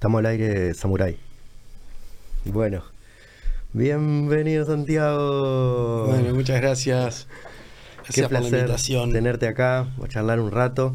Estamos 0.00 0.20
al 0.20 0.26
aire, 0.26 0.72
Samurai. 0.72 1.14
Bueno, 2.46 2.82
bienvenido 3.74 4.64
Santiago. 4.64 6.06
Bueno, 6.06 6.34
muchas 6.34 6.58
gracias. 6.58 7.28
Gracias 8.04 8.14
Qué 8.14 8.22
por 8.22 8.32
la 8.32 8.38
placer 8.40 8.60
invitación. 8.60 9.12
tenerte 9.12 9.46
acá, 9.46 9.80
a 10.02 10.08
charlar 10.08 10.40
un 10.40 10.52
rato. 10.52 10.94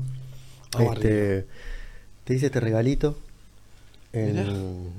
Vamos 0.74 0.96
Este, 0.96 1.46
te 2.24 2.34
hice 2.34 2.48
este 2.48 2.60
regalito 2.60 3.16
en 4.12 4.34
Mirá. 4.34 4.52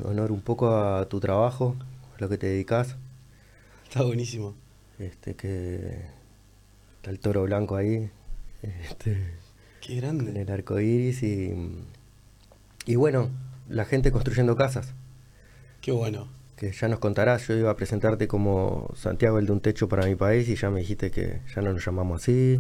honor 0.05 0.31
un 0.31 0.41
poco 0.41 0.77
a 0.77 1.09
tu 1.09 1.19
trabajo, 1.19 1.75
a 2.17 2.21
lo 2.21 2.29
que 2.29 2.39
te 2.39 2.47
dedicas. 2.47 2.95
Está 3.89 4.03
buenísimo. 4.03 4.55
Este, 5.01 5.35
que 5.35 6.03
está 6.99 7.11
el 7.11 7.19
toro 7.19 7.43
blanco 7.43 7.75
ahí, 7.75 8.09
este, 8.63 9.35
Qué 9.81 9.95
en 9.95 9.99
grande. 10.01 10.43
el 10.43 10.49
arco 10.51 10.79
iris 10.79 11.25
y, 11.25 11.53
y 12.87 12.95
bueno, 12.95 13.31
la 13.69 13.85
gente 13.85 14.11
construyendo 14.13 14.57
casas. 14.57 14.95
Qué 15.81 15.93
bueno. 15.93 16.29
Que 16.57 16.73
ya 16.73 16.89
nos 16.89 16.99
contarás, 17.01 17.47
yo 17.49 17.55
iba 17.55 17.71
a 17.71 17.77
presentarte 17.77 18.27
como 18.29 18.91
Santiago 18.97 19.39
el 19.39 19.47
de 19.47 19.53
un 19.53 19.61
techo 19.61 19.89
para 19.89 20.07
mi 20.07 20.15
país 20.15 20.49
y 20.49 20.57
ya 20.57 20.71
me 20.71 20.81
dijiste 20.81 21.11
que 21.11 21.41
ya 21.55 21.61
no 21.63 21.73
nos 21.73 21.85
llamamos 21.85 22.23
así. 22.23 22.59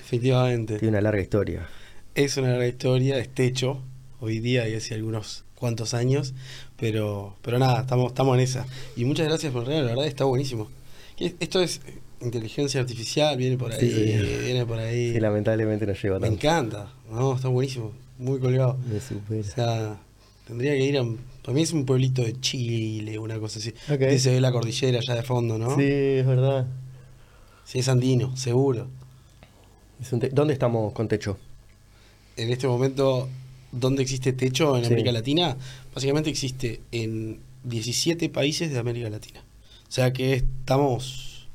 Efectivamente. 0.00 0.78
Tiene 0.78 0.90
una 0.90 1.00
larga 1.00 1.20
historia. 1.20 1.66
Es 2.14 2.36
una 2.36 2.50
larga 2.50 2.66
historia, 2.66 3.18
es 3.18 3.28
techo 3.28 3.82
hoy 4.20 4.38
día 4.40 4.68
y 4.68 4.74
hace 4.74 4.94
algunos 4.94 5.44
cuantos 5.56 5.94
años, 5.94 6.34
pero 6.76 7.36
pero 7.42 7.58
nada, 7.58 7.80
estamos 7.80 8.08
estamos 8.12 8.34
en 8.36 8.40
esa. 8.42 8.66
Y 8.96 9.04
muchas 9.04 9.26
gracias 9.26 9.52
por 9.52 9.66
la 9.66 9.82
verdad 9.82 10.06
está 10.06 10.24
buenísimo. 10.24 10.68
Esto 11.18 11.60
es 11.62 11.80
inteligencia 12.20 12.80
artificial, 12.80 13.36
viene 13.36 13.56
por 13.56 13.72
ahí, 13.72 13.78
Sí. 13.90 14.42
viene 14.44 14.66
por 14.66 14.78
ahí. 14.78 15.12
Sí, 15.12 15.20
lamentablemente 15.20 15.86
no 15.86 15.92
llegó 15.94 16.14
Me 16.20 16.28
tanto. 16.28 16.34
encanta. 16.46 16.92
No, 17.10 17.34
está 17.36 17.48
buenísimo, 17.48 17.92
muy 18.18 18.38
colgado. 18.38 18.76
Me 18.88 18.98
O 18.98 19.00
supera. 19.00 19.42
sea, 19.44 19.96
tendría 20.46 20.72
que 20.72 20.84
ir 20.84 20.96
a. 20.98 21.02
un- 21.02 21.18
Para 21.42 21.54
mí 21.56 21.62
es 21.62 21.72
un 21.72 21.84
pueblito 21.84 22.22
de 22.22 22.38
Chile, 22.40 23.18
una 23.18 23.38
cosa 23.40 23.58
así. 23.58 23.70
Ok. 23.90 24.00
Y 24.14 24.18
se 24.20 24.30
ve 24.30 24.40
la 24.40 24.52
cordillera 24.52 24.98
allá 25.00 25.16
de 25.16 25.22
fondo, 25.24 25.58
¿no? 25.58 25.74
Sí, 25.76 25.82
es 25.82 26.24
verdad. 26.26 26.66
Sí, 27.64 27.80
es 27.80 27.88
andino, 27.88 28.36
seguro. 28.36 28.88
Es 30.00 30.12
un 30.12 30.20
te- 30.20 30.28
¿Dónde 30.28 30.52
estamos 30.52 30.92
con 30.92 31.08
techo? 31.08 31.38
En 32.36 32.50
este 32.50 32.66
momento, 32.68 33.28
¿dónde 33.72 34.02
existe 34.02 34.32
techo 34.32 34.76
en 34.76 34.82
Sí. 34.84 34.86
América 34.88 35.10
Latina? 35.12 35.56
Básicamente 35.94 36.30
existe 36.30 36.80
en 36.92 37.40
17 37.64 38.28
países 38.28 38.70
de 38.72 38.78
América 38.78 39.10
Latina. 39.10 39.40
O 39.88 39.92
sea 39.92 40.12
que 40.12 40.34
estamos 40.34 41.48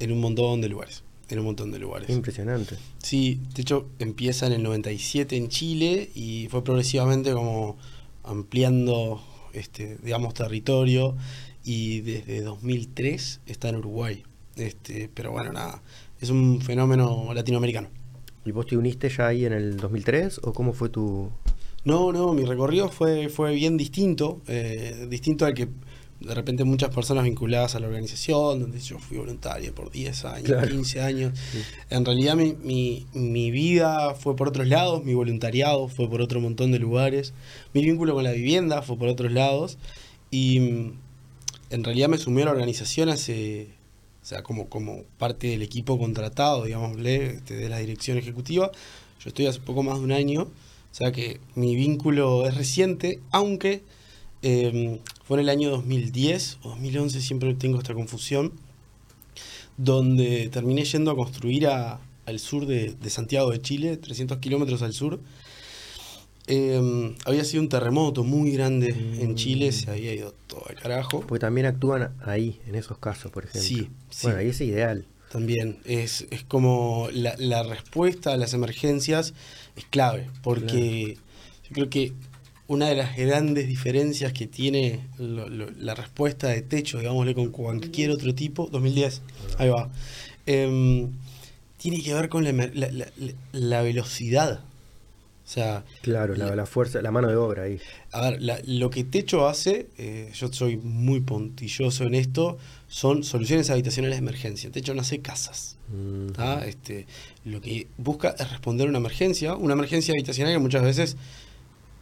en 0.00 0.12
un 0.12 0.20
montón 0.20 0.60
de 0.60 0.68
lugares. 0.68 1.02
En 1.30 1.38
un 1.38 1.46
montón 1.46 1.72
de 1.72 1.78
lugares. 1.78 2.10
Impresionante. 2.10 2.76
Sí, 3.02 3.40
de 3.54 3.62
hecho 3.62 3.86
empieza 3.98 4.46
en 4.46 4.52
el 4.52 4.62
97 4.62 5.36
en 5.36 5.48
Chile 5.48 6.10
y 6.14 6.46
fue 6.50 6.62
progresivamente 6.62 7.32
como 7.32 7.76
ampliando, 8.24 9.22
este, 9.52 9.98
digamos, 10.02 10.34
territorio 10.34 11.16
y 11.62 12.00
desde 12.00 12.42
2003 12.42 13.40
está 13.46 13.68
en 13.68 13.76
Uruguay. 13.76 14.22
Este, 14.56 15.10
pero 15.12 15.32
bueno, 15.32 15.52
nada, 15.52 15.82
es 16.20 16.30
un 16.30 16.60
fenómeno 16.60 17.32
latinoamericano. 17.34 17.88
¿Y 18.44 18.50
vos 18.52 18.66
te 18.66 18.76
uniste 18.76 19.08
ya 19.08 19.28
ahí 19.28 19.44
en 19.44 19.52
el 19.52 19.76
2003 19.76 20.40
o 20.42 20.52
cómo 20.52 20.72
fue 20.72 20.88
tu...? 20.90 21.30
No, 21.84 22.12
no, 22.12 22.32
mi 22.32 22.44
recorrido 22.44 22.90
fue, 22.90 23.28
fue 23.28 23.54
bien 23.54 23.76
distinto, 23.76 24.40
eh, 24.46 25.06
distinto 25.08 25.44
al 25.44 25.54
que 25.54 25.68
de 26.26 26.34
repente 26.34 26.64
muchas 26.64 26.94
personas 26.94 27.24
vinculadas 27.24 27.74
a 27.74 27.80
la 27.80 27.86
organización, 27.86 28.60
donde 28.60 28.80
yo 28.80 28.98
fui 28.98 29.18
voluntario 29.18 29.74
por 29.74 29.90
10 29.90 30.24
años, 30.24 30.46
Claro. 30.46 30.68
15 30.68 31.00
años. 31.00 31.38
En 31.90 32.04
realidad 32.04 32.34
mi, 32.34 32.54
mi, 32.62 33.06
mi 33.12 33.50
vida 33.50 34.14
fue 34.14 34.34
por 34.36 34.48
otros 34.48 34.66
lados, 34.66 35.04
mi 35.04 35.14
voluntariado 35.14 35.88
fue 35.88 36.08
por 36.08 36.22
otro 36.22 36.40
montón 36.40 36.72
de 36.72 36.78
lugares, 36.78 37.34
mi 37.72 37.82
vínculo 37.84 38.14
con 38.14 38.24
la 38.24 38.32
vivienda 38.32 38.82
fue 38.82 38.96
por 38.96 39.08
otros 39.08 39.32
lados 39.32 39.78
y 40.30 40.60
mm, 40.60 40.92
en 41.70 41.84
realidad 41.84 42.08
me 42.08 42.18
sumé 42.18 42.42
a 42.42 42.46
la 42.46 42.50
organización 42.52 43.08
hace, 43.08 43.68
o 44.22 44.26
sea, 44.26 44.42
como, 44.42 44.68
como 44.68 45.02
parte 45.18 45.48
del 45.48 45.62
equipo 45.62 45.98
contratado, 45.98 46.64
digámosle, 46.64 47.34
este, 47.34 47.54
de 47.54 47.68
la 47.68 47.78
dirección 47.78 48.16
ejecutiva. 48.18 48.70
Yo 49.20 49.28
estoy 49.28 49.46
hace 49.46 49.60
poco 49.60 49.82
más 49.82 49.98
de 49.98 50.04
un 50.04 50.12
año, 50.12 50.42
o 50.42 50.94
sea 50.94 51.12
que 51.12 51.40
mi 51.54 51.74
vínculo 51.76 52.46
es 52.46 52.54
reciente, 52.56 53.20
aunque 53.30 53.82
eh, 54.44 55.00
fue 55.24 55.38
en 55.38 55.40
el 55.40 55.48
año 55.48 55.70
2010 55.70 56.58
o 56.62 56.68
2011, 56.70 57.20
siempre 57.20 57.52
tengo 57.54 57.78
esta 57.78 57.94
confusión, 57.94 58.52
donde 59.76 60.48
terminé 60.50 60.84
yendo 60.84 61.10
a 61.10 61.16
construir 61.16 61.66
a- 61.66 61.98
al 62.26 62.38
sur 62.38 62.66
de, 62.66 62.94
de 62.94 63.10
Santiago 63.10 63.50
de 63.50 63.60
Chile, 63.60 63.96
300 63.96 64.38
kilómetros 64.38 64.82
al 64.82 64.92
sur. 64.94 65.20
Eh, 66.46 67.14
había 67.24 67.42
sido 67.44 67.62
un 67.62 67.68
terremoto 67.70 68.22
muy 68.22 68.50
grande 68.52 68.90
en. 69.20 69.34
Chile, 69.34 69.72
se 69.72 69.90
había 69.90 70.12
ido 70.14 70.34
todo 70.46 70.64
al 70.68 70.74
carajo. 70.76 71.20
Porque 71.26 71.40
también 71.40 71.66
actúan 71.66 72.14
ahí, 72.22 72.60
en 72.66 72.74
esos 72.74 72.98
casos, 72.98 73.30
por 73.32 73.44
ejemplo. 73.44 73.62
Sí, 73.66 73.88
sí. 74.10 74.18
Bueno, 74.26 74.38
ahí 74.40 74.48
es 74.48 74.60
ideal. 74.60 75.06
También 75.30 75.78
es, 75.84 76.26
es 76.30 76.44
como 76.44 77.08
la, 77.12 77.34
la 77.38 77.62
respuesta 77.62 78.32
a 78.32 78.36
las 78.36 78.52
emergencias 78.54 79.32
es 79.74 79.84
clave, 79.86 80.28
porque 80.42 81.16
yo 81.64 81.70
creo 81.72 81.90
que 81.90 82.12
una 82.66 82.88
de 82.88 82.94
las 82.94 83.16
grandes 83.16 83.68
diferencias 83.68 84.32
que 84.32 84.46
tiene 84.46 85.00
lo- 85.18 85.48
lo- 85.48 85.70
la 85.70 85.94
respuesta 85.94 86.48
de 86.48 86.62
techo, 86.62 86.98
digámosle, 86.98 87.34
con 87.34 87.50
cualquier 87.50 88.10
otro 88.10 88.34
tipo, 88.34 88.68
2010, 88.72 89.20
ahí 89.58 89.68
va, 89.68 89.90
em, 90.46 91.10
tiene 91.76 92.02
que 92.02 92.14
ver 92.14 92.28
con 92.28 92.44
la, 92.44 92.50
emer- 92.50 92.72
la- 92.74 92.90
la- 92.90 93.08
la- 93.18 93.32
la 93.52 93.82
velocidad. 93.82 94.60
O 95.44 95.46
sea, 95.46 95.84
Claro, 96.00 96.34
la, 96.36 96.64
fuerza, 96.64 97.02
la 97.02 97.10
mano 97.10 97.28
de 97.28 97.36
obra 97.36 97.64
ahí. 97.64 97.78
a 98.12 98.30
ver, 98.30 98.40
lo 98.66 98.88
que 98.88 99.04
Techo 99.04 99.46
hace, 99.46 99.88
eh, 99.98 100.30
yo 100.34 100.50
soy 100.50 100.78
muy 100.78 101.20
puntilloso 101.20 102.04
en 102.04 102.14
esto, 102.14 102.56
son 102.88 103.24
soluciones 103.24 103.68
habitacionales 103.68 104.16
de 104.16 104.22
emergencia. 104.22 104.70
Techo 104.70 104.94
no 104.94 105.02
hace 105.02 105.18
casas. 105.20 105.76
Mm. 105.92 106.62
Este, 106.66 107.06
lo 107.44 107.60
que 107.60 107.88
busca 107.98 108.34
es 108.38 108.50
responder 108.50 108.86
a 108.86 108.88
una 108.88 108.98
emergencia, 109.00 109.54
una 109.54 109.74
emergencia 109.74 110.12
habitacional 110.12 110.54
que 110.54 110.58
muchas 110.60 110.82
veces 110.82 111.18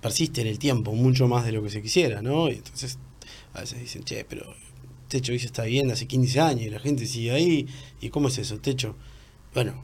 persiste 0.03 0.41
en 0.43 0.49
el 0.49 0.59
tiempo, 0.59 0.93
mucho 0.93 1.29
más 1.29 1.45
de 1.47 1.53
lo 1.53 1.63
que 1.63 1.71
se 1.71 1.81
quisiera, 1.81 2.21
¿no? 2.21 2.49
Y 2.51 2.55
entonces, 2.57 2.99
a 3.55 3.61
veces 3.61 3.81
dicen, 3.81 4.03
che, 4.05 4.25
pero 4.29 4.45
Techo 5.09 5.33
hizo 5.33 5.47
esta 5.47 5.63
vivienda 5.65 5.95
hace 5.95 6.07
15 6.07 6.41
años 6.41 6.63
y 6.63 6.71
la 6.71 6.79
gente 6.81 7.07
sigue 7.07 7.31
ahí, 7.31 7.67
¿y 8.01 8.09
cómo 8.11 8.29
es 8.29 8.37
eso, 8.39 8.59
Techo? 8.59 8.97
Bueno, 9.55 9.75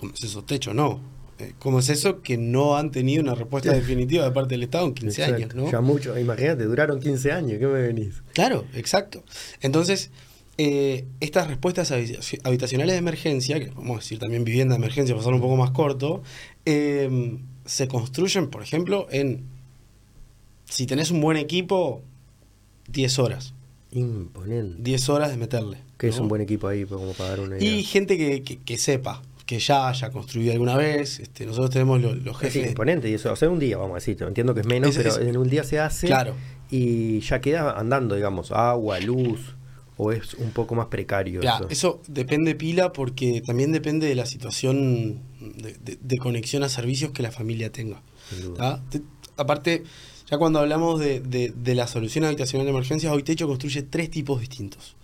¿cómo 0.00 0.12
es 0.14 0.24
eso, 0.24 0.42
Techo? 0.44 0.72
No. 0.74 1.00
Eh, 1.38 1.52
¿Cómo 1.58 1.80
es 1.80 1.90
eso 1.90 2.22
que 2.22 2.38
no 2.38 2.78
han 2.78 2.90
tenido 2.90 3.22
una 3.22 3.34
respuesta 3.34 3.70
definitiva 3.74 4.24
de 4.24 4.30
parte 4.30 4.54
del 4.54 4.62
Estado 4.62 4.86
en 4.86 4.94
15 4.94 5.24
años. 5.24 5.54
¿no? 5.54 5.70
Ya 5.70 5.80
mucho, 5.82 6.18
imagínate, 6.18 6.64
duraron 6.64 6.98
15 6.98 7.30
años, 7.32 7.58
¿qué 7.58 7.66
me 7.66 7.82
venís? 7.82 8.22
Claro, 8.32 8.64
exacto. 8.74 9.22
Entonces, 9.60 10.10
eh, 10.56 11.04
estas 11.20 11.48
respuestas 11.48 11.90
habi- 11.92 12.40
habitacionales 12.44 12.94
de 12.94 12.98
emergencia, 12.98 13.60
que 13.60 13.66
vamos 13.68 13.96
a 13.96 14.00
decir 14.00 14.18
también 14.18 14.44
vivienda 14.44 14.74
de 14.74 14.78
emergencia, 14.78 15.14
hacerlo 15.14 15.36
un 15.36 15.42
poco 15.42 15.56
más 15.56 15.72
corto, 15.72 16.22
eh, 16.64 17.36
se 17.66 17.88
construyen, 17.88 18.48
por 18.48 18.62
ejemplo, 18.62 19.06
en, 19.10 19.44
si 20.68 20.86
tenés 20.86 21.10
un 21.10 21.20
buen 21.20 21.36
equipo, 21.36 22.02
10 22.88 23.18
horas. 23.18 23.54
Imponente. 23.92 24.76
10 24.82 25.08
horas 25.08 25.30
de 25.30 25.36
meterle. 25.36 25.78
Que 25.98 26.08
es 26.08 26.18
un 26.18 26.28
buen 26.28 26.42
equipo 26.42 26.68
ahí, 26.68 26.84
pues, 26.84 27.00
como 27.00 27.12
para 27.12 27.30
dar 27.30 27.40
una 27.40 27.56
idea. 27.58 27.70
Y 27.70 27.82
gente 27.84 28.18
que, 28.18 28.42
que- 28.42 28.58
que 28.58 28.76
sepa, 28.78 29.22
que 29.46 29.58
ya 29.58 29.88
haya 29.88 30.10
construido 30.10 30.52
alguna 30.52 30.76
vez. 30.76 31.20
Este, 31.20 31.46
nosotros 31.46 31.70
tenemos 31.70 32.00
lo- 32.02 32.14
los, 32.14 32.36
Sí, 32.38 32.44
jefes. 32.46 32.68
imponente, 32.68 33.08
y 33.08 33.14
eso, 33.14 33.32
o 33.32 33.36
sea, 33.36 33.48
un 33.48 33.58
día, 33.58 33.78
vamos 33.78 33.92
a 33.92 33.94
decir, 33.96 34.20
entiendo 34.22 34.52
que 34.54 34.60
es 34.60 34.66
menos, 34.66 34.90
Es- 34.90 34.96
pero 34.96 35.10
es- 35.10 35.18
en 35.18 35.36
un 35.36 35.48
día 35.48 35.64
se 35.64 35.78
hace 35.80 36.06
Claro. 36.08 36.34
y 36.70 37.20
ya 37.20 37.40
queda 37.40 37.78
andando, 37.78 38.14
digamos, 38.16 38.52
agua, 38.52 38.98
luz, 39.00 39.54
o 39.96 40.12
es 40.12 40.34
un 40.34 40.50
poco 40.50 40.74
más 40.74 40.88
precario 40.88 41.40
eso. 41.40 41.68
eso 41.70 42.02
depende 42.06 42.54
pila 42.54 42.92
porque 42.92 43.40
también 43.40 43.72
depende 43.72 44.06
de 44.06 44.14
la 44.14 44.26
situación 44.26 45.20
de, 45.40 45.72
de- 45.82 45.98
de 45.98 46.16
conexión 46.18 46.62
a 46.64 46.68
servicios 46.68 47.12
que 47.12 47.22
la 47.22 47.30
familia 47.32 47.72
tenga. 47.72 48.02
Sin 48.28 48.42
duda. 48.42 48.56
¿tá? 48.58 48.84
Te- 48.90 49.02
aparte, 49.38 49.84
ya 50.30 50.38
cuando 50.38 50.58
hablamos 50.58 51.00
de, 51.00 51.20
de- 51.20 51.52
de 51.56 51.74
la 51.74 51.86
solución 51.86 52.24
habitacional 52.24 52.66
de 52.66 52.70
emergencias, 52.72 53.12
hoy 53.12 53.22
Techo 53.22 53.46
construye 53.46 53.82
tres 53.82 54.10
tipos 54.10 54.40
distintos. 54.40 54.96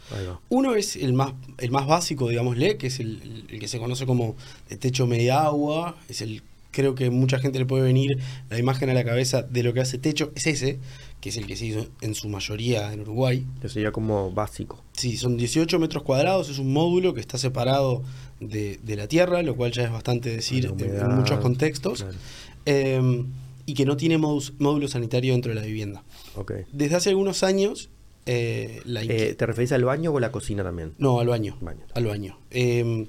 Uno 0.49 0.75
es 0.75 0.97
el 0.97 1.13
más, 1.13 1.33
el 1.59 1.71
más 1.71 1.87
básico, 1.87 2.29
digámosle, 2.29 2.77
que 2.77 2.89
es 2.89 3.01
el, 3.01 3.23
el- 3.23 3.45
el 3.51 3.61
que 3.61 3.69
se 3.69 3.79
conoce 3.79 4.05
como 4.07 4.37
de 4.69 4.77
techo 4.77 5.07
media 5.07 5.43
agua. 5.45 5.97
Es 6.09 6.21
el, 6.23 6.43
creo 6.71 6.95
que 6.95 7.11
mucha 7.11 7.39
gente 7.39 7.59
le 7.59 7.67
puede 7.67 7.83
venir 7.85 8.19
la 8.51 8.59
imagen 8.59 8.91
a 8.91 8.95
la 8.95 9.05
cabeza 9.05 9.43
de 9.43 9.63
lo 9.63 9.73
que 9.73 9.81
hace 9.81 9.99
techo. 9.99 10.33
Es 10.35 10.47
ese, 10.47 10.79
que 11.21 11.29
es 11.29 11.37
el 11.37 11.47
que 11.47 11.55
se 11.57 11.67
hizo 11.67 11.87
en 12.01 12.15
su 12.15 12.29
mayoría 12.29 12.93
en 12.93 13.01
Uruguay. 13.01 13.47
Eso 13.61 13.75
sería 13.75 13.93
como 13.93 14.33
básico. 14.33 14.83
Sí, 14.93 15.17
son 15.17 15.37
18 15.37 15.79
metros 15.79 16.03
cuadrados, 16.03 16.49
es 16.51 16.59
un 16.59 16.73
módulo 16.73 17.15
que 17.15 17.21
está 17.21 17.39
separado 17.39 18.03
de, 18.41 18.81
de 18.83 18.97
la 18.97 19.07
tierra, 19.07 19.43
lo 19.43 19.55
cual 19.55 19.71
ya 19.73 19.85
es 19.85 19.93
bastante 19.93 20.31
decir 20.31 20.67
en- 20.67 21.15
muchos 21.15 21.39
contextos, 21.39 22.03
claro. 22.03 22.19
eh, 22.67 23.25
y 23.67 23.75
que 23.75 23.85
no 23.85 23.97
tiene 23.97 24.19
módulo 24.19 24.88
sanitario 24.88 25.32
dentro 25.32 25.55
de 25.55 25.61
la 25.61 25.67
vivienda. 25.67 26.05
Ok. 26.37 26.53
Desde 26.73 26.97
hace 26.97 27.11
algunos 27.11 27.43
años, 27.43 27.91
eh, 28.26 28.81
la 28.85 29.03
Eh, 29.03 29.35
¿Te 29.35 29.47
referís 29.47 29.73
al 29.73 29.85
baño 29.85 30.11
o 30.11 30.19
a 30.19 30.20
la 30.20 30.32
cocina 30.32 30.62
también? 30.62 30.94
No, 30.99 31.20
al 31.20 31.29
baño. 31.29 31.56
Baño. 31.61 31.81
Al 31.94 32.06
baño. 32.06 32.38
Eh, 32.50 33.06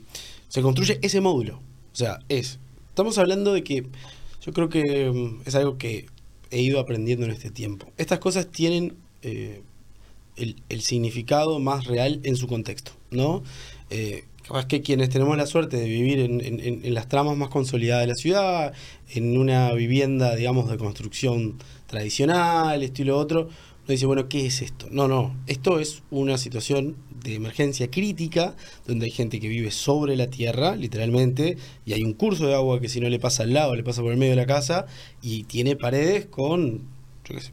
se 0.48 0.62
construye 0.62 1.00
ese 1.02 1.22
módulo. 1.22 1.58
O 1.92 1.96
sea, 1.96 2.20
es. 2.30 2.60
Estamos 2.90 3.18
hablando 3.18 3.54
de 3.54 3.64
que 3.64 3.88
yo 4.46 4.54
creo 4.54 4.70
que 4.70 5.10
mm, 5.12 5.42
es 5.48 5.56
algo 5.56 5.78
que 5.78 6.08
he 6.52 6.62
ido 6.62 6.80
aprendiendo 6.80 7.26
en 7.26 7.32
este 7.32 7.50
tiempo. 7.50 7.92
Estas 7.98 8.20
cosas 8.20 8.48
tienen 8.48 8.96
eh, 9.22 9.62
el, 10.36 10.62
el 10.70 10.82
significado 10.82 11.60
más 11.60 11.86
real 11.86 12.20
en 12.24 12.36
su 12.36 12.48
contexto, 12.48 12.92
¿no? 13.12 13.44
Eh, 13.90 14.26
capaz 14.48 14.66
que 14.68 14.82
quienes 14.82 15.10
tenemos 15.10 15.38
la 15.38 15.46
suerte 15.46 15.78
de 15.78 15.88
vivir 15.88 16.20
en, 16.20 16.94
las 16.94 17.08
tramas 17.08 17.38
más 17.38 17.50
consolidadas 17.50 18.04
de 18.04 18.08
la 18.08 18.16
ciudad, 18.16 18.74
en 19.10 19.38
una 19.38 19.72
vivienda, 19.74 20.36
digamos, 20.36 20.70
de 20.70 20.78
construcción 20.78 21.58
tradicional, 21.88 22.84
esto 22.84 23.02
y 23.02 23.06
lo 23.06 23.18
otro, 23.18 23.42
uno 23.42 23.92
dice, 23.92 24.06
bueno, 24.06 24.30
¿qué 24.30 24.46
es 24.46 24.62
esto? 24.62 24.88
No, 24.92 25.08
no, 25.08 25.36
esto 25.48 25.80
es 25.80 26.04
una 26.10 26.38
situación 26.38 26.96
de 27.24 27.36
emergencia 27.36 27.90
crítica, 27.90 28.56
donde 28.86 29.06
hay 29.06 29.12
gente 29.12 29.40
que 29.40 29.48
vive 29.48 29.72
sobre 29.72 30.16
la 30.16 30.28
tierra, 30.28 30.76
literalmente, 30.76 31.58
y 31.86 31.94
hay 31.94 32.04
un 32.04 32.14
curso 32.14 32.48
de 32.48 32.56
agua 32.56 32.80
que 32.80 32.90
si 32.90 33.00
no 33.00 33.10
le 33.10 33.20
pasa 33.20 33.44
al 33.44 33.54
lado, 33.54 33.76
le 33.76 33.84
pasa 33.84 34.02
por 34.02 34.12
el 34.12 34.18
medio 34.18 34.32
de 34.32 34.38
la 34.38 34.46
casa, 34.46 34.86
y 35.22 35.44
tiene 35.44 35.76
paredes 35.76 36.26
con, 36.26 36.82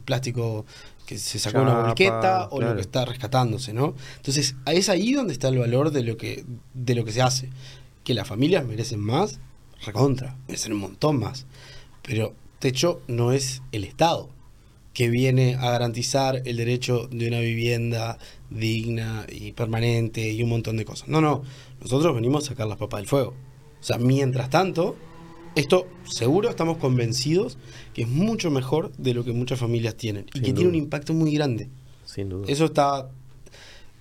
plástico 0.05 0.65
que 1.11 1.17
se 1.17 1.39
sacó 1.39 1.61
una 1.61 1.87
volqueta 1.87 2.47
o 2.51 2.61
lo 2.61 2.73
que 2.73 2.79
está 2.79 3.03
rescatándose, 3.03 3.73
¿no? 3.73 3.95
Entonces, 4.15 4.55
es 4.65 4.87
ahí 4.87 5.11
donde 5.11 5.33
está 5.33 5.49
el 5.49 5.57
valor 5.57 5.91
de 5.91 6.03
lo 6.03 6.15
que, 6.15 6.45
de 6.73 6.95
lo 6.95 7.03
que 7.03 7.11
se 7.11 7.21
hace. 7.21 7.49
Que 8.05 8.13
las 8.13 8.25
familias 8.25 8.65
merecen 8.65 9.01
más, 9.01 9.41
recontra, 9.85 10.37
merecen 10.47 10.71
un 10.71 10.79
montón 10.79 11.19
más. 11.19 11.47
Pero 12.01 12.33
techo 12.59 13.01
no 13.09 13.33
es 13.33 13.61
el 13.73 13.83
Estado 13.83 14.29
que 14.93 15.09
viene 15.09 15.55
a 15.55 15.71
garantizar 15.71 16.43
el 16.45 16.55
derecho 16.55 17.09
de 17.11 17.27
una 17.27 17.41
vivienda 17.41 18.17
digna 18.49 19.25
y 19.29 19.51
permanente 19.51 20.31
y 20.31 20.41
un 20.43 20.49
montón 20.49 20.77
de 20.77 20.85
cosas. 20.85 21.09
No, 21.09 21.19
no, 21.19 21.43
nosotros 21.81 22.15
venimos 22.15 22.45
a 22.45 22.47
sacar 22.47 22.67
las 22.67 22.77
papas 22.77 23.01
del 23.01 23.07
fuego. 23.07 23.33
O 23.81 23.83
sea, 23.83 23.97
mientras 23.97 24.49
tanto, 24.49 24.95
esto 25.55 25.87
seguro 26.03 26.49
estamos 26.49 26.77
convencidos 26.77 27.57
que 27.93 28.03
es 28.03 28.07
mucho 28.07 28.51
mejor 28.51 28.91
de 28.97 29.13
lo 29.13 29.23
que 29.23 29.33
muchas 29.33 29.59
familias 29.59 29.95
tienen 29.95 30.25
y 30.33 30.39
Sin 30.39 30.43
que 30.43 30.53
tiene 30.53 30.69
un 30.69 30.75
impacto 30.75 31.13
muy 31.13 31.33
grande. 31.33 31.69
Sin 32.05 32.29
duda. 32.29 32.45
Eso 32.47 32.65
está 32.65 33.09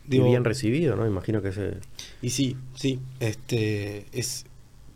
y 0.06 0.12
digo, 0.12 0.26
bien 0.26 0.44
recibido, 0.44 0.97
¿no? 0.97 1.06
Imagino 1.06 1.43
que 1.43 1.52
se... 1.52 1.79
y 2.23 2.31
sí, 2.31 2.56
sí, 2.75 2.99
este 3.20 4.06
es 4.12 4.44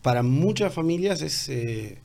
para 0.03 0.23
muchas 0.23 0.73
familias 0.73 1.23
es, 1.23 1.49
eh, 1.49 1.99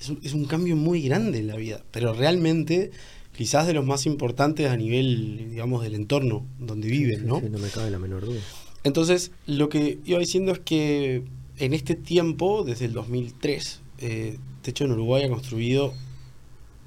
es, 0.00 0.08
un, 0.08 0.20
es 0.22 0.32
un 0.32 0.44
cambio 0.44 0.76
muy 0.76 1.02
grande 1.02 1.38
en 1.38 1.48
la 1.48 1.56
vida, 1.56 1.82
pero 1.90 2.12
realmente 2.12 2.90
quizás 3.36 3.66
de 3.66 3.72
los 3.72 3.84
más 3.84 4.06
importantes 4.06 4.70
a 4.70 4.76
nivel, 4.76 5.50
digamos, 5.50 5.82
del 5.82 5.94
entorno 5.94 6.46
donde 6.58 6.88
viven, 6.88 7.20
sí, 7.20 7.26
¿no? 7.26 7.40
sí, 7.40 7.46
no 7.50 7.58
me 7.58 7.68
cabe 7.68 7.90
la 7.90 7.98
menor 7.98 8.24
duda. 8.24 8.40
Entonces, 8.84 9.32
lo 9.46 9.68
que 9.68 9.98
iba 10.04 10.18
diciendo 10.18 10.52
es 10.52 10.58
que 10.58 11.24
en 11.58 11.74
este 11.74 11.94
tiempo, 11.94 12.64
desde 12.64 12.86
el 12.86 12.92
2003, 12.92 13.81
eh, 14.02 14.38
Techo 14.62 14.84
en 14.84 14.92
Uruguay 14.92 15.24
ha 15.24 15.28
construido 15.28 15.94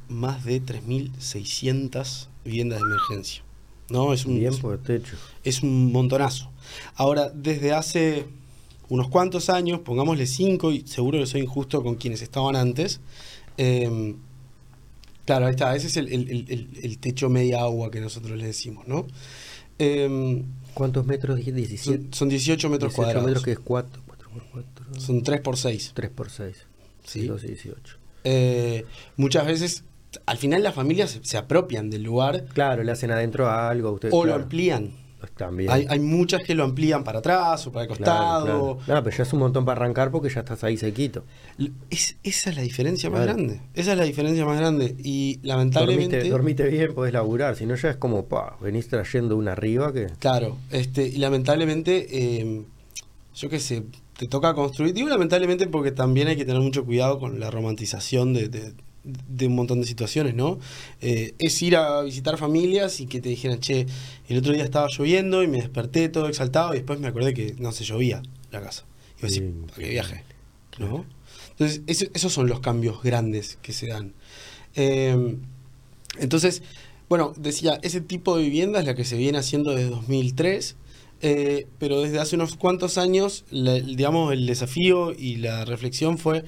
más 0.08 0.46
de 0.46 0.62
3.600 0.62 2.28
viviendas 2.44 2.80
de 2.80 2.86
emergencia. 2.86 3.42
¿No? 3.90 4.14
Es 4.14 4.26
un, 4.26 4.40
Bien 4.40 4.56
por 4.58 4.78
techo. 4.80 5.16
es 5.44 5.62
un 5.62 5.92
montonazo. 5.92 6.50
Ahora, 6.96 7.30
desde 7.30 7.72
hace 7.74 8.26
unos 8.90 9.10
cuantos 9.10 9.50
años, 9.50 9.80
pongámosle 9.82 10.26
cinco, 10.26 10.72
y 10.72 10.82
seguro 10.88 11.20
que 11.20 11.26
soy 11.28 11.42
injusto 11.42 11.84
con 11.84 11.96
quienes 11.96 12.22
estaban 12.24 12.56
antes, 12.56 13.00
eh, 13.58 14.16
claro, 15.26 15.46
ahí 15.46 15.52
está, 15.52 15.76
ese 15.76 15.88
es 15.88 15.98
el, 15.98 16.08
el- 16.12 16.30
el- 16.32 16.46
el- 16.50 16.70
el 16.84 16.98
techo 16.98 17.30
media 17.30 17.62
agua 17.62 17.92
que 17.92 18.02
nosotros 18.02 18.36
le 18.38 18.46
decimos, 18.48 18.88
¿no? 18.88 19.06
Eh, 19.78 20.44
¿Cuántos 20.74 21.06
metros? 21.06 21.38
Dije 21.38 21.52
17. 21.52 22.04
son, 22.06 22.14
son 22.14 22.30
18 22.30 22.70
metros 22.70 22.92
18 22.92 22.96
cuadrados. 22.96 23.26
metros 23.26 23.44
que 23.44 23.52
es 23.52 23.60
4, 23.60 24.02
4 24.08 24.30
por 24.32 24.44
4. 24.52 25.00
Son 25.00 25.22
3 25.24 25.42
por 25.42 25.58
6. 25.58 25.92
3 25.94 26.10
por 26.12 26.30
6. 26.32 26.56
Sí. 27.06 27.26
2 27.28 27.44
y 27.44 27.48
18. 27.48 27.98
Eh, 28.24 28.86
muchas 29.18 29.46
veces, 29.46 29.84
al 30.26 30.38
final 30.38 30.64
las 30.64 30.74
familias 30.74 31.12
se, 31.12 31.24
se 31.24 31.38
apropian 31.38 31.90
del 31.90 32.04
lugar 32.04 32.46
Claro, 32.54 32.84
le 32.84 32.92
hacen 32.92 33.12
adentro 33.12 33.48
a 33.48 33.70
algo. 33.70 33.92
Usted, 33.92 34.10
o 34.12 34.26
lo 34.26 34.34
amplían. 34.36 35.06
También. 35.36 35.72
Hay, 35.72 35.86
hay 35.90 36.00
muchas 36.00 36.44
que 36.44 36.56
lo 36.56 36.64
amplían 36.64 37.04
para 37.04 37.20
atrás 37.20 37.66
o 37.68 37.72
para 37.72 37.84
el 37.84 37.90
costado. 37.90 38.46
claro. 38.46 38.80
No, 38.88 39.04
pero 39.04 39.18
ya 39.18 39.24
es 39.24 39.34
un 39.34 39.40
montón 39.40 39.66
para 39.66 39.82
arrancar 39.82 40.12
porque 40.12 40.30
ya 40.30 40.42
estás 40.42 40.64
ahí 40.64 40.78
sequito. 40.78 41.24
Es, 41.90 42.18
esa 42.24 42.50
es 42.52 42.56
la 42.56 42.62
diferencia 42.62 43.10
más 43.10 43.24
grande. 43.24 43.62
Esa 43.74 43.94
es 43.94 43.98
la 43.98 44.04
diferencia 44.04 44.46
más 44.46 44.60
grande. 44.60 44.96
Y 45.04 45.40
lamentablemente. 45.42 46.18
Dormite, 46.18 46.30
dormite 46.30 46.68
bien, 46.68 46.94
podés 46.94 47.14
laburar. 47.14 47.56
Si 47.56 47.66
no, 47.66 47.76
ya 47.76 47.90
es 47.90 47.98
como, 47.98 48.26
pa, 48.26 48.58
venís 48.62 48.88
trayendo 48.88 49.36
una 49.36 49.54
arriba 49.54 49.92
que. 49.94 50.08
Claro, 50.20 50.58
este, 50.70 51.08
y 51.08 51.18
lamentablemente, 51.18 52.08
eh, 52.12 52.64
yo 53.36 53.50
qué 53.50 53.60
sé, 53.60 53.84
te 54.18 54.28
toca 54.28 54.54
construir. 54.54 54.94
Digo 54.94 55.10
lamentablemente 55.10 55.68
porque 55.68 55.92
también 55.92 56.28
hay 56.28 56.38
que 56.38 56.46
tener 56.46 56.62
mucho 56.62 56.86
cuidado 56.86 57.20
con 57.20 57.40
la 57.40 57.52
romantización 57.52 58.34
de, 58.34 58.50
de- 58.50 58.74
de 59.04 59.46
un 59.48 59.54
montón 59.56 59.80
de 59.82 59.86
situaciones, 59.88 60.34
¿no? 60.34 60.58
Eh, 61.02 61.36
es 61.38 61.62
ir 61.62 61.76
a 61.76 62.02
visitar 62.02 62.38
familias 62.38 63.00
y 63.02 63.06
que 63.06 63.22
te 63.22 63.30
dijeran, 63.30 63.60
che, 63.60 63.86
el 64.28 64.38
otro 64.40 64.52
día 64.54 64.64
estaba 64.64 64.88
lloviendo 64.90 65.44
y 65.44 65.48
me 65.48 65.58
desperté 65.58 66.10
todo 66.10 66.28
exaltado 66.28 66.74
y 66.74 66.78
después 66.78 67.00
me 67.00 67.08
acordé 67.08 67.34
que 67.36 67.56
no 67.60 67.72
se 67.72 67.84
llovía 67.84 68.24
la 68.52 68.62
casa. 68.62 68.86
Y 69.18 69.22
yo 69.22 69.28
decía. 69.28 69.44
¿para 69.68 69.84
qué 69.84 69.90
viaje? 69.90 70.24
¿No? 70.80 71.06
Entonces, 71.52 71.82
eso- 71.88 72.06
esos 72.14 72.34
son 72.34 72.48
los 72.48 72.62
cambios 72.62 73.02
grandes 73.04 73.58
que 73.62 73.74
se 73.74 73.88
dan. 73.88 74.14
Eh, 74.76 75.38
entonces, 76.20 76.64
bueno, 77.10 77.34
decía, 77.38 77.80
ese 77.84 78.02
tipo 78.02 78.38
de 78.38 78.44
vivienda 78.44 78.80
es 78.80 78.86
la 78.86 78.96
que 78.96 79.06
se 79.06 79.18
viene 79.18 79.38
haciendo 79.38 79.72
desde 79.76 79.90
2003, 79.90 80.76
eh, 81.28 81.66
pero 81.80 82.02
desde 82.02 82.20
hace 82.20 82.36
unos 82.36 82.56
cuantos 82.56 82.98
años, 83.00 83.46
la- 83.50 83.74
digamos, 83.80 84.32
el 84.32 84.46
desafío 84.46 85.12
y 85.12 85.38
la 85.38 85.66
reflexión 85.66 86.18
fue, 86.20 86.44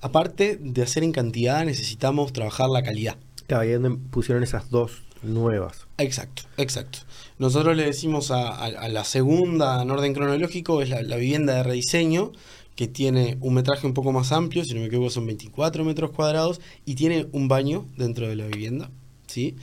aparte 0.00 0.58
de 0.60 0.82
hacer 0.82 1.04
en 1.04 1.12
cantidad, 1.12 1.64
necesitamos 1.64 2.32
trabajar 2.32 2.70
la 2.70 2.82
calidad. 2.82 3.16
Claro, 3.46 3.80
donde 3.80 3.98
pusieron 4.10 4.42
esas 4.42 4.70
dos 4.70 5.02
nuevas. 5.22 5.86
Exacto, 5.98 6.42
exacto. 6.56 7.00
Nosotros 7.38 7.76
le 7.76 7.84
decimos 7.84 8.30
a, 8.30 8.48
a- 8.48 8.64
a 8.66 8.88
la 8.88 9.04
segunda 9.04 9.82
en 9.82 9.90
orden 9.90 10.14
cronológico, 10.14 10.80
es 10.82 10.88
la, 10.88 11.02
la 11.02 11.16
vivienda 11.16 11.54
de 11.56 11.62
rediseño, 11.62 12.32
que 12.74 12.86
tiene 12.88 13.38
un 13.40 13.54
metraje 13.54 13.86
un 13.86 13.94
poco 13.94 14.12
más 14.12 14.32
amplio, 14.32 14.64
si 14.64 14.74
no 14.74 14.80
me 14.80 14.86
equivoco 14.86 15.10
son 15.10 15.26
24 15.26 15.84
metros 15.84 16.10
cuadrados, 16.10 16.60
y 16.84 16.94
tiene 16.94 17.26
un 17.32 17.48
baño 17.48 17.86
dentro 17.96 18.28
de 18.28 18.36
la 18.36 18.46
vivienda. 18.46 18.90
¿sí? 19.26 19.56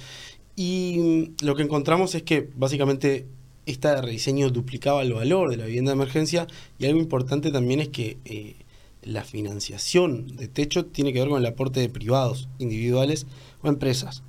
Y 0.56 1.32
lo 1.42 1.56
que 1.56 1.64
encontramos 1.64 2.14
es 2.16 2.24
que 2.24 2.50
básicamente 2.56 3.28
esta 3.66 3.96
de 3.96 4.02
rediseño 4.02 4.50
duplicaba 4.50 5.02
el 5.02 5.14
valor 5.14 5.50
de 5.50 5.58
la 5.58 5.66
vivienda 5.66 5.92
de 5.92 5.96
emergencia, 5.96 6.48
y 6.80 6.86
algo 6.86 7.00
importante 7.00 7.52
también 7.52 7.80
es 7.80 7.90
que 7.90 8.18
eh, 8.26 8.56
la 9.04 9.24
financiación 9.24 10.36
de 10.36 10.48
techo 10.48 10.86
tiene 10.86 11.14
que 11.14 11.20
ver 11.20 11.30
con 11.30 11.40
el 11.40 11.46
aporte 11.46 11.80
de 11.80 11.90
privados, 11.90 12.48
individuales 12.60 13.26
o 13.62 13.68
empresas. 13.68 14.24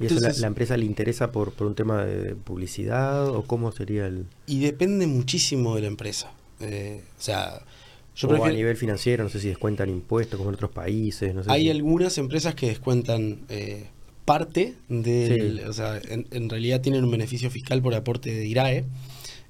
¿Y 0.00 0.06
eso 0.06 0.16
Entonces- 0.16 0.40
la 0.40 0.48
empresa 0.48 0.76
le 0.76 0.86
interesa 0.86 1.30
por, 1.30 1.52
por 1.52 1.66
un 1.66 1.74
tema 1.74 2.04
de 2.04 2.34
publicidad 2.34 3.28
o 3.28 3.42
cómo 3.44 3.70
sería 3.72 4.06
el... 4.06 4.26
Y 4.46 4.60
depende 4.60 5.06
muchísimo 5.06 5.76
de 5.76 5.82
la 5.82 5.86
empresa. 5.88 6.32
Eh, 6.60 7.02
o 7.18 7.22
sea, 7.22 7.62
yo 8.16 8.28
o 8.28 8.44
a 8.44 8.50
nivel 8.50 8.76
financiero, 8.76 9.24
no 9.24 9.30
sé 9.30 9.40
si 9.40 9.48
descuentan 9.48 9.88
impuestos 9.90 10.36
como 10.38 10.50
en 10.50 10.54
otros 10.56 10.70
países, 10.70 11.34
no 11.34 11.42
sé 11.44 11.50
Hay 11.50 11.62
si- 11.64 11.70
algunas 11.70 12.16
empresas 12.18 12.54
que 12.54 12.66
descuentan 12.68 13.44
eh, 13.48 13.86
parte 14.24 14.74
del... 14.88 15.58
Sí. 15.60 15.64
O 15.68 15.72
sea, 15.72 16.00
en, 16.08 16.26
en 16.30 16.48
realidad 16.48 16.80
tienen 16.80 17.04
un 17.04 17.10
beneficio 17.10 17.50
fiscal 17.50 17.82
por 17.82 17.94
aporte 17.94 18.32
de 18.34 18.46
IRAE. 18.46 18.84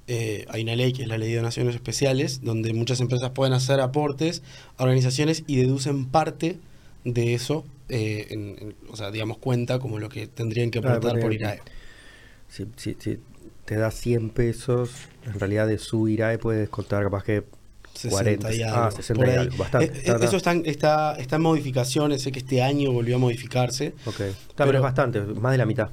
Eh, 0.07 0.45
hay 0.49 0.61
una 0.63 0.75
ley 0.75 0.93
que 0.93 1.01
es 1.03 1.07
la 1.07 1.17
Ley 1.17 1.29
de 1.31 1.37
Donaciones 1.37 1.73
Especiales, 1.75 2.41
donde 2.43 2.73
muchas 2.73 2.99
empresas 3.01 3.31
pueden 3.31 3.53
hacer 3.53 3.79
aportes 3.79 4.43
a 4.77 4.83
organizaciones 4.83 5.43
y 5.47 5.55
deducen 5.57 6.05
parte 6.05 6.57
de 7.05 7.33
eso, 7.33 7.65
eh, 7.89 8.27
en- 8.29 8.55
en- 8.59 8.75
o 8.89 8.95
sea, 8.95 9.09
digamos, 9.11 9.37
cuenta 9.39 9.79
como 9.79 9.97
lo 9.99 10.09
que 10.09 10.27
tendrían 10.27 10.69
que 10.71 10.79
Claro, 10.81 10.97
aportar 10.97 11.19
por 11.21 11.33
IRAE. 11.33 11.59
Si, 12.49 12.65
si- 12.75 12.95
si 12.99 13.17
te 13.65 13.75
da 13.77 13.89
100 13.89 14.29
pesos, 14.29 14.91
en 15.25 15.39
realidad 15.39 15.67
de 15.67 15.79
su 15.79 16.07
IRAE 16.07 16.37
puedes 16.37 16.61
descontar 16.61 17.03
capaz 17.03 17.23
que 17.23 17.41
40. 17.41 17.64
60 17.95 18.53
y 18.53 18.61
Ah, 18.61 18.85
algo, 18.85 18.95
60 18.97 19.13
por 19.25 19.33
y 19.33 19.37
algo, 19.37 19.57
bastante. 19.57 19.85
Eh, 19.97 20.01
eh. 20.05 20.15
Eso 20.21 20.37
está, 20.37 20.51
en- 20.51 20.65
está, 20.65 21.15
está 21.15 21.35
en 21.37 21.41
modificaciones, 21.41 22.21
sé 22.21 22.31
que 22.31 22.39
este 22.39 22.61
año 22.61 22.91
volvió 22.91 23.15
a 23.15 23.19
modificarse. 23.19 23.93
Ok. 24.05 24.15
Claro, 24.15 24.33
pero 24.55 24.65
Pero- 24.67 24.77
es 24.77 24.83
bastante, 24.83 25.21
más 25.21 25.51
de 25.51 25.57
la 25.57 25.65
mitad. 25.65 25.89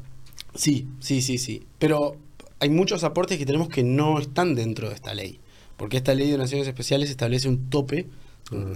Sí, 0.54 0.86
sí, 1.00 1.22
sí, 1.22 1.38
sí. 1.38 1.62
Pero 1.78 2.16
hay 2.60 2.68
muchos 2.68 3.04
aportes 3.04 3.38
que 3.38 3.46
tenemos 3.46 3.68
que 3.68 3.82
no 3.82 4.18
están 4.18 4.54
dentro 4.54 4.88
de 4.88 4.94
esta 4.94 5.14
ley. 5.14 5.40
Porque 5.76 5.96
esta 5.96 6.14
ley 6.14 6.26
de 6.26 6.32
donaciones 6.32 6.68
especiales 6.68 7.08
establece 7.10 7.48
un 7.48 7.70
tope 7.70 8.06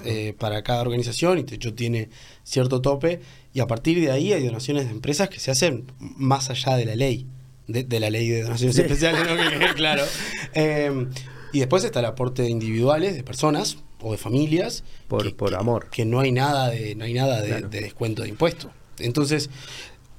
eh, 0.06 0.34
para 0.38 0.62
cada 0.62 0.80
organización 0.80 1.38
y 1.38 1.42
de 1.42 1.56
hecho 1.56 1.74
tiene 1.74 2.08
cierto 2.44 2.80
tope. 2.80 3.20
Y 3.52 3.60
a 3.60 3.66
partir 3.66 4.00
de 4.00 4.10
ahí 4.10 4.32
hay 4.32 4.44
donaciones 4.46 4.86
de 4.86 4.90
empresas 4.92 5.28
que 5.28 5.38
se 5.38 5.50
hacen 5.50 5.84
más 5.98 6.48
allá 6.50 6.76
de 6.76 6.86
la 6.86 6.96
ley. 6.96 7.26
De, 7.68 7.82
de 7.84 8.00
la 8.00 8.10
ley 8.10 8.28
de 8.28 8.42
donaciones 8.42 8.76
Sí. 8.76 8.82
especiales, 8.82 9.22
claro. 9.76 10.02
Eh, 10.54 11.06
y 11.52 11.58
después 11.60 11.84
está 11.84 12.00
el 12.00 12.06
aporte 12.06 12.42
de 12.42 12.50
individuales, 12.50 13.14
de 13.14 13.22
personas 13.22 13.78
o 14.00 14.12
de 14.12 14.18
familias. 14.18 14.84
Por- 15.08 15.22
que- 15.24 15.30
por 15.34 15.50
que- 15.50 15.56
amor. 15.56 15.88
Que 15.90 16.04
no 16.04 16.20
hay 16.20 16.32
nada 16.32 16.68
de, 16.70 16.94
no 16.94 17.04
hay 17.04 17.14
nada 17.14 17.40
de, 17.40 17.48
Claro. 17.48 17.68
de 17.68 17.80
descuento 17.80 18.22
de 18.22 18.28
impuestos. 18.28 18.70
Entonces, 18.98 19.50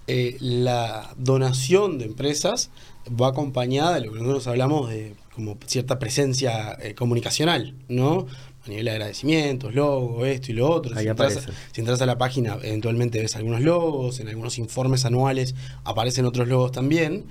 eh, 0.08 0.38
la 0.40 1.14
donación 1.18 1.98
de 1.98 2.06
empresas 2.06 2.70
va 3.10 3.30
acompañada 3.30 3.96
de 3.96 4.02
lo 4.06 4.14
que 4.14 4.20
nosotros 4.20 4.48
hablamos 4.48 4.90
de 4.90 5.16
como 5.36 5.58
cierta 5.68 6.00
presencia 6.00 6.78
eh, 6.82 6.96
comunicacional, 6.96 7.76
¿no? 7.90 8.26
A 8.66 8.70
nivel 8.70 8.86
de 8.86 8.92
agradecimientos, 8.92 9.74
logos, 9.76 10.28
esto 10.28 10.52
y 10.52 10.56
lo 10.56 10.70
otro. 10.70 10.96
Ahí 10.98 11.04
si, 11.06 11.10
entras, 11.10 11.48
si 11.72 11.82
entras 11.82 12.02
a 12.02 12.06
la 12.06 12.18
página, 12.18 12.58
eventualmente 12.64 13.20
ves 13.22 13.36
algunos 13.36 13.62
logos, 13.62 14.20
en 14.20 14.28
algunos 14.30 14.58
informes 14.58 15.06
anuales 15.06 15.56
aparecen 15.84 16.26
otros 16.26 16.48
logos 16.48 16.72
también. 16.72 17.26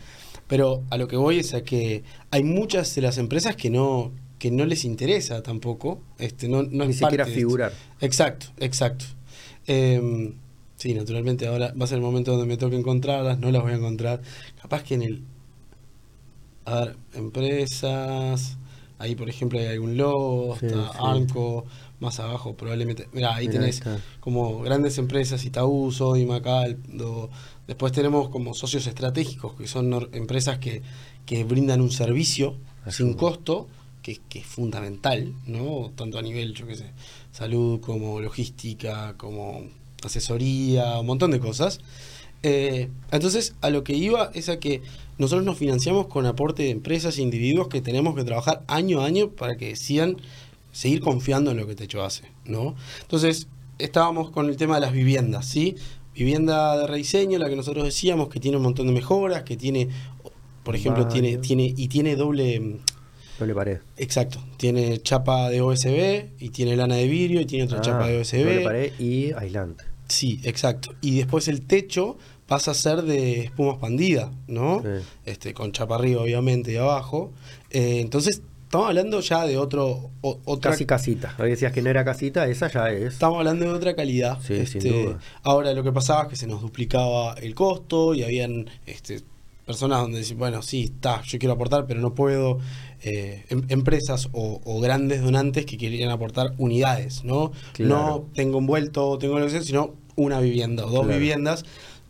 Pero 0.49 0.85
a 0.91 0.97
lo 0.97 1.09
que 1.09 1.17
voy 1.17 1.39
es 1.41 1.55
a 1.55 1.63
que 1.63 2.05
hay 2.31 2.45
muchas 2.45 2.95
de 2.95 3.03
las 3.03 3.19
empresas 3.19 3.57
que 3.57 3.71
no, 3.71 4.13
que 4.39 4.51
no 4.51 4.65
les 4.65 4.85
interesa 4.85 5.43
tampoco. 5.43 6.01
Este, 6.19 6.49
no, 6.49 6.63
no 6.63 6.85
Ni 6.85 6.91
es 6.91 6.99
siquiera 6.99 7.27
figurar. 7.27 7.73
Exacto, 8.01 8.47
exacto. 8.59 9.05
Eh, 9.67 10.33
sí, 10.77 10.95
naturalmente 10.95 11.47
ahora 11.47 11.75
va 11.79 11.85
a 11.85 11.89
ser 11.89 11.97
el 11.97 12.05
momento 12.05 12.33
donde 12.33 12.47
me 12.47 12.57
toque 12.57 12.77
encontrarlas, 12.77 13.39
no 13.39 13.51
las 13.51 13.63
voy 13.63 13.73
a 13.73 13.77
encontrar. 13.77 14.21
Capaz 14.61 14.83
que 14.83 14.95
en 14.95 15.03
el... 15.03 15.23
A 16.65 16.81
ver, 16.81 16.97
empresas... 17.15 18.59
Ahí, 18.99 19.15
por 19.15 19.29
ejemplo, 19.29 19.59
hay 19.59 19.67
algún 19.67 19.99
logo, 19.99 20.57
Sí, 20.59 20.67
está 20.67 20.91
sí. 20.93 20.99
Arco, 21.01 21.67
más 22.01 22.19
abajo 22.19 22.55
probablemente... 22.55 23.09
Mira, 23.13 23.35
ahí 23.35 23.47
Mirá, 23.47 23.61
tenés 23.61 23.83
como 24.21 24.61
grandes 24.63 24.97
empresas, 24.97 25.45
Itaú, 25.45 25.93
Sodima, 25.93 26.41
Caldo. 26.41 27.29
Después 27.67 27.93
tenemos 27.93 28.29
como 28.29 28.55
socios 28.55 28.87
estratégicos, 28.87 29.55
que 29.55 29.67
son 29.67 30.09
empresas 30.13 30.59
que, 30.59 30.83
que 31.25 31.45
brindan 31.45 31.81
un 31.81 31.91
servicio 31.91 32.57
sin 32.89 33.15
costo, 33.15 33.67
que, 34.03 34.21
que 34.29 34.39
es 34.41 34.47
fundamental, 34.47 35.35
¿no? 35.47 35.91
Tanto 35.97 36.19
a 36.19 36.23
nivel, 36.23 36.55
yo 36.55 36.67
qué 36.67 36.77
sé, 36.77 36.93
salud 37.33 37.81
como 37.81 38.21
logística, 38.21 39.15
como 39.17 39.65
asesoría, 40.05 41.01
un 41.01 41.07
montón 41.07 41.33
de 41.33 41.41
cosas. 41.41 41.81
Eh, 42.43 42.89
entonces, 43.11 43.55
a 43.61 43.71
lo 43.71 43.83
que 43.83 43.95
iba 43.95 44.31
es 44.35 44.49
a 44.49 44.61
que 44.61 44.83
nosotros 45.19 45.45
nos 45.45 45.59
financiamos 45.59 46.07
con 46.07 46.27
aporte 46.27 46.65
de 46.65 46.71
empresas 46.71 47.19
e 47.19 47.23
individuos 47.23 47.69
que 47.69 47.81
tenemos 47.81 48.15
que 48.15 48.25
trabajar 48.25 48.63
año 48.69 49.01
a 49.01 49.07
año 49.07 49.31
para 49.31 49.57
que 49.57 49.69
decidan 49.69 50.17
seguir 50.73 51.01
confiando 51.01 51.51
en 51.51 51.57
lo 51.57 51.67
que 51.67 51.75
Techo 51.75 52.05
hace, 52.05 52.25
¿no? 52.45 52.77
Entonces, 53.01 53.49
estábamos 53.79 54.31
con 54.31 54.49
el 54.49 54.57
tema 54.57 54.77
de 54.77 54.83
las 54.83 54.93
viviendas, 54.93 55.47
¿sí? 55.47 55.77
Vivienda 56.17 56.77
de 56.79 56.87
rediseño, 56.87 57.39
la 57.39 57.49
que 57.49 57.57
nosotros 57.57 57.85
decíamos, 57.85 58.29
que 58.29 58.41
tiene 58.41 58.57
un 58.57 58.63
montón 58.63 58.87
de 58.87 58.93
mejoras, 58.93 59.43
que 59.43 59.57
tiene, 59.57 59.89
por 60.65 60.75
ejemplo, 60.75 61.05
Baño. 61.05 61.13
tiene, 61.13 61.37
tiene, 61.39 61.75
y 61.77 61.89
tiene 61.89 62.17
doble, 62.17 62.79
Doble 63.39 63.55
pared. 63.55 63.79
exacto, 63.99 64.41
tiene 64.57 64.99
chapa 65.03 65.51
de 65.51 65.61
OSB, 65.61 66.31
y 66.39 66.49
tiene 66.51 66.75
lana 66.77 66.97
de 66.97 67.07
vidrio, 67.07 67.41
y 67.41 67.45
tiene 67.45 67.65
otra 67.65 67.79
Ah, 67.79 67.83
chapa 67.83 68.07
de 68.09 68.15
Doble 68.15 68.21
OSB. 68.59 68.65
pared 68.65 68.93
y 68.99 69.33
aislante. 69.33 69.85
Sí, 70.09 70.41
exacto. 70.45 70.95
Y 71.01 71.17
después 71.19 71.49
el 71.49 71.63
techo 71.63 72.17
pasa 72.47 72.71
a 72.71 72.75
ser 72.75 73.03
de 73.03 73.41
espuma 73.41 73.73
expandida, 73.73 74.33
¿no? 74.47 74.81
Sí. 74.83 75.05
Este, 75.27 75.53
con 75.53 75.73
chapa 75.73 75.97
arriba, 75.97 76.23
obviamente, 76.23 76.73
y 76.73 76.77
abajo. 76.77 77.33
Eh, 77.71 77.99
entonces, 78.01 78.41
estamos 78.67 78.89
hablando 78.89 79.21
ya 79.21 79.47
de 79.47 79.57
otro, 79.59 80.11
o- 80.21 80.39
otra 80.45 80.73
Casi 80.73 80.85
casita. 80.87 81.31
Ahora 81.39 81.49
decías 81.51 81.73
que 81.73 81.83
no 81.83 81.91
era 81.91 82.05
casita, 82.05 82.47
esa 82.47 82.69
ya 82.71 82.91
es. 82.91 83.15
Estamos 83.15 83.39
hablando 83.39 83.65
de 83.65 83.73
otra 83.73 83.95
calidad. 83.97 84.39
Sí, 84.43 84.67
sin 84.67 84.79
Este, 84.87 85.05
duda. 85.05 85.19
Ahora 85.43 85.73
lo 85.73 85.83
que 85.83 85.93
pasaba 85.93 86.23
es 86.25 86.29
que 86.29 86.37
se 86.37 86.47
nos 86.47 86.61
duplicaba 86.61 87.35
el 87.35 87.55
costo 87.55 88.15
y 88.15 88.23
habían 88.23 88.69
este, 88.87 89.23
personas 89.65 90.01
donde 90.03 90.19
decían, 90.19 90.39
bueno, 90.39 90.63
sí, 90.63 90.85
está, 90.95 91.23
yo 91.23 91.39
quiero 91.39 91.55
aportar, 91.55 91.87
pero 91.87 92.01
no 92.01 92.15
puedo. 92.15 92.59
eh, 93.03 93.45
em- 93.51 93.65
empresas 93.69 94.29
o, 94.33 94.61
o 94.65 94.81
grandes 94.81 95.23
donantes 95.23 95.67
que 95.67 95.77
querían 95.77 96.11
aportar 96.11 96.55
unidades, 96.57 97.25
¿no? 97.25 97.53
Claro. 97.75 97.95
No 97.95 98.27
tengo 98.35 98.59
envuelto, 98.59 99.19
tengo 99.19 99.39
lo 99.39 99.45
que 99.45 99.51
sea, 99.53 99.63
sino 99.63 99.95
una 100.17 100.41
vivienda 100.41 100.87
o 100.87 100.91
dos 100.91 101.01
Claro. 101.05 101.19
viviendas. 101.21 101.65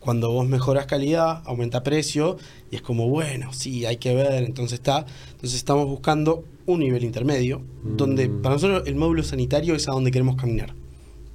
Cuando 0.07 0.31
vos 0.31 0.47
mejoras 0.47 0.85
calidad, 0.85 1.41
aumenta 1.43 1.83
precio 1.83 2.37
y 2.71 2.77
es 2.77 2.81
como, 2.81 3.09
bueno, 3.09 3.51
sí, 3.51 3.85
hay 3.85 3.97
que 3.97 4.15
ver, 4.15 4.41
entonces 4.43 4.79
está. 4.79 5.05
Entonces 5.31 5.55
estamos 5.55 5.85
buscando 5.85 6.45
un 6.65 6.79
nivel 6.79 7.03
intermedio, 7.03 7.61
donde 7.83 8.29
Mm. 8.29 8.41
para 8.41 8.55
nosotros 8.55 8.83
el 8.85 8.95
módulo 8.95 9.21
sanitario 9.23 9.75
es 9.75 9.85
a 9.89 9.91
donde 9.91 10.09
queremos 10.11 10.37
caminar. 10.37 10.73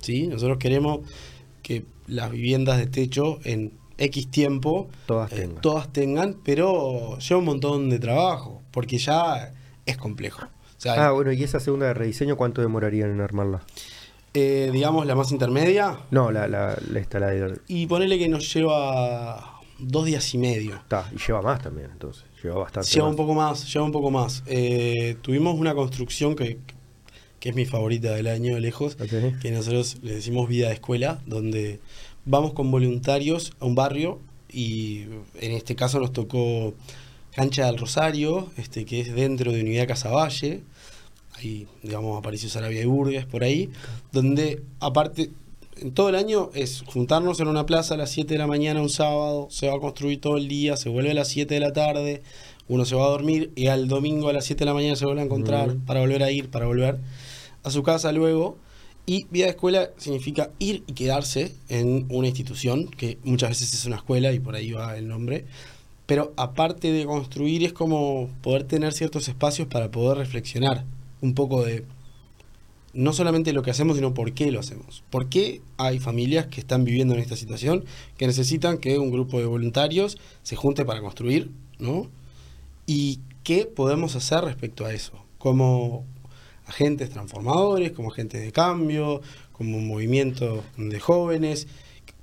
¿sí? 0.00 0.26
Nosotros 0.26 0.56
queremos 0.56 1.00
que 1.62 1.84
las 2.06 2.30
viviendas 2.30 2.78
de 2.78 2.86
techo 2.86 3.40
en 3.44 3.72
X 3.98 4.30
tiempo 4.30 4.88
Todas 5.04 5.30
eh, 5.32 5.36
tengan. 5.42 5.60
todas 5.60 5.92
tengan, 5.92 6.36
pero 6.42 7.18
lleva 7.18 7.38
un 7.40 7.44
montón 7.44 7.90
de 7.90 7.98
trabajo, 7.98 8.62
porque 8.70 8.96
ya 8.96 9.52
es 9.84 9.98
complejo. 9.98 10.46
O 10.46 10.80
sea, 10.80 11.08
Ah, 11.08 11.12
bueno, 11.12 11.30
¿y 11.30 11.42
esa 11.42 11.60
segunda 11.60 11.88
de 11.88 11.92
rediseño 11.94 12.38
cuánto 12.38 12.62
demorarían 12.62 13.10
en 13.10 13.20
armarla? 13.20 13.64
Eh, 14.34 14.70
digamos 14.72 15.06
la 15.06 15.14
más 15.14 15.30
intermedia, 15.32 15.98
No, 16.10 16.30
la, 16.30 16.48
la, 16.48 16.76
la, 16.90 16.98
esta, 17.00 17.20
la 17.20 17.28
de- 17.28 17.60
y 17.68 17.86
ponele 17.86 18.18
que 18.18 18.28
nos 18.28 18.52
lleva 18.52 19.60
dos 19.78 20.04
días 20.06 20.32
y 20.34 20.38
medio. 20.38 20.74
Está, 20.76 21.10
y 21.14 21.18
lleva 21.18 21.42
más 21.42 21.60
también, 21.62 21.90
entonces. 21.92 22.24
Lleva 22.42 22.58
bastante. 22.60 22.88
Lleva 22.90 23.06
más. 23.06 23.10
un 23.12 23.16
poco 23.16 23.34
más, 23.34 23.72
lleva 23.72 23.84
un 23.84 23.92
poco 23.92 24.10
más. 24.10 24.42
Eh, 24.46 25.16
tuvimos 25.22 25.58
una 25.58 25.74
construcción 25.74 26.34
que, 26.34 26.58
que 27.40 27.48
es 27.50 27.54
mi 27.54 27.66
favorita 27.66 28.12
del 28.14 28.26
año, 28.28 28.58
lejos, 28.58 28.96
Ok. 29.00 29.38
que 29.40 29.50
nosotros 29.50 29.98
le 30.02 30.14
decimos 30.14 30.48
vida 30.48 30.68
de 30.68 30.74
escuela, 30.74 31.20
donde 31.26 31.80
vamos 32.24 32.52
con 32.52 32.70
voluntarios 32.70 33.52
a 33.60 33.66
un 33.66 33.74
barrio 33.74 34.20
y 34.50 35.02
en 35.40 35.52
este 35.52 35.74
caso 35.76 35.98
nos 36.00 36.12
tocó 36.12 36.74
Cancha 37.34 37.66
del 37.66 37.78
Rosario, 37.78 38.50
este 38.56 38.84
que 38.84 39.00
es 39.00 39.14
dentro 39.14 39.50
de 39.52 39.62
Unidad 39.62 39.88
Casaballe, 39.88 40.62
ahí 41.48 41.66
digamos 41.82 42.18
apareció 42.18 42.48
Sarabia 42.48 42.82
y 42.82 42.86
Burgues 42.86 43.26
por 43.26 43.44
ahí, 43.44 43.70
donde 44.12 44.62
aparte 44.80 45.30
en 45.80 45.92
todo 45.92 46.08
el 46.08 46.14
año 46.14 46.50
es 46.54 46.82
juntarnos 46.86 47.40
en 47.40 47.48
una 47.48 47.66
plaza 47.66 47.94
a 47.94 47.96
las 47.96 48.10
7 48.10 48.34
de 48.34 48.38
la 48.38 48.46
mañana 48.46 48.80
un 48.80 48.90
sábado, 48.90 49.48
se 49.50 49.68
va 49.68 49.76
a 49.76 49.80
construir 49.80 50.20
todo 50.20 50.36
el 50.36 50.48
día, 50.48 50.76
se 50.76 50.88
vuelve 50.88 51.10
a 51.10 51.14
las 51.14 51.28
7 51.28 51.52
de 51.54 51.60
la 51.60 51.72
tarde, 51.72 52.22
uno 52.68 52.84
se 52.84 52.94
va 52.94 53.04
a 53.04 53.08
dormir 53.08 53.50
y 53.56 53.66
al 53.66 53.88
domingo 53.88 54.28
a 54.28 54.32
las 54.32 54.44
7 54.44 54.60
de 54.60 54.66
la 54.66 54.74
mañana 54.74 54.96
se 54.96 55.04
vuelve 55.04 55.22
a 55.22 55.24
encontrar 55.24 55.76
para 55.86 56.00
volver 56.00 56.22
a 56.22 56.30
ir, 56.30 56.50
para 56.50 56.66
volver 56.66 56.98
a 57.62 57.70
su 57.70 57.82
casa 57.82 58.12
luego. 58.12 58.56
Y 59.04 59.26
vida 59.30 59.46
de 59.46 59.50
escuela 59.50 59.90
significa 59.96 60.50
ir 60.60 60.84
y 60.86 60.92
quedarse 60.92 61.52
en 61.68 62.06
una 62.08 62.28
institución, 62.28 62.86
que 62.86 63.18
muchas 63.24 63.50
veces 63.50 63.74
es 63.74 63.84
una 63.84 63.96
escuela 63.96 64.32
y 64.32 64.38
por 64.38 64.54
ahí 64.54 64.70
va 64.70 64.96
el 64.96 65.08
nombre. 65.08 65.44
Pero 66.06 66.32
aparte 66.36 66.92
de 66.92 67.04
construir 67.04 67.64
es 67.64 67.72
como 67.72 68.30
poder 68.42 68.64
tener 68.64 68.92
ciertos 68.92 69.26
espacios 69.28 69.66
para 69.66 69.90
poder 69.90 70.18
reflexionar 70.18 70.84
un 71.22 71.34
poco 71.34 71.64
de 71.64 71.86
no 72.92 73.14
solamente 73.14 73.54
lo 73.54 73.62
que 73.62 73.70
hacemos, 73.70 73.96
sino 73.96 74.12
por 74.12 74.32
qué 74.32 74.50
lo 74.52 74.60
hacemos. 74.60 75.02
¿Por 75.08 75.30
qué 75.30 75.62
hay 75.78 75.98
familias 75.98 76.46
que 76.48 76.60
están 76.60 76.84
viviendo 76.84 77.14
en 77.14 77.20
esta 77.20 77.36
situación 77.36 77.84
que 78.18 78.26
necesitan 78.26 78.76
que 78.76 78.98
un 78.98 79.10
grupo 79.10 79.38
de 79.38 79.46
voluntarios 79.46 80.18
se 80.42 80.56
junte 80.56 80.84
para 80.84 81.00
construir, 81.00 81.50
¿no? 81.78 82.10
¿Y 82.86 83.20
qué 83.44 83.64
podemos 83.64 84.14
hacer 84.14 84.44
respecto 84.44 84.84
a 84.84 84.92
eso? 84.92 85.24
Como 85.38 86.04
agentes 86.66 87.10
transformadores, 87.10 87.92
como 87.92 88.10
agentes 88.10 88.42
de 88.42 88.52
cambio, 88.52 89.22
como 89.52 89.78
un 89.78 89.88
movimiento 89.88 90.62
de 90.76 91.00
jóvenes. 91.00 91.68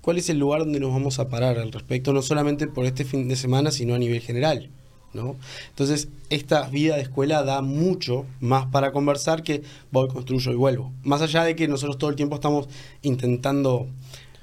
¿Cuál 0.02 0.18
es 0.18 0.30
el 0.30 0.38
lugar 0.38 0.62
donde 0.62 0.80
nos 0.80 0.92
vamos 0.92 1.20
a 1.20 1.30
parar 1.30 1.58
al 1.58 1.72
respecto? 1.72 2.14
No 2.14 2.22
solamente 2.22 2.68
por 2.68 2.86
este 2.86 3.06
fin 3.06 3.28
de 3.28 3.36
semana, 3.36 3.72
sino 3.72 3.96
a 3.96 4.00
nivel 4.00 4.22
general. 4.22 4.70
¿No? 5.14 5.36
Entonces, 5.70 6.10
esta 6.30 6.68
vida 6.70 6.96
de 6.96 7.02
escuela 7.02 7.44
da 7.44 7.62
mucho 7.62 8.26
más 8.40 8.68
para 8.68 8.92
conversar 8.92 9.44
que 9.44 9.64
voy, 9.92 10.08
construyo 10.08 10.52
y 10.52 10.56
vuelvo. 10.56 10.92
Más 11.04 11.22
allá 11.22 11.44
de 11.44 11.56
que 11.56 11.68
nosotros 11.68 11.98
todo 11.98 12.10
el 12.10 12.16
tiempo 12.16 12.36
estamos 12.36 12.68
intentando 13.02 13.88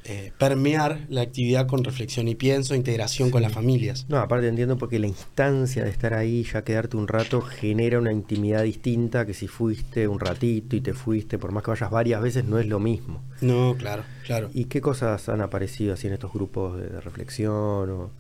eh, 0.09 0.31
permear 0.39 1.01
la 1.09 1.23
actividad 1.23 1.67
con 1.67 1.83
reflexión 1.83 2.29
y 2.29 2.37
pienso, 2.37 2.77
integración 2.77 3.31
con 3.31 3.43
las 3.43 3.53
familias. 3.53 4.07
No, 4.09 4.19
aparte 4.19 4.47
entiendo 4.47 4.79
porque 4.79 5.01
la 5.01 5.09
instancia 5.09 5.83
de 5.83 5.91
estar 5.91 6.15
ahí, 6.15 6.45
ya 6.45 6.63
quedarte 6.63 6.97
un 6.97 7.09
rato, 7.09 7.41
genera 7.41 7.99
una 7.99 8.13
intimidad 8.13 8.63
distinta 8.63 9.27
que 9.27 9.35
si 9.35 9.49
fuiste 9.49 10.07
un 10.07 10.21
ratito 10.21 10.77
y 10.77 10.81
te 10.81 10.95
fuiste, 10.95 11.39
por 11.39 11.51
más 11.51 11.65
que 11.65 11.73
vayas 11.73 11.91
varias 11.91 12.23
veces, 12.23 12.45
no 12.45 12.61
es 12.61 12.67
lo 12.67 12.79
mismo. 12.79 13.21
No, 13.41 13.75
claro, 13.77 14.05
claro. 14.25 14.49
¿Y 14.55 14.67
qué 14.67 14.81
cosas 14.81 15.29
han 15.29 15.41
aparecido 15.41 15.95
así 15.95 16.07
en 16.07 16.13
estos 16.13 16.33
grupos 16.33 16.79
de, 16.79 16.87
de 16.87 17.01
reflexión? 17.01 17.91
O... 17.91 18.11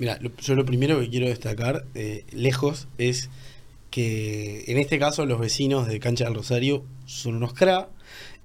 Mira, 0.00 0.18
yo 0.40 0.54
lo 0.54 0.64
primero 0.64 0.98
que 0.98 1.10
quiero 1.10 1.28
destacar, 1.28 1.84
eh, 1.94 2.24
lejos, 2.32 2.88
es 2.96 3.28
que 3.90 4.64
en 4.66 4.78
este 4.78 4.98
caso 4.98 5.26
los 5.26 5.38
vecinos 5.38 5.88
de 5.88 6.00
Cancha 6.00 6.24
del 6.24 6.34
Rosario 6.34 6.84
son 7.04 7.36
unos 7.36 7.52
cra 7.52 7.90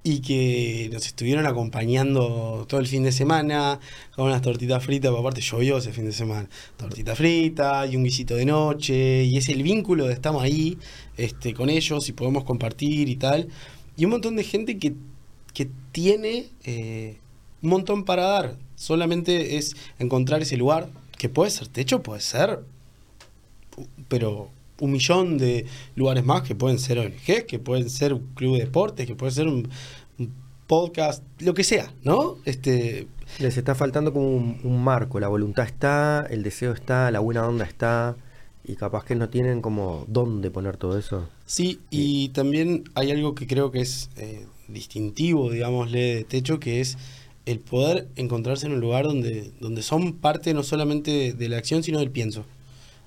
y 0.02 0.20
que 0.20 0.90
nos 0.92 1.06
estuvieron 1.06 1.46
acompañando 1.46 2.66
todo 2.68 2.78
el 2.78 2.86
fin 2.86 3.04
de 3.04 3.10
semana 3.10 3.80
con 4.14 4.26
unas 4.26 4.42
tortitas 4.42 4.84
fritas, 4.84 5.10
porque 5.10 5.20
aparte 5.22 5.40
llovió 5.40 5.78
ese 5.78 5.94
fin 5.94 6.04
de 6.04 6.12
semana, 6.12 6.46
tortita 6.76 7.16
frita 7.16 7.86
y 7.86 7.96
un 7.96 8.04
guisito 8.04 8.34
de 8.34 8.44
noche, 8.44 9.24
y 9.24 9.38
es 9.38 9.48
el 9.48 9.62
vínculo 9.62 10.08
de 10.08 10.12
estamos 10.12 10.42
ahí 10.42 10.76
este, 11.16 11.54
con 11.54 11.70
ellos 11.70 12.06
y 12.10 12.12
podemos 12.12 12.44
compartir 12.44 13.08
y 13.08 13.16
tal, 13.16 13.48
y 13.96 14.04
un 14.04 14.10
montón 14.10 14.36
de 14.36 14.44
gente 14.44 14.76
que, 14.76 14.92
que 15.54 15.70
tiene 15.92 16.48
eh, 16.64 17.16
un 17.62 17.70
montón 17.70 18.04
para 18.04 18.24
dar, 18.24 18.56
solamente 18.74 19.56
es 19.56 19.74
encontrar 19.98 20.42
ese 20.42 20.58
lugar, 20.58 20.90
que 21.16 21.28
puede 21.28 21.50
ser 21.50 21.68
techo, 21.68 22.02
puede 22.02 22.20
ser, 22.20 22.60
pero 24.08 24.50
un 24.80 24.92
millón 24.92 25.38
de 25.38 25.66
lugares 25.94 26.24
más 26.24 26.42
que 26.42 26.54
pueden 26.54 26.78
ser 26.78 26.98
ONGs, 26.98 27.44
que 27.46 27.58
pueden 27.58 27.88
ser 27.90 28.12
un 28.12 28.26
club 28.34 28.54
de 28.54 28.64
deportes, 28.64 29.06
que 29.06 29.14
puede 29.14 29.32
ser 29.32 29.48
un, 29.48 29.68
un 30.18 30.32
podcast, 30.66 31.22
lo 31.38 31.54
que 31.54 31.64
sea, 31.64 31.92
¿no? 32.02 32.36
Este, 32.44 33.08
Les 33.38 33.56
está 33.56 33.74
faltando 33.74 34.12
como 34.12 34.28
un, 34.28 34.60
un 34.62 34.82
marco, 34.84 35.20
la 35.20 35.28
voluntad 35.28 35.66
está, 35.66 36.26
el 36.28 36.42
deseo 36.42 36.72
está, 36.72 37.10
la 37.10 37.20
buena 37.20 37.46
onda 37.46 37.64
está, 37.64 38.16
y 38.64 38.74
capaz 38.74 39.04
que 39.04 39.14
no 39.14 39.28
tienen 39.28 39.62
como 39.62 40.04
dónde 40.08 40.50
poner 40.50 40.76
todo 40.76 40.98
eso. 40.98 41.28
Sí, 41.46 41.80
y 41.90 42.30
también 42.30 42.84
hay 42.94 43.12
algo 43.12 43.34
que 43.34 43.46
creo 43.46 43.70
que 43.70 43.80
es 43.80 44.10
eh, 44.16 44.46
distintivo, 44.68 45.50
digámosle, 45.50 46.16
de 46.16 46.24
Techo, 46.24 46.58
que 46.58 46.80
es 46.80 46.98
el 47.46 47.60
poder 47.60 48.08
encontrarse 48.16 48.66
en 48.66 48.72
un 48.72 48.80
lugar 48.80 49.06
donde, 49.06 49.52
donde 49.60 49.82
son 49.82 50.14
parte 50.14 50.52
no 50.52 50.62
solamente 50.62 51.32
de 51.32 51.48
la 51.48 51.56
acción, 51.56 51.82
sino 51.82 52.00
del 52.00 52.10
pienso. 52.10 52.44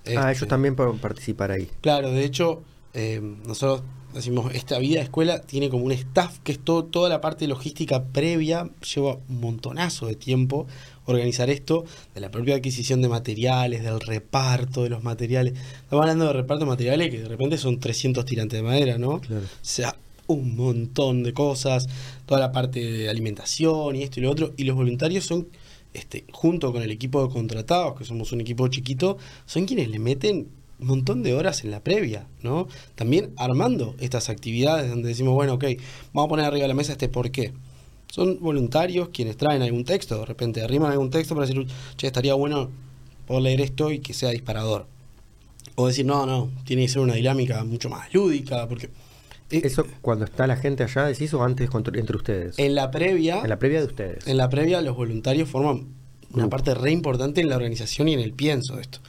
ah, 0.08 0.12
ellos 0.12 0.32
Este, 0.32 0.46
también 0.48 0.76
pueden 0.76 0.98
participar 0.98 1.52
ahí. 1.52 1.68
Claro, 1.82 2.12
de 2.12 2.24
hecho, 2.24 2.64
eh, 2.94 3.22
nosotros 3.46 3.84
decimos, 4.14 4.54
esta 4.56 4.80
vida 4.80 4.96
de 5.00 5.04
escuela 5.04 5.42
tiene 5.42 5.70
como 5.70 5.84
un 5.84 5.92
staff 5.92 6.40
que 6.40 6.54
es 6.54 6.60
todo, 6.60 6.86
toda 6.86 7.10
la 7.10 7.22
parte 7.22 7.48
logística 7.48 8.06
previa, 8.06 8.70
lleva 8.96 9.18
un 9.28 9.40
montonazo 9.42 10.08
de 10.08 10.16
tiempo 10.16 10.68
organizar 11.06 11.50
esto, 11.50 11.86
de 12.14 12.22
la 12.22 12.32
propia 12.32 12.56
adquisición 12.56 13.02
de 13.02 13.10
materiales, 13.10 13.84
del 13.84 14.00
reparto 14.00 14.84
de 14.84 14.90
los 14.90 15.04
materiales. 15.04 15.54
Estamos 15.54 16.04
hablando 16.04 16.28
de 16.28 16.34
reparto 16.34 16.66
de 16.66 16.70
materiales 16.70 17.10
que 17.10 17.20
de 17.24 17.28
repente 17.28 17.58
son 17.58 17.80
300 17.80 18.26
tirantes 18.26 18.60
de 18.60 18.64
madera, 18.64 18.98
¿no? 18.98 19.20
Claro. 19.20 19.44
O 19.44 19.48
sea, 19.62 19.96
un 20.30 20.56
montón 20.56 21.24
de 21.24 21.34
cosas, 21.34 21.88
toda 22.26 22.40
la 22.40 22.52
parte 22.52 22.80
de 22.80 23.10
alimentación 23.10 23.96
y 23.96 24.04
esto 24.04 24.20
y 24.20 24.24
lo 24.24 24.32
otro, 24.32 24.54
y 24.58 24.64
los 24.64 24.76
voluntarios 24.76 25.26
son, 25.26 25.48
este, 25.94 26.26
junto 26.32 26.72
con 26.72 26.84
el 26.84 26.92
equipo 26.92 27.26
de 27.26 27.34
contratados, 27.34 27.98
que 27.98 28.06
somos 28.06 28.32
un 28.32 28.42
equipo 28.42 28.68
chiquito, 28.68 29.18
son 29.46 29.66
quienes 29.66 29.90
le 29.90 30.00
meten 30.00 30.48
un 30.80 30.88
montón 30.88 31.24
de 31.24 31.34
horas 31.34 31.64
en 31.64 31.72
la 31.72 31.84
previa, 31.84 32.28
¿no? 32.42 32.68
También 32.96 33.34
armando 33.38 33.96
estas 34.00 34.30
actividades 34.30 34.90
donde 34.90 35.10
decimos, 35.10 35.34
bueno, 35.34 35.56
ok, 35.56 35.66
vamos 36.14 36.28
a 36.28 36.30
poner 36.30 36.46
arriba 36.46 36.64
de 36.64 36.70
la 36.70 36.74
mesa 36.74 36.94
este 36.94 37.10
por 37.10 37.32
qué. 37.32 37.52
Son 38.08 38.40
voluntarios 38.40 39.10
quienes 39.10 39.36
traen 39.36 39.62
algún 39.62 39.84
texto, 39.84 40.20
de 40.20 40.26
repente 40.26 40.62
arriman 40.62 40.92
algún 40.92 41.10
texto 41.10 41.36
para 41.36 41.48
decir, 41.48 41.66
che, 41.98 42.08
estaría 42.08 42.34
bueno 42.36 42.70
poder 43.28 43.44
leer 43.44 43.62
esto 43.62 43.92
y 43.92 44.00
que 44.00 44.14
sea 44.14 44.30
disparador. 44.30 44.88
O 45.76 45.88
decir, 45.88 46.06
no, 46.06 46.26
no, 46.26 46.50
tiene 46.66 46.84
que 46.84 46.90
ser 46.90 47.02
una 47.02 47.16
dinámica 47.16 47.64
mucho 47.64 47.90
más 47.90 48.14
lúdica, 48.14 48.68
porque... 48.68 48.90
Eso 49.52 49.86
cuando 50.02 50.26
está 50.26 50.46
la 50.48 50.56
gente 50.56 50.84
allá, 50.84 51.06
decís, 51.06 51.34
o 51.34 51.44
antes 51.44 51.70
entre 51.74 52.16
ustedes. 52.16 52.60
En 52.60 52.76
la 52.76 52.92
previa, 52.92 53.42
En 53.42 53.50
la 53.50 53.58
previa 53.60 53.80
de 53.80 53.88
ustedes. 53.88 54.28
en 54.28 54.38
la 54.38 54.50
previa 54.50 54.82
los 54.82 54.96
voluntarios 54.96 55.50
forman 55.50 55.88
una 56.34 56.50
parte 56.50 56.76
re 56.76 56.92
importante 56.92 57.42
en 57.42 57.50
la 57.50 57.56
organización 57.56 58.08
y 58.08 58.14
en 58.14 58.20
el 58.20 58.34
pienso 58.34 58.76
de 58.76 58.82
esto. 58.82 59.00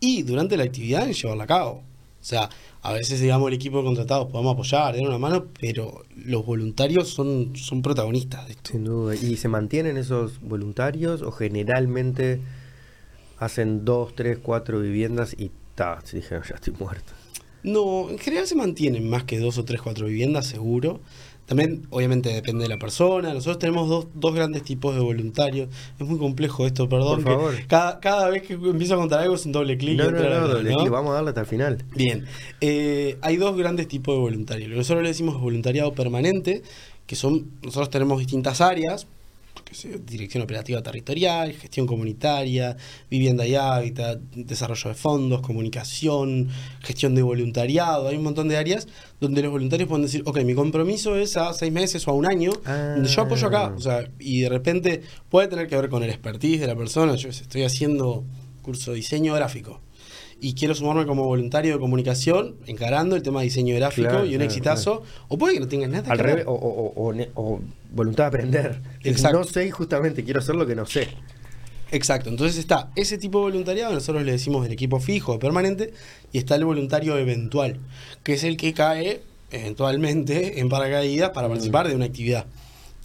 Y 0.00 0.22
durante 0.22 0.56
la 0.56 0.64
actividad 0.64 1.06
en 1.06 1.12
llevarla 1.12 1.44
a 1.44 1.46
cabo. 1.46 1.70
O 1.72 2.24
sea, 2.24 2.48
a 2.82 2.92
veces, 2.92 3.20
digamos, 3.20 3.48
el 3.48 3.54
equipo 3.54 3.78
de 3.78 3.84
contratados 3.84 4.30
podemos 4.30 4.54
apoyar, 4.54 4.94
dar 4.94 5.02
una 5.06 5.18
mano, 5.18 5.46
pero 5.58 6.04
los 6.16 6.44
voluntarios 6.44 7.08
son, 7.08 7.56
son 7.56 7.82
protagonistas 7.82 8.46
de 8.46 8.52
esto. 8.52 8.72
Sin 8.72 8.84
duda. 8.84 9.14
¿Y 9.14 9.36
se 9.36 9.48
mantienen 9.48 9.96
esos 9.96 10.40
voluntarios 10.40 11.22
o 11.22 11.32
generalmente 11.32 12.40
hacen 13.38 13.84
dos, 13.84 14.14
tres, 14.14 14.38
cuatro 14.42 14.80
viviendas 14.80 15.34
y 15.38 15.50
ta, 15.74 16.00
se 16.04 16.18
dijeron, 16.18 16.44
ya 16.48 16.54
estoy 16.56 16.74
muerto? 16.78 17.12
No, 17.62 18.08
en 18.10 18.18
general 18.18 18.46
se 18.46 18.54
mantienen 18.54 19.08
más 19.08 19.24
que 19.24 19.38
dos 19.38 19.58
o 19.58 19.64
tres, 19.64 19.80
cuatro 19.82 20.06
viviendas, 20.06 20.46
seguro. 20.46 21.00
También, 21.50 21.88
obviamente, 21.90 22.32
depende 22.32 22.62
de 22.62 22.68
la 22.68 22.78
persona. 22.78 23.34
Nosotros 23.34 23.58
tenemos 23.58 23.88
dos, 23.88 24.06
dos 24.14 24.32
grandes 24.32 24.62
tipos 24.62 24.94
de 24.94 25.00
voluntarios. 25.00 25.68
Es 25.98 26.06
muy 26.06 26.16
complejo 26.16 26.64
esto, 26.64 26.88
perdón. 26.88 27.24
Por 27.24 27.32
favor. 27.32 27.54
Cada, 27.66 27.98
cada 27.98 28.28
vez 28.28 28.44
que 28.44 28.52
empiezo 28.52 28.94
a 28.94 28.98
contar 28.98 29.18
algo 29.18 29.34
es 29.34 29.44
un 29.46 29.50
doble 29.50 29.76
clic. 29.76 29.98
No, 29.98 30.12
no, 30.12 30.22
no, 30.22 30.46
doble 30.46 30.72
clic, 30.76 30.88
vamos 30.90 31.10
a 31.10 31.14
darle 31.14 31.30
hasta 31.30 31.40
el 31.40 31.46
final. 31.48 31.84
Bien, 31.96 32.24
eh, 32.60 33.18
hay 33.20 33.36
dos 33.36 33.56
grandes 33.56 33.88
tipos 33.88 34.14
de 34.14 34.20
voluntarios. 34.20 34.68
Lo 34.68 34.74
que 34.74 34.78
nosotros 34.78 35.02
le 35.02 35.08
decimos 35.08 35.40
voluntariado 35.40 35.92
permanente, 35.92 36.62
que 37.08 37.16
son, 37.16 37.50
nosotros 37.62 37.90
tenemos 37.90 38.20
distintas 38.20 38.60
áreas, 38.60 39.08
dirección 40.04 40.42
operativa 40.42 40.82
territorial, 40.82 41.52
gestión 41.52 41.86
comunitaria, 41.86 42.76
vivienda 43.10 43.46
y 43.46 43.54
hábitat, 43.54 44.18
desarrollo 44.34 44.88
de 44.90 44.94
fondos, 44.94 45.40
comunicación, 45.42 46.48
gestión 46.80 47.14
de 47.14 47.22
voluntariado, 47.22 48.08
hay 48.08 48.16
un 48.16 48.24
montón 48.24 48.48
de 48.48 48.56
áreas 48.56 48.88
donde 49.20 49.42
los 49.42 49.50
voluntarios 49.52 49.88
pueden 49.88 50.04
decir, 50.06 50.22
ok, 50.26 50.40
mi 50.42 50.54
compromiso 50.54 51.16
es 51.16 51.36
a 51.36 51.52
seis 51.54 51.72
meses 51.72 52.06
o 52.08 52.10
a 52.10 52.14
un 52.14 52.26
año, 52.26 52.50
Ah. 52.64 52.92
donde 52.94 53.08
yo 53.08 53.22
apoyo 53.22 53.46
acá, 53.46 53.72
o 53.76 53.80
sea, 53.80 54.08
y 54.18 54.40
de 54.40 54.48
repente 54.48 55.02
puede 55.28 55.48
tener 55.48 55.68
que 55.68 55.76
ver 55.76 55.88
con 55.88 56.02
el 56.02 56.10
expertise 56.10 56.60
de 56.60 56.66
la 56.66 56.76
persona, 56.76 57.14
yo 57.14 57.28
estoy 57.28 57.62
haciendo 57.62 58.24
curso 58.62 58.90
de 58.90 58.96
diseño 58.98 59.34
gráfico 59.34 59.80
y 60.40 60.54
quiero 60.54 60.74
sumarme 60.74 61.06
como 61.06 61.24
voluntario 61.24 61.74
de 61.74 61.78
comunicación, 61.80 62.56
encarando 62.66 63.14
el 63.16 63.22
tema 63.22 63.40
de 63.40 63.44
diseño 63.44 63.74
gráfico 63.76 64.08
Claro, 64.08 64.24
y 64.24 64.28
un 64.30 64.34
claro, 64.36 64.44
exitazo, 64.44 65.02
o 65.28 65.36
puede 65.38 65.54
que 65.54 65.60
no 65.60 65.68
tengas 65.68 65.90
nada 65.90 66.10
Al 66.10 66.16
que 66.16 66.22
revés, 66.22 66.44
o, 66.46 66.52
o- 66.52 66.92
o- 66.94 67.06
o 67.08 67.12
ne- 67.12 67.28
o 67.34 67.60
voluntad 67.92 68.24
de 68.24 68.28
aprender. 68.28 68.80
Exacto. 69.04 69.38
No 69.38 69.44
sé 69.44 69.66
y 69.66 69.70
justamente 69.70 70.24
quiero 70.24 70.40
hacer 70.40 70.54
lo 70.54 70.66
que 70.66 70.74
no 70.74 70.86
sé. 70.86 71.08
Exacto, 71.92 72.28
entonces 72.30 72.56
está 72.58 72.90
ese 72.94 73.18
tipo 73.18 73.38
de 73.38 73.44
voluntariado, 73.50 73.92
nosotros 73.92 74.24
le 74.24 74.30
decimos 74.32 74.64
el 74.64 74.72
equipo 74.72 75.00
fijo 75.00 75.38
permanente, 75.40 75.92
y 76.32 76.38
está 76.38 76.54
el 76.54 76.64
voluntario 76.64 77.18
eventual, 77.18 77.78
que 78.22 78.34
es 78.34 78.44
el 78.44 78.56
que 78.56 78.72
cae 78.72 79.22
eventualmente 79.50 80.60
en 80.60 80.68
paracaídas 80.68 81.30
para 81.30 81.48
participar 81.48 81.88
de 81.88 81.96
una 81.96 82.04
actividad 82.04 82.46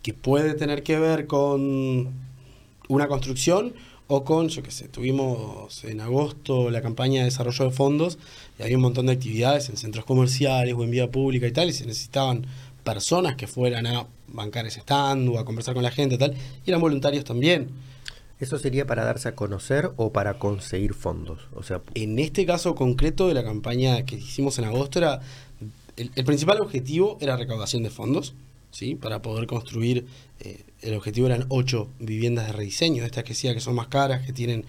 que 0.04 0.14
puede 0.14 0.54
tener 0.54 0.84
que 0.84 1.00
ver 1.00 1.26
con 1.26 2.14
una 2.88 3.08
construcción 3.08 3.74
o 4.08 4.24
con, 4.24 4.50
yo 4.50 4.62
qué 4.62 4.72
sé, 4.72 4.88
tuvimos 4.88 5.84
en 5.84 6.00
agosto 6.00 6.70
la 6.70 6.82
campaña 6.82 7.22
de 7.22 7.26
desarrollo 7.26 7.66
de 7.66 7.72
fondos 7.72 8.18
y 8.60 8.64
había 8.64 8.78
un 8.78 8.84
montón 8.84 9.08
de 9.08 9.14
actividades 9.14 9.70
en 9.70 9.78
centros 9.78 10.06
comerciales 10.06 10.76
o 10.76 10.84
en 10.84 10.92
vía 10.92 11.10
pública 11.10 11.48
y 11.48 11.52
tal, 11.52 11.70
y 11.70 11.74
se 11.74 11.86
necesitaban 11.86 12.46
personas 12.84 13.36
que 13.36 13.48
fueran 13.48 13.88
a 13.88 14.08
bancar 14.28 14.66
ese 14.68 14.82
stand 14.82 15.30
o 15.30 15.40
a 15.40 15.46
conversar 15.46 15.74
con 15.74 15.84
la 15.84 15.92
gente 15.92 16.16
y 16.16 16.18
tal, 16.18 16.36
y 16.66 16.70
eran 16.70 16.82
voluntarios 16.82 17.24
también. 17.24 17.70
¿Eso 18.40 18.60
sería 18.60 18.86
para 18.86 19.06
darse 19.06 19.30
a 19.30 19.36
conocer 19.36 19.92
o 19.96 20.12
para 20.12 20.38
conseguir 20.38 20.94
fondos? 20.94 21.48
O 21.56 21.64
sea, 21.64 21.82
En 21.96 22.20
este 22.20 22.46
caso 22.46 22.76
concreto 22.76 23.28
de 23.28 23.34
la 23.34 23.44
campaña 23.44 24.04
que 24.06 24.18
hicimos 24.18 24.60
en 24.60 24.66
agosto 24.66 25.00
era 25.00 25.22
el, 25.96 26.12
el 26.14 26.26
principal 26.26 26.60
objetivo 26.60 27.18
era 27.22 27.38
recaudación 27.38 27.82
de 27.82 27.90
fondos, 27.90 28.36
¿sí? 28.76 28.96
Para 28.96 29.22
poder 29.22 29.48
construir, 29.48 30.06
eh, 30.42 30.66
el 30.82 30.96
objetivo 30.96 31.28
eran 31.28 31.46
ocho 31.48 31.88
viviendas 32.00 32.48
de 32.48 32.52
rediseño, 32.52 33.06
estas 33.06 33.24
que 33.24 33.30
decía 33.30 33.54
que 33.54 33.62
son 33.62 33.74
más 33.74 33.88
caras, 33.88 34.26
que 34.26 34.34
tienen 34.34 34.66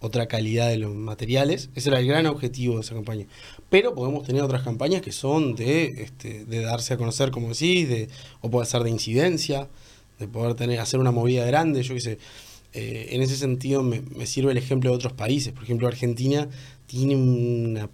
otra 0.00 0.26
calidad 0.28 0.70
de 0.70 0.78
los 0.78 0.94
materiales. 0.94 1.68
Ese 1.74 1.90
era 1.90 1.98
el 1.98 2.06
gran 2.06 2.24
objetivo 2.24 2.76
de 2.76 2.80
esa 2.80 2.94
campaña. 2.94 3.26
Pero 3.68 3.94
podemos 3.94 4.24
tener 4.26 4.42
otras 4.42 4.62
campañas 4.62 5.02
que 5.02 5.12
son 5.12 5.56
de, 5.56 5.84
este, 5.98 6.46
de 6.46 6.62
darse 6.62 6.94
a 6.94 6.96
conocer, 6.96 7.30
como 7.30 7.48
decís, 7.48 7.86
de, 7.86 8.08
o 8.40 8.50
puede 8.50 8.64
ser 8.64 8.82
de 8.82 8.88
incidencia, 8.88 9.68
de 10.18 10.26
poder 10.26 10.54
tener, 10.54 10.80
hacer 10.80 10.98
una 10.98 11.10
movida 11.10 11.44
grande, 11.44 11.82
yo 11.82 11.92
qué 11.94 12.00
sé. 12.00 12.18
Eh, 12.72 13.08
en 13.10 13.20
ese 13.20 13.36
sentido 13.36 13.82
me 13.82 14.26
sirve 14.26 14.52
el 14.52 14.58
ejemplo 14.58 14.88
de 14.88 14.96
otros 14.96 15.12
países. 15.12 15.52
Por 15.52 15.64
ejemplo, 15.64 15.86
Argentina 15.86 16.48
tiene 16.90 17.14
una 17.14 17.88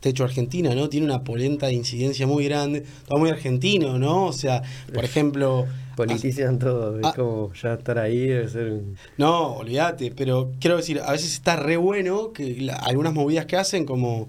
techo 0.00 0.24
Argentina, 0.24 0.74
¿no? 0.74 0.88
Tiene 0.88 1.04
una 1.04 1.22
polenta 1.22 1.66
de 1.66 1.74
incidencia 1.74 2.26
muy 2.26 2.46
grande, 2.46 2.82
todo 3.06 3.18
muy 3.18 3.28
argentino, 3.28 3.98
¿no? 3.98 4.24
O 4.24 4.32
sea, 4.32 4.62
por 4.94 5.04
ejemplo, 5.04 5.66
politizan 5.96 6.58
todo. 6.58 6.98
Es 6.98 7.04
ah. 7.04 7.12
como 7.14 7.52
ya 7.52 7.74
estar 7.74 7.98
ahí 7.98 8.20
debe 8.20 8.48
ser 8.48 8.70
un- 8.72 8.96
No, 9.18 9.56
olvídate, 9.56 10.12
pero 10.16 10.50
quiero 10.60 10.78
decir, 10.78 10.98
a 11.04 11.12
veces 11.12 11.34
está 11.34 11.56
re 11.56 11.76
bueno 11.76 12.32
que 12.32 12.62
la- 12.62 12.76
algunas 12.76 13.12
movidas 13.12 13.44
que 13.44 13.56
hacen 13.56 13.84
como... 13.84 14.28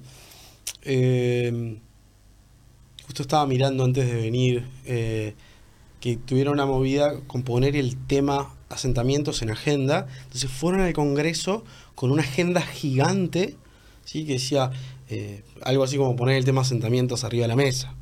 eh, 0.84 1.78
justo 3.06 3.22
estaba 3.22 3.48
mirando 3.48 3.86
antes 3.86 4.06
de 4.06 4.16
venir 4.16 4.66
eh, 4.86 5.34
que 6.02 6.18
tuvieron 6.18 6.56
una 6.56 6.66
movida 6.66 7.22
con 7.28 7.44
poner 7.44 7.78
el 7.78 7.96
tema 7.96 8.54
asentamientos 8.68 9.42
en 9.42 9.50
agenda. 9.50 10.08
Entonces 10.24 10.52
fueron 10.52 10.82
al 10.82 10.92
Congreso 10.92 11.64
con 11.96 12.12
una 12.12 12.22
agenda 12.24 12.62
gigante, 12.62 13.56
¿sí? 14.10 14.26
que 14.26 14.34
decía 14.34 14.72
eh, 15.08 15.44
algo 15.62 15.84
así 15.84 15.98
como 15.98 16.16
poner 16.16 16.38
el 16.38 16.46
tema 16.46 16.62
asentamientos 16.62 17.24
arriba 17.24 17.44
de 17.44 17.50
la 17.50 17.56
mesa. 17.56 17.94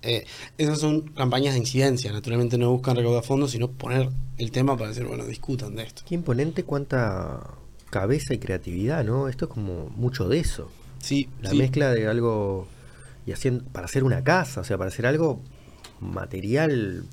Eh, 0.00 0.24
esas 0.58 0.80
son 0.80 1.02
campañas 1.02 1.52
de 1.52 1.60
incidencia, 1.60 2.10
naturalmente 2.10 2.58
no 2.58 2.72
buscan 2.72 2.96
recaudar 2.96 3.22
fondos, 3.22 3.52
sino 3.52 3.70
poner 3.70 4.08
el 4.38 4.50
tema 4.50 4.76
para 4.76 4.88
decir, 4.88 5.04
bueno, 5.04 5.24
discutan 5.26 5.76
de 5.76 5.84
esto. 5.84 6.02
Qué 6.08 6.14
imponente 6.14 6.64
cuánta 6.64 7.40
cabeza 7.90 8.34
y 8.34 8.38
creatividad, 8.38 9.04
¿no? 9.04 9.28
Esto 9.28 9.44
es 9.44 9.50
como 9.50 9.90
mucho 9.90 10.28
de 10.28 10.40
eso. 10.40 10.70
Sí, 10.98 11.28
La 11.40 11.50
sí. 11.50 11.58
mezcla 11.58 11.90
de 11.90 12.08
algo 12.08 12.66
y 13.26 13.32
haciendo 13.32 13.64
para 13.64 13.84
hacer 13.84 14.02
una 14.02 14.24
casa, 14.24 14.62
o 14.62 14.64
sea, 14.64 14.78
para 14.78 14.88
hacer 14.88 15.06
algo 15.06 15.40
material 16.00 17.04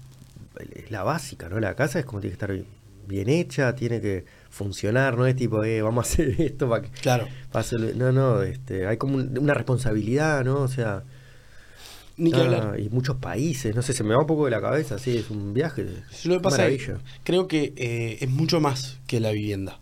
es 0.73 0.89
la 0.89 1.03
básica, 1.03 1.49
¿no? 1.49 1.59
La 1.59 1.75
casa 1.75 1.99
es 1.99 2.05
como 2.05 2.21
tiene 2.21 2.35
que 2.35 2.41
estar 2.45 2.65
bien 3.07 3.29
hecha, 3.29 3.75
tiene 3.75 4.01
que 4.01 4.25
funcionar, 4.49 5.17
no 5.17 5.25
es 5.27 5.35
tipo, 5.35 5.63
eh, 5.63 5.81
vamos 5.81 6.05
a 6.07 6.11
hacer 6.11 6.35
esto 6.41 6.69
para 6.69 6.81
que 6.83 6.89
Claro. 7.01 7.27
no, 7.95 8.11
no, 8.11 8.41
este, 8.41 8.87
hay 8.87 8.97
como 8.97 9.15
un- 9.17 9.37
una 9.37 9.53
responsabilidad, 9.53 10.43
¿no? 10.43 10.57
O 10.57 10.67
sea, 10.67 11.03
Ni 12.17 12.31
que 12.31 12.37
ah, 12.37 12.43
hablar. 12.43 12.79
y 12.79 12.89
muchos 12.89 13.15
países, 13.17 13.75
no 13.75 13.81
sé, 13.81 13.93
se 13.93 14.03
me 14.03 14.13
va 14.13 14.21
un 14.21 14.27
poco 14.27 14.45
de 14.45 14.51
la 14.51 14.59
cabeza, 14.61 14.99
sí, 14.99 15.17
es 15.17 15.29
un 15.29 15.53
viaje. 15.53 15.85
Lo 16.25 16.35
que 16.37 16.39
pasa 16.41 16.67
es 16.67 16.81
maravilla. 16.87 17.05
creo 17.23 17.47
que 17.47 17.73
eh, 17.77 18.17
es 18.21 18.29
mucho 18.29 18.59
más 18.59 18.97
que 19.07 19.19
la 19.19 19.31
vivienda, 19.31 19.79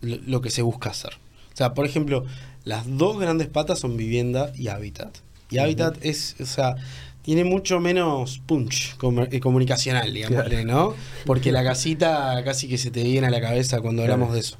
lo, 0.00 0.16
lo 0.26 0.40
que 0.40 0.50
se 0.50 0.62
busca 0.62 0.90
hacer. 0.90 1.14
O 1.52 1.56
sea, 1.56 1.74
por 1.74 1.84
ejemplo, 1.86 2.24
las 2.64 2.84
dos 2.96 3.18
grandes 3.18 3.48
patas 3.48 3.80
son 3.80 3.96
vivienda 3.96 4.52
y 4.56 4.68
hábitat. 4.68 5.16
Y 5.50 5.58
hábitat 5.58 5.96
es, 6.02 6.36
o 6.40 6.46
sea, 6.46 6.76
tiene 7.22 7.44
mucho 7.44 7.80
menos 7.80 8.40
punch 8.46 8.96
eh, 9.30 9.40
comunicacional, 9.40 10.12
digamos, 10.12 10.42
Claro. 10.44 10.64
¿no? 10.64 10.94
Porque 11.26 11.52
la 11.52 11.62
casita 11.62 12.42
casi 12.44 12.68
que 12.68 12.78
se 12.78 12.90
te 12.90 13.02
viene 13.02 13.26
a 13.26 13.30
la 13.30 13.40
cabeza 13.40 13.80
cuando 13.80 14.02
Claro. 14.02 14.14
hablamos 14.14 14.34
de 14.34 14.40
eso. 14.40 14.56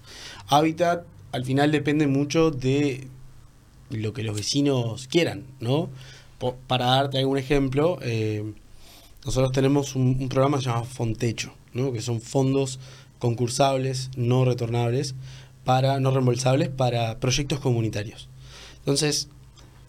Hábitat 0.49 1.05
al 1.33 1.44
final 1.44 1.70
depende 1.73 2.07
mucho 2.07 2.51
de 2.51 3.09
lo 3.90 4.12
que 4.12 4.23
los 4.23 4.37
vecinos 4.37 5.07
quieran, 5.09 5.44
¿no? 5.61 5.88
Para 6.66 6.87
darte 6.87 7.18
algún 7.18 7.38
ejemplo, 7.38 7.99
eh, 8.03 8.53
nosotros 9.25 9.53
tenemos 9.53 9.94
un, 9.94 10.16
un 10.20 10.29
programa 10.29 10.57
que 10.59 10.64
se 10.64 10.70
llama 10.70 10.85
Fontecho, 10.85 11.53
¿no? 11.75 11.92
que 11.92 12.01
son 12.01 12.20
fondos 12.23 12.79
concursables, 13.18 14.11
no 14.16 14.44
retornables, 14.46 15.14
para, 15.64 16.01
no 16.01 16.11
reembolsables 16.11 16.70
para 16.70 17.18
proyectos 17.20 17.61
comunitarios. 17.61 18.29
Entonces, 18.79 19.29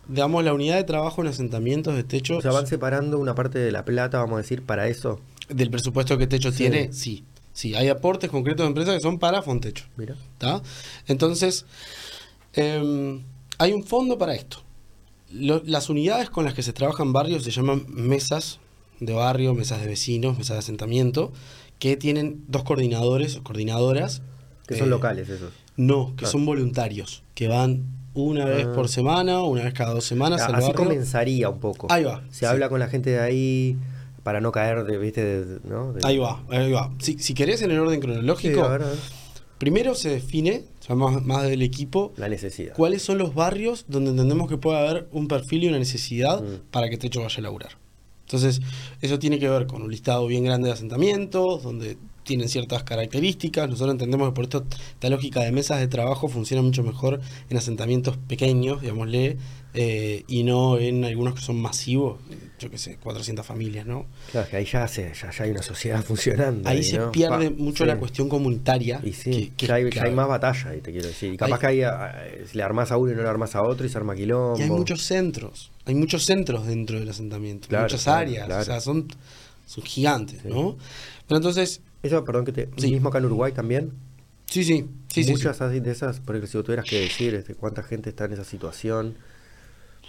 digamos, 0.07 0.43
la 0.43 0.53
unidad 0.53 0.75
de 0.77 0.83
trabajo 0.83 1.21
en 1.21 1.27
asentamientos 1.27 1.95
de 1.95 2.03
techo 2.03 2.37
O 2.37 2.41
sea, 2.41 2.51
van 2.51 2.67
separando 2.67 3.17
una 3.19 3.35
parte 3.35 3.59
de 3.59 3.71
la 3.71 3.85
plata, 3.85 4.19
vamos 4.19 4.35
a 4.35 4.41
decir, 4.41 4.63
para 4.63 4.87
eso. 4.87 5.19
del 5.49 5.69
presupuesto 5.69 6.17
que 6.17 6.27
Techo 6.27 6.51
Sí. 6.51 6.57
tiene, 6.59 6.93
sí. 6.93 7.25
Sí, 7.53 7.75
hay 7.75 7.89
aportes 7.89 8.29
concretos 8.29 8.63
de 8.63 8.67
empresas 8.67 8.95
que 8.95 9.01
son 9.01 9.19
para 9.19 9.41
Fontecho. 9.41 9.83
Mira. 9.97 10.15
¿tá? 10.37 10.61
Entonces, 11.07 11.65
em, 12.53 13.21
hay 13.57 13.73
un 13.73 13.83
fondo 13.83 14.17
para 14.17 14.33
esto. 14.35 14.57
Lo- 15.31 15.61
las 15.65 15.89
unidades 15.89 16.29
con 16.29 16.45
las 16.45 16.53
que 16.53 16.63
se 16.63 16.73
trabaja 16.73 17.03
en 17.03 17.13
barrios 17.13 17.43
se 17.43 17.51
llaman 17.51 17.85
mesas 17.89 18.59
de 18.99 19.13
barrio, 19.13 19.53
mesas 19.53 19.81
de 19.81 19.87
vecinos, 19.87 20.37
mesas 20.37 20.55
de 20.55 20.59
asentamiento, 20.59 21.31
que 21.79 21.97
tienen 21.97 22.43
dos 22.47 22.63
coordinadores 22.63 23.35
o 23.37 23.43
coordinadoras. 23.43 24.21
Que 24.67 24.75
son 24.77 24.87
eh, 24.87 24.91
locales 24.91 25.27
esos. 25.29 25.51
No, 25.77 26.09
que 26.11 26.15
Claro. 26.17 26.31
son 26.31 26.45
voluntarios, 26.45 27.23
que 27.33 27.47
van 27.47 27.83
una 28.13 28.45
vez 28.45 28.65
Ah. 28.69 28.73
por 28.73 28.89
semana, 28.89 29.41
una 29.41 29.63
vez 29.63 29.73
cada 29.73 29.93
dos 29.93 30.05
semanas 30.05 30.41
al 30.41 30.55
Así 30.55 30.67
barrio. 30.67 30.75
comenzaría 30.75 31.49
un 31.49 31.59
poco. 31.59 31.87
Ahí 31.89 32.03
va, 32.03 32.23
Se 32.29 32.39
sí. 32.39 32.45
habla 32.45 32.69
con 32.69 32.79
la 32.79 32.87
gente 32.87 33.09
de 33.11 33.19
ahí 33.19 33.77
para 34.23 34.41
no 34.41 34.51
caer 34.51 34.83
de, 34.83 34.97
viste, 34.97 35.23
de- 35.45 35.59
¿no? 35.63 35.93
De- 35.93 36.01
Ahí 36.05 36.17
va, 36.17 36.43
ahí 36.49 36.71
va. 36.71 36.91
Si, 36.99 37.17
si 37.19 37.33
querés 37.33 37.61
en 37.61 37.71
el 37.71 37.79
orden 37.79 37.95
Sí, 37.99 38.05
cronológico, 38.07 38.63
a 38.63 38.69
ver, 38.69 38.83
a 38.83 38.87
ver. 38.89 38.97
primero 39.57 39.95
se 39.95 40.09
define, 40.09 40.63
o 40.79 40.83
sea, 40.83 40.95
más, 40.95 41.23
más 41.25 41.43
del 41.43 41.61
equipo, 41.61 42.13
La 42.17 42.27
necesidad. 42.29 42.73
cuáles 42.75 43.01
son 43.01 43.17
los 43.17 43.33
barrios 43.33 43.85
donde 43.87 44.11
entendemos 44.11 44.47
que 44.49 44.57
puede 44.57 44.77
haber 44.79 45.07
un 45.11 45.27
perfil 45.27 45.63
y 45.63 45.67
una 45.69 45.79
necesidad 45.79 46.41
Mm. 46.41 46.69
para 46.71 46.89
que 46.89 46.97
Techo 46.97 47.21
vaya 47.21 47.37
a 47.37 47.41
laburar. 47.41 47.71
Entonces, 48.25 48.61
eso 49.01 49.19
tiene 49.19 49.39
que 49.39 49.49
ver 49.49 49.67
con 49.67 49.81
un 49.81 49.91
listado 49.91 50.25
bien 50.27 50.43
grande 50.45 50.67
de 50.67 50.73
asentamientos, 50.73 51.63
donde 51.63 51.97
tienen 52.31 52.47
ciertas 52.49 52.83
características. 52.83 53.67
Nosotros 53.69 53.91
entendemos 53.93 54.29
que 54.29 54.33
por 54.35 54.45
esto 54.45 54.65
esta 54.93 55.09
lógica 55.09 55.41
de 55.41 55.51
mesas 55.51 55.79
de 55.79 55.87
trabajo 55.87 56.27
funciona 56.29 56.61
mucho 56.63 56.81
mejor 56.83 57.19
en 57.49 57.57
asentamientos 57.57 58.15
pequeños, 58.17 58.81
digámosle, 58.81 59.37
eh, 59.73 60.23
y 60.27 60.43
no 60.43 60.77
en 60.77 61.03
algunos 61.05 61.35
que 61.35 61.41
son 61.41 61.61
masivos, 61.61 62.19
yo 62.59 62.69
qué 62.69 62.77
sé, 62.77 62.97
400 62.97 63.45
familias, 63.45 63.85
¿no? 63.85 64.05
Claro, 64.31 64.49
que 64.49 64.57
ahí 64.57 64.65
ya, 64.65 64.87
se, 64.87 65.13
ya, 65.13 65.31
ya 65.31 65.43
hay 65.43 65.51
una 65.51 65.61
sociedad 65.61 66.03
funcionando. 66.11 66.67
Ahí 66.69 66.83
se 66.83 66.97
¿no? 66.97 67.11
pierde 67.11 67.51
Pa- 67.51 67.57
mucho 67.57 67.83
sí. 67.83 67.87
la 67.87 67.97
cuestión 67.97 68.27
comunitaria. 68.29 68.99
Y 69.03 69.13
sí, 69.13 69.31
que- 69.31 69.51
que 69.57 69.67
ya, 69.67 69.75
hay, 69.75 69.89
ya 69.89 70.03
hay 70.03 70.11
más 70.15 70.27
batalla, 70.27 70.69
ahí 70.71 70.81
te 70.81 70.91
quiero 70.91 71.07
decir. 71.07 71.33
Y 71.33 71.37
capaz 71.37 71.55
Hay- 71.55 71.59
que 71.59 71.67
ahí 71.67 71.81
ah, 71.83 72.13
si 72.49 72.57
le 72.57 72.63
armás 72.63 72.91
a 72.91 72.97
uno 72.97 73.11
y 73.11 73.15
no 73.15 73.21
le 73.23 73.29
armás 73.29 73.55
a 73.55 73.61
otro 73.63 73.85
y 73.85 73.89
se 73.89 73.97
arma 73.97 74.15
quilombo. 74.15 74.57
Y 74.59 74.63
hay 74.63 74.69
muchos 74.69 75.03
centros, 75.03 75.71
hay 75.85 75.95
muchos 75.95 76.23
centros 76.25 76.65
dentro 76.67 76.99
del 76.99 77.09
asentamiento, 77.09 77.67
Claro, 77.69 77.85
muchas 77.85 78.03
claro, 78.03 78.19
áreas, 78.19 78.45
claro. 78.47 78.61
o 78.61 78.65
sea, 78.65 78.79
son, 78.81 79.07
son 79.65 79.83
gigantes, 79.85 80.41
Sí. 80.43 80.49
¿no? 80.49 80.77
Pero 81.27 81.37
entonces, 81.37 81.79
Eso, 82.03 82.23
perdón, 82.25 82.45
que 82.45 82.51
te. 82.51 82.69
Sí. 82.77 82.91
Mismo 82.91 83.09
acá 83.09 83.19
en 83.19 83.25
Uruguay 83.25 83.51
también. 83.51 83.91
sí, 84.45 84.63
sí, 84.63 84.85
sí, 85.07 85.23
sí, 85.23 85.31
Muchas 85.31 85.61
así 85.61 85.79
de 85.79 85.91
esas, 85.91 86.19
porque 86.19 86.47
si 86.47 86.57
vos 86.57 86.65
tuvieras 86.65 86.85
que 86.85 86.99
decir 87.01 87.33
este, 87.35 87.55
cuánta 87.55 87.83
gente 87.83 88.09
está 88.09 88.25
en 88.25 88.33
esa 88.33 88.43
situación. 88.43 89.15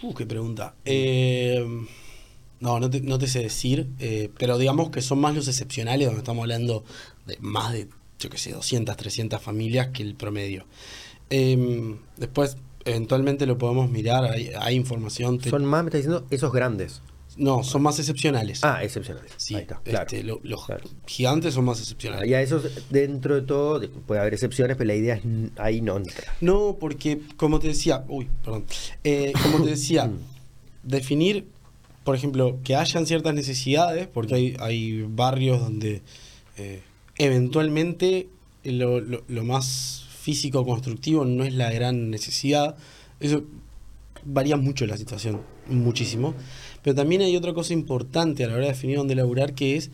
sí. 0.01 0.07
Uh, 0.07 0.15
qué 0.15 0.27
pregunta. 0.27 0.75
Eh, 0.85 1.65
no, 2.61 2.81
no 2.81 2.91
te, 2.91 3.01
no 3.01 3.19
te 3.19 3.27
sé 3.27 3.41
decir, 3.41 3.89
eh, 3.99 4.31
pero 4.39 4.57
digamos 4.59 4.91
que 4.91 5.01
son 5.03 5.21
más 5.21 5.35
los 5.35 5.47
excepcionales, 5.49 6.07
donde 6.07 6.21
estamos 6.21 6.43
hablando 6.43 6.85
de 7.27 7.37
más 7.41 7.73
de, 7.73 7.89
yo 8.19 8.31
qué 8.31 8.39
sé, 8.39 8.53
200, 8.53 8.97
300 8.97 9.41
familias 9.41 9.89
que 9.89 10.03
el 10.03 10.15
promedio. 10.15 10.65
Eh, 11.31 11.97
después, 12.17 12.57
eventualmente 12.85 13.47
lo 13.47 13.59
podemos 13.59 13.91
mirar, 13.91 14.25
hay, 14.25 14.51
hay 14.59 14.75
información. 14.77 15.39
te- 15.39 15.51
Son 15.51 15.65
más, 15.65 15.85
me 15.85 15.89
está 15.89 15.99
diciendo, 15.99 16.27
esos 16.31 16.53
grandes. 16.53 17.01
No, 17.37 17.63
son 17.65 17.83
más 17.83 17.99
excepcionales. 17.99 18.61
Ah, 18.63 18.83
excepcionales. 18.85 19.33
Sí, 19.37 19.55
Ahí 19.55 19.63
está, 19.63 19.81
claro. 19.83 20.07
este, 20.07 20.23
lo- 20.23 20.41
los 20.43 20.67
Claro. 20.67 20.85
gigantes 21.07 21.55
son 21.55 21.65
más 21.65 21.79
excepcionales. 21.81 22.29
Y 22.29 22.35
a 22.35 22.43
esos, 22.43 22.65
dentro 22.91 23.35
de 23.35 23.43
todo, 23.43 23.79
de- 23.81 23.89
puede 23.89 24.21
haber 24.21 24.35
excepciones, 24.35 24.77
pero 24.77 24.89
la 24.89 24.95
idea 24.95 25.15
es 25.17 25.23
ahí 25.57 25.81
no. 25.81 26.01
No, 26.41 26.77
porque 26.79 27.21
como 27.37 27.59
te 27.59 27.69
decía, 27.69 28.05
uy, 28.09 28.29
perdón, 28.45 28.65
Eh, 29.05 29.33
como 29.43 29.65
te 29.65 29.71
decía, 29.71 30.11
definir, 30.83 31.47
por 32.05 32.17
ejemplo, 32.17 32.59
que 32.65 32.75
hayan 32.77 33.07
ciertas 33.07 33.35
necesidades, 33.35 34.09
porque 34.09 34.35
hay, 34.35 34.57
hay 34.59 35.03
barrios 35.09 35.61
donde 35.61 36.03
eh, 36.59 36.83
eventualmente 37.19 38.29
lo, 38.65 39.01
lo- 39.01 39.25
lo 39.29 39.45
más 39.45 40.07
físico 40.21 40.65
constructivo 40.65 41.25
no 41.25 41.45
es 41.45 41.55
la 41.55 41.71
gran 41.73 42.11
necesidad. 42.11 42.77
Eso 43.21 43.43
varía 44.25 44.57
mucho 44.57 44.87
la 44.87 44.97
situación, 44.97 45.41
muchísimo. 45.69 46.35
Pero 46.83 46.95
también 46.97 47.23
hay 47.23 47.37
otra 47.37 47.53
cosa 47.53 47.73
importante 47.73 48.45
a 48.45 48.49
la 48.49 48.55
hora 48.55 48.63
de 48.65 48.69
definir 48.73 48.97
dónde 48.99 49.15
laburar, 49.15 49.55
que 49.55 49.77
es 49.77 49.91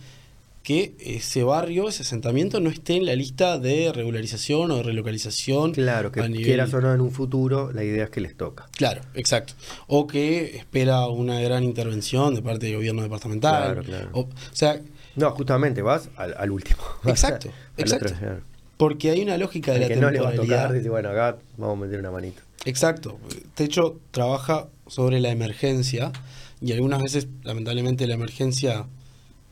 que 0.63 0.95
ese 1.01 1.45
barrio, 1.45 1.89
ese 1.89 2.03
asentamiento, 2.03 2.61
no 2.61 2.69
esté 2.69 2.97
en 2.97 3.07
la 3.07 3.15
lista 3.15 3.59
de 3.59 3.91
regularización 3.93 4.71
o 4.71 4.77
de 4.77 4.83
relocalización. 4.83 5.73
Claro, 5.73 6.13
que 6.13 6.21
nivel- 6.21 6.45
quieras 6.45 6.75
o 6.75 6.81
no 6.83 6.93
en 6.93 7.01
un 7.01 7.11
futuro, 7.11 7.73
la 7.73 7.85
idea 7.85 8.05
es 8.05 8.11
que 8.11 8.21
les 8.21 8.37
toca. 8.37 8.69
Claro, 8.77 9.01
exacto. 9.15 9.55
O 9.87 10.07
que 10.07 10.57
espera 10.59 11.07
una 11.07 11.41
gran 11.41 11.65
intervención 11.65 12.35
de 12.35 12.43
parte 12.43 12.67
del 12.67 12.77
gobierno 12.77 13.01
departamental. 13.03 13.63
Claro, 13.65 13.83
claro. 13.83 14.09
O, 14.13 14.21
o 14.23 14.29
sea, 14.53 14.81
No, 15.17 15.31
justamente 15.31 15.81
vas 15.81 16.11
al, 16.17 16.35
al 16.37 16.51
último. 16.51 16.81
Exacto, 17.07 17.49
exacto. 17.79 18.13
otro, 18.15 18.41
porque 18.77 19.11
hay 19.11 19.23
una 19.23 19.39
lógica 19.39 19.73
de 19.73 19.81
la 19.81 19.89
que 19.89 19.97
no 19.97 20.11
le 20.11 20.21
va 20.21 20.31
a 20.31 20.35
tocar, 20.35 20.73
dice, 20.73 20.89
bueno, 20.91 21.09
acá 21.09 21.39
vamos 21.57 21.79
a 21.79 21.81
meter 21.87 21.99
una 21.99 22.11
manita. 22.11 22.43
Exacto. 22.67 23.19
Techo 23.55 23.99
trabaja 24.11 24.67
sobre 24.87 25.19
la 25.21 25.31
emergencia 25.31 26.13
y 26.61 26.73
algunas 26.73 27.03
veces, 27.03 27.29
lamentablemente, 27.43 28.07
la 28.07 28.15
emergencia 28.15 28.87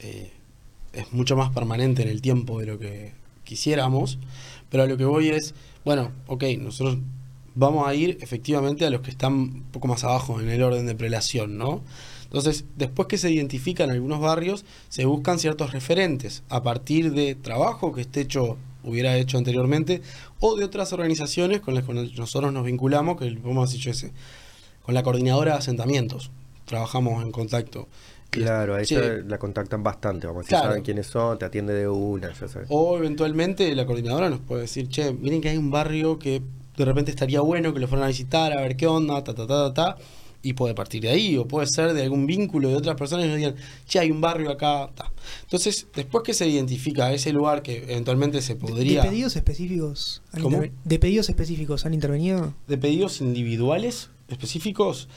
eh, 0.01 0.33
es 0.93 1.13
mucho 1.13 1.37
más 1.37 1.51
permanente 1.51 2.03
en 2.03 2.09
el 2.09 2.21
tiempo 2.21 2.61
de 2.61 2.67
lo 2.67 2.79
que 2.79 3.13
quisiéramos. 3.45 4.19
Pero 4.71 4.83
a 4.83 4.87
lo 4.87 4.97
que 4.97 5.05
voy 5.05 5.29
es, 5.29 5.55
bueno, 5.85 6.11
ok, 6.27 6.45
nosotros 6.59 6.99
vamos 7.55 7.87
a 7.87 7.95
ir 7.95 8.19
efectivamente 8.21 8.85
a 8.85 8.91
los 8.91 9.01
que 9.01 9.11
están 9.11 9.33
un 9.33 9.63
poco 9.73 9.89
más 9.89 10.05
abajo 10.05 10.41
en 10.41 10.49
el 10.49 10.63
orden 10.63 10.87
de 10.87 10.95
prelación, 10.95 11.57
¿no? 11.57 11.83
Entonces, 12.25 12.65
después 12.77 13.07
que 13.09 13.19
se 13.19 13.31
identifican 13.31 13.91
algunos 13.91 14.21
barrios, 14.21 14.65
se 14.89 15.05
buscan 15.05 15.39
ciertos 15.39 15.73
referentes 15.73 16.43
a 16.49 16.63
partir 16.63 17.13
de 17.13 17.37
trabajo 17.37 17.93
que 17.93 18.01
este 18.01 18.21
hecho 18.21 18.59
hubiera 18.83 19.17
hecho 19.17 19.39
anteriormente 19.39 20.03
o 20.41 20.57
de 20.57 20.65
otras 20.65 20.93
organizaciones 20.93 21.61
con 21.61 21.75
las 21.75 21.85
que 21.85 21.95
nosotros 21.95 22.53
nos 22.53 22.65
vinculamos, 22.65 23.17
que 23.19 23.31
podemos 23.31 23.71
decir 23.71 23.85
yo 23.85 23.91
ese, 23.93 24.13
con 24.83 24.95
la 24.95 25.03
coordinadora 25.03 25.53
de 25.53 25.59
asentamientos. 25.59 26.31
Trabajamos 26.67 27.23
en 27.23 27.33
contacto. 27.33 27.89
Claro, 28.31 28.75
a 28.75 28.83
Che, 28.85 28.97
ella 28.97 29.25
la 29.27 29.39
contactan 29.39 29.83
bastante, 29.83 30.27
vamos 30.27 30.47
Claro. 30.47 30.67
saben 30.69 30.83
quiénes 30.83 31.07
son, 31.07 31.39
te 31.39 31.45
atiende 31.47 31.73
de 31.73 31.89
una, 31.89 32.33
ya 32.35 32.49
sabes. 32.49 32.67
O 32.71 32.99
eventualmente 32.99 33.75
la 33.75 33.87
coordinadora 33.87 34.29
nos 34.29 34.41
puede 34.41 34.63
decir, 34.63 34.89
che, 34.89 35.13
miren 35.13 35.41
que 35.41 35.49
hay 35.49 35.57
un 35.57 35.71
barrio 35.71 36.19
que 36.19 36.43
de 36.77 36.85
repente 36.85 37.11
estaría 37.11 37.41
bueno 37.41 37.73
que 37.73 37.81
lo 37.81 37.89
fueran 37.89 38.05
a 38.05 38.09
visitar, 38.09 38.53
a 38.53 38.61
ver 38.61 38.77
qué 38.77 38.87
onda, 38.87 39.25
ta, 39.25 39.35
ta, 39.35 39.47
ta, 39.47 39.73
ta, 39.73 39.75
ta, 39.75 39.97
y 40.43 40.53
puede 40.53 40.75
partir 40.75 41.03
de 41.03 41.09
ahí, 41.09 41.37
o 41.39 41.49
puede 41.49 41.67
ser 41.67 41.95
de 41.95 42.03
algún 42.03 42.27
vínculo 42.27 42.69
de 42.69 42.77
otras 42.77 42.97
personas 42.97 43.25
y 43.25 43.29
nos 43.29 43.37
digan, 43.39 43.55
che, 43.87 44.01
hay 44.01 44.11
un 44.11 44.21
barrio 44.21 44.51
acá, 44.51 44.91
ta. 44.95 45.11
Entonces, 45.43 45.87
después 45.95 46.23
que 46.23 46.35
se 46.35 46.47
identifica 46.47 47.13
ese 47.13 47.33
lugar 47.33 47.63
que 47.63 47.85
eventualmente 47.85 48.43
se 48.43 48.55
podría... 48.57 49.03
¿De 49.03 49.09
pedidos 49.09 49.37
específicos 49.37 50.23
han 50.33 50.73
¿De 50.85 50.99
pedidos 50.99 51.29
específicos 51.31 51.87
han 51.87 51.95
intervenido? 51.95 52.53
de 52.69 52.77
pedidos 52.77 53.21
individuales 53.23 54.11
específicos, 54.29 55.09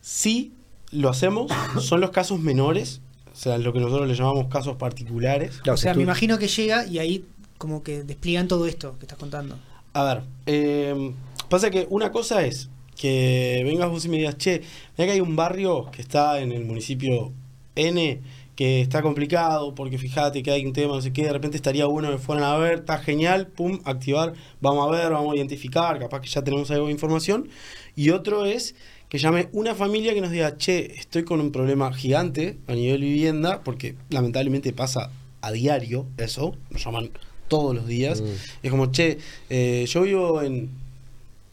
sí 0.00 0.54
lo 0.94 1.08
hacemos, 1.08 1.50
son 1.80 2.00
los 2.00 2.10
casos 2.10 2.40
menores, 2.40 3.00
o 3.32 3.36
sea, 3.36 3.58
lo 3.58 3.72
que 3.72 3.80
nosotros 3.80 4.08
le 4.08 4.14
llamamos 4.14 4.46
casos 4.46 4.76
particulares. 4.76 5.58
Claro, 5.58 5.74
o 5.74 5.76
sea, 5.76 5.94
me 5.94 6.02
imagino 6.02 6.38
que 6.38 6.48
llega 6.48 6.86
y 6.86 6.98
ahí 6.98 7.24
como 7.58 7.82
que 7.82 8.04
despliegan 8.04 8.48
todo 8.48 8.66
esto 8.66 8.96
que 8.98 9.04
estás 9.04 9.18
contando. 9.18 9.56
A 9.92 10.04
ver, 10.04 10.22
eh, 10.46 11.12
pasa 11.48 11.70
que 11.70 11.86
una 11.90 12.10
cosa 12.12 12.44
es 12.44 12.68
que 12.96 13.62
vengas 13.64 13.90
vos 13.90 14.04
y 14.04 14.08
me 14.08 14.18
digas, 14.18 14.36
che, 14.38 14.62
mira 14.96 15.06
que 15.06 15.12
hay 15.12 15.20
un 15.20 15.36
barrio 15.36 15.90
que 15.90 16.02
está 16.02 16.40
en 16.40 16.52
el 16.52 16.64
municipio 16.64 17.32
N 17.74 18.20
que 18.54 18.80
está 18.80 19.02
complicado 19.02 19.74
porque 19.74 19.98
fíjate 19.98 20.42
que 20.42 20.50
hay 20.50 20.64
un 20.64 20.72
tema, 20.72 20.94
no 20.94 21.00
sé 21.00 21.12
qué, 21.12 21.24
de 21.24 21.32
repente 21.32 21.56
estaría 21.56 21.86
bueno 21.86 22.10
que 22.10 22.18
fueran 22.18 22.44
a 22.44 22.56
ver, 22.56 22.80
está 22.80 22.98
genial, 22.98 23.48
pum, 23.48 23.80
activar, 23.84 24.34
vamos 24.60 24.86
a 24.86 24.96
ver, 24.96 25.12
vamos 25.12 25.32
a 25.32 25.36
identificar, 25.36 25.98
capaz 25.98 26.20
que 26.20 26.28
ya 26.28 26.42
tenemos 26.42 26.70
algo 26.70 26.86
de 26.86 26.92
información. 26.92 27.48
Y 27.96 28.10
otro 28.10 28.46
es 28.46 28.74
que 29.08 29.18
llame 29.18 29.48
una 29.52 29.74
familia 29.74 30.14
que 30.14 30.20
nos 30.20 30.30
diga, 30.30 30.56
che, 30.56 30.94
estoy 30.96 31.24
con 31.24 31.40
un 31.40 31.52
problema 31.52 31.92
gigante 31.92 32.58
a 32.66 32.74
nivel 32.74 33.02
vivienda, 33.02 33.62
porque 33.62 33.94
lamentablemente 34.10 34.72
pasa 34.72 35.10
a 35.40 35.52
diario 35.52 36.06
eso, 36.16 36.56
nos 36.70 36.84
llaman 36.84 37.10
todos 37.48 37.74
los 37.74 37.86
días. 37.86 38.22
Mm. 38.22 38.26
Es 38.62 38.70
como, 38.70 38.90
che, 38.90 39.18
eh, 39.50 39.84
yo 39.88 40.02
vivo 40.02 40.42
en 40.42 40.70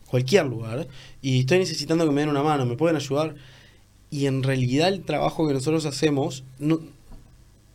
cualquier 0.08 0.46
lugar 0.46 0.88
y 1.22 1.42
estoy 1.42 1.60
necesitando 1.60 2.06
que 2.06 2.12
me 2.12 2.22
den 2.22 2.30
una 2.30 2.44
mano, 2.44 2.66
¿me 2.66 2.76
pueden 2.76 2.98
ayudar? 2.98 3.36
Y 4.10 4.26
en 4.26 4.44
realidad 4.44 4.90
el 4.90 5.04
trabajo 5.04 5.48
que 5.48 5.54
nosotros 5.54 5.86
hacemos 5.86 6.44
no, 6.60 6.82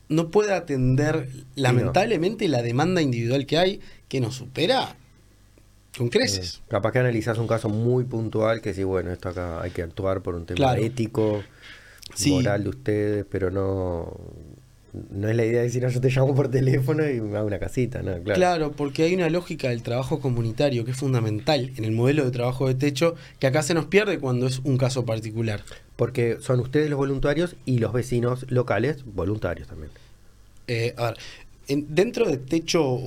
no 0.08 0.30
puede 0.30 0.52
atender 0.52 1.30
lamentablemente 1.54 2.46
la 2.48 2.62
demanda 2.62 3.00
individual 3.00 3.46
que 3.46 3.56
hay, 3.56 3.80
que 4.08 4.20
nos 4.20 4.34
supera 4.34 4.96
con 5.96 6.08
creces. 6.08 6.56
Eh, 6.56 6.60
capaz 6.68 6.92
que 6.92 6.98
analizás 6.98 7.38
un 7.38 7.46
caso 7.46 7.68
muy 7.68 8.04
puntual 8.04 8.60
que 8.60 8.74
sí, 8.74 8.84
bueno, 8.84 9.10
esto 9.12 9.28
acá 9.30 9.62
hay 9.62 9.70
que 9.70 9.82
actuar 9.82 10.22
por 10.22 10.34
un 10.34 10.44
tema 10.46 10.56
Claro. 10.56 10.82
ético, 10.82 11.42
Sí. 12.14 12.32
moral 12.32 12.62
de 12.64 12.68
ustedes, 12.70 13.24
pero 13.30 13.50
no 13.50 14.16
no 15.10 15.28
es 15.28 15.36
la 15.36 15.44
idea 15.44 15.58
de 15.58 15.64
decir, 15.64 15.82
no, 15.82 15.90
yo 15.90 16.00
te 16.00 16.08
llamo 16.08 16.34
por 16.34 16.48
teléfono 16.50 17.06
y 17.06 17.20
me 17.20 17.36
hago 17.36 17.46
una 17.46 17.58
casita, 17.58 17.98
¿no? 18.00 18.12
Claro. 18.22 18.34
Claro, 18.34 18.72
porque 18.72 19.02
hay 19.02 19.14
una 19.14 19.28
lógica 19.28 19.68
del 19.68 19.82
trabajo 19.82 20.20
comunitario 20.20 20.86
que 20.86 20.92
es 20.92 20.96
fundamental 20.96 21.70
en 21.76 21.84
el 21.84 21.92
modelo 21.92 22.24
de 22.24 22.30
trabajo 22.30 22.66
de 22.66 22.74
techo 22.76 23.14
que 23.38 23.46
acá 23.46 23.62
se 23.62 23.74
nos 23.74 23.84
pierde 23.84 24.18
cuando 24.18 24.46
es 24.46 24.60
un 24.64 24.78
caso 24.78 25.04
particular. 25.04 25.60
Porque 25.96 26.38
son 26.40 26.60
ustedes 26.60 26.88
los 26.88 26.96
voluntarios 26.96 27.56
y 27.66 27.78
los 27.78 27.92
vecinos 27.92 28.46
locales 28.48 29.04
voluntarios 29.04 29.68
también. 29.68 29.90
Eh, 30.66 30.94
a 30.96 31.08
ver, 31.10 31.18
en- 31.68 31.94
dentro 31.94 32.26
de 32.30 32.38
Techo 32.38 32.98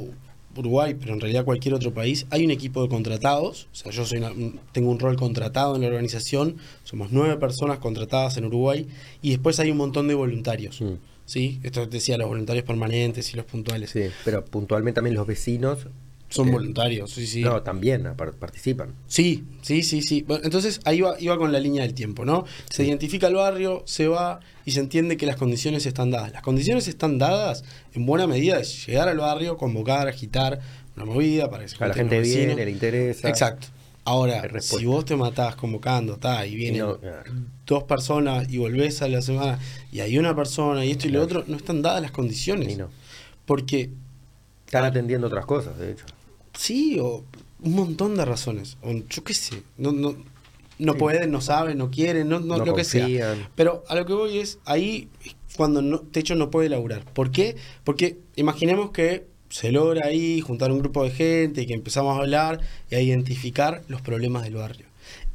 Uruguay, 0.56 0.96
pero 1.00 1.14
en 1.14 1.20
realidad 1.22 1.46
cualquier 1.46 1.74
otro 1.74 1.94
país, 1.94 2.26
hay 2.32 2.44
un 2.44 2.52
equipo 2.52 2.82
de 2.82 2.90
contratados. 2.90 3.68
O 3.72 3.76
sea, 3.76 3.92
yo 3.92 4.06
soy 4.06 4.18
una- 4.18 4.32
un- 4.32 4.60
tengo 4.72 4.90
un 4.92 5.00
rol 5.00 5.16
contratado 5.16 5.76
en 5.76 5.82
la 5.82 5.88
organización. 5.88 6.58
Somos 6.84 7.12
nueve 7.12 7.38
personas 7.38 7.80
contratadas 7.80 8.38
en 8.38 8.46
Uruguay 8.46 8.88
y 9.22 9.30
después 9.30 9.60
hay 9.60 9.72
un 9.72 9.78
montón 9.78 10.08
de 10.08 10.16
voluntarios. 10.16 10.82
Mm. 10.82 10.94
¿sí? 11.26 11.60
Esto 11.62 11.86
decía 11.86 12.18
los 12.18 12.28
voluntarios 12.28 12.66
permanentes 12.66 13.32
y 13.32 13.38
los 13.38 13.46
puntuales. 13.46 13.92
Sí, 13.92 14.02
pero 14.26 14.44
puntualmente 14.44 14.96
también 14.96 15.16
los 15.16 15.28
vecinos. 15.28 15.86
Son 16.30 16.48
eh, 16.48 16.52
voluntarios, 16.52 17.12
sí, 17.12 17.26
sí. 17.26 17.42
No, 17.42 17.62
también 17.64 18.14
participan. 18.16 18.94
Sí, 19.08 19.44
sí, 19.62 19.82
sí, 19.84 20.02
sí. 20.02 20.24
Bueno, 20.28 20.44
entonces 20.46 20.80
ahí 20.86 21.02
va, 21.02 21.16
iba 21.20 21.38
con 21.38 21.52
la 21.52 21.60
línea 21.60 21.82
del 21.84 21.94
tiempo, 21.94 22.24
¿no? 22.24 22.46
Se 22.70 22.86
identifica 22.86 23.28
el 23.28 23.34
barrio, 23.36 23.84
se 23.86 24.08
va 24.08 24.40
y 24.64 24.72
se 24.72 24.80
entiende 24.80 25.18
que 25.18 25.26
las 25.26 25.38
condiciones 25.38 25.86
están 25.88 26.12
dadas. 26.12 26.32
Las 26.32 26.44
condiciones 26.44 26.88
están 26.88 27.18
dadas 27.18 27.64
en 27.94 28.06
buena 28.06 28.28
medida 28.28 28.58
de 28.58 28.64
llegar 28.64 29.10
al 29.10 29.18
barrio, 29.18 29.58
convocar, 29.58 30.08
agitar 30.08 30.60
una 30.96 31.06
movida 31.06 31.50
para 31.50 31.64
que 31.64 31.70
se 31.70 31.84
A 31.84 31.88
la 31.88 31.94
gente 31.94 32.20
viene, 32.20 32.56
le 32.56 32.72
interesa. 32.72 33.28
Exacto. 33.28 33.68
Ahora, 34.06 34.44
si 34.60 34.86
vos 34.86 35.06
te 35.06 35.16
matás 35.16 35.56
convocando, 35.56 36.18
ta, 36.18 36.46
y 36.46 36.56
vienen 36.56 36.82
no, 36.82 37.00
claro. 37.00 37.32
dos 37.66 37.84
personas 37.84 38.50
y 38.50 38.58
volvés 38.58 39.02
a 39.02 39.08
la 39.08 39.22
semana 39.22 39.60
y 39.92 40.00
hay 40.00 40.18
una 40.18 40.36
persona 40.36 40.84
y 40.84 40.92
esto 40.92 41.08
y 41.08 41.12
lo 41.12 41.26
Claro. 41.28 41.42
otro, 41.42 41.52
no 41.52 41.58
están 41.58 41.82
dadas 41.82 42.02
las 42.02 42.12
condiciones. 42.12 42.78
No. 42.78 42.90
Porque 43.46 43.92
Están 44.66 44.86
atendiendo 44.86 45.28
otras 45.28 45.46
cosas, 45.46 45.78
de 45.78 45.92
hecho. 45.92 46.06
Sí, 46.60 46.98
o 47.00 47.24
un 47.64 47.74
montón 47.74 48.18
de 48.18 48.26
razones. 48.26 48.78
O 48.82 48.92
yo 48.92 49.24
qué 49.24 49.34
sé. 49.34 49.64
No, 49.78 49.94
no, 49.94 50.14
no 50.78 50.94
Sí. 50.94 51.00
pueden, 51.00 51.32
no 51.32 51.40
saben, 51.40 51.78
no 51.78 51.90
quieren, 51.90 52.28
no, 52.28 52.42
no, 52.42 52.58
No 52.58 52.66
lo 52.66 52.76
que 52.76 52.84
sea. 52.84 53.38
Pero 53.56 53.86
a 53.88 53.96
lo 53.96 54.06
que 54.06 54.12
voy 54.12 54.40
es, 54.40 54.60
ahí 54.66 55.08
cuando 55.56 55.82
no, 55.82 56.00
Techo 56.00 56.36
no 56.36 56.52
puede 56.52 56.68
laburar. 56.68 57.06
¿Por 57.14 57.32
qué? 57.32 57.56
Porque 57.86 58.18
imaginemos 58.36 58.92
que 58.92 59.26
se 59.50 59.72
logra 59.72 60.08
ahí 60.08 60.42
juntar 60.42 60.74
un 60.74 60.80
grupo 60.80 61.06
de 61.06 61.12
gente 61.12 61.62
y 61.62 61.66
que 61.66 61.74
empezamos 61.74 62.18
a 62.18 62.22
hablar 62.22 62.60
y 62.92 62.96
a 62.96 63.02
identificar 63.02 63.82
los 63.88 64.02
problemas 64.02 64.44
del 64.44 64.56
barrio. 64.56 64.86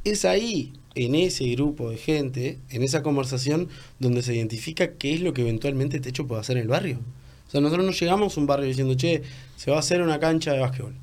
Es 0.03 0.25
ahí, 0.25 0.73
en 0.93 1.15
ese 1.15 1.45
grupo 1.55 1.89
de 1.89 1.97
gente, 1.97 2.59
en 2.69 2.83
esa 2.83 3.01
conversación, 3.01 3.69
donde 3.99 4.21
se 4.21 4.35
identifica 4.35 4.93
qué 4.93 5.15
es 5.15 5.21
lo 5.21 5.33
que 5.33 5.41
eventualmente 5.41 5.99
Techo 5.99 6.27
puede 6.27 6.41
hacer 6.41 6.57
en 6.57 6.63
el 6.63 6.69
barrio. 6.69 6.99
O 7.47 7.51
sea, 7.51 7.61
nosotros 7.61 7.83
no 7.83 7.91
llegamos 7.93 8.37
a 8.37 8.39
un 8.39 8.45
barrio 8.45 8.67
diciendo, 8.67 8.93
che, 8.93 9.23
se 9.55 9.71
va 9.71 9.77
a 9.77 9.79
hacer 9.79 10.03
una 10.03 10.19
cancha 10.19 10.53
de 10.53 10.59
básquetbol. 10.59 10.93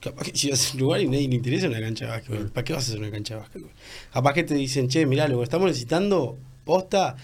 Capaz 0.00 0.24
que 0.24 0.32
llegas 0.32 0.70
a 0.70 0.74
un 0.74 0.80
lugar 0.80 1.00
y 1.00 1.08
nadie 1.08 1.28
le 1.28 1.34
interesa 1.34 1.66
una 1.68 1.80
cancha 1.80 2.04
de 2.06 2.10
básquetbol. 2.12 2.50
¿Para 2.50 2.64
qué 2.64 2.72
vas 2.72 2.84
a 2.84 2.88
hacer 2.88 3.00
una 3.00 3.10
cancha 3.10 3.34
de 3.34 3.40
básquetbol? 3.40 3.70
Capaz 4.12 4.32
que 4.34 4.44
te 4.44 4.54
dicen, 4.54 4.88
che, 4.88 5.06
mirá, 5.06 5.26
lo 5.28 5.38
que 5.38 5.44
estamos 5.44 5.66
necesitando, 5.66 6.36
posta, 6.64 7.16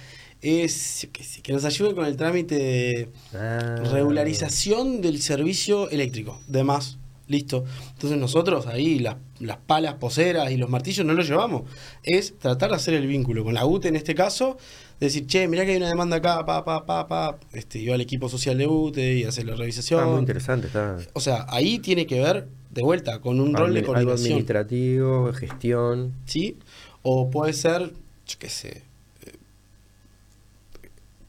es 0.43 1.09
que 1.43 1.53
nos 1.53 1.65
ayude 1.65 1.95
con 1.95 2.05
el 2.05 2.17
trámite 2.17 2.55
de 2.57 3.09
Ah. 3.35 3.77
regularización 3.93 5.01
del 5.01 5.23
servicio 5.23 5.89
eléctrico. 5.91 6.41
De 6.49 6.65
más, 6.65 6.99
listo. 7.29 7.65
Entonces 7.93 8.19
nosotros 8.19 8.67
ahí 8.67 8.99
las, 8.99 9.17
las 9.39 9.57
palas 9.59 9.95
poseras 9.95 10.51
y 10.51 10.57
los 10.57 10.69
martillos 10.69 11.07
no 11.07 11.15
los 11.15 11.27
llevamos. 11.29 11.63
Es 12.03 12.39
tratar 12.39 12.71
de 12.71 12.77
hacer 12.77 12.95
el 12.95 13.07
vínculo 13.07 13.45
con 13.45 13.55
la 13.55 13.65
UTE 13.65 13.89
en 13.89 13.97
este 13.97 14.15
caso. 14.15 14.59
Decir, 15.01 15.27
che, 15.27 15.49
mirá 15.49 15.65
que 15.65 15.73
hay 15.73 15.77
una 15.77 15.89
demanda 15.89 16.17
acá, 16.17 16.45
pa, 16.47 16.65
pa, 16.65 16.87
pa, 16.87 17.07
pa. 17.09 17.37
Este, 17.53 17.79
iba 17.79 17.95
al 17.95 18.01
equipo 18.01 18.29
social 18.29 18.57
de 18.57 18.67
UTE 18.67 19.15
y 19.17 19.25
hacer 19.25 19.45
la 19.47 19.55
revisación. 19.57 20.01
Ah, 20.03 20.07
muy 20.07 20.21
interesante, 20.21 20.69
está. 20.69 20.97
O 21.13 21.21
sea, 21.21 21.47
ahí 21.51 21.79
tiene 21.81 22.07
que 22.07 22.21
ver, 22.21 22.47
de 22.71 22.83
vuelta, 22.83 23.21
con 23.21 23.41
un 23.41 23.55
rol 23.55 23.75
de 23.75 23.81
Admi- 23.81 23.83
Algo 23.83 23.87
coordinación. 23.93 24.27
administrativo, 24.33 25.33
gestión. 25.33 26.13
¿Sí? 26.27 26.57
O 27.03 27.29
puede 27.31 27.53
ser, 27.53 27.93
yo 28.27 28.37
qué 28.39 28.49
sé, 28.49 28.83
eh, 29.27 29.33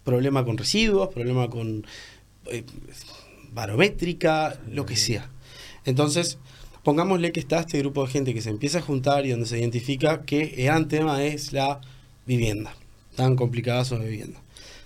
problema 0.04 0.46
con 0.46 0.58
residuos, 0.58 1.10
problema 1.14 1.50
con 1.50 1.86
eh, 2.48 2.64
barométrica, 3.52 4.60
lo 4.72 4.86
que 4.86 4.96
sea. 4.96 5.30
Entonces, 5.86 6.38
pongámosle 6.84 7.32
que 7.32 7.40
está 7.40 7.60
este 7.62 7.80
grupo 7.80 8.06
de 8.06 8.12
gente 8.12 8.34
que 8.34 8.42
se 8.42 8.50
empieza 8.52 8.80
a 8.80 8.82
juntar 8.82 9.26
y 9.26 9.32
donde 9.32 9.48
se 9.48 9.58
identifica 9.60 10.22
que 10.24 10.54
el 10.58 10.66
gran 10.66 10.88
tema 10.88 11.24
es 11.24 11.52
la 11.54 11.82
vivienda, 12.26 12.74
tan 13.16 13.36
complicadas 13.36 13.92
o 13.92 14.00
de 14.00 14.08
vivienda. 14.08 14.42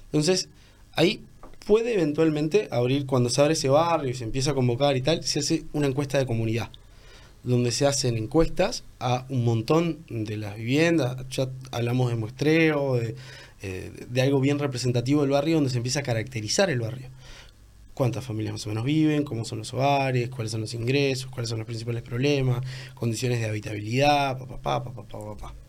Entonces, 0.05 0.49
ahí 0.93 1.21
puede 1.65 1.93
eventualmente 1.93 2.67
abrir, 2.71 3.05
cuando 3.05 3.29
se 3.29 3.41
abre 3.41 3.53
ese 3.53 3.69
barrio 3.69 4.09
y 4.09 4.13
se 4.13 4.23
empieza 4.23 4.51
a 4.51 4.53
convocar 4.55 4.97
y 4.97 5.01
tal, 5.01 5.23
se 5.23 5.39
hace 5.39 5.65
una 5.73 5.87
encuesta 5.87 6.17
de 6.17 6.25
comunidad, 6.25 6.69
donde 7.43 7.71
se 7.71 7.85
hacen 7.85 8.17
encuestas 8.17 8.83
a 8.99 9.25
un 9.29 9.45
montón 9.45 9.99
de 10.09 10.37
las 10.37 10.55
viviendas, 10.55 11.17
ya 11.29 11.49
hablamos 11.71 12.09
de 12.09 12.15
muestreo, 12.15 12.95
de, 12.95 13.15
eh, 13.61 14.21
algo 14.21 14.39
bien 14.39 14.59
representativo 14.59 15.21
del 15.21 15.31
barrio, 15.31 15.55
donde 15.55 15.69
se 15.69 15.77
empieza 15.77 15.99
a 15.99 16.03
caracterizar 16.03 16.69
el 16.69 16.79
barrio 16.79 17.09
cuántas 17.99 18.23
familias 18.23 18.53
más 18.53 18.65
o 18.65 18.69
menos 18.69 18.85
viven, 18.85 19.25
cómo 19.25 19.43
son 19.43 19.57
los 19.57 19.73
hogares, 19.73 20.29
cuáles 20.29 20.53
son 20.53 20.61
los 20.61 20.73
ingresos, 20.73 21.29
cuáles 21.29 21.49
son 21.49 21.57
los 21.59 21.65
principales 21.65 22.01
problemas, 22.01 22.61
condiciones 22.95 23.41
de 23.41 23.47
habitabilidad, 23.47 24.37
papá, 24.37 24.57
papá, 24.57 24.93
papá, 24.93 25.03
papá. 25.03 25.09
Pa, 25.11 25.35
pa, 25.35 25.35
pa. 25.35 25.68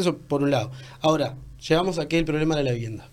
Eso 0.00 0.16
por 0.18 0.42
un 0.42 0.50
lado. 0.50 0.70
Ahora, 1.00 1.36
llegamos 1.68 1.98
a 1.98 2.08
que 2.08 2.18
el 2.18 2.24
problema 2.24 2.56
de 2.56 2.64
la 2.64 2.72
vivienda. 2.72 3.08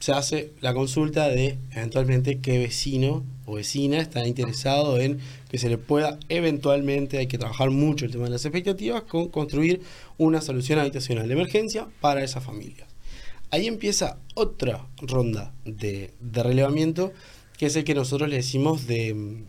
Se 0.00 0.12
hace 0.12 0.52
la 0.60 0.74
consulta 0.74 1.28
de 1.28 1.58
eventualmente 1.72 2.38
qué 2.38 2.58
vecino 2.58 3.24
o 3.46 3.54
vecina 3.54 3.98
está 3.98 4.24
interesado 4.28 4.98
en 5.00 5.18
que 5.50 5.58
se 5.58 5.68
le 5.68 5.76
pueda 5.76 6.18
eventualmente, 6.28 7.18
hay 7.18 7.26
que 7.26 7.36
trabajar 7.36 7.70
mucho 7.70 8.04
el 8.04 8.12
tema 8.12 8.24
de 8.24 8.30
las 8.30 8.44
expectativas, 8.44 9.02
con 9.02 9.28
construir 9.28 9.80
una 10.16 10.40
solución 10.40 10.78
habitacional 10.78 11.26
de 11.26 11.34
emergencia 11.34 11.88
para 12.00 12.22
esas 12.22 12.44
familias. 12.44 12.86
Ahí 13.50 13.66
empieza 13.66 14.18
otra 14.34 14.86
ronda 15.00 15.52
de, 15.64 16.12
de 16.20 16.42
relevamiento, 16.44 17.12
que 17.56 17.66
es 17.66 17.74
el 17.74 17.82
que 17.82 17.94
nosotros 17.94 18.28
le 18.28 18.36
decimos 18.36 18.86
de... 18.86 19.14
mm, 19.14 19.42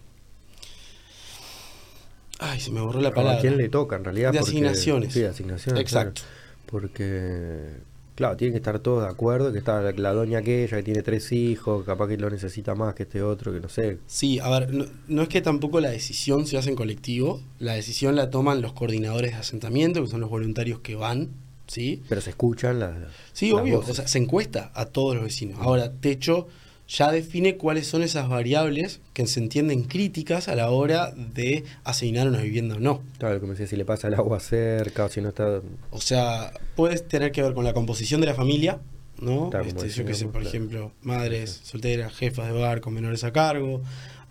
Ay, 2.39 2.59
se 2.61 2.71
me 2.71 2.79
borró 2.81 3.01
la 3.01 3.13
palabra. 3.13 3.37
¿A 3.37 3.41
quién 3.41 3.57
le 3.57 3.67
toca 3.69 3.97
en 3.97 4.05
realidad? 4.05 4.31
De 4.31 4.39
Porque- 4.39 4.51
asignaciones. 4.51 5.13
Sí, 5.13 5.19
de 5.19 5.27
asignaciones. 5.27 5.81
Exacto. 5.81 6.21
claro. 6.21 6.38
Porque, 6.69 7.77
claro, 8.15 8.37
tienen 8.37 8.53
que 8.53 8.57
estar 8.57 8.79
todos 8.79 9.03
de 9.03 9.09
acuerdo, 9.09 9.51
que 9.51 9.57
está 9.57 9.81
la, 9.81 9.91
la 9.91 10.13
doña 10.13 10.39
aquella 10.39 10.77
que 10.77 10.83
tiene 10.83 11.01
tres 11.01 11.31
hijos, 11.31 11.83
capaz 11.85 12.07
que 12.07 12.17
lo 12.17 12.29
necesita 12.29 12.75
más 12.75 12.93
que 12.93 13.03
este 13.03 13.23
otro, 13.23 13.51
que 13.51 13.59
no 13.59 13.69
sé. 13.69 13.97
Sí, 14.05 14.39
a 14.39 14.49
ver, 14.49 14.73
no, 14.73 14.85
no 15.07 15.21
es 15.23 15.29
que 15.29 15.41
tampoco 15.41 15.79
la 15.79 15.89
decisión 15.89 16.45
se 16.45 16.57
hace 16.57 16.69
en 16.69 16.75
colectivo, 16.75 17.41
la 17.59 17.73
decisión 17.73 18.15
la 18.15 18.29
toman 18.29 18.61
los 18.61 18.73
coordinadores 18.73 19.31
de 19.31 19.37
asentamiento, 19.37 20.01
que 20.03 20.07
son 20.09 20.21
los 20.21 20.29
voluntarios 20.29 20.79
que 20.79 20.95
van, 20.95 21.29
¿sí? 21.67 22.03
Pero 22.07 22.21
se 22.21 22.29
escuchan 22.31 22.79
las. 22.79 22.95
Sí, 23.33 23.51
las 23.51 23.61
obvio, 23.61 23.77
voces. 23.77 23.91
o 23.91 23.95
sea, 23.95 24.07
se 24.07 24.19
encuesta 24.19 24.71
a 24.75 24.85
todos 24.85 25.15
los 25.15 25.23
vecinos. 25.23 25.57
Ahora, 25.61 25.91
Techo 25.91 26.47
ya 26.89 27.11
define 27.11 27.55
cuáles 27.55 27.85
son 27.87 28.01
esas 28.01 28.27
variables 28.27 28.99
que 29.13 29.25
se 29.27 29.39
entienden 29.39 29.83
críticas 29.83 30.47
a 30.47 30.55
la 30.55 30.71
hora 30.71 31.11
de 31.15 31.63
asignar 31.83 32.27
una 32.27 32.41
vivienda 32.41 32.75
o 32.75 32.79
no. 32.79 33.03
Claro, 33.19 33.39
como 33.39 33.51
decía, 33.53 33.67
si 33.67 33.75
le 33.75 33.85
pasa 33.85 34.07
el 34.07 34.15
agua 34.15 34.39
cerca 34.39 35.05
o 35.05 35.09
si 35.09 35.21
no 35.21 35.29
está. 35.29 35.61
O 35.91 36.01
sea, 36.01 36.51
puedes 36.75 37.07
tener 37.07 37.31
que 37.31 37.43
ver 37.43 37.53
con 37.53 37.63
la 37.63 37.73
composición 37.73 38.21
de 38.21 38.27
la 38.27 38.33
familia, 38.33 38.79
¿no? 39.21 39.51
Este, 39.65 39.89
yo 39.89 40.03
qué 40.05 40.15
sé, 40.15 40.25
por 40.25 40.41
claro. 40.41 40.47
ejemplo, 40.49 40.91
madres 41.03 41.61
solteras, 41.63 42.13
jefas 42.15 42.47
de 42.47 42.53
hogar 42.53 42.81
con 42.81 42.93
menores 42.95 43.23
a 43.23 43.31
cargo. 43.31 43.81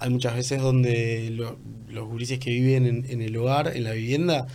Hay 0.00 0.10
muchas 0.10 0.34
veces 0.34 0.60
donde 0.60 1.30
lo- 1.30 1.58
los 1.88 2.08
gurises 2.08 2.38
que 2.40 2.50
viven 2.50 2.86
en, 2.86 3.06
en 3.08 3.22
el 3.22 3.36
hogar, 3.36 3.76
en 3.76 3.84
la 3.84 3.92
vivienda, 3.92 4.46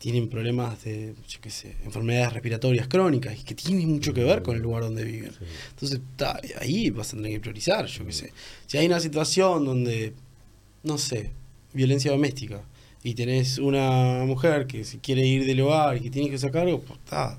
tienen 0.00 0.30
problemas 0.30 0.82
de, 0.82 1.14
yo 1.28 1.40
qué 1.42 1.50
sé, 1.50 1.76
enfermedades 1.84 2.32
respiratorias 2.32 2.88
crónicas 2.88 3.38
y 3.38 3.44
que 3.44 3.54
tienen 3.54 3.86
mucho 3.86 4.14
que 4.14 4.24
ver 4.24 4.42
con 4.42 4.56
el 4.56 4.62
lugar 4.62 4.82
donde 4.82 5.04
viven. 5.04 5.30
Sí. 5.30 5.44
Entonces, 5.68 6.00
ta, 6.16 6.40
ahí 6.58 6.88
vas 6.88 7.12
a 7.12 7.16
tener 7.16 7.32
que 7.32 7.40
priorizar, 7.40 7.84
yo 7.84 8.06
qué 8.06 8.12
sé. 8.12 8.32
Si 8.66 8.78
hay 8.78 8.86
una 8.86 8.98
situación 8.98 9.66
donde, 9.66 10.14
no 10.84 10.96
sé, 10.96 11.32
violencia 11.74 12.10
doméstica, 12.10 12.62
y 13.02 13.12
tenés 13.14 13.58
una 13.58 14.24
mujer 14.24 14.66
que 14.66 14.84
se 14.84 15.00
quiere 15.00 15.26
ir 15.26 15.44
del 15.44 15.60
hogar 15.60 15.98
y 15.98 16.00
que 16.00 16.10
tiene 16.10 16.30
que 16.30 16.38
sacarlo, 16.38 16.80
pues 16.80 16.98
está, 16.98 17.38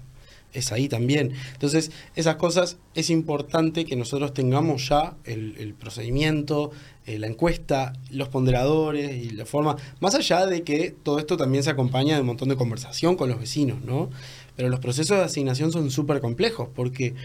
es 0.53 0.71
ahí 0.71 0.87
también. 0.87 1.33
Entonces, 1.53 1.91
esas 2.15 2.35
cosas 2.35 2.77
es 2.93 3.09
importante 3.09 3.85
que 3.85 3.95
nosotros 3.95 4.35
tengamos 4.35 4.87
ya 4.87 5.17
el, 5.23 5.55
el 5.57 5.73
procedimiento, 5.73 6.71
eh, 7.05 7.17
la 7.19 7.27
encuesta, 7.27 7.93
los 8.11 8.29
ponderadores 8.29 9.11
y 9.23 9.31
la 9.31 9.45
forma, 9.45 9.75
más 9.99 10.15
allá 10.15 10.45
de 10.45 10.63
que 10.63 10.93
todo 11.03 11.19
esto 11.19 11.35
también 11.37 11.63
se 11.63 11.69
acompaña 11.71 12.15
de 12.15 12.21
un 12.21 12.27
montón 12.27 12.49
de 12.49 12.55
conversación 12.55 13.15
con 13.15 13.29
los 13.29 13.39
vecinos, 13.39 13.81
¿no? 13.83 14.09
Pero 14.55 14.69
los 14.69 14.79
procesos 14.79 15.17
de 15.17 15.23
asignación 15.23 15.71
son 15.71 15.89
súper 15.91 16.19
complejos 16.21 16.69
porque 16.75 17.15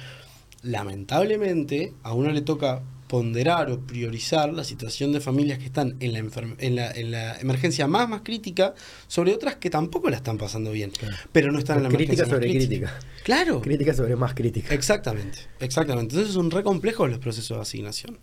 lamentablemente 0.62 1.93
a 2.03 2.12
uno 2.12 2.31
le 2.31 2.41
toca 2.43 2.83
ponderar 3.09 3.71
o 3.71 3.79
priorizar 3.79 4.53
la 4.53 4.65
situación 4.65 5.12
de 5.12 5.21
familias 5.21 5.61
que 5.61 5.67
están 5.67 5.95
en 6.01 6.12
la, 6.12 6.19
enfer- 6.19 6.57
en 6.59 6.75
la, 6.75 6.91
en 6.91 7.12
la 7.12 7.39
emergencia 7.39 7.87
más 7.87 8.09
más 8.09 8.23
crítica 8.23 8.75
sobre 9.07 9.33
otras 9.33 9.57
que 9.57 9.71
tampoco 9.71 10.11
la 10.11 10.17
están 10.17 10.39
pasando 10.39 10.73
bien, 10.73 10.91
pero 11.31 11.53
no 11.53 11.59
están 11.61 11.77
en 11.79 11.83
la 11.85 11.89
Crítica 11.91 12.25
emergencia 12.25 12.25
más 12.25 12.43
sobre 12.43 12.51
crítica. 12.51 12.87
crítica. 12.89 13.23
Claro. 13.23 13.61
Crítica 13.61 13.95
sobre 13.95 14.17
más 14.17 14.35
crítica. 14.35 14.75
Exactamente, 14.75 15.39
exactamente. 15.61 16.15
Entonces 16.17 16.35
son 16.35 16.51
re 16.51 16.65
complejos 16.65 17.09
los 17.09 17.21
procesos 17.21 17.57
de 17.59 17.62
asignación. 17.62 18.19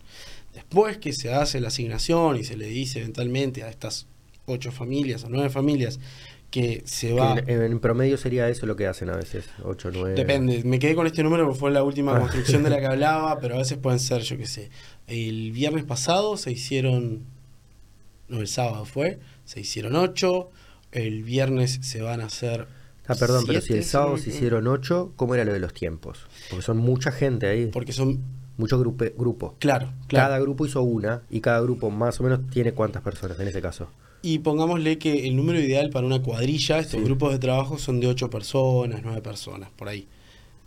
Después 0.54 0.98
que 0.98 1.12
se 1.12 1.32
hace 1.34 1.60
la 1.60 1.68
asignación 1.68 2.36
y 2.38 2.44
se 2.44 2.56
le 2.56 2.66
dice 2.68 3.00
eventualmente 3.00 3.62
a 3.64 3.68
estas 3.68 4.06
ocho 4.46 4.70
familias 4.72 5.24
o 5.24 5.28
nueve 5.28 5.50
familias 5.50 5.98
que 6.50 6.82
se 6.86 7.12
va... 7.12 7.36
En, 7.46 7.62
en 7.62 7.80
promedio 7.80 8.16
sería 8.16 8.48
eso 8.48 8.64
lo 8.66 8.76
que 8.76 8.86
hacen 8.86 9.10
a 9.10 9.16
veces, 9.16 9.46
8, 9.64 9.90
9. 9.92 10.14
Depende, 10.14 10.62
me 10.64 10.78
quedé 10.78 10.94
con 10.94 11.06
este 11.08 11.24
número 11.24 11.44
porque 11.46 11.58
fue 11.58 11.70
la 11.72 11.82
última 11.82 12.14
Ah. 12.16 12.20
construcción 12.20 12.62
de 12.62 12.70
la 12.70 12.78
que 12.78 12.86
hablaba, 12.94 13.40
pero 13.40 13.56
a 13.56 13.58
veces 13.58 13.76
pueden 13.78 13.98
ser, 13.98 14.22
yo 14.22 14.36
qué 14.38 14.46
sé. 14.46 14.70
El 15.08 15.50
viernes 15.50 15.82
pasado 15.84 16.36
se 16.36 16.52
hicieron, 16.52 17.24
no, 18.28 18.38
el 18.40 18.46
sábado 18.46 18.84
fue, 18.84 19.18
se 19.44 19.58
hicieron 19.60 19.96
ocho, 19.96 20.50
el 20.92 21.24
viernes 21.24 21.80
se 21.82 22.02
van 22.02 22.20
a 22.20 22.26
hacer... 22.26 22.68
Ah, 23.08 23.16
perdón, 23.16 23.44
pero 23.46 23.60
si 23.60 23.72
el 23.72 23.84
sábado 23.84 24.16
se 24.16 24.30
hicieron 24.30 24.68
8, 24.68 25.14
¿cómo 25.16 25.34
era 25.34 25.44
lo 25.44 25.52
de 25.52 25.58
los 25.58 25.74
tiempos? 25.74 26.20
Porque 26.50 26.62
son 26.64 26.76
mucha 26.76 27.10
gente 27.10 27.48
ahí, 27.48 27.66
Porque 27.66 27.92
son, 27.92 28.20
muchos 28.56 28.80
grupos. 28.80 29.52
claro, 29.58 29.90
claro. 30.06 30.28
Cada 30.28 30.38
grupo 30.38 30.66
hizo 30.66 30.82
una 30.82 31.22
y 31.30 31.40
cada 31.40 31.60
grupo 31.60 31.90
más 31.90 32.20
o 32.20 32.24
menos 32.24 32.40
tiene 32.50 32.72
cuántas 32.72 33.02
personas 33.02 33.38
en 33.40 33.48
ese 33.48 33.60
caso. 33.60 33.88
Y 34.22 34.38
pongámosle 34.38 34.96
que 34.98 35.26
el 35.26 35.36
número 35.36 35.60
ideal 35.60 35.90
para 35.90 36.06
una 36.06 36.22
cuadrilla, 36.22 36.78
estos 36.78 37.00
Sí. 37.00 37.04
grupos 37.04 37.32
de 37.32 37.38
trabajo 37.38 37.78
son 37.78 38.00
de 38.00 38.06
8 38.06 38.30
personas, 38.30 39.00
9 39.04 39.20
personas, 39.20 39.68
por 39.76 39.88
ahí. 39.88 40.06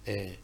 Eh, 0.05 0.37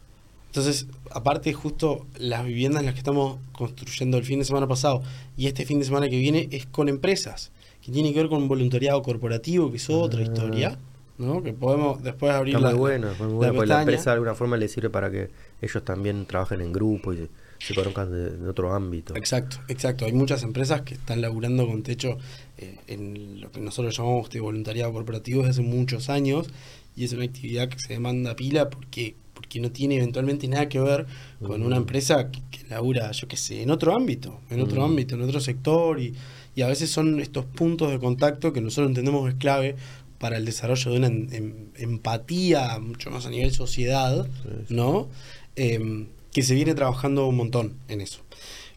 entonces, 0.48 0.88
aparte 1.12 1.54
justo 1.54 2.06
las 2.18 2.46
viviendas 2.46 2.82
en 2.82 2.86
las 2.88 2.94
que 2.96 3.00
estamos 3.00 3.38
construyendo 3.52 4.18
el 4.18 4.24
fin 4.24 4.40
de 4.40 4.46
semana 4.46 4.68
pasado 4.68 5.02
y 5.38 5.48
este 5.48 5.66
fin 5.66 5.80
de 5.80 5.86
semana 5.86 6.10
que 6.10 6.18
viene 6.18 6.48
es 6.52 6.66
con 6.66 6.90
empresas, 6.90 7.52
que 7.82 7.92
tiene 7.92 8.14
que 8.14 8.20
ver 8.20 8.30
con 8.30 8.48
voluntariado 8.48 9.02
corporativo, 9.02 9.70
que 9.72 9.78
es 9.78 9.90
otra 9.90 10.20
Ah. 10.22 10.24
historia, 10.24 10.78
¿no? 11.18 11.42
Que 11.44 11.54
podemos 11.54 12.02
después 12.04 12.32
abrir 12.34 12.56
Está 12.56 12.68
la, 12.68 12.72
muy 12.76 12.80
bueno, 12.80 13.08
muy 13.30 13.68
la 13.68 13.80
empresa 13.82 14.10
de 14.12 14.14
alguna 14.14 14.34
forma 14.36 14.58
le 14.58 14.68
sirve 14.68 14.90
para 14.90 15.12
que 15.12 15.30
ellos 15.64 15.84
también 15.86 16.26
trabajen 16.26 16.62
en 16.62 16.72
grupo 16.74 17.14
y 17.14 17.30
se, 17.60 17.74
conozcan 17.74 18.12
de, 18.12 18.38
de 18.38 18.50
otro 18.50 18.74
ámbito. 18.74 19.16
Exacto, 19.16 19.58
exacto. 19.70 20.06
Hay 20.06 20.14
muchas 20.14 20.44
empresas 20.44 20.82
que 20.82 20.96
están 20.96 21.22
laburando 21.22 21.66
con 21.66 21.82
techo 21.84 22.18
eh, 22.58 22.78
en 22.88 23.40
lo 23.42 23.52
que 23.52 23.62
nosotros 23.62 23.96
llamamos 23.98 24.30
de 24.30 24.40
voluntariado 24.42 24.92
corporativo 24.92 25.40
desde 25.44 25.52
hace 25.52 25.62
muchos 25.62 26.10
años 26.10 26.48
y 26.96 27.06
es 27.06 27.14
una 27.14 27.24
actividad 27.24 27.70
que 27.70 27.80
se 27.80 27.94
demanda 27.94 28.36
pila 28.36 28.70
porque 28.70 29.16
porque 29.34 29.60
no 29.60 29.72
tiene 29.72 29.98
eventualmente 29.98 30.48
nada 30.48 30.70
que 30.70 30.80
ver 30.80 31.08
con 31.42 31.64
una 31.64 31.76
empresa 31.76 32.30
que, 32.32 32.40
que 32.52 32.68
labura, 32.70 33.12
yo 33.12 33.28
qué 33.28 33.36
sé, 33.36 33.64
en 33.64 33.72
otro 33.72 33.96
ámbito, 33.96 34.40
en 34.52 34.62
otro 34.62 34.84
ámbito, 34.86 35.16
en 35.16 35.24
otro 35.24 35.40
sector 35.42 36.00
y, 36.00 36.14
y 36.56 36.62
a 36.62 36.68
veces 36.68 36.92
son 36.92 37.20
estos 37.20 37.44
puntos 37.46 37.90
de 37.92 37.98
contacto 38.00 38.54
que 38.54 38.62
nosotros 38.62 38.90
entendemos 38.90 39.28
es 39.28 39.36
clave 39.36 39.76
para 40.20 40.38
el 40.38 40.46
desarrollo 40.46 40.92
de 40.92 40.98
una 40.98 41.08
em- 41.08 41.28
em- 41.34 41.68
empatía 41.76 42.78
mucho 42.80 43.10
más 43.10 43.26
a 43.26 43.32
nivel 43.32 43.52
sociedad, 43.52 44.26
Sí, 44.44 44.50
sí. 44.68 44.74
¿no? 44.76 45.10
Em, 45.56 46.08
que 46.32 46.42
se 46.42 46.56
viene 46.56 46.74
trabajando 46.74 47.28
un 47.28 47.36
montón 47.36 47.78
en 47.88 48.02
eso. 48.02 48.22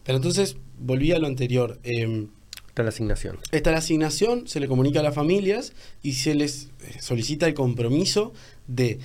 Pero 0.05 0.17
entonces, 0.17 0.57
volví 0.79 1.13
a 1.13 1.19
lo 1.19 1.27
anterior. 1.27 1.81
em, 1.85 2.29
Está 2.69 2.83
la 2.83 2.91
asignación. 2.91 3.39
esta 3.53 3.71
la 3.71 3.79
asignación, 3.79 4.47
se 4.47 4.61
le 4.61 4.69
comunica 4.69 5.01
a 5.01 5.03
las 5.03 5.15
familias 5.15 5.73
y 6.03 6.13
se 6.13 6.35
les 6.35 6.69
eh, 6.83 6.99
solicita 7.01 7.47
el 7.47 7.55
compromiso 7.55 8.35
de 8.67 8.99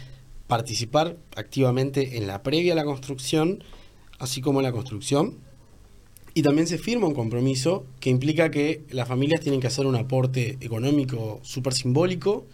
participar 0.47 1.15
activamente 1.37 2.17
en 2.17 2.27
la 2.27 2.43
previa 2.43 2.73
a 2.73 2.75
la 2.75 2.83
construcción, 2.83 3.63
así 4.19 4.41
como 4.41 4.59
en 4.59 4.65
la 4.65 4.73
construcción. 4.73 5.37
Y 6.33 6.41
también 6.41 6.67
se 6.67 6.77
firma 6.77 7.07
un 7.07 7.13
compromiso 7.13 7.85
que 8.01 8.09
implica 8.09 8.51
que 8.51 8.83
las 8.89 9.07
familias 9.07 9.39
tienen 9.39 9.61
que 9.61 9.67
hacer 9.67 9.85
un 9.85 9.95
aporte 9.95 10.57
económico 10.59 11.39
súper 11.43 11.73
simbólico 11.73 12.47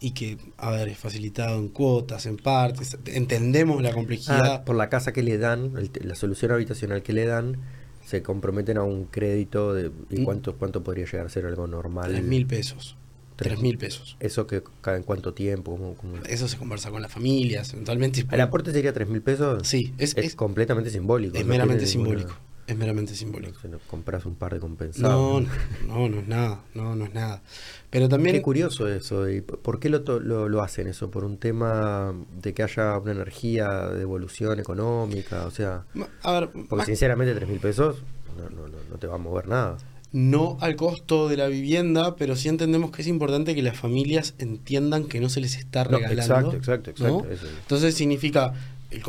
y 0.00 0.12
que, 0.12 0.38
a 0.56 0.70
ver, 0.70 0.88
es 0.88 0.98
facilitado 0.98 1.58
en 1.58 1.68
cuotas, 1.68 2.24
en 2.26 2.36
partes. 2.38 2.96
Entendemos 3.06 3.82
la 3.82 3.92
complejidad. 3.92 4.54
Ah, 4.54 4.64
por 4.64 4.76
la 4.76 4.88
casa 4.88 5.12
que 5.12 5.22
le 5.22 5.36
dan, 5.38 5.74
el- 5.76 5.90
la 6.08 6.14
solución 6.14 6.52
habitacional 6.52 7.02
que 7.02 7.12
le 7.12 7.26
dan, 7.26 7.58
se 8.06 8.22
comprometen 8.22 8.78
a 8.78 8.82
un 8.82 9.04
crédito 9.04 9.74
de 9.74 9.90
¿y 10.10 10.20
Mm. 10.20 10.24
cuánto, 10.24 10.56
cuánto 10.56 10.82
podría 10.82 11.04
llegar 11.04 11.26
a 11.26 11.28
ser 11.28 11.44
algo 11.46 11.66
normal. 11.66 12.10
Tres 12.10 12.24
mil 12.24 12.46
pesos. 12.46 12.96
Tres 13.36 13.58
mil 13.60 13.78
pesos. 13.78 14.16
Eso 14.20 14.46
que 14.46 14.62
cae 14.82 14.96
en 14.98 15.02
cuánto 15.02 15.32
tiempo. 15.32 15.72
¿Cómo- 15.72 15.94
cómo? 15.94 16.16
Eso 16.28 16.46
se 16.48 16.58
conversa 16.58 16.90
con 16.90 17.00
las 17.02 17.10
familias, 17.12 17.72
eventualmente. 17.72 18.26
¿El 18.30 18.40
aporte 18.40 18.72
sería 18.72 18.92
tres 18.92 19.08
mil 19.08 19.22
pesos? 19.22 19.66
Sí, 19.66 19.94
es, 19.98 20.16
Es, 20.16 20.24
es- 20.26 20.34
completamente 20.34 20.90
simbólico. 20.90 21.36
es 21.36 21.44
no 21.44 21.48
meramente 21.50 21.84
ninguna- 21.86 22.08
simbólico. 22.16 22.38
Es 22.70 22.76
meramente 22.76 23.14
simbólico. 23.14 23.58
no 23.64 23.70
no 23.70 23.78
compras 23.88 24.24
un 24.26 24.34
par 24.36 24.52
de 24.52 24.58
No, 24.58 24.62
compensados. 24.62 25.44
no, 25.86 26.08
no 26.08 26.20
es 26.20 26.28
nada. 26.28 26.60
No, 26.74 26.94
no 26.94 27.04
es 27.04 27.14
nada. 27.14 27.42
Pero 27.90 28.08
también. 28.08 28.36
Qué 28.36 28.42
curioso 28.42 28.86
eso. 28.88 29.28
¿Y 29.28 29.40
por 29.40 29.80
qué 29.80 29.88
lo, 29.88 29.98
lo, 30.20 30.48
lo 30.48 30.62
hacen 30.62 30.86
eso? 30.86 31.10
¿Por 31.10 31.24
un 31.24 31.36
tema 31.38 32.14
de 32.40 32.54
que 32.54 32.62
haya 32.62 32.96
una 32.98 33.12
energía 33.12 33.68
de 33.88 34.02
evolución 34.02 34.60
económica? 34.60 35.46
O 35.46 35.50
sea, 35.50 35.84
A 36.22 36.32
ver, 36.32 36.50
porque 36.68 36.86
sinceramente 36.86 37.34
tres 37.34 37.48
mil 37.48 37.58
pesos 37.58 38.02
no, 38.38 38.48
no, 38.50 38.68
no, 38.68 38.76
no 38.88 38.98
te 38.98 39.06
va 39.06 39.16
a 39.16 39.18
mover 39.18 39.48
nada. 39.48 39.76
no 40.12 40.56
al 40.60 40.76
costo 40.76 41.28
de 41.28 41.36
la 41.36 41.48
vivienda, 41.48 42.14
pero 42.16 42.36
sí 42.36 42.48
entendemos 42.48 42.90
que 42.92 43.02
es 43.02 43.08
importante 43.08 43.54
que 43.54 43.62
las 43.62 43.76
familias 43.76 44.34
entiendan 44.38 45.04
que 45.04 45.20
no 45.20 45.28
se 45.28 45.40
les 45.40 45.56
está 45.56 45.84
No, 45.84 45.98
regalando. 45.98 46.20
exacto, 46.22 46.56
exacto, 46.56 46.90
exacto. 46.90 47.24
¿no? 47.26 47.30
eso. 47.32 47.46
Entonces 47.62 47.94
significa 47.96 48.54
el, 48.90 49.02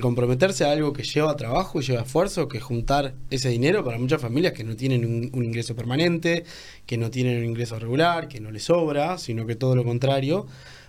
comprometerse 0.00 0.64
a 0.64 0.72
algo 0.72 0.92
que 0.92 1.02
lleva 1.02 1.36
trabajo 1.36 1.80
y 1.80 1.84
lleva 1.84 2.02
esfuerzo, 2.02 2.48
que 2.48 2.60
juntar 2.60 3.14
ese 3.30 3.48
dinero 3.48 3.84
para 3.84 3.98
muchas 3.98 4.20
familias 4.20 4.52
que 4.52 4.64
no 4.64 4.76
tienen 4.76 5.04
un, 5.04 5.30
un 5.32 5.44
ingreso 5.44 5.74
permanente, 5.74 6.44
que 6.86 6.96
no 6.96 7.10
tienen 7.10 7.38
un 7.38 7.44
ingreso 7.44 7.78
regular, 7.78 8.28
que 8.28 8.40
no 8.40 8.50
les 8.50 8.64
sobra, 8.64 9.18
sino 9.18 9.46
que 9.46 9.56
todo 9.56 9.74
lo 9.74 9.84
contrario, 9.84 10.46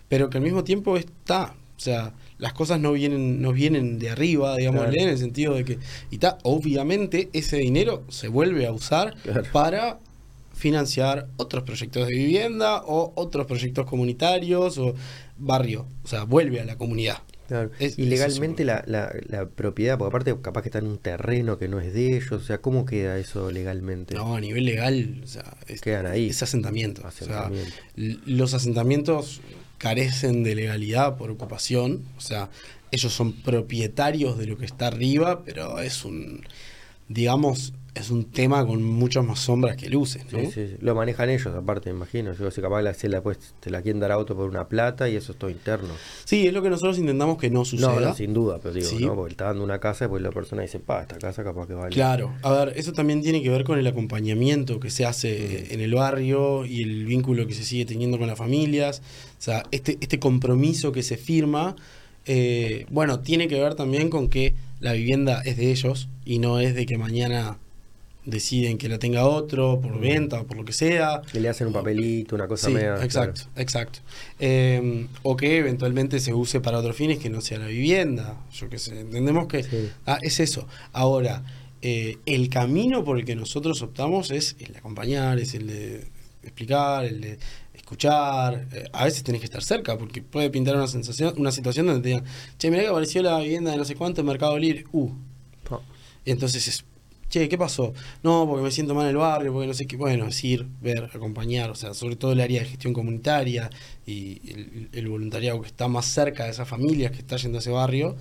pero 0.07 0.29
que 0.29 0.37
al 0.37 0.43
mismo 0.43 0.63
tiempo 0.63 0.97
está, 0.97 1.55
o 1.75 1.79
sea, 1.79 2.13
las 2.37 2.53
cosas 2.53 2.79
no 2.79 2.93
vienen, 2.93 3.41
no 3.41 3.51
vienen 3.51 3.97
de 3.99 4.09
arriba, 4.11 4.55
digamos, 4.55 4.81
Claro. 4.83 4.97
en 5.01 5.09
el 5.09 5.17
sentido 5.17 5.55
de 5.55 5.65
que, 5.65 5.79
y 6.11 6.15
está, 6.15 6.37
obviamente 6.43 7.29
ese 7.33 7.57
dinero 7.57 8.03
se 8.09 8.27
vuelve 8.27 8.67
a 8.67 8.71
usar 8.71 9.15
Claro. 9.23 9.43
para 9.51 9.99
financiar 10.53 11.27
otros 11.37 11.63
proyectos 11.63 12.07
de 12.07 12.13
vivienda 12.15 12.81
o 12.85 13.11
otros 13.15 13.45
proyectos 13.45 13.85
comunitarios 13.85 14.77
o 14.79 14.95
barrio, 15.37 15.85
o 16.03 16.07
sea, 16.07 16.23
vuelve 16.23 16.59
a 16.61 16.65
la 16.65 16.77
comunidad. 16.77 17.17
Claro. 17.47 17.71
Es- 17.79 17.97
y 17.97 18.03
legalmente 18.05 18.65
la, 18.65 18.83
la, 18.87 19.13
la 19.27 19.47
propiedad, 19.47 19.97
porque 19.97 20.09
aparte 20.09 20.41
capaz 20.41 20.61
que 20.63 20.69
está 20.69 20.79
en 20.79 20.87
un 20.87 20.97
terreno 20.97 21.57
que 21.57 21.67
no 21.67 21.79
es 21.79 21.93
de 21.93 22.17
ellos, 22.17 22.31
o 22.31 22.39
sea, 22.39 22.59
¿cómo 22.59 22.85
queda 22.85 23.17
eso 23.17 23.49
legalmente? 23.51 24.15
No, 24.15 24.35
a 24.35 24.41
nivel 24.41 24.65
legal, 24.65 25.21
o 25.23 25.27
sea, 25.27 25.55
es, 25.67 25.81
Quedan 25.81 26.05
ahí. 26.07 26.27
es 26.29 26.43
asentamiento. 26.43 27.01
O 27.07 27.11
sea, 27.11 27.49
los 27.95 28.53
asentamientos 28.53 29.41
carecen 29.77 30.43
de 30.43 30.55
legalidad 30.55 31.17
por 31.17 31.29
ocupación, 31.31 32.03
o 32.17 32.21
sea, 32.21 32.49
ellos 32.91 33.13
son 33.13 33.33
propietarios 33.33 34.37
de 34.37 34.47
lo 34.47 34.57
que 34.57 34.65
está 34.65 34.87
arriba, 34.87 35.43
pero 35.45 35.79
es 35.79 36.03
un, 36.05 36.41
digamos, 37.09 37.73
es 37.95 38.11
un 38.11 38.25
tema 38.25 38.63
con 38.63 38.83
muchas 38.83 39.25
más 39.25 39.39
sombras 39.39 39.75
que 39.75 39.89
luces, 39.89 40.23
¿no? 40.31 40.39
Sí, 40.41 40.45
sí, 40.53 40.67
sí. 40.67 40.75
Lo 40.81 40.93
manejan 40.93 41.31
ellos, 41.31 41.47
aparte, 41.47 41.89
me 41.89 41.95
imagino. 41.95 42.31
Yo 42.33 42.51
sé, 42.51 42.61
capaz 42.61 42.83
la, 42.83 42.93
se 42.93 43.09
la, 43.09 43.23
pues, 43.23 43.39
te 43.59 43.71
la 43.71 43.81
quieren 43.81 43.99
dar 43.99 44.11
a 44.11 44.19
otro 44.19 44.35
por 44.35 44.47
una 44.47 44.67
plata 44.67 45.09
y 45.09 45.15
eso 45.15 45.31
es 45.31 45.39
todo 45.39 45.49
interno. 45.49 45.89
Sí, 46.23 46.45
es 46.45 46.53
lo 46.53 46.61
que 46.61 46.69
nosotros 46.69 46.99
intentamos 46.99 47.39
que 47.39 47.49
no 47.49 47.65
suceda. 47.65 47.95
No, 47.95 47.99
no, 47.99 48.13
sin 48.13 48.35
duda, 48.35 48.59
pero 48.61 48.75
digo, 48.75 48.85
Sí. 48.87 49.03
¿no? 49.03 49.15
Porque 49.15 49.31
está 49.31 49.45
dando 49.45 49.63
una 49.63 49.79
casa 49.79 50.05
y 50.05 50.07
pues 50.09 50.21
la 50.21 50.29
persona 50.29 50.61
dice, 50.61 50.77
pa, 50.79 51.01
esta 51.01 51.17
casa 51.17 51.43
capaz 51.43 51.65
que 51.65 51.73
vale. 51.73 51.89
Claro, 51.89 52.33
a 52.43 52.51
ver, 52.51 52.73
eso 52.75 52.93
también 52.93 53.23
tiene 53.23 53.41
que 53.41 53.49
ver 53.49 53.63
con 53.63 53.79
el 53.79 53.87
acompañamiento 53.87 54.79
que 54.79 54.91
se 54.91 55.03
hace 55.05 55.65
Mm. 55.69 55.73
en 55.73 55.81
el 55.81 55.93
barrio 55.95 56.65
y 56.65 56.83
el 56.83 57.05
vínculo 57.05 57.47
que 57.47 57.55
se 57.55 57.63
sigue 57.63 57.85
teniendo 57.85 58.19
con 58.19 58.27
las 58.27 58.37
familias. 58.37 59.01
O 59.39 59.41
sea, 59.41 59.63
este, 59.71 59.97
este 60.01 60.19
compromiso 60.19 60.91
que 60.91 61.01
se 61.01 61.17
firma, 61.17 61.75
eh, 62.27 62.85
bueno, 62.91 63.21
tiene 63.21 63.47
que 63.47 63.59
ver 63.59 63.73
también 63.73 64.09
con 64.11 64.29
que 64.29 64.53
la 64.79 64.93
vivienda 64.93 65.41
es 65.45 65.57
de 65.57 65.71
ellos 65.71 66.09
y 66.25 66.39
no 66.39 66.59
es 66.59 66.75
de 66.75 66.85
que 66.85 66.97
mañana 66.97 67.57
deciden 68.25 68.77
que 68.77 68.89
la 68.89 68.99
tenga 68.99 69.25
otro 69.25 69.79
por 69.79 69.95
Mm. 69.95 70.01
venta 70.01 70.41
o 70.41 70.47
por 70.47 70.57
lo 70.57 70.65
que 70.65 70.73
sea. 70.73 71.21
Que 71.31 71.39
le 71.39 71.47
hacen 71.47 71.67
un 71.67 71.73
papelito, 71.73 72.35
una 72.35 72.47
cosa 72.47 72.67
Sí, 72.67 72.73
media. 72.73 73.01
exacto, 73.01 73.43
exacto. 73.55 73.99
Eh, 74.39 75.07
o 75.23 75.37
que 75.37 75.57
eventualmente 75.59 76.19
se 76.19 76.33
use 76.33 76.59
para 76.59 76.79
otros 76.79 76.95
fines 76.95 77.19
que 77.19 77.29
no 77.29 77.39
sea 77.39 77.59
la 77.59 77.67
vivienda. 77.67 78.35
Yo 78.51 78.67
qué 78.69 78.79
sé, 78.79 78.99
entendemos 78.99 79.47
que 79.47 79.63
Sí. 79.63 79.89
ah, 80.05 80.19
es 80.21 80.41
eso. 80.41 80.67
Ahora, 80.91 81.43
eh, 81.81 82.17
el 82.25 82.49
camino 82.49 83.05
por 83.05 83.17
el 83.17 83.23
que 83.23 83.35
nosotros 83.37 83.81
optamos 83.81 84.29
es 84.31 84.57
el 84.59 84.73
de 84.73 84.79
acompañar, 84.79 85.39
es 85.39 85.53
el 85.53 85.67
de 85.67 86.07
explicar, 86.43 87.05
el 87.05 87.21
de 87.21 87.39
escuchar. 87.87 88.67
Eh, 88.73 88.89
a 88.91 89.05
veces 89.05 89.23
tenés 89.23 89.39
que 89.39 89.45
estar 89.45 89.63
cerca 89.63 89.97
porque 89.97 90.21
puede 90.21 90.49
pintar 90.49 90.75
una 90.75 90.87
sensación, 90.87 91.33
una 91.37 91.51
situación 91.51 91.87
donde 91.87 92.01
te 92.01 92.09
digan, 92.09 92.25
che, 92.57 92.69
mirá 92.69 92.83
que 92.83 92.89
apareció 92.89 93.23
la 93.23 93.39
vivienda 93.39 93.71
de 93.71 93.77
no 93.77 93.85
sé 93.85 93.95
cuánto 93.95 94.21
en 94.21 94.27
Mercado 94.27 94.57
Libre. 94.59 94.83
Uh, 94.91 95.11
y 96.25 96.31
entonces 96.31 96.67
es, 96.67 96.83
che, 97.29 97.47
¿qué 97.47 97.57
pasó? 97.57 97.93
No, 98.23 98.45
porque 98.45 98.63
me 98.63 98.71
siento 98.71 98.93
mal 98.93 99.05
en 99.05 99.11
el 99.11 99.17
barrio, 99.17 99.53
porque 99.53 99.67
no 99.67 99.73
sé 99.73 99.87
qué. 99.87 99.95
Bueno, 99.95 100.27
es 100.27 100.43
ir, 100.43 100.67
ver, 100.81 101.09
acompañar, 101.13 101.69
o 101.69 101.75
sea, 101.75 101.93
sobre 101.93 102.17
todo 102.17 102.33
el 102.33 102.41
área 102.41 102.59
de 102.59 102.67
gestión 102.67 102.93
comunitaria 102.93 103.69
y 104.05 104.41
el, 104.51 104.89
el 104.91 105.07
voluntariado 105.07 105.61
que 105.61 105.67
está 105.67 105.87
más 105.87 106.05
cerca 106.07 106.43
de 106.43 106.51
esas 106.51 106.67
familias 106.67 107.11
que 107.11 107.19
está 107.19 107.37
yendo 107.37 107.59
a 107.59 107.61
ese 107.61 107.71
barrio, 107.71 108.17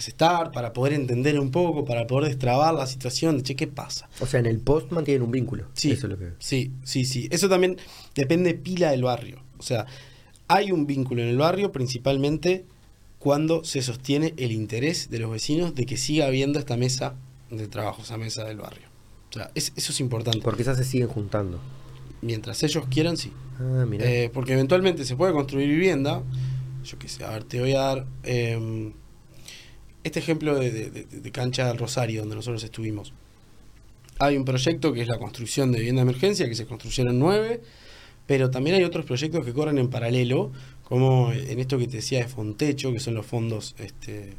es 0.00 0.08
estar, 0.08 0.52
para 0.52 0.72
poder 0.72 0.92
entender 0.92 1.38
un 1.40 1.50
poco, 1.50 1.84
para 1.84 2.06
poder 2.06 2.28
destrabar 2.28 2.72
la 2.74 2.86
situación 2.86 3.36
de, 3.38 3.42
che, 3.42 3.56
¿qué 3.56 3.66
pasa? 3.66 4.08
O 4.20 4.26
sea, 4.26 4.40
en 4.40 4.46
el 4.46 4.58
post 4.60 4.90
mantienen 4.92 5.22
un 5.22 5.30
vínculo. 5.30 5.66
Sí, 5.74 5.92
Eso 5.92 6.06
es 6.06 6.10
lo 6.12 6.18
que... 6.18 6.32
sí, 6.38 6.72
sí, 6.84 7.04
sí. 7.04 7.28
Eso 7.30 7.48
también 7.48 7.76
depende 8.14 8.54
pila 8.54 8.90
del 8.90 9.02
barrio. 9.02 9.42
O 9.58 9.62
sea, 9.62 9.86
hay 10.46 10.70
un 10.72 10.86
vínculo 10.86 11.22
en 11.22 11.28
el 11.28 11.36
barrio 11.38 11.72
principalmente 11.72 12.64
cuando 13.18 13.64
se 13.64 13.82
sostiene 13.82 14.34
el 14.36 14.52
interés 14.52 15.10
de 15.10 15.18
los 15.18 15.30
vecinos 15.30 15.74
de 15.74 15.84
que 15.86 15.96
siga 15.96 16.26
habiendo 16.26 16.58
esta 16.60 16.76
mesa 16.76 17.16
de 17.50 17.66
trabajo, 17.66 18.02
esa 18.02 18.16
mesa 18.16 18.44
del 18.44 18.58
barrio. 18.58 18.86
O 19.30 19.32
sea, 19.32 19.50
es- 19.54 19.72
eso 19.76 19.92
es 19.92 20.00
importante. 20.00 20.40
Porque 20.40 20.62
esas 20.62 20.76
se 20.78 20.84
siguen 20.84 21.08
juntando. 21.08 21.58
Mientras 22.22 22.62
ellos 22.62 22.84
quieran, 22.88 23.16
sí. 23.16 23.32
Ah, 23.58 23.84
mira. 23.88 24.04
Eh, 24.08 24.30
porque 24.32 24.52
eventualmente 24.52 25.04
se 25.04 25.16
puede 25.16 25.32
construir 25.32 25.68
vivienda. 25.68 26.22
Yo 26.84 26.98
qué 26.98 27.08
sé, 27.08 27.24
a 27.24 27.30
ver, 27.30 27.44
te 27.44 27.60
voy 27.60 27.72
a 27.74 27.80
dar 27.80 28.06
eh, 28.22 28.92
este 30.04 30.18
ejemplo 30.20 30.58
de, 30.58 30.70
de- 30.70 30.90
de- 30.90 31.04
de 31.04 31.30
cancha 31.32 31.66
del 31.68 31.78
Rosario, 31.78 32.20
donde 32.20 32.36
nosotros 32.36 32.62
estuvimos. 32.64 33.12
Hay 34.18 34.36
un 34.36 34.44
proyecto 34.44 34.92
que 34.92 35.02
es 35.02 35.08
la 35.08 35.18
construcción 35.18 35.70
de 35.72 35.78
vivienda 35.78 36.02
de 36.02 36.10
emergencia, 36.10 36.48
que 36.48 36.54
se 36.54 36.66
construyeron 36.66 37.18
nueve, 37.18 37.60
pero 38.26 38.50
también 38.50 38.76
hay 38.76 38.84
otros 38.84 39.04
proyectos 39.06 39.44
que 39.44 39.52
corren 39.52 39.78
en 39.78 39.88
paralelo, 39.90 40.50
como 40.84 41.32
en 41.32 41.58
esto 41.60 41.78
que 41.78 41.86
te 41.86 41.96
decía 41.98 42.18
de 42.18 42.28
Fontecho, 42.28 42.92
que 42.92 43.00
son 43.00 43.14
los 43.14 43.24
fondos 43.26 43.74
este, 43.78 44.32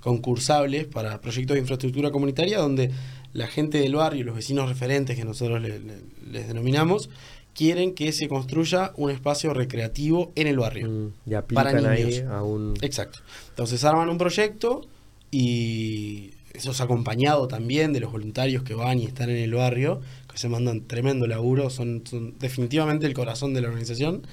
concursables 0.00 0.86
para 0.86 1.20
proyectos 1.20 1.54
de 1.54 1.60
infraestructura 1.60 2.10
comunitaria, 2.10 2.58
donde 2.58 2.90
la 3.32 3.46
gente 3.46 3.78
del 3.78 3.94
barrio, 3.96 4.24
los 4.24 4.34
vecinos 4.36 4.68
referentes 4.68 5.16
que 5.16 5.24
nosotros 5.24 5.60
le- 5.60 5.80
le- 5.80 5.98
les 6.32 6.48
denominamos, 6.48 7.10
quieren 7.54 7.94
que 7.94 8.12
se 8.12 8.28
construya 8.28 8.92
un 8.96 9.10
espacio 9.10 9.52
recreativo 9.52 10.32
en 10.36 10.46
el 10.46 10.58
barrio. 10.58 10.88
Mm, 10.88 11.06
y 11.26 11.30
para 11.30 11.70
aplican 11.70 11.86
ahí 11.86 12.04
niños. 12.04 12.30
a 12.30 12.42
un... 12.42 12.74
Exacto. 12.80 13.18
Entonces 13.50 13.82
arman 13.84 14.08
un 14.08 14.18
proyecto 14.18 14.86
y 15.30 16.30
eso 16.54 16.70
es 16.72 16.80
acompañado 16.80 17.48
también 17.48 17.92
de 17.92 18.00
los 18.00 18.10
voluntarios 18.10 18.62
que 18.62 18.74
van 18.74 18.98
y 18.98 19.04
están 19.04 19.30
en 19.30 19.36
el 19.36 19.54
barrio, 19.54 20.00
que 20.30 20.38
se 20.38 20.48
mandan 20.48 20.86
tremendo 20.86 21.26
laburo, 21.26 21.70
son, 21.70 22.02
son 22.08 22.34
definitivamente 22.38 23.06
el 23.06 23.14
corazón 23.14 23.54
de 23.54 23.60
la 23.60 23.68
organización. 23.68 24.26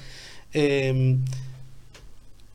Eh, 0.53 1.17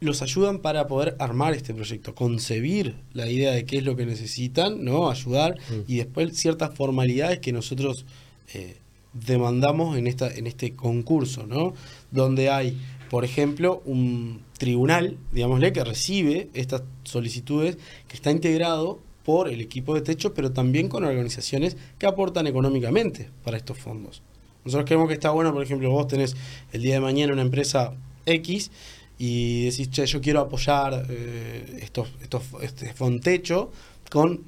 los 0.00 0.22
ayudan 0.22 0.60
para 0.60 0.86
poder 0.86 1.14
armar 1.18 1.52
este 1.52 1.74
proyecto, 1.74 2.14
concebir 2.14 2.94
la 3.12 3.28
idea 3.28 3.52
de 3.52 3.66
qué 3.66 3.78
es 3.78 3.84
lo 3.84 3.96
que 3.96 4.06
necesitan, 4.06 4.82
¿no? 4.82 5.10
Ayudar 5.10 5.56
Mm. 5.70 5.80
y 5.86 5.96
después 5.96 6.34
ciertas 6.36 6.74
formalidades 6.74 7.40
que 7.40 7.52
nosotros 7.52 8.06
eh, 8.54 8.76
demandamos 9.12 9.98
en 9.98 10.06
esta 10.06 10.32
en 10.32 10.46
este 10.46 10.72
concurso, 10.74 11.46
¿no? 11.46 11.74
Donde 12.10 12.48
hay, 12.48 12.78
por 13.10 13.24
ejemplo, 13.24 13.82
un 13.86 14.40
tribunal, 14.56 15.18
digámosle, 15.32 15.72
que 15.72 15.82
recibe 15.82 16.48
estas 16.54 16.84
solicitudes, 17.02 17.76
que 18.06 18.14
está 18.14 18.30
integrado 18.30 19.00
por 19.24 19.48
el 19.48 19.60
equipo 19.60 19.96
de 19.96 20.00
techo, 20.00 20.32
pero 20.32 20.52
también 20.52 20.88
con 20.88 21.02
organizaciones 21.02 21.76
que 21.98 22.06
aportan 22.06 22.46
económicamente 22.46 23.28
para 23.42 23.56
estos 23.56 23.78
fondos. 23.78 24.22
Nosotros 24.64 24.86
creemos 24.86 25.08
que 25.08 25.14
está 25.14 25.30
bueno, 25.30 25.52
por 25.52 25.60
ejemplo, 25.60 25.90
vos 25.90 26.06
tenés 26.06 26.36
el 26.72 26.82
día 26.82 26.94
de 26.94 27.00
mañana 27.00 27.32
una 27.32 27.42
empresa 27.42 27.94
X 28.26 28.70
y 29.18 29.64
decís, 29.64 29.90
che, 29.90 30.06
yo 30.06 30.20
quiero 30.20 30.38
apoyar 30.38 31.04
eh, 31.08 31.80
estos, 31.82 32.08
estos, 32.22 32.44
este 32.62 32.94
Fontecho 32.94 33.72
con 34.08 34.44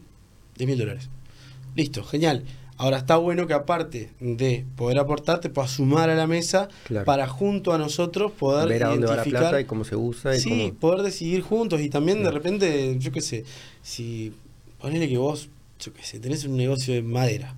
10 0.57 0.69
mil 0.71 0.79
dólares. 0.79 1.11
Listo, 1.75 2.05
genial. 2.05 2.45
Ahora 2.83 2.97
está 2.99 3.17
bueno 3.17 3.47
que 3.47 3.55
aparte 3.55 4.11
de 4.19 4.65
poder 4.75 4.99
aportar, 4.99 5.39
te 5.39 5.49
puedas 5.51 5.71
sumar 5.71 6.11
a 6.11 6.17
la 6.17 6.27
mesa 6.27 6.67
Claro. 6.85 7.05
para 7.07 7.29
junto 7.29 7.73
a 7.73 7.79
nosotros 7.79 8.33
poder 8.33 8.69
ver 8.69 8.83
a 8.83 8.89
dónde 8.89 9.07
va 9.07 9.13
la 9.13 9.17
identificar 9.19 9.43
plata 9.43 9.61
y 9.61 9.65
cómo 9.67 9.85
se 9.85 9.95
usa 9.95 10.35
y 10.35 10.41
Sí, 10.41 10.49
cómo... 10.51 10.75
poder 10.81 11.03
decidir 11.03 11.43
juntos 11.43 11.81
y 11.81 11.89
también 11.89 12.25
de 12.25 12.33
repente, 12.33 12.97
yo 12.99 13.13
qué 13.13 13.21
sé, 13.21 13.45
si 13.83 14.33
ponele 14.81 15.09
que 15.09 15.17
vos, 15.17 15.49
yo 15.79 15.93
qué 15.93 16.03
sé, 16.03 16.19
tenés 16.19 16.45
un 16.45 16.57
negocio 16.57 16.93
de 16.93 17.03
madera. 17.03 17.55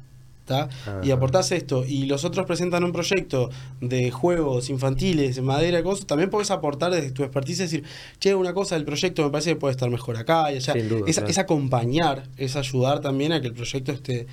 Y 0.46 0.52
Ajá. 0.52 1.14
aportás 1.14 1.50
esto 1.52 1.86
y 1.86 2.04
los 2.04 2.26
otros 2.26 2.44
presentan 2.44 2.84
un 2.84 2.92
proyecto 2.92 3.48
de 3.80 4.10
juegos 4.10 4.68
infantiles, 4.68 5.36
de 5.36 5.40
madera, 5.40 5.82
cosas, 5.82 6.04
también 6.04 6.28
podés 6.28 6.50
aportar 6.50 6.92
desde 6.92 7.12
tu 7.12 7.22
expertise 7.24 7.60
y 7.60 7.62
decir, 7.62 7.84
che, 8.18 8.34
una 8.34 8.52
cosa 8.52 8.74
del 8.74 8.84
proyecto 8.84 9.22
me 9.24 9.30
parece 9.30 9.52
que 9.54 9.56
puede 9.56 9.70
estar 9.72 9.88
mejor 9.88 10.18
acá 10.18 10.52
y 10.52 10.56
allá. 10.56 10.74
Sin 10.74 10.86
duda, 10.90 11.04
es, 11.06 11.16
claro. 11.16 11.30
es 11.30 11.38
acompañar, 11.38 12.28
es 12.36 12.56
ayudar 12.56 13.00
también 13.00 13.32
a 13.32 13.40
que 13.40 13.46
el 13.46 13.54
proyecto 13.54 13.92
esté, 13.92 14.26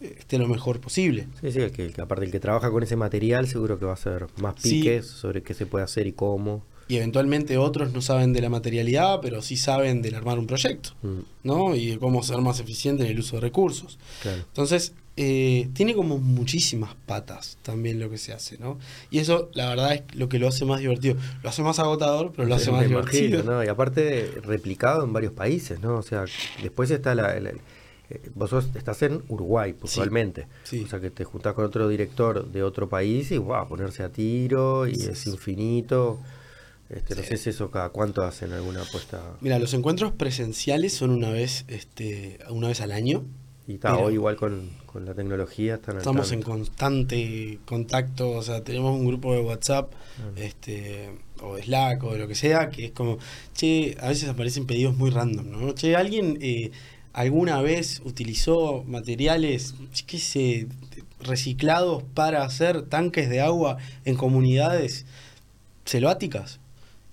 esté 0.00 0.38
lo 0.38 0.46
mejor 0.48 0.80
posible. 0.80 1.26
Sí, 1.40 1.52
sí, 1.52 1.58
el 1.60 1.72
que, 1.72 1.84
el 1.86 1.92
que 1.92 2.00
aparte 2.00 2.24
el 2.24 2.30
que 2.30 2.40
trabaja 2.40 2.70
con 2.70 2.82
ese 2.82 2.96
material 2.96 3.48
seguro 3.48 3.78
que 3.78 3.84
va 3.84 3.92
a 3.92 3.94
hacer 3.94 4.26
más 4.36 4.54
Sí. 4.58 4.80
piques 4.80 5.06
sobre 5.06 5.42
qué 5.42 5.54
se 5.54 5.66
puede 5.66 5.84
hacer 5.84 6.06
y 6.06 6.12
cómo. 6.12 6.64
Y 6.86 6.96
eventualmente 6.96 7.56
otros 7.56 7.92
no 7.94 8.02
saben 8.02 8.32
de 8.34 8.42
la 8.42 8.50
materialidad, 8.50 9.20
pero 9.22 9.40
sí 9.40 9.56
saben 9.56 10.02
del 10.02 10.14
armar 10.16 10.38
un 10.38 10.46
proyecto. 10.46 10.90
Mm, 11.02 11.20
¿no? 11.44 11.74
Y 11.74 11.86
de 11.92 11.98
cómo 11.98 12.22
ser 12.22 12.38
más 12.42 12.60
eficiente 12.60 13.04
en 13.04 13.10
el 13.10 13.18
uso 13.18 13.36
de 13.36 13.40
recursos. 13.42 13.98
claro. 14.22 14.38
Entonces, 14.48 14.92
eh, 15.16 15.68
tiene 15.74 15.94
como 15.94 16.18
muchísimas 16.18 16.94
patas 17.06 17.56
también 17.62 18.00
lo 18.00 18.10
que 18.10 18.18
se 18.18 18.32
hace, 18.32 18.58
¿no? 18.58 18.78
Y 19.10 19.20
eso, 19.20 19.48
la 19.54 19.68
verdad, 19.68 19.94
es 19.94 20.02
lo 20.14 20.28
que 20.28 20.38
lo 20.40 20.48
hace 20.48 20.64
más 20.64 20.80
divertido. 20.80 21.16
Lo 21.42 21.48
hace 21.48 21.62
más 21.62 21.78
agotador, 21.78 22.32
pero 22.34 22.46
lo 22.48 22.54
hace 22.56 22.66
Sí, 22.66 22.70
más 22.72 22.86
divertido. 22.86 23.28
imagino, 23.38 23.52
¿no? 23.52 23.64
Y 23.64 23.68
aparte 23.68 24.30
replicado 24.42 25.04
en 25.04 25.12
varios 25.12 25.32
países, 25.32 25.80
¿no? 25.80 25.94
O 25.96 26.02
sea, 26.02 26.24
después 26.62 26.90
está 26.90 27.14
la... 27.14 27.38
la- 27.40 27.52
eh, 28.10 28.20
vos 28.34 28.50
sos- 28.50 28.68
estás 28.76 29.02
en 29.02 29.22
Uruguay, 29.28 29.72
puntualmente. 29.72 30.46
sí. 30.64 30.82
O 30.84 30.88
sea, 30.88 31.00
que 31.00 31.10
te 31.10 31.24
juntás 31.24 31.54
con 31.54 31.64
otro 31.64 31.88
director 31.88 32.46
de 32.50 32.62
otro 32.62 32.88
país 32.88 33.30
y, 33.30 33.38
wow, 33.38 33.66
ponerse 33.68 34.02
a 34.02 34.10
tiro 34.10 34.86
y 34.86 34.94
Sí, 34.96 35.08
es 35.10 35.26
infinito. 35.26 36.18
Este, 36.90 37.14
No 37.16 37.22
sé 37.22 37.38
si 37.38 37.50
eso 37.50 37.70
cada 37.70 37.88
cuánto 37.88 38.22
hacen 38.22 38.52
alguna 38.52 38.82
apuesta. 38.82 39.20
Mira, 39.40 39.58
los 39.58 39.72
encuentros 39.72 40.12
presenciales 40.12 40.92
son 40.92 41.10
una 41.10 41.30
vez, 41.30 41.64
este, 41.68 42.38
una 42.50 42.68
vez 42.68 42.80
al 42.82 42.92
año. 42.92 43.24
Y 43.66 43.74
está, 43.74 43.96
hoy 43.96 44.14
igual 44.14 44.36
con, 44.36 44.68
con 44.84 45.06
la 45.06 45.14
tecnología 45.14 45.76
están 45.76 45.96
Estamos 45.96 46.30
en 46.32 46.42
constante 46.42 47.58
contacto, 47.64 48.30
o 48.32 48.42
sea, 48.42 48.62
tenemos 48.62 48.94
un 48.98 49.06
grupo 49.06 49.32
de 49.32 49.40
WhatsApp, 49.40 49.92
Ah. 50.18 50.30
este, 50.36 51.10
o 51.40 51.56
Slack, 51.58 52.04
o 52.04 52.12
de 52.12 52.18
lo 52.18 52.28
que 52.28 52.34
sea, 52.34 52.68
que 52.68 52.84
es 52.84 52.92
como, 52.92 53.16
che, 53.54 53.96
a 54.00 54.08
veces 54.08 54.28
aparecen 54.28 54.66
pedidos 54.66 54.94
muy 54.96 55.08
random, 55.10 55.50
¿no? 55.50 55.72
Che, 55.72 55.96
alguien 55.96 56.38
eh, 56.42 56.70
alguna 57.14 57.62
vez 57.62 58.02
utilizó 58.04 58.84
materiales, 58.86 59.74
qué 60.06 60.18
sé, 60.18 60.66
reciclados 61.20 62.02
para 62.12 62.42
hacer 62.44 62.82
tanques 62.82 63.30
de 63.30 63.40
agua 63.40 63.78
en 64.04 64.16
comunidades 64.16 65.06
selváticas. 65.84 66.60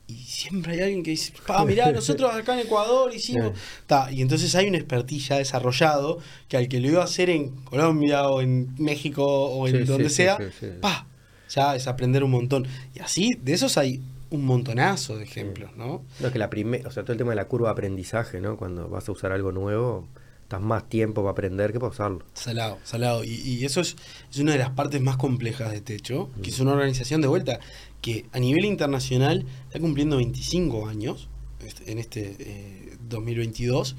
Y 0.07 0.15
siempre 0.15 0.73
hay 0.73 0.81
alguien 0.81 1.03
que 1.03 1.11
dice, 1.11 1.31
pa, 1.47 1.63
mirá, 1.63 1.91
nosotros 1.93 2.33
acá 2.33 2.53
en 2.55 2.65
Ecuador 2.65 3.13
hicimos... 3.13 3.53
Ta, 3.85 4.11
y 4.11 4.21
entonces 4.21 4.53
hay 4.55 4.67
un 4.67 4.75
expertise 4.75 5.29
ya 5.29 5.37
desarrollado 5.37 6.17
que 6.49 6.57
al 6.57 6.67
que 6.67 6.79
lo 6.79 6.87
iba 6.87 7.01
a 7.01 7.05
hacer 7.05 7.29
en 7.29 7.51
Colombia 7.63 8.27
o 8.27 8.41
en 8.41 8.73
México 8.77 9.23
o 9.23 9.67
en 9.67 9.77
Sí, 9.77 9.83
donde 9.83 10.09
sí, 10.09 10.15
sea, 10.15 10.37
sí. 10.59 10.67
pa, 10.81 11.05
ya 11.47 11.75
es 11.75 11.87
aprender 11.87 12.23
un 12.23 12.31
montón. 12.31 12.67
Y 12.95 12.99
así, 12.99 13.29
de 13.41 13.53
esos 13.53 13.77
hay 13.77 14.01
un 14.31 14.45
montonazo 14.45 15.17
de 15.17 15.23
ejemplos, 15.25 15.75
¿no? 15.77 16.03
No, 16.19 16.27
es 16.27 16.33
que 16.33 16.39
la 16.39 16.49
primera, 16.49 16.87
o 16.87 16.91
sea, 16.91 17.03
todo 17.03 17.11
el 17.13 17.17
tema 17.19 17.29
de 17.31 17.35
la 17.35 17.45
curva 17.47 17.67
de 17.67 17.73
aprendizaje, 17.73 18.41
¿no? 18.41 18.57
Cuando 18.57 18.89
vas 18.89 19.07
a 19.07 19.11
usar 19.11 19.31
algo 19.31 19.51
nuevo, 19.51 20.07
estás 20.43 20.61
más 20.61 20.89
tiempo 20.89 21.21
para 21.21 21.31
aprender 21.31 21.71
que 21.71 21.79
para 21.79 21.91
usarlo. 21.91 22.25
Salado, 22.33 22.77
salado. 22.83 23.23
Y, 23.23 23.29
y 23.35 23.65
eso 23.65 23.81
es, 23.81 23.95
es 24.31 24.39
una 24.39 24.53
de 24.53 24.57
las 24.57 24.71
partes 24.71 24.99
más 25.01 25.17
complejas 25.17 25.71
de 25.71 25.81
Techo, 25.81 26.29
que 26.41 26.49
es 26.49 26.59
una 26.59 26.71
organización 26.73 27.21
de 27.21 27.27
vuelta 27.27 27.59
que 28.01 28.25
a 28.31 28.39
nivel 28.39 28.65
internacional 28.65 29.45
está 29.67 29.79
cumpliendo 29.79 30.17
25 30.17 30.87
años 30.87 31.29
este- 31.65 31.91
en 31.91 31.99
este 31.99 32.35
eh, 32.39 32.97
2022. 33.09 33.95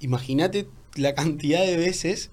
Imagínate 0.00 0.66
la 0.96 1.14
cantidad 1.14 1.60
de 1.64 1.76
veces 1.76 2.30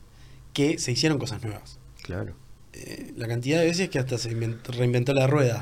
que 0.53 0.79
se 0.79 0.91
hicieron 0.91 1.19
cosas 1.19 1.43
nuevas. 1.43 1.79
Claro. 2.01 2.33
Eh, 2.81 3.11
la 3.17 3.27
cantidad 3.27 3.59
de 3.59 3.65
veces 3.65 3.89
que 3.89 3.99
hasta 3.99 4.17
se 4.17 4.31
inventó- 4.31 4.71
reinventó 4.71 5.13
la 5.13 5.27
rueda, 5.27 5.61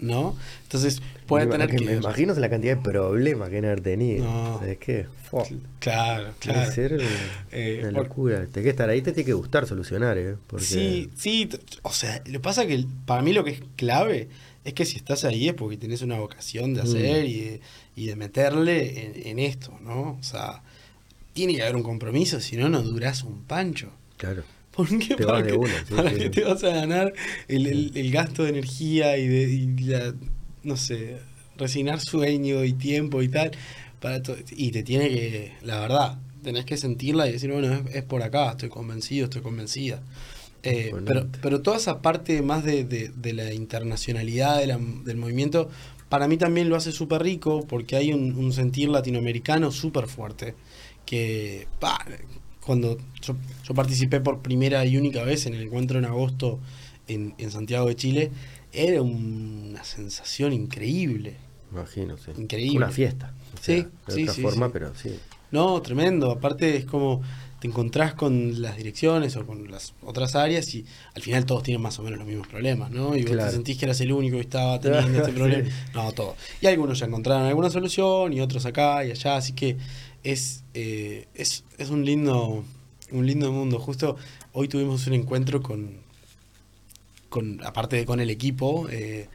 ¿no? 0.00 0.36
Entonces 0.64 1.00
pueden 1.26 1.48
Me- 1.48 1.52
tener 1.54 1.70
que 1.70 1.82
me 1.82 1.94
imagino 1.94 2.34
la 2.34 2.50
cantidad 2.50 2.76
de 2.76 2.82
problemas 2.82 3.48
que 3.48 3.54
deben 3.56 3.70
haber 3.70 3.80
tenido. 3.80 4.24
No. 4.24 4.62
Es 4.64 4.76
que, 4.78 5.06
fo, 5.30 5.46
Claro, 5.78 6.24
debe 6.24 6.34
claro. 6.40 6.72
ser 6.72 6.92
una, 6.94 7.04
Eh, 7.52 7.78
una 7.84 7.92
por- 7.92 8.02
locura. 8.08 8.46
Te 8.52 8.62
que 8.62 8.68
estar 8.68 8.88
ahí, 8.90 9.00
te 9.00 9.12
tiene 9.12 9.24
que 9.26 9.32
gustar 9.32 9.66
solucionar, 9.66 10.18
¿eh? 10.18 10.36
Porque, 10.46 10.64
Sí, 10.66 11.10
sí, 11.16 11.48
o 11.82 11.92
sea, 11.92 12.18
lo 12.26 12.32
que 12.32 12.40
pasa 12.40 12.66
que 12.66 12.84
para 13.06 13.22
mí 13.22 13.32
lo 13.32 13.44
que 13.44 13.52
es 13.52 13.60
clave 13.76 14.28
es 14.64 14.74
que 14.74 14.84
si 14.84 14.96
estás 14.98 15.24
ahí 15.24 15.48
es 15.48 15.54
porque 15.54 15.78
tenés 15.78 16.02
una 16.02 16.18
vocación 16.18 16.74
de 16.74 16.82
Mm. 16.82 16.84
hacer 16.84 17.24
y, 17.24 17.40
de, 17.40 17.60
y 17.96 18.06
de 18.08 18.16
meterle 18.16 19.06
en, 19.06 19.26
en 19.28 19.38
esto, 19.38 19.72
¿no? 19.80 20.18
O 20.20 20.22
sea, 20.22 20.62
tiene 21.32 21.54
que 21.54 21.62
haber 21.62 21.76
un 21.76 21.82
compromiso, 21.82 22.40
si 22.40 22.56
no, 22.56 22.68
no 22.68 22.82
durás 22.82 23.22
un 23.22 23.42
pancho. 23.44 23.90
Claro. 24.18 24.42
¿Por 24.78 24.88
qué? 24.98 25.16
Te 25.16 25.24
¿Para, 25.24 25.38
vas 25.38 25.44
de 25.44 25.52
qué, 25.52 25.58
una, 25.58 25.84
sí, 25.84 25.94
para 25.96 26.10
sí. 26.10 26.16
qué 26.16 26.30
te 26.30 26.44
vas 26.44 26.62
a 26.64 26.68
ganar 26.70 27.12
el, 27.48 27.66
el- 27.66 27.92
el 27.96 28.10
gasto 28.12 28.44
de 28.44 28.50
energía 28.50 29.16
y, 29.18 29.26
de, 29.26 29.42
y 29.50 29.66
la, 29.84 30.14
no 30.62 30.76
sé, 30.76 31.18
resignar 31.56 32.00
sueño 32.00 32.64
y 32.64 32.72
tiempo 32.74 33.22
y 33.22 33.28
tal? 33.28 33.50
Para 34.00 34.22
y 34.52 34.70
te 34.70 34.82
tiene 34.84 35.08
que, 35.08 35.52
la 35.62 35.80
verdad, 35.80 36.18
tenés 36.44 36.64
que 36.64 36.76
sentirla 36.76 37.28
y 37.28 37.32
decir, 37.32 37.50
bueno, 37.50 37.72
es, 37.74 37.96
es 37.96 38.04
por 38.04 38.22
acá, 38.22 38.50
estoy 38.52 38.68
convencido, 38.68 39.24
estoy 39.24 39.42
convencida. 39.42 40.02
Eh, 40.62 40.92
pero, 41.04 41.26
pero 41.40 41.62
toda 41.62 41.76
esa 41.76 42.02
parte 42.02 42.42
más 42.42 42.64
de, 42.64 42.84
de- 42.84 43.10
de 43.10 43.32
la 43.32 43.52
internacionalidad 43.54 44.58
de 44.58 44.66
la- 44.68 44.78
del 45.04 45.16
movimiento 45.16 45.70
para 46.08 46.26
mí 46.28 46.36
también 46.38 46.68
lo 46.70 46.76
hace 46.76 46.90
súper 46.92 47.22
rico 47.22 47.66
porque 47.68 47.96
hay 47.96 48.12
un, 48.14 48.34
un 48.36 48.52
sentir 48.52 48.88
latinoamericano 48.88 49.70
súper 49.72 50.06
fuerte. 50.08 50.54
Que 51.06 51.68
pa, 51.80 51.98
cuando 52.68 52.98
yo, 53.22 53.34
yo 53.66 53.74
participé 53.74 54.20
por 54.20 54.42
primera 54.42 54.84
y 54.84 54.96
única 54.96 55.24
vez 55.24 55.46
en 55.46 55.54
el 55.54 55.62
encuentro 55.62 55.98
en 55.98 56.04
agosto 56.04 56.60
en, 57.08 57.34
en 57.38 57.50
Santiago 57.50 57.88
de 57.88 57.96
Chile, 57.96 58.30
era 58.72 59.00
un- 59.02 59.68
una 59.70 59.82
sensación 59.84 60.52
increíble. 60.52 61.36
Imagino, 61.72 62.16
sí. 62.18 62.30
Increíble. 62.38 62.76
Una 62.76 62.90
fiesta. 62.90 63.32
o 63.54 63.56
Sí, 63.62 63.76
de 64.06 64.14
sí, 64.14 64.22
otra 64.22 64.34
sí, 64.34 64.42
forma, 64.42 64.66
sí. 64.66 64.70
pero 64.74 64.94
sí. 64.94 65.18
No, 65.50 65.80
tremendo. 65.82 66.30
Aparte 66.30 66.76
es 66.76 66.84
como 66.84 67.22
te 67.60 67.66
encontrás 67.66 68.14
con 68.14 68.62
las 68.62 68.76
direcciones 68.76 69.34
o 69.36 69.44
con 69.44 69.68
las 69.68 69.92
otras 70.02 70.36
áreas 70.36 70.72
y 70.76 70.84
al 71.16 71.22
final 71.22 71.44
todos 71.44 71.64
tienen 71.64 71.82
más 71.82 71.98
o 71.98 72.02
menos 72.04 72.18
los 72.20 72.28
mismos 72.28 72.46
problemas, 72.46 72.90
¿no? 72.92 73.16
Y 73.16 73.22
vos 73.24 73.36
te 73.36 73.50
sentís 73.50 73.76
que 73.78 73.86
eras 73.86 74.00
el 74.00 74.12
único 74.12 74.36
que 74.36 74.42
estaba 74.42 74.78
teniendo 74.80 75.18
este 75.18 75.32
problema. 75.32 75.64
Sí. 75.68 75.72
No, 75.94 76.12
todo. 76.12 76.36
Y 76.60 76.66
algunos 76.68 77.00
ya 77.00 77.06
encontraron 77.06 77.46
alguna 77.48 77.68
solución 77.70 78.32
y 78.32 78.40
otros 78.40 78.64
acá 78.64 79.04
y 79.04 79.10
allá, 79.10 79.36
así 79.38 79.54
que 79.54 79.76
es, 80.22 80.64
eh, 80.74 81.26
es, 81.34 81.64
es 81.78 81.90
un 81.90 82.04
lindo 82.04 82.64
un 83.10 83.26
lindo 83.26 83.50
mundo. 83.52 83.78
Justo 83.78 84.16
hoy 84.52 84.68
tuvimos 84.68 85.06
un 85.06 85.14
encuentro 85.14 85.62
con, 85.62 85.98
con 87.28 87.64
aparte 87.64 87.96
de 87.96 88.04
con 88.04 88.20
el 88.20 88.30
equipo, 88.30 88.88
eh, 88.90 89.28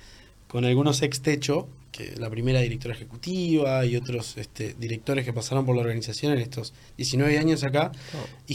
con 0.47 0.65
algunos 0.65 1.01
ex 1.01 1.21
techo, 1.21 1.67
que 1.91 2.15
la 2.17 2.29
primera 2.29 2.59
directora 2.59 2.93
ejecutiva 2.93 3.85
y 3.85 3.95
otros 3.95 4.37
este, 4.37 4.75
directores 4.79 5.25
que 5.25 5.33
pasaron 5.33 5.65
por 5.65 5.75
la 5.75 5.81
organización 5.81 6.33
en 6.33 6.39
estos 6.39 6.73
19 6.97 7.37
años 7.37 7.63
acá. 7.63 7.91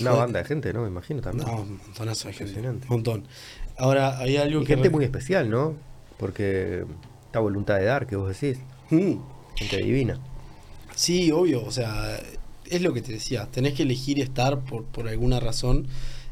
Una 0.00 0.12
banda 0.12 0.40
de 0.40 0.44
gente, 0.44 0.72
¿no? 0.72 0.82
Me 0.82 0.88
imagino 0.88 1.20
también. 1.20 1.48
No, 1.48 1.62
un 1.62 1.78
montonazo 1.78 2.28
de 2.28 2.34
gente. 2.34 2.60
Un 2.60 2.80
montón. 2.88 3.26
Ahora, 3.76 4.18
hay 4.18 4.36
algo 4.36 4.62
y 4.62 4.64
que... 4.64 4.74
gente 4.74 4.90
muy 4.90 5.04
especial, 5.04 5.50
¿no? 5.50 5.74
Porque 6.18 6.84
esta 7.26 7.38
voluntad 7.38 7.76
de 7.78 7.84
dar 7.84 8.08
que 8.08 8.16
vos 8.16 8.28
decís, 8.28 8.58
Mm, 8.90 9.16
gente 9.54 9.76
divina. 9.78 10.18
Sí, 10.98 11.30
obvio, 11.30 11.64
o 11.64 11.70
sea, 11.70 12.20
es 12.66 12.82
lo 12.82 12.92
que 12.92 13.02
te 13.02 13.12
decía, 13.12 13.46
tenés 13.52 13.74
que 13.74 13.84
elegir 13.84 14.18
estar 14.20 14.64
por, 14.64 14.84
por 14.84 15.06
alguna 15.08 15.38
razón. 15.38 15.86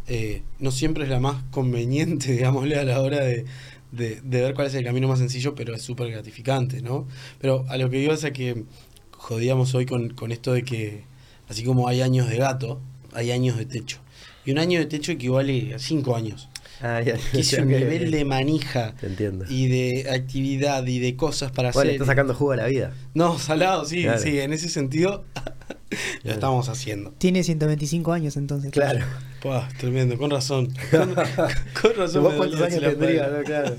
Eh, 0.08 0.42
no 0.58 0.70
siempre 0.72 1.04
es 1.04 1.10
la 1.10 1.20
más 1.20 1.42
conveniente, 1.52 2.32
digámosle, 2.36 2.76
a 2.78 2.84
la 2.84 3.00
hora 3.00 3.20
de, 3.20 3.44
de- 3.92 4.20
ver 4.24 4.54
cuál 4.54 4.66
es 4.66 4.74
el 4.74 4.84
camino 4.84 5.06
más 5.08 5.18
sencillo, 5.20 5.54
pero 5.54 5.72
es 5.74 5.82
súper 5.82 6.10
gratificante, 6.10 6.82
¿no? 6.82 7.06
Pero 7.40 7.64
a 7.68 7.76
lo 7.76 7.88
que 7.90 7.98
digo 7.98 8.12
es 8.12 8.24
a 8.24 8.32
que 8.32 8.64
jodíamos 9.12 9.72
hoy 9.76 9.86
con, 9.86 10.10
con 10.10 10.32
esto 10.32 10.52
de 10.52 10.64
que, 10.64 11.04
así 11.48 11.62
como 11.64 11.86
hay 11.88 12.00
años 12.02 12.28
de 12.28 12.36
gato, 12.36 12.80
hay 13.12 13.30
años 13.30 13.56
de 13.56 13.66
techo. 13.66 13.98
Y 14.44 14.50
un 14.52 14.58
año 14.58 14.78
de 14.80 14.86
techo 14.86 15.12
equivale 15.12 15.74
a 15.74 15.78
cinco 15.78 16.16
años. 16.16 16.48
Ah, 16.82 17.00
ya, 17.00 17.14
Que 17.32 17.40
es 17.40 17.52
un 17.54 17.68
nivel 17.68 18.10
de 18.10 18.24
manija 18.24 18.94
Te 19.00 19.06
entiendo. 19.06 19.44
y 19.48 19.68
de 19.68 20.10
actividad 20.10 20.86
y 20.86 20.98
de 20.98 21.16
cosas 21.16 21.50
para 21.52 21.70
Bueno, 21.72 21.88
hacer. 21.90 21.94
está 22.00 22.06
sacando 22.06 22.34
jugo 22.34 22.52
a 22.52 22.56
la 22.56 22.66
vida. 22.66 22.92
No, 23.14 23.38
salado, 23.38 23.84
sí, 23.84 24.02
Claro. 24.02 24.20
sí, 24.20 24.38
en 24.40 24.52
ese 24.52 24.68
sentido 24.68 25.24
lo 26.24 26.32
estamos 26.32 26.68
haciendo. 26.68 27.12
Tiene 27.18 27.42
125 27.44 28.12
años 28.12 28.36
entonces. 28.36 28.70
Claro. 28.72 29.04
Pua, 29.42 29.68
tremendo, 29.78 30.18
con 30.18 30.30
razón. 30.30 30.66
Con, 30.90 31.14
con 31.14 31.94
razón. 31.96 32.22
¿Vos 32.22 32.32
me 32.32 32.38
cuántos 32.38 32.58
dolía 32.60 32.66
años 32.66 32.70
decir 32.70 32.82
la 32.82 32.90
tendrías? 32.90 33.26
palabra. 33.26 33.38
no? 33.38 33.44
Claro. 33.44 33.76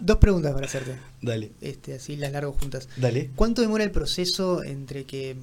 Dos 0.00 0.16
preguntas 0.18 0.52
para 0.52 0.66
hacerte. 0.66 0.96
Dale, 1.22 1.52
Este, 1.60 1.94
así 1.94 2.16
las 2.16 2.32
largo 2.32 2.52
juntas. 2.52 2.88
dale. 2.96 3.30
¿Cuánto 3.36 3.62
demora 3.62 3.84
el 3.84 3.90
proceso 3.90 4.62
entre 4.62 5.04
que 5.04 5.36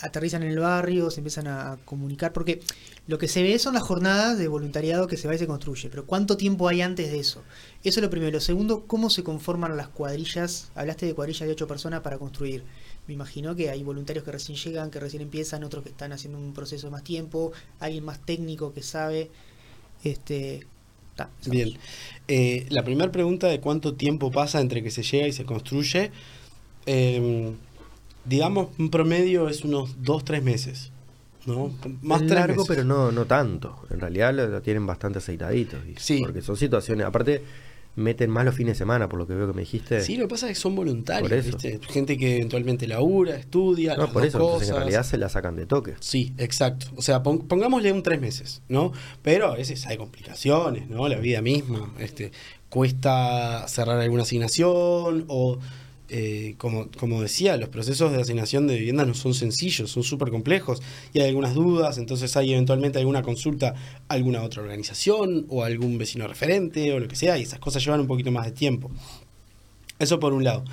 aterrizan 0.00 0.42
en 0.42 0.50
el 0.50 0.58
barrio, 0.58 1.10
se 1.10 1.20
empiezan 1.20 1.46
a 1.46 1.78
comunicar? 1.84 2.32
Porque 2.32 2.60
lo 3.08 3.18
que 3.18 3.26
se 3.26 3.42
ve 3.42 3.58
son 3.58 3.74
las 3.74 3.82
jornadas 3.82 4.38
de 4.38 4.46
voluntariado 4.46 5.08
que 5.08 5.16
se 5.16 5.26
va 5.26 5.34
y 5.34 5.38
se 5.38 5.46
construye, 5.46 5.88
pero 5.90 6.06
¿cuánto 6.06 6.36
tiempo 6.36 6.68
hay 6.68 6.82
antes 6.82 7.10
de 7.10 7.18
eso? 7.18 7.42
Eso 7.82 7.98
es 7.98 8.04
lo 8.04 8.10
primero. 8.10 8.30
Lo 8.30 8.40
segundo, 8.40 8.86
¿cómo 8.86 9.10
se 9.10 9.24
conforman 9.24 9.76
las 9.76 9.88
cuadrillas? 9.88 10.70
Hablaste 10.76 11.06
de 11.06 11.14
cuadrillas 11.14 11.48
de 11.48 11.52
ocho 11.52 11.66
personas 11.66 12.00
para 12.02 12.18
construir. 12.18 12.62
Me 13.08 13.14
imagino 13.14 13.56
que 13.56 13.70
hay 13.70 13.82
voluntarios 13.82 14.24
que 14.24 14.30
recién 14.30 14.56
llegan, 14.56 14.90
que 14.90 15.00
recién 15.00 15.22
empiezan, 15.22 15.64
otros 15.64 15.82
que 15.82 15.90
están 15.90 16.12
haciendo 16.12 16.38
un 16.38 16.54
proceso 16.54 16.86
de 16.86 16.92
más 16.92 17.02
tiempo, 17.02 17.52
alguien 17.80 18.04
más 18.04 18.24
técnico 18.24 18.72
que 18.72 18.82
sabe. 18.82 19.30
Este, 20.04 20.64
Bien. 21.46 21.74
Eh, 22.28 22.66
la 22.70 22.84
primera 22.84 23.10
pregunta 23.10 23.48
de 23.48 23.60
cuánto 23.60 23.94
tiempo 23.94 24.30
pasa 24.30 24.60
entre 24.60 24.82
que 24.82 24.90
se 24.90 25.02
llega 25.02 25.26
y 25.26 25.32
se 25.32 25.44
construye, 25.44 26.10
eh, 26.86 27.52
digamos, 28.24 28.68
un 28.78 28.90
promedio 28.90 29.48
es 29.48 29.62
unos 29.64 29.98
2-3 30.02 30.42
meses. 30.42 30.91
¿No? 31.46 31.72
Más 32.02 32.22
es 32.22 32.30
largo, 32.30 32.64
pero 32.66 32.84
no, 32.84 33.10
no 33.12 33.24
tanto. 33.26 33.84
En 33.90 34.00
realidad 34.00 34.32
lo, 34.34 34.46
lo 34.48 34.62
tienen 34.62 34.86
bastante 34.86 35.18
aceitaditos. 35.18 35.80
Sí. 35.96 36.20
Porque 36.20 36.42
son 36.42 36.56
situaciones. 36.56 37.06
Aparte, 37.06 37.42
meten 37.94 38.30
más 38.30 38.44
los 38.46 38.54
fines 38.54 38.74
de 38.74 38.78
semana, 38.78 39.06
por 39.08 39.18
lo 39.18 39.26
que 39.26 39.34
veo 39.34 39.46
que 39.48 39.52
me 39.52 39.60
dijiste. 39.60 40.00
Sí, 40.00 40.16
lo 40.16 40.24
que 40.24 40.28
pasa 40.30 40.48
es 40.48 40.56
que 40.56 40.62
son 40.62 40.74
voluntarios, 40.74 41.28
Por 41.28 41.38
eso. 41.38 41.58
¿viste? 41.58 41.78
Gente 41.88 42.16
que 42.16 42.36
eventualmente 42.36 42.86
labura, 42.86 43.36
estudia, 43.36 43.96
no, 43.96 44.10
por 44.10 44.24
eso. 44.24 44.38
Entonces, 44.38 44.70
en 44.70 44.76
realidad 44.76 45.02
se 45.04 45.18
la 45.18 45.28
sacan 45.28 45.56
de 45.56 45.66
toque. 45.66 45.94
Sí, 46.00 46.32
exacto. 46.38 46.86
O 46.96 47.02
sea, 47.02 47.22
pon- 47.22 47.46
pongámosle 47.46 47.92
un 47.92 48.02
tres 48.02 48.18
meses, 48.20 48.62
¿no? 48.68 48.92
Pero 49.20 49.48
a 49.52 49.56
veces 49.56 49.86
hay 49.86 49.98
complicaciones, 49.98 50.88
¿no? 50.88 51.06
La 51.06 51.18
vida 51.18 51.42
misma, 51.42 51.92
este, 51.98 52.32
cuesta 52.70 53.66
cerrar 53.68 54.00
alguna 54.00 54.22
asignación 54.22 55.26
o, 55.28 55.58
eh, 56.14 56.54
como, 56.58 56.88
como 56.98 57.22
decía, 57.22 57.56
los 57.56 57.70
procesos 57.70 58.12
de 58.12 58.20
asignación 58.20 58.66
de 58.66 58.76
vivienda 58.78 59.04
no 59.06 59.14
son 59.14 59.32
sencillos, 59.34 59.90
son 59.90 60.02
súper 60.02 60.28
complejos 60.30 60.82
y 61.14 61.20
hay 61.20 61.28
algunas 61.30 61.54
dudas, 61.54 61.96
entonces 61.98 62.36
hay 62.36 62.52
eventualmente 62.52 62.98
alguna 62.98 63.22
consulta 63.22 63.74
a 64.08 64.14
alguna 64.14 64.42
otra 64.42 64.60
organización 64.62 65.46
o 65.48 65.62
a 65.62 65.66
algún 65.66 65.96
vecino 65.98 66.28
referente 66.28 66.92
o 66.92 67.00
lo 67.00 67.08
que 67.08 67.16
sea 67.16 67.38
y 67.38 67.42
esas 67.42 67.58
cosas 67.60 67.82
llevan 67.84 68.00
un 68.00 68.06
poquito 68.06 68.30
más 68.30 68.44
de 68.44 68.52
tiempo. 68.52 68.90
Eso 69.98 70.20
por 70.20 70.32
un 70.32 70.44
lado. 70.44 70.64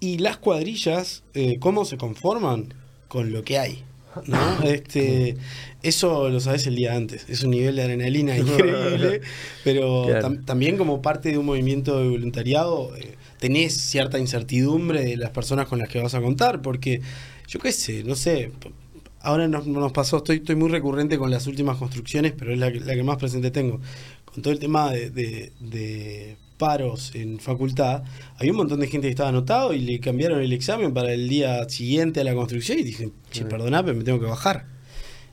Y 0.00 0.18
las 0.18 0.36
cuadrillas, 0.38 1.22
eh, 1.34 1.58
¿cómo 1.58 1.84
se 1.84 1.96
conforman? 1.96 2.72
Con 3.08 3.32
lo 3.32 3.42
que 3.42 3.58
hay. 3.58 3.82
¿no? 4.26 4.38
Este, 4.64 5.36
eso 5.82 6.28
lo 6.28 6.40
sabes 6.40 6.66
el 6.66 6.76
día 6.76 6.94
antes. 6.94 7.28
Es 7.28 7.42
un 7.42 7.50
nivel 7.50 7.76
de 7.76 7.82
adrenalina 7.82 8.38
increíble. 8.38 9.20
pero 9.64 10.06
tam- 10.22 10.44
también 10.44 10.76
como 10.78 11.02
parte 11.02 11.30
de 11.30 11.38
un 11.38 11.46
movimiento 11.46 11.98
de 12.00 12.08
voluntariado, 12.08 12.96
eh, 12.96 13.16
tenés 13.38 13.76
cierta 13.76 14.18
incertidumbre 14.18 15.04
de 15.04 15.16
las 15.16 15.30
personas 15.30 15.66
con 15.68 15.78
las 15.78 15.88
que 15.88 16.00
vas 16.00 16.14
a 16.14 16.20
contar. 16.20 16.62
Porque, 16.62 17.00
yo 17.46 17.60
qué 17.60 17.72
sé, 17.72 18.04
no 18.04 18.14
sé. 18.14 18.52
Ahora 19.20 19.48
nos, 19.48 19.66
nos 19.66 19.92
pasó, 19.92 20.18
estoy, 20.18 20.36
estoy 20.36 20.54
muy 20.56 20.68
recurrente 20.70 21.18
con 21.18 21.30
las 21.30 21.46
últimas 21.46 21.76
construcciones, 21.76 22.32
pero 22.38 22.52
es 22.52 22.58
la 22.58 22.72
que, 22.72 22.80
la 22.80 22.94
que 22.94 23.02
más 23.02 23.16
presente 23.16 23.50
tengo. 23.50 23.80
Con 24.24 24.42
todo 24.42 24.52
el 24.52 24.58
tema 24.60 24.92
de, 24.92 25.10
de- 25.10 25.52
de 25.60 26.36
paros 26.56 27.12
en 27.14 27.38
facultad, 27.38 28.02
había 28.36 28.50
un 28.50 28.58
montón 28.58 28.80
de 28.80 28.88
gente 28.88 29.06
que 29.06 29.10
estaba 29.10 29.28
anotado 29.28 29.72
y 29.74 29.78
le 29.80 30.00
cambiaron 30.00 30.40
el 30.40 30.52
examen 30.52 30.92
para 30.92 31.12
el 31.12 31.28
día 31.28 31.68
siguiente 31.68 32.20
a 32.20 32.24
la 32.24 32.34
construcción 32.34 32.78
y 32.80 32.82
dije, 32.82 33.10
che, 33.30 33.44
perdona, 33.44 33.84
pero 33.84 33.96
me 33.96 34.04
tengo 34.04 34.18
que 34.20 34.26
bajar. 34.26 34.66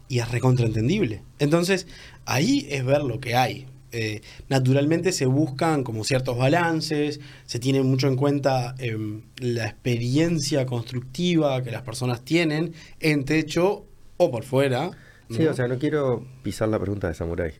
Y 0.07 0.19
es 0.19 0.29
recontraentendible. 0.29 1.23
Entonces, 1.39 1.87
ahí 2.25 2.67
es 2.69 2.85
ver 2.85 3.01
lo 3.03 3.19
que 3.19 3.35
hay. 3.35 3.65
Eh, 3.97 4.21
naturalmente 4.49 5.13
se 5.13 5.25
buscan 5.25 5.85
como 5.85 6.03
ciertos 6.03 6.37
balances, 6.37 7.21
se 7.45 7.59
tiene 7.59 7.81
mucho 7.81 8.07
en 8.07 8.17
cuenta 8.17 8.75
em, 8.77 9.21
la 9.37 9.65
experiencia 9.65 10.65
constructiva 10.65 11.63
que 11.63 11.71
las 11.71 11.83
personas 11.83 12.25
tienen 12.25 12.73
en 12.99 13.23
techo 13.23 13.85
o 14.17 14.31
por 14.31 14.43
fuera. 14.43 14.91
Sí, 15.29 15.47
o 15.47 15.53
sea, 15.53 15.69
no 15.69 15.79
quiero 15.79 16.25
pisar 16.43 16.67
la 16.67 16.77
pregunta 16.77 17.07
de 17.07 17.13
Samurai, 17.13 17.53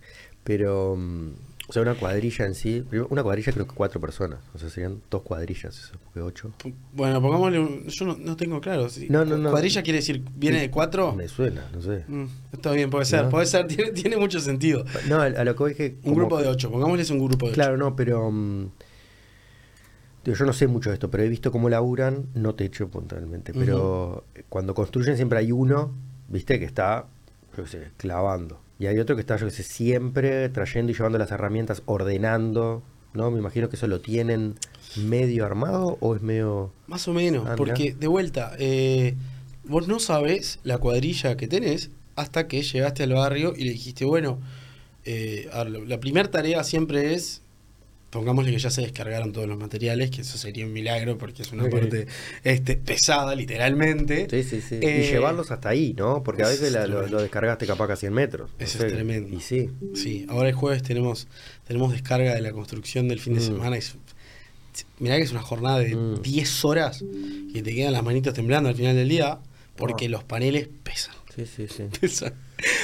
pero, 0.44 0.98
mm, 0.98 1.32
o 1.68 1.74
sea, 1.74 1.82
una 1.82 1.96
cuadrilla 1.96 2.46
en 2.46 2.54
sí, 2.54 2.84
una 3.10 3.24
cuadrilla 3.24 3.52
creo 3.52 3.68
que 3.68 3.74
cuatro 3.74 4.00
personas, 4.00 4.40
o 4.54 4.58
sea, 4.60 4.70
serían 4.70 5.02
dos 5.10 5.24
cuadrillas, 5.24 5.76
eso, 5.78 5.94
porque 6.04 6.22
ocho. 6.22 6.52
Bueno, 6.94 7.22
pongámosle 7.22 7.60
un- 7.60 7.88
Yo 7.88 8.06
no, 8.06 8.16
no 8.18 8.36
tengo 8.38 8.62
claro. 8.62 8.88
si- 8.90 9.10
No, 9.10 9.26
no, 9.26 9.38
no. 9.38 9.50
¿Cuadrilla 9.50 9.82
quiere 9.82 9.98
decir, 10.00 10.24
viene 10.36 10.60
de 10.60 10.70
cuatro? 10.70 11.14
Me 11.14 11.28
suena, 11.28 11.68
no 11.74 11.82
sé. 11.82 12.04
Mm, 12.08 12.26
está 12.54 12.72
bien, 12.72 12.90
puede 12.90 13.06
ser, 13.06 13.30
puede 13.30 13.46
ser, 13.48 13.66
tiene, 13.68 13.92
tiene 13.92 14.18
mucho 14.18 14.40
sentido. 14.40 14.86
No, 15.08 15.22
a, 15.22 15.30
lo 15.30 15.56
que 15.56 15.60
voy 15.64 15.72
es 15.72 15.78
que... 15.78 15.98
Un 16.04 16.14
grupo 16.14 16.40
de 16.40 16.48
ocho, 16.48 16.70
pongámosles 16.72 17.10
un 17.10 17.20
grupo 17.20 17.48
de 17.48 17.52
ocho. 17.54 17.56
Claro, 17.62 17.78
no, 17.78 17.96
pero... 17.96 18.30
mm, 18.32 18.68
yo 20.26 20.46
no 20.46 20.54
sé 20.54 20.68
mucho 20.68 20.90
de 20.90 20.96
esto, 20.96 21.12
pero 21.12 21.24
he 21.24 21.30
visto 21.30 21.52
cómo 21.52 21.70
laburan, 21.70 22.26
no 22.34 22.56
te 22.56 22.66
echo 22.66 22.88
puntualmente, 22.90 23.54
pero 23.54 24.24
cuando 24.50 24.74
construyen 24.74 25.16
siempre 25.18 25.38
hay 25.40 25.52
uno, 25.52 25.94
viste, 26.30 26.58
que 26.60 26.66
está, 26.66 27.06
yo 27.56 27.64
qué 27.64 27.70
sé, 27.70 27.88
clavando. 27.98 28.60
Y 28.80 28.88
hay 28.88 29.00
otro 29.00 29.16
que 29.16 29.22
está, 29.22 29.38
yo 29.38 29.46
qué 29.46 29.52
sé, 29.52 29.64
siempre 29.64 30.50
trayendo 30.50 30.92
y 30.92 30.96
llevando 30.96 31.18
las 31.18 31.32
herramientas, 31.32 31.82
ordenando, 31.86 32.84
¿no? 33.14 33.32
Me 33.32 33.40
imagino 33.40 33.70
que 33.70 33.78
eso 33.78 33.88
lo 33.88 34.02
tienen 34.02 34.56
medio 34.98 35.46
armado 35.46 35.98
o 36.02 36.16
es 36.16 36.22
medio... 36.22 36.72
Más 36.88 37.08
o 37.08 37.14
menos, 37.14 37.44
Ah, 37.44 37.52
mirá. 37.52 37.56
porque 37.56 37.94
de 37.94 38.08
vuelta, 38.08 38.54
eh, 38.60 39.16
vos 39.64 39.88
no 39.88 40.00
sabés 40.00 40.60
la 40.64 40.78
cuadrilla 40.78 41.38
que 41.38 41.48
tenés 41.48 41.90
hasta 42.16 42.48
que 42.48 42.62
llegaste 42.64 43.04
al 43.04 43.14
barrio 43.14 43.54
y 43.56 43.64
le 43.64 43.72
dijiste, 43.72 44.04
bueno, 44.06 44.40
eh, 45.06 45.50
la 45.88 46.00
primera 46.00 46.30
tarea 46.30 46.64
siempre 46.64 47.14
es, 47.14 47.42
pongámosle 48.10 48.52
que 48.52 48.60
ya 48.60 48.70
se 48.70 48.82
descargaron 48.82 49.34
todos 49.34 49.48
los 49.48 49.58
materiales, 49.58 50.10
que 50.10 50.22
eso 50.22 50.38
sería 50.38 50.66
un 50.66 50.72
milagro 50.72 51.18
porque 51.18 51.42
es 51.42 51.52
una 51.52 51.70
parte 51.70 52.08
este, 52.44 52.78
pesada, 52.78 53.36
literalmente. 53.36 54.28
Sí, 54.30 54.44
sí, 54.44 54.62
sí. 54.62 54.76
Eh, 54.82 55.04
y 55.06 55.12
llevarlos 55.12 55.52
hasta 55.52 55.70
ahí, 55.70 55.94
¿no? 55.98 56.24
Porque 56.24 56.44
a 56.44 56.46
es 56.52 56.60
veces 56.62 56.74
la- 56.74 56.88
lo, 56.88 57.22
descargaste 57.22 57.66
capaz 57.68 57.88
que 57.88 57.94
a 57.94 57.98
100 57.98 58.14
metros. 58.14 58.52
Eso 58.60 58.86
es 58.86 58.94
tremendo. 58.94 59.36
Y 59.36 59.42
sí. 59.42 59.70
Sí, 59.96 60.26
ahora 60.30 60.48
el 60.50 60.56
jueves 60.56 60.82
tenemos, 60.84 61.28
tenemos 61.68 61.92
descarga 61.92 62.34
de 62.36 62.42
la 62.42 62.52
construcción 62.54 63.08
del 63.10 63.20
fin 63.20 63.34
de 63.34 63.42
Mm. 63.42 63.44
semana. 63.44 63.78
y 63.78 63.82
mirá 65.00 65.18
que 65.18 65.24
es 65.24 65.32
una 65.32 65.42
jornada 65.42 65.80
de 65.80 65.96
Mm. 65.96 66.22
10 66.22 66.66
horas 66.66 67.04
que 67.54 67.62
te 67.64 67.74
quedan 67.76 67.94
las 67.94 68.04
manitos 68.04 68.34
temblando 68.34 68.70
al 68.70 68.76
final 68.76 68.96
del 68.96 69.08
día 69.10 69.40
porque 69.78 70.06
Ah. 70.06 70.10
los 70.10 70.24
paneles 70.24 70.70
pesan. 70.84 71.16
Sí, 71.36 71.46
sí, 71.46 71.68
sí. 71.68 71.84
pesan. 72.02 72.34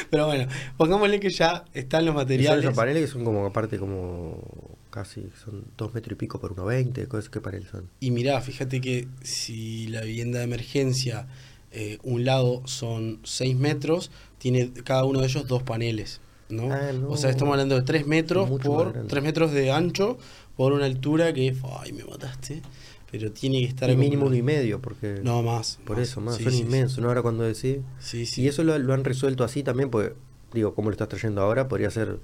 Pero 0.10 0.28
bueno, 0.28 0.48
pongámosle 0.78 1.20
que 1.22 1.30
ya 1.30 1.64
están 1.74 2.06
los 2.06 2.14
Y 2.14 2.16
son 2.16 2.24
materiales. 2.24 2.64
esos 2.66 2.76
paneles 2.76 3.06
que 3.06 3.12
son 3.12 3.24
como, 3.24 3.46
aparte, 3.46 3.78
como 3.78 4.71
casi, 4.92 5.24
son 5.44 5.66
dos 5.78 5.94
metros 5.94 6.14
y 6.14 6.16
pico 6.16 6.40
por 6.40 6.52
uno 6.52 6.66
veinte. 6.66 7.08
¿Qué 7.32 7.42
paneles 7.42 7.70
son? 7.70 7.90
Y 8.00 8.12
mirá, 8.12 8.40
fíjate 8.42 8.80
que 8.82 9.08
si 9.24 9.88
la 9.88 10.02
vivienda 10.02 10.38
de 10.40 10.46
emergencia, 10.46 11.28
eh, 11.72 11.98
un 12.04 12.26
lado 12.26 12.62
son 12.66 13.20
6 13.24 13.56
metros, 13.56 14.12
tiene 14.38 14.72
cada 14.84 15.06
uno 15.06 15.22
de 15.22 15.28
ellos 15.28 15.48
dos 15.48 15.64
paneles. 15.64 16.22
¿no? 16.50 16.72
Ah, 16.72 16.92
no. 16.94 17.10
O 17.10 17.18
sea, 17.18 17.30
estamos 17.30 17.54
hablando 17.54 17.76
de 17.76 17.84
3 17.84 18.06
metros 18.06 18.50
Mucho 18.50 18.70
por 18.70 18.92
grande. 18.92 19.10
3 19.10 19.24
metros 19.24 19.52
de 19.54 19.72
ancho 19.72 20.18
por 20.58 20.74
una 20.74 20.86
altura 20.86 21.34
que, 21.34 21.56
ay, 21.80 21.94
me 21.94 22.04
mataste. 22.04 22.62
Pero 23.10 23.32
tiene 23.32 23.60
que 23.60 23.66
estar 23.68 23.90
Y 23.90 23.94
como- 23.94 24.04
mínimo 24.04 24.26
uno 24.28 24.36
y 24.36 24.42
medio, 24.42 24.82
porque... 24.82 25.20
No, 25.24 25.42
más. 25.42 25.80
Por 25.86 26.00
eso, 26.00 26.22
más. 26.22 26.36
Sí, 26.38 26.44
son 26.44 26.90
sí, 26.90 27.02
¿no? 27.02 27.08
Ahora 27.08 27.22
cuando 27.22 27.44
decís... 27.44 27.78
Sí, 28.00 28.26
sí. 28.26 28.42
Y 28.42 28.48
eso 28.48 28.64
lo, 28.64 28.78
lo 28.78 28.94
han 28.94 29.04
resuelto 29.04 29.44
así 29.44 29.64
también, 29.64 29.90
pues, 29.90 30.12
digo, 30.54 30.74
¿cómo 30.76 30.90
lo 30.90 30.94
estás 30.94 31.10
trayendo 31.10 31.42
ahora? 31.42 31.68
Podría 31.68 31.90
ser 31.90 32.20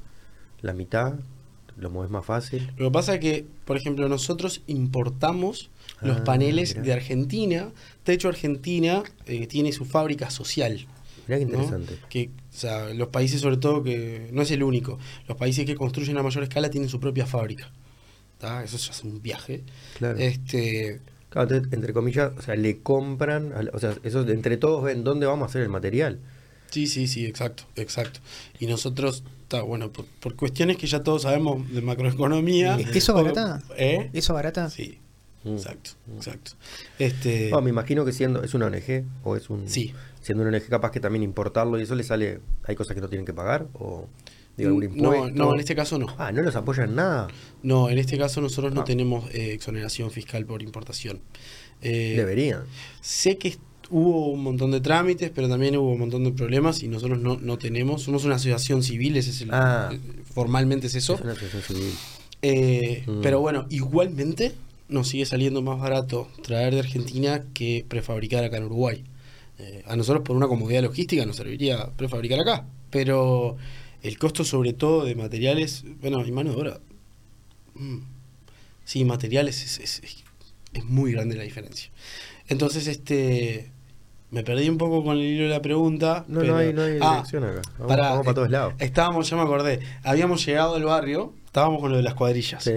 la 0.61 0.74
mitad, 0.74 1.15
lo 1.78 1.89
mueves 1.89 2.11
más 2.11 2.25
fácil. 2.25 2.71
Lo 2.78 2.88
que 2.89 2.93
pasa 2.93 3.13
es 3.15 3.19
que, 3.19 3.45
por 3.65 3.78
ejemplo, 3.78 4.09
nosotros 4.09 4.61
importamos 4.67 5.69
los 6.01 6.17
Ah, 6.17 6.23
paneles 6.23 6.71
mirá. 6.75 6.82
de 6.86 6.93
Argentina. 6.93 7.71
Techo 8.03 8.28
Argentina 8.30 9.03
eh, 9.25 9.47
tiene 9.47 9.71
su 9.71 9.86
fábrica 9.86 10.30
social. 10.30 10.88
Mirá 11.28 11.39
qué 11.39 11.45
¿no? 11.45 11.51
interesante. 11.53 11.97
Que, 12.09 12.30
o 12.30 12.57
sea, 12.57 12.93
los 12.93 13.09
países, 13.09 13.41
sobre 13.41 13.57
todo, 13.57 13.84
que 13.84 14.30
no 14.32 14.41
es 14.41 14.51
el 14.51 14.63
único, 14.63 14.97
los 15.28 15.38
países 15.38 15.65
que 15.65 15.75
construyen 15.75 16.17
a 16.17 16.23
mayor 16.23 16.43
escala 16.43 16.69
tienen 16.69 16.89
su 16.89 16.99
propia 16.99 17.25
fábrica. 17.25 17.71
¿tá? 18.39 18.63
Eso 18.63 18.75
es 18.78 19.03
un 19.03 19.21
viaje. 19.21 19.63
Claro. 19.97 20.17
Este, 20.19 21.01
Claro, 21.30 21.49
entonces, 21.55 21.73
entre 21.73 21.91
comillas, 21.93 22.32
o 22.38 22.41
sea, 22.41 22.55
le 22.55 22.80
compran, 22.80 23.53
o 23.73 23.80
sea, 23.80 23.95
eso 24.03 24.23
de 24.23 24.34
entre 24.34 24.55
todos 24.57 24.82
ven 24.84 25.03
dónde 25.03 25.25
vamos 25.25 25.43
a 25.43 25.49
hacer 25.49 25.61
el 25.61 25.69
material. 25.69 26.19
sí, 26.71 26.88
sí, 26.88 27.05
sí, 27.07 27.25
exacto, 27.25 27.63
exacto. 27.75 28.21
Y 28.59 28.67
nosotros, 28.67 29.23
tá, 29.47 29.61
bueno, 29.61 29.91
por, 29.91 30.05
por 30.05 30.35
cuestiones 30.35 30.77
que 30.77 30.87
ya 30.87 31.03
todos 31.03 31.23
sabemos 31.23 31.69
de 31.71 31.81
macroeconomía. 31.81 32.77
¿Es 32.77 32.89
que 32.91 32.97
eso 32.99 33.13
barata? 33.13 33.61
¿Eh? 33.77 34.09
¿Eso 34.13 34.33
barata? 34.33 34.69
Sí, 34.69 34.99
Mm. 35.43 35.53
exacto, 35.53 35.91
exacto. 36.17 36.51
Este, 36.99 37.49
No, 37.51 37.61
me 37.61 37.69
imagino 37.69 38.03
que 38.03 38.11
siendo, 38.11 38.43
es 38.43 38.53
una 38.53 38.65
ONG 38.65 39.05
o 39.23 39.35
es 39.37 39.49
un... 39.49 39.69
Sí. 39.69 39.93
Siendo 40.21 40.43
una 40.43 40.57
ONG 40.57 40.67
capaz 40.67 40.91
que 40.91 40.99
también 40.99 41.23
importarlo 41.23 41.79
y 41.79 41.83
eso 41.83 41.95
le 41.95 42.03
sale, 42.03 42.39
hay 42.65 42.75
cosas 42.75 42.95
que 42.95 43.01
no 43.01 43.07
tienen 43.07 43.25
que 43.25 43.33
pagar 43.33 43.67
o 43.73 44.07
digo, 44.57 44.69
algún 44.69 44.97
no, 44.97 45.13
impuesto. 45.15 45.35
no, 45.37 45.53
en 45.53 45.59
este 45.59 45.75
caso 45.75 45.99
no. 45.99 46.07
Ah, 46.17 46.31
no 46.33 46.41
los 46.41 46.55
apoyan 46.55 46.95
nada. 46.95 47.27
No, 47.63 47.89
en 47.89 47.97
este 47.99 48.17
caso 48.17 48.41
nosotros 48.41 48.73
no 48.73 48.81
Ah. 48.81 48.85
tenemos 48.85 49.29
eh, 49.33 49.53
exoneración 49.53 50.11
fiscal 50.11 50.45
por 50.45 50.61
importación. 50.63 51.21
Eh, 51.81 52.15
Deberían. 52.17 52.63
Sé 52.99 53.37
que 53.37 53.55
hubo 53.89 54.27
un 54.31 54.43
montón 54.43 54.71
de 54.71 54.81
trámites, 54.81 55.31
pero 55.33 55.47
también 55.47 55.77
hubo 55.77 55.91
un 55.93 55.99
montón 55.99 56.23
de 56.23 56.31
problemas 56.31 56.83
y 56.83 56.88
nosotros 56.88 57.19
no, 57.19 57.38
no 57.38 57.57
tenemos. 57.57 58.03
Somos 58.03 58.25
una 58.25 58.35
asociación 58.35 58.83
civil, 58.83 59.15
ese 59.17 59.29
es 59.31 59.41
el, 59.41 59.49
Ah. 59.53 59.89
eh, 59.93 59.99
formalmente 60.33 60.88
es 60.88 60.95
eso. 60.95 61.15
Es 61.15 61.21
una 61.21 61.33
asociación 61.33 61.63
civil. 61.63 61.93
Eh, 62.41 63.03
Mm. 63.07 63.21
Pero 63.21 63.39
bueno, 63.39 63.65
igualmente 63.69 64.53
nos 64.89 65.07
sigue 65.09 65.25
saliendo 65.25 65.61
más 65.61 65.79
barato 65.79 66.27
traer 66.43 66.73
de 66.73 66.79
Argentina 66.81 67.43
que 67.53 67.85
prefabricar 67.88 68.43
acá 68.43 68.57
en 68.57 68.65
Uruguay. 68.65 69.03
Eh, 69.59 69.83
a 69.88 69.95
nosotros 69.95 70.23
por 70.23 70.35
una 70.35 70.47
comodidad 70.47 70.83
logística 70.83 71.25
nos 71.25 71.35
serviría 71.38 71.88
prefabricar 71.95 72.39
acá, 72.39 72.67
pero 72.91 73.57
el 74.03 74.17
costo 74.19 74.43
sobre 74.45 74.73
todo 74.73 75.03
de 75.03 75.15
materiales, 75.15 75.83
bueno, 75.99 76.23
y 76.25 76.31
mano 76.31 76.51
de 76.51 76.55
obra, 76.57 76.79
mm, 77.75 77.97
sí, 78.85 79.03
materiales 79.03 79.63
es, 79.63 79.79
es- 79.79 79.99
es- 80.03 80.23
es 80.73 80.85
muy 80.85 81.11
grande 81.13 81.35
la 81.35 81.43
diferencia. 81.43 81.89
Entonces, 82.47 82.88
este, 82.88 83.71
me 84.32 84.43
perdí 84.43 84.67
un 84.69 84.78
poco 84.78 85.03
con 85.03 85.17
el 85.17 85.23
hilo 85.23 85.43
de 85.43 85.49
la 85.49 85.61
pregunta. 85.61 86.25
No, 86.28 86.41
pero- 86.41 86.53
no 86.53 86.59
hay, 86.59 86.73
no 86.73 86.82
hay 86.84 86.97
Ah, 87.01 87.11
dirección 87.15 87.43
acá. 87.45 87.61
Vamos, 87.80 87.88
para 88.25 88.34
todos 88.34 88.47
eh, 88.47 88.51
lados. 88.51 88.73
Estábamos, 88.80 89.30
ya 89.30 89.36
me 89.38 89.43
acordé, 89.43 89.80
habíamos 90.03 90.45
llegado 90.45 90.75
al 90.75 90.84
barrio, 90.84 91.34
estábamos 91.45 91.80
con 91.82 91.91
lo 91.91 91.97
de 91.97 92.03
las 92.03 92.13
cuadrillas. 92.13 92.63
Sí. 92.63 92.71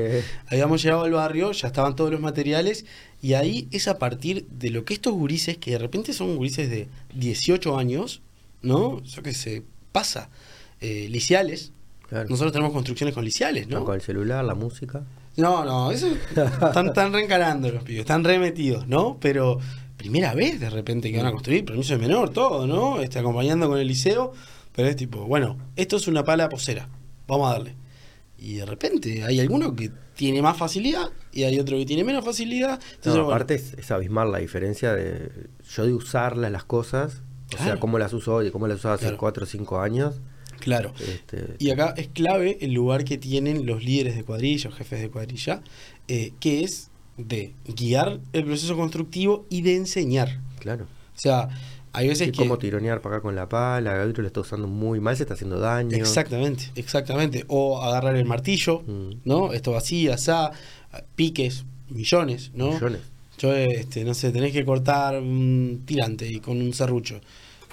Habíamos 0.46 0.82
llegado 0.82 1.05
al 1.05 1.12
barrio, 1.12 1.53
ya 1.53 1.66
estaban 1.68 1.96
todos 1.96 2.11
los 2.12 2.20
materiales, 2.20 2.84
y 3.22 3.34
ahí 3.34 3.68
es 3.72 3.88
a 3.88 3.98
partir 3.98 4.46
de 4.51 4.70
lo 4.70 4.84
que 4.84 4.94
estos 4.94 5.12
gurises, 5.12 5.59
que 5.59 5.72
de 5.72 5.78
repente 5.78 6.12
son 6.12 6.36
gurises 6.36 6.70
de 6.70 6.88
18 7.14 7.76
años, 7.78 8.22
¿no? 8.62 9.03
Yo 9.03 9.22
qué 9.22 9.34
sé, 9.34 9.62
pasa. 9.92 10.28
Eh, 10.80 11.09
liciales. 11.11 11.72
Claro. 12.09 12.28
Nosotros 12.28 12.53
tenemos 12.53 12.72
construcciones 12.72 13.14
con 13.14 13.24
liciales, 13.24 13.68
¿no? 13.68 13.84
Con 13.84 13.94
el 13.96 14.01
celular, 14.01 14.44
la 14.44 14.55
música. 14.55 15.03
No, 15.36 15.64
no, 15.64 15.90
eso 15.92 16.09
están, 16.09 16.86
están 16.88 17.12
reencarando 17.12 17.70
los 17.70 17.82
pibes, 17.84 18.01
están 18.01 18.24
remetidos, 18.24 18.88
¿no? 18.88 19.16
Pero 19.20 19.59
primera 20.01 20.32
vez 20.34 20.59
de 20.59 20.70
repente 20.70 21.11
que 21.11 21.18
van 21.18 21.26
a 21.26 21.30
construir, 21.30 21.64
permiso 21.66 21.92
de 21.92 21.98
menor, 21.98 22.30
todo, 22.30 22.66
¿no? 22.66 23.01
Este, 23.03 23.18
acompañando 23.18 23.68
con 23.68 23.78
el 23.78 23.86
liceo, 23.86 24.32
pero 24.74 24.88
es 24.88 24.96
tipo, 24.96 25.26
bueno, 25.26 25.59
esto 25.76 25.96
es 25.98 26.09
una 26.09 26.24
pala 26.24 26.48
posera, 26.48 26.88
vamos 27.28 27.48
a 27.51 27.53
darle. 27.53 27.74
Y 28.38 28.55
de 28.55 28.64
repente 28.64 29.22
hay 29.22 29.38
alguno 29.40 29.76
que 29.76 29.90
tiene 30.14 30.40
más 30.40 30.57
facilidad 30.57 31.11
y 31.32 31.42
hay 31.42 31.59
otro 31.59 31.76
que 31.76 31.84
tiene 31.84 32.03
menos 32.05 32.24
facilidad. 32.24 32.80
Entonces, 32.94 33.14
No, 33.14 33.24
bueno, 33.24 33.34
aparte 33.34 33.55
es, 33.57 33.74
es 33.74 33.90
abismal 33.90 34.32
la 34.32 34.38
diferencia 34.38 34.94
de 34.94 35.30
yo 35.74 35.84
de 35.86 35.92
usarlas 35.92 36.51
las 36.51 36.64
cosas, 36.64 37.20
o 37.55 37.62
sea, 37.62 37.78
cómo 37.78 37.98
las 37.98 38.14
uso 38.14 38.36
hoy 38.36 38.46
y 38.46 38.51
cómo 38.51 38.66
las 38.68 38.78
usaba 38.78 38.94
hace 38.94 39.05
Claro. 39.05 39.18
4 39.18 39.42
o 39.42 39.46
5 39.46 39.80
años. 39.80 40.20
claro. 40.61 40.94
Este, 41.01 41.57
Y 41.59 41.70
acá 41.70 41.92
es 41.98 42.09
clave 42.09 42.57
el 42.62 42.72
lugar 42.72 43.05
que 43.05 43.18
tienen 43.18 43.66
los 43.66 43.84
líderes 43.84 44.16
de 44.16 44.24
cuadrilla 44.24 44.70
jefes 44.70 45.01
de 45.01 45.11
cuadrilla, 45.11 45.62
eh, 46.09 46.32
que 46.40 46.64
es 46.64 46.89
de 47.16 47.52
guiar 47.66 48.20
el 48.32 48.44
proceso 48.44 48.76
constructivo 48.76 49.46
y 49.50 49.62
de 49.62 49.76
enseñar. 49.76 50.40
claro. 50.58 50.86
O 51.16 51.18
sea, 51.20 51.48
hay 51.92 52.08
veces 52.08 52.28
Y 52.28 52.32
que... 52.32 52.38
cómo 52.38 52.56
tironear 52.56 53.02
para 53.02 53.16
acá 53.16 53.22
con 53.22 53.34
la 53.36 53.46
pala, 53.48 54.02
el 54.02 54.08
otro 54.11 54.22
lo 54.22 54.28
está 54.28 54.40
usando 54.40 54.66
muy 54.68 55.00
mal, 55.00 55.16
se 55.18 55.24
está 55.24 55.34
haciendo 55.34 55.58
daño. 55.61 55.94
Exactamente, 55.96 56.70
exactamente. 56.76 57.44
O 57.48 57.82
agarrar 57.82 58.16
el 58.16 58.24
martillo, 58.24 58.80
Mm. 58.86 59.11
¿no? 59.26 59.52
Esto 59.52 59.76
así, 59.76 60.08
asá, 60.08 60.50
piques, 61.16 61.64
millones, 61.90 62.52
¿no? 62.54 62.72
Millones. 62.72 63.00
Yo, 63.38 63.54
este, 63.54 64.04
no 64.04 64.14
sé, 64.14 64.30
tenés 64.32 64.52
que 64.52 64.64
cortar 64.64 65.18
un 65.20 65.82
tirante 65.84 66.26
y 66.30 66.40
con 66.40 66.61
un 66.61 66.72
serrucho. 66.72 67.20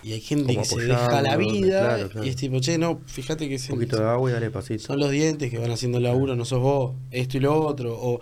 Y 0.04 0.14
hay 0.14 0.22
gente 0.22 0.54
Como 0.54 0.62
que 0.64 0.70
se 0.70 0.82
deja 0.86 1.22
la 1.22 1.36
vida 1.38 1.80
claro, 1.80 2.10
claro. 2.10 2.26
y 2.26 2.30
es 2.30 2.36
tipo, 2.36 2.60
che, 2.60 2.78
no, 2.78 3.02
fíjate 3.08 3.48
que 3.50 3.56
Un 3.56 3.60
se- 3.60 3.74
poquito 3.74 3.98
de 3.98 4.06
agua 4.06 4.30
y 4.30 4.34
dale 4.34 4.50
pasito. 4.52 4.84
son 4.84 5.00
los 5.00 5.10
dientes 5.12 5.50
que 5.50 5.58
van 5.58 5.72
haciendo 5.72 5.98
el 5.98 6.04
laburo, 6.06 6.36
no 6.36 6.46
sos 6.46 6.60
vos, 6.60 6.96
esto 7.12 7.38
y 7.38 7.40
lo 7.42 7.60
otro. 7.66 7.98
O 8.00 8.22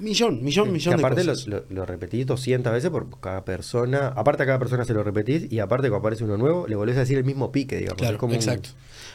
millón, 0.00 0.42
millón, 0.42 0.72
millón 0.72 0.96
de 0.96 1.00
aparte 1.02 1.24
lo, 1.24 1.32
cosas. 1.32 1.46
lo- 1.46 1.64
lo 1.70 1.86
repetís 1.86 2.26
200 2.26 2.72
veces 2.72 2.90
por 2.90 3.08
cada 3.20 3.44
persona. 3.44 4.08
Aparte 4.08 4.42
a 4.42 4.46
cada 4.46 4.58
persona 4.58 4.84
se 4.84 4.94
lo 4.94 5.02
repetís 5.02 5.50
y 5.52 5.58
aparte 5.60 5.88
cuando 5.88 5.98
aparece 6.06 6.24
uno 6.24 6.36
nuevo 6.36 6.66
le 6.66 6.76
volvés 6.76 6.96
a 6.96 7.00
decir 7.00 7.18
el 7.18 7.24
mismo 7.24 7.52
pique, 7.52 7.76
digamos. 7.76 7.98
Claro, 7.98 8.18
como 8.18 8.32
un- 8.32 8.36
exacto. 8.36 8.70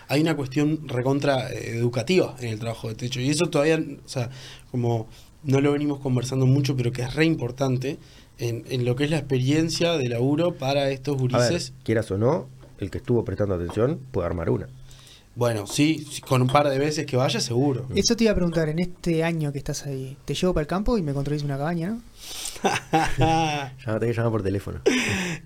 Hay 0.07 0.21
una 0.21 0.35
cuestión 0.35 0.87
recontra 0.87 1.51
eh, 1.51 1.77
educativa 1.77 2.35
en 2.39 2.49
el 2.49 2.59
trabajo 2.59 2.87
de 2.89 2.95
techo. 2.95 3.19
Y 3.19 3.29
eso 3.29 3.47
todavía, 3.47 3.77
o 3.77 4.07
sea, 4.07 4.29
como 4.71 5.07
no 5.43 5.61
lo 5.61 5.71
venimos 5.71 5.99
conversando 5.99 6.45
mucho, 6.45 6.75
pero 6.75 6.91
que 6.91 7.01
es 7.03 7.13
re 7.15 7.25
importante 7.25 7.97
en, 8.37 8.63
en 8.69 8.85
lo 8.85 8.95
que 8.95 9.05
es 9.05 9.09
la 9.11 9.17
experiencia 9.17 9.97
de 9.97 10.09
laburo 10.09 10.55
para 10.55 10.89
estos 10.89 11.15
a 11.15 11.17
ver, 11.17 11.31
gurises. 11.49 11.73
quieras 11.83 12.09
o 12.11 12.17
no, 12.17 12.47
el 12.79 12.91
que 12.91 12.97
estuvo 12.97 13.23
prestando 13.23 13.55
atención 13.55 13.99
puede 14.11 14.27
armar 14.27 14.49
una. 14.49 14.67
Bueno, 15.35 15.67
sí, 15.67 16.05
sí, 16.09 16.21
con 16.21 16.41
un 16.41 16.47
par 16.47 16.69
de 16.69 16.79
veces 16.79 17.05
que 17.05 17.17
vaya, 17.17 17.41
seguro. 17.41 17.87
Eso 17.93 18.15
te 18.15 18.23
iba 18.23 18.31
a 18.31 18.35
preguntar, 18.35 18.69
en 18.69 18.79
este 18.79 19.21
año 19.23 19.51
que 19.51 19.57
estás 19.57 19.85
ahí, 19.85 20.15
te 20.23 20.33
llevo 20.33 20.53
para 20.53 20.61
el 20.61 20.67
campo 20.67 20.97
y 20.97 21.01
me 21.01 21.13
construís 21.13 21.43
una 21.43 21.57
cabaña, 21.57 21.89
¿no? 21.89 22.01
Llámate 23.17 24.07
que 24.07 24.13
llama 24.13 24.31
por 24.31 24.43
teléfono. 24.43 24.79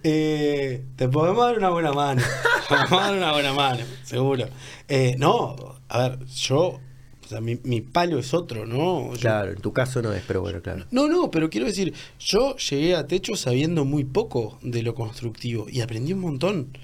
Eh, 0.03 0.83
te 0.95 1.07
podemos 1.09 1.43
dar 1.45 1.57
una 1.57 1.69
buena 1.69 1.91
mano. 1.91 2.21
Te 2.67 2.75
podemos 2.75 3.01
dar 3.01 3.17
una 3.17 3.31
buena 3.33 3.53
mano, 3.53 3.83
seguro. 4.03 4.45
Eh, 4.87 5.15
no, 5.17 5.55
a 5.87 6.07
ver, 6.09 6.25
yo, 6.27 6.59
o 6.59 7.27
sea, 7.27 7.41
mi, 7.41 7.59
mi 7.63 7.81
palo 7.81 8.19
es 8.19 8.33
otro, 8.33 8.65
¿no? 8.67 9.11
Yo- 9.13 9.19
Claro, 9.19 9.51
en 9.51 9.59
tu 9.59 9.73
caso 9.73 10.01
no 10.03 10.13
es, 10.13 10.23
pero 10.27 10.41
bueno, 10.41 10.61
claro. 10.61 10.85
No, 10.91 11.07
no, 11.07 11.31
pero 11.31 11.49
quiero 11.49 11.65
decir, 11.65 11.93
yo 12.19 12.55
llegué 12.57 12.95
a 12.95 13.07
techo 13.07 13.35
sabiendo 13.35 13.85
muy 13.85 14.03
poco 14.03 14.59
de 14.61 14.83
lo 14.83 14.93
constructivo 14.93 15.65
y 15.67 15.81
aprendí 15.81 16.13
un 16.13 16.19
montón, 16.21 16.77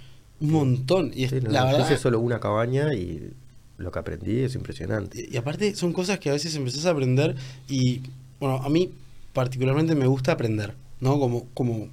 un 0.46 0.52
montón. 0.52 1.12
Y 1.16 1.24
es- 1.26 1.32
Sí, 1.32 1.40
no, 1.42 1.50
la 1.52 1.66
yo 1.72 1.78
verdad, 1.78 1.80
hice 1.80 1.98
solo 1.98 2.20
una 2.20 2.40
cabaña 2.40 2.94
y 2.94 3.32
lo 3.78 3.92
que 3.92 4.00
aprendí 4.00 4.40
es 4.42 4.56
impresionante. 4.56 5.28
y, 5.30 5.34
y 5.34 5.38
aparte 5.38 5.76
son 5.76 5.94
cosas 5.94 6.20
que 6.20 6.30
a 6.30 6.34
veces 6.34 6.56
empezás 6.56 6.86
a 6.86 6.92
aprender 6.92 7.36
y, 7.68 8.02
bueno, 8.40 8.58
a 8.58 8.70
mí 8.70 8.92
particularmente 9.34 9.96
me 9.96 10.08
gusta 10.08 10.32
aprender, 10.34 10.74
¿no? 11.00 11.20
Como, 11.20 11.46
como 11.54 11.90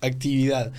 actividad. 0.00 0.72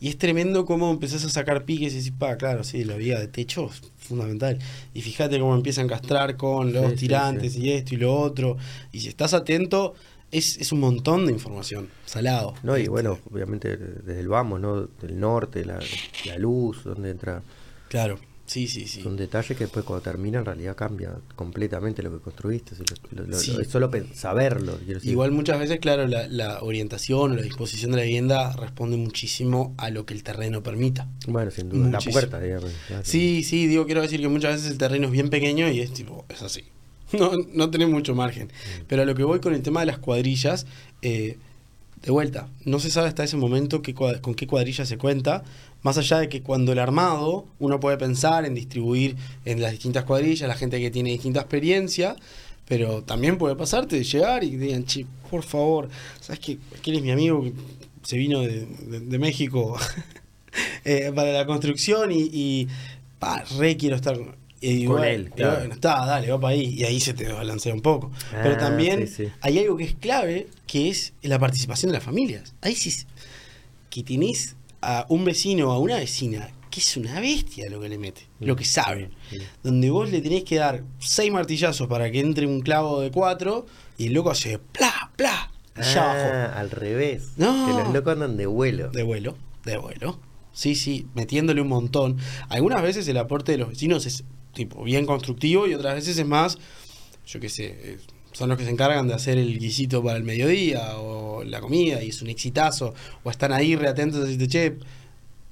Y 0.00 0.08
es 0.08 0.18
tremendo 0.18 0.64
cómo 0.64 0.90
empezás 0.90 1.24
a 1.24 1.28
sacar 1.28 1.64
piques 1.64 1.92
y 1.94 1.98
decís, 1.98 2.12
pa, 2.18 2.36
claro, 2.36 2.64
sí, 2.64 2.84
la 2.84 2.96
vida 2.96 3.20
de 3.20 3.28
techo 3.28 3.70
es 3.72 3.82
fundamental. 3.98 4.58
Y 4.94 5.00
fíjate 5.02 5.38
cómo 5.38 5.54
empiezan 5.54 5.86
a 5.86 5.90
castrar 5.90 6.36
con 6.36 6.72
los 6.72 6.96
sí, 6.96 6.96
tirantes 6.96 7.52
sí. 7.52 7.60
y 7.62 7.70
esto 7.70 7.94
y 7.94 7.98
lo 7.98 8.12
otro. 8.20 8.56
Y 8.90 9.00
si 9.00 9.08
estás 9.08 9.32
atento, 9.32 9.94
es, 10.32 10.56
es 10.58 10.72
un 10.72 10.80
montón 10.80 11.26
de 11.26 11.32
información, 11.32 11.88
salado. 12.06 12.54
No, 12.62 12.76
y 12.76 12.80
Este, 12.80 12.90
bueno, 12.90 13.18
obviamente 13.30 13.76
desde 13.76 14.20
el 14.20 14.28
vamos, 14.28 14.60
¿no? 14.60 14.86
Del 15.00 15.20
norte, 15.20 15.64
la, 15.64 15.78
la 16.26 16.38
luz, 16.38 16.82
donde 16.84 17.10
entra. 17.10 17.42
Claro, 17.88 18.18
Sí, 18.44 18.66
sí, 18.68 18.86
sí. 18.86 19.00
Son 19.00 19.16
detalles 19.16 19.56
que 19.56 19.64
después 19.64 19.82
cuando 19.84 20.02
termina 20.02 20.40
en 20.40 20.44
realidad 20.44 20.76
cambia 20.76 21.16
completamente 21.36 22.02
lo 22.02 22.10
que 22.12 22.18
construiste. 22.18 22.74
lo- 23.12 23.38
Sí. 23.38 23.56
Es 23.58 23.68
solo 23.68 23.90
saberlo. 24.14 24.76
decir. 24.76 25.10
Igual 25.10 25.30
muchas 25.30 25.58
veces, 25.58 25.78
claro, 25.80 26.06
la, 26.06 26.26
la 26.26 26.60
orientación 26.62 27.32
o 27.32 27.34
la 27.36 27.40
disposición 27.42 27.92
de 27.92 27.98
la 27.98 28.02
vivienda 28.02 28.52
responde 28.52 28.96
muchísimo 28.98 29.74
a 29.78 29.88
lo 29.90 30.04
que 30.04 30.12
el 30.12 30.22
terreno 30.22 30.62
permita. 30.62 31.08
Bueno, 31.28 31.50
sin 31.50 31.68
duda. 31.70 31.88
La 31.92 31.98
puerta, 32.00 32.40
digamos. 32.40 32.70
claro. 32.88 33.02
Sí, 33.06 33.42
sí, 33.42 33.68
digo, 33.68 33.86
quiero 33.86 34.02
decir 34.02 34.20
que 34.20 34.28
muchas 34.28 34.56
veces 34.56 34.72
el 34.72 34.76
terreno 34.78 35.06
es 35.06 35.12
bien 35.12 35.30
pequeño 35.30 35.70
y 35.70 35.80
es 35.80 35.92
tipo, 35.94 36.26
es 36.28 36.42
así. 36.42 36.64
No, 37.18 37.32
no 37.52 37.70
tenés 37.70 37.88
mucho 37.88 38.14
margen. 38.14 38.50
Pero 38.88 39.02
a 39.02 39.04
lo 39.04 39.14
que 39.14 39.24
voy 39.24 39.40
con 39.40 39.54
el 39.54 39.62
tema 39.62 39.80
de 39.80 39.86
las 39.86 39.98
cuadrillas, 39.98 40.66
eh, 41.02 41.36
de 42.02 42.10
vuelta, 42.10 42.48
no 42.64 42.78
se 42.80 42.90
sabe 42.90 43.08
hasta 43.08 43.22
ese 43.24 43.36
momento 43.36 43.80
qué 43.82 43.94
con 43.94 44.34
qué 44.34 44.46
cuadrilla 44.46 44.84
se 44.86 44.98
cuenta, 44.98 45.44
más 45.82 45.98
allá 45.98 46.18
de 46.18 46.28
que 46.28 46.42
cuando 46.42 46.72
el 46.72 46.78
armado 46.78 47.46
uno 47.60 47.78
puede 47.80 47.96
pensar 47.96 48.44
en 48.44 48.54
distribuir 48.54 49.16
en 49.44 49.60
las 49.60 49.70
distintas 49.72 50.04
cuadrillas, 50.04 50.48
la 50.48 50.54
gente 50.56 50.80
que 50.80 50.90
tiene 50.90 51.10
distinta 51.10 51.40
experiencia, 51.40 52.16
pero 52.66 53.02
también 53.02 53.38
puede 53.38 53.54
pasarte 53.56 53.96
de 53.96 54.04
llegar 54.04 54.42
y 54.44 54.50
que 54.52 54.58
digan, 54.58 54.84
che, 54.84 55.06
por 55.30 55.42
favor, 55.42 55.88
¿sabes 56.20 56.40
qué? 56.40 56.58
¿Quién 56.82 56.96
es 56.96 57.02
mi 57.02 57.10
amigo 57.10 57.42
que 57.42 57.52
se 58.02 58.16
vino 58.16 58.40
de, 58.40 58.66
de- 58.66 59.00
de 59.00 59.18
México 59.18 59.76
eh, 60.84 61.12
para 61.14 61.32
la 61.32 61.46
construcción 61.46 62.10
y, 62.12 62.28
y 62.32 62.68
pa, 63.18 63.44
re 63.58 63.76
quiero 63.76 63.96
estar 63.96 64.18
y 64.62 64.86
Con 64.86 65.02
él, 65.04 65.30
claro. 65.34 65.58
bueno, 65.58 65.74
está, 65.74 66.06
dale, 66.06 66.30
va 66.30 66.40
para 66.40 66.54
ahí. 66.54 66.66
Y 66.78 66.84
ahí 66.84 67.00
se 67.00 67.12
te 67.14 67.30
balancea 67.32 67.74
un 67.74 67.80
poco. 67.82 68.10
Pero 68.42 68.54
Ah, 68.54 68.58
también 68.58 69.06
sí, 69.08 69.26
sí. 69.26 69.32
hay 69.40 69.58
algo 69.58 69.76
que 69.76 69.84
es 69.84 69.94
clave, 69.94 70.46
que 70.66 70.88
es 70.88 71.12
la 71.22 71.38
participación 71.38 71.90
de 71.90 71.94
las 71.98 72.04
familias. 72.04 72.54
Ahí 72.62 72.74
sí 72.76 73.04
que 73.90 74.02
tenés 74.02 74.56
a 74.80 75.04
un 75.10 75.24
vecino 75.24 75.68
o 75.68 75.72
a 75.72 75.78
una 75.78 75.96
vecina 75.96 76.48
que 76.70 76.80
es 76.80 76.96
una 76.96 77.20
bestia 77.20 77.68
lo 77.68 77.78
que 77.80 77.90
le 77.90 77.98
mete, 77.98 78.22
lo 78.40 78.56
que 78.56 78.64
sabe. 78.64 79.10
Sí. 79.28 79.38
Donde 79.62 79.90
vos 79.90 80.10
le 80.10 80.22
tenés 80.22 80.44
que 80.44 80.56
dar 80.56 80.82
seis 80.98 81.30
martillazos 81.30 81.86
para 81.86 82.10
que 82.10 82.20
entre 82.20 82.46
un 82.46 82.62
clavo 82.62 83.00
de 83.02 83.10
cuatro 83.10 83.66
y 83.98 84.06
el 84.06 84.14
loco 84.14 84.30
hace 84.30 84.58
pla, 84.58 85.12
pla, 85.16 85.52
ya. 85.76 86.46
Ah, 86.54 86.58
al 86.58 86.70
revés. 86.70 87.32
No. 87.36 87.66
Que 87.66 87.72
los 87.74 87.92
locos 87.92 88.14
andan 88.14 88.38
de 88.38 88.46
vuelo. 88.46 88.88
De 88.90 89.02
vuelo, 89.02 89.36
de 89.66 89.76
vuelo. 89.76 90.18
Sí, 90.54 90.74
sí, 90.74 91.06
metiéndole 91.14 91.60
un 91.60 91.68
montón. 91.68 92.16
Algunas 92.48 92.80
veces 92.82 93.06
el 93.08 93.18
aporte 93.18 93.52
de 93.52 93.58
los 93.58 93.68
vecinos 93.68 94.06
es 94.06 94.24
tipo 94.52 94.82
bien 94.84 95.06
constructivo 95.06 95.66
y 95.66 95.74
otras 95.74 95.94
veces 95.94 96.18
es 96.18 96.26
más, 96.26 96.58
yo 97.26 97.40
qué 97.40 97.48
sé, 97.48 97.64
eh, 97.66 97.98
son 98.32 98.48
los 98.48 98.56
que 98.58 98.64
se 98.64 98.70
encargan 98.70 99.08
de 99.08 99.14
hacer 99.14 99.36
el 99.38 99.58
guisito 99.58 100.02
para 100.02 100.16
el 100.16 100.24
mediodía 100.24 100.96
o 100.98 101.44
la 101.44 101.60
comida 101.60 102.02
y 102.02 102.08
es 102.08 102.22
un 102.22 102.28
exitazo. 102.30 102.94
O 103.24 103.30
están 103.30 103.52
ahí 103.52 103.76
reatentos 103.76 104.20
a 104.20 104.24
decirte, 104.24 104.48
che, 104.48 104.76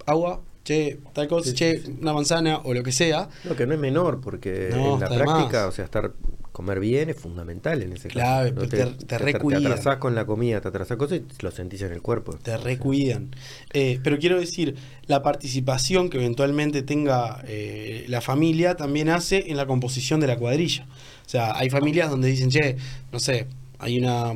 agua, 0.07 0.41
che, 0.65 0.99
tal 1.13 1.29
cosa, 1.29 1.51
Sí, 1.51 1.57
che, 1.57 1.81
sí, 1.81 1.97
una 2.01 2.13
manzana 2.15 2.61
o 2.65 2.73
lo 2.73 2.83
que 2.83 2.93
sea. 2.93 3.29
No, 3.45 3.55
que 3.55 3.67
no 3.67 3.75
es 3.75 3.81
menor, 3.81 4.21
porque 4.21 4.71
No, 4.73 4.95
en 4.95 5.01
la 5.01 5.09
práctica, 5.09 5.65
más. 5.65 5.69
o 5.69 5.73
sea, 5.73 5.85
estar 5.85 6.13
comer 6.61 6.81
bien 6.81 7.11
es 7.11 7.17
fundamental 7.17 7.83
en 7.83 7.93
ese 7.93 8.09
Clave, 8.09 8.53
caso. 8.55 8.69
pero 8.71 8.97
te- 8.97 9.05
te 9.07 9.19
recuidan. 9.19 9.67
atrasás 9.67 9.97
con 9.97 10.15
la 10.15 10.25
comida, 10.27 10.61
te 10.61 10.69
atrasás 10.69 10.97
cosas 10.97 11.19
y 11.21 11.43
lo 11.43 11.51
sentís 11.51 11.83
en 11.83 11.93
el 11.93 12.03
cuerpo. 12.03 12.33
Te 12.43 12.57
recuidan. 12.57 13.35
Eh, 13.73 13.99
pero 14.05 14.19
quiero 14.19 14.39
decir, 14.39 14.77
la 15.07 15.23
participación 15.23 16.11
que 16.11 16.19
eventualmente 16.19 16.83
tenga 16.83 17.43
eh, 17.47 18.05
la 18.09 18.21
familia 18.21 18.77
también 18.77 19.09
hace 19.09 19.51
en 19.51 19.57
la 19.57 19.67
composición 19.67 20.21
de 20.21 20.27
la 20.27 20.37
cuadrilla. 20.37 20.87
O 21.27 21.29
sea, 21.29 21.57
hay 21.57 21.71
familias 21.71 22.11
donde 22.11 22.29
dicen, 22.29 22.51
che, 22.51 22.77
no 23.13 23.19
sé, 23.21 23.47
hay 23.79 23.99
una 23.99 24.33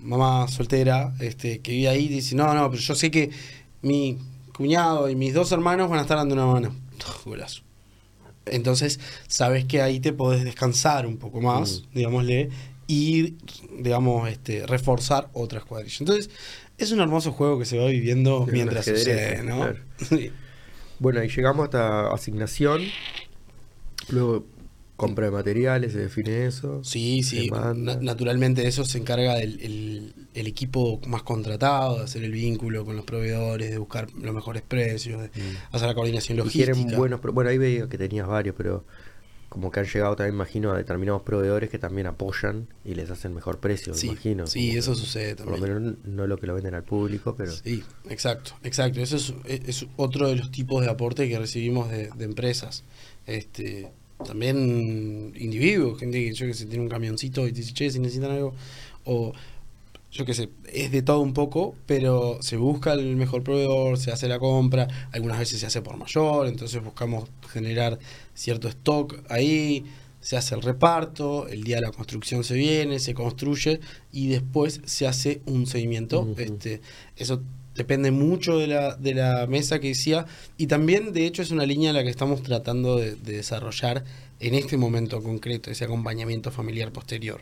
mamá 0.00 0.48
soltera 0.48 1.12
este, 1.20 1.60
que 1.60 1.72
vive 1.72 1.88
ahí 1.88 2.04
y 2.06 2.08
dice, 2.08 2.34
no, 2.34 2.52
no, 2.54 2.70
pero 2.70 2.82
yo 2.82 2.94
sé 2.94 3.10
que 3.10 3.30
mi 3.82 4.18
cuñado 4.54 5.08
y 5.08 5.14
mis 5.14 5.34
dos 5.34 5.52
hermanos 5.52 5.88
van 5.90 5.98
a 6.00 6.02
estar 6.02 6.16
dando 6.16 6.34
una 6.34 6.46
mano. 6.46 6.74
Golazo. 7.24 7.62
Entonces, 8.50 9.00
sabes 9.26 9.64
que 9.64 9.82
ahí 9.82 10.00
te 10.00 10.12
podés 10.12 10.44
descansar 10.44 11.06
un 11.06 11.16
poco 11.16 11.40
más, 11.40 11.84
digámosle, 11.94 12.50
y, 12.86 13.36
digamos, 13.78 14.28
este, 14.28 14.66
reforzar 14.66 15.28
otras 15.32 15.64
cuadrillas. 15.64 16.00
Entonces, 16.00 16.30
es 16.78 16.92
un 16.92 17.00
hermoso 17.00 17.32
juego 17.32 17.58
que 17.58 17.64
se 17.64 17.78
va 17.78 17.86
viviendo 17.86 18.46
mientras 18.50 18.84
sucede, 18.84 19.42
¿no? 19.42 19.56
claro. 19.56 19.78
Sí. 20.08 20.30
Bueno, 21.00 21.22
y 21.22 21.28
llegamos 21.28 21.64
hasta 21.64 22.12
asignación. 22.12 22.82
Luego, 24.08 24.46
compra 24.98 25.26
de 25.26 25.30
materiales, 25.30 25.92
se 25.92 26.00
define 26.00 26.44
eso. 26.46 26.82
Sí, 26.84 27.22
sí. 27.22 27.48
Na- 27.76 27.96
naturalmente 27.96 28.60
de 28.62 28.68
eso 28.68 28.84
se 28.84 28.98
encarga 28.98 29.40
el, 29.40 29.58
el- 29.60 30.14
el 30.34 30.46
equipo 30.46 31.00
más 31.06 31.22
contratado, 31.22 31.98
de 31.98 32.04
hacer 32.04 32.22
el 32.24 32.32
vínculo 32.32 32.84
con 32.84 32.96
los 32.96 33.04
proveedores, 33.06 33.70
de 33.70 33.78
buscar 33.78 34.08
los 34.12 34.34
mejores 34.34 34.62
precios, 34.62 35.22
de 35.22 35.28
Mm. 35.28 35.56
hacer 35.72 35.88
la 35.88 35.94
coordinación 35.94 36.36
Y 36.36 36.38
logística. 36.40 36.72
quieren 36.74 36.96
buenos. 36.98 37.20
Bueno, 37.22 37.48
ahí 37.48 37.58
veía 37.58 37.88
que 37.88 37.96
tenías 37.96 38.26
varios, 38.26 38.54
pero 38.56 38.84
como 39.48 39.70
que 39.70 39.80
han 39.80 39.86
llegado 39.86 40.14
también, 40.14 40.34
imagino, 40.34 40.72
a 40.72 40.76
determinados 40.76 41.22
proveedores 41.22 41.70
que 41.70 41.78
también 41.78 42.06
apoyan 42.06 42.66
y 42.84 42.94
les 42.94 43.08
hacen 43.10 43.32
mejor 43.34 43.60
precio, 43.60 43.94
me 43.94 43.98
Sí, 43.98 44.08
imagino. 44.08 44.46
sí, 44.46 44.76
eso 44.76 44.92
que- 44.92 44.98
sucede 44.98 45.36
Por 45.36 45.46
lo 45.46 45.52
también. 45.54 45.74
menos 45.82 45.94
no 46.04 46.26
lo 46.26 46.36
que 46.38 46.46
lo 46.46 46.54
venden 46.54 46.74
al 46.74 46.82
público, 46.84 47.34
pero. 47.38 47.52
Sí, 47.52 47.82
exacto, 48.10 48.52
exacto. 48.62 49.00
Eso 49.00 49.16
es, 49.16 49.32
es 49.46 49.86
otro 49.96 50.28
de 50.28 50.36
los 50.36 50.50
tipos 50.50 50.82
de 50.84 50.90
aporte 50.90 51.28
que 51.28 51.38
recibimos 51.38 51.88
de, 51.88 52.10
de 52.14 52.24
empresas. 52.24 52.84
Este, 53.26 53.90
también 54.26 55.32
individuos, 55.36 56.00
gente 56.00 56.24
que 56.24 56.34
yo 56.34 56.46
que 56.46 56.54
sé, 56.54 56.66
tiene 56.66 56.82
un 56.82 56.90
camioncito 56.90 57.46
y 57.46 57.52
te 57.52 57.60
dice, 57.60 57.72
che, 57.72 57.90
si 57.90 57.98
necesitan 57.98 58.32
algo, 58.32 58.54
o 59.04 59.32
yo 60.10 60.24
qué 60.24 60.34
sé, 60.34 60.48
es 60.72 60.90
de 60.90 61.02
todo 61.02 61.20
un 61.20 61.34
poco, 61.34 61.74
pero 61.86 62.38
se 62.40 62.56
busca 62.56 62.94
el 62.94 63.16
mejor 63.16 63.42
proveedor, 63.42 63.98
se 63.98 64.10
hace 64.10 64.26
la 64.28 64.38
compra, 64.38 64.88
algunas 65.12 65.38
veces 65.38 65.60
se 65.60 65.66
hace 65.66 65.82
por 65.82 65.96
mayor, 65.96 66.46
entonces 66.48 66.82
buscamos 66.82 67.28
generar 67.52 67.98
cierto 68.34 68.68
stock 68.68 69.16
ahí, 69.28 69.84
se 70.20 70.36
hace 70.36 70.54
el 70.54 70.62
reparto, 70.62 71.46
el 71.46 71.62
día 71.62 71.76
de 71.76 71.82
la 71.82 71.92
construcción 71.92 72.42
se 72.42 72.54
viene, 72.54 72.98
se 72.98 73.14
construye 73.14 73.80
y 74.12 74.28
después 74.28 74.80
se 74.84 75.06
hace 75.06 75.40
un 75.46 75.66
seguimiento. 75.66 76.22
Ujú. 76.22 76.40
este, 76.40 76.80
eso 77.16 77.42
depende 77.78 78.10
mucho 78.10 78.58
de 78.58 78.66
la, 78.66 78.96
de 78.96 79.14
la 79.14 79.46
mesa 79.46 79.78
que 79.80 79.88
decía 79.88 80.26
y 80.58 80.66
también 80.66 81.12
de 81.14 81.24
hecho 81.26 81.40
es 81.40 81.50
una 81.50 81.64
línea 81.64 81.90
en 81.90 81.96
la 81.96 82.02
que 82.02 82.10
estamos 82.10 82.42
tratando 82.42 82.96
de, 82.98 83.14
de 83.14 83.32
desarrollar 83.32 84.04
en 84.40 84.54
este 84.54 84.76
momento 84.76 85.22
concreto, 85.22 85.70
ese 85.70 85.84
acompañamiento 85.84 86.50
familiar 86.50 86.92
posterior. 86.92 87.40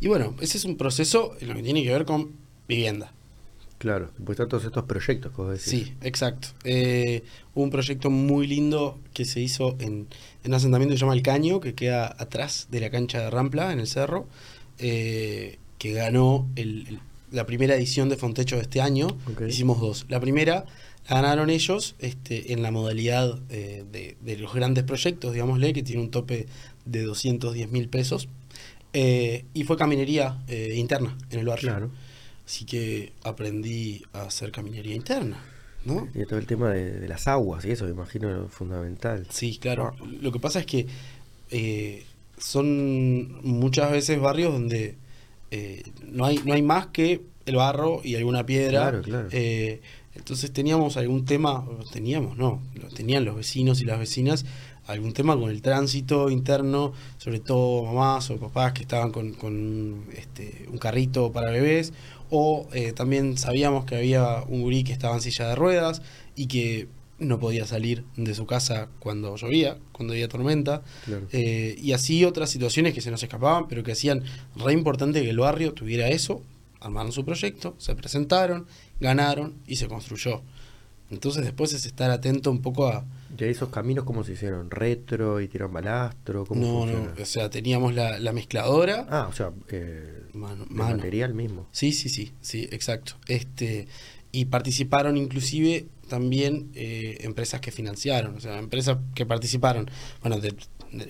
Y 0.00 0.06
bueno, 0.08 0.34
ese 0.40 0.58
es 0.58 0.64
un 0.64 0.76
proceso 0.76 1.36
en 1.40 1.48
lo 1.48 1.54
que 1.54 1.62
tiene 1.62 1.82
que 1.82 1.90
ver 1.90 2.04
con 2.04 2.30
vivienda. 2.68 3.12
Claro, 3.78 4.10
pues 4.24 4.30
están 4.36 4.48
todos 4.48 4.64
estos 4.64 4.84
proyectos 4.84 5.30
que 5.32 5.36
vos 5.42 5.50
decís. 5.50 5.64
Sí, 5.86 5.94
exacto. 6.02 6.48
Eh, 6.64 7.22
hubo 7.54 7.64
un 7.64 7.70
proyecto 7.70 8.10
muy 8.10 8.46
lindo 8.46 8.98
que 9.14 9.24
se 9.24 9.40
hizo 9.40 9.76
en, 9.80 10.06
en 10.44 10.50
un 10.50 10.54
asentamiento 10.54 10.92
que 10.94 10.98
se 10.98 11.02
llama 11.02 11.14
El 11.14 11.22
Caño, 11.22 11.60
que 11.60 11.74
queda 11.74 12.14
atrás 12.18 12.68
de 12.70 12.80
la 12.80 12.90
cancha 12.90 13.20
de 13.20 13.30
Rampla, 13.30 13.72
en 13.72 13.80
el 13.80 13.86
cerro, 13.86 14.26
eh, 14.78 15.58
que 15.78 15.92
ganó 15.92 16.48
el- 16.56 16.86
el- 16.88 17.00
la 17.30 17.46
primera 17.46 17.74
edición 17.74 18.08
de 18.08 18.16
Fontecho 18.16 18.56
de 18.56 18.62
este 18.62 18.80
año. 18.80 19.08
Hicimos 19.46 19.80
dos. 19.80 20.06
La 20.08 20.20
primera 20.20 20.64
la 21.08 21.22
ganaron 21.22 21.50
ellos 21.50 21.94
este, 21.98 22.52
en 22.52 22.62
la 22.62 22.70
modalidad 22.70 23.38
eh, 23.48 23.84
de, 23.90 24.16
de 24.20 24.36
los 24.36 24.52
grandes 24.52 24.84
proyectos, 24.84 25.32
digámosle, 25.32 25.72
que 25.72 25.82
tiene 25.82 26.02
un 26.02 26.10
tope 26.10 26.46
de 26.84 27.02
210 27.02 27.70
mil 27.70 27.88
pesos. 27.88 28.28
Eh, 28.92 29.44
y 29.54 29.64
fue 29.64 29.76
caminería 29.76 30.42
eh, 30.48 30.74
interna 30.76 31.16
en 31.30 31.40
el 31.40 31.46
barrio. 31.46 31.70
Claro. 31.70 31.90
Así 32.46 32.64
que 32.64 33.12
aprendí 33.22 34.02
a 34.14 34.22
hacer 34.22 34.50
caminería 34.50 34.94
interna, 34.94 35.38
¿no? 35.84 36.08
Y 36.14 36.24
todo 36.24 36.38
el 36.38 36.46
tema 36.46 36.70
de, 36.70 36.98
de 36.98 37.08
las 37.08 37.28
aguas 37.28 37.64
y 37.66 37.72
eso, 37.72 37.84
me 37.84 37.90
imagino, 37.90 38.48
fundamental. 38.48 39.26
Sí, 39.28 39.58
claro. 39.58 39.94
Lo 40.22 40.32
que 40.32 40.40
pasa 40.40 40.60
es 40.60 40.66
que 40.66 40.86
eh, 41.50 42.04
son 42.38 43.42
muchas 43.46 43.90
veces 43.90 44.18
barrios 44.18 44.52
donde 44.52 44.96
eh, 45.50 45.82
no, 46.06 46.24
hay, 46.24 46.40
no 46.44 46.54
hay 46.54 46.62
más 46.62 46.88
que 46.88 47.22
el 47.46 47.56
barro 47.56 48.00
y 48.04 48.14
alguna 48.16 48.44
piedra. 48.44 48.90
Claro, 48.90 49.02
claro. 49.02 49.28
Eh, 49.32 49.80
entonces 50.14 50.52
teníamos 50.52 50.96
algún 50.96 51.24
tema, 51.24 51.64
teníamos, 51.92 52.36
no, 52.36 52.60
lo 52.74 52.88
tenían 52.88 53.24
los 53.24 53.36
vecinos 53.36 53.80
y 53.80 53.84
las 53.84 53.98
vecinas, 53.98 54.44
algún 54.86 55.12
tema 55.12 55.38
con 55.38 55.50
el 55.50 55.62
tránsito 55.62 56.28
interno, 56.28 56.92
sobre 57.18 57.38
todo 57.38 57.84
mamás 57.84 58.28
o 58.30 58.36
papás 58.36 58.72
que 58.72 58.82
estaban 58.82 59.12
con, 59.12 59.32
con, 59.34 60.06
este, 60.16 60.66
un 60.72 60.78
carrito 60.78 61.30
para 61.30 61.50
bebés, 61.50 61.92
o 62.30 62.66
eh, 62.72 62.92
también 62.92 63.38
sabíamos 63.38 63.84
que 63.84 63.96
había 63.96 64.42
un 64.48 64.62
gurí 64.62 64.82
que 64.82 64.92
estaba 64.92 65.14
en 65.14 65.20
silla 65.20 65.48
de 65.48 65.54
ruedas 65.54 66.02
y 66.34 66.46
que 66.46 66.88
no 67.18 67.38
podía 67.40 67.66
salir 67.66 68.04
de 68.16 68.34
su 68.34 68.46
casa 68.46 68.88
cuando 69.00 69.34
llovía, 69.36 69.78
cuando 69.92 70.12
había 70.14 70.28
tormenta, 70.28 70.82
Claro. 71.04 71.26
eh, 71.32 71.74
y 71.78 71.92
así 71.92 72.24
otras 72.24 72.48
situaciones 72.50 72.94
que 72.94 73.00
se 73.00 73.10
nos 73.10 73.22
escapaban, 73.22 73.66
pero 73.68 73.82
que 73.82 73.92
hacían 73.92 74.22
re 74.56 74.72
importante 74.72 75.22
que 75.22 75.30
el 75.30 75.38
barrio 75.38 75.72
tuviera 75.74 76.08
eso, 76.08 76.42
armaron 76.80 77.10
su 77.12 77.24
proyecto, 77.24 77.74
se 77.78 77.94
presentaron, 77.96 78.66
ganaron 79.00 79.54
y 79.66 79.76
se 79.76 79.88
construyó. 79.88 80.42
Entonces 81.10 81.42
después 81.42 81.72
es 81.72 81.86
estar 81.86 82.10
atento 82.10 82.50
un 82.50 82.60
poco 82.60 82.86
a... 82.86 83.04
¿Y 83.38 83.42
ahí 83.44 83.50
esos 83.50 83.70
caminos 83.70 84.04
cómo 84.04 84.24
se 84.24 84.32
hicieron? 84.34 84.70
¿Retro 84.70 85.40
y 85.40 85.48
tiran 85.48 85.72
balastro? 85.72 86.44
¿Cómo 86.44 86.60
No, 86.60 86.78
funciona? 86.82 87.14
no, 87.16 87.22
o 87.22 87.24
sea, 87.24 87.48
teníamos 87.48 87.94
la, 87.94 88.18
la 88.18 88.32
mezcladora. 88.32 89.06
Ah, 89.08 89.26
o 89.28 89.32
sea, 89.32 89.52
eh, 89.70 90.22
Mano, 90.34 90.66
de 90.66 90.74
mano. 90.74 90.96
material 90.96 91.32
mismo. 91.34 91.66
Sí, 91.72 91.92
sí, 91.92 92.10
sí, 92.10 92.32
sí, 92.42 92.68
exacto. 92.72 93.14
Este, 93.26 93.88
y 94.32 94.46
participaron 94.46 95.16
inclusive 95.16 95.86
también 96.08 96.70
eh, 96.74 97.18
empresas 97.20 97.60
que 97.60 97.70
financiaron, 97.70 98.36
o 98.36 98.40
sea, 98.40 98.58
empresas 98.58 98.98
que 99.14 99.26
participaron, 99.26 99.90
bueno, 100.22 100.38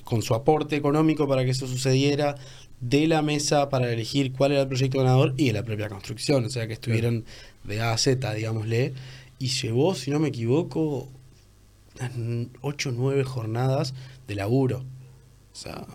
con 0.05 0.23
su 0.23 0.35
aporte 0.35 0.77
económico 0.77 1.29
para 1.29 1.45
que 1.45 1.53
eso 1.53 1.67
sucediera, 1.67 2.35
de 2.81 3.07
la 3.07 3.23
mesa 3.23 3.69
para 3.69 3.93
elegir 3.93 4.33
cuál 4.33 4.53
era 4.53 4.63
el 4.63 4.69
proyecto 4.69 4.99
ganador 4.99 5.35
y 5.37 5.47
de 5.47 5.53
la 5.53 5.63
propia 5.65 5.89
construcción, 5.89 6.45
o 6.45 6.51
sea, 6.51 6.67
que 6.67 6.75
estuvieron 6.75 7.25
de 7.65 7.81
A 7.81 7.93
a 7.93 7.99
Z, 7.99 8.33
digámosle, 8.35 8.95
y 9.39 9.49
llevó, 9.49 9.95
si 9.95 10.11
no 10.11 10.19
me 10.19 10.29
equivoco, 10.29 11.09
8 12.61 12.89
o 12.89 12.93
9 12.93 13.25
jornadas 13.25 13.95
de 14.27 14.35
laburo, 14.35 14.85
o 15.53 15.57
sea, 15.57 15.87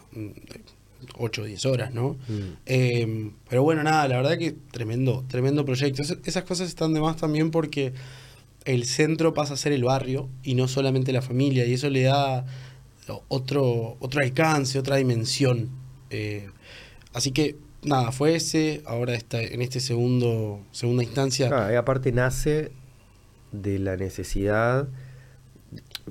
8 1.18 1.42
o 1.42 1.46
10 1.46 1.66
horas, 1.66 1.94
¿no? 1.94 2.18
Mm. 2.28 2.42
Em, 2.66 3.34
pero 3.50 3.64
bueno, 3.64 3.84
nada, 3.84 4.08
la 4.08 4.18
verdad 4.18 4.38
que 4.38 4.56
tremendo, 4.72 5.24
tremendo 5.28 5.66
proyecto. 5.66 6.02
esas 6.02 6.44
cosas 6.44 6.68
están 6.68 6.94
de 6.94 7.02
más 7.02 7.18
también 7.18 7.52
porque 7.52 7.94
el 8.66 8.86
centro 8.86 9.34
pasa 9.34 9.54
a 9.54 9.58
ser 9.58 9.74
el 9.74 9.84
barrio 9.84 10.30
y 10.44 10.56
no 10.56 10.68
solamente 10.68 11.12
la 11.12 11.22
familia, 11.22 11.66
y 11.66 11.74
eso 11.74 11.90
le 11.90 12.04
da 12.04 12.46
otro, 13.28 13.98
otro 14.00 14.22
alcance, 14.22 14.80
otra 14.80 14.96
dimensión. 14.96 15.70
Eh, 16.10 16.50
así 17.14 17.32
que 17.32 17.58
nada, 17.84 18.12
fue 18.12 18.36
ese, 18.36 18.82
ahora 18.86 19.14
está 19.14 19.42
en 19.42 19.62
este 19.62 19.80
segundo, 19.80 20.62
segunda 20.72 21.04
instancia. 21.04 21.50
y 21.72 21.76
aparte 21.76 22.12
nace 22.12 22.72
de 23.52 23.80
la 23.80 23.98
necesidad 23.98 24.88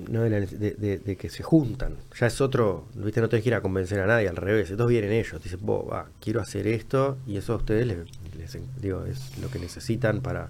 ¿no? 0.09 0.23
de, 0.23 1.17
que 1.19 1.29
se 1.29 1.43
juntan. 1.43 1.97
Ya 2.19 2.27
es 2.27 2.41
otro, 2.41 2.85
¿viste? 2.95 3.21
no 3.21 3.29
tenés 3.29 3.43
que 3.43 3.49
ir 3.49 3.55
a 3.55 3.61
convencer 3.61 3.99
a 3.99 4.07
nadie, 4.07 4.27
al 4.27 4.35
revés. 4.35 4.69
Estos 4.69 4.87
vienen 4.87 5.11
ellos, 5.11 5.41
dicen, 5.41 5.59
vos, 5.61 5.85
va, 5.89 6.07
quiero 6.19 6.41
hacer 6.41 6.67
esto, 6.67 7.17
y 7.27 7.37
eso 7.37 7.53
a 7.53 7.57
ustedes 7.57 7.87
les, 7.87 7.97
digo, 8.81 9.05
es 9.05 9.37
lo 9.39 9.49
que 9.49 9.59
necesitan 9.59 10.21
para 10.21 10.49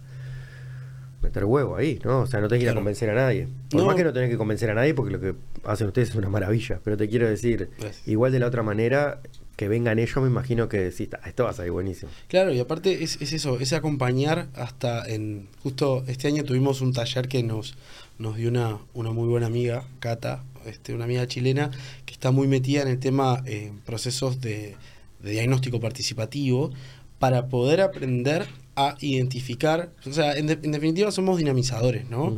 meter 1.22 1.46
huevo 1.46 1.76
ahí, 1.76 2.00
¿no? 2.04 2.22
O 2.22 2.28
sea, 2.28 2.42
no 2.42 2.48
tenés 2.48 2.60
que 2.60 2.66
ir 2.66 2.72
a 2.72 2.76
convencer 2.76 3.10
a 3.10 3.16
nadie. 3.16 3.48
Por 3.70 3.86
más 3.86 3.96
que 3.96 4.04
no 4.04 4.14
tenés 4.14 4.30
que 4.30 4.38
convencer 4.38 4.70
a 4.70 4.74
nadie, 4.74 4.94
porque 4.94 5.14
lo 5.14 5.20
que 5.20 5.36
hacen 5.64 5.88
ustedes 5.88 6.10
es 6.10 6.16
una 6.16 6.30
maravilla. 6.30 6.80
Pero 6.84 6.98
te 6.98 7.08
quiero 7.08 7.28
decir, 7.28 7.70
igual 8.06 8.32
de 8.32 8.40
la 8.40 8.48
otra 8.48 8.62
manera, 8.62 9.22
que 9.56 9.68
vengan 9.68 10.00
ellos, 10.00 10.18
me 10.18 10.28
imagino 10.28 10.68
que 10.68 10.92
sí, 10.92 11.10
esto 11.26 11.44
va 11.46 11.52
a 11.52 11.54
salir 11.54 11.72
buenísimo. 11.72 12.12
Claro, 12.28 12.54
y 12.54 12.60
aparte 12.60 13.04
es, 13.04 13.22
es 13.22 13.34
eso, 13.34 13.60
es 13.60 13.74
acompañar 13.74 14.48
hasta 14.54 15.08
en. 15.08 15.48
Justo 15.62 16.04
este 16.08 16.28
año 16.28 16.44
tuvimos 16.44 16.82
un 16.82 16.92
taller 16.92 17.28
que 17.28 17.44
nos, 17.44 17.76
nos 18.18 18.38
dio 18.38 18.50
una, 18.50 18.80
una 18.94 19.12
muy 19.12 19.28
buena 19.28 19.48
amiga, 19.48 19.86
Cata, 20.00 20.44
este, 20.66 20.94
una 20.94 21.06
amiga 21.06 21.28
chilena, 21.28 21.72
que 22.06 22.14
está 22.14 22.32
muy 22.32 22.48
metida 22.48 22.82
en 22.82 22.88
el 22.88 23.00
tema 23.00 23.44
eh, 23.46 23.72
procesos 23.86 24.40
de, 24.42 24.76
de 25.22 25.32
diagnóstico 25.32 25.80
participativo 25.80 26.72
para 27.20 27.48
poder 27.48 27.82
aprender 27.82 28.48
a 28.76 28.96
identificar, 29.00 29.92
o 30.06 30.12
sea, 30.12 30.36
en, 30.36 30.48
definitiva 30.48 31.12
somos 31.12 31.38
dinamizadores, 31.38 32.10
¿no? 32.10 32.38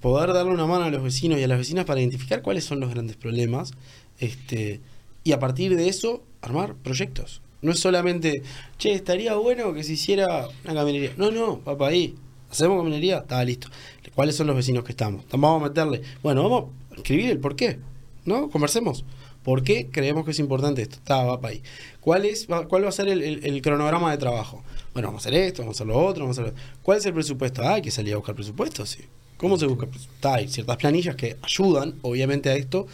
Poder 0.00 0.32
darle 0.32 0.52
una 0.52 0.66
mano 0.66 0.84
a 0.84 0.90
los 0.90 1.02
vecinos 1.02 1.38
y 1.38 1.44
a 1.44 1.48
las 1.48 1.58
vecinas 1.58 1.84
para 1.84 2.00
identificar 2.00 2.42
cuáles 2.42 2.64
son 2.64 2.80
los 2.80 2.90
grandes 2.90 3.16
problemas, 3.16 3.72
este, 4.18 4.80
y 5.24 5.32
a 5.32 5.38
partir 5.38 5.76
de 5.76 5.88
eso 5.88 6.22
armar 6.42 6.74
proyectos. 6.74 7.42
No 7.62 7.72
es 7.72 7.80
solamente, 7.80 8.42
che, 8.78 8.92
estaría 8.92 9.34
bueno 9.36 9.72
que 9.72 9.84
se 9.84 9.94
hiciera 9.94 10.48
una 10.64 10.74
camionería. 10.74 11.12
No, 11.16 11.30
no, 11.30 11.60
papá, 11.60 11.88
ahí, 11.88 12.14
hacemos 12.54 12.78
camionería, 12.78 13.18
está 13.18 13.44
listo. 13.44 13.68
¿Cuáles 14.14 14.36
son 14.36 14.46
los 14.46 14.56
vecinos 14.56 14.84
que 14.84 14.92
estamos? 14.92 15.24
Vamos 15.30 15.62
a 15.62 15.68
meterle, 15.68 16.02
bueno, 16.22 16.42
vamos 16.42 16.70
a 16.92 16.94
escribir 16.96 17.30
el 17.30 17.38
por 17.38 17.56
qué, 17.56 17.78
¿no? 18.24 18.48
Conversemos. 18.48 19.04
¿Por 19.42 19.62
qué 19.62 19.90
creemos 19.90 20.24
que 20.24 20.30
es 20.30 20.38
importante 20.38 20.80
esto? 20.80 20.96
Está, 20.96 21.22
va 21.22 21.38
para 21.38 21.52
ahí. 21.52 21.62
¿Cuál, 22.00 22.24
es, 22.24 22.46
¿Cuál 22.68 22.84
va 22.84 22.88
a 22.88 22.92
ser 22.92 23.08
el, 23.08 23.62
cronograma 23.62 24.10
de 24.10 24.16
trabajo? 24.16 24.64
Bueno, 24.94 25.08
vamos 25.08 25.26
a 25.26 25.28
hacer 25.28 25.38
esto, 25.38 25.62
vamos 25.62 25.76
a 25.76 25.78
hacer 25.78 25.86
lo 25.86 26.02
otro, 26.02 26.24
vamos 26.24 26.38
a 26.38 26.42
hacer... 26.42 26.54
¿Cuál 26.82 26.98
es 26.98 27.06
el 27.06 27.12
presupuesto? 27.12 27.62
Ah, 27.62 27.74
hay 27.74 27.82
que 27.82 27.90
salir 27.90 28.14
a 28.14 28.16
buscar 28.16 28.34
presupuesto, 28.34 28.86
sí. 28.86 29.04
¿Cómo 29.36 29.58
se 29.58 29.66
busca 29.66 29.86
presupuesto? 29.86 30.28
Hay 30.30 30.48
ciertas 30.48 30.78
planillas 30.78 31.14
que 31.16 31.36
ayudan, 31.42 31.96
obviamente, 32.00 32.48
a 32.48 32.54
esto, 32.54 32.86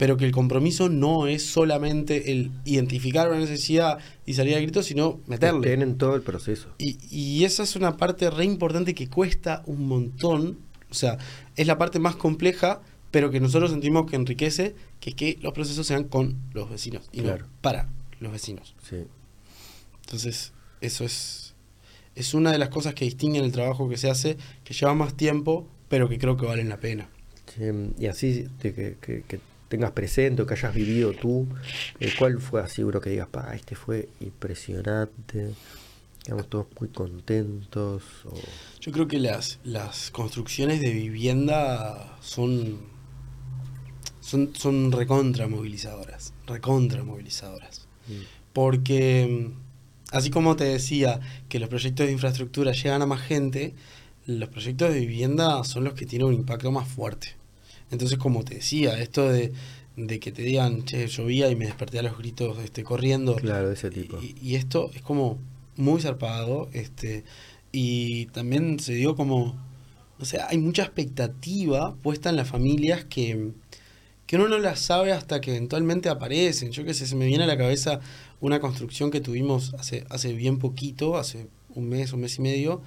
pero 0.00 0.16
que 0.16 0.24
el 0.24 0.32
compromiso 0.32 0.88
no 0.88 1.26
es 1.26 1.44
solamente 1.44 2.32
el 2.32 2.50
identificar 2.64 3.28
una 3.28 3.38
necesidad 3.38 3.98
y 4.24 4.32
salir 4.32 4.56
a 4.56 4.58
grito, 4.58 4.82
sino 4.82 5.20
meterle. 5.26 5.66
Tienen 5.66 5.98
todo 5.98 6.14
el 6.14 6.22
proceso. 6.22 6.70
Y, 6.78 6.96
y 7.10 7.44
esa 7.44 7.64
es 7.64 7.76
una 7.76 7.98
parte 7.98 8.30
re 8.30 8.46
importante 8.46 8.94
que 8.94 9.10
cuesta 9.10 9.62
un 9.66 9.86
montón. 9.86 10.56
O 10.90 10.94
sea, 10.94 11.18
es 11.54 11.66
la 11.66 11.76
parte 11.76 11.98
más 11.98 12.16
compleja, 12.16 12.80
pero 13.10 13.30
que 13.30 13.40
nosotros 13.40 13.72
sentimos 13.72 14.10
que 14.10 14.16
enriquece, 14.16 14.74
que 15.00 15.10
es 15.10 15.16
que 15.16 15.38
los 15.42 15.52
procesos 15.52 15.86
sean 15.86 16.04
con 16.04 16.38
los 16.54 16.70
vecinos 16.70 17.06
y 17.12 17.20
no 17.20 17.36
para 17.60 17.90
los 18.20 18.32
vecinos. 18.32 18.74
Sí. 18.88 19.04
Entonces, 20.06 20.54
eso 20.80 21.04
es, 21.04 21.52
es 22.14 22.32
una 22.32 22.52
de 22.52 22.58
las 22.58 22.70
cosas 22.70 22.94
que 22.94 23.04
distinguen 23.04 23.44
el 23.44 23.52
trabajo 23.52 23.86
que 23.86 23.98
se 23.98 24.08
hace, 24.08 24.38
que 24.64 24.72
lleva 24.72 24.94
más 24.94 25.14
tiempo, 25.14 25.68
pero 25.90 26.08
que 26.08 26.16
creo 26.16 26.38
que 26.38 26.46
valen 26.46 26.70
la 26.70 26.80
pena. 26.80 27.10
y 27.98 28.06
así 28.06 28.48
que, 28.62 28.96
que 28.98 29.49
tengas 29.70 29.92
presente 29.92 30.42
o 30.42 30.46
que 30.46 30.54
hayas 30.54 30.74
vivido 30.74 31.12
tú, 31.12 31.46
eh, 32.00 32.12
¿cuál 32.18 32.40
fue 32.40 32.60
así 32.60 32.82
uno 32.82 33.00
que 33.00 33.10
digas, 33.10 33.28
pa, 33.28 33.54
este 33.54 33.76
fue 33.76 34.08
impresionante? 34.18 35.54
Estamos 36.18 36.50
todos 36.50 36.66
muy 36.78 36.88
contentos. 36.90 38.02
Yo 38.80 38.90
creo 38.90 39.06
que 39.06 39.20
las, 39.20 39.60
las 39.62 40.10
construcciones 40.10 40.80
de 40.80 40.92
vivienda 40.92 42.18
son, 42.20 42.80
son, 44.20 44.50
son 44.56 44.90
recontra 44.90 45.46
movilizadoras, 45.46 46.34
recontra 46.46 47.04
movilizadoras. 47.04 47.86
Mm. 48.08 48.12
Porque, 48.52 49.52
así 50.10 50.30
como 50.30 50.56
te 50.56 50.64
decía 50.64 51.20
que 51.48 51.60
los 51.60 51.68
proyectos 51.68 52.06
de 52.06 52.12
infraestructura 52.12 52.72
llegan 52.72 53.02
a 53.02 53.06
más 53.06 53.22
gente, 53.22 53.74
los 54.26 54.48
proyectos 54.48 54.92
de 54.92 54.98
vivienda 54.98 55.62
son 55.62 55.84
los 55.84 55.94
que 55.94 56.06
tienen 56.06 56.26
un 56.26 56.34
impacto 56.34 56.72
más 56.72 56.88
fuerte. 56.88 57.39
Entonces, 57.90 58.18
como 58.18 58.44
te 58.44 58.56
decía, 58.56 59.00
esto 59.00 59.28
de, 59.28 59.52
que 60.20 60.32
te 60.32 60.42
digan, 60.42 60.84
che, 60.84 61.06
llovía 61.08 61.50
y 61.50 61.56
me 61.56 61.66
desperté 61.66 61.98
a 61.98 62.02
los 62.02 62.16
gritos 62.16 62.58
este, 62.58 62.84
corriendo. 62.84 63.36
Claro, 63.36 63.68
de 63.68 63.74
ese 63.74 63.90
tipo. 63.90 64.18
Y, 64.22 64.54
esto 64.54 64.90
es 64.94 65.02
como 65.02 65.38
muy 65.76 66.00
zarpado. 66.00 66.68
Este, 66.72 67.24
y 67.72 68.26
también 68.26 68.78
se 68.80 68.94
dio 68.94 69.16
como, 69.16 69.56
o 70.18 70.24
sea, 70.24 70.48
hay 70.48 70.58
mucha 70.58 70.82
expectativa 70.82 71.94
puesta 71.96 72.30
en 72.30 72.36
las 72.36 72.48
familias 72.48 73.04
que, 73.04 73.50
que 74.26 74.36
uno 74.36 74.48
no 74.48 74.58
las 74.58 74.80
sabe 74.80 75.12
hasta 75.12 75.40
que 75.40 75.50
eventualmente 75.50 76.08
aparecen. 76.08 76.70
Yo 76.72 76.84
qué 76.84 76.94
sé, 76.94 77.06
se 77.06 77.16
me 77.16 77.26
viene 77.26 77.44
a 77.44 77.48
la 77.48 77.58
cabeza 77.58 78.00
una 78.40 78.60
construcción 78.60 79.10
que 79.10 79.20
tuvimos 79.20 79.74
hace, 79.74 80.04
hace 80.08 80.32
bien 80.32 80.58
poquito, 80.58 81.16
hace 81.16 81.48
un 81.74 81.88
mes, 81.88 82.12
un 82.12 82.20
mes 82.20 82.38
y 82.38 82.42
medio, 82.42 82.82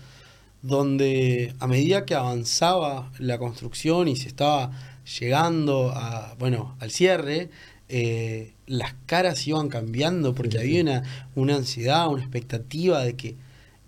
donde 0.61 1.53
a 1.59 1.67
medida 1.67 2.05
que 2.05 2.15
avanzaba 2.15 3.11
la 3.19 3.37
construcción 3.37 4.07
y 4.07 4.15
se 4.15 4.27
estaba 4.29 4.71
llegando 5.19 5.91
a, 5.95 6.35
bueno, 6.39 6.75
al 6.79 6.91
cierre, 6.91 7.49
eh, 7.89 8.53
las 8.65 8.95
caras 9.05 9.45
iban 9.47 9.69
cambiando 9.69 10.33
porque 10.33 10.57
había 10.57 10.81
una, 10.81 11.03
una, 11.35 11.55
ansiedad, 11.55 12.07
una 12.07 12.21
expectativa 12.21 13.03
de 13.03 13.15
que... 13.15 13.35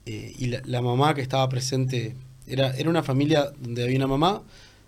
Eh, 0.05 0.36
y 0.38 0.47
la, 0.47 0.82
mamá 0.82 1.16
que 1.16 1.22
estaba 1.22 1.49
presente, 1.49 2.16
era, 2.45 2.76
era 2.78 2.89
una 2.91 3.01
familia 3.01 3.51
donde 3.59 3.84
había 3.84 3.97
una 3.97 4.07
mamá 4.07 4.43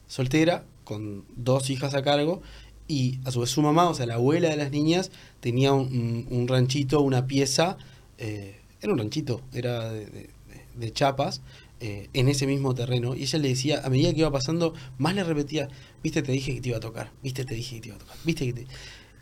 soltera 0.06 0.64
con 0.84 1.26
dos 1.36 1.72
hijas 1.72 1.96
a 1.96 2.04
cargo 2.04 2.44
y 2.88 3.20
a 3.26 3.32
su 3.32 3.40
vez 3.40 3.50
su 3.50 3.64
mamá, 3.64 3.90
o 3.90 3.96
sea, 3.96 4.06
la 4.06 4.14
abuela 4.14 4.50
de 4.50 4.58
las 4.58 4.70
niñas, 4.70 5.10
tenía 5.40 5.74
un, 5.74 6.46
ranchito, 6.48 7.02
una 7.02 7.26
pieza, 7.26 7.78
eh, 8.20 8.60
era 8.80 8.94
un 8.94 9.00
ranchito, 9.00 9.42
era 9.54 9.92
de, 9.92 10.30
de 10.76 10.92
chapas, 10.94 11.42
eh, 11.80 12.10
en 12.14 12.28
ese 12.28 12.48
mismo 12.48 12.74
terreno. 12.74 13.16
Y 13.16 13.22
ella 13.24 13.38
le 13.38 13.50
decía, 13.50 13.82
a 13.84 13.90
medida 13.90 14.12
que 14.12 14.22
iba 14.22 14.32
pasando, 14.32 14.74
más 14.98 15.14
le 15.14 15.24
repetía, 15.24 15.70
viste, 16.08 16.22
te 16.22 16.32
dije 16.32 16.56
que 16.56 16.62
te 16.62 16.70
iba 16.70 16.78
a 16.78 16.82
tocar, 16.82 17.12
viste, 17.22 17.44
te 17.44 17.54
dije 17.54 17.76
que 17.76 17.82
te 17.82 17.88
iba 17.90 17.98
a 17.98 18.00
tocar, 18.00 18.16
viste 18.24 18.46
que 18.46 18.54
te... 18.54 18.68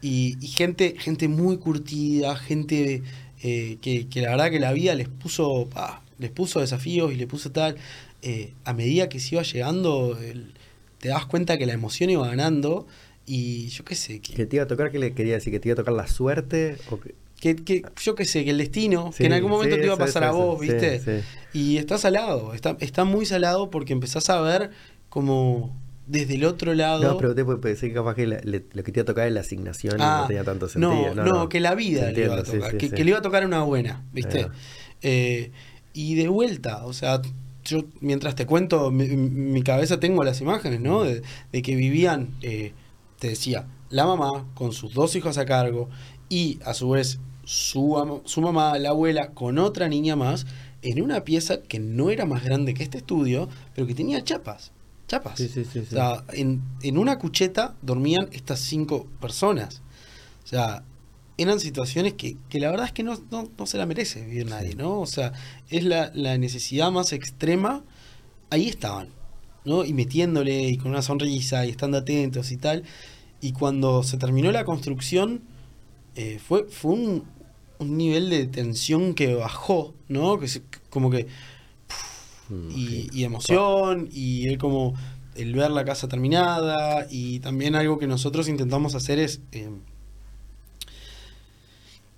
Y, 0.01 0.38
gente, 0.47 0.95
gente 0.99 1.27
muy 1.27 1.57
curtida, 1.57 2.36
gente 2.36 3.01
eh, 3.41 3.77
que, 3.81 4.07
la 4.21 4.29
verdad 4.29 4.51
que 4.51 4.59
la 4.59 4.71
vida 4.71 4.93
les 4.93 5.07
puso, 5.07 5.67
les 6.19 6.29
puso 6.29 6.59
desafíos 6.59 7.11
y 7.11 7.15
le 7.15 7.25
puso 7.25 7.51
tal. 7.51 7.75
Eh, 8.21 8.53
a 8.65 8.73
medida 8.73 9.09
que 9.09 9.19
se 9.19 9.33
iba 9.33 9.41
llegando, 9.41 10.15
te 10.99 11.07
das 11.09 11.25
cuenta 11.25 11.57
que 11.57 11.65
la 11.65 11.73
emoción 11.73 12.11
iba 12.11 12.27
ganando. 12.27 12.86
Y 13.25 13.69
yo 13.69 13.83
qué 13.83 13.95
sé. 13.95 14.19
Que, 14.19 14.45
te 14.45 14.57
iba 14.57 14.65
a 14.65 14.67
tocar, 14.67 14.91
¿qué 14.91 14.99
le 14.99 15.15
quería 15.15 15.33
decir? 15.33 15.51
¿Que 15.51 15.59
te 15.59 15.69
iba 15.69 15.73
a 15.73 15.77
tocar 15.77 15.95
la 15.95 16.05
suerte? 16.05 16.77
O 16.91 16.99
que 16.99 17.15
que, 17.39 17.83
yo 17.99 18.13
qué 18.13 18.25
sé, 18.25 18.43
que 18.43 18.51
el 18.51 18.59
destino, 18.59 19.11
que 19.15 19.25
en 19.25 19.33
algún 19.33 19.51
momento 19.51 19.75
te 19.75 19.86
iba 19.86 19.95
a 19.95 19.97
pasar 19.97 20.23
a 20.23 20.31
vos, 20.31 20.59
¿viste? 20.59 21.23
Y 21.51 21.77
está 21.77 21.97
salado, 21.97 22.53
está, 22.53 22.77
está 22.79 23.05
muy 23.05 23.25
salado 23.25 23.71
porque 23.71 23.93
empezás 23.93 24.29
a 24.29 24.39
ver 24.41 24.69
como 25.09 25.75
desde 26.07 26.35
el 26.35 26.45
otro 26.45 26.73
lado. 26.73 27.03
No, 27.03 27.17
pero 27.17 27.35
te 27.35 27.43
puede 27.43 27.75
que 27.75 27.93
capaz 27.93 28.15
que 28.15 28.27
lo 28.27 28.83
que 28.83 28.91
te 28.91 28.99
iba 28.99 29.01
a 29.01 29.05
tocar 29.05 29.27
es 29.27 29.33
la 29.33 29.41
asignación 29.41 29.95
y 29.95 29.99
no 29.99 30.05
ah, 30.05 30.25
tenía 30.27 30.43
tanto 30.43 30.67
sentido. 30.67 31.15
No, 31.15 31.23
no, 31.23 31.49
que 31.49 31.59
la 31.59 31.75
vida 31.75 32.11
le 32.11 32.25
iba 32.25 32.35
a 32.35 32.43
tocar, 32.43 32.77
que, 32.77 32.89
le 32.89 33.09
iba 33.09 33.19
a 33.19 33.21
tocar 33.21 33.45
una 33.45 33.63
buena, 33.63 34.03
¿viste? 34.13 34.47
Eh, 35.01 35.51
y 35.93 36.15
de 36.15 36.27
vuelta, 36.27 36.85
o 36.85 36.93
sea, 36.93 37.21
yo 37.63 37.85
mientras 38.01 38.35
te 38.35 38.45
cuento, 38.45 38.91
mi, 38.91 39.07
mi 39.07 39.63
cabeza 39.63 39.99
tengo 39.99 40.23
las 40.23 40.41
imágenes, 40.41 40.81
¿no? 40.81 41.03
De, 41.03 41.21
que 41.61 41.75
vivían, 41.75 42.35
eh, 42.41 42.73
te 43.19 43.29
decía, 43.29 43.67
la 43.89 44.05
mamá 44.05 44.45
con 44.53 44.73
sus 44.73 44.93
dos 44.93 45.15
hijos 45.15 45.37
a 45.37 45.45
cargo 45.45 45.89
y 46.29 46.59
a 46.65 46.73
su 46.73 46.89
vez 46.89 47.19
su, 47.45 48.21
su 48.25 48.41
mamá, 48.41 48.77
la 48.79 48.89
abuela, 48.89 49.31
con 49.31 49.57
otra 49.57 49.87
niña 49.87 50.15
más, 50.15 50.45
en 50.81 51.01
una 51.01 51.23
pieza 51.23 51.61
que 51.61 51.79
no 51.79 52.09
era 52.09 52.25
más 52.25 52.43
grande 52.43 52.73
que 52.73 52.83
este 52.83 52.97
estudio, 52.97 53.49
pero 53.73 53.87
que 53.87 53.95
tenía 53.95 54.23
chapas. 54.23 54.71
Chapas. 55.07 55.37
Sí, 55.37 55.47
sí, 55.49 55.63
sí. 55.71 55.79
O 55.79 55.85
sea, 55.85 56.23
en, 56.33 56.61
en 56.81 56.97
una 56.97 57.19
cucheta 57.19 57.75
dormían 57.81 58.29
estas 58.31 58.59
cinco 58.59 59.07
personas. 59.21 59.81
O 60.43 60.47
sea, 60.47 60.83
eran 61.37 61.59
situaciones 61.59 62.13
que, 62.13 62.37
que 62.49 62.59
la 62.59 62.71
verdad 62.71 62.87
es 62.87 62.91
que 62.93 63.03
no, 63.03 63.19
no, 63.29 63.49
no 63.57 63.65
se 63.65 63.77
la 63.77 63.85
merece 63.85 64.23
vivir 64.25 64.47
nadie, 64.47 64.75
¿no? 64.75 64.99
O 64.99 65.05
sea, 65.05 65.33
es 65.69 65.83
la, 65.83 66.11
la 66.13 66.37
necesidad 66.37 66.91
más 66.91 67.13
extrema. 67.13 67.83
Ahí 68.49 68.67
estaban, 68.67 69.09
¿no? 69.65 69.83
Y 69.85 69.93
metiéndole 69.93 70.69
y 70.69 70.77
con 70.77 70.91
una 70.91 71.01
sonrisa 71.01 71.65
y 71.65 71.69
estando 71.71 71.97
atentos 71.97 72.51
y 72.51 72.57
tal. 72.57 72.83
Y 73.41 73.51
cuando 73.51 74.01
se 74.03 74.17
terminó 74.17 74.51
la 74.51 74.65
construcción, 74.65 75.41
eh, 76.15 76.39
fue, 76.45 76.65
fue 76.69 76.93
un, 76.93 77.23
un 77.79 77.97
nivel 77.97 78.29
de 78.29 78.47
tensión 78.47 79.13
que 79.13 79.35
bajó, 79.35 79.93
¿no? 80.07 80.39
Que 80.39 80.47
se- 80.47 80.63
como 80.89 81.09
que 81.11 81.27
y, 82.69 82.85
sí. 82.85 83.09
y 83.11 83.23
emoción 83.23 84.09
y 84.11 84.47
el 84.47 84.57
como 84.57 84.93
el 85.35 85.53
ver 85.53 85.71
la 85.71 85.83
casa 85.83 86.07
terminada 86.07 87.07
y 87.09 87.39
también 87.39 87.75
algo 87.75 87.99
que 87.99 88.07
nosotros 88.07 88.47
intentamos 88.47 88.95
hacer 88.95 89.19
es 89.19 89.41
eh, 89.51 89.69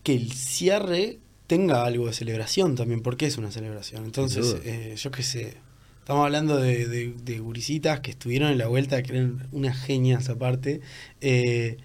que 0.03 0.15
el 0.15 0.31
cierre 0.31 1.19
tenga 1.47 1.85
algo 1.85 2.07
de 2.07 2.13
celebración 2.13 2.75
también 2.75 3.01
porque 3.01 3.25
es 3.25 3.37
una 3.37 3.51
celebración 3.51 4.05
entonces 4.05 4.57
eh, 4.63 4.95
yo 4.97 5.11
qué 5.11 5.23
sé 5.23 5.57
estamos 5.99 6.23
hablando 6.25 6.57
de, 6.57 6.87
de, 6.87 7.13
de 7.21 7.39
gurisitas 7.39 7.99
que 8.01 8.11
estuvieron 8.11 8.51
en 8.51 8.57
la 8.57 8.67
vuelta 8.67 9.01
que 9.03 9.13
eran 9.13 9.47
unas 9.51 9.77
genias 9.77 10.29
aparte 10.29 10.81
eh, 11.21 11.77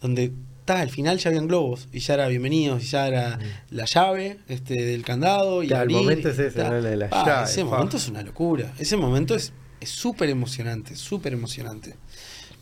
donde 0.00 0.32
al 0.78 0.90
final 0.90 1.18
ya 1.18 1.30
habían 1.30 1.48
globos 1.48 1.88
y 1.92 1.98
ya 2.00 2.14
era 2.14 2.28
bienvenidos 2.28 2.82
y 2.84 2.86
ya 2.86 3.08
era 3.08 3.38
la 3.70 3.84
llave 3.86 4.38
este 4.48 4.74
del 4.84 5.02
candado 5.04 5.62
y 5.62 5.68
Claro, 5.68 5.84
el 5.84 5.96
momento 5.96 6.28
es 6.28 6.38
ese. 6.38 6.62
¿no? 6.62 6.70
La 6.70 6.80
de 6.90 6.96
la 6.96 7.08
Ah, 7.10 7.24
llave, 7.26 7.50
ese 7.50 7.64
momento 7.64 7.96
es 7.96 8.08
una 8.08 8.22
locura 8.22 8.72
ese 8.78 8.96
momento 8.96 9.34
es 9.34 9.52
es 9.80 9.88
súper 9.88 10.28
emocionante 10.28 10.94
súper 10.94 11.32
emocionante 11.32 11.94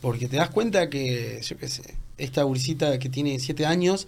porque 0.00 0.28
te 0.28 0.36
das 0.36 0.50
cuenta 0.50 0.88
que 0.88 1.40
yo 1.42 1.56
qué 1.56 1.68
sé 1.68 1.82
esta 2.16 2.44
gurisita 2.44 2.98
que 2.98 3.08
tiene 3.08 3.38
siete 3.40 3.66
años 3.66 4.06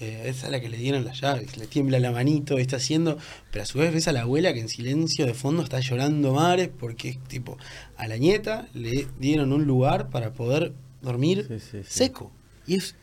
eh, 0.00 0.24
es 0.26 0.42
a 0.44 0.50
la 0.50 0.60
que 0.60 0.68
le 0.68 0.78
dieron 0.78 1.04
las 1.04 1.20
llaves, 1.20 1.56
le 1.58 1.66
tiembla 1.66 2.00
la 2.00 2.10
manito, 2.10 2.58
está 2.58 2.76
haciendo, 2.76 3.18
pero 3.52 3.62
a 3.62 3.66
su 3.66 3.78
vez 3.78 3.92
ves 3.92 4.08
a 4.08 4.12
la 4.12 4.22
abuela 4.22 4.52
que 4.52 4.58
en 4.60 4.68
silencio 4.68 5.26
de 5.26 5.34
fondo 5.34 5.62
está 5.62 5.78
llorando 5.80 6.32
mares 6.32 6.70
porque 6.76 7.10
es 7.10 7.18
tipo, 7.28 7.56
a 7.96 8.08
la 8.08 8.16
nieta 8.16 8.66
le 8.74 9.06
dieron 9.20 9.52
un 9.52 9.64
lugar 9.64 10.08
para 10.10 10.32
poder 10.32 10.72
dormir 11.02 11.44
Sí, 11.46 11.58
sí, 11.60 11.78
sí. 11.84 11.88
seco. 11.88 12.32
Y 12.66 12.76
es 12.76 12.96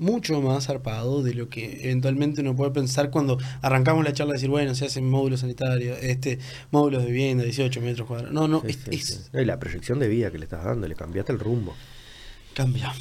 mucho 0.00 0.40
más 0.40 0.66
zarpado 0.66 1.22
de 1.22 1.34
lo 1.34 1.48
que 1.48 1.84
eventualmente 1.84 2.40
uno 2.40 2.56
puede 2.56 2.72
pensar 2.72 3.10
cuando 3.10 3.38
arrancamos 3.62 4.04
la 4.04 4.12
charla 4.12 4.32
de 4.32 4.38
decir, 4.38 4.50
bueno, 4.50 4.74
se 4.74 4.86
hacen 4.86 5.08
módulos 5.08 5.40
sanitarios, 5.40 5.98
este 6.02 6.38
módulos 6.72 7.02
de 7.04 7.10
vivienda, 7.12 7.44
18 7.44 7.80
metros 7.80 8.08
cuadrados. 8.08 8.34
No, 8.34 8.48
no, 8.48 8.60
Sí, 8.62 8.66
es, 8.68 8.76
sí, 8.76 8.90
es- 8.96 9.06
sí. 9.06 9.20
No, 9.32 9.40
y 9.40 9.44
la 9.44 9.58
proyección 9.60 9.98
de 10.00 10.08
vida 10.08 10.30
que 10.32 10.38
le 10.38 10.44
estás 10.44 10.64
dando, 10.64 10.88
le 10.88 10.94
cambiaste 10.96 11.32
el 11.32 11.38
rumbo. 11.38 11.74
cambia. 12.54 12.92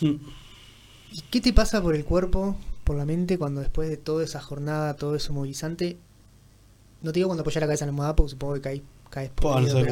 ¿Y 0.00 1.20
qué 1.30 1.40
te 1.40 1.52
pasa 1.52 1.82
por 1.82 1.94
el 1.94 2.04
cuerpo, 2.04 2.56
por 2.84 2.96
la 2.96 3.04
mente, 3.04 3.38
cuando 3.38 3.60
después 3.60 3.88
de 3.88 3.96
toda 3.96 4.24
esa 4.24 4.40
jornada, 4.40 4.94
todo 4.94 5.14
eso 5.14 5.32
movilizante, 5.32 5.96
no 7.02 7.12
te 7.12 7.18
digo 7.18 7.28
cuando 7.28 7.42
apoyas 7.42 7.60
la 7.60 7.66
cabeza 7.66 7.84
en 7.84 7.88
la 7.88 7.90
almohada, 7.92 8.16
porque 8.16 8.30
supongo 8.30 8.54
que 8.54 8.60
caes, 8.60 8.82
caes 9.10 9.30
Po, 9.34 9.60
no 9.60 9.66
sé 9.68 9.82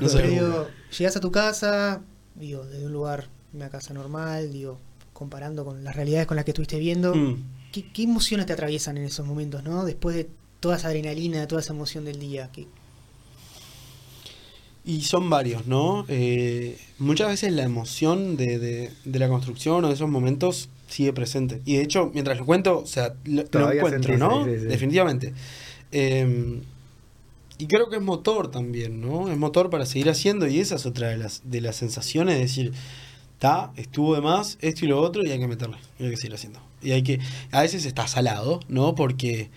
no 0.00 0.08
sé 0.08 0.66
llegas 0.98 1.16
a 1.16 1.20
tu 1.20 1.30
casa, 1.30 2.00
digo, 2.34 2.64
desde 2.66 2.86
un 2.86 2.92
lugar, 2.92 3.28
una 3.52 3.68
casa 3.70 3.94
normal, 3.94 4.52
digo, 4.52 4.78
comparando 5.14 5.64
con 5.64 5.82
las 5.84 5.96
realidades 5.96 6.26
con 6.26 6.36
las 6.36 6.44
que 6.44 6.50
estuviste 6.50 6.78
viendo, 6.78 7.14
Mm. 7.14 7.36
¿qué, 7.72 7.90
qué 7.92 8.02
emociones 8.02 8.44
te 8.44 8.52
atraviesan 8.52 8.98
en 8.98 9.04
esos 9.04 9.26
momentos, 9.26 9.64
no? 9.64 9.84
Después 9.86 10.14
de 10.14 10.28
toda 10.60 10.76
esa 10.76 10.88
adrenalina, 10.88 11.48
toda 11.48 11.62
esa 11.62 11.72
emoción 11.72 12.04
del 12.04 12.18
día. 12.18 12.50
¿qué- 12.52 12.66
Y 14.86 15.00
son 15.02 15.30
varios, 15.30 15.66
¿no? 15.66 16.04
Eh, 16.08 16.76
muchas 16.98 17.28
veces 17.28 17.52
la 17.52 17.62
emoción 17.62 18.36
de, 18.36 18.58
de- 18.58 18.90
de 19.06 19.18
la 19.18 19.28
construcción 19.28 19.82
o 19.84 19.88
de 19.88 19.94
esos 19.94 20.10
momentos 20.10 20.68
sigue 20.88 21.12
presente. 21.14 21.62
Y 21.64 21.76
de 21.76 21.82
hecho, 21.82 22.10
mientras 22.12 22.36
lo 22.36 22.44
cuento, 22.44 22.80
o 22.80 22.86
sea, 22.86 23.14
lo, 23.24 23.42
encuentro, 23.42 23.88
sentís, 23.88 24.18
¿no? 24.18 24.44
sí, 24.44 24.50
sí, 24.52 24.60
sí. 24.60 24.66
Definitivamente. 24.66 25.32
Eh, 25.90 26.60
y 27.56 27.66
creo 27.66 27.88
que 27.88 27.96
es 27.96 28.02
motor 28.02 28.50
también, 28.50 29.00
¿no? 29.00 29.30
Es 29.30 29.38
motor 29.38 29.70
para 29.70 29.86
seguir 29.86 30.10
haciendo 30.10 30.46
y 30.48 30.58
esa 30.60 30.74
es 30.74 30.84
otra 30.86 31.08
de 31.08 31.16
las, 31.16 31.40
de 31.44 31.60
las 31.62 31.76
sensaciones 31.76 32.34
de 32.34 32.40
decir, 32.42 32.72
está, 33.44 33.72
estuvo 33.76 34.14
de 34.14 34.22
más, 34.22 34.56
esto 34.62 34.86
y 34.86 34.88
lo 34.88 35.00
otro 35.00 35.22
y 35.22 35.30
hay 35.30 35.38
que 35.38 35.46
meterle, 35.46 35.76
y 35.98 36.04
hay 36.04 36.10
que 36.10 36.16
seguir 36.16 36.34
haciendo. 36.34 36.60
Y 36.82 36.92
hay 36.92 37.02
que, 37.02 37.20
a 37.52 37.60
veces 37.60 37.84
está 37.84 38.06
salado, 38.08 38.60
¿no? 38.68 38.94
Porque 38.94 39.50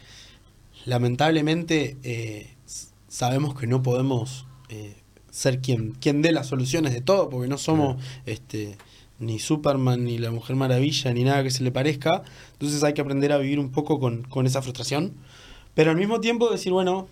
lamentablemente 0.86 1.96
eh, 2.04 2.54
sabemos 3.08 3.58
que 3.58 3.66
no 3.66 3.82
podemos 3.84 4.46
eh, 4.68 4.98
ser 5.32 5.62
quien, 5.62 5.92
quien 5.92 6.22
dé 6.22 6.34
las 6.34 6.48
soluciones 6.48 6.94
de 6.94 7.00
todo, 7.00 7.30
porque 7.30 7.48
no 7.48 7.58
somos 7.58 8.02
este, 8.26 8.78
ni 9.20 9.40
Superman, 9.40 10.04
ni 10.04 10.18
la 10.18 10.32
Mujer 10.32 10.58
Maravilla, 10.58 11.14
ni 11.14 11.24
nada 11.24 11.44
que 11.44 11.52
se 11.52 11.64
le 11.64 11.72
parezca. 11.72 12.24
Entonces 12.54 12.84
hay 12.84 12.94
que 12.94 13.02
aprender 13.02 13.32
a 13.32 13.38
vivir 13.38 13.58
un 13.60 13.72
poco 13.72 14.02
con, 14.02 14.24
con 14.24 14.46
esa 14.46 14.62
frustración. 14.62 15.14
Pero 15.76 15.92
al 15.92 15.98
mismo 15.98 16.20
tiempo 16.20 16.50
decir, 16.50 16.74
bueno, 16.74 17.08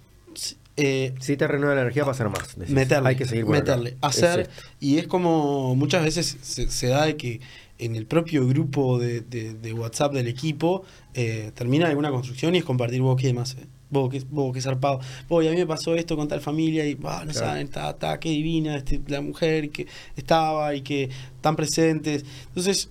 eh, 0.78 1.14
Si 1.20 1.38
te 1.38 1.48
renueva 1.48 1.76
la 1.76 1.82
energía, 1.82 2.04
va 2.04 2.12
a 2.12 2.16
ser 2.16 2.30
más. 2.30 2.56
decís. 2.58 2.74
meterle, 2.74 3.10
Hay 3.10 3.16
que 3.16 3.26
seguir 3.26 3.44
acá. 3.44 3.52
meterle, 3.54 3.90
Es 3.92 3.98
hacer. 4.02 4.40
esto. 4.42 4.54
y 4.80 4.98
es 4.98 5.08
como 5.08 5.76
muchas 5.76 6.04
veces 6.04 6.38
se, 6.42 6.70
se 6.70 6.88
da 6.88 7.06
de 7.06 7.16
que 7.18 7.40
en 7.78 7.96
el 7.96 8.06
propio 8.06 8.48
grupo 8.48 8.98
de, 9.00 9.22
de- 9.22 9.54
de 9.54 9.74
WhatsApp 9.74 10.14
del 10.14 10.28
equipo 10.28 10.84
eh, 11.14 11.52
termina 11.56 11.88
alguna 11.88 12.10
construcción 12.10 12.56
y 12.56 12.60
es 12.60 12.64
compartir 12.64 13.02
vos 13.02 13.20
qué 13.22 13.34
más, 13.34 13.56
eh. 13.56 13.66
vos 13.90 14.10
qué, 14.10 14.24
vos 14.30 14.54
qué 14.54 14.62
zarpado. 14.62 15.00
Vos, 15.28 15.44
y 15.44 15.48
a 15.48 15.52
mí 15.52 15.58
me 15.58 15.68
pasó 15.68 15.94
esto 15.96 16.16
con 16.16 16.28
tal 16.30 16.40
familia 16.42 16.86
y 16.86 16.96
bah, 16.96 17.24
no 17.26 17.32
Claro. 17.34 17.48
saben, 17.48 17.68
está, 17.68 17.90
está, 17.90 18.20
qué 18.20 18.30
divina 18.30 18.78
este, 18.78 19.02
la 19.08 19.20
mujer 19.22 19.70
que 19.72 19.88
estaba 20.16 20.74
y 20.74 20.82
que 20.82 21.10
están 21.36 21.56
presentes. 21.58 22.24
Entonces, 22.48 22.90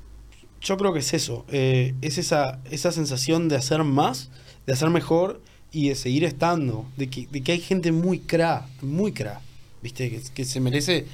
yo 0.61 0.77
creo 0.79 0.93
que 0.93 0.99
es 1.01 1.13
eso, 1.15 1.45
eh, 1.51 1.95
es 2.03 2.17
esa, 2.19 2.61
esa 2.71 2.93
sensación 2.93 3.49
de 3.49 3.57
hacer 3.57 3.85
más, 3.85 4.31
de 4.67 4.73
hacer 4.75 4.89
mejor 4.91 5.41
y 5.75 5.89
de 5.89 5.97
seguir 5.97 6.25
estando, 6.25 6.87
de 6.97 7.11
que, 7.11 7.27
de 7.31 7.43
que 7.43 7.53
hay 7.53 7.61
gente 7.61 7.91
muy 7.91 8.21
cra, 8.21 8.69
muy 8.81 9.13
cra, 9.13 9.41
¿viste? 9.83 10.09
Que, 10.09 10.23
que 10.33 10.45
se 10.45 10.61
merece 10.61 11.05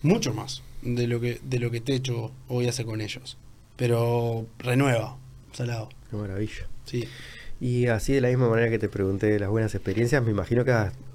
mucho 0.00 0.32
más 0.32 0.62
de 0.80 1.06
lo 1.06 1.20
que 1.20 1.38
de 1.42 1.58
lo 1.58 1.70
que 1.70 1.80
Techo 1.80 2.32
hoy 2.48 2.66
hace 2.66 2.84
con 2.86 3.02
ellos. 3.02 3.36
Pero 3.76 4.46
renueva, 4.58 5.16
salado. 5.52 5.90
Qué 6.10 6.16
maravilla. 6.16 6.66
Sí. 6.86 7.04
Y 7.60 7.86
así 7.86 8.14
de 8.14 8.22
la 8.22 8.28
misma 8.28 8.48
manera 8.48 8.70
que 8.70 8.78
te 8.78 8.88
pregunté 8.88 9.26
de 9.26 9.38
las 9.38 9.50
buenas 9.50 9.74
experiencias, 9.74 10.22
me 10.22 10.30
imagino 10.30 10.64
que 10.64 10.74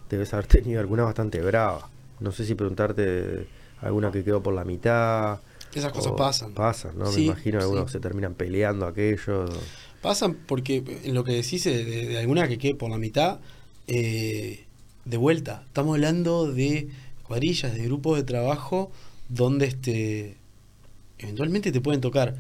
debes 0.10 0.34
haber 0.34 0.46
tenido 0.48 0.80
alguna 0.80 1.04
bastante 1.04 1.42
brava. 1.42 1.90
No 2.20 2.32
sé 2.32 2.46
si 2.46 2.56
preguntarte 2.56 3.48
alguna 3.82 4.12
que 4.12 4.24
quedó 4.24 4.42
por 4.42 4.54
la 4.54 4.64
mitad. 4.64 5.40
Esas 5.74 5.92
cosas 5.92 6.14
pasan. 6.16 6.54
Pasan, 6.54 6.98
¿no? 6.98 7.08
Sí, 7.08 7.22
me 7.22 7.26
imagino 7.28 7.60
algunos 7.60 7.88
sí. 7.88 7.94
se 7.94 8.00
terminan 8.00 8.36
peleando 8.36 8.86
aquellos. 8.86 9.50
Pasan 10.08 10.36
porque 10.48 10.84
en 11.04 11.14
lo 11.14 11.26
que 11.26 11.34
decís 11.34 11.66
de, 11.66 11.84
de- 11.84 12.08
de 12.08 12.18
alguna 12.18 12.48
que 12.48 12.58
quede 12.58 12.76
por 12.76 12.90
la 12.90 12.98
mitad, 12.98 13.40
eh, 13.88 14.64
de 15.04 15.18
vuelta, 15.18 15.64
estamos 15.68 15.96
hablando 15.96 16.50
de 16.50 16.88
cuadrillas, 17.24 17.74
de 17.76 17.84
grupos 17.84 18.16
de 18.18 18.24
trabajo 18.24 18.90
donde 19.28 19.66
este 19.66 20.38
eventualmente 21.20 21.74
te 21.74 21.82
pueden 21.82 22.00
tocar, 22.00 22.36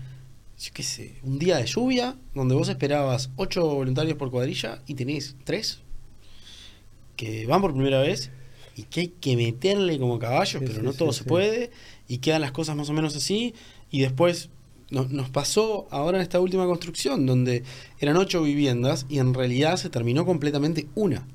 yo 0.57 0.71
qué 0.73 0.81
sé, 0.83 1.15
un 1.23 1.39
día 1.39 1.57
de 1.57 1.65
lluvia 1.65 2.15
donde 2.33 2.55
vos 2.55 2.69
esperabas 2.69 3.31
8 3.35 3.65
voluntarios 3.65 4.17
por 4.17 4.31
cuadrilla 4.31 4.81
y 4.87 4.93
tenés 4.93 5.35
3 5.43 5.81
que 7.17 7.45
van 7.47 7.59
por 7.61 7.73
primera 7.73 7.99
vez 7.99 8.31
y 8.77 8.83
que 8.83 9.01
hay 9.01 9.07
que 9.09 9.35
meterle 9.35 9.99
como 9.99 10.19
caballos, 10.19 10.59
Sí, 10.61 10.65
pero 10.65 10.79
sí, 10.79 10.85
no 10.85 10.93
todo 10.93 11.11
sí. 11.11 11.19
se 11.19 11.23
puede 11.25 11.71
y 12.07 12.19
quedan 12.19 12.39
las 12.41 12.51
cosas 12.53 12.77
más 12.77 12.89
o 12.89 12.93
menos 12.93 13.13
así 13.15 13.53
y 13.91 13.99
después 14.01 14.49
no- 14.89 15.05
nos 15.09 15.29
pasó 15.29 15.87
ahora 15.91 16.17
en 16.17 16.23
esta 16.23 16.39
última 16.39 16.65
construcción 16.65 17.25
donde 17.25 17.63
eran 17.99 18.17
ocho 18.17 18.41
viviendas 18.43 19.05
y 19.09 19.19
en 19.19 19.33
realidad 19.33 19.77
se 19.77 19.89
terminó 19.89 20.25
completamente 20.25 20.87
una 20.95 21.27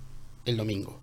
el 0.45 0.57
domingo. 0.57 0.99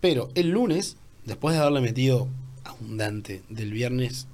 Pero 0.00 0.28
el 0.34 0.50
lunes, 0.50 0.96
después 1.24 1.54
de 1.54 1.60
haberle 1.60 1.80
metido 1.80 2.28
abundante 2.64 3.42
del 3.48 3.72
viernes 3.72 4.26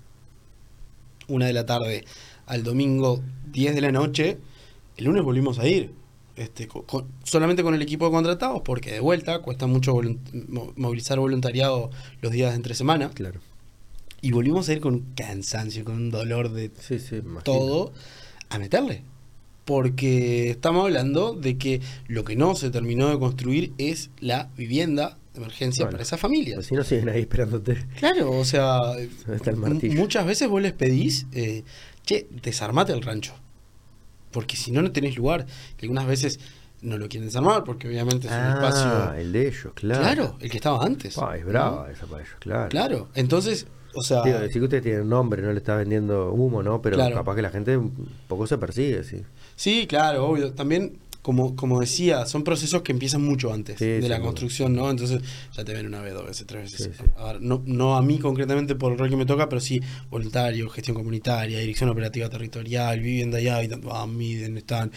una 1.29 1.47
de 1.47 1.53
la 1.53 1.67
tarde 1.67 2.05
al 2.47 2.63
domingo 2.63 3.21
10 3.51 3.75
de 3.75 3.81
la 3.81 3.91
noche, 3.93 4.39
el 4.97 5.05
lunes 5.07 5.23
volvimos 5.25 5.59
a 5.59 5.67
ir. 5.67 5.93
Este, 6.37 6.69
co- 6.69 6.83
con- 6.83 7.07
solamente 7.25 7.63
con 7.63 7.75
el 7.75 7.81
equipo 7.81 8.05
de 8.05 8.11
contratados, 8.11 8.61
porque 8.63 8.93
de 8.93 9.01
vuelta 9.01 9.39
cuesta 9.41 9.67
mucho 9.67 9.99
movilizar 10.77 11.19
voluntariado 11.19 11.91
los 12.21 12.31
días 12.31 12.51
de 12.51 12.57
entre 12.57 12.75
semana. 12.75 13.11
Claro. 13.15 13.41
Y 14.27 14.33
volvimos 14.33 14.69
a 14.69 14.73
ir 14.73 14.81
con 14.81 14.95
un 14.95 15.15
cansancio, 15.15 15.85
con 15.85 15.95
un 15.95 16.11
dolor 16.11 16.51
de 16.51 16.73
Sí, 16.81 16.99
sí, 16.99 17.21
todo 17.45 17.93
a 18.49 18.59
meterle. 18.59 19.05
Porque 19.65 20.51
estamos 20.51 20.85
hablando 20.85 21.35
de 21.35 21.57
que 21.59 21.81
lo 22.09 22.25
que 22.25 22.35
no 22.35 22.57
se 22.57 22.71
terminó 22.71 23.09
de 23.09 23.19
construir 23.21 23.73
es 23.79 24.11
la 24.19 24.49
vivienda 24.57 25.19
de 25.33 25.39
emergencia 25.43 25.85
Bueno, 25.85 25.93
para 25.97 26.03
esas 26.03 26.19
familias. 26.19 26.67
si 26.67 26.75
no 26.75 26.83
siguen 26.83 27.09
ahí 27.09 27.21
esperándote. 27.21 27.87
Claro, 28.01 28.33
o 28.33 28.45
sea, 28.45 28.81
muchas 29.95 30.27
veces 30.27 30.49
vos 30.49 30.61
les 30.61 30.73
pedís, 30.73 31.27
eh, 31.33 31.63
che, 32.05 32.27
desarmate 32.43 32.93
el 32.93 33.03
rancho. 33.03 33.33
Porque 34.33 34.57
si 34.57 34.73
no, 34.73 34.83
no 34.83 34.91
tenés 34.91 35.17
lugar. 35.17 35.47
Que 35.77 35.87
algunas 35.87 36.07
veces 36.09 36.41
no 36.83 36.99
lo 36.99 37.09
quieren 37.09 37.29
desarmar 37.29 37.63
porque 37.63 37.87
obviamente 37.89 38.27
es 38.27 38.33
un 38.33 38.39
Ah, 38.41 38.55
espacio. 38.55 39.13
el 39.21 39.33
de 39.33 39.49
ellos, 39.49 39.73
claro. 39.75 40.03
Claro, 40.03 40.37
el 40.41 40.51
que 40.51 40.57
estaba 40.57 40.85
antes. 40.85 41.15
Pa, 41.15 41.37
es 41.37 41.45
¿no? 41.45 41.51
brava 41.51 41.91
esa 41.93 42.07
para 42.07 42.23
ellos, 42.23 42.35
claro. 42.41 42.69
Claro, 42.69 43.09
entonces, 43.15 43.67
o 43.97 44.03
sea, 44.03 44.23
Digo, 44.23 44.39
decir 44.39 44.61
que 44.61 44.65
usted 44.65 44.83
tiene 44.83 45.01
un 45.03 45.09
nombre, 45.09 45.43
no 45.43 45.53
le 45.53 45.59
está 45.59 45.77
vendiendo 45.77 46.33
humo, 46.33 46.63
¿no? 46.63 46.81
Pero 46.83 46.97
Claro. 46.97 47.15
capaz 47.15 47.35
que 47.37 47.43
la 47.43 47.51
gente 47.51 47.77
un 47.77 47.93
poco 48.29 48.47
se 48.47 48.59
persigue, 48.59 49.05
sí. 49.05 49.23
sí, 49.55 49.87
claro, 49.87 50.27
obvio. 50.29 50.53
También, 50.53 50.99
como, 51.23 51.57
como 51.57 51.81
decía, 51.81 52.25
son 52.27 52.45
procesos 52.45 52.83
que 52.83 52.93
empiezan 52.93 53.23
mucho 53.23 53.53
antes 53.53 53.79
Sí, 53.79 53.85
de 53.85 54.09
la 54.09 54.21
construcción, 54.21 54.75
¿no? 54.75 54.89
Entonces, 54.91 55.21
ya 55.53 55.65
te 55.65 55.73
ven 55.75 55.87
una 55.87 56.01
vez, 56.01 56.15
dos 56.15 56.25
veces, 56.27 56.47
tres 56.47 56.71
veces. 56.71 56.93
Sí, 56.97 57.03
sí. 57.05 57.11
A 57.17 57.33
ver, 57.33 57.43
no, 57.43 57.63
no 57.67 57.97
a 57.97 58.03
mí 58.03 58.19
concretamente 58.19 58.77
por 58.77 58.93
el 58.93 58.99
rol 58.99 59.11
que 59.11 59.17
me 59.17 59.27
toca, 59.27 59.49
pero 59.49 59.61
sí 59.61 59.81
voluntario, 60.11 60.69
gestión 60.71 60.97
comunitaria, 60.97 61.59
dirección 61.59 61.91
operativa 61.91 62.29
territorial, 62.29 63.01
vivienda 63.01 63.41
y 63.41 63.49
hábitat, 63.49 63.81
ah, 63.91 64.07
miden, 64.07 64.57
están, 64.57 64.93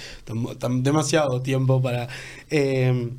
están 0.51 0.83
demasiado 0.83 1.41
tiempo 1.41 1.81
para... 1.81 2.07
eh, 2.51 3.09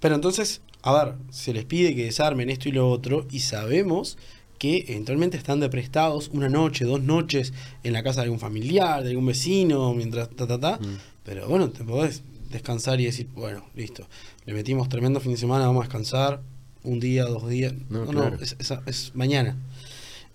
pero 0.00 0.14
entonces, 0.14 0.60
a 0.82 0.92
ver, 1.04 1.14
se 1.30 1.52
les 1.52 1.64
pide 1.64 1.94
que 1.94 2.04
desarmen 2.04 2.50
esto 2.50 2.68
y 2.68 2.72
lo 2.72 2.88
otro 2.88 3.26
y 3.30 3.40
sabemos 3.40 4.16
que 4.58 4.84
eventualmente 4.88 5.36
están 5.36 5.60
de 5.60 5.68
prestados 5.68 6.30
una 6.32 6.48
noche, 6.48 6.84
dos 6.84 7.00
noches 7.02 7.52
en 7.84 7.92
la 7.92 8.02
casa 8.02 8.20
de 8.20 8.24
algún 8.24 8.40
familiar, 8.40 9.02
de 9.04 9.10
algún 9.10 9.26
vecino, 9.26 9.94
mientras 9.94 10.28
ta, 10.30 10.46
ta, 10.46 10.58
ta. 10.58 10.78
Mm. 10.78 10.96
Pero 11.24 11.48
bueno, 11.48 11.70
te 11.70 11.84
podés 11.84 12.22
descansar 12.50 13.00
y 13.00 13.04
decir, 13.04 13.28
bueno, 13.34 13.64
listo, 13.74 14.06
le 14.46 14.54
metimos 14.54 14.88
tremendo 14.88 15.20
fin 15.20 15.32
de 15.32 15.38
semana, 15.38 15.66
vamos 15.66 15.82
a 15.82 15.84
descansar 15.84 16.40
un 16.82 16.98
día, 17.00 17.24
dos 17.24 17.48
días. 17.48 17.74
No, 17.90 18.04
No, 18.06 18.12
no, 18.30 18.36
es, 18.40 18.56
es- 18.58 18.72
es 18.86 19.12
mañana. 19.14 19.56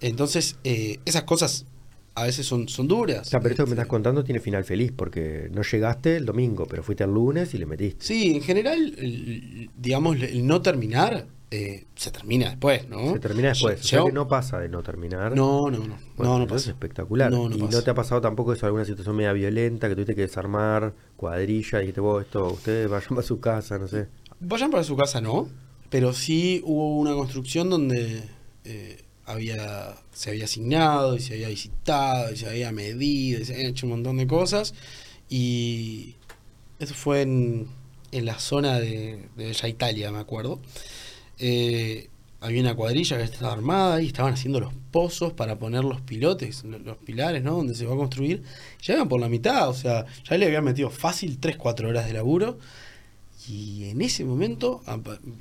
Entonces, 0.01 0.57
eh, 0.63 0.99
esas 1.05 1.23
cosas 1.23 1.65
a 2.15 2.23
veces 2.25 2.45
son, 2.45 2.69
son 2.69 2.87
duras. 2.87 3.21
O 3.27 3.29
sea, 3.29 3.39
pero 3.39 3.53
esto 3.53 3.63
que 3.63 3.69
me 3.69 3.73
Este, 3.73 3.81
estás 3.81 3.89
contando 3.89 4.23
tiene 4.23 4.39
final 4.39 4.63
feliz, 4.65 4.91
porque 4.95 5.49
no 5.51 5.63
llegaste 5.63 6.17
el 6.17 6.25
domingo, 6.25 6.65
pero 6.67 6.83
fuiste 6.83 7.03
el 7.05 7.11
lunes 7.11 7.53
y 7.53 7.57
le 7.57 7.65
metiste. 7.65 8.05
Sí, 8.05 8.35
en 8.35 8.41
general, 8.41 8.93
el- 8.97 9.69
digamos, 9.77 10.17
el 10.21 10.45
no 10.45 10.61
terminar 10.61 11.25
eh, 11.55 11.85
se 11.95 12.09
termina 12.09 12.49
después, 12.49 12.89
¿no? 12.89 13.13
Se 13.13 13.19
termina 13.19 13.49
después. 13.49 13.79
O 13.79 13.83
sea 13.83 14.03
que 14.03 14.11
no 14.11 14.27
pasa 14.27 14.59
de 14.59 14.69
no 14.69 14.81
terminar. 14.81 15.35
No, 15.35 15.69
no, 15.69 15.77
no. 15.85 15.99
Bueno, 16.17 16.39
no, 16.39 16.39
no 16.39 16.45
eso 16.45 16.55
es 16.55 16.61
pasa. 16.63 16.71
espectacular. 16.71 17.29
No, 17.29 17.47
no 17.47 17.55
y 17.55 17.59
pasa. 17.59 17.77
no 17.77 17.83
te 17.83 17.91
ha 17.91 17.93
pasado 17.93 18.21
tampoco 18.21 18.53
eso, 18.53 18.65
alguna 18.65 18.85
situación 18.85 19.15
media 19.15 19.33
violenta 19.33 19.87
que 19.87 19.93
tuviste 19.93 20.15
que 20.15 20.21
desarmar, 20.21 20.95
cuadrilla, 21.15 21.77
y 21.77 21.81
dijiste, 21.81 22.01
vos, 22.01 22.23
esto, 22.23 22.47
ustedes 22.53 22.89
vayan 22.89 23.09
para 23.09 23.21
su 23.21 23.39
casa, 23.39 23.77
no 23.77 23.87
sé. 23.87 24.07
Vayan 24.39 24.71
para 24.71 24.83
su 24.83 24.97
casa, 24.97 25.21
no. 25.21 25.47
Pero 25.91 26.11
sí 26.13 26.61
hubo 26.65 26.97
una 26.97 27.13
construcción 27.13 27.69
donde 27.69 28.23
eh, 28.65 29.03
había 29.25 29.95
se 30.11 30.31
había 30.31 30.45
asignado 30.45 31.15
y 31.15 31.19
se 31.19 31.33
había 31.35 31.49
visitado 31.49 32.31
y 32.33 32.35
se 32.35 32.49
había 32.49 32.71
medido 32.71 33.39
y 33.41 33.45
se 33.45 33.53
habían 33.53 33.69
hecho 33.69 33.85
un 33.85 33.91
montón 33.91 34.17
de 34.17 34.25
cosas. 34.25 34.73
Y 35.29 36.15
eso 36.79 36.95
fue 36.95 37.21
en, 37.21 37.67
en 38.11 38.25
la 38.25 38.39
zona 38.39 38.79
de, 38.79 39.27
de 39.35 39.45
Bella 39.45 39.67
Italia, 39.69 40.11
me 40.11 40.17
acuerdo. 40.19 40.59
Eh, 41.45 42.09
había 42.39 42.61
una 42.61 42.73
cuadrilla 42.75 43.17
que 43.17 43.23
estaba 43.23 43.51
armada 43.53 44.01
y 44.01 44.07
estaban 44.07 44.33
haciendo 44.33 44.59
los 44.61 44.73
pozos 44.91 45.33
para 45.33 45.59
poner 45.59 45.83
los 45.83 45.99
pilotes, 46.01 46.63
lo- 46.63 46.79
los 46.79 46.97
pilares, 46.97 47.43
¿no? 47.43 47.55
Donde 47.57 47.75
se 47.75 47.85
va 47.85 47.93
a 47.93 47.97
construir. 47.97 48.43
Ya 48.81 48.93
iban 48.95 49.09
por 49.09 49.19
la 49.19 49.27
mitad, 49.29 49.67
o 49.69 49.73
sea, 49.73 50.05
ya 50.29 50.37
le 50.37 50.45
habían 50.45 50.63
metido 50.63 50.89
fácil 50.89 51.37
3-4 51.39 51.89
horas 51.89 52.05
de 52.07 52.13
laburo. 52.13 52.57
Y 53.49 53.85
en 53.89 54.01
ese 54.01 54.23
momento 54.23 54.81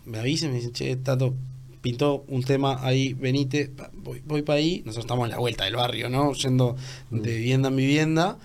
me 0.06 0.18
avisan, 0.18 0.50
me 0.50 0.56
dicen, 0.56 0.72
che, 0.72 0.96
Tato, 0.96 1.34
pintó 1.82 2.24
un 2.28 2.42
tema 2.42 2.84
ahí, 2.84 3.14
venite, 3.14 3.70
voy, 3.94 4.22
voy 4.24 4.42
para 4.42 4.58
ahí. 4.58 4.82
Nosotros 4.84 5.04
estamos 5.04 5.24
en 5.26 5.30
la 5.32 5.38
vuelta 5.38 5.64
del 5.64 5.76
barrio, 5.76 6.08
¿no? 6.08 6.32
Yendo 6.34 6.76
de 7.10 7.34
vivienda 7.36 7.68
en 7.68 7.76
vivienda. 7.76 8.38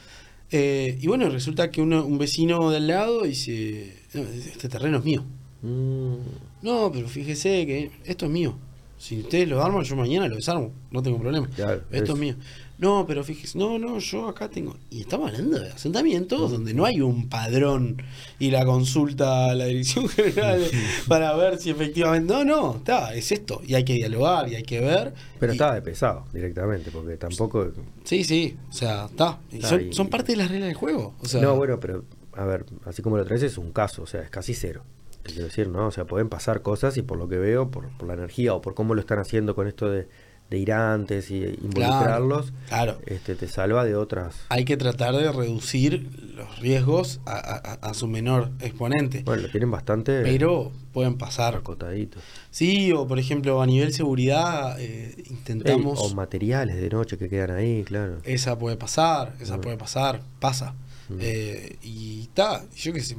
Eh, 0.51 0.97
y 1.01 1.07
bueno, 1.07 1.29
resulta 1.29 1.71
que 1.71 1.81
uno, 1.81 2.05
un 2.05 2.17
vecino 2.17 2.69
de 2.71 2.77
al 2.77 2.87
lado 2.87 3.23
dice, 3.23 3.95
"No, 4.13 4.21
este 4.21 4.69
terreno 4.69 4.97
es 4.99 5.03
mío. 5.03 5.23
Mm, 5.61 6.15
No, 6.61 6.91
pero 6.91 7.07
fíjese 7.07 7.65
que 7.65 7.91
esto 8.05 8.25
es 8.25 8.31
mío. 8.31 8.55
Si 8.97 9.19
ustedes 9.19 9.47
lo 9.47 9.63
arman, 9.63 9.83
yo 9.83 9.95
mañana 9.95 10.27
lo 10.27 10.35
desarmo, 10.37 10.71
no 10.89 11.03
tengo 11.03 11.19
problema. 11.19 11.47
Claro, 11.55 11.81
esto 11.91 12.03
es- 12.03 12.09
es 12.09 12.17
mío. 12.17 12.35
No, 12.79 13.05
pero 13.07 13.23
fíjese, 13.23 13.57
no, 13.57 13.79
no, 13.79 13.97
yo 13.99 14.27
acá 14.27 14.49
tengo. 14.49 14.75
Y 14.91 15.01
estamos 15.01 15.31
hablando 15.31 15.59
de 15.59 15.69
asentamientos 15.69 16.51
donde 16.51 16.73
no 16.75 16.85
hay 16.85 17.01
un 17.01 17.27
padrón 17.27 18.01
y 18.39 18.51
la 18.51 18.65
consulta 18.65 19.49
a 19.51 19.55
la 19.55 19.65
dirección 19.65 20.07
general 20.07 20.61
para 21.07 21.35
ver 21.35 21.57
si 21.59 21.69
efectivamente. 21.71 22.31
No, 22.33 22.43
no, 22.45 22.75
está, 22.77 23.13
es 23.15 23.31
esto. 23.31 23.61
Y 23.65 23.73
hay 23.75 23.83
que 23.83 23.93
dialogar 23.93 24.47
y 24.51 24.55
hay 24.55 24.63
que 24.63 24.79
ver. 24.79 25.13
Pero 25.39 25.53
Y- 25.53 25.55
estaba 25.55 25.73
de 25.75 25.81
pesado 25.81 26.25
directamente, 26.33 26.91
porque 26.91 27.17
tampoco... 27.17 27.71
Sí, 28.03 28.23
sí, 28.23 28.55
o 28.69 28.73
sea, 28.73 29.05
está. 29.05 29.39
Son, 29.61 29.89
y- 29.89 29.93
son 29.93 30.07
parte 30.07 30.33
de 30.33 30.37
las 30.39 30.49
reglas 30.49 30.67
del 30.67 30.75
juego. 30.77 31.15
O 31.19 31.25
sea, 31.27 31.41
no, 31.41 31.55
bueno, 31.55 31.79
pero, 31.79 32.03
a 32.33 32.45
ver, 32.45 32.65
así 32.85 33.01
como 33.01 33.17
lo 33.17 33.25
traes 33.25 33.41
es 33.43 33.57
un 33.59 33.71
caso, 33.71 34.03
o 34.03 34.07
sea, 34.07 34.21
es 34.21 34.29
casi 34.29 34.53
cero. 34.55 34.83
Quiero 35.27 35.45
decir, 35.45 35.67
¿no? 35.69 35.87
O 35.87 35.91
sea, 35.91 36.05
pueden 36.05 36.29
pasar 36.29 36.61
cosas 36.61 36.97
y 36.97 37.01
por 37.01 37.17
lo 37.17 37.27
que 37.27 37.37
veo, 37.37 37.69
por, 37.71 37.89
por 37.97 38.07
la 38.07 38.13
energía 38.15 38.53
o 38.53 38.61
por 38.61 38.73
cómo 38.73 38.93
lo 38.95 39.01
están 39.01 39.19
haciendo 39.19 39.55
con 39.55 39.67
esto 39.67 39.89
de, 39.89 40.07
de 40.49 40.57
ir 40.57 40.71
antes 40.71 41.29
y 41.29 41.43
involucrarlos, 41.43 42.53
Claro. 42.69 42.99
este, 43.05 43.35
te 43.35 43.47
salva 43.47 43.83
de 43.83 43.95
otras... 43.95 44.35
Hay 44.49 44.63
que 44.65 44.77
tratar 44.77 45.13
de 45.15 45.29
reducir 45.31 46.09
los 46.35 46.59
riesgos 46.59 47.19
a, 47.25 47.33
a- 47.37 47.73
a 47.89 47.93
su 47.93 48.07
menor 48.07 48.51
exponente. 48.61 49.23
Bueno, 49.25 49.41
lo 49.43 49.49
tienen 49.49 49.69
bastante 49.71 50.21
pero 50.23 50.71
pueden 50.93 51.17
pasar. 51.17 51.55
acotadito. 51.55 52.19
Sí, 52.49 52.91
o 52.93 53.05
por 53.07 53.19
ejemplo, 53.19 53.61
a 53.61 53.65
nivel 53.65 53.91
seguridad, 53.93 54.79
eh, 54.79 55.15
intentamos. 55.29 55.99
Ey, 55.99 56.11
o 56.11 56.15
materiales 56.15 56.77
de 56.77 56.89
noche 56.89 57.17
que 57.17 57.27
quedan 57.27 57.51
ahí, 57.51 57.83
claro. 57.83 58.19
esa 58.23 58.57
puede 58.57 58.77
pasar, 58.77 59.35
esa 59.41 59.57
Mm. 59.57 59.61
puede 59.61 59.77
pasar, 59.77 60.21
pasa. 60.39 60.75
Mm. 61.09 61.17
Eh, 61.19 61.75
y 61.83 62.21
está, 62.21 62.63
yo 62.75 62.93
qué 62.93 63.01
sé, 63.01 63.15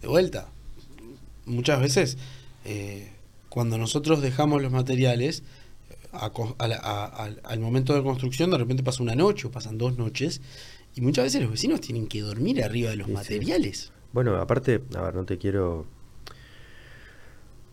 de 0.00 0.08
vuelta. 0.08 0.48
Muchas 1.48 1.80
veces, 1.80 2.18
eh, 2.64 3.10
cuando 3.48 3.78
nosotros 3.78 4.20
dejamos 4.22 4.62
los 4.62 4.70
materiales, 4.72 5.42
a 6.12 6.26
a 6.26 6.64
a- 6.64 7.30
al- 7.44 7.60
momento 7.60 7.94
de 7.94 8.02
construcción, 8.02 8.50
de 8.50 8.58
repente 8.58 8.82
pasa 8.82 9.02
una 9.02 9.14
noche 9.14 9.46
o 9.46 9.50
pasan 9.50 9.76
dos 9.78 9.98
noches, 9.98 10.40
y 10.94 11.00
muchas 11.00 11.24
veces 11.24 11.42
los 11.42 11.50
vecinos 11.50 11.80
tienen 11.80 12.06
que 12.06 12.20
dormir 12.22 12.62
arriba 12.62 12.90
de 12.90 12.96
los 12.96 13.06
Sí, 13.06 13.12
sí. 13.12 13.14
materiales. 13.16 13.92
Bueno, 14.12 14.36
aparte, 14.36 14.82
a 14.96 15.02
ver, 15.02 15.14
no 15.14 15.24
te 15.24 15.36
quiero. 15.38 15.86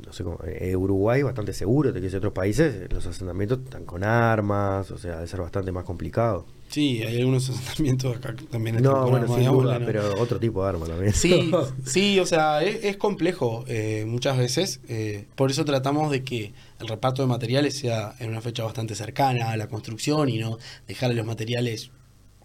No 0.05 0.11
sé 0.11 0.23
cómo. 0.23 0.39
eh, 0.45 0.76
Uruguay 0.76 1.21
bastante 1.23 1.53
seguro, 1.53 1.89
te 1.89 1.93
quiero 1.93 2.05
decir, 2.05 2.17
otros 2.17 2.34
países, 2.34 2.91
los 2.91 3.05
asentamientos 3.05 3.59
están 3.63 3.86
con 3.86 4.03
armas, 4.03 4.91
o 4.91 4.97
sea, 4.97 5.15
debe 5.15 5.28
ser 5.28 5.39
bastante 5.41 5.71
más 5.71 5.86
complicado. 5.86 6.45
Sí, 6.70 7.01
hay 7.03 7.20
algunos 7.20 7.49
asentamientos 7.49 8.18
acá 8.18 8.36
también 8.51 8.82
No, 8.82 9.07
bueno, 9.09 9.28
sin 9.34 9.45
duda, 9.45 9.80
pero 9.86 10.13
otro 10.20 10.39
tipo 10.39 10.61
de 10.63 10.70
arma 10.70 10.86
también. 10.88 11.13
Sí, 11.13 11.51
sí, 11.86 12.20
o 12.20 12.26
sea, 12.26 12.63
es, 12.63 12.84
es 12.84 12.97
complejo 12.97 13.63
eh, 13.68 14.03
muchas 14.07 14.38
veces. 14.38 14.82
eh, 14.89 15.28
por 15.36 15.51
eso 15.51 15.63
tratamos 15.63 16.11
de 16.11 16.24
que 16.24 16.53
el 16.80 16.88
reparto 16.88 17.22
de 17.22 17.28
materiales 17.30 17.78
sea 17.78 18.16
en 18.20 18.30
una 18.30 18.41
fecha 18.41 18.63
bastante 18.63 18.95
cercana 18.95 19.51
a 19.51 19.57
la 19.57 19.68
construcción 19.68 20.28
y 20.30 20.39
no 20.39 20.57
dejarle 20.88 21.16
los 21.16 21.26
materiales 21.26 21.91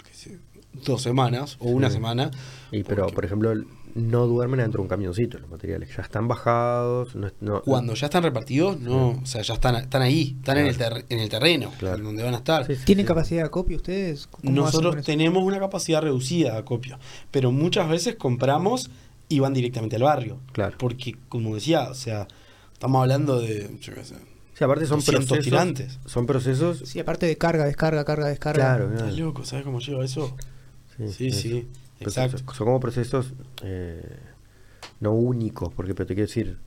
qué 0.04 0.14
sé, 0.14 0.38
dos 0.84 1.02
semanas 1.02 1.56
o 1.58 1.68
una 1.70 1.88
Sí. 1.88 1.94
semana. 1.94 2.30
Y 2.70 2.84
pero, 2.84 3.02
porque 3.04 3.14
por 3.14 3.24
ejemplo, 3.24 3.52
no 3.94 4.26
duermen 4.26 4.60
dentro 4.60 4.78
de 4.78 4.82
un 4.82 4.88
camioncito 4.88 5.38
los 5.38 5.50
materiales, 5.50 5.88
ya 5.96 6.02
están 6.02 6.28
bajados. 6.28 7.14
No, 7.14 7.26
es- 7.26 7.34
no- 7.40 7.62
cuando 7.62 7.94
ya 7.94 8.06
están 8.06 8.22
repartidos, 8.22 8.80
no, 8.80 9.10
o 9.22 9.26
sea, 9.26 9.42
ya 9.42 9.54
están, 9.54 9.76
están 9.76 10.02
ahí, 10.02 10.36
están 10.38 10.58
en, 10.58 10.66
el 10.66 10.76
ter- 10.76 11.04
en 11.08 11.18
el 11.20 11.28
terreno, 11.28 11.70
Claro. 11.78 11.98
en 11.98 12.04
donde 12.04 12.22
van 12.22 12.34
a 12.34 12.38
estar. 12.38 12.66
Sí, 12.66 12.76
sí, 12.76 12.84
¿Tienen 12.84 13.04
sí. 13.04 13.08
capacidad 13.08 13.40
de 13.42 13.46
acopio 13.46 13.76
ustedes? 13.76 14.26
¿Cómo 14.26 14.42
hacen 14.42 14.54
Nosotros 14.54 15.04
tenemos 15.04 15.42
una 15.42 15.58
capacidad 15.58 16.02
reducida 16.02 16.52
de 16.52 16.58
acopio, 16.58 16.98
pero 17.30 17.52
muchas 17.52 17.88
veces 17.88 18.16
compramos 18.16 18.90
y 19.28 19.38
van 19.38 19.54
directamente 19.54 19.96
al 19.96 20.02
barrio. 20.02 20.38
Claro. 20.52 20.76
Porque, 20.78 21.16
como 21.28 21.54
decía, 21.54 21.88
o 21.90 21.94
sea, 21.94 22.26
estamos 22.72 23.00
hablando 23.02 23.40
de, 23.40 23.70
yo 23.80 23.94
qué 23.94 24.04
sé, 24.04 24.16
Sí, 24.54 24.64
aparte 24.64 24.84
son 24.86 24.98
200 24.98 25.24
procesos. 25.26 25.44
tirantes. 25.44 25.98
Son 26.04 26.26
procesos. 26.26 26.82
Sí, 26.84 27.00
aparte 27.00 27.24
de 27.24 27.38
carga, 27.38 27.64
descarga, 27.64 28.04
carga, 28.04 28.26
descarga. 28.28 28.62
Claro, 28.76 28.84
Estás 28.92 29.08
claro. 29.14 29.24
loco, 29.24 29.44
¿sabes 29.44 29.64
cómo 29.64 29.80
lleva 29.80 30.04
eso? 30.04 30.36
Sí, 31.16 31.30
sí, 31.30 31.66
exacto. 32.08 32.38
son- 32.38 32.54
Son 32.54 32.66
como 32.66 32.80
procesos 32.80 33.32
eh, 33.62 34.02
no 35.00 35.12
únicos, 35.12 35.72
porque 35.74 35.94
pero 35.94 36.06
te 36.06 36.14
quiero 36.14 36.26
decir, 36.28 36.58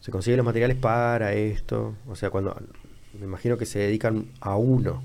se 0.00 0.10
consiguen 0.10 0.38
los 0.38 0.46
materiales 0.46 0.76
para 0.76 1.32
esto, 1.32 1.94
o 2.08 2.14
sea, 2.16 2.30
cuando 2.30 2.56
me 3.18 3.24
imagino 3.26 3.56
que 3.56 3.66
se 3.66 3.78
dedican 3.80 4.26
a 4.40 4.56
uno. 4.56 5.02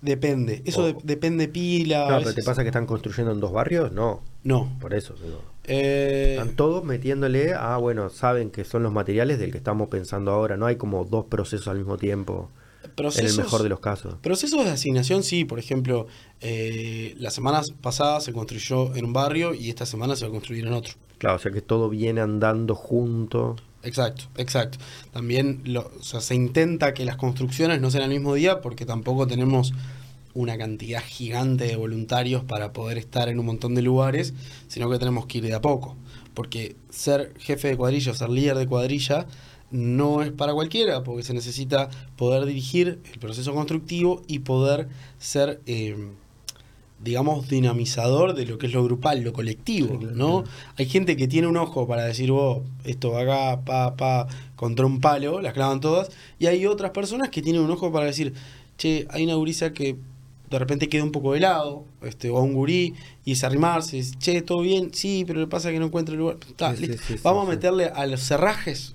Depende, 0.00 0.62
eso 0.64 0.82
O- 0.82 0.86
de- 0.86 0.96
depende 1.02 1.48
pila. 1.48 2.08
No, 2.08 2.18
pero 2.18 2.32
te 2.34 2.42
pasa 2.44 2.62
que 2.62 2.68
están 2.68 2.86
construyendo 2.86 3.32
en 3.32 3.40
dos 3.40 3.52
barrios, 3.52 3.90
no, 3.92 4.22
No. 4.44 4.70
por 4.80 4.94
eso. 4.94 5.14
digo. 5.22 5.42
Eh, 5.64 6.36
Están 6.38 6.54
todos 6.54 6.84
metiéndole 6.84 7.52
a, 7.54 7.76
bueno, 7.76 8.08
saben 8.08 8.50
que 8.50 8.64
son 8.64 8.82
los 8.84 8.92
materiales 8.92 9.38
del 9.38 9.50
que 9.50 9.58
estamos 9.58 9.88
pensando 9.88 10.30
ahora, 10.30 10.56
no 10.56 10.66
hay 10.66 10.76
como 10.76 11.04
dos 11.04 11.26
procesos 11.26 11.66
al 11.68 11.78
mismo 11.78 11.98
tiempo, 11.98 12.48
en 13.00 13.06
el 13.06 13.12
procesos, 13.14 13.38
mejor 13.38 13.62
de 13.62 13.68
los 13.68 13.80
casos. 13.80 14.14
procesos 14.22 14.64
de 14.64 14.70
asignación, 14.70 15.22
sí. 15.22 15.44
Por 15.44 15.58
ejemplo, 15.58 16.06
eh, 16.40 17.14
las 17.18 17.34
semanas 17.34 17.72
pasadas 17.80 18.24
se 18.24 18.32
construyó 18.32 18.94
en 18.94 19.04
un 19.04 19.12
barrio 19.12 19.54
y 19.54 19.68
esta 19.68 19.86
semana 19.86 20.16
se 20.16 20.24
va 20.24 20.28
a 20.28 20.32
construir 20.32 20.66
en 20.66 20.72
otro. 20.72 20.94
Claro, 21.18 21.36
o 21.36 21.38
sea 21.38 21.50
que 21.50 21.60
todo 21.62 21.88
viene 21.88 22.20
andando 22.20 22.74
junto. 22.74 23.56
Exacto, 23.82 24.24
exacto. 24.36 24.78
También 25.12 25.62
lo- 25.64 25.90
o 25.98 26.02
sea, 26.02 26.20
se 26.20 26.34
intenta 26.34 26.94
que 26.94 27.04
las 27.04 27.16
construcciones 27.16 27.80
no 27.80 27.90
sean 27.90 28.04
al 28.04 28.10
mismo 28.10 28.34
día 28.34 28.60
porque 28.60 28.84
tampoco 28.86 29.26
tenemos 29.26 29.72
una 30.34 30.56
cantidad 30.58 31.02
gigante 31.02 31.64
de 31.64 31.76
voluntarios 31.76 32.44
para 32.44 32.72
poder 32.72 32.98
estar 32.98 33.28
en 33.28 33.40
un 33.40 33.46
montón 33.46 33.74
de 33.74 33.82
lugares, 33.82 34.34
sino 34.68 34.88
que 34.90 34.98
tenemos 34.98 35.26
que 35.26 35.38
ir 35.38 35.44
de 35.44 35.54
a 35.54 35.60
poco. 35.60 35.96
Porque 36.34 36.76
ser 36.90 37.34
jefe 37.38 37.68
de 37.68 37.76
cuadrilla 37.76 38.12
o 38.12 38.14
ser 38.14 38.28
líder 38.28 38.56
de 38.56 38.66
cuadrilla 38.66 39.26
no 39.70 40.22
es 40.22 40.32
para 40.32 40.54
cualquiera, 40.54 41.02
porque 41.04 41.22
se 41.22 41.34
necesita 41.34 41.90
poder 42.16 42.44
dirigir 42.46 43.00
el 43.12 43.18
proceso 43.18 43.52
constructivo 43.54 44.22
y 44.26 44.38
poder 44.40 44.88
ser, 45.18 45.60
eh, 45.66 45.94
digamos, 47.04 47.48
dinamizador 47.48 48.34
de 48.34 48.46
lo 48.46 48.58
que 48.58 48.66
es 48.66 48.72
lo 48.72 48.82
grupal, 48.82 49.20
lo 49.22 49.32
colectivo, 49.32 49.88
Sí, 49.92 49.98
claro, 49.98 50.16
¿no? 50.16 50.42
claro. 50.42 50.56
Hay 50.76 50.86
gente 50.86 51.16
que 51.16 51.28
tiene 51.28 51.46
un 51.46 51.56
ojo 51.56 51.86
para 51.86 52.04
decir, 52.04 52.30
vos, 52.32 52.62
esto 52.84 53.10
va 53.12 53.22
acá, 53.22 53.60
pa, 53.64 53.96
pa, 53.96 54.26
contra 54.56 54.86
un 54.86 55.00
palo, 55.00 55.40
las 55.40 55.52
clavan 55.52 55.80
todas, 55.80 56.10
y 56.38 56.46
hay 56.46 56.66
otras 56.66 56.90
personas 56.90 57.28
que 57.28 57.42
tienen 57.42 57.62
un 57.62 57.70
ojo 57.70 57.92
para 57.92 58.06
decir, 58.06 58.32
che, 58.78 59.06
hay 59.10 59.24
una 59.24 59.34
gurisa 59.34 59.72
que 59.72 59.96
de 60.50 60.58
repente 60.58 60.88
queda 60.88 61.04
un 61.04 61.12
poco 61.12 61.34
de 61.34 61.40
lado, 61.40 61.84
este, 62.02 62.30
o 62.30 62.38
a 62.38 62.42
un 62.42 62.54
gurí, 62.54 62.94
y 63.24 63.32
es 63.32 63.44
arrimarse, 63.44 63.98
es, 63.98 64.18
che, 64.18 64.40
todo 64.40 64.62
bien, 64.62 64.90
sí, 64.94 65.24
pero 65.26 65.40
le 65.40 65.46
pasa 65.46 65.70
que 65.70 65.78
no 65.78 65.86
encuentra 65.86 66.14
el 66.14 66.20
lugar. 66.20 66.38
Sí, 66.74 66.86
sí, 66.86 66.92
sí, 67.06 67.14
Vamos 67.22 67.46
a 67.46 67.50
meterle 67.50 67.84
a 67.86 68.06
los 68.06 68.22
cerrajes, 68.22 68.94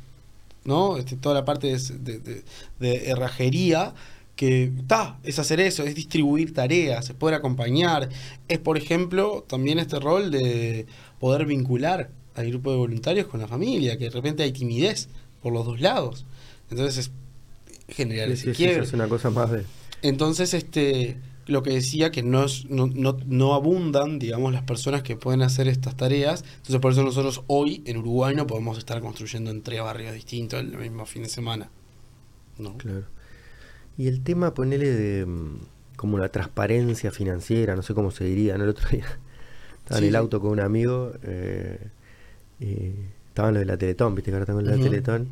¿no? 0.65 0.97
Este, 0.97 1.15
toda 1.15 1.35
la 1.35 1.45
parte 1.45 1.67
de, 1.77 2.43
de- 2.79 3.09
herrajería, 3.09 3.93
que 4.35 4.63
está, 4.79 5.19
es 5.23 5.37
hacer 5.39 5.59
eso, 5.59 5.83
es 5.83 5.93
distribuir 5.95 6.53
tareas, 6.53 7.09
es 7.09 7.15
poder 7.15 7.35
acompañar, 7.35 8.09
es 8.47 8.57
por 8.59 8.77
ejemplo 8.77 9.43
también 9.47 9.77
este 9.79 9.99
rol 9.99 10.31
de 10.31 10.87
poder 11.19 11.45
vincular 11.45 12.09
al 12.35 12.49
grupo 12.49 12.71
de 12.71 12.77
voluntarios 12.77 13.27
con 13.27 13.39
la 13.41 13.47
familia, 13.47 13.97
que 13.97 14.05
de 14.05 14.09
repente 14.09 14.41
hay 14.43 14.51
timidez 14.51 15.07
por 15.41 15.53
los 15.53 15.65
dos 15.65 15.79
lados. 15.81 16.25
Entonces 16.71 16.97
es 17.89 17.95
generar 17.95 18.27
Sí, 18.29 18.33
ese 18.33 18.41
sí, 18.45 18.49
sí, 18.51 18.57
quiebre. 18.57 18.83
es 18.85 18.93
una 18.93 19.07
cosa 19.07 19.29
más 19.29 19.51
de. 19.51 19.63
Entonces, 20.01 20.53
este, 20.55 21.17
lo 21.47 21.63
que 21.63 21.71
decía 21.71 22.11
que 22.11 22.23
no, 22.23 22.43
es- 22.45 22.65
no, 22.69 22.87
no, 22.87 23.17
no 23.25 23.53
abundan, 23.53 24.19
digamos, 24.19 24.53
las 24.53 24.63
personas 24.63 25.03
que 25.03 25.15
pueden 25.17 25.41
hacer 25.41 25.67
estas 25.67 25.95
tareas. 25.97 26.43
Entonces, 26.57 26.79
por 26.79 26.91
eso 26.93 27.03
nosotros 27.03 27.43
hoy 27.47 27.83
en 27.85 27.97
Uruguay 27.97 28.35
no 28.35 28.47
podemos 28.47 28.77
estar 28.77 29.01
construyendo 29.01 29.51
en 29.51 29.61
tres 29.63 29.81
barrios 29.81 30.13
distintos 30.13 30.59
el 30.61 30.77
mismo 30.77 31.05
fin 31.05 31.23
de 31.23 31.29
semana. 31.29 31.69
¿no? 32.57 32.75
Claro. 32.77 33.05
Y 33.97 34.07
el 34.07 34.23
tema, 34.23 34.53
ponele 34.53 34.89
de 34.89 35.25
mm, 35.25 35.57
como 35.97 36.17
la 36.17 36.29
transparencia 36.29 37.11
financiera, 37.11 37.75
no 37.75 37.83
sé 37.83 37.93
cómo 37.93 38.11
se 38.11 38.25
diría, 38.25 38.57
¿no? 38.57 38.63
El 38.65 38.71
otro 38.71 38.89
día 38.89 39.05
estaba 39.79 39.99
Sí, 39.99 40.05
en 40.05 40.09
el 40.09 40.15
auto 40.15 40.41
con 40.41 40.51
un 40.51 40.59
amigo, 40.61 41.13
eh, 41.23 41.79
y 42.59 42.93
estaba 43.29 43.49
en 43.49 43.55
lo 43.55 43.61
de 43.61 43.65
la 43.67 43.77
Teletón, 43.77 44.15
viste 44.15 44.31
que 44.31 44.35
ahora 44.35 44.45
tengo 44.47 44.61
en 44.61 44.67
la 44.67 44.73
Ujú. 44.75 44.83
Teletón, 44.83 45.29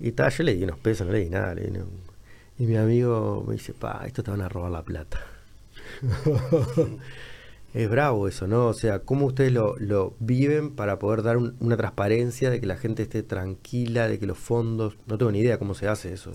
y 0.00 0.08
estaba, 0.08 0.30
yo 0.30 0.44
le 0.44 0.56
di 0.56 0.64
unos 0.64 0.78
pesos, 0.78 1.06
no 1.06 1.12
le 1.12 1.20
di 1.20 1.30
nada, 1.30 1.54
le 1.54 1.62
di 1.70 1.78
un- 1.78 2.08
y 2.58 2.66
mi 2.66 2.76
amigo 2.76 3.44
me 3.46 3.54
dice, 3.54 3.74
pa, 3.74 4.04
esto 4.06 4.22
te 4.22 4.30
van 4.30 4.42
a 4.42 4.48
robar 4.48 4.70
la 4.72 4.82
plata. 4.84 5.20
es 7.74 7.90
bravo 7.90 8.28
eso, 8.28 8.46
¿no? 8.46 8.66
O 8.66 8.72
sea, 8.74 9.00
¿cómo 9.00 9.26
ustedes 9.26 9.52
lo, 9.52 9.76
lo 9.78 10.14
viven 10.20 10.70
para 10.74 10.98
poder 10.98 11.22
dar 11.22 11.36
un- 11.36 11.54
una 11.60 11.76
transparencia 11.76 12.50
de 12.50 12.60
que 12.60 12.66
la 12.66 12.76
gente 12.76 13.02
esté 13.02 13.22
tranquila, 13.22 14.08
de 14.08 14.18
que 14.18 14.26
los 14.26 14.38
fondos, 14.38 14.96
no 15.06 15.18
tengo 15.18 15.30
ni 15.32 15.40
idea 15.40 15.58
cómo 15.58 15.74
se 15.74 15.86
hace 15.88 16.12
eso. 16.12 16.32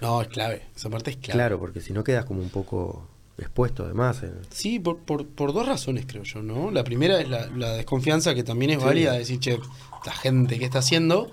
No, 0.00 0.20
es 0.22 0.28
clave. 0.28 0.62
Esa 0.76 0.90
parte 0.90 1.10
es 1.12 1.16
clave. 1.16 1.32
Claro, 1.38 1.58
porque 1.58 1.80
si 1.80 1.92
no 1.92 2.04
quedas 2.04 2.24
como 2.26 2.40
un 2.42 2.50
poco 2.50 3.08
expuesto 3.38 3.84
además. 3.84 4.22
eh. 4.22 4.32
Sí, 4.50 4.78
por, 4.78 4.98
por, 4.98 5.26
por 5.26 5.54
dos 5.54 5.66
razones 5.66 6.04
creo 6.06 6.24
yo, 6.24 6.42
¿no? 6.42 6.70
La 6.70 6.84
primera 6.84 7.18
es 7.20 7.28
la, 7.28 7.46
la 7.48 7.72
desconfianza 7.72 8.34
que 8.34 8.44
también 8.44 8.72
es 8.72 8.78
Sí. 8.80 8.84
válida, 8.84 9.12
decir, 9.14 9.40
che, 9.40 9.58
la 10.04 10.12
gente 10.12 10.58
que 10.58 10.66
está 10.66 10.80
haciendo. 10.80 11.30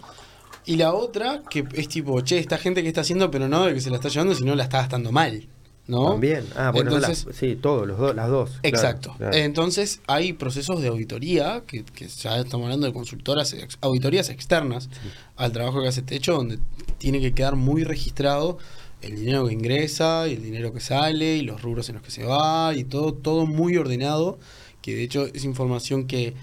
Y 0.65 0.75
la 0.77 0.93
otra, 0.93 1.43
que 1.49 1.65
es 1.73 1.87
tipo, 1.89 2.19
che, 2.21 2.39
esta 2.39 2.57
gente 2.57 2.81
que 2.81 2.87
está 2.89 3.01
haciendo, 3.01 3.29
pero 3.31 3.47
no 3.49 3.65
de 3.65 3.73
que 3.73 3.79
se 3.81 3.89
la 3.89 3.97
está 3.97 4.09
llevando, 4.09 4.35
sino 4.35 4.53
la 4.55 4.63
está 4.63 4.79
gastando 4.79 5.11
mal, 5.13 5.47
¿no? 5.87 6.11
También. 6.11 6.45
Ah, 6.55 6.71
bueno, 6.71 6.91
no 6.91 6.97
Entonces, 6.97 7.25
las- 7.25 7.35
sí, 7.35 7.55
todos, 7.55 7.87
los 7.87 7.97
dos, 7.97 8.15
las 8.15 8.29
dos. 8.29 8.51
Exacto. 8.63 9.13
claro. 9.17 9.35
Entonces 9.35 10.01
hay 10.07 10.33
procesos 10.33 10.81
de 10.81 10.87
auditoría, 10.89 11.63
que, 11.65 11.83
que 11.83 12.07
ya 12.07 12.37
estamos 12.39 12.65
hablando 12.65 12.87
de 12.87 12.93
consultoras, 12.93 13.55
auditorías 13.81 14.29
externas 14.29 14.89
al 15.35 15.51
trabajo 15.51 15.81
que 15.81 15.87
hace 15.87 16.01
Techo, 16.01 16.33
donde 16.33 16.59
tiene 16.97 17.19
que 17.21 17.33
quedar 17.33 17.55
muy 17.55 17.83
registrado 17.83 18.57
el 19.01 19.15
dinero 19.15 19.47
que 19.47 19.53
ingresa 19.53 20.27
y 20.27 20.33
el 20.33 20.41
dinero 20.43 20.73
que 20.73 20.79
sale 20.79 21.37
y 21.37 21.41
los 21.41 21.61
rubros 21.61 21.87
en 21.89 21.95
los 21.95 22.03
que 22.03 22.11
se 22.11 22.23
va 22.23 22.73
y 22.75 22.83
todo, 22.83 23.13
todo 23.13 23.45
muy 23.45 23.77
ordenado, 23.77 24.39
que 24.81 24.95
de 24.95 25.03
hecho 25.03 25.25
es 25.27 25.43
información 25.43 26.07
que 26.07 26.33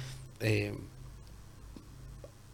eh, 0.40 0.72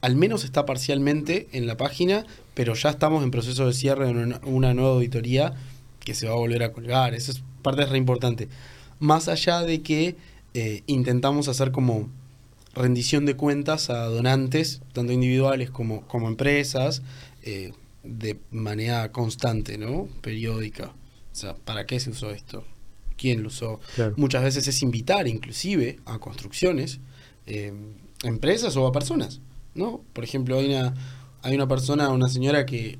al 0.00 0.16
menos 0.16 0.44
está 0.44 0.64
parcialmente 0.64 1.48
en 1.52 1.66
la 1.66 1.76
página, 1.76 2.24
pero 2.54 2.74
ya 2.74 2.88
estamos 2.90 3.22
en 3.22 3.30
proceso 3.30 3.66
de 3.66 3.74
cierre 3.74 4.06
de 4.12 4.38
una 4.44 4.72
nueva 4.74 4.90
auditoría 4.94 5.54
que 6.00 6.14
se 6.14 6.26
va 6.26 6.32
a 6.32 6.36
volver 6.36 6.62
a 6.62 6.72
colgar. 6.72 7.14
Eso 7.14 7.32
es 7.32 7.42
parte 7.62 7.86
re 7.86 7.98
importante. 7.98 8.48
Más 8.98 9.28
allá 9.28 9.62
de 9.62 9.82
que 9.82 10.16
eh, 10.54 10.82
intentamos 10.86 11.48
hacer 11.48 11.70
como 11.70 12.08
rendición 12.74 13.26
de 13.26 13.36
cuentas 13.36 13.90
a 13.90 14.04
donantes, 14.04 14.82
tanto 14.92 15.12
individuales 15.12 15.70
como, 15.70 16.06
como 16.06 16.28
empresas, 16.28 17.02
eh, 17.42 17.72
de 18.02 18.38
manera 18.50 19.12
constante, 19.12 19.78
¿no? 19.78 20.08
Periódica. 20.20 20.86
O 21.32 21.34
sea, 21.34 21.54
¿para 21.54 21.86
qué 21.86 22.00
se 22.00 22.10
usó 22.10 22.30
esto? 22.30 22.64
¿Quién 23.16 23.42
lo 23.42 23.48
usó? 23.48 23.80
Claro. 23.94 24.14
Muchas 24.16 24.42
veces 24.42 24.66
es 24.66 24.82
invitar 24.82 25.28
inclusive 25.28 25.98
a 26.06 26.18
construcciones, 26.18 27.00
eh, 27.46 27.72
empresas 28.22 28.76
o 28.76 28.86
a 28.86 28.92
personas, 28.92 29.40
¿no? 29.74 30.02
Por 30.12 30.24
ejemplo, 30.24 30.58
hay 30.58 30.74
una, 30.74 30.94
hay 31.42 31.54
una 31.54 31.68
persona, 31.68 32.08
una 32.10 32.28
señora 32.28 32.66
que, 32.66 32.98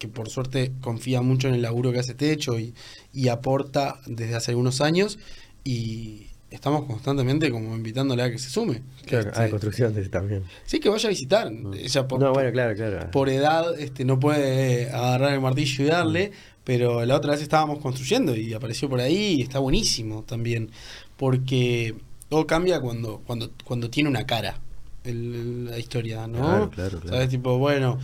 que 0.00 0.08
por 0.08 0.28
suerte 0.30 0.72
confía 0.80 1.20
mucho 1.22 1.46
en 1.46 1.54
el 1.54 1.62
laburo 1.62 1.92
que 1.92 1.98
hace 2.00 2.14
Techo 2.14 2.58
y, 2.58 2.74
y 3.12 3.28
aporta 3.28 4.00
desde 4.06 4.34
hace 4.34 4.50
algunos 4.52 4.80
años 4.80 5.18
y 5.62 6.26
estamos 6.50 6.86
constantemente 6.86 7.50
como 7.50 7.76
invitándola 7.76 8.24
a 8.24 8.30
que 8.30 8.38
se 8.38 8.48
sume. 8.50 8.82
Claro, 9.06 9.28
Este, 9.28 9.40
ah, 9.40 9.44
de 9.44 9.50
construcción 9.50 9.94
de- 9.94 10.08
también. 10.08 10.42
sí, 10.64 10.80
que 10.80 10.88
vaya 10.88 11.06
a 11.06 11.10
visitar. 11.10 11.52
Ella 11.76 12.08
por, 12.08 12.18
no, 12.18 12.32
bueno, 12.32 12.50
claro, 12.50 12.74
claro. 12.74 13.10
por 13.12 13.28
edad 13.28 13.78
este, 13.78 14.04
no 14.04 14.18
puede 14.18 14.90
agarrar 14.90 15.34
el 15.34 15.40
martillo 15.40 15.84
y 15.84 15.88
darle, 15.88 16.32
pero 16.64 17.04
la 17.04 17.14
otra 17.16 17.32
vez 17.32 17.42
estábamos 17.42 17.78
construyendo 17.78 18.34
y 18.34 18.52
apareció 18.54 18.88
por 18.88 19.00
ahí 19.00 19.34
y 19.38 19.42
está 19.42 19.58
buenísimo 19.58 20.24
también, 20.24 20.70
porque 21.18 21.94
todo 22.30 22.46
cambia 22.46 22.80
cuando, 22.80 23.18
cuando, 23.26 23.50
cuando 23.64 23.90
tiene 23.90 24.08
una 24.08 24.24
cara 24.26 24.58
el- 25.04 25.66
la 25.66 25.78
historia, 25.78 26.26
¿no? 26.26 26.38
Claro, 26.38 26.70
claro, 26.70 27.00
claro. 27.00 27.16
¿Sabes? 27.16 27.28
Tipo, 27.28 27.58
bueno, 27.58 27.98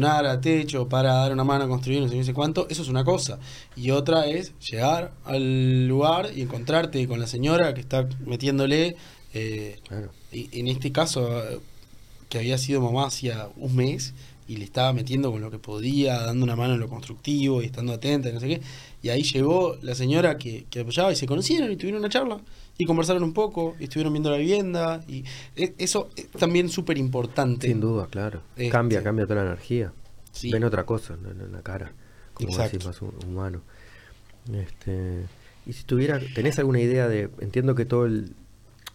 donar 0.00 0.26
a 0.26 0.40
techo 0.40 0.88
para 0.88 1.12
dar 1.14 1.32
una 1.32 1.44
mano 1.44 1.64
a 1.64 1.68
construir 1.68 2.00
no 2.02 2.08
sé, 2.08 2.16
no 2.16 2.24
sé 2.24 2.34
cuánto, 2.34 2.66
eso 2.70 2.82
es 2.82 2.88
una 2.88 3.04
cosa. 3.04 3.38
Y 3.76 3.90
otra 3.90 4.26
es 4.26 4.52
llegar 4.60 5.12
al 5.24 5.88
lugar 5.88 6.30
y 6.34 6.42
encontrarte 6.42 7.06
con 7.08 7.20
la 7.20 7.26
señora 7.26 7.74
que 7.74 7.80
está 7.80 8.08
metiéndole... 8.26 8.96
eh, 9.34 9.78
Claro. 9.88 10.10
y 10.32 10.48
en 10.60 10.68
este 10.68 10.92
caso, 10.92 11.28
que 12.28 12.38
había 12.38 12.58
sido 12.58 12.80
mamá 12.80 13.06
hacía 13.06 13.48
un 13.56 13.74
mes 13.76 14.14
y 14.46 14.56
le 14.56 14.64
estaba 14.64 14.92
metiendo 14.92 15.30
con 15.30 15.40
lo 15.42 15.50
que 15.50 15.58
podía, 15.58 16.20
dando 16.20 16.44
una 16.44 16.56
mano 16.56 16.74
en 16.74 16.80
lo 16.80 16.88
constructivo 16.88 17.62
y 17.62 17.66
estando 17.66 17.92
atenta 17.92 18.30
y 18.30 18.32
no 18.32 18.40
sé 18.40 18.48
qué. 18.48 18.60
Y 19.02 19.10
ahí 19.10 19.22
llegó 19.22 19.76
la 19.82 19.94
señora 19.94 20.38
que, 20.38 20.64
que 20.70 20.80
apoyaba 20.80 21.12
y 21.12 21.16
se 21.16 21.26
conocieron 21.26 21.70
y 21.70 21.76
tuvieron 21.76 22.00
una 22.00 22.08
charla 22.08 22.38
y 22.78 22.86
conversaron 22.86 23.24
un 23.24 23.32
poco 23.34 23.74
y 23.80 23.84
estuvieron 23.84 24.12
viendo 24.12 24.30
la 24.30 24.36
vivienda. 24.38 25.02
Y 25.08 25.24
e- 25.56 25.74
eso 25.78 26.08
es 26.16 26.30
también 26.30 26.68
súper 26.68 26.96
importante. 26.96 27.66
Sin 27.68 27.80
duda, 27.80 28.06
claro. 28.10 28.40
Este- 28.56 28.70
Cambia, 28.70 29.02
cambia 29.02 29.26
toda 29.26 29.42
la 29.42 29.50
energía. 29.50 29.92
Sí. 30.32 30.50
Ven 30.52 30.62
otra 30.64 30.86
cosa 30.86 31.14
en, 31.14 31.52
la 31.52 31.62
cara. 31.62 31.92
Como 32.34 32.56
decís, 32.56 32.86
más 32.86 33.02
hu- 33.02 33.12
humano. 33.26 33.60
Este, 34.52 35.26
y 35.66 35.72
si 35.72 35.84
tuviera, 35.84 36.20
¿tenés 36.34 36.58
alguna 36.58 36.80
idea 36.80 37.08
de, 37.08 37.30
entiendo 37.40 37.74
que 37.74 37.84
todo 37.84 38.06
el, 38.06 38.34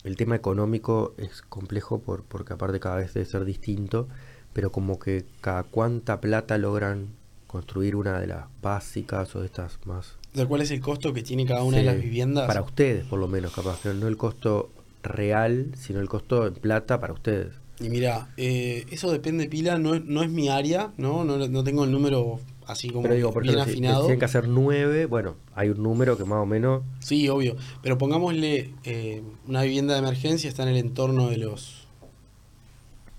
el 0.04 0.16
tema 0.16 0.36
económico 0.36 1.14
es 1.18 1.42
complejo 1.42 2.00
por, 2.00 2.24
porque 2.24 2.54
aparte 2.54 2.80
cada 2.80 2.96
vez 2.96 3.14
debe 3.14 3.26
ser 3.26 3.46
distinto, 3.46 4.08
pero 4.54 4.72
como 4.72 4.98
que 4.98 5.26
cada 5.42 5.64
cuánta 5.64 6.22
plata 6.22 6.58
logran 6.58 7.10
construir 7.48 7.96
una 7.96 8.20
de 8.20 8.28
las 8.28 8.46
básicas 8.62 9.36
o 9.36 9.42
de 9.42 9.48
estas 9.48 9.78
más... 9.86 10.16
Sea, 10.34 10.46
¿Cuál 10.46 10.62
es 10.62 10.72
el 10.72 10.80
costo 10.82 11.14
que 11.14 11.22
tiene 11.22 11.46
cada 11.46 11.64
una 11.64 11.78
de 11.78 11.84
las 11.84 12.02
viviendas? 12.02 12.48
Para 12.48 12.62
ustedes, 12.62 13.06
por 13.06 13.20
lo 13.20 13.28
menos, 13.28 13.54
capaz, 13.54 13.82
que 13.82 13.94
no 13.94 14.08
el 14.08 14.18
costo 14.18 14.72
real, 15.04 15.72
sino 15.78 16.00
el 16.00 16.10
costo 16.10 16.48
en 16.48 16.54
plata 16.54 17.00
para 17.00 17.14
ustedes. 17.14 17.54
Y 17.80 17.90
mira, 17.90 18.30
eh, 18.38 18.86
eso 18.92 19.12
depende, 19.12 19.48
Pila, 19.48 19.78
no 19.78 19.96
es, 19.96 20.06
no 20.06 20.24
es 20.24 20.30
mi 20.30 20.50
área, 20.50 20.94
¿no? 20.98 21.24
No, 21.24 21.38
no 21.48 21.64
tengo 21.64 21.84
el 21.84 21.92
número 21.92 22.40
así 22.68 22.90
como 22.90 23.04
Pero 23.04 23.16
digo, 23.16 23.34
por 23.34 23.44
bien 23.44 23.56
ejemplo, 23.56 23.74
si 23.74 23.80
afinado. 23.80 24.02
tienen 24.02 24.20
que 24.20 24.26
hacer 24.26 24.48
nueve, 24.48 25.06
bueno, 25.06 25.36
hay 25.54 25.70
un 25.70 25.82
número 25.84 26.18
que 26.18 26.24
más 26.24 26.40
o 26.40 26.46
menos... 26.46 26.84
Sí, 27.00 27.28
obvio. 27.30 27.56
Pero 27.82 27.98
pongámosle 27.98 28.74
eh, 28.84 29.22
una 29.48 29.64
vivienda 29.64 29.94
de 29.94 30.00
emergencia 30.00 30.48
está 30.48 30.64
en 30.64 30.70
el 30.70 30.78
entorno 30.78 31.30
de 31.30 31.38
los 31.38 31.88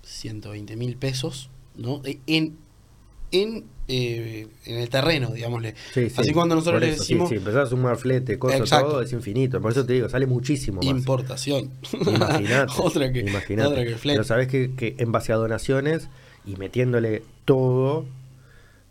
120 0.03 0.75
mil 0.75 0.97
pesos, 0.97 1.49
¿no? 1.75 2.01
En, 2.27 2.57
en, 3.31 3.65
eh, 3.87 4.47
en 4.65 4.77
el 4.77 4.89
terreno, 4.89 5.29
digámosle. 5.31 5.75
Sí, 5.93 6.09
sí, 6.09 6.15
Así 6.17 6.31
cuando 6.33 6.55
nosotros 6.55 6.81
le 6.81 6.93
sí, 6.93 6.99
decimos 6.99 7.29
Sí, 7.29 7.35
empezás 7.35 7.67
a 7.67 7.69
sumar 7.69 7.97
flete, 7.97 8.39
cosas, 8.39 8.61
Exacto. 8.61 8.87
todo, 8.91 9.01
es 9.01 9.13
infinito. 9.13 9.61
Por 9.61 9.71
eso 9.71 9.85
te 9.85 9.93
digo, 9.93 10.09
sale 10.09 10.25
muchísimo 10.25 10.77
más. 10.81 10.85
importación. 10.85 11.71
Imagínate. 11.93 12.71
otra 12.77 13.11
que, 13.11 13.19
imagínate. 13.19 13.67
otra 13.69 13.83
que 13.85 13.95
flete. 13.95 14.17
Pero 14.17 14.23
sabes 14.23 14.47
que, 14.47 14.73
que 14.75 14.95
en 14.97 15.11
base 15.11 15.33
a 15.33 15.35
donaciones 15.35 16.09
y 16.45 16.55
metiéndole 16.55 17.23
todo, 17.45 18.05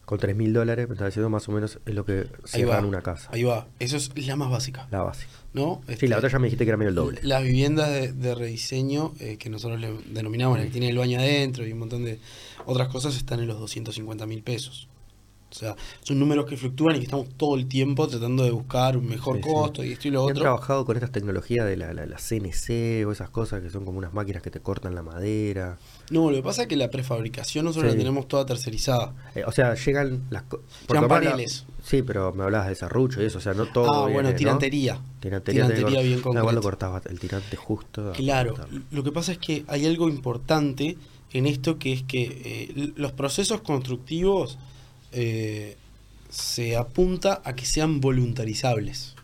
Con 0.04 0.18
3 0.18 0.36
mil 0.36 0.52
dólares, 0.52 0.86
me 0.88 0.94
estaba 0.94 1.08
diciendo 1.08 1.30
más 1.30 1.48
o 1.48 1.52
menos 1.52 1.78
es 1.86 1.94
lo 1.94 2.04
que 2.04 2.12
Ahí 2.12 2.26
va. 2.26 2.46
cierran 2.48 2.84
una 2.84 3.00
casa. 3.00 3.30
Ahí 3.32 3.42
va. 3.42 3.66
Eso 3.80 3.96
es 3.96 4.10
la 4.26 4.36
más 4.36 4.50
básica. 4.50 4.86
La 4.90 5.02
básica. 5.02 5.32
¿No? 5.54 5.80
Sí, 5.86 5.92
Este, 5.94 6.08
la 6.08 6.16
otra 6.18 6.28
ya 6.28 6.38
me 6.38 6.46
dijiste 6.48 6.64
que 6.64 6.70
era 6.70 6.76
medio 6.76 6.88
el 6.90 6.94
doble. 6.96 7.20
Las 7.22 7.42
viviendas 7.42 7.88
de, 7.88 8.12
de 8.12 8.34
rediseño, 8.34 9.12
eh, 9.20 9.36
que 9.38 9.48
nosotros 9.48 9.80
le 9.80 9.92
denominamos 10.12 10.58
la 10.58 10.64
que 10.64 10.70
tiene 10.70 10.90
el 10.90 10.98
baño 10.98 11.18
adentro 11.18 11.64
y 11.66 11.72
un 11.72 11.78
montón 11.78 12.04
de 12.04 12.18
otras 12.66 12.88
cosas, 12.88 13.16
están 13.16 13.38
en 13.40 13.46
los 13.46 13.58
250 13.60 14.26
mil 14.26 14.42
pesos. 14.42 14.88
O 15.54 15.56
sea, 15.56 15.76
son 16.02 16.18
números 16.18 16.46
que 16.46 16.56
fluctúan 16.56 16.96
y 16.96 16.98
que 16.98 17.04
estamos 17.04 17.28
todo 17.36 17.54
el 17.54 17.68
tiempo 17.68 18.08
tratando 18.08 18.42
de 18.42 18.50
buscar 18.50 18.96
un 18.96 19.06
mejor 19.06 19.36
Sí, 19.36 19.42
sí. 19.44 19.48
costo 19.48 19.84
y 19.84 19.92
esto 19.92 20.08
y 20.08 20.10
lo 20.10 20.24
¿Han 20.24 20.30
otro. 20.32 20.42
trabajado 20.42 20.84
con 20.84 20.96
estas 20.96 21.12
tecnologías 21.12 21.64
de 21.64 21.76
la, 21.76 21.94
la, 21.94 22.06
la 22.06 22.16
CNC 22.16 23.06
o 23.06 23.12
esas 23.12 23.30
cosas 23.30 23.62
que 23.62 23.70
son 23.70 23.84
como 23.84 23.98
unas 23.98 24.12
máquinas 24.12 24.42
que 24.42 24.50
te 24.50 24.58
cortan 24.58 24.96
la 24.96 25.02
madera? 25.04 25.78
No, 26.10 26.28
lo 26.28 26.36
que 26.36 26.42
pasa 26.42 26.62
es 26.62 26.68
que 26.68 26.74
la 26.76 26.90
prefabricación 26.90 27.66
nosotros 27.66 27.92
Sí. 27.92 27.96
la 27.96 28.02
tenemos 28.02 28.26
toda 28.26 28.44
tercerizada. 28.46 29.14
Eh, 29.36 29.44
o 29.46 29.52
sea, 29.52 29.74
llegan 29.76 30.24
las 30.30 30.42
Llegan 30.88 31.02
la- 31.04 31.08
paneles. 31.08 31.66
Sí, 31.84 32.02
pero 32.02 32.32
me 32.32 32.42
hablabas 32.42 32.66
de 32.68 32.74
serrucho 32.74 33.22
y 33.22 33.26
eso, 33.26 33.38
o 33.38 33.40
sea, 33.40 33.54
no 33.54 33.66
todo. 33.66 33.92
ah, 33.92 33.98
viene, 34.06 34.12
bueno, 34.14 34.30
¿no? 34.30 34.34
tirantería. 34.36 35.00
Tirantería, 35.20 35.66
Tirantería 35.68 36.00
bien 36.00 36.14
Ah, 36.16 36.18
igual 36.18 36.34
lo 36.34 36.40
concreta. 36.42 36.60
cortabas 36.62 37.06
el 37.06 37.20
tirante 37.20 37.56
justo. 37.56 38.10
Claro, 38.16 38.54
lo 38.90 39.04
que 39.04 39.12
pasa 39.12 39.30
es 39.30 39.38
que 39.38 39.64
hay 39.68 39.86
algo 39.86 40.08
importante 40.08 40.98
en 41.32 41.46
esto 41.46 41.78
que 41.78 41.92
es 41.92 42.02
que 42.02 42.22
eh, 42.74 42.92
los 42.96 43.12
procesos 43.12 43.60
constructivos 43.60 44.58
eh, 45.14 45.76
se 46.28 46.76
apunta 46.76 47.40
a 47.44 47.54
que 47.54 47.64
sean 47.64 48.00
voluntarizables, 48.00 49.14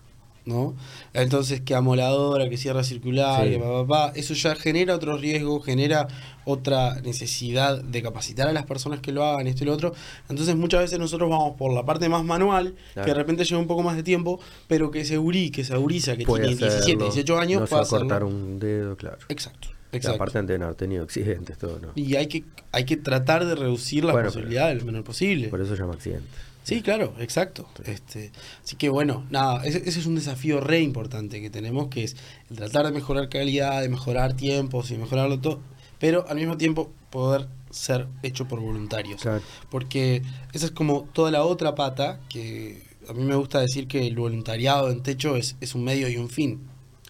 ¿no? 0.46 0.74
Entonces 1.12 1.60
que 1.60 1.74
amoladora, 1.74 2.48
que 2.48 2.56
cierra 2.56 2.82
circular, 2.84 3.44
Sí. 3.44 3.50
que 3.52 3.58
pa, 3.58 3.86
pa, 3.86 3.86
pa, 3.86 4.12
eso 4.18 4.34
ya 4.34 4.54
genera 4.54 4.94
otro 4.94 5.16
riesgo, 5.16 5.60
genera 5.60 6.06
otra 6.44 7.00
necesidad 7.02 7.82
de 7.82 8.02
capacitar 8.02 8.48
a 8.48 8.52
las 8.52 8.64
personas 8.64 9.00
que 9.00 9.12
lo 9.12 9.24
hagan, 9.24 9.46
esto 9.46 9.64
y 9.64 9.66
lo 9.66 9.74
otro. 9.74 9.92
Entonces 10.28 10.56
muchas 10.56 10.80
veces 10.80 10.98
nosotros 10.98 11.28
vamos 11.28 11.56
por 11.56 11.72
la 11.72 11.84
parte 11.84 12.08
más 12.08 12.24
manual, 12.24 12.74
Claro. 12.94 13.04
que 13.06 13.10
de 13.12 13.14
repente 13.14 13.44
lleva 13.44 13.60
un 13.60 13.66
poco 13.66 13.82
más 13.82 13.96
de 13.96 14.02
tiempo, 14.02 14.40
pero 14.68 14.90
que 14.90 15.04
segurí, 15.04 15.50
que 15.50 15.64
seguriza, 15.64 16.16
que 16.16 16.24
Puede 16.24 16.44
tiene 16.46 16.56
17, 16.56 16.82
hacerlo, 16.82 17.04
18 17.04 17.38
años, 17.38 17.60
No 17.62 17.66
se 17.66 17.74
va 17.74 17.82
a 17.82 17.86
cortar 17.86 18.24
un 18.24 18.58
dedo, 18.58 18.96
claro. 18.96 19.18
Exacto, 19.28 19.68
exacto. 19.92 20.16
aparte 20.16 20.38
han 20.38 20.46
de 20.46 20.54
haber 20.54 20.74
tenido 20.74 21.02
accidentes, 21.02 21.58
todo, 21.58 21.78
¿no? 21.80 21.92
Y 21.94 22.16
hay 22.16 22.26
que, 22.26 22.44
hay 22.72 22.84
que 22.84 22.96
tratar 22.96 23.44
de 23.44 23.54
reducir 23.54 24.04
la 24.04 24.12
Bueno, 24.12 24.28
posibilidad 24.28 24.74
lo 24.74 24.84
menor 24.84 25.04
posible. 25.04 25.48
Por 25.48 25.60
eso 25.60 25.74
se 25.74 25.82
llama 25.82 25.94
accidente. 25.94 26.28
Sí, 26.62 26.82
claro, 26.82 27.14
exacto. 27.18 27.66
Este, 27.84 28.32
así 28.62 28.76
que 28.76 28.88
bueno, 28.88 29.26
nada, 29.30 29.64
ese, 29.64 29.78
ese 29.78 30.00
es 30.00 30.06
un 30.06 30.14
desafío 30.14 30.60
re 30.60 30.80
importante 30.80 31.40
que 31.40 31.50
tenemos, 31.50 31.88
que 31.88 32.04
es 32.04 32.16
el 32.50 32.56
tratar 32.56 32.86
de 32.86 32.92
mejorar 32.92 33.28
calidad, 33.28 33.80
de 33.80 33.88
mejorar 33.88 34.34
tiempos 34.34 34.90
y 34.90 34.98
mejorarlo 34.98 35.40
todo, 35.40 35.60
pero 35.98 36.26
al 36.28 36.36
mismo 36.36 36.56
tiempo 36.56 36.92
poder 37.10 37.48
ser 37.70 38.06
hecho 38.22 38.46
por 38.46 38.60
voluntarios. 38.60 39.22
Claro. 39.22 39.42
Porque 39.70 40.22
esa 40.52 40.66
es 40.66 40.72
como 40.72 41.08
toda 41.12 41.30
la 41.30 41.44
otra 41.44 41.74
pata, 41.74 42.20
que 42.28 42.82
a 43.08 43.12
mí 43.12 43.24
me 43.24 43.34
gusta 43.36 43.60
decir 43.60 43.88
que 43.88 44.06
el 44.06 44.16
voluntariado 44.16 44.90
en 44.90 45.02
techo 45.02 45.36
es, 45.36 45.56
es 45.60 45.74
un 45.74 45.84
medio 45.84 46.08
y 46.08 46.16
un 46.16 46.28
fin 46.28 46.60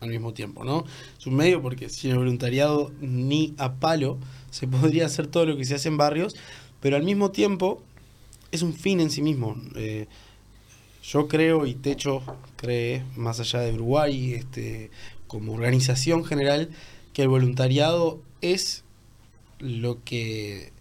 al 0.00 0.08
mismo 0.08 0.32
tiempo, 0.32 0.64
¿no? 0.64 0.84
Es 1.18 1.26
un 1.26 1.36
medio 1.36 1.62
porque 1.62 1.88
sin 1.88 2.12
el 2.12 2.18
voluntariado 2.18 2.90
ni 3.00 3.54
a 3.58 3.74
palo 3.74 4.18
se 4.50 4.66
podría 4.66 5.06
hacer 5.06 5.26
todo 5.26 5.46
lo 5.46 5.56
que 5.56 5.64
se 5.64 5.74
hace 5.74 5.88
en 5.88 5.96
barrios, 5.96 6.36
pero 6.80 6.96
al 6.96 7.04
mismo 7.04 7.30
tiempo 7.30 7.82
es 8.50 8.62
un 8.62 8.74
fin 8.74 9.00
en 9.00 9.10
sí 9.10 9.22
mismo. 9.22 9.56
Eh, 9.76 10.06
yo 11.02 11.28
creo 11.28 11.66
y 11.66 11.74
Techo 11.74 12.22
cree, 12.56 13.04
más 13.16 13.40
allá 13.40 13.60
de 13.60 13.72
Uruguay, 13.72 14.34
este, 14.34 14.90
como 15.26 15.54
organización 15.54 16.24
general, 16.24 16.70
que 17.12 17.22
el 17.22 17.28
voluntariado 17.28 18.20
es 18.40 18.84
lo 19.58 20.02
que 20.04 20.72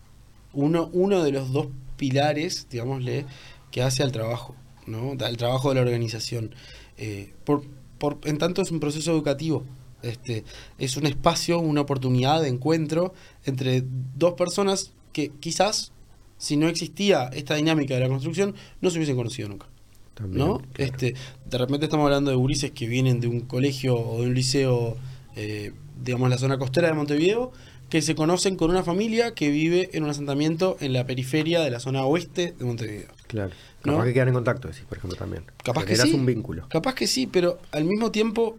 uno, 0.53 0.89
uno 0.93 1.23
de 1.23 1.31
los 1.31 1.51
dos 1.51 1.67
pilares, 1.97 2.67
digámosle, 2.69 3.25
que 3.71 3.81
hace 3.81 4.03
al 4.03 4.11
trabajo, 4.11 4.55
¿no? 4.87 5.15
Al 5.23 5.37
trabajo 5.37 5.69
de 5.69 5.75
la 5.75 5.81
organización. 5.81 6.55
Eh, 6.97 7.33
por, 7.45 7.63
por, 7.99 8.17
en 8.23 8.38
tanto 8.38 8.61
es 8.61 8.71
un 8.71 8.80
proceso 8.80 9.11
educativo. 9.11 9.63
Este, 10.01 10.45
es 10.77 10.95
un 10.95 11.05
espacio, 11.05 11.59
una 11.59 11.81
oportunidad 11.81 12.41
de 12.41 12.47
encuentro 12.47 13.13
entre 13.45 13.84
dos 14.15 14.34
personas 14.34 14.93
que 15.11 15.30
quizás, 15.39 15.91
si 16.38 16.55
no 16.55 16.67
existía 16.67 17.30
esta 17.34 17.55
dinámica 17.55 17.95
de 17.95 17.99
la 18.01 18.07
construcción, 18.07 18.55
no 18.81 18.89
se 18.89 18.97
hubiesen 18.97 19.17
conocido 19.17 19.49
nunca. 19.49 19.67
También, 20.13 20.47
¿no? 20.47 20.59
claro. 20.59 20.71
Este, 20.77 21.15
de 21.49 21.57
repente 21.57 21.85
estamos 21.85 22.05
hablando 22.05 22.31
de 22.31 22.38
gurises 22.38 22.71
que 22.71 22.88
vienen 22.88 23.19
de 23.19 23.27
un 23.27 23.41
colegio 23.41 23.97
o 23.99 24.21
de 24.21 24.27
un 24.27 24.34
liceo, 24.34 24.97
eh, 25.35 25.73
digamos, 26.01 26.27
en 26.27 26.31
la 26.31 26.38
zona 26.38 26.57
costera 26.57 26.88
de 26.88 26.93
Montevideo, 26.93 27.51
que 27.89 28.01
se 28.01 28.15
conocen 28.15 28.55
con 28.55 28.69
una 28.69 28.84
familia 28.84 29.34
que 29.34 29.49
vive 29.49 29.89
en 29.93 30.03
un 30.03 30.11
asentamiento 30.11 30.77
en 30.80 30.93
la 30.93 31.05
periferia 31.05 31.61
de 31.61 31.71
la 31.71 31.80
zona 31.80 32.05
oeste 32.05 32.53
de 32.57 32.65
Montevideo. 32.65 33.09
Claro. 33.27 33.51
¿No? 33.85 33.93
Capaz 33.93 34.06
que 34.06 34.14
quedan 34.14 34.27
en 34.30 34.34
contacto, 34.34 34.68
decís, 34.68 34.84
por 34.88 34.97
ejemplo, 34.97 35.18
también. 35.18 35.43
Capaz 35.64 35.81
que 35.81 35.88
Generás 35.95 36.10
sí. 36.10 36.15
un 36.15 36.26
vínculo. 36.26 36.68
Capaz 36.69 36.95
que 36.95 37.07
sí, 37.07 37.27
pero 37.27 37.60
al 37.72 37.85
mismo 37.85 38.11
tiempo, 38.11 38.57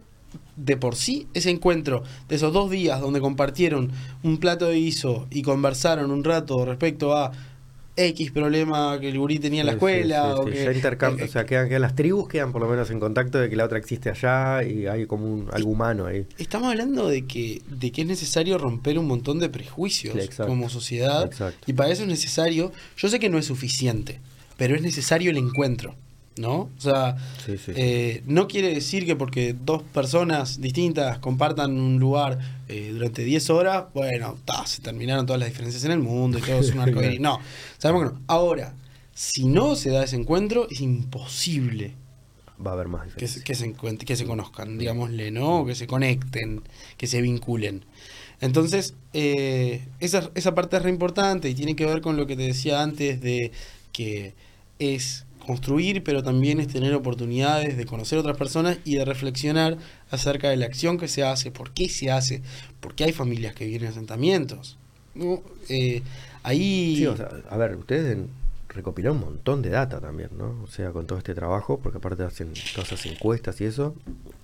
de 0.55 0.77
por 0.77 0.95
sí, 0.95 1.27
ese 1.33 1.49
encuentro 1.51 2.03
de 2.27 2.35
esos 2.37 2.51
dos 2.53 2.71
días 2.71 2.99
donde 3.01 3.19
compartieron 3.21 3.91
un 4.23 4.37
plato 4.39 4.65
de 4.67 4.75
guiso 4.75 5.27
y 5.29 5.41
conversaron 5.43 6.09
un 6.11 6.23
rato 6.23 6.65
respecto 6.65 7.15
a 7.15 7.31
X 7.97 8.31
problema 8.31 8.97
que 9.01 9.09
el 9.09 9.19
gurí 9.19 9.37
tenía 9.37 9.59
en 9.61 9.65
la 9.67 9.73
escuela. 9.73 10.23
sí, 10.23 10.29
sí, 10.33 10.39
o 10.41 10.45
que- 10.45 10.63
Ya 10.63 10.71
intercam- 10.71 11.19
eh, 11.19 11.23
o 11.25 11.27
sea, 11.27 11.45
quedan, 11.45 11.67
quedan 11.67 11.81
las 11.81 11.93
tribus, 11.93 12.29
quedan 12.29 12.51
por 12.53 12.61
lo 12.61 12.67
menos 12.69 12.89
en 12.89 12.99
contacto 13.01 13.37
de 13.37 13.49
que 13.49 13.55
la 13.57 13.65
otra 13.65 13.77
existe 13.77 14.09
allá 14.09 14.63
y 14.63 14.87
hay 14.87 15.05
como 15.05 15.25
un, 15.25 15.47
algo 15.51 15.69
humano 15.71 16.05
ahí. 16.05 16.25
Estamos 16.37 16.69
hablando 16.69 17.09
de 17.09 17.25
que, 17.27 17.61
de 17.69 17.91
que 17.91 18.01
es 18.03 18.07
necesario 18.07 18.57
romper 18.57 18.97
un 18.97 19.07
montón 19.07 19.39
de 19.39 19.49
prejuicios 19.49 20.15
exacto. 20.15 20.47
como 20.47 20.69
sociedad. 20.69 21.25
Exacto. 21.25 21.59
Y 21.67 21.73
para 21.73 21.89
eso 21.91 22.03
es 22.03 22.07
necesario, 22.07 22.71
yo 22.95 23.09
sé 23.09 23.19
que 23.19 23.29
no 23.29 23.37
es 23.37 23.45
suficiente, 23.45 24.19
pero 24.61 24.75
es 24.75 24.83
necesario 24.83 25.31
el 25.31 25.37
encuentro, 25.37 25.95
¿no? 26.37 26.69
O 26.77 26.79
sea, 26.79 27.17
Sí, 27.43 27.53
sí, 27.57 27.63
sí. 27.65 27.71
eh, 27.73 28.21
no 28.27 28.47
quiere 28.47 28.71
decir 28.71 29.07
que 29.07 29.15
porque 29.15 29.55
dos 29.59 29.81
personas 29.81 30.61
distintas 30.61 31.17
compartan 31.17 31.71
un 31.79 31.97
lugar 31.99 32.37
eh, 32.67 32.91
durante 32.93 33.23
10 33.23 33.49
horas, 33.49 33.85
bueno, 33.95 34.37
ta, 34.45 34.67
se 34.67 34.83
terminaron 34.83 35.25
todas 35.25 35.39
las 35.39 35.49
diferencias 35.49 35.83
en 35.85 35.93
el 35.93 35.97
mundo 35.97 36.37
y 36.37 36.43
todo 36.43 36.59
es 36.59 36.69
un 36.69 36.79
arcoíris. 36.81 37.19
No, 37.19 37.39
sabemos 37.79 38.03
que 38.03 38.13
no. 38.13 38.21
Ahora, 38.27 38.75
si 39.15 39.47
no 39.47 39.75
se 39.75 39.89
da 39.89 40.03
ese 40.03 40.15
encuentro, 40.15 40.67
es 40.69 40.79
imposible 40.81 41.95
Va 42.63 42.69
a 42.69 42.73
haber 42.75 42.87
más 42.89 43.15
que 43.15 43.27
se, 43.27 43.43
que 43.43 43.55
se 43.55 43.73
que 43.73 44.15
se 44.15 44.25
conozcan, 44.25 44.77
digámosle, 44.77 45.31
¿no? 45.31 45.65
Que 45.65 45.73
se 45.73 45.87
conecten, 45.87 46.61
que 46.97 47.07
se 47.07 47.19
vinculen. 47.19 47.83
Entonces, 48.41 48.93
eh, 49.13 49.87
esa, 49.99 50.29
esa 50.35 50.53
parte 50.53 50.77
es 50.77 50.83
re 50.83 50.91
importante 50.91 51.49
y 51.49 51.55
tiene 51.55 51.75
que 51.75 51.87
ver 51.87 52.01
con 52.01 52.17
lo 52.17 52.27
que 52.27 52.35
te 52.35 52.43
decía 52.43 52.83
antes 52.83 53.21
de 53.21 53.51
que 53.91 54.35
es 54.81 55.25
construir, 55.45 56.03
pero 56.03 56.21
también 56.23 56.59
es 56.59 56.67
tener 56.67 56.93
oportunidades 56.93 57.75
de 57.77 57.85
conocer 57.85 58.19
otras 58.19 58.37
personas 58.37 58.77
y 58.85 58.95
de 58.95 59.05
reflexionar 59.05 59.77
acerca 60.11 60.49
de 60.49 60.57
la 60.57 60.65
acción 60.65 60.97
que 60.97 61.07
se 61.07 61.23
hace, 61.23 61.51
por 61.51 61.71
qué 61.71 61.89
se 61.89 62.11
hace, 62.11 62.41
por 62.79 62.93
qué 62.95 63.05
hay 63.05 63.11
familias 63.11 63.55
que 63.55 63.65
viven 63.65 63.83
en 63.83 63.87
asentamientos. 63.89 64.77
¿no? 65.15 65.41
Eh, 65.67 66.03
ahí... 66.43 66.95
A 67.49 67.57
ver, 67.57 67.75
ustedes 67.75 68.17
recopilaron 68.69 69.17
un 69.17 69.23
montón 69.25 69.61
de 69.61 69.69
data 69.69 69.99
también, 69.99 70.29
¿no? 70.37 70.55
O 70.63 70.67
sea, 70.67 70.91
con 70.91 71.05
todo 71.05 71.17
este 71.17 71.33
trabajo, 71.33 71.79
porque 71.81 71.97
aparte 71.97 72.23
hacen 72.23 72.53
todas 72.75 72.91
esas 72.91 73.05
encuestas 73.07 73.59
y 73.61 73.65
eso. 73.65 73.95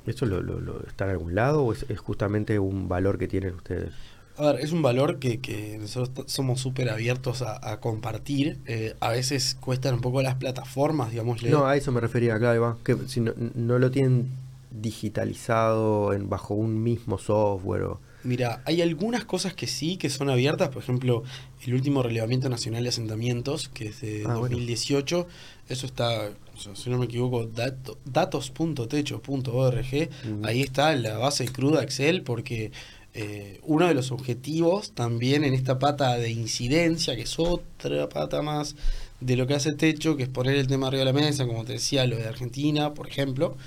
¿Eso 0.06 0.26
lo, 0.26 0.42
lo- 0.42 0.60
lo- 0.60 0.86
está 0.88 1.06
en 1.06 1.12
algún 1.12 1.36
lado 1.36 1.64
o 1.64 1.72
es, 1.74 1.86
es 1.90 2.00
justamente 2.00 2.60
un 2.60 2.90
valor 2.90 3.18
que 3.18 3.28
tienen 3.28 3.54
ustedes? 3.56 3.94
A 4.38 4.52
ver, 4.52 4.62
es 4.62 4.72
un 4.72 4.82
valor 4.82 5.20
que, 5.20 5.40
que 5.40 5.78
nosotros 5.80 6.32
somos 6.32 6.60
súper 6.62 6.90
abiertos 6.90 7.42
a, 7.42 7.72
a 7.72 7.80
compartir. 7.80 8.60
Eh, 8.68 8.94
a 9.00 9.10
veces 9.10 9.56
cuestan 9.60 9.96
un 9.96 10.02
poco 10.02 10.22
las 10.22 10.36
plataformas, 10.36 11.12
digamos. 11.12 11.42
No, 11.44 11.66
a 11.66 11.76
eso 11.76 11.92
me 11.92 12.02
refería, 12.02 12.38
claro, 12.38 12.56
Iván, 12.56 12.76
que 12.84 12.96
si 13.08 13.20
no, 13.20 13.34
no 13.56 13.80
lo 13.80 13.90
tienen 13.92 14.28
digitalizado 14.70 16.14
en, 16.14 16.30
bajo 16.30 16.54
un 16.54 16.84
mismo 16.84 17.18
software 17.18 17.84
o... 17.84 18.00
Mira, 18.24 18.62
hay 18.66 18.82
algunas 18.82 19.24
cosas 19.26 19.54
que 19.54 19.68
sí, 19.68 19.98
que 19.98 20.10
son 20.10 20.30
abiertas. 20.30 20.70
Por 20.70 20.84
ejemplo, 20.84 21.24
el 21.66 21.74
último 21.74 22.04
relevamiento 22.04 22.50
nacional 22.50 22.84
de 22.84 22.90
asentamientos, 22.90 23.70
que 23.70 23.88
es 23.88 24.02
de 24.02 24.24
Ah, 24.26 24.36
bueno. 24.36 24.56
2018. 24.58 25.28
Eso 25.70 25.86
está, 25.86 26.32
si 26.74 26.90
no 26.90 26.98
me 26.98 27.06
equivoco, 27.06 27.46
dato- 27.46 27.98
datos.techo.org. 28.06 30.10
Mm. 30.26 30.46
Ahí 30.46 30.62
está 30.62 30.94
la 30.96 31.18
base 31.18 31.46
cruda 31.48 31.84
Excel, 31.84 32.24
porque 32.24 32.72
eh, 33.19 33.60
uno 33.64 33.88
de 33.88 33.95
los 33.95 34.11
objetivos 34.11 34.91
también 34.91 35.44
en 35.44 35.56
esta 35.56 35.80
pata 35.80 36.19
de 36.19 36.30
incidencia, 36.30 37.15
que 37.15 37.23
es 37.23 37.39
otra 37.39 38.07
pata 38.10 38.44
más 38.44 38.76
de 39.19 39.35
lo 39.35 39.48
que 39.48 39.56
hace 39.56 39.73
Techo, 39.73 40.15
que 40.15 40.23
es 40.23 40.30
poner 40.30 40.56
el 40.56 40.68
tema 40.68 40.85
arriba 40.85 40.99
de 40.99 41.06
la 41.06 41.14
mesa, 41.14 41.48
como 41.48 41.65
te 41.65 41.73
decía, 41.73 42.06
lo 42.06 42.15
de 42.15 42.27
Argentina, 42.27 42.94
por 42.94 43.07
ejemplo, 43.07 43.57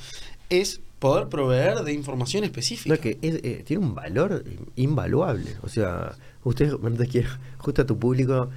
es 0.50 0.80
poder 1.00 1.26
proveer 1.26 1.80
de 1.80 1.92
información 1.92 2.44
específica. 2.44 2.94
No, 2.94 3.00
que 3.00 3.18
es, 3.22 3.40
eh, 3.42 3.64
tiene 3.66 3.84
un 3.84 3.92
valor 3.92 4.44
invaluable. 4.76 5.56
O 5.62 5.68
sea, 5.68 6.14
ustedes, 6.44 6.74
justo 7.58 7.82
a 7.82 7.86
tu 7.86 7.98
público, 7.98 8.50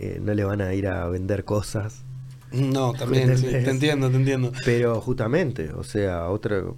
eh, 0.00 0.18
no 0.20 0.34
le 0.34 0.42
van 0.42 0.60
a 0.60 0.74
ir 0.74 0.88
a 0.88 1.06
vender 1.08 1.44
cosas. 1.44 2.02
No, 2.50 2.94
también, 2.94 3.32
te 3.40 3.70
entiendo, 3.70 4.10
te 4.10 4.16
entiendo. 4.16 4.50
Pero 4.64 5.00
justamente, 5.00 5.70
o 5.70 5.84
sea, 5.84 6.28
otro... 6.30 6.76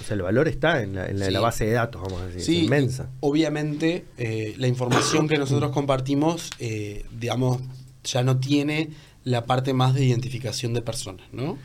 O 0.00 0.04
sea, 0.04 0.14
el 0.14 0.22
valor 0.22 0.48
está 0.48 0.82
en 0.82 0.94
la, 0.94 1.06
en 1.06 1.18
la, 1.18 1.26
Sí. 1.26 1.32
la 1.32 1.40
base 1.40 1.64
de 1.66 1.72
datos, 1.72 2.02
vamos 2.02 2.20
a 2.22 2.26
decir, 2.26 2.42
Sí, 2.42 2.56
es 2.58 2.62
inmensa. 2.64 3.08
Obviamente, 3.20 4.04
eh, 4.18 4.54
la 4.58 4.66
información 4.68 5.28
que 5.28 5.38
nosotros 5.38 5.70
compartimos, 5.72 6.50
eh, 6.58 7.04
digamos, 7.18 7.60
ya 8.04 8.22
no 8.22 8.38
tiene 8.38 8.90
la 9.24 9.44
parte 9.46 9.72
más 9.74 9.94
de 9.94 10.04
identificación 10.04 10.72
de 10.74 10.82
personas, 10.82 11.26
¿no? 11.32 11.58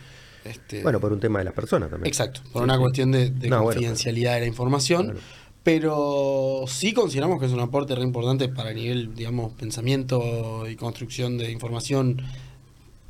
Este, 0.46 0.82
Bueno, 0.82 1.00
por 1.00 1.14
un 1.14 1.20
tema 1.20 1.40
de 1.40 1.46
las 1.46 1.54
personas 1.54 1.90
también. 1.92 2.08
Exacto, 2.08 2.42
por 2.52 2.62
Sí, 2.62 2.64
una 2.64 2.80
cuestión 2.80 3.12
de, 3.12 3.30
de 3.30 3.48
No, 3.50 3.62
bueno, 3.62 3.76
confidencialidad 3.76 4.34
de 4.36 4.40
la 4.42 4.48
información. 4.48 5.18
Pero 5.64 6.64
sí 6.68 6.92
consideramos 6.92 7.40
que 7.40 7.46
es 7.46 7.52
un 7.52 7.60
aporte 7.60 7.94
re 7.94 8.02
importante 8.02 8.50
para 8.50 8.74
nivel, 8.74 9.14
digamos, 9.14 9.54
pensamiento 9.54 10.68
y 10.68 10.76
construcción 10.76 11.38
de 11.38 11.52
información, 11.52 12.20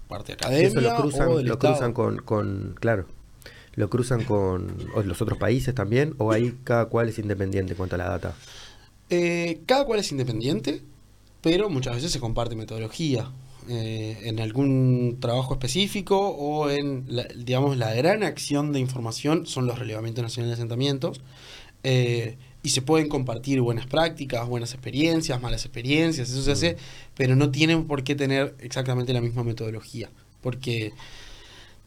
parte 0.10 0.34
académica 0.34 0.68
eso 0.68 0.82
lo 0.82 0.96
cruzan, 1.02 1.28
o 1.30 1.38
del 1.38 1.48
lo 1.48 1.54
Estado. 1.54 1.74
cruzan 1.76 1.94
con, 1.94 2.18
con, 2.18 2.76
claro, 2.78 3.06
lo 3.74 3.90
cruzan 3.90 4.24
con 4.24 4.76
los 5.06 5.22
otros 5.22 5.38
países 5.38 5.74
también, 5.76 6.16
o 6.18 6.32
ahí 6.32 6.60
cada 6.64 6.86
cual 6.88 7.10
es 7.10 7.20
independiente 7.20 7.74
en 7.74 7.78
cuanto 7.78 7.96
a 7.96 7.98
la 8.00 8.10
data. 8.10 8.40
Eh, 9.10 9.62
cada 9.66 9.86
cual 9.86 10.00
es 10.00 10.12
independiente, 10.12 10.82
pero 11.42 11.70
muchas 11.70 11.96
veces 11.96 12.12
se 12.12 12.20
comparte 12.20 12.56
metodología. 12.56 13.32
eh, 13.70 14.22
en 14.24 14.40
algún 14.40 15.18
trabajo 15.20 15.54
específico 15.54 16.18
o 16.30 16.70
en, 16.70 17.06
la, 17.08 17.26
digamos, 17.36 17.78
la 17.78 17.94
gran 17.94 18.24
acción 18.24 18.74
de 18.74 18.80
información 18.80 19.46
son 19.46 19.68
los 19.68 19.78
relevamientos 19.80 20.24
nacionales 20.24 20.58
de 20.58 20.62
asentamientos. 20.64 21.22
eh, 21.84 22.38
y 22.64 22.70
se 22.70 22.82
pueden 22.84 23.10
compartir 23.10 23.60
buenas 23.62 23.88
prácticas, 23.88 24.48
buenas 24.48 24.74
experiencias, 24.74 25.42
malas 25.42 25.66
experiencias, 25.66 26.30
eso 26.30 26.42
se 26.44 26.52
hace, 26.52 26.78
pero 27.16 27.36
no 27.36 27.50
tienen 27.52 27.88
por 27.88 28.04
qué 28.04 28.16
tener 28.16 28.56
exactamente 28.60 29.14
la 29.14 29.22
misma 29.22 29.44
metodología. 29.44 30.12
Porque 30.42 30.94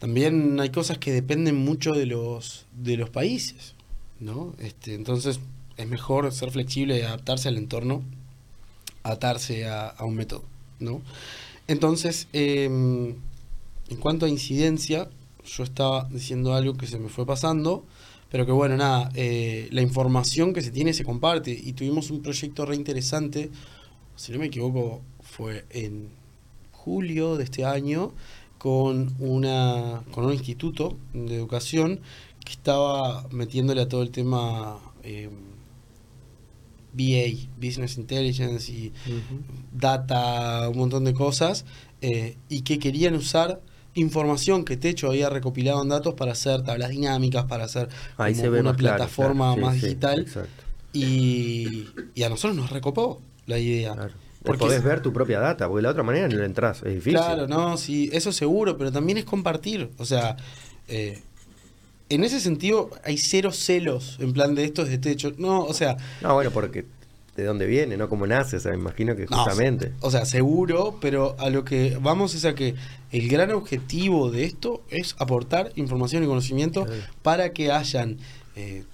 también 0.05 0.61
hay 0.61 0.69
cosas 0.69 0.99
que 0.99 1.13
dependen 1.13 1.57
mucho 1.57 1.95
de 1.95 2.05
los, 2.05 2.67
de 2.77 2.99
los 2.99 3.09
países, 3.09 3.75
¿no? 4.21 4.53
Este, 4.59 4.93
entonces 4.93 5.41
es 5.79 5.89
mejor 5.89 6.31
ser 6.31 6.51
flexible 6.51 6.99
y 6.99 7.01
adaptarse 7.01 7.49
al 7.49 7.57
entorno, 7.57 8.03
atarse 9.03 9.67
a, 9.67 9.89
a 9.89 10.05
un 10.05 10.15
método, 10.15 10.45
¿no? 10.79 11.01
Entonces, 11.69 12.29
em, 12.35 13.15
en 13.89 13.97
cuanto 13.99 14.27
a 14.27 14.29
incidencia, 14.29 15.09
yo 15.47 15.65
estaba 15.65 16.07
diciendo 16.11 16.53
algo 16.53 16.75
que 16.75 16.87
se 16.87 16.99
me 16.99 17.09
fue 17.09 17.25
pasando, 17.25 17.87
pero 18.31 18.45
que 18.45 18.53
bueno, 18.53 18.77
nada, 18.77 19.11
eh, 19.15 19.69
la 19.71 19.81
información 19.81 20.53
que 20.53 20.61
se 20.61 20.71
tiene 20.71 20.93
se 20.93 21.05
comparte 21.05 21.51
y 21.51 21.73
tuvimos 21.73 22.11
un 22.11 22.21
proyecto 22.21 22.67
re 22.67 22.77
interesante, 22.77 23.51
si 24.17 24.33
no 24.33 24.39
me 24.39 24.47
equivoco, 24.49 25.01
fue 25.23 25.65
en 25.71 26.11
julio 26.73 27.39
de 27.39 27.45
este 27.45 27.65
año 27.65 28.13
con 28.65 29.15
una 29.19 30.03
con 30.11 30.25
un 30.25 30.33
instituto 30.33 30.97
de 31.13 31.37
educación 31.37 32.01
que 32.43 32.53
estaba 32.53 33.29
metiéndole 33.29 33.83
a 33.83 33.89
todo 33.91 34.03
el 34.03 34.11
tema 34.11 34.79
eh, 35.03 35.29
BA, 36.95 37.47
Business 37.59 37.99
Intelligence 37.99 38.73
y 38.73 38.91
data, 39.71 40.67
un 40.71 40.79
montón 40.79 41.05
de 41.05 41.13
cosas, 41.13 41.67
eh, 42.01 42.39
y 42.49 42.63
que 42.63 42.79
querían 42.79 43.15
usar 43.17 43.61
información 43.93 44.65
que 44.65 44.79
Techo 44.79 45.09
había 45.09 45.29
recopilado 45.29 45.83
en 45.83 45.91
datos 45.91 46.15
para 46.15 46.33
hacer 46.33 46.63
tablas 46.63 46.89
dinámicas, 46.89 47.45
para 47.45 47.65
hacer 47.65 47.91
Ahí 48.17 48.33
como 48.33 48.45
se 48.45 48.49
ve 48.49 48.61
una 48.61 48.75
claro, 48.75 48.97
plataforma 48.97 49.55
claro. 49.55 49.57
Sí, 49.57 49.61
más 49.61 49.75
sí, 49.75 49.81
digital. 49.89 50.27
Y, 50.95 51.87
y 52.15 52.23
a 52.23 52.31
nosotros 52.31 52.57
nos 52.57 52.71
recopó 52.71 53.21
la 53.45 53.59
idea. 53.59 53.93
claro. 53.93 54.24
Porque 54.45 54.61
Podés 54.61 54.85
ver 54.85 55.01
tu 55.01 55.13
propia 55.13 55.41
data, 55.41 55.67
porque 55.67 55.79
de 55.79 55.83
la 55.85 55.91
otra 55.91 56.03
manera 56.03 56.29
no 56.29 56.45
entras, 56.45 56.83
es 56.85 56.95
difícil. 56.95 57.15
Claro, 57.15 57.49
no, 57.49 57.77
sí, 57.79 58.11
eso 58.13 58.31
seguro, 58.31 58.77
pero 58.77 58.93
también 58.93 59.19
es 59.19 59.25
compartir. 59.25 59.91
O 59.99 60.05
sea, 60.05 60.37
eh, 60.87 61.21
en 62.11 62.23
ese 62.25 62.39
sentido 62.41 62.91
hay 63.05 63.17
cero 63.17 63.51
celos 63.53 64.19
en 64.21 64.33
plan 64.35 64.55
de 64.55 64.65
esto 64.65 64.83
es 64.83 64.91
de 64.91 64.99
techo. 64.99 65.33
No, 65.39 65.65
o 65.65 65.73
sea, 65.73 65.97
No, 66.21 66.35
bueno, 66.35 66.51
porque 66.51 66.85
de 67.37 67.45
dónde 67.45 67.67
viene, 67.67 67.97
¿no? 67.97 68.09
Cómo 68.09 68.27
nace, 68.27 68.59
o 68.59 68.61
sea, 68.61 68.71
me 68.73 68.79
imagino 68.79 69.17
que 69.17 69.27
No, 69.27 69.39
justamente. 69.39 69.93
O 70.01 70.11
sea, 70.11 70.25
seguro, 70.27 70.99
pero 71.01 71.35
a 71.41 71.49
lo 71.51 71.65
que 71.65 71.97
vamos 72.01 72.35
es 72.35 72.45
a 72.45 72.55
que 72.55 72.75
el 73.13 73.29
gran 73.29 73.51
objetivo 73.51 74.31
de 74.31 74.45
esto 74.45 74.83
es 74.91 75.17
aportar 75.19 75.73
información 75.77 76.23
y 76.23 76.27
conocimiento 76.27 76.85
Claro. 76.85 77.01
para 77.23 77.53
que 77.53 77.73
hayan, 77.73 78.19
eh, 78.57 78.85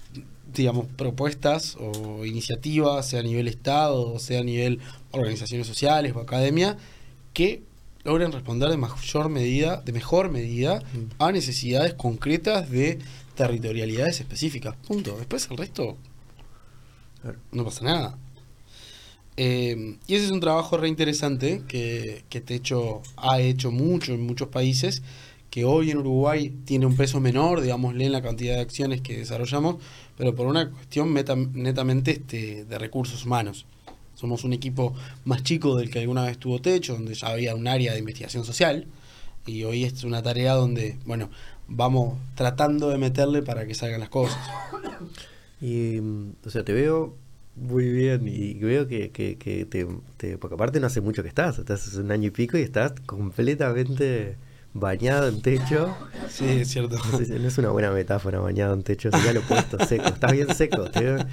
digamos, 0.53 0.87
propuestas 0.97 1.77
o 1.79 2.25
iniciativas, 2.25 3.07
sea 3.07 3.19
a 3.19 3.23
nivel 3.23 3.47
Estado, 3.47 4.19
sea 4.19 4.41
a 4.41 4.43
nivel 4.43 4.79
organizaciones 5.11 5.67
sociales 5.67 6.13
o 6.15 6.19
academia, 6.19 6.77
que 7.33 7.63
logren 8.03 8.31
responder 8.31 8.69
de 8.69 8.77
mayor 8.77 9.29
medida, 9.29 9.81
de 9.81 9.91
mejor 9.91 10.29
medida, 10.29 10.81
a 11.19 11.31
necesidades 11.31 11.93
concretas 11.93 12.69
de 12.69 12.99
territorialidades 13.35 14.19
específicas. 14.19 14.75
Punto. 14.87 15.15
Después 15.17 15.47
el 15.49 15.57
resto 15.57 15.97
no 17.51 17.65
pasa 17.65 17.83
nada. 17.85 18.17
Eh, 19.37 19.97
y 20.07 20.15
ese 20.15 20.25
es 20.25 20.31
un 20.31 20.39
trabajo 20.39 20.77
re 20.77 20.87
interesante 20.87 21.63
que, 21.67 22.23
que 22.29 22.41
Techo 22.41 23.01
ha 23.15 23.39
hecho 23.39 23.71
mucho 23.71 24.13
en 24.13 24.25
muchos 24.25 24.49
países, 24.49 25.01
que 25.49 25.65
hoy 25.65 25.91
en 25.91 25.97
Uruguay 25.97 26.53
tiene 26.65 26.85
un 26.85 26.95
peso 26.95 27.19
menor, 27.19 27.61
digámosle, 27.61 28.05
en 28.05 28.11
la 28.11 28.21
cantidad 28.21 28.55
de 28.55 28.61
acciones 28.61 29.01
que 29.01 29.17
desarrollamos, 29.17 29.77
pero 30.21 30.35
por 30.35 30.45
una 30.45 30.69
cuestión 30.69 31.15
netamente 31.15 32.11
este, 32.11 32.63
de 32.65 32.77
recursos 32.77 33.25
humanos. 33.25 33.65
Somos 34.13 34.43
un 34.43 34.53
equipo 34.53 34.93
más 35.25 35.41
chico 35.41 35.75
del 35.75 35.89
que 35.89 35.97
alguna 35.97 36.23
vez 36.23 36.37
tuvo 36.37 36.61
Techo, 36.61 36.93
donde 36.93 37.15
ya 37.15 37.29
había 37.29 37.55
un 37.55 37.67
área 37.67 37.93
de 37.93 37.97
investigación 37.97 38.45
social, 38.45 38.85
y 39.47 39.63
hoy 39.63 39.83
es 39.83 40.03
una 40.03 40.21
tarea 40.21 40.53
donde, 40.53 40.99
bueno, 41.07 41.31
vamos 41.67 42.19
tratando 42.35 42.89
de 42.89 42.99
meterle 42.99 43.41
para 43.41 43.65
que 43.65 43.73
salgan 43.73 43.99
las 43.99 44.09
cosas. 44.09 44.37
Y, 45.59 45.99
mm, 46.01 46.33
o 46.45 46.49
sea, 46.51 46.63
te 46.63 46.73
veo 46.73 47.15
muy 47.55 47.91
bien 47.91 48.27
y 48.27 48.53
veo 48.55 48.87
que, 48.87 49.09
que, 49.09 49.37
que 49.37 49.65
te, 49.65 49.87
te- 50.17 50.37
Porque 50.37 50.53
aparte 50.53 50.79
no 50.79 50.85
hace 50.85 51.01
mucho 51.01 51.23
que 51.23 51.29
estás, 51.29 51.57
estás 51.57 51.87
hace 51.87 51.99
un 51.99 52.11
año 52.11 52.27
y 52.27 52.31
pico 52.31 52.59
y 52.59 52.61
estás 52.61 52.93
completamente 53.07 54.35
bañado 54.73 55.27
en 55.27 55.41
techo. 55.41 55.95
Sí, 56.29 56.45
es 56.45 56.69
cierto. 56.69 56.95
No, 57.11 57.17
sé 57.17 57.25
si- 57.25 57.33
no 57.33 57.47
es 57.47 57.57
una 57.57 57.69
buena 57.71 57.91
metáfora 57.91 58.39
bañado 58.39 58.73
en 58.73 58.83
techo, 58.83 59.11
sería 59.11 59.33
lo 59.33 59.41
opuesto, 59.41 59.77
seco. 59.85 60.05
Estás 60.09 60.31
bien 60.31 60.53
seco. 60.55 60.89
te 60.89 61.03
veo. 61.03 61.25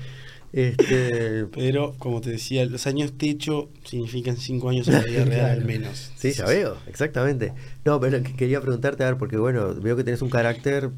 Este, 0.52 1.44
Pero, 1.52 1.94
como 1.98 2.20
te 2.22 2.30
decía, 2.30 2.64
los 2.64 2.86
años 2.86 3.12
techo 3.18 3.68
significan 3.84 4.36
cinco 4.38 4.70
años 4.70 4.88
en 4.88 4.94
la 4.94 5.02
vida 5.02 5.24
real 5.24 5.50
al 5.50 5.64
menos. 5.66 6.10
Sí, 6.16 6.32
ya 6.32 6.46
veo, 6.46 6.76
exactamente. 6.86 7.52
No, 7.84 8.00
pero 8.00 8.22
que- 8.22 8.34
quería 8.34 8.60
preguntarte, 8.60 9.04
a 9.04 9.06
ver, 9.10 9.18
porque 9.18 9.36
bueno, 9.36 9.74
veo 9.74 9.94
que 9.96 10.04
tenés 10.04 10.22
un 10.22 10.30
carácter 10.30 10.90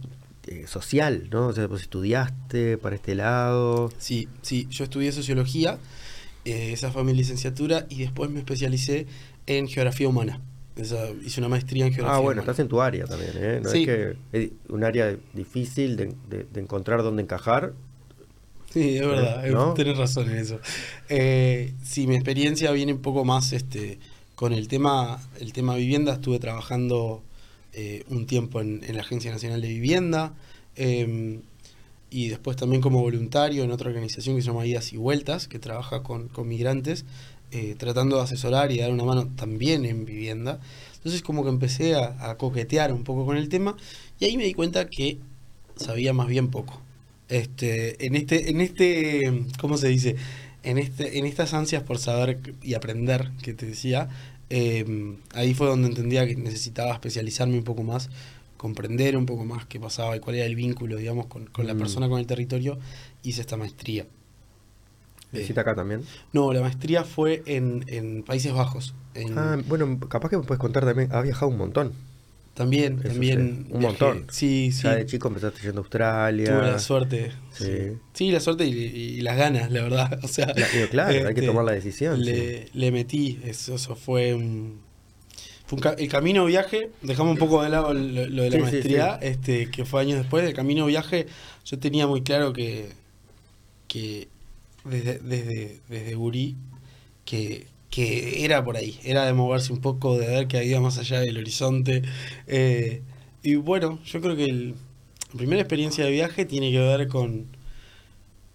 eh, 0.47 0.67
social, 0.67 1.29
¿no? 1.31 1.49
O 1.49 1.53
sea, 1.53 1.69
pues 1.69 1.83
estudiaste 1.83 2.79
para 2.79 2.95
este 2.97 3.15
lado. 3.17 3.91
Sí, 3.99 4.29
sí, 4.43 4.67
yo 4.71 4.85
estudié 4.85 5.11
sociología, 5.13 5.79
eh, 6.45 6.73
esa 6.73 6.91
fue 6.93 7.03
mi 7.05 7.13
licenciatura, 7.13 7.87
y 7.89 7.99
después 7.99 8.31
me 8.31 8.39
especialicé 8.39 9.07
en 9.47 9.67
geografía 9.69 10.09
humana. 10.09 10.41
Esa- 10.77 11.11
hice 11.25 11.41
una 11.41 11.49
maestría 11.49 11.87
en 11.87 11.93
geografía 11.93 12.17
Ah, 12.17 12.21
bueno, 12.21 12.41
humana. 12.41 12.53
estás 12.53 12.59
en 12.61 12.69
tu 12.69 12.81
área 12.81 13.05
también, 13.07 13.33
¿eh? 13.37 13.61
No 13.63 13.69
Sí. 13.71 13.83
es 13.83 13.87
que 13.87 14.17
es 14.33 14.51
un 14.69 14.85
área 14.85 15.17
difícil 15.35 15.97
de, 15.97 16.15
de- 16.29 16.45
de 16.45 16.61
encontrar 16.61 17.03
dónde 17.03 17.23
encajar. 17.23 17.75
Sí, 18.73 18.97
es 18.99 19.07
verdad, 19.07 19.47
eh, 19.47 19.51
¿No? 19.51 19.75
tenés 19.75 19.99
razón 19.99 20.31
en 20.31 20.37
eso. 20.39 20.61
Eh, 21.09 21.75
sí, 21.83 22.07
mi 22.07 22.15
experiencia 22.15 22.71
viene 22.71 22.93
un 22.93 23.01
poco 23.03 23.25
más 23.25 23.53
este, 23.53 23.99
con 24.37 24.53
el 24.53 24.69
tema, 24.69 25.21
el 25.41 25.53
tema 25.53 25.75
vivienda. 25.75 26.13
Estuve 26.15 26.39
trabajando 26.39 27.23
eh, 27.73 28.05
un 28.09 28.27
tiempo 28.27 28.61
en, 28.61 28.83
en 28.85 28.95
la 28.97 29.03
Agencia 29.03 29.31
Nacional 29.33 29.61
de 29.61 29.69
Vivienda 29.69 30.35
eh, 30.77 31.41
y 32.11 32.29
después 32.29 32.57
también 32.57 32.81
como 32.81 33.01
voluntario 33.01 33.65
en 33.65 33.71
otra 33.73 33.89
organización 33.89 34.37
que 34.37 34.43
se 34.43 34.49
llama 34.49 34.67
Idas 34.67 34.93
y 34.93 34.97
Vueltas, 34.97 35.47
que 35.49 35.59
trabaja 35.59 36.03
con, 36.05 36.29
con 36.29 36.49
migrantes, 36.49 37.05
eh, 37.53 37.75
tratando 37.79 38.17
de 38.17 38.23
asesorar 38.23 38.73
y 38.73 38.79
dar 38.79 38.91
una 38.93 39.05
mano 39.05 39.29
también 39.37 39.85
en 39.85 40.05
vivienda. 40.05 40.61
Entonces 40.97 41.23
como 41.23 41.43
que 41.43 41.49
empecé 41.51 41.95
a, 41.95 42.31
a 42.31 42.37
coquetear 42.37 42.93
un 42.93 43.05
poco 43.05 43.25
con 43.27 43.37
el 43.37 43.49
tema 43.49 43.77
y 44.19 44.27
ahí 44.27 44.37
me 44.37 44.45
di 44.45 44.55
cuenta 44.55 44.89
que 44.89 45.19
sabía 45.77 46.13
más 46.13 46.29
bien 46.29 46.49
poco. 46.51 46.81
Este, 47.29 48.05
en 48.07 48.17
este, 48.17 48.51
en 48.51 48.61
este, 48.61 49.45
¿cómo 49.61 49.77
se 49.79 49.89
dice? 49.89 50.17
En 50.63 50.79
este, 50.79 51.19
en 51.19 51.27
estas 51.27 51.55
ansias 51.55 51.83
por 51.85 51.99
saber 51.99 52.39
y 52.63 52.75
aprender 52.75 53.31
que 53.43 53.55
te 53.55 53.67
decía, 53.67 54.09
eh, 54.51 55.15
ahí 55.33 55.55
fue 55.55 55.69
donde 55.69 55.89
entendía 55.89 56.27
que 56.27 56.37
necesitaba 56.37 56.93
especializarme 56.93 57.57
un 57.57 57.65
poco 57.65 57.83
más, 57.83 58.11
comprender 58.57 59.17
un 59.17 59.25
poco 59.27 59.45
más 59.47 59.65
qué 59.65 59.81
pasaba 59.81 60.17
y 60.17 60.21
cuál 60.21 60.37
era 60.37 60.45
el 60.45 60.57
vínculo, 60.57 60.97
digamos, 60.97 61.27
con, 61.27 61.47
con 61.47 61.67
la 61.67 61.75
Mm. 61.75 61.79
persona, 61.79 62.09
con 62.09 62.19
el 62.21 62.27
territorio. 62.27 62.79
Hice 63.23 63.41
esta 63.41 63.57
maestría. 63.57 64.07
¿Lo 65.33 65.39
Eh, 65.39 65.43
hiciste 65.43 65.61
acá 65.61 65.75
también? 65.75 66.03
no, 66.33 66.53
la 66.53 66.61
maestría 66.61 67.05
fue 67.05 67.43
en, 67.47 67.85
en 67.89 68.23
Países 68.23 68.53
Bajos. 68.53 68.95
en- 69.15 69.39
Ah, 69.39 69.59
bueno, 69.67 69.99
capaz 70.09 70.29
que 70.31 70.37
me 70.37 70.43
puedes 70.43 70.61
contar 70.61 70.85
también. 70.85 71.13
Has 71.13 71.23
viajado 71.23 71.49
un 71.49 71.59
montón. 71.59 71.93
también, 72.55 72.99
eso 72.99 73.09
también. 73.09 73.39
sí, 73.69 73.73
un 73.73 73.79
viajé. 73.81 73.87
montón. 73.87 74.27
Sí, 74.31 74.71
sí. 74.73 74.83
Ya 74.83 74.97
de 74.97 75.07
chico 75.07 75.29
empezaste 75.29 75.61
yendo 75.63 75.81
a 75.81 75.83
Australia. 75.83 76.47
Tuve 76.47 76.71
la 76.73 76.79
suerte. 76.79 77.33
Sí. 77.53 77.65
Sí, 77.65 77.97
Sí, 78.13 78.31
la 78.33 78.41
suerte 78.41 78.67
y, 78.67 78.73
y 78.73 79.21
las 79.23 79.37
ganas, 79.39 79.71
la 79.71 79.83
verdad. 79.83 80.19
O 80.25 80.29
sea, 80.29 80.47
La- 80.49 80.67
claro, 80.91 81.11
hay 81.11 81.23
que 81.23 81.29
este, 81.41 81.47
tomar 81.47 81.65
la 81.65 81.73
decisión. 81.73 82.23
le, 82.25 82.69
le 82.75 82.91
metí, 82.93 83.39
eso, 83.45 83.77
eso 83.77 83.95
fue 83.97 84.35
un, 84.35 84.81
fue 85.67 85.77
un 85.77 85.81
ca- 85.83 85.95
el 85.97 86.09
camino 86.09 86.45
viaje, 86.45 86.91
dejamos 87.03 87.33
un 87.35 87.39
poco 87.39 87.63
de 87.63 87.69
lado 87.71 87.95
lo, 87.95 88.27
lo 88.27 88.43
de 88.43 88.51
la 88.51 88.59
maestría, 88.59 89.15
este, 89.23 89.71
que 89.71 89.85
fue 89.85 90.01
años 90.03 90.19
después, 90.19 90.45
el 90.45 90.53
camino 90.55 90.85
viaje, 90.87 91.29
yo 91.65 91.79
tenía 91.79 92.07
muy 92.09 92.23
claro 92.23 92.53
que, 92.53 92.91
que 93.89 94.29
desde, 94.85 95.19
desde, 95.19 95.81
desde 95.89 96.17
Uri, 96.17 96.57
que 97.25 97.67
que 97.91 98.45
era 98.45 98.65
por 98.65 98.77
ahí, 98.77 98.99
era 99.03 99.27
de 99.27 99.33
moverse 99.33 99.73
un 99.73 99.81
poco, 99.81 100.17
de 100.17 100.27
ver 100.29 100.47
que 100.47 100.59
había 100.59 100.81
más 100.81 100.97
allá 100.97 101.21
del 101.21 101.37
horizonte. 101.39 102.03
Eh, 102.47 103.03
y 103.43 103.57
bueno, 103.57 103.99
yo 104.05 104.21
creo 104.21 104.37
que 104.37 104.45
el, 104.45 104.75
la 105.33 105.39
primera 105.39 105.61
experiencia 105.61 106.05
de 106.05 106.13
viaje 106.13 106.45
tiene 106.45 106.71
que 106.71 106.79
ver 106.79 107.09
con, 107.09 107.47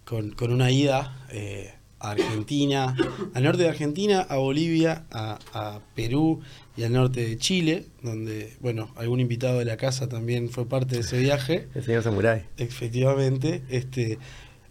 con, 0.04 0.30
con 0.30 0.52
una 0.52 0.70
ida 0.70 1.26
eh, 1.30 1.74
a 2.00 2.12
Argentina, 2.12 2.96
al 3.34 3.42
norte 3.42 3.64
de 3.64 3.68
Argentina, 3.68 4.20
a 4.20 4.36
Bolivia, 4.36 5.04
a, 5.10 5.38
a 5.52 5.80
Perú 5.94 6.40
y 6.74 6.84
al 6.84 6.94
norte 6.94 7.26
de 7.26 7.36
Chile, 7.36 7.84
donde, 8.02 8.56
bueno, 8.60 8.90
algún 8.96 9.20
invitado 9.20 9.58
de 9.58 9.66
la 9.66 9.76
casa 9.76 10.08
también 10.08 10.48
fue 10.48 10.66
parte 10.66 10.94
de 10.94 11.00
ese 11.02 11.18
viaje. 11.18 11.68
El 11.74 11.84
señor 11.84 12.02
Samurai. 12.02 12.44
Efectivamente, 12.56 13.62
este, 13.68 14.18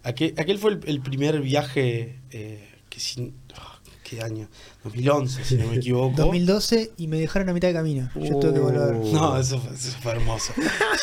aquel, 0.06 0.34
aquel 0.38 0.58
fue 0.60 0.72
el, 0.74 0.80
el 0.86 1.02
primer 1.02 1.42
viaje 1.42 2.20
eh, 2.32 2.70
que 2.90 3.00
sin, 3.00 3.34
oh, 3.58 3.80
¿qué 4.04 4.22
año? 4.22 4.48
2011, 4.84 5.44
si 5.44 5.56
no 5.56 5.68
me 5.68 5.78
equivoco. 5.78 6.16
2012 6.16 6.92
y 6.98 7.08
me 7.08 7.18
dejaron 7.20 7.50
a 7.50 7.54
mitad 7.54 7.68
de 7.70 7.74
camino. 7.74 8.10
Yo 8.16 8.40
tuve 8.40 8.54
que 8.54 8.60
volver. 8.60 8.94
Uh. 8.96 9.12
No, 9.14 9.38
eso, 9.40 9.60
fue- 9.60 9.74
eso 9.76 9.98
fue 10.02 10.12
hermoso. 10.14 10.54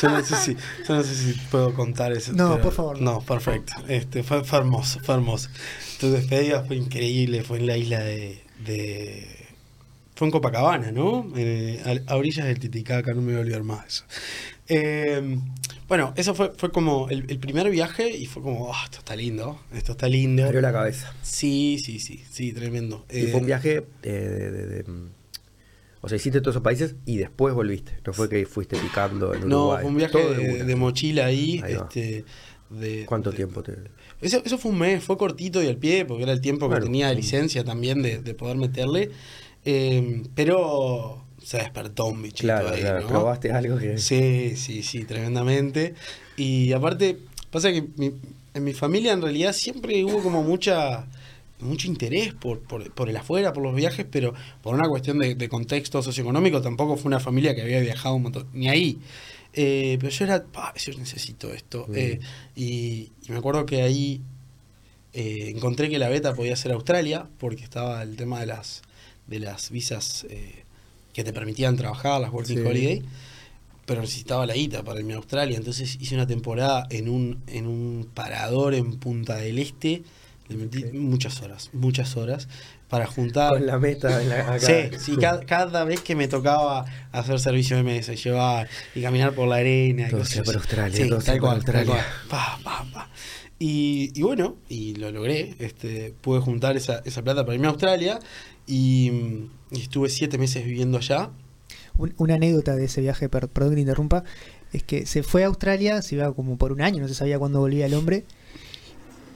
Yo 0.01 0.09
no 0.09 0.23
sé 0.23 0.35
si, 0.37 0.55
yo 0.87 0.95
no 0.95 1.03
sé 1.03 1.13
si 1.13 1.33
puedo 1.51 1.73
contar 1.73 2.11
eso. 2.13 2.31
No, 2.33 2.59
por 2.61 2.71
favor. 2.73 3.01
No, 3.01 3.19
perfecto. 3.21 3.73
Este, 3.87 4.23
fue, 4.23 4.43
fue 4.43 4.59
hermoso, 4.59 4.99
fue 5.03 5.15
hermoso. 5.15 5.49
Tu 5.99 6.09
despedida 6.11 6.63
fue 6.63 6.77
increíble, 6.77 7.43
fue 7.43 7.59
en 7.59 7.67
la 7.67 7.77
isla 7.77 7.99
de. 7.99 8.41
de- 8.65 9.43
fue 10.15 10.27
en 10.27 10.31
Copacabana, 10.31 10.91
¿no? 10.91 11.27
Eh, 11.35 11.81
a, 12.07 12.13
a 12.13 12.15
orillas 12.17 12.45
del 12.45 12.59
Titicaca, 12.59 13.13
no 13.15 13.21
me 13.21 13.31
voy 13.31 13.37
a 13.37 13.41
olvidar 13.41 13.63
más 13.63 13.81
de 13.81 13.87
eso. 13.87 14.03
Eh, 14.67 15.37
bueno, 15.87 16.13
eso 16.15 16.33
fue, 16.33 16.51
fue 16.55 16.71
como 16.71 17.09
el, 17.09 17.25
el 17.29 17.39
primer 17.39 17.69
viaje 17.69 18.09
y 18.09 18.25
fue 18.25 18.41
como, 18.41 18.73
"Ah, 18.73 18.81
esto 18.85 18.99
está 18.99 19.15
lindo, 19.15 19.59
esto 19.73 19.91
está 19.93 20.07
lindo. 20.07 20.45
Abrió 20.45 20.61
la 20.61 20.71
cabeza. 20.71 21.13
Sí, 21.21 21.77
sí, 21.83 21.99
sí, 21.99 22.23
sí, 22.29 22.53
tremendo. 22.53 23.05
Y 23.11 23.25
Eh, 23.25 23.27
fue 23.27 23.41
un 23.41 23.45
viaje 23.45 23.83
eh, 24.03 24.09
de, 24.11 24.51
de- 24.51 24.65
de, 24.67 24.83
mm, 24.91 25.09
O 26.01 26.09
sea, 26.09 26.17
hiciste 26.17 26.41
todos 26.41 26.55
esos 26.55 26.63
países 26.63 26.95
y 27.05 27.17
después 27.17 27.53
volviste. 27.53 27.93
No 28.05 28.11
fue 28.13 28.27
que 28.29 28.45
fuiste 28.45 28.77
picando 28.77 29.33
en 29.33 29.47
No, 29.47 29.67
Uruguay. 29.67 29.81
fue 29.83 29.89
un 29.91 29.97
viaje 29.97 30.11
Todo 30.13 30.33
de, 30.33 30.63
de 30.65 30.75
mochila 30.75 31.25
ahí. 31.27 31.61
Este, 31.65 32.25
de, 32.69 33.05
¿Cuánto 33.05 33.31
tiempo 33.31 33.63
te.? 33.63 33.73
Eso, 34.19 34.41
eso 34.43 34.57
fue 34.57 34.71
un 34.71 34.79
mes, 34.79 35.03
fue 35.03 35.17
cortito 35.17 35.61
y 35.63 35.67
al 35.67 35.77
pie, 35.77 36.03
porque 36.05 36.23
era 36.23 36.31
el 36.33 36.41
tiempo 36.41 36.67
Bueno, 36.67 36.81
que 36.81 36.87
tenía 36.87 37.07
de 37.09 37.15
licencia 37.15 37.63
también 37.63 38.01
de, 38.01 38.17
de 38.19 38.33
poder 38.33 38.57
meterle. 38.57 39.11
Eh, 39.65 40.23
pero 40.35 41.22
se 41.43 41.57
despertó 41.57 42.05
un 42.05 42.21
bichito 42.21 42.43
Claro, 42.43 42.69
ahí, 42.69 42.81
claro. 42.81 43.01
¿no? 43.01 43.07
Probaste 43.07 43.51
algo 43.51 43.77
que. 43.77 43.97
Sí, 43.97 44.55
sí, 44.55 44.83
sí, 44.83 45.03
tremendamente. 45.05 45.93
Y 46.37 46.71
aparte, 46.73 47.17
pasa 47.51 47.71
que 47.71 47.83
mi- 47.97 48.11
en 48.53 48.63
mi 48.63 48.73
familia 48.73 49.13
en 49.13 49.21
realidad 49.21 49.53
siempre 49.53 50.03
hubo 50.03 50.21
como 50.21 50.43
mucha 50.43 51.05
mucho 51.59 51.87
interés 51.87 52.33
por, 52.33 52.59
por, 52.59 52.91
por 52.91 53.09
el 53.09 53.15
afuera, 53.15 53.53
por 53.53 53.63
los 53.63 53.73
viajes, 53.73 54.05
pero 54.11 54.33
por 54.61 54.75
una 54.75 54.89
cuestión 54.89 55.17
de, 55.19 55.33
de 55.35 55.47
contexto 55.47 56.01
socioeconómico 56.03 56.61
tampoco 56.61 56.97
fue 56.97 57.07
una 57.07 57.21
familia 57.21 57.55
que 57.55 57.61
había 57.61 57.79
viajado 57.79 58.15
un 58.15 58.23
montón, 58.23 58.47
ni 58.53 58.67
ahí. 58.67 58.97
Eh, 59.53 59.97
pero 59.99 60.09
yo 60.11 60.25
era, 60.25 60.43
"Pa, 60.43 60.73
yo 60.75 60.91
necesito 60.97 61.53
esto. 61.53 61.85
Mm. 61.87 61.95
Eh, 61.95 62.19
y, 62.57 63.11
y 63.25 63.29
me 63.31 63.37
acuerdo 63.37 63.65
que 63.65 63.81
ahí 63.81 64.19
eh, 65.13 65.53
encontré 65.55 65.89
que 65.89 65.99
la 65.99 66.09
beta 66.09 66.33
podía 66.33 66.55
ser 66.55 66.71
Australia, 66.73 67.27
porque 67.39 67.63
estaba 67.63 68.01
el 68.03 68.15
tema 68.17 68.39
de 68.41 68.47
las, 68.47 68.81
de 69.27 69.39
las 69.39 69.69
visas 69.69 70.25
que 71.13 71.23
te 71.23 71.31
permitían 71.31 71.75
trabajar, 71.77 72.19
las 72.19 72.31
Working 72.33 72.57
Sí. 72.59 72.63
Holiday 72.65 73.03
pero 73.85 73.99
necesitaba 73.99 74.45
la 74.45 74.53
guita 74.53 74.81
para 74.81 75.01
irme 75.01 75.11
a 75.11 75.17
Australia. 75.17 75.57
Entonces 75.57 75.97
hice 75.99 76.15
una 76.15 76.25
temporada 76.25 76.87
en 76.89 77.09
un, 77.09 77.43
en 77.47 77.67
un 77.67 78.07
parador 78.13 78.73
en 78.75 78.95
Punta 78.97 79.35
del 79.35 79.59
Este. 79.59 80.03
Le 80.47 80.55
metí 80.55 80.85
Ok. 80.85 80.93
muchas 80.93 81.41
horas, 81.41 81.69
muchas 81.73 82.15
horas, 82.15 82.47
para 82.87 83.07
juntar. 83.07 83.49
Con 83.51 83.65
la 83.65 83.77
meta 83.79 84.21
en 84.21 84.29
la, 84.29 84.53
acá. 84.53 84.59
Sí, 84.59 84.97
sí, 84.99 85.17
cada, 85.17 85.41
cada 85.45 85.83
vez 85.83 85.99
que 85.99 86.15
me 86.15 86.29
tocaba 86.29 86.85
hacer 87.11 87.37
servicio 87.41 87.75
de 87.75 87.83
mesa, 87.83 88.13
llevar 88.13 88.69
y 88.95 89.01
caminar 89.01 89.33
por 89.33 89.49
la 89.49 89.55
arena. 89.57 90.07
Todo 90.09 90.23
sea 90.23 90.43
por 90.43 90.55
así. 90.55 90.59
Australia, 90.59 91.03
Sí, 91.03 91.09
todo 91.09 91.19
tal 91.19 91.39
cual, 91.41 91.65
tal 91.65 91.75
Australia. 91.75 92.05
cual. 92.29 92.29
Pa, 92.29 92.59
pa, 92.63 92.85
pa. 92.93 93.09
Y, 93.59 94.11
y 94.15 94.21
bueno, 94.21 94.55
y 94.69 94.95
lo 94.95 95.11
logré. 95.11 95.55
Este, 95.59 96.13
pude 96.21 96.39
juntar 96.39 96.77
esa, 96.77 97.01
esa 97.03 97.21
plata 97.21 97.43
para 97.45 97.55
irme 97.55 97.67
a 97.67 97.71
Australia 97.71 98.19
y, 98.67 99.11
y 99.71 99.81
estuve 99.81 100.09
siete 100.09 100.37
meses 100.37 100.63
viviendo 100.65 100.97
allá. 100.97 101.29
Un- 101.97 102.13
una 102.17 102.35
anécdota 102.35 102.75
de 102.75 102.85
ese 102.85 103.01
viaje, 103.01 103.29
per- 103.29 103.47
perdón 103.49 103.71
que 103.71 103.75
te 103.75 103.81
interrumpa, 103.81 104.23
es 104.71 104.83
que 104.83 105.05
se 105.05 105.21
fue 105.23 105.43
a 105.43 105.47
Australia, 105.47 106.01
se 106.01 106.15
iba 106.15 106.33
como 106.33 106.57
por 106.57 106.71
un 106.71 106.81
año, 106.81 107.01
no 107.01 107.07
se 107.07 107.13
sabía 107.15 107.37
cuándo 107.39 107.59
volvía 107.59 107.85
el 107.85 107.93
hombre. 107.93 108.23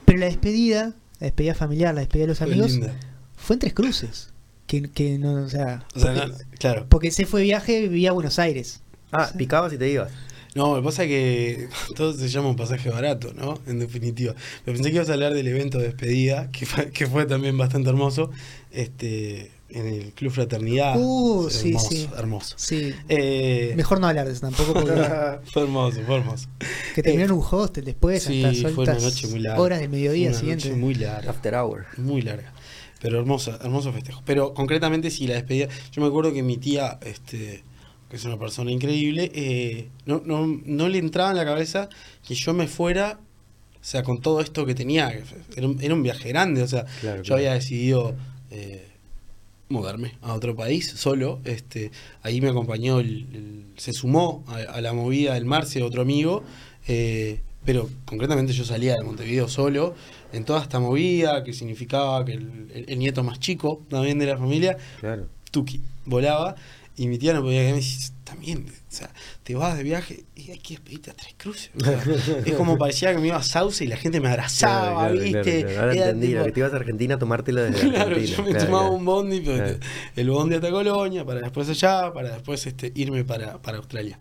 Pero 0.04 0.18
la 0.18 0.26
despedida, 0.26 0.94
la 1.20 1.26
despedida 1.26 1.54
familiar, 1.54 1.94
la 1.94 2.00
despedida 2.00 2.24
de 2.24 2.28
los 2.28 2.42
amigos, 2.42 2.78
fue 3.36 3.54
en 3.54 3.60
Tres 3.60 3.74
Cruces. 3.74 4.30
Que, 4.66 4.82
que 4.90 5.18
no, 5.18 5.34
o 5.44 5.48
sea, 5.48 5.86
O 5.94 6.00
sea, 6.00 6.12
porque, 6.14 6.28
no- 6.28 6.34
claro. 6.58 6.86
porque 6.88 7.10
se 7.10 7.24
fue 7.26 7.40
de 7.40 7.44
viaje, 7.44 7.82
vivía 7.88 8.10
a 8.10 8.12
Buenos 8.12 8.38
Aires. 8.38 8.82
Ah, 9.12 9.30
picabas 9.36 9.72
y 9.72 9.78
te 9.78 9.88
ibas. 9.88 10.10
No, 10.54 10.74
me 10.74 10.82
pasa 10.82 11.06
que 11.06 11.68
todo 11.96 12.12
se 12.12 12.28
llama 12.28 12.48
un 12.48 12.56
pasaje 12.56 12.88
barato, 12.90 13.32
¿no? 13.34 13.58
En 13.66 13.78
definitiva. 13.78 14.34
Pero 14.64 14.76
pensé 14.76 14.90
que 14.90 14.96
ibas 14.96 15.10
a 15.10 15.14
hablar 15.14 15.34
del 15.34 15.46
evento 15.48 15.78
de 15.78 15.84
despedida, 15.84 16.50
que 16.50 16.66
fue, 16.66 16.90
que 16.90 17.06
fue 17.06 17.26
también 17.26 17.56
bastante 17.58 17.90
hermoso, 17.90 18.30
este, 18.70 19.50
en 19.70 19.86
el 19.86 20.12
Club 20.14 20.32
Fraternidad. 20.32 20.96
Uh, 20.98 21.48
sí, 21.50 21.68
hermoso, 21.68 21.88
sí. 21.90 22.08
hermoso. 22.16 22.54
Sí. 22.58 22.94
Eh, 23.08 23.74
Mejor 23.76 24.00
no 24.00 24.06
hablar 24.08 24.26
de 24.26 24.32
eso 24.32 24.40
tampoco, 24.42 24.72
porque 24.72 24.92
fue 25.52 25.62
hermoso, 25.62 26.00
fue 26.06 26.16
hermoso. 26.16 26.48
que 26.94 27.02
terminó 27.02 27.24
en 27.26 27.32
un 27.32 27.44
hostel 27.50 27.84
después, 27.84 28.22
Sí, 28.22 28.44
hasta 28.44 28.70
fue 28.70 28.84
una 28.84 28.94
noche 28.98 29.26
muy 29.28 29.40
larga. 29.40 29.60
horas 29.60 29.80
del 29.80 29.90
mediodía 29.90 30.30
Una 30.30 30.38
siguiente. 30.38 30.68
noche 30.70 30.80
muy 30.80 30.94
larga. 30.94 31.30
After 31.30 31.54
hour. 31.54 31.86
Muy 31.98 32.22
larga. 32.22 32.52
Pero 33.00 33.20
hermosa, 33.20 33.58
hermoso 33.62 33.92
festejo. 33.92 34.22
Pero 34.24 34.54
concretamente, 34.54 35.10
si 35.10 35.26
la 35.28 35.34
despedida. 35.34 35.68
Yo 35.92 36.02
me 36.02 36.08
acuerdo 36.08 36.32
que 36.32 36.42
mi 36.42 36.56
tía, 36.56 36.98
este, 37.02 37.62
que 38.08 38.16
es 38.16 38.24
una 38.24 38.38
persona 38.38 38.70
increíble, 38.70 39.30
eh, 39.34 39.88
no, 40.06 40.22
no, 40.24 40.46
no 40.64 40.88
le 40.88 40.98
entraba 40.98 41.30
en 41.30 41.36
la 41.36 41.44
cabeza 41.44 41.88
que 42.26 42.34
yo 42.34 42.54
me 42.54 42.66
fuera, 42.66 43.18
o 43.74 43.84
sea, 43.84 44.02
con 44.02 44.20
todo 44.20 44.40
esto 44.40 44.64
que 44.66 44.74
tenía. 44.74 45.10
Era 45.56 45.66
un, 45.66 45.78
era 45.82 45.94
un 45.94 46.02
viaje 46.02 46.28
grande, 46.30 46.62
o 46.62 46.68
sea, 46.68 46.84
Claro, 47.00 47.18
yo 47.18 47.22
claro. 47.24 47.34
había 47.36 47.54
decidido 47.54 48.14
eh, 48.50 48.86
mudarme 49.68 50.14
a 50.22 50.32
otro 50.34 50.56
país 50.56 50.88
solo. 50.96 51.40
Este, 51.44 51.90
ahí 52.22 52.40
me 52.40 52.48
acompañó, 52.48 53.00
el, 53.00 53.26
el- 53.34 53.64
se 53.76 53.92
sumó 53.92 54.42
a, 54.48 54.56
a 54.56 54.80
la 54.80 54.92
movida 54.92 55.34
del 55.34 55.44
Marce, 55.44 55.82
otro 55.82 56.02
amigo. 56.02 56.42
eh, 56.86 57.40
pero 57.64 57.90
concretamente 58.06 58.54
yo 58.54 58.64
salía 58.64 58.94
de 58.94 59.04
Montevideo 59.04 59.46
solo 59.46 59.94
en 60.32 60.44
toda 60.46 60.62
esta 60.62 60.80
movida 60.80 61.44
que 61.44 61.52
significaba 61.52 62.24
que 62.24 62.32
el, 62.32 62.70
el- 62.72 62.84
el 62.88 62.98
nieto 62.98 63.22
más 63.22 63.38
chico 63.40 63.82
también 63.90 64.18
de 64.18 64.24
la 64.26 64.38
familia, 64.38 64.78
Claro. 65.00 65.26
Tuki, 65.50 65.82
volaba 66.06 66.56
y 66.98 67.06
mi 67.08 67.16
tía 67.16 67.32
no 67.32 67.42
podía 67.42 67.66
y 67.66 67.72
me 67.72 67.78
dice, 67.78 68.12
también, 68.24 68.66
o 68.68 68.92
sea, 68.92 69.10
te 69.44 69.54
vas 69.54 69.76
de 69.76 69.82
viaje 69.84 70.24
y 70.36 70.50
hay 70.50 70.58
que 70.58 70.74
despedirte 70.74 71.10
a 71.10 71.14
tres 71.14 71.34
cruces. 71.38 71.70
O 71.80 71.84
sea, 71.84 72.02
es 72.44 72.54
como 72.54 72.76
parecía 72.78 73.14
que 73.14 73.20
me 73.20 73.28
iba 73.28 73.36
a 73.36 73.42
Sauce 73.42 73.84
y 73.84 73.88
la 73.88 73.96
gente 73.96 74.20
me 74.20 74.28
abrazaba, 74.28 75.08
Claro, 75.08 75.14
claro, 75.14 75.24
¿viste? 75.44 75.62
claro. 75.64 75.80
Ahora 75.80 75.92
Era 75.94 76.04
entendí, 76.10 76.26
tipo- 76.28 76.44
que 76.44 76.52
te 76.52 76.60
ibas 76.60 76.72
a 76.72 76.76
Argentina 76.76 77.14
a 77.14 77.18
tomártelo 77.18 77.62
desde 77.62 77.80
Claro, 77.90 78.10
Argentina. 78.16 78.36
yo 78.36 78.42
me 78.42 78.54
tomaba 78.54 78.90
un 78.90 79.04
bondi, 79.04 79.40
pero 79.40 79.56
Claro. 79.56 79.78
el 80.16 80.30
bondi 80.30 80.54
hasta 80.56 80.70
Colonia, 80.70 81.24
para 81.24 81.40
después 81.40 81.68
allá, 81.70 82.12
para 82.12 82.32
después 82.34 82.66
este, 82.66 82.92
irme 82.94 83.24
para, 83.24 83.62
para 83.62 83.78
Australia. 83.78 84.18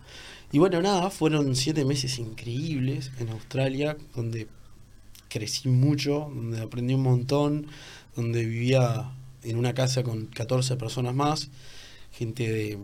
Y 0.51 0.59
bueno, 0.59 0.81
nada, 0.81 1.09
fueron 1.09 1.55
siete 1.57 1.83
meses 1.83 2.19
increíbles 2.19 3.11
en 3.19 3.29
Australia, 3.29 3.97
donde 4.15 4.47
crecí 5.29 5.67
mucho, 5.67 6.31
donde 6.33 6.61
aprendí 6.61 6.93
un 6.93 7.01
montón, 7.03 7.67
donde 8.15 8.45
vivía 8.45 9.11
en 9.43 9.57
una 9.57 9.73
casa 9.73 10.03
con 10.03 10.27
14 10.27 10.77
personas 10.77 11.13
más, 11.15 11.49
gente 12.17 12.51
de, 12.51 12.77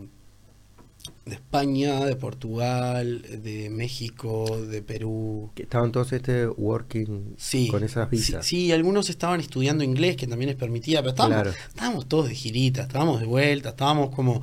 de 1.26 1.34
España, 1.34 2.04
de 2.04 2.16
Portugal, 2.16 3.22
de 3.42 3.68
México, 3.70 4.44
de 4.66 4.82
Perú, 4.82 5.50
Que 5.54 5.62
estaban 5.64 5.90
todos 5.92 6.12
este 6.12 6.46
working 6.46 7.34
Sí, 7.36 7.68
con 7.68 7.82
esas 7.82 8.08
visas. 8.10 8.46
Sí, 8.46 8.72
algunos 8.72 9.10
estaban 9.10 9.40
estudiando 9.40 9.82
inglés, 9.84 10.16
que 10.16 10.26
también 10.26 10.48
les 10.50 10.56
permitía, 10.56 11.00
pero 11.00 11.10
estábamos, 11.10 11.42
Claro. 11.42 11.56
estábamos 11.68 12.06
todos 12.08 12.28
de 12.28 12.34
girita, 12.34 12.82
estábamos 12.82 13.20
de 13.20 13.26
vuelta, 13.26 13.70
estábamos 13.70 14.14
como 14.14 14.40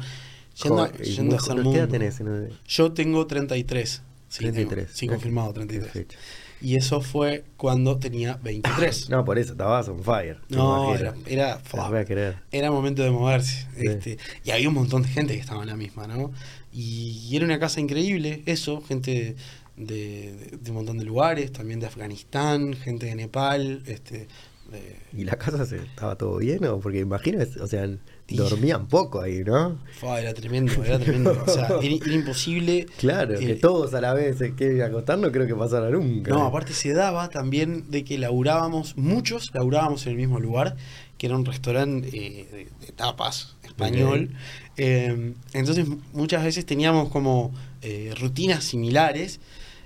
yendo, 0.62 0.88
Jo- 0.88 0.92
y 1.04 1.12
yendo 1.12 1.36
a 1.36 1.40
hacer 1.40 1.52
jo- 1.56 1.58
¿Qué 1.58 1.64
mundo. 1.64 1.88
tenés? 1.88 2.20
¿no? 2.22 2.48
Yo 2.68 2.92
tengo 2.92 3.26
33. 3.28 4.02
Sí, 4.30 4.40
33. 4.40 4.86
tengo- 4.88 4.98
sí, 4.98 5.08
confirmado, 5.08 5.50
qué- 5.54 5.60
33. 5.66 5.92
qué 5.92 6.00
fecha. 6.00 6.18
Y 6.62 6.76
eso 6.76 7.02
fue 7.02 7.44
cuando 7.58 7.98
tenía 7.98 8.36
23. 8.44 9.10
No, 9.10 9.26
por 9.26 9.40
eso, 9.40 9.54
estabas 9.54 9.88
on 9.90 10.04
fire. 10.04 10.38
No, 10.50 10.94
era, 10.96 11.14
era, 11.26 11.60
voy 11.74 11.98
a 12.00 12.06
creer. 12.06 12.38
era 12.52 12.70
momento 12.72 13.02
de 13.02 13.10
moverse. 13.12 13.68
Sí. 13.78 13.88
Este, 13.88 14.18
y 14.44 14.52
había 14.52 14.68
un 14.70 14.76
montón 14.76 15.02
de 15.02 15.10
gente 15.10 15.34
que 15.34 15.40
estaba 15.40 15.62
en 15.64 15.70
la 15.70 15.76
misma, 15.76 16.06
¿no? 16.08 16.32
Y, 16.72 17.28
y 17.30 17.36
era 17.36 17.46
una 17.46 17.60
casa 17.60 17.80
increíble, 17.82 18.44
eso, 18.46 18.82
gente 18.82 19.36
de, 19.76 19.86
de- 19.86 20.58
de 20.62 20.70
un 20.70 20.78
montón 20.78 20.98
de 21.00 21.04
lugares, 21.06 21.52
también 21.52 21.80
de 21.80 21.88
Afganistán, 21.88 22.74
gente 22.74 23.08
de 23.08 23.16
Nepal, 23.16 23.82
este, 23.88 24.28
de- 24.72 24.98
¿Y 25.18 25.24
la 25.26 25.36
casa 25.38 25.66
se, 25.66 25.78
estaba 25.78 26.16
todo 26.16 26.38
bien? 26.38 26.64
¿o? 26.66 26.80
Porque 26.80 27.00
imagino, 27.00 27.40
o 27.62 27.68
sea, 27.68 27.90
Dormían 28.36 28.88
poco 28.88 29.22
ahí, 29.22 29.44
¿no? 29.44 29.78
Fua, 30.00 30.20
era 30.22 30.34
tremendo, 30.34 30.84
era 30.84 31.00
tremendo. 31.00 31.44
O 31.46 31.50
sea, 31.50 31.68
era, 31.82 31.82
era 31.82 32.14
imposible. 32.14 32.86
Claro, 32.98 33.38
que 33.38 33.52
Eh, 33.52 33.56
todos 33.56 33.94
a 33.94 34.02
la 34.02 34.14
vez 34.14 34.38
se 34.38 34.54
quieren 34.56 34.82
acostar, 34.82 35.18
no 35.20 35.32
creo 35.32 35.48
que 35.48 35.56
pasara 35.56 35.90
nunca. 35.90 36.32
No, 36.32 36.46
aparte 36.46 36.74
se 36.74 36.94
daba 36.94 37.30
también 37.30 37.90
de 37.90 38.04
que 38.04 38.18
laburábamos, 38.18 38.98
muchos 38.98 39.52
laburábamos 39.54 40.06
en 40.06 40.12
el 40.14 40.18
mismo 40.18 40.40
lugar, 40.40 40.76
que 41.18 41.28
era 41.28 41.36
un 41.36 41.46
restaurante 41.46 42.08
eh, 42.14 42.48
de, 42.52 42.86
de 42.86 42.92
tapas 42.94 43.56
español. 43.64 44.32
Eh, 44.78 45.34
entonces 45.54 45.86
muchas 46.14 46.44
veces 46.44 46.66
teníamos 46.66 47.10
como 47.10 47.52
eh, 47.82 48.14
rutinas 48.20 48.64
similares 48.64 49.40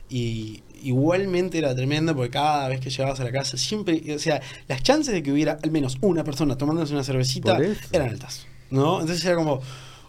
y 0.09 0.61
igualmente 0.87 1.57
era 1.57 1.75
tremendo 1.75 2.15
porque 2.15 2.31
cada 2.31 2.67
vez 2.69 2.79
que 2.79 2.89
llegabas 2.89 3.19
a 3.19 3.23
la 3.23 3.31
casa 3.31 3.57
siempre, 3.57 4.01
o 4.15 4.19
sea, 4.19 4.41
las 4.67 4.81
chances 4.83 5.13
de 5.13 5.21
que 5.23 5.31
hubiera 5.31 5.57
al 5.63 5.71
menos 5.71 5.97
una 6.01 6.23
persona 6.23 6.57
tomándose 6.57 6.93
una 6.93 7.03
cervecita 7.03 7.57
eran 7.91 8.09
altas, 8.09 8.45
¿no? 8.69 9.01
Entonces 9.01 9.23
era 9.25 9.35
como, 9.35 9.61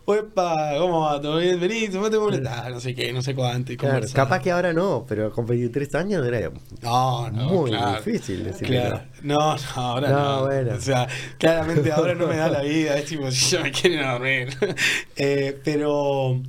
Opa, 0.08 0.74
¿cómo 0.78 1.00
va? 1.00 1.20
¿Todo 1.20 1.38
bien? 1.38 1.58
Vení, 1.58 1.88
tomate 1.88 2.16
un 2.16 2.46
Ah, 2.46 2.68
no 2.70 2.78
sé 2.78 2.94
qué, 2.94 3.12
no 3.12 3.22
sé 3.22 3.34
cuánto. 3.34 3.72
y 3.72 3.76
Claro, 3.76 3.94
conversar. 3.96 4.14
capaz 4.24 4.40
que 4.40 4.52
ahora 4.52 4.72
no, 4.72 5.04
pero 5.08 5.32
con 5.32 5.46
23 5.46 5.92
años 5.96 6.24
era 6.24 6.48
No, 6.80 7.28
no, 7.32 7.48
muy 7.48 7.70
claro. 7.72 8.00
difícil 8.00 8.44
decirle 8.44 8.82
Claro. 8.82 9.00
No, 9.24 9.56
no, 9.56 9.60
ahora 9.74 10.08
no. 10.10 10.16
No, 10.40 10.44
bueno. 10.46 10.74
O 10.76 10.80
sea, 10.80 11.08
claramente 11.38 11.90
ahora 11.90 12.14
no 12.14 12.28
me 12.28 12.36
da 12.36 12.48
la 12.48 12.62
vida. 12.62 12.96
Es 12.96 13.06
tipo, 13.06 13.28
si 13.32 13.56
ya 13.56 13.62
me 13.64 13.72
quieren 13.72 14.00
dormir. 14.06 14.56
Eh, 15.16 15.58
pero, 15.64 16.40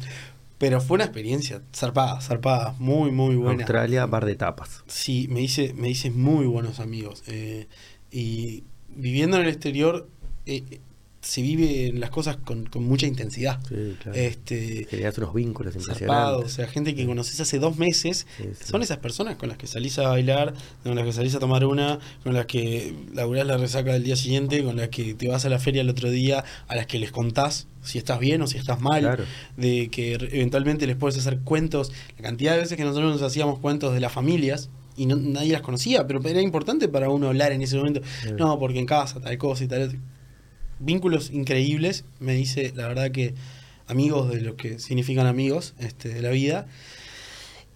pero 0.57 0.81
fue 0.81 0.95
una 0.95 1.03
experiencia 1.05 1.61
zarpada, 1.73 2.19
zarpada. 2.21 2.75
Muy, 2.79 3.11
muy 3.11 3.35
buena. 3.35 3.63
Australia, 3.63 4.05
bar 4.05 4.25
de 4.25 4.35
tapas. 4.35 4.83
Sí, 4.87 5.27
me 5.29 5.41
hice, 5.41 5.73
me 5.73 5.89
hice 5.89 6.09
muy 6.11 6.45
buenos 6.45 6.79
amigos. 6.79 7.23
eh, 7.27 7.67
y 8.09 8.63
viviendo 8.89 9.37
en 9.37 9.43
el 9.43 9.49
exterior, 9.49 10.09
eh, 10.45 10.79
se 11.21 11.41
viven 11.41 11.99
las 11.99 12.09
cosas 12.11 12.37
con, 12.37 12.67
con 12.67 12.83
mucha 12.83 13.07
intensidad. 13.07 13.59
Sí, 13.67 13.95
claro. 14.01 14.17
Este, 14.17 14.85
Generas 14.89 15.17
unos 15.17 15.33
vínculos 15.33 15.73
zarpado, 15.73 15.87
o 15.87 16.39
impresionantes. 16.41 16.53
sea, 16.53 16.67
gente 16.67 16.95
que 16.95 17.05
conoces 17.05 17.39
hace 17.39 17.59
dos 17.59 17.77
meses, 17.77 18.27
Sí, 18.37 18.43
sí. 18.53 18.65
son 18.71 18.81
esas 18.83 18.97
personas 18.99 19.35
con 19.35 19.49
las 19.49 19.57
que 19.57 19.67
salís 19.67 19.97
a 19.99 20.07
bailar, 20.09 20.53
con 20.83 20.95
las 20.95 21.03
que 21.05 21.11
salís 21.11 21.33
a 21.35 21.39
tomar 21.39 21.65
una, 21.65 21.99
con 22.23 22.33
las 22.33 22.45
que 22.45 22.93
laburás 23.13 23.47
la 23.47 23.57
resaca 23.57 23.93
del 23.93 24.03
día 24.03 24.15
siguiente, 24.15 24.63
con 24.63 24.77
las 24.77 24.89
que 24.89 25.15
te 25.15 25.27
vas 25.27 25.43
a 25.45 25.49
la 25.49 25.59
feria 25.59 25.81
el 25.81 25.89
otro 25.89 26.09
día, 26.11 26.43
a 26.67 26.75
las 26.75 26.85
que 26.85 26.99
les 26.99 27.11
contás 27.11 27.67
si 27.81 27.97
estás 27.97 28.19
bien 28.19 28.41
o 28.41 28.47
si 28.47 28.57
estás 28.57 28.79
mal, 28.79 29.01
Claro. 29.01 29.23
de 29.57 29.89
que 29.89 30.13
eventualmente 30.13 30.85
les 30.87 30.95
puedes 30.97 31.17
hacer 31.17 31.39
cuentos, 31.39 31.91
la 32.17 32.23
cantidad 32.23 32.53
de 32.53 32.59
veces 32.59 32.77
que 32.77 32.83
nosotros 32.83 33.11
nos 33.11 33.21
hacíamos 33.21 33.59
cuentos 33.59 33.93
de 33.93 33.99
las 34.01 34.11
familias 34.11 34.69
y 34.95 35.05
no- 35.07 35.15
nadie 35.15 35.53
las 35.53 35.61
conocía, 35.61 36.05
pero 36.05 36.21
era 36.27 36.41
importante 36.41 36.87
para 36.89 37.09
uno 37.09 37.27
hablar 37.27 37.51
en 37.53 37.61
ese 37.61 37.75
momento, 37.77 38.01
no, 38.37 38.59
porque 38.59 38.79
en 38.79 38.85
casa 38.85 39.19
tal 39.19 39.37
cosa 39.37 39.63
y 39.63 39.67
tal. 39.67 39.99
Vínculos 40.79 41.31
increíbles, 41.31 42.05
me 42.19 42.33
dice 42.33 42.71
la 42.75 42.87
verdad 42.87 43.11
que 43.11 43.33
amigos 43.87 44.29
de 44.31 44.41
los 44.41 44.55
que 44.55 44.79
significan 44.79 45.25
amigos 45.27 45.73
este, 45.79 46.09
de 46.09 46.21
la 46.21 46.29
vida. 46.29 46.67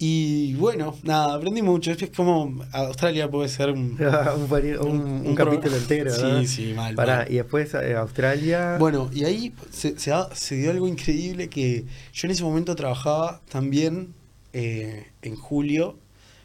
Y 0.03 0.55
bueno, 0.55 0.95
nada, 1.03 1.35
aprendí 1.35 1.61
mucho. 1.61 1.91
Es 1.91 2.09
como 2.09 2.63
Australia 2.71 3.29
puede 3.29 3.49
ser 3.49 3.69
un, 3.69 3.95
capítulo 5.37 5.75
entero, 5.77 6.11
Sí, 6.13 6.21
¿no? 6.23 6.43
sí, 6.45 6.73
mal, 6.75 6.95
Pará, 6.95 7.17
mal. 7.17 7.31
y 7.31 7.35
después 7.35 7.71
eh, 7.75 7.95
Australia. 7.95 8.77
Bueno, 8.79 9.11
y 9.13 9.25
ahí 9.25 9.53
se, 9.69 9.99
se 9.99 10.09
da- 10.09 10.33
se 10.35 10.55
dio 10.55 10.71
algo 10.71 10.87
increíble 10.87 11.49
que 11.49 11.85
yo 12.13 12.25
en 12.27 12.31
ese 12.31 12.43
momento 12.43 12.75
trabajaba 12.75 13.41
también 13.49 14.15
eh, 14.53 15.05
en 15.21 15.35
julio 15.35 15.99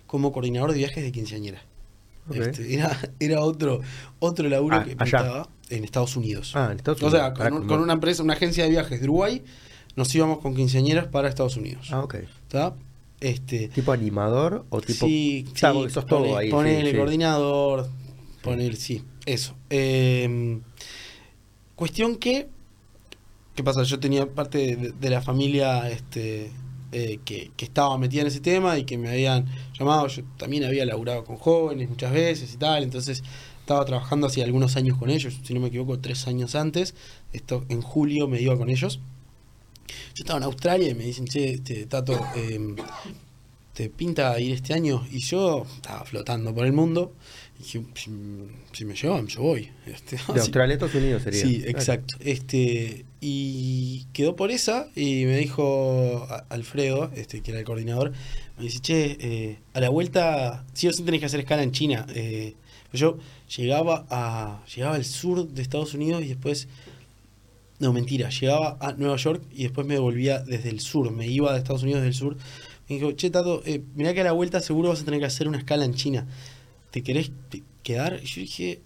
como 0.07 0.33
coordinador 0.33 0.73
de 0.73 0.79
viajes 0.79 1.03
de 1.03 1.11
quinceañera. 1.13 1.63
Este, 2.33 2.75
era, 2.79 2.99
era 3.21 3.41
otro, 3.41 3.81
otro 4.19 4.49
laburo 4.49 4.77
Ah, 4.79 4.85
que 4.85 4.97
pintaba 4.97 5.49
en 5.71 5.85
Estados 5.85 6.17
Unidos. 6.17 6.53
Ah, 6.55 6.69
en 6.73 6.79
Estados 6.79 7.03
o 7.03 7.07
Unidos. 7.07 7.21
sea, 7.23 7.35
Pará, 7.35 7.51
con, 7.51 7.55
un- 7.55 7.67
como- 7.67 7.75
con 7.75 7.83
una 7.83 7.93
empresa, 7.95 8.23
una 8.23 8.35
agencia 8.35 8.65
de 8.65 8.71
viajes 8.71 9.01
de 9.01 9.05
Uruguay, 9.07 9.43
nos 9.97 10.15
íbamos 10.15 10.39
con 10.39 10.55
quinceañeras 10.55 11.07
para 11.07 11.29
Estados 11.29 11.57
Unidos. 11.57 11.89
Ah, 11.93 12.01
ok. 12.01 12.15
¿Está? 12.43 12.75
Este, 13.21 13.69
¿Tipo 13.69 13.93
animador 13.93 14.67
o 14.69 14.81
tipo.? 14.81 15.07
sí, 15.07 15.47
sí, 15.55 15.67
sos 15.91 16.07
todo 16.07 16.37
ahí. 16.37 16.51
Ponele 16.51 16.85
sí, 16.85 16.91
sí. 16.91 16.97
coordinador, 16.99 17.89
ponele, 18.43 18.77
sí, 18.77 19.03
eso. 19.25 19.55
Eh, 19.71 20.61
cuestión 21.75 22.17
que, 22.17 22.49
¿qué 23.55 23.63
pasa? 23.65 23.83
Yo 23.85 23.99
tenía 23.99 24.27
parte 24.29 24.77
de, 24.77 24.93
de 24.93 25.11
la 25.11 25.23
familia 25.23 25.89
este, 25.91 26.51
eh, 26.99 27.21
que, 27.27 27.51
estaba 27.59 27.99
metida 27.99 28.23
en 28.23 28.29
ese 28.29 28.41
tema 28.41 28.79
y 28.79 28.85
que 28.85 28.97
me 28.97 29.11
habían 29.11 29.45
llamado. 29.79 30.07
Yo 30.07 30.23
también 30.39 30.65
había 30.65 30.87
laburado 30.87 31.25
con 31.25 31.37
jóvenes 31.37 31.91
muchas 31.91 32.11
veces 32.11 32.55
y 32.55 32.57
tal, 32.57 32.85
entonces 32.85 33.23
estaba 33.61 33.85
trabajando 33.85 34.29
hace 34.29 34.43
algunos 34.43 34.77
años 34.77 34.97
con 34.97 35.11
ellos, 35.11 35.39
si 35.45 35.53
no 35.53 35.61
me 35.61 35.69
equivoco, 35.69 35.99
tres 35.99 36.27
años 36.27 36.55
antes. 36.55 36.95
Esto 37.35 37.67
en 37.69 37.83
julio 37.83 38.29
me 38.29 38.41
iba 38.41 38.57
con 38.57 38.71
ellos. 38.71 38.99
Yo 40.15 40.23
estaba 40.23 40.39
en 40.39 40.45
Australia 40.45 40.89
y 40.89 40.95
me 40.95 41.05
dicen, 41.05 41.27
che, 41.27 41.51
este, 41.51 41.85
Tato, 41.85 42.19
eh, 42.35 42.75
¿te 43.75 43.91
pinta 43.91 44.41
ir 44.41 44.53
este 44.55 44.73
año? 44.73 45.07
Y 45.13 45.19
yo 45.19 45.67
estaba 45.77 46.03
flotando 46.07 46.55
por 46.55 46.65
el 46.65 46.73
mundo. 46.73 47.13
Dije, 47.59 47.83
si, 47.95 48.11
si 48.73 48.85
me 48.85 48.95
llevan, 48.95 49.27
yo 49.27 49.43
voy. 49.43 49.71
Este, 49.87 50.17
De 50.17 50.23
así- 50.23 50.39
Australia 50.41 50.73
a 50.73 50.75
Estados 50.75 50.95
Unidos 50.95 51.23
sería. 51.23 51.41
Sí, 51.43 51.57
Claro. 51.61 51.71
exacto. 51.79 52.15
Este, 52.21 53.05
y 53.21 54.05
quedó 54.13 54.37
por 54.37 54.51
esa 54.51 54.89
y 54.95 55.25
me 55.25 55.37
dijo 55.39 56.27
Alfredo, 56.49 57.11
este, 57.15 57.41
que 57.41 57.51
era 57.53 57.61
el 57.61 57.67
coordinador, 57.67 58.13
me 58.59 58.65
dice, 58.65 58.79
che, 58.81 59.17
eh, 59.21 59.59
a 59.75 59.81
la 59.81 59.89
vuelta 59.89 60.65
sí 60.75 60.87
o 60.89 60.93
sí 60.93 61.03
tenés 61.03 61.21
que 61.21 61.27
hacer 61.27 61.41
escala 61.41 61.63
en 61.63 61.73
China. 61.73 62.07
Eh, 62.15 62.55
yo 62.93 63.19
llegaba 63.57 64.07
a 64.11 64.65
llegaba 64.75 64.95
al 64.97 65.05
sur 65.05 65.49
de 65.49 65.61
Estados 65.63 65.93
Unidos 65.95 66.23
y 66.25 66.29
después 66.29 66.69
no, 67.79 67.93
mentira, 67.93 68.31
llegaba 68.31 68.79
a 68.81 68.93
Nueva 68.93 69.17
York 69.17 69.43
y 69.53 69.65
después 69.65 69.87
me 69.87 69.95
devolvía 69.95 70.39
desde 70.41 70.71
el 70.71 70.81
sur, 70.81 71.11
me 71.11 71.27
iba 71.27 71.53
de 71.53 71.59
Estados 71.59 71.83
Unidos 71.83 72.03
del 72.03 72.15
sur. 72.15 72.37
Me 72.89 72.97
dijo, 72.97 73.13
che, 73.13 73.29
Tato, 73.31 73.63
eh, 73.67 73.83
mirá 73.97 74.15
que 74.15 74.21
a 74.21 74.25
la 74.25 74.33
vuelta 74.33 74.61
seguro 74.61 74.91
vas 74.91 75.03
a 75.03 75.05
tener 75.05 75.21
que 75.21 75.27
hacer 75.27 75.47
una 75.49 75.59
escala 75.59 75.85
en 75.85 75.95
China. 75.95 76.27
¿Te 76.97 77.03
querés 77.03 77.31
quedar? 77.83 78.21
Y 78.23 78.25
yo 78.27 78.41
dije, 78.41 78.81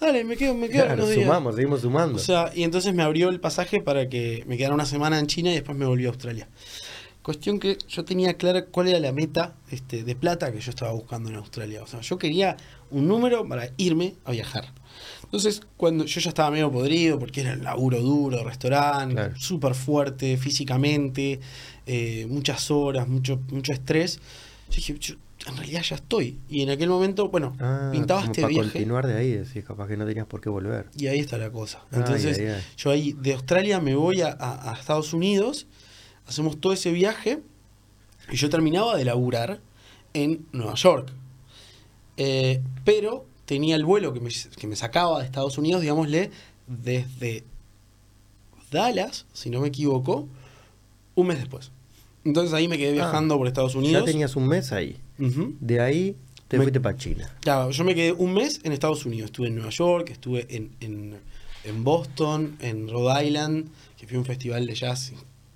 dale, 0.00 0.24
me 0.24 0.38
quedo, 0.38 0.54
me 0.54 0.70
quedo 0.70 0.86
Claro, 0.86 1.06
días". 1.06 1.22
sumamos, 1.22 1.54
seguimos 1.54 1.82
sumando. 1.82 2.16
O 2.16 2.18
sea, 2.18 2.50
y 2.54 2.62
entonces 2.62 2.94
me 2.94 3.02
abrió 3.02 3.28
el 3.28 3.40
pasaje 3.40 3.82
para 3.82 4.08
que 4.08 4.42
me 4.46 4.56
quedara 4.56 4.72
una 4.74 4.86
semana 4.86 5.18
en 5.18 5.26
China 5.26 5.50
y 5.50 5.54
después 5.56 5.76
me 5.76 5.84
volví 5.84 6.06
a 6.06 6.08
Australia. 6.08 6.48
Cuestión 7.22 7.60
que 7.60 7.76
yo 7.90 8.06
tenía 8.06 8.38
clara 8.38 8.64
cuál 8.64 8.88
era 8.88 8.98
la 9.00 9.12
meta 9.12 9.54
este, 9.70 10.02
de 10.02 10.16
plata 10.16 10.50
que 10.50 10.60
yo 10.62 10.70
estaba 10.70 10.92
buscando 10.92 11.28
en 11.28 11.36
Australia. 11.36 11.82
O 11.82 11.86
sea, 11.86 12.00
yo 12.00 12.16
quería 12.16 12.56
un 12.90 13.06
número 13.06 13.46
para 13.46 13.68
irme 13.76 14.14
a 14.24 14.30
viajar. 14.30 14.72
Entonces, 15.24 15.60
cuando 15.76 16.06
yo 16.06 16.20
ya 16.22 16.30
estaba 16.30 16.50
medio 16.50 16.72
podrido, 16.72 17.18
porque 17.18 17.42
era 17.42 17.52
el 17.52 17.62
laburo 17.64 18.00
duro, 18.00 18.42
restaurante, 18.44 19.14
Claro. 19.16 19.36
súper 19.38 19.74
fuerte 19.74 20.38
físicamente, 20.38 21.38
eh, 21.84 22.24
muchas 22.30 22.70
horas, 22.70 23.06
mucho, 23.06 23.38
mucho 23.50 23.74
estrés, 23.74 24.16
yo 24.70 24.76
dije, 24.76 24.96
yo 24.98 25.16
en 25.46 25.56
realidad 25.56 25.82
ya 25.82 25.96
estoy. 25.96 26.38
Y 26.48 26.62
en 26.62 26.70
aquel 26.70 26.88
momento, 26.90 27.28
bueno, 27.28 27.56
Ah, 27.60 27.88
pintaba 27.92 28.22
este 28.24 28.42
para 28.42 28.48
viaje. 28.48 28.70
continuar 28.72 29.06
de 29.06 29.16
ahí, 29.16 29.30
decís, 29.32 29.64
capaz 29.64 29.88
que 29.88 29.96
no 29.96 30.04
tenías 30.06 30.26
por 30.26 30.40
qué 30.40 30.48
volver. 30.50 30.86
Y 30.96 31.06
ahí 31.06 31.18
está 31.18 31.38
la 31.38 31.50
cosa. 31.50 31.82
Entonces, 31.92 32.38
ay, 32.38 32.46
ay. 32.46 32.62
yo 32.76 32.90
ahí 32.90 33.12
de 33.12 33.32
Australia 33.34 33.80
me 33.80 33.94
voy 33.94 34.20
a, 34.20 34.28
a- 34.28 34.70
a 34.72 34.74
Estados 34.74 35.12
Unidos, 35.14 35.66
hacemos 36.26 36.60
todo 36.60 36.72
ese 36.72 36.92
viaje 36.92 37.40
y 38.30 38.36
yo 38.36 38.50
terminaba 38.50 38.96
de 38.96 39.04
laburar 39.04 39.60
en 40.12 40.46
Nueva 40.52 40.74
York. 40.74 41.10
Eh, 42.16 42.60
pero 42.84 43.24
tenía 43.46 43.76
el 43.76 43.84
vuelo 43.84 44.12
que 44.12 44.20
me, 44.20 44.30
que 44.56 44.66
me 44.66 44.76
sacaba 44.76 45.20
de 45.20 45.24
Estados 45.24 45.56
Unidos, 45.58 45.80
digámosle, 45.80 46.30
desde 46.66 47.44
Dallas, 48.70 49.26
si 49.32 49.50
no 49.50 49.60
me 49.60 49.68
equivoco, 49.68 50.28
un 51.14 51.26
mes 51.26 51.38
después. 51.38 51.72
Entonces 52.24 52.52
ahí 52.54 52.68
me 52.68 52.76
quedé 52.78 52.92
viajando 52.92 53.36
por 53.38 53.46
Estados 53.46 53.74
Unidos. 53.74 54.02
Ah. 54.02 54.06
Ya 54.06 54.12
tenías 54.12 54.36
un 54.36 54.46
mes 54.46 54.72
ahí. 54.72 54.98
De 55.60 55.80
ahí 55.80 56.16
te 56.48 56.56
Me- 56.58 56.64
fuiste 56.64 56.80
para 56.80 56.96
China. 56.96 57.30
Claro, 57.40 57.70
yo 57.70 57.84
me 57.84 57.94
quedé 57.94 58.12
un 58.12 58.32
mes 58.34 58.60
en 58.64 58.72
Estados 58.72 59.04
Unidos. 59.06 59.26
Estuve 59.26 59.48
en 59.48 59.54
Nueva 59.56 59.70
York, 59.70 60.10
estuve 60.10 60.46
en, 60.54 60.70
en, 60.80 61.16
en 61.64 61.84
Boston, 61.84 62.56
en 62.60 62.88
Rhode 62.88 63.26
Island, 63.26 63.68
que 63.96 64.06
fui 64.06 64.16
a 64.16 64.20
un 64.20 64.24
festival 64.26 64.66
de 64.66 64.74
jazz, 64.74 65.12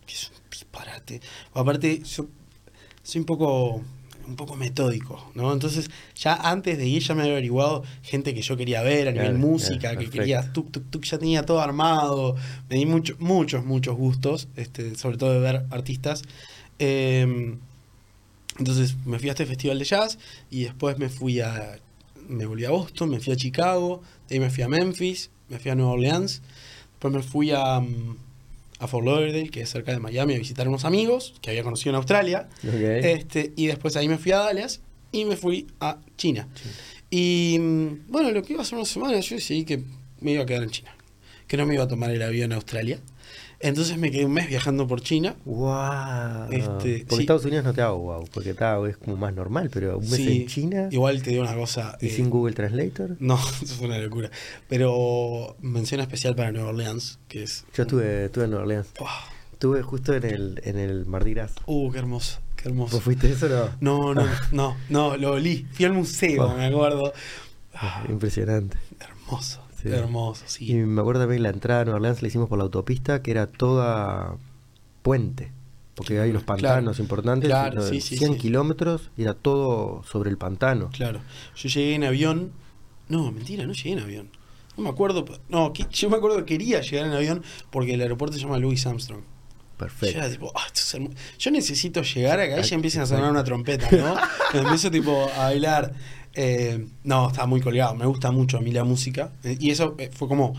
que 0.07 0.13
es 0.15 0.31
un 0.31 0.51
disparate. 0.51 1.21
Aparte, 1.55 2.03
yo 2.05 2.27
soy 3.03 3.21
un 3.21 3.27
poco 3.27 3.83
un 4.27 4.37
poco 4.37 4.57
metódico, 4.57 5.31
¿no? 5.35 5.53
Entonces, 5.53 5.91
ya 6.17 6.35
antes 6.35 6.79
de 6.79 6.87
ir 6.87 7.03
ya 7.03 7.15
me 7.15 7.21
había 7.23 7.35
averiguado 7.35 7.83
gente 8.03 8.33
que 8.33 8.41
yo 8.41 8.57
quería 8.57 8.81
ver 8.83 9.09
a 9.09 9.13
Claro, 9.13 9.29
nivel 9.29 9.39
música, 9.39 9.91
claro, 9.91 10.01
que 10.01 10.09
quería 10.09 10.51
tuk 10.51 10.71
tuk 10.73 10.91
tuk, 10.91 11.05
ya 11.05 11.19
tenía 11.19 11.43
todo 11.45 11.61
armado. 11.61 12.35
Me 12.71 12.77
di 12.77 12.87
mucho, 12.87 13.17
muchos, 13.19 13.67
muchos 13.67 13.95
gustos, 13.97 14.49
este, 14.57 14.95
sobre 14.95 15.19
todo 15.19 15.35
de 15.35 15.41
ver 15.41 15.67
artistas. 15.71 16.23
Em, 16.79 17.59
entonces 18.59 18.95
me 19.05 19.19
fui 19.19 19.29
a 19.29 19.33
este 19.33 19.47
festival 19.47 19.79
de 19.79 19.85
jazz 19.85 20.19
y 20.51 20.65
después 20.65 20.99
me 20.99 21.09
fui 21.09 21.41
a. 21.41 21.79
Me 22.29 22.47
volví 22.47 22.65
a 22.65 22.71
Boston, 22.71 23.11
me 23.11 23.21
fui 23.21 23.33
a 23.33 23.37
Chicago, 23.37 24.03
de 24.29 24.37
ahí 24.37 24.41
me 24.41 24.49
fui 24.51 24.63
a 24.63 24.69
Memphis, 24.69 25.31
me 25.49 25.59
fui 25.59 25.71
a 25.71 25.75
Nueva 25.75 25.93
Orleans, 25.93 26.41
después 26.93 27.13
me 27.13 27.23
fui 27.23 27.51
a, 27.51 27.81
mm, 27.81 28.17
a 28.79 28.87
Fort 28.87 29.05
Lauderdale, 29.05 29.51
que 29.51 29.61
es 29.61 29.69
cerca 29.69 29.93
de 29.93 29.99
Miami, 29.99 30.35
a 30.35 30.39
visitar 30.39 30.67
unos 30.67 30.87
amigos 30.87 31.35
que 31.43 31.51
había 31.51 31.63
conocido 31.63 31.91
en 31.91 31.97
Australia. 31.97 32.49
Este, 32.63 33.53
y 33.57 33.67
después 33.67 33.97
ahí 33.97 34.09
me 34.09 34.17
fui 34.17 34.33
a 34.33 34.39
Dallas 34.39 34.81
y 35.13 35.27
me 35.27 35.37
fui 35.37 35.67
a 35.81 35.99
China. 36.17 36.49
Y 37.11 37.59
mm, 37.61 38.07
bueno, 38.09 38.31
lo 38.31 38.43
que 38.43 38.55
iba 38.55 38.63
a 38.63 38.65
ser 38.65 38.77
una 38.79 38.87
semana, 38.87 39.21
yo 39.21 39.37
decidí 39.37 39.65
que 39.65 39.83
me 40.21 40.33
iba 40.33 40.45
a 40.45 40.47
quedar 40.47 40.63
en 40.63 40.71
China. 40.71 40.95
que 41.47 41.59
no 41.59 41.67
me 41.67 41.75
iba 41.75 41.85
a 41.85 41.89
tomar 41.89 42.11
el 42.11 42.23
avión 42.23 42.53
a 42.53 42.57
Australia. 42.57 42.99
Entonces 43.65 43.97
me 43.99 44.11
quedé 44.11 44.27
un 44.27 44.33
mes 44.33 44.47
viajando 44.49 44.87
por 44.87 45.01
China. 45.01 45.37
¡Wow! 45.45 46.51
Este, 46.51 46.67
porque 46.69 47.05
sí. 47.09 47.21
Estados 47.23 47.45
Unidos 47.47 47.65
no 47.65 47.73
te 47.73 47.81
hago 47.83 47.99
wow, 47.99 48.29
porque 48.33 48.51
está, 48.51 48.79
es 48.87 48.97
como 48.99 49.17
más 49.17 49.35
normal, 49.35 49.71
pero 49.73 49.99
un 49.99 50.05
mes 50.05 50.17
Sí, 50.17 50.43
en 50.43 50.47
China 50.49 50.89
Igual 50.91 51.23
te 51.23 51.31
digo 51.31 51.43
una 51.43 51.55
cosa. 51.55 51.97
y 52.01 52.07
eh, 52.09 52.11
sin 52.11 52.29
Google 52.31 52.55
Translator. 52.55 53.17
No, 53.21 53.35
eso 53.63 53.75
fue 53.75 53.87
una 53.87 53.99
locura. 53.99 54.31
Pero 54.69 55.57
mención 55.61 56.01
especial 56.01 56.37
para 56.37 56.53
Nueva 56.53 56.69
Orleans, 56.69 57.19
que 57.29 57.43
es. 57.43 57.65
Yo 57.75 57.85
estuve, 57.85 58.27
estuve 58.27 58.45
en 58.45 58.51
Nueva 58.51 58.65
Orleans. 58.65 58.89
Wow. 58.99 59.09
Estuve 59.53 59.83
justo 59.83 60.13
en 60.15 60.25
el, 60.25 60.61
en 60.65 60.79
el 60.79 61.07
Mardi 61.07 61.33
Gras. 61.33 61.53
Uh, 61.65 61.91
qué 61.91 61.99
hermoso, 61.99 62.41
qué 62.57 62.69
hermoso. 62.69 62.97
¿Vos 62.97 63.05
fuiste 63.05 63.31
eso 63.33 63.47
o 63.47 63.49
no? 63.49 63.71
No, 63.81 64.15
no, 64.15 64.29
no, 64.53 64.77
no, 64.91 65.17
lo 65.17 65.33
olí. 65.33 65.67
Fui 65.73 65.87
al 65.87 65.95
museo, 65.95 66.55
me 66.55 66.67
acuerdo. 66.67 67.13
Ah, 67.73 68.05
Impresionante. 68.09 68.77
hermoso, 69.01 69.64
Sí. 69.91 69.97
hermoso, 69.97 70.45
Y 70.47 70.67
sí. 70.67 70.75
me 70.75 71.01
acuerdo 71.01 71.23
también 71.23 71.43
la 71.43 71.51
entrada 71.51 71.81
a 71.83 71.85
Nueva 71.85 71.97
Orleans 71.99 72.23
la 72.23 72.29
hicimos 72.29 72.49
por 72.49 72.59
la 72.59 72.65
autopista, 72.65 73.23
que 73.23 73.31
era 73.31 73.47
toda 73.47 74.37
puente. 75.03 75.53
Porque 75.95 76.19
hay 76.21 76.31
unos 76.31 76.43
Claro. 76.43 76.61
pantanos 76.63 76.99
importantes, 76.99 77.49
Claro, 77.49 77.87
sí, 77.89 78.01
sí, 78.01 78.17
100 78.17 78.33
sí. 78.33 78.39
kilómetros 78.39 79.11
y 79.17 79.23
era 79.23 79.35
todo 79.35 80.03
sobre 80.03 80.29
el 80.31 80.37
pantano. 80.39 80.91
Claro. 80.93 81.21
Yo 81.55 81.69
llegué 81.69 81.95
en 81.95 82.03
avión. 82.05 82.53
No, 83.09 83.31
mentira, 83.31 83.65
no 83.67 83.73
llegué 83.75 83.93
en 83.93 83.99
avión. 84.01 84.31
No 84.77 84.83
me 84.83 84.89
acuerdo. 84.91 85.25
No, 85.49 85.73
que- 85.73 85.87
yo 85.91 86.11
me 86.11 86.17
acuerdo 86.17 86.39
que 86.39 86.45
quería 86.47 86.81
llegar 86.81 87.07
en 87.07 87.13
avión 87.13 87.43
porque 87.71 87.95
el 87.95 88.01
aeropuerto 88.01 88.35
se 88.37 88.43
llama 88.43 88.59
Louis 88.59 88.85
Armstrong. 88.87 89.21
Perfecto. 89.77 90.15
Yo 90.19 90.25
era 90.25 90.31
tipo, 90.33 90.53
"Ah, 90.57 90.63
esto 90.73 90.99
es 90.99 91.11
Yo 91.39 91.51
necesito 91.53 92.03
llegar 92.03 92.41
a 92.41 92.47
que 92.49 92.55
ahí 92.55 92.63
ya 92.63 92.75
empiecen 92.75 93.03
a 93.03 93.07
sonar 93.07 93.31
una 93.31 93.45
trompeta, 93.45 93.89
¿no? 93.93 94.17
Me 94.53 94.61
empiezo 94.79 94.91
tipo 94.91 95.29
a 95.37 95.45
bailar. 95.45 95.93
Eh, 96.35 96.87
no, 97.05 97.29
estaba 97.29 97.47
muy 97.47 97.61
colgado. 97.61 97.95
Me 97.95 98.07
gusta 98.07 98.31
mucho 98.31 98.59
a 98.59 98.61
mí 98.61 98.73
la 98.73 98.85
música. 98.85 99.33
Eh, 99.45 99.57
y 99.61 99.71
eso 99.71 99.95
eh, 99.99 100.11
fue 100.13 100.29
como 100.29 100.55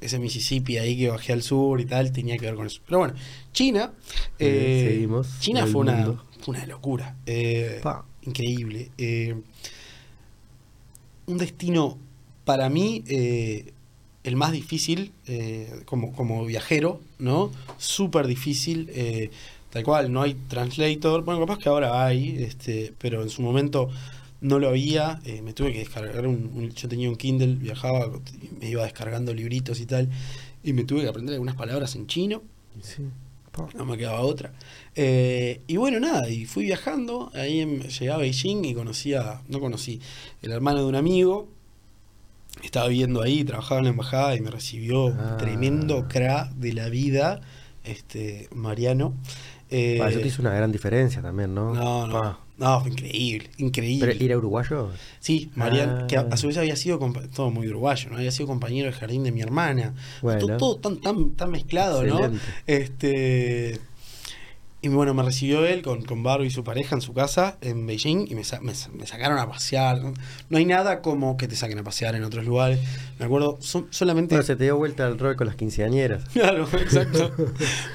ese 0.00 0.18
Mississippi 0.18 0.78
ahí 0.78 0.96
que 0.96 1.08
bajé 1.08 1.32
al 1.32 1.42
sur 1.42 1.80
y 1.80 1.84
tal, 1.84 2.12
tenía 2.12 2.36
que 2.36 2.46
ver 2.46 2.54
con 2.54 2.66
eso. 2.66 2.80
Pero 2.86 2.98
bueno, 2.98 3.14
China. 3.52 3.92
Seguimos 4.38 5.40
China 5.40 5.66
fue 5.66 5.80
una, 5.80 6.04
fue 6.40 6.54
una 6.54 6.66
locura. 6.66 7.16
Increíble. 8.22 8.90
Un 11.26 11.38
destino 11.38 11.98
para 12.44 12.68
mí 12.68 13.02
el 13.08 14.36
más 14.36 14.52
difícil 14.52 15.12
como, 15.84 16.12
como 16.12 16.44
viajero, 16.44 17.00
¿no? 17.18 17.50
Súper 17.76 18.26
difícil. 18.26 19.30
tal 19.70 19.82
cual, 19.82 20.12
no 20.12 20.22
hay 20.22 20.34
translator. 20.48 21.24
Bueno, 21.24 21.40
capaz 21.40 21.58
que 21.58 21.68
ahora 21.68 22.04
hay, 22.04 22.42
este, 22.42 22.94
pero 22.98 23.22
en 23.22 23.30
su 23.30 23.42
momento 23.42 23.90
no 24.40 24.58
lo 24.58 24.68
había. 24.68 25.20
eh, 25.24 25.42
me 25.42 25.52
tuve 25.52 25.72
que 25.72 25.78
descargar 25.80 26.26
un, 26.26 26.50
un- 26.54 26.70
Yo 26.70 26.88
tenía 26.88 27.08
un 27.08 27.16
Kindle, 27.16 27.54
viajaba, 27.56 28.10
me 28.60 28.68
iba 28.70 28.84
descargando 28.84 29.32
libritos 29.34 29.80
y 29.80 29.86
tal. 29.86 30.08
Y 30.62 30.72
me 30.72 30.84
tuve 30.84 31.02
que 31.02 31.08
aprender 31.08 31.34
algunas 31.34 31.54
palabras 31.56 31.94
en 31.96 32.06
chino 32.06 32.42
Sí. 32.82 33.02
No 33.76 33.84
me 33.84 33.96
quedaba 33.98 34.20
otra. 34.20 34.52
Eh, 34.94 35.62
y 35.66 35.76
bueno, 35.78 35.98
nada, 35.98 36.28
y 36.30 36.46
fui 36.46 36.62
viajando, 36.64 37.32
ahí 37.34 37.60
en- 37.60 37.80
llegué 37.82 38.10
a 38.12 38.16
Beijing 38.16 38.64
y 38.64 38.72
conocía, 38.74 39.40
no 39.48 39.58
conocí, 39.58 40.00
el 40.42 40.52
hermano 40.52 40.78
de 40.80 40.84
un 40.84 40.94
amigo, 40.94 41.48
estaba 42.62 42.86
viviendo 42.88 43.20
ahí, 43.22 43.42
trabajaba 43.44 43.78
en 43.80 43.84
la 43.84 43.90
embajada 43.90 44.36
y 44.36 44.40
me 44.40 44.50
recibió 44.52 45.08
Ah. 45.08 45.30
un 45.32 45.36
tremendo 45.38 46.06
cra 46.08 46.52
de 46.56 46.72
la 46.72 46.88
vida, 46.88 47.40
este, 47.82 48.48
Mariano. 48.54 49.14
Eh, 49.70 50.00
Ah, 50.02 50.08
eso 50.08 50.20
te 50.20 50.28
hizo 50.28 50.40
una 50.42 50.52
gran 50.54 50.72
diferencia 50.72 51.20
también, 51.22 51.54
¿no? 51.54 51.74
no, 51.74 52.06
no, 52.06 52.38
no, 52.56 52.80
fue 52.80 52.90
increíble, 52.90 53.50
increíble. 53.58 54.06
¿Pero 54.14 54.24
era 54.24 54.36
uruguayo? 54.38 54.90
Sí, 55.20 55.50
Mariano, 55.54 55.98
Ah. 56.02 56.06
que 56.06 56.16
a, 56.16 56.20
a 56.30 56.36
su 56.36 56.46
vez 56.48 56.56
había 56.56 56.74
sido, 56.76 56.98
todo 57.34 57.50
muy 57.50 57.68
uruguayo, 57.68 58.10
¿no? 58.10 58.16
Había 58.16 58.30
sido 58.32 58.46
compañero 58.46 58.86
del 58.86 58.94
jardín 58.94 59.24
de 59.24 59.30
mi 59.32 59.40
hermana. 59.42 59.94
Bueno. 60.22 60.40
Todo, 60.40 60.56
todo 60.56 60.76
tan, 60.76 61.00
tan, 61.00 61.30
tan 61.32 61.50
mezclado, 61.50 62.02
¿no? 62.02 62.16
Excelente. 62.16 62.44
Este. 62.66 63.80
Y 64.80 64.88
bueno, 64.88 65.12
me 65.12 65.24
recibió 65.24 65.66
él 65.66 65.82
con, 65.82 66.02
con 66.02 66.22
Barbie 66.22 66.46
y 66.46 66.50
su 66.50 66.62
pareja 66.62 66.94
en 66.94 67.00
su 67.00 67.12
casa 67.12 67.58
en 67.62 67.84
Beijing 67.86 68.26
y 68.30 68.36
me, 68.36 68.44
sa- 68.44 68.60
me 68.60 68.72
me 68.92 69.06
sacaron 69.08 69.36
a 69.38 69.48
pasear. 69.48 70.00
¿no? 70.48 70.56
Hay 70.56 70.64
nada 70.66 71.02
como 71.02 71.36
que 71.36 71.48
te 71.48 71.56
saquen 71.56 71.78
a 71.80 71.82
pasear 71.82 72.14
en 72.14 72.22
otros 72.22 72.44
lugares. 72.44 72.78
Me 73.18 73.26
acuerdo, 73.26 73.58
son- 73.60 73.88
solamente. 73.90 74.36
Bueno, 74.36 74.46
se 74.46 74.54
te 74.54 74.62
dio 74.64 74.76
vuelta 74.76 75.06
al 75.06 75.18
rol 75.18 75.34
con 75.34 75.48
las 75.48 75.56
quinceañeras. 75.56 76.24
Claro, 76.32 76.62
exacto. 76.78 77.32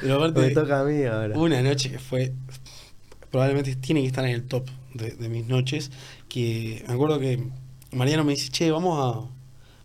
Pero 0.02 0.32
Me 0.34 0.50
toca 0.50 0.82
a 0.82 0.84
mí 0.84 1.04
ahora. 1.06 1.38
una 1.40 1.62
noche 1.62 1.90
que 1.90 2.00
fue. 2.00 2.34
Probablemente 3.32 3.76
tiene 3.78 4.02
que 4.02 4.08
estar 4.08 4.26
en 4.26 4.32
el 4.32 4.44
top 4.44 4.68
de, 4.94 5.12
de 5.12 5.30
mis 5.30 5.48
noches. 5.48 5.90
Que 6.28 6.84
me 6.88 6.94
acuerdo 6.96 7.18
que 7.20 7.48
Mariano 7.92 8.24
me 8.26 8.34
dice, 8.34 8.50
che, 8.50 8.72
vamos 8.72 9.00
a, 9.00 9.26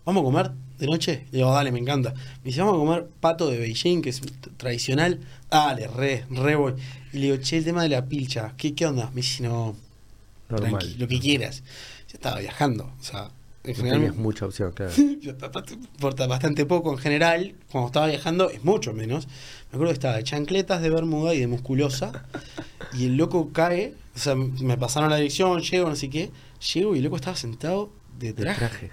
vamos 0.04 0.20
a 0.20 0.24
comer 0.24 0.50
de 0.78 0.86
noche. 0.86 1.26
Le 1.32 1.38
digo, 1.38 1.52
dale, 1.52 1.72
me 1.72 1.78
encanta. 1.78 2.12
Me 2.12 2.44
dice, 2.50 2.60
vamos 2.60 2.76
a 2.76 2.78
comer 2.78 3.06
pato 3.20 3.50
de 3.50 3.58
Beijing, 3.58 4.02
que 4.02 4.10
es 4.10 4.20
tradicional. 4.56 5.20
Dale, 5.50 5.86
re, 5.88 6.24
re 6.30 6.54
voy. 6.56 6.74
Y 7.12 7.18
le 7.18 7.22
digo, 7.32 7.36
che, 7.38 7.58
el 7.58 7.64
tema 7.64 7.82
de 7.82 7.88
la 7.88 8.04
pilcha, 8.06 8.54
¿qué, 8.56 8.74
qué 8.74 8.86
onda? 8.86 9.10
Me 9.10 9.22
dice, 9.22 9.42
no, 9.42 9.74
Normal. 10.48 10.94
lo 10.98 11.08
que 11.08 11.18
quieras. 11.20 11.62
Yo 12.08 12.14
estaba 12.14 12.38
viajando, 12.40 12.92
o 12.98 13.02
sea, 13.02 13.30
en 13.64 13.72
No 13.72 13.76
general. 13.76 13.98
tenías 14.00 14.16
mucha 14.16 14.46
opción, 14.46 14.72
claro. 14.72 14.92
Importa 14.98 16.26
bastante 16.26 16.64
poco 16.64 16.92
en 16.92 16.98
general. 16.98 17.54
Cuando 17.70 17.88
estaba 17.88 18.06
viajando 18.06 18.48
es 18.50 18.64
mucho 18.64 18.92
menos. 18.94 19.26
Me 19.70 19.76
acuerdo 19.76 19.88
que 19.88 19.94
estaba 19.94 20.16
de 20.16 20.24
chancletas, 20.24 20.80
de 20.80 20.88
bermuda 20.90 21.34
y 21.34 21.40
de 21.40 21.46
musculosa. 21.48 22.24
Y 22.94 23.06
el 23.06 23.16
loco 23.16 23.50
cae. 23.52 23.94
O 24.14 24.18
sea, 24.18 24.34
me 24.34 24.76
pasaron 24.78 25.10
la 25.10 25.16
dirección, 25.16 25.60
llego, 25.60 25.88
no 25.88 25.96
sé 25.96 26.08
qué. 26.08 26.30
Llego 26.72 26.94
y 26.94 26.98
el 26.98 27.04
loco 27.04 27.16
estaba 27.16 27.36
sentado 27.36 27.90
de 28.18 28.32
De 28.32 28.42
traje. 28.42 28.58
traje. 28.58 28.90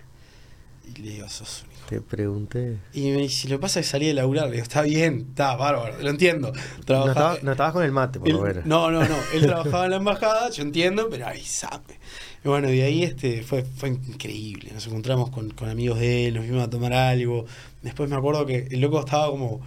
Y 0.93 1.01
le 1.01 1.09
digo, 1.11 1.29
sos 1.29 1.63
un. 1.63 1.74
Te 1.89 2.01
pregunté. 2.01 2.77
Y 2.93 3.11
me 3.11 3.17
dice, 3.21 3.47
lo 3.47 3.57
que 3.57 3.61
pasa 3.61 3.79
es 3.79 3.85
que 3.85 3.91
salí 3.91 4.07
de 4.07 4.13
laburar. 4.15 4.45
Le 4.47 4.53
digo, 4.53 4.63
está 4.63 4.81
bien, 4.81 5.27
está 5.29 5.55
bárbaro, 5.55 6.01
lo 6.01 6.09
entiendo. 6.09 6.51
No, 6.51 6.83
Trabajaba- 6.85 7.11
estaba- 7.33 7.37
no 7.43 7.51
estabas 7.51 7.73
con 7.73 7.83
el 7.83 7.91
mate, 7.91 8.19
por 8.19 8.29
lo 8.29 8.41
menos. 8.41 8.65
no, 8.65 8.89
no, 8.91 9.01
no. 9.07 9.15
Él 9.33 9.41
trabajaba 9.45 9.85
en 9.85 9.91
la 9.91 9.97
embajada, 9.97 10.49
yo 10.49 10.63
entiendo, 10.63 11.07
pero 11.09 11.27
avísame. 11.27 11.99
Y 12.43 12.47
bueno, 12.47 12.67
de 12.67 12.83
ahí 12.83 13.03
este 13.03 13.43
fue, 13.43 13.63
fue 13.63 13.89
increíble. 13.89 14.71
Nos 14.73 14.85
encontramos 14.87 15.29
con, 15.29 15.49
con 15.51 15.69
amigos 15.69 15.99
de 15.99 16.27
él, 16.27 16.35
nos 16.35 16.45
fuimos 16.45 16.63
a 16.63 16.69
tomar 16.69 16.93
algo. 16.93 17.45
Después 17.81 18.09
me 18.09 18.15
acuerdo 18.15 18.45
que 18.45 18.67
el 18.71 18.81
loco 18.81 18.99
estaba 18.99 19.29
como 19.31 19.61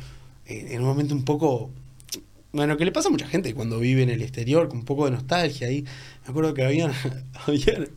eh, 0.46 0.68
en 0.70 0.80
un 0.82 0.86
momento 0.88 1.14
un 1.14 1.24
poco. 1.24 1.70
Bueno, 2.50 2.76
que 2.76 2.84
le 2.84 2.92
pasa 2.92 3.08
a 3.08 3.10
mucha 3.10 3.26
gente 3.28 3.52
cuando 3.54 3.78
vive 3.78 4.02
en 4.02 4.08
el 4.10 4.22
exterior, 4.22 4.68
con 4.68 4.78
un 4.78 4.84
poco 4.84 5.04
de 5.04 5.10
nostalgia 5.10 5.66
ahí. 5.68 5.82
Me 6.24 6.30
acuerdo 6.30 6.54
que 6.54 6.64
habían. 6.64 6.92
habían, 7.46 7.88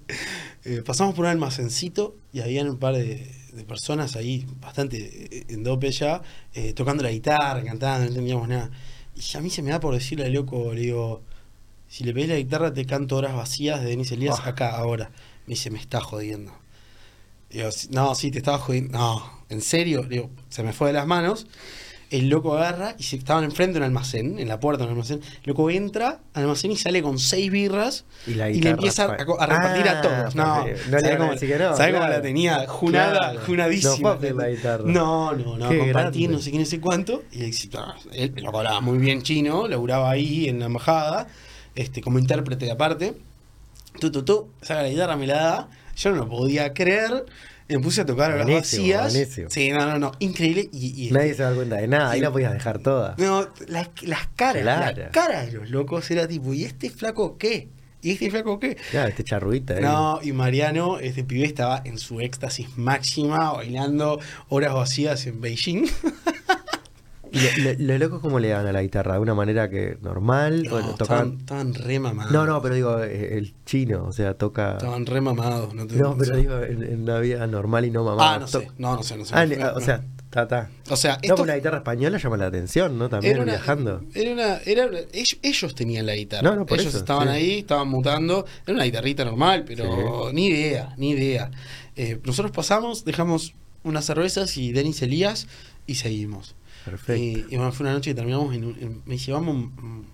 eh, 0.66 0.82
pasamos 0.86 1.16
por 1.16 1.26
un 1.26 1.32
almacencito 1.32 2.16
y 2.34 2.42
habían 2.42 2.70
un 2.70 2.78
par 2.78 2.96
de, 2.96 3.28
de 3.54 3.64
personas 3.64 4.16
ahí, 4.16 4.46
bastante 4.60 4.98
eh, 5.38 5.46
en 5.50 5.64
dope 5.64 5.92
ya, 5.92 6.22
eh, 6.54 6.74
tocando 6.74 7.04
la 7.04 7.12
guitarra, 7.12 7.64
cantando, 7.64 8.02
no 8.02 8.08
entendíamos 8.10 8.48
nada. 8.48 8.72
Y 9.16 9.38
a 9.38 9.42
mí 9.42 9.50
se 9.50 9.62
me 9.62 9.72
da 9.72 9.80
por 9.80 9.94
decirle 9.94 10.26
al 10.26 10.34
loco, 10.34 10.74
le 10.74 10.82
digo, 10.82 11.22
si 11.88 12.04
le 12.04 12.14
pedís 12.14 12.30
la 12.30 12.36
guitarra 12.38 12.74
te 12.74 12.86
canto 12.86 13.18
horas 13.18 13.36
vacías 13.36 13.82
de 13.82 13.90
Denis 13.90 14.12
Elías 14.12 14.40
Ah. 14.44 14.50
acá, 14.50 14.70
ahora. 14.78 15.12
Me 15.48 15.56
dice, 15.56 15.70
me 15.70 15.80
está 15.80 16.00
jodiendo. 16.02 16.54
Digo, 17.50 17.70
"Sí, 17.72 17.90
no, 17.92 18.16
sí, 18.16 18.32
te 18.32 18.38
estaba 18.38 18.58
jodiendo. 18.60 18.98
No, 18.98 19.44
en 19.50 19.62
serio, 19.62 20.04
digo, 20.04 20.30
se 20.50 20.64
me 20.64 20.72
fue 20.72 20.88
de 20.88 20.94
las 20.94 21.06
manos. 21.08 21.48
El 22.12 22.28
loco 22.30 22.56
agarra 22.58 22.96
y 23.00 23.04
se 23.04 23.16
estaban 23.16 23.44
enfrente 23.46 23.74
de 23.74 23.80
un 23.80 23.86
almacén, 23.86 24.38
en 24.38 24.48
la 24.50 24.60
puerta 24.60 24.80
de 24.84 24.88
un 24.88 24.92
almacén. 24.92 25.22
El 25.22 25.42
loco 25.46 25.70
entra 25.70 26.20
al 26.34 26.44
almacén 26.44 26.70
y 26.72 26.76
sale 26.76 27.02
con 27.02 27.18
seis 27.18 27.50
birras 27.50 28.04
Y 28.28 28.34
la 28.36 28.50
y 28.50 28.60
le 28.62 28.72
empieza 28.72 29.06
a, 29.06 29.18
pa- 29.18 29.24
a 29.40 29.46
repartir 29.46 29.88
Ah, 29.88 30.00
a 30.00 30.02
todos. 30.02 30.36
No. 30.36 30.58
No 30.60 30.66
le 30.68 30.78
¿sabe 30.78 31.00
iban 31.00 31.14
a 31.14 31.18
cómo, 31.18 31.32
no, 31.32 31.38
sabe 31.78 31.92
cómo 31.92 32.02
claro. 32.04 32.14
la 32.14 32.22
tenía? 32.22 32.68
Junada, 32.68 33.18
Claro. 33.18 33.40
junadísima. 33.46 34.20
No. 34.86 35.32
No, 35.34 35.58
no, 35.58 35.70
Qué 35.70 35.78
compartir 35.80 35.94
grande. 36.28 36.28
no 36.28 36.40
sé 36.40 36.52
qué, 36.52 36.60
no 36.60 36.66
sé 36.66 36.80
cuánto. 36.82 37.24
Y 37.32 37.44
ah, 37.78 37.96
él 38.12 38.34
lo 38.36 38.50
hablaba 38.58 38.82
muy 38.82 38.98
bien 38.98 39.22
chino, 39.22 39.68
laburaba 39.68 40.12
ahí 40.12 40.50
en 40.50 40.60
la 40.60 40.66
embajada, 40.66 41.28
este, 41.76 42.02
como 42.02 42.20
intérprete 42.20 42.66
de 42.66 42.72
aparte. 42.72 43.14
Tú, 44.00 44.12
tú, 44.12 44.24
tú, 44.24 44.50
saca 44.62 44.84
la 44.84 44.90
guitarra, 44.90 45.16
me 45.16 45.28
la 45.28 45.36
da. 45.36 45.70
Yo 45.96 46.10
no 46.12 46.18
lo 46.18 46.28
podía 46.30 46.74
creer. 46.74 47.26
Me 47.72 47.80
puse 47.80 48.02
a 48.02 48.06
tocar 48.06 48.32
horas 48.32 48.46
Buenísimo, 48.46 48.84
vacías. 48.84 49.14
buenísimo. 49.14 49.50
Sí, 49.50 49.70
no, 49.72 49.86
no, 49.86 49.98
no. 50.00 50.12
Increíble. 50.20 50.70
Y, 50.72 51.08
y- 51.08 51.12
Nadie 51.12 51.34
se 51.34 51.44
da 51.44 51.54
cuenta 51.54 51.78
de 51.78 51.88
nada, 51.88 52.12
ahí 52.12 52.20
la 52.20 52.32
podías 52.32 52.54
dejar 52.54 52.80
toda. 52.80 53.16
no, 53.18 53.48
las, 53.68 53.90
las 54.02 54.28
caras, 54.36 54.62
Claro. 54.64 54.98
las 55.02 55.12
caras 55.12 55.46
de 55.48 55.54
los 55.54 55.70
locos 55.70 56.10
era 56.12 56.28
tipo, 56.28 56.54
¿y 56.54 56.64
este 56.66 56.90
flaco 56.90 57.38
qué? 57.38 57.70
¿Y 58.04 58.12
este 58.14 58.32
flaco 58.32 58.60
qué? 58.60 58.78
Claro, 58.90 59.10
este 59.10 59.24
charruita. 59.24 59.76
ahí. 59.76 59.82
No, 59.84 60.20
y 60.24 60.32
Mariano, 60.32 60.98
este 61.00 61.24
pibe 61.24 61.46
estaba 61.46 61.82
en 61.86 61.98
su 62.00 62.20
éxtasis 62.20 62.76
máxima, 62.78 63.54
bailando 63.54 64.20
horas 64.50 64.74
vacías 64.74 65.26
en 65.28 65.40
Beijing. 65.40 65.86
Y 67.32 67.40
lo- 67.62 67.72
lo- 67.72 67.80
Los 67.80 68.00
locos, 68.00 68.20
¿cómo 68.22 68.40
le 68.40 68.50
dan 68.50 68.68
a 68.68 68.72
la 68.72 68.82
guitarra? 68.82 69.14
¿De 69.14 69.20
una 69.20 69.34
manera 69.34 69.70
que 69.70 69.98
normal? 70.02 70.64
No, 70.64 70.76
¿O 70.76 70.80
estaban, 70.80 70.98
tocaban? 70.98 71.38
estaban 71.40 71.74
re 71.74 72.00
mamados. 72.00 72.32
No, 72.32 72.46
no, 72.46 72.62
pero 72.62 72.76
digo, 72.76 73.02
eh, 73.04 73.38
el 73.38 73.54
chino, 73.66 74.06
o 74.06 74.12
sea, 74.12 74.34
toca. 74.34 74.74
Estaban 74.74 75.06
re 75.06 75.22
mamados. 75.22 75.74
No, 75.74 75.88
te- 75.88 75.96
No, 75.96 76.18
pero 76.18 76.36
digo, 76.36 76.60
en, 76.62 76.84
en 76.84 77.02
una 77.04 77.20
vida 77.20 77.48
normal 77.48 77.86
y 77.86 77.92
no 77.92 78.04
mamada. 78.04 78.34
Ah, 78.36 78.40
no 78.40 78.48
sé. 78.48 78.68
No, 78.78 78.96
no 78.96 79.04
sé, 79.04 79.18
no 79.18 79.26
sé. 79.26 79.34
Ah, 79.36 79.46
No, 79.46 79.74
o 79.76 79.80
sea, 79.82 80.04
ta, 80.30 80.48
ta. 80.48 80.70
O 80.90 80.96
sea, 80.98 81.18
esto 81.22 81.42
una 81.44 81.56
guitarra 81.56 81.78
española 81.78 82.18
llama 82.18 82.36
la 82.38 82.48
atención, 82.48 82.98
¿no? 83.00 83.08
También 83.08 83.34
era 83.36 83.44
una, 83.44 83.52
viajando. 83.54 84.04
Era 84.14 84.32
una, 84.34 84.58
era 84.66 84.88
una- 84.88 85.00
ellos, 85.14 85.38
ellos 85.42 85.74
tenían 85.76 86.06
la 86.06 86.16
guitarra. 86.16 86.42
No, 86.50 86.56
no, 86.58 86.66
por 86.66 86.80
ellos 86.80 86.90
eso, 86.94 86.98
estaban 87.00 87.30
sí. 87.30 87.34
ahí, 87.34 87.60
estaban 87.60 87.88
mutando. 87.88 88.46
Era 88.66 88.76
una 88.76 88.84
guitarrita 88.84 89.24
normal, 89.24 89.64
pero 89.66 90.28
Sí. 90.30 90.36
ni 90.36 90.48
idea, 90.48 90.94
ni 90.98 91.12
idea. 91.12 91.50
Eh, 91.96 92.20
nosotros 92.26 92.52
pasamos, 92.52 93.06
dejamos 93.06 93.54
unas 93.84 94.06
cervezas 94.06 94.58
y 94.58 94.74
Denis 94.74 95.02
Elías 95.02 95.48
y 95.88 95.96
seguimos. 95.96 96.56
Perfecto. 96.86 97.16
Y, 97.16 97.46
y 97.50 97.56
bueno, 97.58 97.72
fue 97.72 97.86
una 97.86 97.94
noche 97.94 98.12
que 98.12 98.16
terminamos 98.16 98.54
en, 98.56 98.64
en- 98.64 99.02
me 99.06 99.14
dice, 99.16 99.32
vamos 99.32 99.50
a 99.50 99.58
un, 99.58 100.06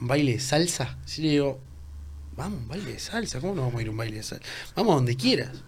un 0.00 0.06
baile 0.08 0.32
de 0.32 0.40
salsa. 0.40 0.98
Yo 1.06 1.22
le 1.22 1.28
digo, 1.30 1.60
vamos 2.36 2.58
a 2.58 2.62
un 2.62 2.68
baile 2.68 2.92
de 2.92 2.98
salsa, 2.98 3.40
¿cómo 3.40 3.54
no 3.54 3.62
vamos 3.62 3.78
a 3.78 3.82
ir 3.82 3.88
a 3.88 3.90
un 3.90 3.96
baile 3.96 4.16
de 4.18 4.22
salsa? 4.22 4.44
Vamos 4.76 4.94
donde 4.96 5.16
quieras. 5.16 5.62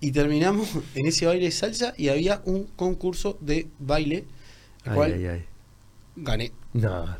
Y 0.00 0.12
terminamos 0.12 0.68
en 0.94 1.06
ese 1.06 1.26
baile 1.26 1.46
de 1.46 1.50
salsa 1.52 1.94
y 1.96 2.08
había 2.08 2.42
un 2.44 2.64
concurso 2.64 3.38
de 3.40 3.68
baile, 3.78 4.24
el 4.84 4.90
Ay, 4.90 4.94
cual 4.94 5.12
ay, 5.14 5.26
ay. 5.26 5.44
gané. 6.16 6.52
No. 6.74 7.16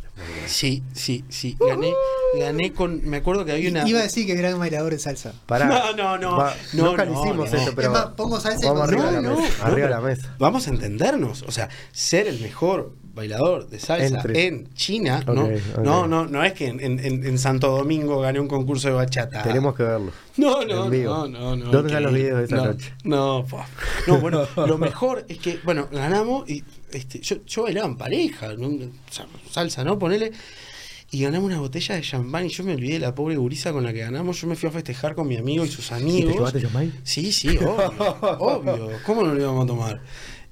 Sí, 0.46 0.82
sí, 0.94 1.24
sí, 1.28 1.56
gané, 1.60 1.92
gané 2.38 2.72
con, 2.72 3.04
me 3.04 3.18
acuerdo 3.18 3.44
que 3.44 3.52
había 3.52 3.68
una... 3.70 3.86
Iba 3.86 4.00
a 4.00 4.02
decir 4.04 4.26
que 4.26 4.34
gran 4.34 4.58
bailador 4.58 4.92
de 4.92 4.98
salsa. 4.98 5.32
Pará. 5.46 5.66
No, 5.66 5.92
no, 5.94 6.18
no. 6.18 6.36
Va- 6.36 6.54
No, 6.72 6.86
nunca 6.90 7.04
no, 7.04 7.12
hicimos 7.20 7.50
no. 7.52 7.58
esto, 7.58 7.72
pero. 7.76 7.88
Es 7.88 7.92
más, 7.92 8.06
pongo 8.16 8.40
salsa 8.40 8.64
y 8.64 8.68
vamos 8.68 8.88
arriba 8.88 9.06
de 9.06 9.12
la 9.12 9.20
No, 9.22 9.36
mesa. 9.36 9.54
no, 9.58 9.64
arriba 9.64 9.86
de 9.88 9.92
la 9.94 10.00
mesa. 10.00 10.34
Vamos 10.38 10.66
a 10.66 10.70
entendernos, 10.70 11.42
o 11.42 11.50
sea, 11.50 11.68
ser 11.92 12.28
el 12.28 12.40
mejor 12.40 12.92
bailador 13.12 13.68
de 13.68 13.78
salsa 13.80 14.06
Entre- 14.06 14.46
en 14.46 14.72
China, 14.74 15.22
¿no? 15.26 15.48
no, 15.82 16.06
no, 16.06 16.26
no 16.26 16.44
es 16.44 16.52
que 16.52 16.66
en, 16.68 16.80
en- 16.80 16.98
en 17.26 17.38
Santo 17.38 17.70
Domingo 17.76 18.20
gané 18.20 18.38
un 18.40 18.48
concurso 18.48 18.88
de 18.88 18.94
bachata. 18.94 19.42
Tenemos 19.42 19.74
que 19.74 19.82
verlo. 19.84 20.12
No, 20.36 20.62
no, 20.64 20.84
en 20.84 20.90
vivo. 20.90 21.14
no, 21.14 21.26
no, 21.28 21.56
no. 21.56 21.70
¿Dónde 21.70 21.88
están 21.88 22.02
los 22.02 22.12
videos 22.12 22.38
de 22.38 22.44
esa 22.44 22.56
no, 22.56 22.64
noche? 22.66 22.92
No, 23.04 23.44
po. 23.48 23.64
no, 24.06 24.18
bueno, 24.18 24.46
lo 24.56 24.78
mejor 24.78 25.24
es 25.28 25.38
que, 25.38 25.58
bueno, 25.64 25.88
ganamos 25.90 26.48
y 26.48 26.62
este, 26.96 27.20
yo, 27.20 27.44
yo 27.46 27.62
bailaba 27.64 27.86
en 27.86 27.96
pareja, 27.96 28.48
salsa, 29.50 29.84
¿no? 29.84 29.98
Ponele. 29.98 30.32
Y 31.12 31.22
ganamos 31.22 31.46
una 31.46 31.60
botella 31.60 31.94
de 31.94 32.00
champán 32.02 32.46
y 32.46 32.48
yo 32.48 32.64
me 32.64 32.74
olvidé 32.74 32.94
de 32.94 32.98
la 32.98 33.14
pobre 33.14 33.36
gurisa 33.36 33.72
con 33.72 33.84
la 33.84 33.92
que 33.92 34.00
ganamos. 34.00 34.40
Yo 34.40 34.48
me 34.48 34.56
fui 34.56 34.68
a 34.68 34.72
festejar 34.72 35.14
con 35.14 35.28
mi 35.28 35.36
amigo 35.36 35.64
y 35.64 35.68
sus 35.68 35.86
¿Y 35.86 35.88
te 35.90 35.94
amigos. 35.94 36.34
llevaste 36.34 36.60
champán? 36.62 36.92
Sí, 37.04 37.30
sí, 37.32 37.56
obvio, 37.58 37.92
obvio. 38.40 38.90
¿Cómo 39.06 39.22
no 39.22 39.32
lo 39.32 39.40
íbamos 39.40 39.64
a 39.64 39.66
tomar? 39.68 40.00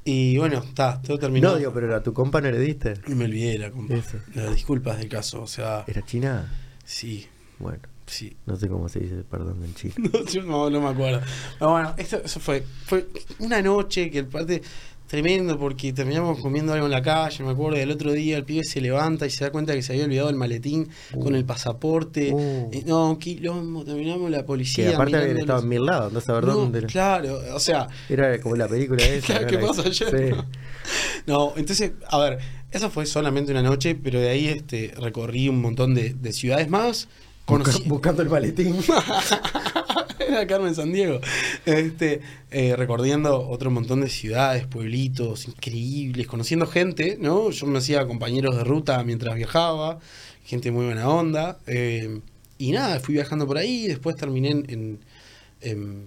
Y 0.05 0.37
bueno, 0.39 0.59
está, 0.59 1.01
todo 1.03 1.19
terminado. 1.19 1.55
No, 1.55 1.59
digo, 1.59 1.73
pero 1.73 1.95
a 1.97 2.03
tu 2.03 2.13
compa 2.13 2.41
no 2.41 2.51
le 2.53 2.61
diste. 2.61 2.95
Y 3.09 3.15
me 3.15 3.25
olvidé 3.25 3.53
de 3.53 3.59
la 3.59 3.71
compa. 3.73 3.95
Eso. 3.95 4.19
Las 4.35 4.55
disculpas 4.55 4.99
del 4.99 5.09
caso, 5.09 5.43
o 5.43 5.47
sea, 5.49 5.85
¿Era 5.89 6.03
China? 6.05 6.53
sí, 6.85 7.27
Bueno, 7.59 7.79
sí. 8.07 8.37
no 8.47 8.55
sé 8.57 8.69
cómo 8.69 8.89
se 8.89 9.01
dice 9.01 9.17
perdón 9.29 9.61
en 9.65 9.75
China. 9.75 9.95
No, 10.13 10.25
yo 10.25 10.43
no, 10.43 10.71
no 10.71 10.81
me 10.81 10.89
acuerdo. 10.89 11.21
Pero 11.59 11.71
bueno, 11.73 11.95
esto, 11.97 12.21
eso 12.25 12.39
fue, 12.39 12.63
fue 12.87 13.09
una 13.41 13.61
noche 13.61 14.09
que 14.11 14.23
parte 14.25 14.63
tremendo 15.15 15.57
porque 15.57 15.93
terminamos 15.93 16.41
comiendo 16.41 16.73
algo 16.73 16.87
en 16.87 16.91
la 16.91 17.01
calle, 17.01 17.45
me 17.45 17.53
acuerdo, 17.53 17.79
y 17.79 17.83
el 17.83 17.91
otro 17.93 18.11
día 18.13 18.37
el 18.37 18.45
pibe 18.45 18.65
se 18.65 18.81
levanta 18.81 19.27
y 19.27 19.31
se 19.31 19.45
da 19.45 19.53
cuenta 19.53 19.73
que 19.73 19.81
se 19.81 19.93
había 19.93 20.07
olvidado 20.07 20.29
el 20.29 20.35
maletín 20.35 20.89
con 21.23 21.37
el 21.37 21.45
pasaporte. 21.45 22.33
Uh. 22.33 22.69
Eh, 22.73 22.83
no, 22.85 23.11
un 23.11 23.19
quilombo, 23.21 23.85
terminamos 23.85 24.29
la 24.29 24.39
Que 24.39 24.45
policía. 24.45 24.91
aparte 24.97 25.17
habían 25.17 25.37
estado 25.39 25.63
en 25.63 25.69
mil 25.69 25.87
lados, 25.87 26.13
no 26.13 26.21
saber 26.21 26.47
No, 26.47 26.55
dónde. 26.55 26.83
Claro, 26.87 27.39
o 27.55 27.61
sea, 27.61 27.87
Era 28.09 28.41
como 28.41 28.57
la 28.57 28.67
película 28.67 29.05
esa. 29.07 29.27
Claro, 29.27 29.43
¿no? 29.43 29.47
¿qué 29.47 29.59
pasó 29.59 29.83
ayer? 29.83 30.11
Sí. 30.11 30.37
No, 31.27 31.55
entonces, 31.57 31.93
a 32.11 32.19
ver, 32.19 32.39
esa 32.71 32.91
fue 32.91 33.07
solamente 33.07 33.53
una 33.53 33.63
noche, 33.63 33.95
pero 33.95 34.21
de 34.21 34.29
ahí 34.29 34.49
este, 34.49 34.93
recorrí 35.01 35.49
un 35.49 35.63
montón 35.63 35.95
de, 35.95 36.13
de 36.13 36.33
ciudades 36.33 36.69
más. 36.69 37.09
Conocí, 37.47 37.85
buscando 37.87 38.21
el 38.23 38.29
maletín. 38.29 38.77
Era 40.29 40.47
Carmen 40.47 40.75
San 40.75 40.93
Diego. 40.93 41.21
Este, 41.65 42.21
eh, 42.51 42.75
recorriendo 42.77 43.49
otro 43.49 43.71
montón 43.71 44.01
de 44.01 44.09
ciudades, 44.09 44.67
pueblitos 44.67 45.47
increíbles, 45.49 46.27
conociendo 46.27 46.67
gente, 46.67 47.17
¿no? 47.21 47.51
Yo 47.51 47.67
me 47.67 47.79
hacía 47.79 48.07
compañeros 48.07 48.57
de 48.57 48.65
ruta 48.65 49.03
mientras 49.05 49.35
viajaba, 49.35 49.99
gente 50.45 50.71
muy 50.71 50.87
buena 50.87 51.09
onda. 51.09 51.59
eh, 51.67 52.21
y 52.57 52.71
nada, 52.71 53.01
fui 53.01 53.15
viajando 53.15 53.47
por 53.47 53.59
ahí, 53.59 53.89
después 53.89 54.15
terminé 54.17 54.51
en, 54.51 54.65
en, 54.69 54.99
en- 55.61 56.05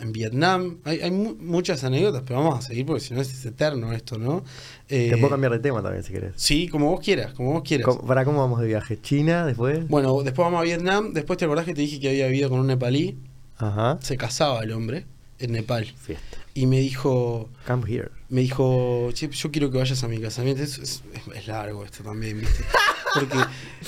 en 0.00 0.12
Vietnam. 0.12 0.78
Hay, 0.84 1.00
hay 1.02 1.10
mu- 1.12 1.36
muchas 1.36 1.84
anécdotas, 1.84 2.22
pero 2.26 2.40
vamos 2.42 2.58
a 2.58 2.62
seguir 2.62 2.84
porque 2.84 3.00
si 3.00 3.14
no 3.14 3.20
es 3.20 3.44
eterno 3.46 3.92
esto, 3.92 4.18
¿no? 4.18 4.42
Eh, 4.88 5.08
Te 5.10 5.16
puedo 5.18 5.30
cambiar 5.30 5.52
de 5.52 5.60
tema 5.60 5.82
también 5.82 6.02
si 6.02 6.12
querés. 6.12 6.32
Sí, 6.36 6.68
como 6.68 6.90
vos 6.90 7.00
quieras, 7.00 7.32
como 7.34 7.52
vos 7.52 7.62
quieras. 7.62 7.86
¿Cómo- 7.86 8.04
¿Para 8.08 8.24
cómo 8.24 8.40
vamos 8.40 8.60
de 8.60 8.66
viaje? 8.66 8.98
¿China 9.00 9.46
después? 9.46 9.86
Bueno, 9.88 10.12
después 10.24 10.44
vamos 10.46 10.60
a 10.60 10.64
Vietnam. 10.64 11.12
Después 11.12 11.38
te 11.38 11.44
acordás 11.44 11.64
que 11.66 11.74
te 11.74 11.82
dije 11.82 12.00
que 12.00 12.08
había 12.08 12.26
vivido 12.26 12.48
con 12.50 12.58
un 12.60 12.66
nepalí. 12.66 13.18
Ajá. 13.58 13.98
Se 14.02 14.16
casaba 14.16 14.62
el 14.62 14.72
hombre 14.72 15.06
en 15.38 15.52
Nepal. 15.52 15.84
Fiesta. 15.86 16.38
Y 16.54 16.66
me 16.66 16.78
dijo, 16.80 17.50
Come 17.66 17.90
here. 17.92 18.10
me 18.28 18.40
dijo, 18.42 19.10
"Che, 19.12 19.28
yo 19.28 19.50
quiero 19.50 19.70
que 19.70 19.78
vayas 19.78 20.02
a 20.04 20.08
mi 20.08 20.20
casamiento. 20.20 20.62
Es, 20.62 20.78
es- 20.78 21.02
es- 21.12 21.36
es 21.36 21.46
largo 21.48 21.84
esto 21.84 22.02
también, 22.04 22.40
¿viste? 22.40 22.64
Porque 23.14 23.38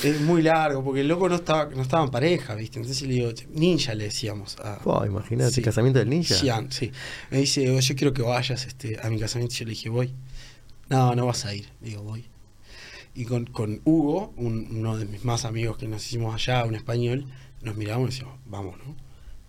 es 0.09 0.20
muy 0.20 0.40
largo, 0.40 0.84
porque 0.84 1.01
el 1.01 1.09
loco 1.09 1.28
no 1.28 1.34
estaba, 1.34 1.64
no 1.74 1.82
estaba 1.82 2.05
en 2.05 2.10
pareja, 2.12 2.55
¿viste? 2.55 2.78
Entonces 2.78 3.02
le 3.09 3.14
digo, 3.14 3.32
"Che, 3.32 3.48
ninja 3.51 3.93
le 3.94 4.05
decíamos. 4.05 4.56
A, 4.60 4.78
imagínate, 5.05 5.51
Sí. 5.51 5.62
casamiento 5.62 5.98
del 5.98 6.09
ninja. 6.10 6.32
Xian, 6.36 6.70
sí. 6.70 6.93
Me 7.32 7.38
dice, 7.38 7.68
"Oh, 7.70 7.80
yo 7.80 7.94
quiero 7.97 8.12
que 8.14 8.22
vayas 8.22 8.64
este, 8.66 9.01
a 9.02 9.10
mi 9.10 9.18
casamiento. 9.18 9.55
Yo 9.56 9.64
le 9.64 9.70
dije, 9.70 9.88
voy. 9.88 10.14
No, 10.88 11.16
no 11.16 11.26
vas 11.26 11.44
a 11.44 11.52
ir. 11.56 11.68
Le 11.80 11.88
digo, 11.88 12.02
voy. 12.05 12.24
Y 13.16 13.24
con, 13.24 13.47
con 13.47 13.80
Hugo, 13.84 14.32
un- 14.36 14.68
uno 14.70 14.97
de 14.97 15.06
mis 15.06 15.24
más 15.24 15.44
amigos 15.44 15.76
que 15.76 15.88
nos 15.88 16.05
hicimos 16.06 16.32
allá, 16.34 16.64
un 16.64 16.76
español, 16.76 17.26
nos 17.62 17.74
miramos 17.76 18.09
y 18.09 18.12
decíamos, 18.12 18.38
vamos, 18.47 18.76
¿no? 18.78 18.94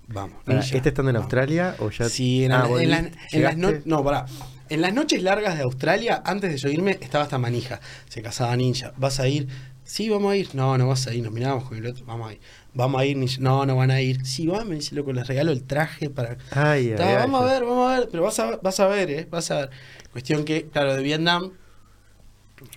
Vamos. 0.08 0.38
Ninja, 0.46 0.76
¿Este 0.78 0.90
estando 0.90 1.10
en 1.10 1.16
vamos". 1.16 1.26
Australia 1.26 1.76
o 1.80 1.90
ya? 1.90 2.08
Sí, 2.10 2.46
en, 2.46 2.52
Ah, 2.54 2.68
en 2.80 2.90
la- 2.92 3.12
en 3.32 3.44
las 3.44 3.58
no- 3.58 3.72
no, 3.86 4.04
pará. 4.04 4.26
En 4.70 4.82
las 4.82 4.94
noches 4.94 5.22
largas 5.24 5.56
de 5.58 5.64
Australia, 5.64 6.22
antes 6.26 6.52
de 6.52 6.58
yo 6.58 6.70
irme, 6.70 6.98
estaba 7.02 7.24
esta 7.26 7.38
manija. 7.38 7.80
Se 8.10 8.22
casaba 8.22 8.56
ninja. 8.58 8.94
¿Vas 8.98 9.20
a 9.20 9.28
ir? 9.28 9.48
Sí, 9.86 10.10
vamos 10.10 10.34
a 10.34 10.36
ir. 10.36 10.50
No, 10.54 10.78
no 10.78 10.88
vas 10.90 11.08
a 11.08 11.14
ir. 11.14 11.24
Nos 11.24 11.32
mirábamos 11.32 11.64
con 11.70 11.78
el 11.78 11.86
otro. 11.86 12.06
Vamos 12.06 12.30
a 12.30 12.34
ir. 12.34 12.42
Vamos 12.74 13.00
a 13.02 13.06
ir, 13.06 13.16
ninja. 13.16 13.38
No, 13.40 13.66
no 13.66 13.78
van 13.78 13.92
a 13.92 14.02
ir. 14.02 14.26
Sí, 14.26 14.46
van, 14.48 14.68
me 14.68 14.76
dice 14.76 14.94
loco, 14.96 15.14
les 15.14 15.26
regalo 15.28 15.52
el 15.54 15.64
traje 15.64 16.10
para. 16.10 16.38
Ay, 16.52 16.94
ay, 16.98 17.16
vamos 17.16 17.42
a 17.42 17.46
ver, 17.46 17.64
vamos 17.64 17.92
a 17.92 18.00
ver. 18.00 18.10
Pero 18.12 18.24
vas 18.24 18.38
a, 18.40 18.58
vas 18.58 18.80
a 18.82 18.88
ver, 18.88 19.10
¿eh? 19.10 19.28
Vas 19.32 19.50
a 19.52 19.60
ver. 19.60 19.70
Cuestión 20.12 20.44
que, 20.44 20.68
claro, 20.68 20.96
de 20.96 21.02
Vietnam 21.04 21.52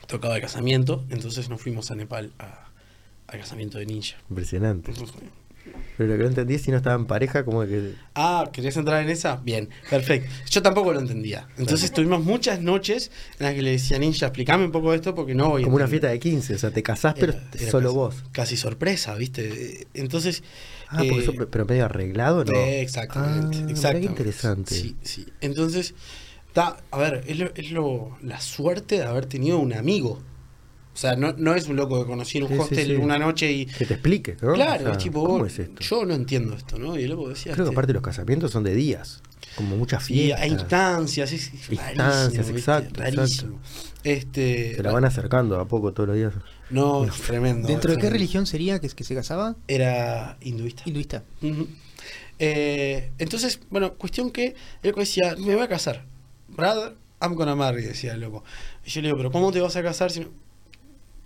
tocaba 0.06 0.36
el 0.36 0.42
casamiento. 0.42 1.04
Entonces 1.10 1.48
nos 1.48 1.60
fuimos 1.60 1.90
a 1.90 1.94
Nepal 1.96 2.32
a- 2.38 2.66
casamiento 3.26 3.78
de 3.78 3.86
ninja. 3.86 4.16
Impresionante. 4.28 4.90
Entonces, 4.92 5.16
Pero 5.96 6.10
lo 6.12 6.16
que 6.16 6.22
no 6.22 6.28
entendí 6.30 6.54
es 6.54 6.62
si 6.62 6.70
no 6.70 6.78
estaba 6.78 6.96
en 6.96 7.04
pareja, 7.06 7.44
como 7.44 7.60
que. 7.66 7.92
Ah, 8.14 8.48
¿querías 8.52 8.76
entrar 8.76 9.02
en 9.02 9.10
esa? 9.10 9.36
Bien, 9.36 9.68
perfecto. 9.90 10.30
Yo 10.50 10.62
tampoco 10.62 10.92
lo 10.94 11.00
entendía. 11.00 11.46
Entonces 11.58 11.92
tuvimos 11.92 12.24
muchas 12.24 12.60
noches 12.62 13.10
en 13.38 13.46
las 13.46 13.54
que 13.54 13.60
le 13.62 13.72
decía 13.72 13.98
Ninja, 13.98 14.26
explícame 14.26 14.64
un 14.64 14.72
poco 14.72 14.94
esto 14.94 15.14
porque 15.14 15.34
no 15.34 15.50
voy 15.50 15.62
a 15.62 15.64
Como 15.64 15.76
una 15.76 15.84
entender". 15.84 16.00
fiesta 16.10 16.12
de 16.12 16.18
15, 16.18 16.54
o 16.54 16.58
sea, 16.58 16.70
te 16.70 16.82
casás, 16.82 17.14
pero 17.20 17.34
Era- 17.34 17.70
solo 17.70 17.88
casi- 17.90 17.96
vos. 17.98 18.14
Casi 18.32 18.56
sorpresa, 18.56 19.14
¿viste? 19.14 19.86
Entonces. 19.94 20.42
Ah, 20.88 21.04
eh, 21.04 21.10
eso- 21.18 21.34
pero 21.50 21.66
medio 21.66 21.84
arreglado, 21.84 22.44
¿no? 22.44 22.52
eh, 22.54 22.80
exactamente, 22.80 23.58
Ah, 23.58 23.66
exactamente. 23.70 24.00
qué 24.06 24.10
interesante. 24.12 24.74
Sí, 24.74 24.96
sí. 25.02 25.26
Entonces, 25.42 25.94
ta, 26.54 26.78
a 26.90 26.98
ver, 26.98 27.22
es, 27.26 27.38
lo, 27.38 27.50
es 27.54 27.70
lo, 27.70 28.16
la 28.22 28.40
suerte 28.40 28.96
de 28.96 29.02
haber 29.04 29.26
tenido 29.26 29.58
un 29.58 29.72
amigo. 29.74 30.22
O 30.92 30.96
sea, 31.00 31.14
no, 31.16 31.32
no 31.36 31.54
es 31.54 31.66
un 31.68 31.76
loco 31.76 32.00
que 32.02 32.06
conocí 32.06 32.38
en 32.38 32.44
un 32.44 32.50
Sí, 32.50 32.58
hostel 32.58 32.86
sí. 32.86 32.92
una 32.94 33.18
noche 33.18 33.50
y. 33.50 33.66
Que 33.66 33.86
te 33.86 33.94
explique, 33.94 34.36
¿no? 34.42 34.54
Claro, 34.54 34.80
O 34.82 34.86
sea, 34.86 34.92
es 34.92 34.98
tipo, 34.98 35.24
¿Cómo 35.24 35.46
es 35.46 35.58
esto? 35.58 35.80
yo 35.80 36.04
no 36.04 36.14
entiendo 36.14 36.54
esto, 36.54 36.78
¿no? 36.78 36.98
Y 36.98 37.04
el 37.04 37.10
loco 37.10 37.28
decía. 37.28 37.52
Creo 37.52 37.64
que 37.64 37.70
este, 37.70 37.74
aparte 37.76 37.92
los 37.92 38.02
casamientos 38.02 38.50
son 38.50 38.64
de 38.64 38.74
días, 38.74 39.22
como 39.54 39.76
muchas 39.76 40.10
Y 40.10 40.14
fiestas. 40.14 40.40
hay 40.42 40.50
instancias, 40.50 41.32
es 41.32 41.52
Instancias, 41.70 42.48
exacto, 42.50 43.00
rarísimo. 43.00 43.60
Este, 44.02 44.74
Se 44.76 44.82
la 44.82 44.92
van 44.92 45.04
acercando 45.04 45.60
a 45.60 45.68
poco 45.68 45.92
todos 45.92 46.08
los 46.08 46.16
días. 46.16 46.32
No, 46.70 47.04
es 47.04 47.12
tremendo. 47.22 47.68
¿Dentro 47.68 47.90
es 47.92 47.96
de 47.96 48.00
qué 48.00 48.08
tremendo. 48.08 48.10
religión 48.18 48.46
sería 48.46 48.78
que, 48.80 48.88
que 48.88 49.04
se 49.04 49.14
casaba? 49.14 49.56
Era 49.68 50.38
hinduista. 50.40 50.82
Hinduista. 50.86 51.22
Eh, 52.38 53.10
entonces, 53.18 53.60
bueno, 53.70 53.94
cuestión 53.94 54.30
que 54.30 54.54
el 54.82 54.90
loco 54.90 55.00
decía, 55.00 55.34
me 55.38 55.54
voy 55.54 55.64
a 55.64 55.68
casar. 55.68 56.04
Brother, 56.48 56.94
I'm 57.20 57.34
gonna 57.34 57.54
marry, 57.54 57.82
decía 57.82 58.14
el 58.14 58.20
loco. 58.20 58.44
Y 58.84 58.90
yo 58.90 59.02
le 59.02 59.08
digo, 59.08 59.18
pero 59.18 59.30
¿cómo 59.30 59.52
te 59.52 59.60
vas 59.60 59.76
a 59.76 59.82
casar 59.82 60.10
si 60.10 60.20
no? 60.20 60.28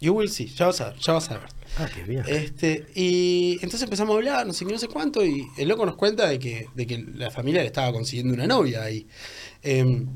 You 0.05 0.12
will 0.12 0.28
see, 0.28 0.47
ya 0.47 0.66
vas 0.66 0.81
a 0.82 0.90
ver, 0.90 0.98
ya 0.98 1.12
vas 1.14 1.31
a 1.31 1.39
ver. 1.39 1.48
Ah, 1.78 1.89
qué 1.93 2.02
bien. 2.02 2.22
Este, 2.26 2.86
y 2.94 3.55
entonces 3.62 3.82
empezamos 3.82 4.12
a 4.14 4.16
hablar, 4.18 4.47
no 4.47 4.52
sé 4.52 4.66
qué, 4.66 4.72
no 4.72 4.78
sé 4.78 4.89
cuánto, 4.89 5.24
y 5.24 5.47
el 5.56 5.66
loco 5.68 5.86
nos 5.86 5.97
cuenta 5.97 6.28
de 6.28 6.39
que, 6.39 6.68
de 6.74 6.86
que 6.86 6.98
la 7.14 7.31
familia 7.31 7.62
le 7.62 7.66
estaba 7.68 7.90
consiguiendo 7.93 8.35
una 8.35 8.47
novia 8.47 8.82
ahí. 8.82 9.06
Em, 9.62 10.06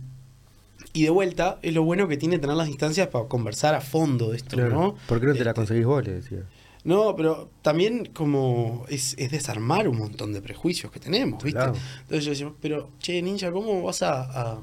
y 0.93 1.05
de 1.05 1.11
vuelta, 1.11 1.59
es 1.63 1.73
lo 1.73 1.83
bueno 1.85 2.07
que 2.07 2.17
tiene 2.19 2.39
tener 2.39 2.55
las 2.57 2.69
instancias 2.69 3.09
para 3.09 3.27
conversar 3.29 3.75
a 3.75 3.81
fondo 3.81 4.31
de 4.31 4.37
esto, 4.37 4.57
Claro. 4.57 4.71
¿no? 4.75 4.97
¿Por 5.07 5.21
qué 5.21 5.27
no 5.27 5.33
te 5.33 5.39
la 5.45 5.51
Este, 5.51 5.55
conseguís 5.61 5.87
vos? 5.87 6.05
Le 6.07 6.13
decía. 6.15 6.43
No, 6.85 7.15
pero 7.17 7.51
también 7.63 8.07
como 8.13 8.85
es, 8.89 9.15
es 9.19 9.31
desarmar 9.31 9.89
un 9.89 9.97
montón 9.99 10.33
de 10.33 10.41
prejuicios 10.43 10.93
que 10.93 11.01
tenemos, 11.01 11.43
¿viste? 11.43 11.59
Claro. 11.59 11.75
Entonces 12.03 12.25
yo 12.25 12.31
decía, 12.31 12.53
pero, 12.61 12.91
che, 13.01 13.21
ninja, 13.23 13.51
¿cómo 13.53 13.83
vas 13.83 14.03
a, 14.03 14.23
a, 14.23 14.59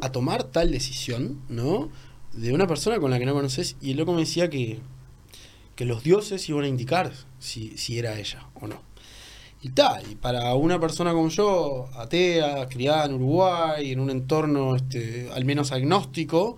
a 0.00 0.12
tomar 0.12 0.44
tal 0.44 0.70
decisión, 0.72 1.40
¿no? 1.48 1.88
De 2.34 2.52
una 2.52 2.66
persona 2.66 2.98
con 2.98 3.10
la 3.10 3.18
que 3.18 3.26
no 3.26 3.34
conoces. 3.34 3.76
Y 3.80 3.92
el 3.92 3.98
loco 3.98 4.12
me 4.12 4.20
decía 4.20 4.48
que, 4.48 4.80
que 5.76 5.84
los 5.84 6.02
dioses 6.02 6.48
iban 6.48 6.64
a 6.64 6.68
indicar 6.68 7.12
si, 7.38 7.76
si 7.76 7.98
era 7.98 8.18
ella 8.18 8.48
o 8.54 8.66
no. 8.66 8.80
Y 9.64 9.70
tal, 9.70 10.10
y 10.10 10.16
para 10.16 10.54
una 10.54 10.80
persona 10.80 11.12
como 11.12 11.28
yo, 11.28 11.88
atea, 11.94 12.68
criada 12.68 13.04
en 13.06 13.14
Uruguay, 13.14 13.92
en 13.92 14.00
un 14.00 14.10
entorno 14.10 14.74
este, 14.74 15.30
al 15.32 15.44
menos 15.44 15.70
agnóstico, 15.70 16.56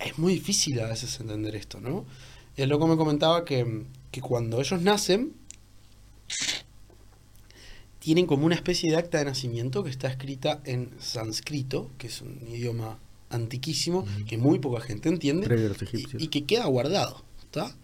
es 0.00 0.18
muy 0.18 0.34
difícil 0.34 0.80
a 0.80 0.88
veces 0.88 1.20
entender 1.20 1.54
esto, 1.54 1.80
¿no? 1.80 2.04
El 2.56 2.70
loco 2.70 2.88
me 2.88 2.96
comentaba 2.96 3.44
que, 3.44 3.84
que 4.10 4.20
cuando 4.20 4.60
ellos 4.60 4.82
nacen, 4.82 5.32
tienen 8.00 8.26
como 8.26 8.46
una 8.46 8.56
especie 8.56 8.90
de 8.90 8.96
acta 8.96 9.18
de 9.18 9.26
nacimiento 9.26 9.84
que 9.84 9.90
está 9.90 10.08
escrita 10.08 10.60
en 10.64 10.90
sánscrito, 10.98 11.90
que 11.98 12.08
es 12.08 12.20
un 12.20 12.40
idioma 12.48 12.98
antiquísimo, 13.34 14.04
que 14.26 14.38
muy 14.38 14.58
poca 14.58 14.80
gente 14.80 15.08
entiende, 15.08 15.46
y, 16.18 16.28
que 16.28 16.44
queda 16.44 16.66
guardado. 16.66 17.22
¿está? 17.42 17.74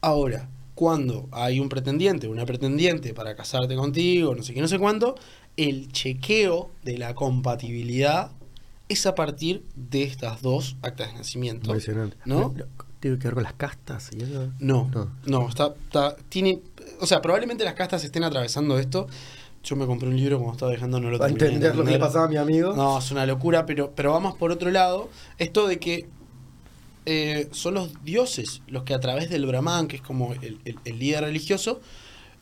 Ahora, 0.00 0.48
cuando 0.74 1.28
hay 1.32 1.60
un 1.60 1.68
pretendiente, 1.68 2.26
una 2.28 2.44
pretendiente 2.46 3.14
para 3.14 3.36
casarte 3.36 3.76
contigo, 3.76 4.34
no 4.34 4.42
sé 4.42 4.54
qué, 4.54 4.60
no 4.60 4.68
sé 4.68 4.78
cuánto, 4.78 5.14
el 5.56 5.90
chequeo 5.92 6.70
de 6.82 6.98
la 6.98 7.14
compatibilidad 7.14 8.32
es 8.88 9.06
a 9.06 9.14
partir 9.14 9.64
de 9.76 10.02
estas 10.02 10.42
dos 10.42 10.76
actas 10.82 11.08
de 11.12 11.14
nacimiento. 11.18 11.66
Impresionante. 11.70 12.16
¿No? 12.24 12.54
¿Tiene 13.00 13.18
que 13.18 13.24
ver 13.28 13.34
con 13.34 13.42
las 13.42 13.52
castas 13.54 14.10
y 14.18 14.22
eso? 14.22 14.50
No, 14.58 14.90
No. 14.94 15.10
no, 15.26 15.48
está, 15.48 15.74
está- 15.84 16.16
tiene, 16.28 16.60
o 17.00 17.06
sea, 17.06 17.20
probablemente 17.22 17.62
las 17.64 17.74
castas 17.74 18.02
estén 18.04 18.24
atravesando 18.24 18.78
esto. 18.78 19.06
Yo 19.64 19.76
me 19.76 19.86
compré 19.86 20.08
un 20.08 20.16
libro 20.16 20.36
cuando 20.38 20.52
estaba 20.52 20.72
dejando, 20.72 21.00
no 21.00 21.10
lo 21.10 21.18
Para 21.18 21.28
terminé 21.32 21.48
de 21.48 21.54
entender 21.68 21.76
lo 21.76 21.84
que 21.84 21.92
le 21.92 21.98
pasaba 21.98 22.26
a 22.26 22.28
mi 22.28 22.36
amigo. 22.36 22.74
No, 22.74 22.98
es 22.98 23.10
una 23.10 23.24
locura, 23.24 23.64
pero, 23.64 23.92
pero 23.94 24.12
vamos 24.12 24.34
por 24.36 24.50
otro 24.52 24.70
lado. 24.70 25.08
Esto 25.38 25.66
de 25.66 25.78
que 25.78 26.06
eh, 27.06 27.48
son 27.52 27.74
los 27.74 28.02
dioses 28.04 28.62
los 28.66 28.82
que 28.84 28.94
a 28.94 29.00
través 29.00 29.30
del 29.30 29.46
Brahman, 29.46 29.88
que 29.88 29.96
es 29.96 30.02
como 30.02 30.32
el, 30.34 30.58
el- 30.64 30.78
el 30.84 30.98
líder 30.98 31.24
religioso, 31.24 31.80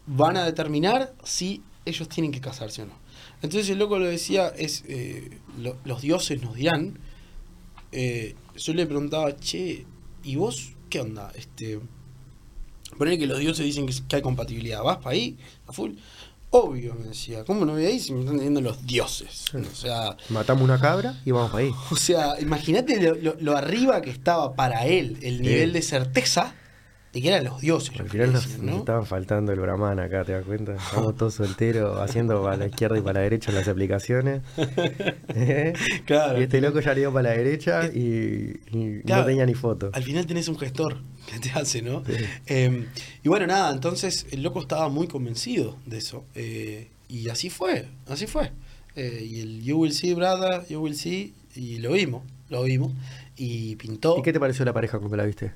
van 0.07 0.37
a 0.37 0.45
determinar 0.45 1.15
si 1.25 1.63
ellos 1.85 2.09
tienen 2.09 2.33
que 2.33 2.41
casarse 2.41 2.83
o 2.83 2.87
no. 2.87 2.95
Entonces 3.43 3.69
el 3.71 3.79
loco 3.79 3.99
lo 3.99 4.07
decía, 4.07 4.49
es 4.49 4.85
eh, 4.89 5.39
lo- 5.59 5.77
los 5.85 6.03
dioses 6.03 6.43
nos 6.43 6.55
dirán. 6.55 6.99
eh, 7.93 8.35
yo 8.57 8.73
le 8.75 8.87
preguntaba, 8.87 9.37
che, 9.37 9.85
¿y 10.25 10.37
vos 10.37 10.73
qué 10.91 11.01
onda? 11.01 11.31
Este, 11.37 11.79
Poner 12.99 13.19
que 13.19 13.27
los 13.27 13.39
dioses 13.39 13.65
dicen 13.65 13.87
que, 13.87 13.95
que 14.07 14.17
hay 14.17 14.23
compatibilidad. 14.23 14.83
¿Vas 14.83 14.99
para 14.99 15.11
ahí? 15.11 15.37
¿A 15.67 15.73
full? 15.73 15.93
Obvio, 16.55 16.95
me 16.95 17.07
decía. 17.07 17.45
¿Cómo 17.45 17.65
no 17.65 17.73
voy 17.73 17.87
ahí 17.87 17.99
si 17.99 18.13
me 18.13 18.21
están 18.21 18.35
diciendo 18.37 18.61
los 18.61 18.85
dioses? 18.87 19.47
O 19.55 19.75
sea, 19.75 20.17
Matamos 20.29 20.63
una 20.63 20.79
cabra 20.79 21.19
y 21.25 21.31
vamos 21.31 21.51
para 21.51 21.65
ahí. 21.65 21.71
o 21.91 21.97
sea, 21.97 22.39
imagínate 22.41 23.01
lo, 23.01 23.15
lo- 23.15 23.37
lo 23.41 23.57
arriba 23.57 24.03
que 24.03 24.11
estaba 24.11 24.55
para 24.55 24.87
él 24.87 25.17
el 25.23 25.41
nivel 25.41 25.73
de 25.73 25.81
certeza 25.81 26.55
de 27.13 27.21
que 27.21 27.29
eran 27.29 27.45
los 27.45 27.61
dioses. 27.61 27.99
Al 28.01 28.09
final 28.09 28.33
nos, 28.33 28.59
¿no? 28.59 28.79
estaban 28.79 29.05
faltando 29.07 29.53
el 29.53 29.61
Brahman 29.61 30.01
acá, 30.01 30.25
¿te 30.25 30.33
das 30.33 30.45
cuenta? 30.47 30.75
Estamos 30.77 31.15
todos 31.17 31.35
solteros 31.35 32.01
haciendo 32.01 32.43
para 32.43 32.57
la 32.57 32.67
izquierda 32.67 32.97
y 32.99 33.03
para 33.03 33.15
la 33.21 33.21
derecha 33.25 33.53
las 33.53 33.69
aplicaciones. 33.69 34.41
¿Eh? 35.35 35.73
Claro. 36.07 36.39
Y 36.41 36.45
este 36.45 36.61
loco 36.61 36.81
ya 36.81 36.95
le 36.95 37.01
dio 37.01 37.13
para 37.13 37.31
la 37.31 37.37
derecha 37.37 37.87
y, 37.87 38.61
y 38.73 39.01
Claro. 39.03 39.23
no 39.23 39.27
tenía 39.27 39.47
ni 39.47 39.55
foto. 39.55 39.91
Al 39.93 40.03
final 40.03 40.27
tenés 40.27 40.49
un 40.49 40.59
gestor 40.59 40.99
que 41.31 41.39
te 41.39 41.51
hace, 41.51 41.83
¿no? 41.83 42.05
Sí. 42.07 42.13
Eh, 42.47 42.87
y 43.23 43.29
bueno, 43.29 43.47
nada, 43.47 43.73
entonces 43.73 44.27
el 44.31 44.43
loco 44.43 44.61
estaba 44.61 44.89
muy 44.89 45.07
convencido 45.07 45.77
de 45.87 45.99
eso. 45.99 46.25
eh, 46.35 46.89
y 47.09 47.29
así 47.29 47.51
fue, 47.51 47.89
así 48.07 48.27
fue. 48.27 48.53
Eh, 48.97 49.27
y 49.29 49.41
el 49.41 49.63
You 49.63 49.77
Will 49.79 49.93
See, 49.93 50.15
brother, 50.15 50.67
You 50.69 50.81
Will 50.81 50.97
See, 50.97 51.35
y 51.55 51.77
lo 51.79 51.93
vimos, 51.93 52.23
lo 52.49 52.63
vimos. 52.63 52.93
Y 53.37 53.77
pintó. 53.77 54.17
¿Y 54.19 54.23
qué 54.23 54.33
te 54.33 54.39
pareció 54.39 54.65
la 54.65 54.73
pareja 54.75 54.99
cuando 54.99 55.17
la 55.17 55.25
viste? 55.25 55.53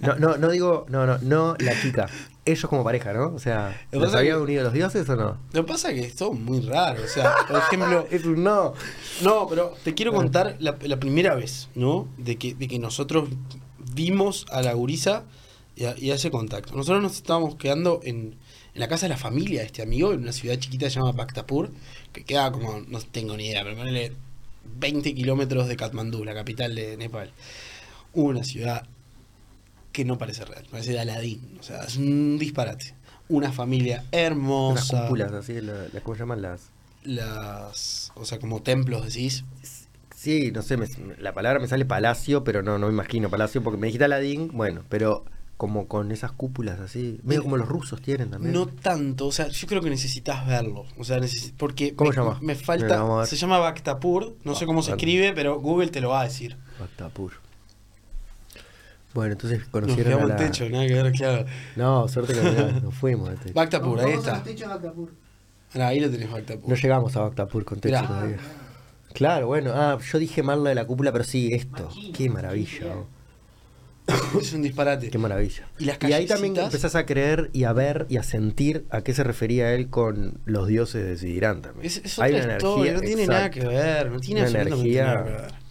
No, 0.00 0.16
no, 0.16 0.36
no 0.36 0.50
digo, 0.50 0.84
no, 0.88 1.06
no, 1.06 1.18
no 1.18 1.56
la 1.58 1.80
chica. 1.80 2.06
Ellos 2.44 2.68
como 2.68 2.84
pareja, 2.84 3.12
¿no? 3.14 3.28
O 3.34 3.38
sea, 3.38 3.86
¿los 3.90 4.14
habían 4.14 4.36
que- 4.36 4.42
unido 4.42 4.62
los 4.64 4.72
dioses 4.74 5.08
o 5.08 5.16
no? 5.16 5.38
Lo 5.52 5.64
que 5.64 5.72
pasa 5.72 5.90
es 5.90 6.00
que 6.10 6.16
todo 6.16 6.32
muy 6.32 6.60
raro. 6.60 7.02
O 7.02 7.08
sea, 7.08 7.34
por 7.48 7.56
ejemplo, 7.58 8.06
Es 8.10 8.24
un 8.26 8.44
no. 8.44 8.74
No, 9.22 9.46
pero 9.48 9.72
te 9.82 9.94
quiero 9.94 10.12
contar 10.12 10.56
la, 10.60 10.76
la 10.82 11.00
primera 11.00 11.34
vez, 11.34 11.68
¿no? 11.74 12.08
De 12.18 12.36
que, 12.36 12.54
de 12.54 12.68
que 12.68 12.78
nosotros 12.78 13.28
vimos 13.94 14.46
a 14.50 14.60
la 14.60 14.74
gurisa 14.74 15.24
y 15.76 15.86
a, 15.86 15.94
y 15.98 16.10
a 16.10 16.16
ese 16.16 16.30
contacto. 16.30 16.74
Nosotros 16.76 17.02
nos 17.02 17.14
estábamos 17.16 17.56
quedando 17.56 18.00
en, 18.04 18.36
en 18.74 18.80
la 18.80 18.88
casa 18.88 19.06
de 19.06 19.10
la 19.10 19.16
familia 19.16 19.60
de 19.60 19.66
este 19.66 19.80
amigo, 19.82 20.12
en 20.12 20.20
una 20.20 20.32
ciudad 20.32 20.56
chiquita 20.58 20.88
llamada 20.88 21.12
Bhaktapur, 21.12 21.70
que 22.12 22.24
queda 22.24 22.52
como, 22.52 22.80
no 22.86 23.00
tengo 23.00 23.36
ni 23.36 23.46
idea, 23.46 23.64
pero 23.64 23.76
ponele 23.76 24.12
20 24.78 25.14
kilómetros 25.14 25.68
de 25.68 25.76
Katmandú, 25.76 26.24
la 26.24 26.34
capital 26.34 26.74
de 26.74 26.96
Nepal. 26.96 27.30
Una 28.12 28.44
ciudad 28.44 28.86
que 29.92 30.04
no 30.04 30.18
parece 30.18 30.44
real, 30.44 30.64
parece 30.70 30.92
de 30.92 31.00
Aladín, 31.00 31.56
o 31.60 31.62
sea, 31.62 31.82
es 31.84 31.96
un 31.96 32.38
disparate. 32.38 32.94
Una 33.28 33.52
familia 33.52 34.04
hermosa. 34.12 35.02
cúpulas 35.04 35.32
así, 35.32 35.60
la, 35.60 35.86
la- 35.92 36.00
¿cómo 36.02 36.16
llaman 36.16 36.42
las? 36.42 36.70
Las, 37.04 38.12
o 38.14 38.24
sea, 38.24 38.38
como 38.38 38.62
templos, 38.62 39.04
decís. 39.06 39.44
Sí, 40.14 40.50
no 40.52 40.62
sé, 40.62 40.76
me- 40.76 40.88
la 41.18 41.32
palabra 41.32 41.60
me 41.60 41.68
sale 41.68 41.84
palacio, 41.84 42.44
pero 42.44 42.62
no, 42.62 42.78
no 42.78 42.86
me 42.88 42.92
imagino 42.92 43.30
palacio, 43.30 43.62
porque 43.62 43.78
me 43.78 43.86
dijiste 43.86 44.04
Aladín, 44.04 44.50
bueno, 44.52 44.82
pero 44.88 45.24
como 45.56 45.86
con 45.86 46.10
esas 46.12 46.32
cúpulas 46.32 46.80
así, 46.80 47.20
medio 47.22 47.42
como 47.44 47.56
los 47.56 47.68
rusos 47.68 48.02
tienen 48.02 48.30
también. 48.30 48.52
No 48.52 48.66
tanto, 48.66 49.26
o 49.28 49.32
sea, 49.32 49.48
yo 49.48 49.66
creo 49.68 49.80
que 49.82 49.90
necesitas 49.90 50.46
verlo. 50.46 50.84
O 50.98 51.04
sea, 51.04 51.18
necesi- 51.18 51.52
porque 51.56 51.94
¿Cómo 51.94 52.10
me, 52.10 52.14
se 52.14 52.20
llama? 52.20 52.38
me 52.42 52.54
falta. 52.54 53.04
ver. 53.04 53.26
Se 53.26 53.36
llama 53.36 53.58
Bhaktapur, 53.58 54.36
no 54.44 54.54
sé 54.54 54.66
cómo 54.66 54.82
se 54.82 54.90
Vale. 54.90 55.00
escribe, 55.02 55.32
pero 55.32 55.60
Google 55.60 55.88
te 55.88 56.00
lo 56.00 56.10
va 56.10 56.22
a 56.22 56.24
decir. 56.24 56.56
Bhaktapur. 56.80 57.32
Bueno, 59.14 59.32
entonces 59.32 59.60
Nos 59.60 59.68
conocieron 59.68 60.04
quedamos 60.04 60.24
a 60.24 60.34
la... 60.34 60.40
en 60.44 60.50
techo, 60.50 60.68
nada 60.68 60.86
que 60.88 60.94
ver, 60.94 61.12
claro. 61.12 61.46
No, 61.76 62.08
suerte 62.08 62.34
que 62.34 62.42
no, 62.42 62.80
nos 62.80 62.94
fuimos 62.94 63.30
de 63.30 63.36
techo. 63.36 63.54
Bhaktapur, 63.54 64.00
ahí 64.00 64.12
está. 64.12 64.42
Ah, 65.76 65.86
Ahí 65.88 66.00
lo 66.00 66.10
tenés 66.10 66.30
Bhaktapur. 66.30 66.68
No 66.68 66.74
llegamos 66.74 67.16
a 67.16 67.20
Bhaktapur 67.20 67.64
con 67.64 67.78
techo 67.80 67.94
Mirá. 67.96 68.08
todavía. 68.08 68.38
Claro, 69.12 69.46
bueno, 69.46 69.70
ah, 69.72 69.98
yo 70.12 70.18
dije 70.18 70.42
mal 70.42 70.58
lo 70.64 70.68
de 70.68 70.74
la 70.74 70.84
cúpula, 70.84 71.12
pero 71.12 71.22
sí, 71.22 71.50
esto. 71.52 71.88
Qué 72.12 72.28
maravilla. 72.28 72.96
es 74.40 74.52
un 74.52 74.62
disparate. 74.62 75.08
Qué 75.10 75.18
maravilla. 75.18 75.66
Y 75.78 75.84
las 75.86 75.98
ahí 76.02 76.26
también 76.26 76.56
empezás 76.56 76.94
a 76.94 77.06
creer 77.06 77.50
y 77.52 77.64
a 77.64 77.72
ver 77.72 78.06
y 78.08 78.18
a 78.18 78.22
sentir 78.22 78.84
a 78.90 79.02
qué 79.02 79.14
se 79.14 79.24
refería 79.24 79.72
él 79.74 79.88
con 79.88 80.38
los 80.44 80.68
dioses 80.68 81.04
de 81.06 81.16
Sidirán 81.16 81.62
también. 81.62 81.86
Es, 81.86 81.98
es 82.04 82.18
Hay 82.18 82.32
otra 82.32 82.44
una 82.44 82.56
historia, 82.56 82.92
no 82.92 82.98
energía, 82.98 83.16
tiene 83.16 83.26
nada 83.26 83.50
que 83.50 83.60
ver, 83.66 84.10
no 84.10 84.20
tiene 84.20 84.40
absolutamente 84.42 84.74
energía- 84.74 85.04
nada 85.04 85.24
que 85.24 85.30
ver. 85.30 85.64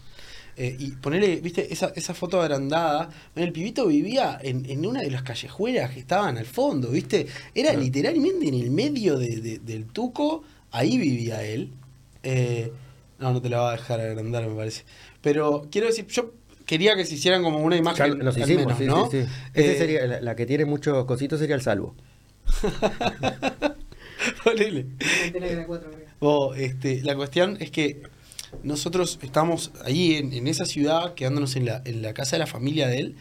Eh, 0.56 0.76
y 0.78 0.92
ponerle, 0.92 1.38
viste, 1.42 1.74
esa, 1.74 1.92
esa 1.96 2.14
foto 2.14 2.40
agrandada, 2.40 3.10
el 3.36 3.52
pibito 3.52 3.88
vivía 3.88 4.38
en, 4.42 4.70
en 4.70 4.86
una 4.86 5.02
de 5.02 5.10
las 5.10 5.24
callejuelas 5.24 5.90
que 5.92 6.00
estaban 6.00 6.38
al 6.38 6.46
fondo, 6.46 6.90
viste, 6.90 7.26
era 7.56 7.72
Ah. 7.72 7.76
literalmente 7.76 8.48
en 8.50 8.54
el 8.56 8.70
medio 8.70 9.18
de- 9.18 9.38
de- 9.42 9.60
del 9.60 9.86
tuco, 9.88 10.44
ahí 10.72 11.00
vivía 11.00 11.44
él. 11.44 11.72
Eh, 12.22 12.72
no, 13.18 13.34
no 13.34 13.42
te 13.42 13.50
la 13.50 13.62
va 13.62 13.70
a 13.70 13.78
dejar 13.78 14.00
agrandar, 14.00 14.48
me 14.48 14.56
parece. 14.56 14.84
Pero 15.22 15.68
quiero 15.72 15.88
decir, 15.88 16.06
yo 16.08 16.32
quería 16.66 16.96
que 16.96 17.06
se 17.06 17.16
hicieran 17.16 17.44
como 17.44 17.60
una 17.60 17.76
Ya 17.76 17.80
imagen. 17.82 18.20
nos 18.20 18.36
al 18.36 18.42
hicimos, 18.44 18.66
menos, 18.66 18.78
sí, 18.80 18.86
¿no? 18.86 19.10
sí, 19.12 19.24
sí. 19.24 19.30
Ese 19.54 19.74
Eh, 19.74 19.78
sería, 19.78 20.08
la, 20.08 20.22
la 20.22 20.36
que 20.36 20.46
tiene 20.46 20.66
muchos 20.66 21.06
cositos 21.06 21.40
sería 21.40 21.56
el 21.56 21.62
salvo. 21.62 21.96
ponele. 24.44 24.86
Este, 26.56 27.02
la 27.04 27.16
cuestión 27.16 27.58
es 27.60 27.72
que 27.72 28.02
nosotros 28.64 29.20
estamos 29.22 29.72
ahí 29.84 30.16
en, 30.16 30.34
en 30.34 30.48
esa 30.48 30.66
ciudad, 30.66 31.14
quedándonos 31.16 31.56
en 31.56 31.66
la, 31.66 31.82
en 31.86 32.02
la 32.02 32.14
casa 32.14 32.36
de 32.36 32.40
la 32.40 32.48
familia 32.48 32.88
de 32.88 33.00
él, 33.00 33.16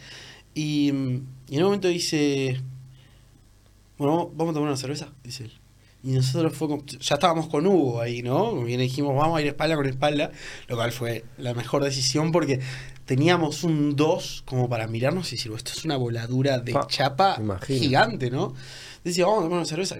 y, 0.53 0.91
mm, 0.93 1.27
y 1.49 1.55
en 1.55 1.61
un 1.61 1.65
momento 1.65 1.87
dice, 1.87 2.61
bueno, 3.97 4.31
vamos- 4.35 4.51
a 4.51 4.53
tomar 4.53 4.69
una 4.69 4.77
cerveza, 4.77 5.09
dice 5.23 5.45
él. 5.45 5.51
Y 6.05 6.11
nosotros 6.11 6.53
fue 6.53 6.67
con- 6.67 6.85
ya 6.85 7.15
estábamos 7.15 7.47
con 7.47 7.65
Hugo 7.65 8.01
ahí, 8.01 8.21
¿no? 8.21 8.49
Como 8.51 8.65
bien 8.65 8.79
dijimos, 8.81 9.15
vamos 9.15 9.37
a 9.37 9.41
ir 9.41 9.47
espalda 9.47 9.75
con 9.77 9.85
espalda, 9.87 10.31
lo 10.67 10.75
cual 10.75 10.91
fue 10.91 11.23
la 11.37 11.53
mejor 11.53 11.83
decisión 11.83 12.31
porque 12.33 12.59
teníamos 13.05 13.63
un 13.63 13.95
2 13.95 14.43
como 14.45 14.69
para 14.69 14.87
mirarnos 14.87 15.27
y 15.31 15.35
decir, 15.35 15.51
"Oh, 15.51 15.55
esto 15.57 15.71
es 15.75 15.85
una 15.85 15.97
voladura 15.97 16.59
de 16.59 16.73
Pa, 16.73 16.87
chapa 16.87 17.37
gigante, 17.65 18.29
¿no? 18.31 18.53
Decía, 19.03 19.25
vamos 19.25 19.39
a 19.41 19.43
tomar 19.43 19.57
una 19.59 19.65
cerveza. 19.65 19.97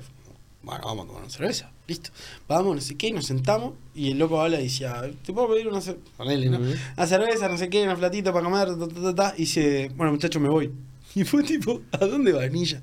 Bueno, 0.62 0.82
vamos 0.86 1.04
a 1.04 1.08
tomar 1.08 1.22
una 1.24 1.32
cerveza, 1.32 1.72
listo. 1.88 2.12
Vamos, 2.48 2.76
no 2.76 2.82
sé 2.82 2.96
qué, 2.96 3.08
y 3.08 3.12
nos 3.12 3.26
sentamos 3.26 3.74
y 3.94 4.12
el 4.12 4.18
loco 4.18 4.40
habla 4.42 4.62
y 4.62 4.64
decía, 4.64 5.02
¿te 5.26 5.34
puedo 5.34 5.50
pedir 5.50 5.68
una 5.68 5.82
cerveza? 5.82 6.06
Ponele, 6.16 6.50
¿no? 6.50 6.60
Una 6.60 7.08
cerveza, 7.08 7.50
no 7.50 7.58
sé 7.58 7.70
qué, 7.70 7.84
una 7.84 7.98
platita 7.98 8.32
para 8.32 8.46
comer, 8.46 8.68
ta, 8.78 8.88
ta, 8.88 9.02
ta, 9.02 9.16
ta. 9.16 9.34
y 9.36 9.42
dice, 9.42 9.92
bueno 9.96 10.14
muchachos, 10.14 10.42
me 10.42 10.50
voy. 10.50 10.72
Y 11.16 11.26
fue 11.26 11.44
tipo, 11.44 11.82
¿a 11.92 11.98
dónde 12.06 12.32
va 12.32 12.48
Ninja? 12.48 12.82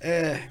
Eh, 0.00 0.48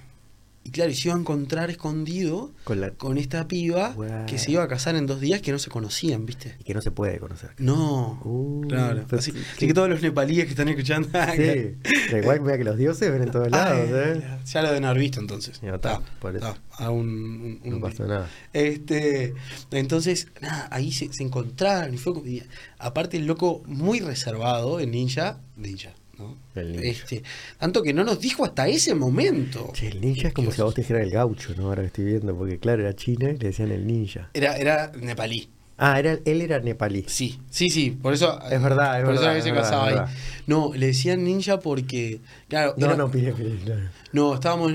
y 0.67 0.71
claro, 0.71 0.91
y 0.91 0.95
se 0.95 1.07
iba 1.07 1.15
a 1.15 1.19
encontrar 1.19 1.69
escondido 1.69 2.51
Con 2.65 2.81
la... 2.81 2.91
con 2.91 3.17
esta 3.17 3.47
piba 3.47 3.95
que 4.27 4.37
se 4.37 4.51
iba 4.51 4.63
a 4.63 4.67
casar 4.67 4.95
en 4.97 5.05
dos 5.07 5.21
días 5.21 5.41
que 5.41 5.51
no 5.53 5.59
se 5.59 5.69
conocían, 5.69 6.25
¿viste? 6.25 6.55
Y 6.59 6.63
que 6.65 6.73
no 6.73 6.81
se 6.81 6.91
puede 6.91 7.19
conocer. 7.19 7.51
No, 7.57 8.19
Uh, 8.23 8.61
claro. 8.67 9.05
pero 9.07 9.19
Así, 9.19 9.31
sí, 9.31 9.37
así 9.39 9.59
sí. 9.59 9.67
que 9.67 9.73
todos 9.73 9.89
los 9.89 10.01
nepalíes 10.01 10.43
que 10.45 10.51
están 10.51 10.67
escuchando. 10.69 11.07
Sí, 11.35 12.11
da 12.11 12.19
igual 12.19 12.41
mira 12.41 12.57
que 12.57 12.63
los 12.63 12.77
dioses 12.77 13.11
ven 13.11 13.23
en 13.23 13.31
todos 13.31 13.49
lados, 13.49 13.89
¿eh? 13.91 14.21
Ya 14.45 14.61
lo 14.61 14.67
deben 14.69 14.85
haber 14.85 14.99
visto 15.01 15.19
entonces. 15.19 15.59
Ya 15.61 15.75
está, 15.75 16.01
por 16.19 16.35
eso. 16.35 16.55
a 16.71 16.89
un, 16.89 17.07
un- 17.09 17.61
un- 17.63 17.69
No 17.71 17.79
pasó 17.79 18.05
nada. 18.05 18.29
Este, 18.53 19.33
entonces, 19.71 20.27
nada, 20.41 20.67
ahí 20.71 20.91
se, 20.91 21.11
se 21.13 21.23
encontraron 21.23 21.93
y 21.93 21.97
fue 21.97 22.13
como- 22.13 22.25
y 22.27 22.43
aparte 22.79 23.17
el 23.17 23.25
loco 23.25 23.63
muy 23.65 23.99
reservado, 23.99 24.79
el 24.79 24.91
ninja, 24.91 25.39
ninja, 25.55 25.93
¿no? 26.17 26.37
El 26.55 26.71
ninja. 26.73 26.87
Este, 26.89 27.23
tanto 27.57 27.81
que 27.83 27.93
no 27.93 28.03
nos 28.03 28.19
dijo 28.19 28.45
hasta 28.45 28.67
ese 28.67 28.95
momento. 28.95 29.71
Che, 29.73 29.87
el 29.87 30.01
ninja 30.01 30.29
es 30.29 30.33
como 30.33 30.51
si 30.51 30.61
a 30.61 30.63
vos 30.65 30.73
te 30.73 30.81
dijeran 30.81 31.03
el 31.03 31.11
gaucho, 31.11 31.53
¿no? 31.57 31.67
Ahora 31.67 31.81
que 31.83 31.87
estoy 31.87 32.05
viendo, 32.05 32.35
porque 32.35 32.59
claro, 32.59 32.81
era 32.83 32.95
china 32.95 33.29
y 33.29 33.37
le 33.37 33.47
decían 33.47 33.71
el 33.71 33.85
ninja. 33.85 34.29
Era, 34.33 34.57
era 34.57 34.91
nepalí. 34.99 35.49
Ah, 35.79 35.99
era, 35.99 36.17
él 36.25 36.41
era 36.41 36.59
nepalí. 36.59 37.05
Sí, 37.07 37.39
sí, 37.51 37.69
sí, 37.69 37.91
por 37.91 38.13
eso. 38.13 38.39
Es 38.49 38.61
verdad, 38.61 38.97
es 38.99 39.05
por 39.05 39.13
verdad, 39.13 39.37
es 39.37 39.45
casaba 39.45 39.87
ahí. 40.07 40.13
No, 40.47 40.71
le 40.73 40.87
decían 40.87 41.23
ninja 41.23 41.59
porque, 41.59 42.19
claro, 42.47 42.73
No, 42.77 42.87
era- 42.87 42.95
no, 42.95 43.11
pide, 43.11 43.31
pide, 43.33 43.55
claro. 43.57 43.81
no, 44.11 44.33
estábamos, 44.33 44.73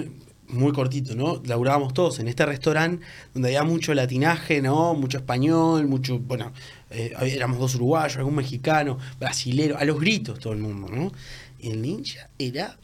muy 0.48 0.72
cortito, 0.72 1.14
¿no? 1.16 1.42
Laburábamos 1.44 1.94
todos 1.94 2.20
en 2.20 2.28
este 2.28 2.44
restaurante 2.46 3.04
donde 3.32 3.48
había 3.48 3.64
mucho 3.64 3.94
latinaje, 3.94 4.60
¿no? 4.62 4.94
Mucho 4.94 5.18
español, 5.18 5.86
mucho, 5.88 6.18
bueno, 6.18 6.52
eh, 6.92 7.14
éramos 7.20 7.58
dos 7.58 7.74
uruguayos, 7.74 8.16
algún 8.16 8.36
mexicano, 8.36 8.98
brasilero, 9.18 9.78
a 9.78 9.84
los 9.84 9.98
gritos 9.98 10.38
todo 10.38 10.52
el 10.52 10.58
mundo, 10.60 10.88
¿no? 10.88 11.12
El 11.60 11.80
ninja 11.80 12.28
era 12.38 12.76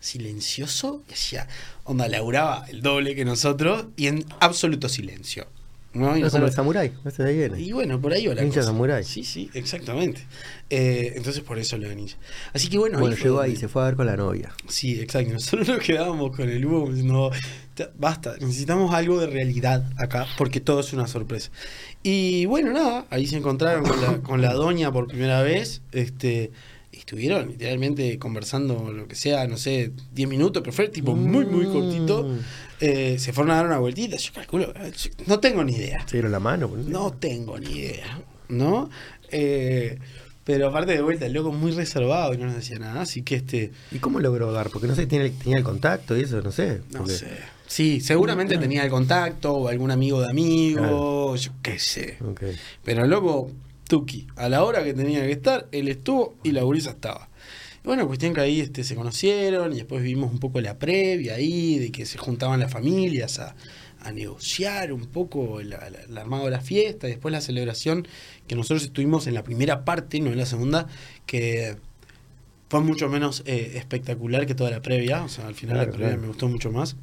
silencioso 0.00 1.02
y 1.08 1.12
hacía, 1.12 1.48
onda, 1.84 2.08
laburaba 2.08 2.66
el 2.68 2.82
doble 2.82 3.14
que 3.14 3.24
nosotros 3.24 3.86
y 3.96 4.06
en 4.06 4.24
absoluto 4.40 4.88
silencio. 4.88 5.46
¿No? 5.94 6.16
Y 6.16 6.22
Es 6.22 6.32
como 6.32 6.46
el 6.46 6.52
samurái, 6.52 6.92
ese 7.04 7.22
de 7.22 7.30
ahí 7.30 7.36
viene. 7.36 7.60
y 7.60 7.72
bueno, 7.72 8.00
por 8.00 8.12
ahí 8.12 8.26
va 8.26 8.34
la 8.34 8.42
Ninja 8.42 8.56
cosa. 8.60 8.68
samurái. 8.68 9.04
Sí, 9.04 9.24
sí, 9.24 9.50
exactamente. 9.54 10.26
Eh, 10.70 11.14
entonces 11.16 11.42
por 11.42 11.58
eso 11.58 11.76
lo 11.78 11.88
de 11.88 11.96
ninja. 11.96 12.16
Así 12.52 12.68
que 12.68 12.78
bueno, 12.78 12.98
Bueno, 12.98 13.16
fue 13.16 13.24
llegó 13.24 13.40
ahí, 13.40 13.56
se 13.56 13.68
fue 13.68 13.82
a 13.82 13.86
ver 13.86 13.96
con 13.96 14.06
la 14.06 14.16
novia. 14.16 14.52
Sí, 14.68 15.00
exacto. 15.00 15.32
Nosotros 15.34 15.66
nos 15.68 15.78
quedábamos 15.78 16.36
con 16.36 16.48
el 16.48 16.64
Hugo 16.64 16.90
diciendo, 16.90 17.30
"Ta- 17.74 17.90
basta, 17.98 18.34
necesitamos 18.40 18.92
algo 18.94 19.18
de 19.20 19.28
realidad 19.28 19.90
acá, 19.96 20.26
porque 20.36 20.60
todo 20.60 20.80
es 20.80 20.92
una 20.92 21.06
sorpresa. 21.06 21.50
Y 22.02 22.44
bueno, 22.46 22.72
nada, 22.72 23.06
ahí 23.10 23.26
se 23.26 23.36
encontraron 23.38 23.84
con 23.84 24.00
la, 24.00 24.18
con 24.22 24.42
la 24.42 24.52
doña 24.52 24.92
por 24.92 25.06
primera 25.08 25.42
vez, 25.42 25.80
este, 25.92 26.50
estuvieron 26.98 27.48
literalmente 27.48 28.18
conversando 28.18 28.92
lo 28.92 29.06
que 29.08 29.14
sea, 29.14 29.46
no 29.46 29.56
sé, 29.56 29.92
10 30.12 30.28
minutos, 30.28 30.62
pero 30.62 30.72
fue 30.72 30.88
tipo 30.88 31.14
muy, 31.14 31.44
muy 31.46 31.66
cortito. 31.66 32.24
Mm. 32.24 32.38
Eh, 32.80 33.16
se 33.18 33.32
fueron 33.32 33.50
a 33.52 33.56
dar 33.56 33.66
una 33.66 33.78
vueltita, 33.78 34.16
yo 34.16 34.32
calculo, 34.32 34.72
no 35.26 35.40
tengo 35.40 35.64
ni 35.64 35.72
idea. 35.74 36.04
Se 36.06 36.16
dieron 36.16 36.32
la 36.32 36.40
mano. 36.40 36.70
No 36.86 37.12
tengo 37.12 37.58
ni 37.58 37.70
idea, 37.70 38.20
¿no? 38.48 38.88
Eh, 39.30 39.98
pero 40.44 40.68
aparte 40.68 40.92
de 40.92 41.02
vuelta, 41.02 41.26
el 41.26 41.32
loco 41.32 41.52
muy 41.52 41.72
reservado 41.72 42.32
y 42.32 42.38
no 42.38 42.46
nos 42.46 42.54
decía 42.54 42.78
nada, 42.78 43.02
así 43.02 43.22
que 43.22 43.34
este... 43.36 43.72
¿Y 43.92 43.98
cómo 43.98 44.18
logró 44.20 44.50
dar? 44.52 44.70
Porque 44.70 44.86
no 44.86 44.94
sé, 44.94 45.06
tiene, 45.06 45.28
tenía 45.30 45.58
el 45.58 45.64
contacto 45.64 46.16
y 46.16 46.22
eso, 46.22 46.40
no 46.40 46.52
sé. 46.52 46.80
No 46.92 47.00
porque- 47.00 47.12
sé. 47.12 47.26
Sí, 47.66 48.00
seguramente 48.00 48.56
tenía 48.56 48.82
el 48.82 48.88
contacto 48.90 49.52
o 49.52 49.68
algún 49.68 49.90
amigo 49.90 50.22
de 50.22 50.30
amigo, 50.30 51.36
yo 51.36 51.50
qué 51.60 51.78
sé. 51.78 52.16
Pero 52.82 53.04
el 53.04 53.10
loco, 53.10 53.50
Tuki, 53.88 54.26
a 54.36 54.48
la 54.48 54.62
hora 54.64 54.84
que 54.84 54.94
tenía 54.94 55.20
que 55.22 55.32
estar, 55.32 55.66
él 55.72 55.88
estuvo 55.88 56.36
y 56.44 56.52
la 56.52 56.62
gurisa 56.62 56.90
estaba. 56.90 57.28
Y 57.82 57.86
bueno, 57.88 58.06
cuestión 58.06 58.34
que 58.34 58.40
ahí 58.40 58.60
este, 58.60 58.84
se 58.84 58.94
conocieron 58.94 59.72
y 59.72 59.76
después 59.76 60.02
vimos 60.02 60.30
un 60.30 60.38
poco 60.38 60.60
la 60.60 60.78
previa 60.78 61.34
ahí, 61.34 61.78
de 61.78 61.90
que 61.90 62.06
se 62.06 62.18
juntaban 62.18 62.60
las 62.60 62.70
familias 62.72 63.38
a, 63.38 63.56
a 64.00 64.12
negociar 64.12 64.92
un 64.92 65.06
poco 65.06 65.60
el, 65.60 65.72
armado 66.16 66.44
de 66.44 66.50
la 66.50 66.60
fiesta, 66.60 67.08
y 67.08 67.12
después 67.12 67.32
la 67.32 67.40
celebración, 67.40 68.06
que 68.46 68.54
nosotros 68.56 68.84
estuvimos 68.84 69.26
en 69.26 69.34
la 69.34 69.42
primera 69.42 69.84
parte, 69.84 70.20
no 70.20 70.30
en 70.30 70.38
la 70.38 70.46
segunda, 70.46 70.86
que 71.26 71.76
fue 72.68 72.80
mucho 72.80 73.08
menos 73.08 73.42
eh, 73.46 73.72
espectacular 73.76 74.44
que 74.46 74.54
toda 74.54 74.70
la 74.70 74.82
previa, 74.82 75.24
o 75.24 75.28
sea, 75.28 75.46
al 75.46 75.54
final 75.54 75.76
Claro, 75.76 75.90
la 75.90 75.96
previa 75.96 76.08
claro. 76.10 76.22
me 76.22 76.28
gustó 76.28 76.48
mucho 76.48 76.70
más. 76.70 76.96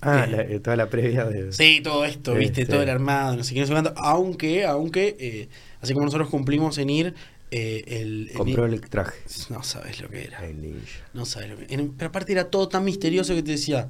Ah, 0.00 0.26
Eh, 0.28 0.30
la- 0.30 0.42
eh, 0.42 0.60
toda 0.60 0.76
la 0.76 0.88
previa 0.90 1.24
de. 1.24 1.50
Sí, 1.52 1.80
todo 1.82 2.04
esto, 2.04 2.34
viste, 2.34 2.62
Este. 2.62 2.72
todo 2.72 2.82
el 2.82 2.90
armado, 2.90 3.36
no 3.36 3.42
sé 3.42 3.54
qué, 3.54 3.60
no 3.60 3.66
sé 3.66 3.72
cuánto. 3.72 3.94
Aunque, 3.96 4.64
aunque, 4.66 5.48
así 5.84 5.92
como 5.94 6.06
nosotros 6.06 6.28
cumplimos 6.28 6.78
en 6.78 6.90
ir, 6.90 7.14
eh, 7.50 7.84
el, 7.86 8.28
el- 8.30 8.36
Compró 8.36 8.66
el 8.66 8.80
traje. 8.80 9.18
No 9.50 9.62
sabes 9.62 10.00
lo 10.00 10.08
que 10.08 10.24
era. 10.24 10.44
El. 10.44 10.80
No 11.12 11.24
sabes 11.24 11.50
lo 11.50 11.56
que 11.56 11.72
era. 11.72 11.84
Pero 11.96 12.08
aparte 12.08 12.32
era 12.32 12.50
todo 12.50 12.68
tan 12.68 12.84
misterioso 12.84 13.34
que 13.34 13.42
te 13.42 13.52
decía, 13.52 13.88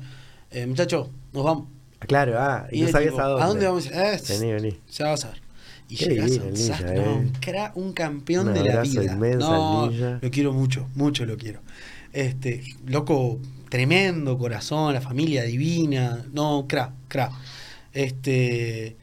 eh, 0.51 0.67
muchacho, 0.67 1.11
nos 1.33 1.45
vamos. 1.45 1.69
Ah, 2.01 2.07
Claro, 2.07 2.35
ah, 2.39 2.67
y, 2.71 2.79
Y 2.79 2.81
no 2.83 2.89
era 2.89 2.93
sabías 2.93 3.13
tipo, 3.13 3.23
a 3.23 3.27
dónde. 3.29 3.43
¿A 3.43 3.47
dónde 3.47 3.67
vamos? 3.67 3.87
Eh, 3.87 4.21
Vení, 4.29 4.53
vení. 4.53 4.81
Ya 4.93 5.07
vas 5.09 5.25
a 5.25 5.31
ver. 5.31 5.43
Y 5.89 5.97
Qué 5.97 6.07
llegás 6.07 6.25
a 6.25 6.29
divino 6.29 6.47
un 6.47 6.53
ninja, 6.55 6.81
no, 6.83 6.91
eh. 6.93 7.09
un, 7.15 7.33
cra- 7.35 7.73
un 7.75 7.93
campeón 7.93 8.53
de 8.55 8.65
la 8.65 8.83
vida. 8.83 9.05
inmenso 9.05 9.51
no, 9.51 9.91
ninja. 9.91 10.19
lo 10.21 10.31
quiero 10.31 10.53
mucho, 10.53 10.89
mucho 10.95 11.25
lo 11.25 11.37
quiero. 11.37 11.61
Este, 12.13 12.63
loco, 12.87 13.39
tremendo 13.69 14.37
corazón, 14.39 14.93
la 14.95 15.01
familia 15.01 15.43
divina. 15.45 16.25
No, 16.33 16.67
cra, 16.69 16.93
cra. 17.09 17.31
Este, 17.93 18.97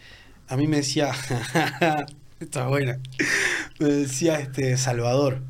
a 0.48 0.58
mí 0.58 0.68
me 0.68 0.78
decía, 0.78 1.12
está 2.44 2.68
buena. 2.68 3.00
Me 3.80 3.88
decía 3.88 4.40
este 4.40 4.78
Salvador, 4.78 5.42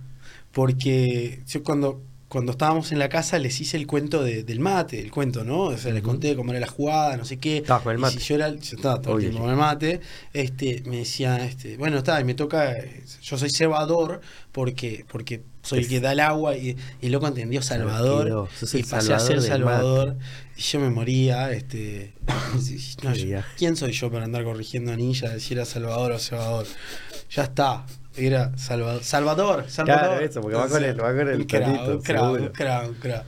porque 0.51 1.43
yo 1.47 1.63
cuando 1.63 2.01
cuando 2.32 2.53
estábamos 2.53 2.94
en 2.94 2.99
la 2.99 3.10
casa 3.10 3.38
les 3.40 3.60
hice 3.60 3.76
el 3.76 3.86
cuento 3.86 4.24
de- 4.24 4.44
del 4.44 4.62
mate, 4.62 5.02
el 5.02 5.12
cuento, 5.12 5.44
¿no? 5.44 5.64
O 5.64 5.78
sea, 5.78 5.91
les 5.91 6.02
conté 6.02 6.34
cómo 6.38 6.52
era 6.52 6.62
la 6.62 6.68
jugada, 6.68 7.18
no 7.18 7.26
sé 7.26 7.38
qué. 7.40 7.58
Estabas 7.58 7.84
con 7.84 7.91
el 7.91 7.98
Y 7.98 8.02
mate. 8.02 8.20
si 8.20 8.26
yo 8.26 8.36
era, 8.36 8.49
yo 8.52 8.76
estaba 8.78 9.02
todo 9.02 9.16
el 9.18 9.22
tiempo 9.24 9.40
con 9.41 9.49
el 9.49 9.58
mate, 9.58 9.99
este, 10.32 10.82
me 10.86 10.98
decía, 10.99 11.44
este, 11.45 11.76
bueno, 11.76 11.98
está, 11.98 12.22
y 12.22 12.24
me 12.24 12.34
toca, 12.34 12.74
yo 13.22 13.38
soy 13.38 13.49
cebador 13.49 14.22
porque, 14.53 15.03
porque 15.12 15.41
soy 15.62 15.80
el 15.80 15.88
que 15.90 15.99
da 15.99 16.14
el 16.14 16.22
agua 16.22 16.56
y, 16.56 16.78
y 17.02 17.06
el 17.08 17.12
loco 17.12 17.28
entendió 17.28 17.62
Salvador 17.62 18.26
quedó. 18.28 18.49
Y 18.80 18.84
pasé 18.84 19.14
a 19.14 19.20
ser 19.20 19.41
Salvador 19.41 20.16
Salvador 20.16 20.18
y 20.56 20.62
yo 20.62 20.80
me 20.80 20.90
moría, 20.90 21.52
este, 21.52 22.14
no, 23.03 23.14
yo-. 23.14 23.40
¿quién 23.58 23.76
soy 23.76 23.91
yo 23.91 24.10
para 24.10 24.24
andar 24.24 24.45
corrigiendo 24.45 24.94
a 24.94 24.95
Ninja 24.95 25.38
si 25.40 25.53
era 25.53 25.66
Salvador 25.66 26.14
o 26.14 26.20
Cebador? 26.20 26.66
Ya 27.30 27.44
está, 27.44 27.86
era 28.15 28.57
Salvador, 28.57 29.03
Salvador, 29.03 29.65
Salvador. 29.69 30.07
Claro, 30.09 30.25
eso, 30.25 30.41
porque 30.41 30.57
va 30.57 30.67
con 30.67 30.83
el- 30.83 30.99
va 31.01 31.13
con 31.15 31.29
el 31.29 31.35
un 31.41 31.45
cra, 32.51 32.81
un 32.88 32.93
cra. 32.95 33.25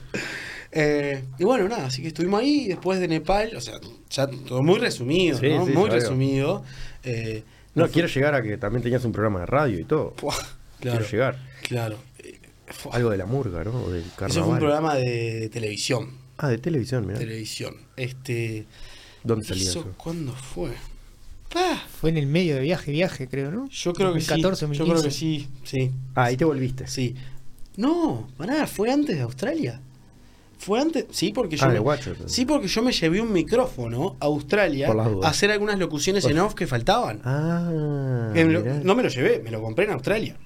Eh, 0.76 1.24
y 1.38 1.44
bueno, 1.44 1.68
nada, 1.68 1.86
así 1.86 2.02
que 2.02 2.08
estuvimos 2.08 2.40
ahí 2.40 2.66
después 2.66 2.98
de 2.98 3.06
Nepal, 3.08 3.54
o 3.56 3.60
sea, 3.60 3.74
ya 4.10 4.26
todo 4.26 4.62
muy 4.62 4.78
resumido, 4.80 5.38
Sí, 5.38 5.48
¿no? 5.50 5.66
sí, 5.66 5.72
muy 5.72 5.88
resumido. 5.88 6.64
Eh, 7.04 7.44
No, 7.74 7.88
quiero 7.88 8.08
llegar 8.08 8.34
a 8.34 8.42
que 8.42 8.56
también 8.56 8.82
tenías 8.82 9.04
un 9.04 9.12
programa 9.12 9.40
de 9.40 9.46
radio 9.46 9.78
y 9.78 9.84
todo. 9.84 10.14
Claro, 10.14 10.38
Quiero 10.80 11.08
llegar. 11.10 11.38
claro. 11.62 11.98
Algo 12.92 13.10
de 13.10 13.16
la 13.18 13.26
murga, 13.26 13.62
¿no? 13.64 13.70
O 13.84 13.90
del 13.90 14.02
carnaval. 14.16 14.30
Eso 14.30 14.44
fue 14.44 14.52
un 14.54 14.58
programa 14.58 14.94
de, 14.96 15.40
de 15.40 15.48
televisión. 15.48 16.18
Ah, 16.38 16.48
de 16.48 16.58
televisión, 16.58 17.06
mira. 17.06 17.18
Televisión. 17.18 17.76
Este. 17.96 18.66
¿Dónde 19.22 19.44
salía 19.46 19.70
¿eso 19.70 19.80
eso? 19.80 19.94
¿Cuándo 19.96 20.32
fue? 20.32 20.70
Ah, 21.54 21.82
Fue 22.00 22.10
en 22.10 22.16
el 22.18 22.26
medio 22.26 22.56
de 22.56 22.60
viaje, 22.62 22.90
viaje, 22.90 23.28
creo, 23.28 23.50
¿no? 23.50 23.68
yo 23.68 23.92
creo 23.92 24.12
que 24.12 24.20
sí. 24.20 24.26
2014, 24.42 24.66
Yo 24.76 24.84
creo 24.84 24.96
que 24.96 25.02
2015. 25.08 25.10
sí, 25.10 25.48
sí. 25.64 25.90
Ah, 26.14 26.24
ahí 26.24 26.36
te 26.36 26.44
volviste. 26.44 26.86
Sí. 26.86 27.14
No, 27.76 28.28
pará, 28.36 28.66
fue 28.66 28.90
antes 28.90 29.16
de 29.16 29.22
Australia. 29.22 29.80
Fue 30.58 30.80
antes, 30.80 31.06
sí, 31.10 31.32
porque 31.34 31.56
yo 31.56 31.66
Ah, 31.66 31.68
me-. 31.68 32.28
Sí, 32.28 32.46
porque 32.46 32.68
yo 32.68 32.82
me 32.82 32.92
llevé 32.92 33.20
un 33.20 33.32
micrófono 33.32 34.16
a 34.20 34.26
Australia 34.26 34.88
a 35.22 35.28
hacer 35.28 35.50
algunas 35.50 35.78
locuciones 35.78 36.24
en 36.24 36.38
off 36.38 36.54
que 36.54 36.66
faltaban. 36.66 37.20
Ah, 37.24 37.70
lo- 38.34 38.64
no 38.82 38.94
me 38.94 39.02
lo 39.02 39.08
llevé, 39.08 39.40
me 39.42 39.50
lo 39.50 39.60
compré 39.60 39.84
en 39.84 39.90
Australia. 39.92 40.36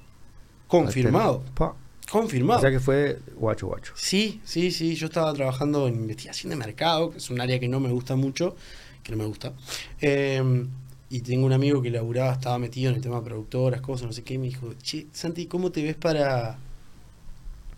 Confirmado. 0.66 1.42
Pa. 1.54 1.74
Confirmado. 2.10 2.58
O 2.58 2.62
sea 2.62 2.70
que 2.70 2.80
fue 2.80 3.18
guacho 3.36 3.66
guacho. 3.66 3.92
Sí, 3.94 4.40
sí, 4.44 4.70
sí. 4.70 4.94
Yo 4.94 5.06
estaba 5.06 5.32
trabajando 5.34 5.86
en 5.88 5.94
investigación 5.96 6.50
de 6.50 6.56
mercado, 6.56 7.10
que 7.10 7.18
es 7.18 7.28
un 7.30 7.40
área 7.40 7.60
que 7.60 7.68
no 7.68 7.80
me 7.80 7.90
gusta 7.90 8.16
mucho, 8.16 8.56
que 9.02 9.12
no 9.12 9.18
me 9.18 9.26
gusta. 9.26 9.52
Eh, 10.00 10.66
y 11.10 11.20
tengo 11.20 11.46
un 11.46 11.52
amigo 11.52 11.80
que 11.80 11.90
laburaba, 11.90 12.32
estaba 12.32 12.58
metido 12.58 12.90
en 12.90 12.96
el 12.96 13.02
tema 13.02 13.16
de 13.16 13.22
productoras, 13.22 13.80
cosas, 13.80 14.06
no 14.06 14.12
sé 14.12 14.22
qué, 14.22 14.34
y 14.34 14.38
me 14.38 14.46
dijo, 14.46 14.74
che, 14.82 15.06
Santi, 15.12 15.46
¿cómo 15.46 15.70
te 15.72 15.82
ves 15.82 15.96
para, 15.96 16.58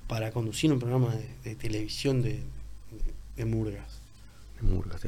para 0.09 0.33
conducir 0.33 0.73
un 0.73 0.79
programa 0.79 1.15
de, 1.15 1.29
de 1.45 1.55
televisión 1.55 2.23
de, 2.23 2.31
de, 2.31 2.43
de 3.37 3.45
murgas? 3.45 4.01
En 4.61 4.75
Murgas, 4.75 5.01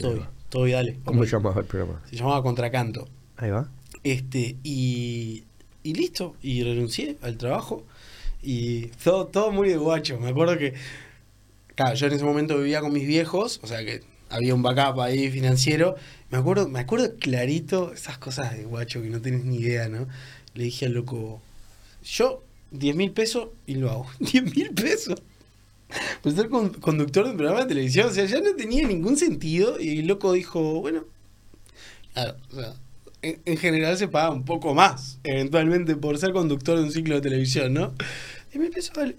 todo 0.48 0.64
bien, 0.64 0.76
dale. 0.76 0.98
¿Cómo 1.04 1.24
se 1.24 1.30
llamaba 1.32 1.60
el 1.60 1.66
programa? 1.66 2.00
Se 2.08 2.16
llamaba 2.16 2.42
Contracanto. 2.42 3.08
Ahí 3.36 3.50
va. 3.50 3.68
Este, 4.02 4.56
y, 4.62 5.44
y 5.82 5.94
listo, 5.94 6.36
y 6.42 6.62
renuncié 6.62 7.18
al 7.22 7.36
trabajo. 7.36 7.84
Y 8.42 8.86
todo, 9.04 9.26
todo 9.26 9.52
muy 9.52 9.68
de 9.68 9.76
guacho. 9.76 10.18
Me 10.18 10.28
acuerdo 10.28 10.58
que, 10.58 10.74
claro, 11.74 11.94
yo 11.94 12.06
en 12.06 12.12
ese 12.14 12.24
momento 12.24 12.56
vivía 12.58 12.80
con 12.80 12.92
mis 12.92 13.06
viejos, 13.06 13.60
o 13.62 13.66
sea 13.66 13.84
que 13.84 14.02
había 14.32 14.54
un 14.54 14.62
backup 14.62 15.00
ahí 15.00 15.30
financiero. 15.30 15.96
Me 16.30 16.38
acuerdo, 16.38 16.68
me 16.68 16.80
acuerdo 16.80 17.16
clarito 17.16 17.92
esas 17.92 18.18
cosas 18.18 18.56
de 18.56 18.64
guacho 18.64 19.02
que 19.02 19.10
no 19.10 19.20
tenés 19.22 19.44
ni 19.44 19.58
idea, 19.58 19.88
¿no? 19.88 20.08
Le 20.54 20.64
dije 20.64 20.86
al 20.86 20.92
loco, 20.94 21.42
yo 22.04 22.42
10 22.72 22.96
mil 22.96 23.12
pesos 23.12 23.48
y 23.66 23.76
lo 23.76 23.90
hago. 23.90 24.06
10 24.20 24.44
mil 24.56 24.70
pesos. 24.74 25.20
Pues 26.22 26.34
ser 26.34 26.48
con- 26.48 26.70
conductor 26.74 27.24
de 27.24 27.32
un 27.32 27.36
programa 27.36 27.62
de 27.62 27.68
televisión, 27.68 28.08
o 28.08 28.12
sea, 28.12 28.24
ya 28.26 28.40
no 28.40 28.54
tenía 28.56 28.86
ningún 28.88 29.16
sentido. 29.16 29.78
Y 29.80 30.00
el 30.00 30.06
loco 30.06 30.32
dijo, 30.32 30.80
bueno, 30.80 31.04
Claro, 32.14 32.36
o 32.52 32.54
sea, 32.56 32.74
en, 33.22 33.40
en 33.44 33.56
general 33.56 33.96
se 33.96 34.08
paga 34.08 34.30
un 34.30 34.44
poco 34.44 34.74
más, 34.74 35.18
eventualmente, 35.24 35.96
por 35.96 36.18
ser 36.18 36.32
conductor 36.32 36.76
de 36.78 36.84
un 36.84 36.92
ciclo 36.92 37.14
de 37.14 37.20
televisión, 37.22 37.72
¿no? 37.72 37.94
Y 38.52 38.58
me 38.58 38.66
empezó 38.66 38.92
vale. 38.94 39.16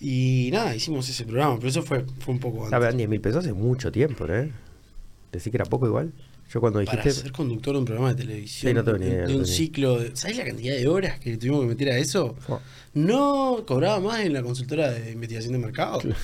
Y 0.00 0.50
nada, 0.52 0.74
hicimos 0.74 1.08
ese 1.08 1.24
programa, 1.24 1.56
pero 1.56 1.68
eso 1.68 1.82
fue, 1.82 2.04
fue 2.20 2.34
un 2.34 2.40
poco 2.40 2.64
antes. 2.64 2.78
verdad, 2.78 2.94
10 2.96 3.08
mil 3.08 3.20
pesos 3.20 3.44
hace 3.44 3.52
mucho 3.54 3.90
tiempo, 3.90 4.26
¿eh? 4.26 4.52
Decís 5.32 5.50
que 5.50 5.56
era 5.56 5.64
poco 5.64 5.86
igual. 5.86 6.12
Yo 6.52 6.60
cuando 6.60 6.78
Para 6.84 7.02
dijiste. 7.02 7.22
ser 7.22 7.32
conductor 7.32 7.72
de 7.74 7.78
un 7.80 7.84
programa 7.86 8.14
de 8.14 8.22
televisión, 8.24 8.70
Sí, 8.70 8.74
no 8.74 8.84
tengo 8.84 8.98
ni 8.98 9.04
de- 9.06 9.10
idea, 9.10 9.20
de, 9.22 9.26
no 9.32 9.38
un 9.38 9.44
tengo 9.44 9.56
ciclo, 9.56 9.98
de- 10.00 10.14
¿sabes 10.16 10.36
la 10.36 10.44
cantidad 10.44 10.76
de 10.76 10.86
horas 10.86 11.18
que 11.18 11.36
tuvimos 11.38 11.62
que 11.62 11.66
meter 11.66 11.88
a 11.90 11.98
eso? 11.98 12.36
Fua. 12.38 12.60
No, 12.94 13.64
cobraba 13.66 13.98
más 14.00 14.20
en 14.20 14.32
la 14.32 14.42
consultora 14.42 14.90
de 14.92 15.12
investigación 15.12 15.54
de 15.54 15.58
mercado. 15.58 15.98
Claro. 15.98 16.16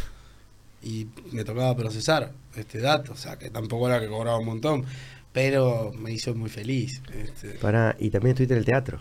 Y 0.85 1.07
me 1.33 1.45
tocaba 1.45 1.77
procesar 1.77 2.33
este 2.57 2.79
dato, 2.81 3.13
o 3.13 3.17
sea, 3.17 3.39
que 3.39 3.51
tampoco 3.51 3.89
era 3.89 4.01
que 4.01 4.09
cobraba 4.09 4.39
un 4.39 4.47
montón, 4.47 4.85
pero 5.33 5.93
me 5.99 6.13
hizo 6.13 6.35
muy 6.35 6.51
feliz. 6.51 7.01
Este, 7.13 7.51
Pará, 7.59 7.97
y 7.99 8.11
también 8.11 8.33
estuviste 8.35 8.55
en 8.55 8.59
el 8.59 8.65
teatro. 8.67 9.01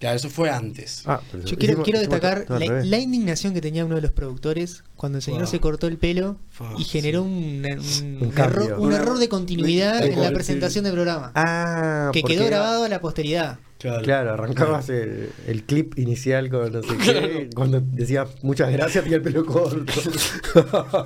Claro, 0.00 0.16
eso 0.16 0.30
fue 0.30 0.50
antes. 0.50 1.02
Ah, 1.06 1.20
pero 1.30 1.44
Yo 1.44 1.56
quiero, 1.56 1.72
hicimos- 1.74 1.84
quiero 1.84 1.98
hicimos 2.00 2.20
destacar 2.20 2.46
todo 2.46 2.58
la, 2.58 2.98
indignación 2.98 3.52
que 3.54 3.60
tenía 3.60 3.84
uno 3.84 3.96
de 3.96 4.00
los 4.00 4.10
productores 4.10 4.82
cuando 4.96 5.18
el 5.18 5.22
señor 5.22 5.42
Wow. 5.42 5.50
se 5.50 5.60
cortó 5.60 5.86
el 5.86 5.98
pelo 5.98 6.38
y 6.78 6.84
generó 6.84 7.22
sí. 7.22 7.28
un, 7.28 8.16
un 8.16 8.22
Un 8.22 8.30
cambio. 8.30 8.62
error, 8.62 8.80
un 8.80 8.92
error 8.94 9.18
de 9.18 9.28
continuidad 9.28 10.02
en 10.04 10.20
la 10.20 10.30
presentación 10.32 10.84
del 10.84 10.94
programa. 10.94 11.32
Ah, 11.34 12.10
que 12.14 12.22
quedó 12.22 12.40
era- 12.46 12.56
grabado 12.58 12.84
a 12.84 12.88
la 12.88 13.00
posteridad. 13.00 13.58
Claro. 13.80 14.02
Claro, 14.02 14.32
arrancabas 14.34 14.90
el, 14.90 15.30
el 15.46 15.64
clip 15.64 15.98
inicial 15.98 16.50
con 16.50 16.70
no 16.70 16.82
sé 16.82 16.98
qué, 16.98 17.48
cuando 17.54 17.80
decías 17.80 18.28
muchas 18.42 18.70
gracias 18.70 19.06
y 19.06 19.14
el 19.14 19.22
pelo 19.22 19.46
corto. 19.46 19.90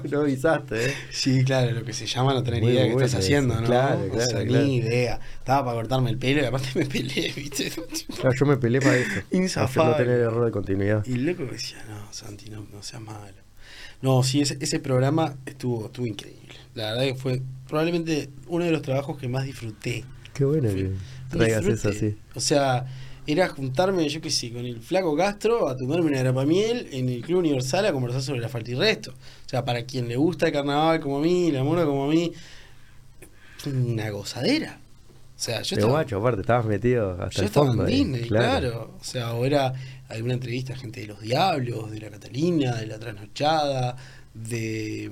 no 0.11 0.21
avisaste, 0.21 0.87
¿eh? 0.87 0.95
Sí, 1.13 1.45
claro, 1.45 1.71
lo 1.71 1.85
que 1.85 1.93
se 1.93 2.07
llama 2.07 2.35
no 2.35 2.43
tener 2.43 2.61
Muy 2.61 2.73
idea 2.73 2.83
de 2.83 2.89
qué 2.89 3.05
estás 3.05 3.15
haciendo, 3.21 3.55
¿no? 3.55 3.65
claro, 3.65 4.01
o 4.13 4.21
sea, 4.21 4.43
ni 4.43 4.79
idea. 4.79 5.21
Estaba 5.39 5.67
para 5.67 5.77
cortarme 5.77 6.11
el 6.11 6.19
pelo 6.19 6.43
y 6.43 6.47
aparte 6.47 6.71
me 6.75 6.87
peleé, 6.87 7.33
¿viste? 7.37 7.71
Claro, 8.17 8.35
yo 8.37 8.45
me 8.45 8.57
peleé 8.57 8.81
para 8.81 8.97
eso. 8.97 9.11
Para 9.31 9.43
Inzafable. 9.43 9.91
no 9.93 9.97
tener 9.97 10.21
error 10.21 10.45
de 10.45 10.51
continuidad. 10.51 11.07
Y 11.07 11.15
loco 11.15 11.45
me 11.45 11.53
decía, 11.53 11.79
no, 11.89 12.13
Santi, 12.13 12.51
no, 12.51 12.67
no 12.73 12.83
seas 12.83 13.03
malo. 13.03 13.39
No, 14.03 14.25
sí, 14.25 14.41
ese, 14.41 14.59
ese 14.61 14.81
programa 14.81 15.37
estuvo, 15.47 15.87
estuvo 15.87 16.07
increíble. 16.07 16.57
La 16.75 16.91
verdad 16.91 17.05
que 17.05 17.15
fue 17.15 17.41
probablemente 17.69 18.31
uno 18.49 18.65
de 18.65 18.73
los 18.73 18.83
trabajos 18.83 19.17
que 19.17 19.29
más 19.29 19.45
disfruté. 19.45 20.05
Qué 20.35 20.45
bueno 20.45 20.69
que 20.69 20.91
traigas 21.31 21.67
eso 21.67 21.89
así. 21.89 22.17
O 22.35 22.41
sea, 22.41 22.87
era 23.27 23.49
juntarme, 23.49 24.09
yo 24.09 24.21
qué 24.21 24.31
sé, 24.31 24.53
con 24.53 24.65
el 24.67 24.81
flaco 24.81 25.17
Castro 25.17 25.69
a 25.69 25.77
tomarme 25.77 26.09
una 26.09 26.19
grapamiel 26.19 26.89
en 26.93 27.09
el 27.09 27.23
Club 27.23 27.39
Universal 27.39 27.87
a 27.87 27.93
conversar 27.93 28.23
sobre 28.23 28.41
la 28.41 28.49
falta 28.49 28.71
y 28.71 28.75
resto. 28.75 29.13
O 29.13 29.49
sea, 29.49 29.65
para 29.65 29.85
quien 29.85 30.09
le 30.09 30.17
gusta 30.17 30.47
el 30.47 30.53
carnaval 30.53 31.01
como 31.01 31.19
a 31.19 31.21
mí, 31.21 31.51
la 31.51 31.65
mona 31.65 31.85
como 31.85 32.05
a 32.05 32.09
mí, 32.09 32.33
una 33.67 34.11
gozadera. 34.11 34.79
O 35.37 35.41
sea, 35.45 35.63
yo 35.63 35.77
estaba, 35.77 35.93
guacho, 35.93 36.19
aparte, 36.19 36.43
estabas 36.43 36.67
metido 36.67 37.13
hasta 37.13 37.31
yo 37.31 37.41
el 37.43 37.47
estaba 37.47 37.67
fondo. 37.67 37.83
en 37.83 37.89
ahí, 37.89 37.97
Disney, 37.97 38.29
claro. 38.29 38.95
O 39.01 39.05
sea, 39.05 39.35
o 39.35 39.45
era 39.45 39.73
alguna 40.09 40.35
entrevista 40.35 40.75
a 40.75 40.77
gente 40.77 41.01
de 41.01 41.07
los 41.07 41.21
Diablos, 41.21 41.91
de 41.91 42.01
la 42.01 42.11
Catalina, 42.11 42.77
de 42.77 42.87
la 42.87 42.99
Trasnochada, 42.99 43.97
de, 44.33 45.11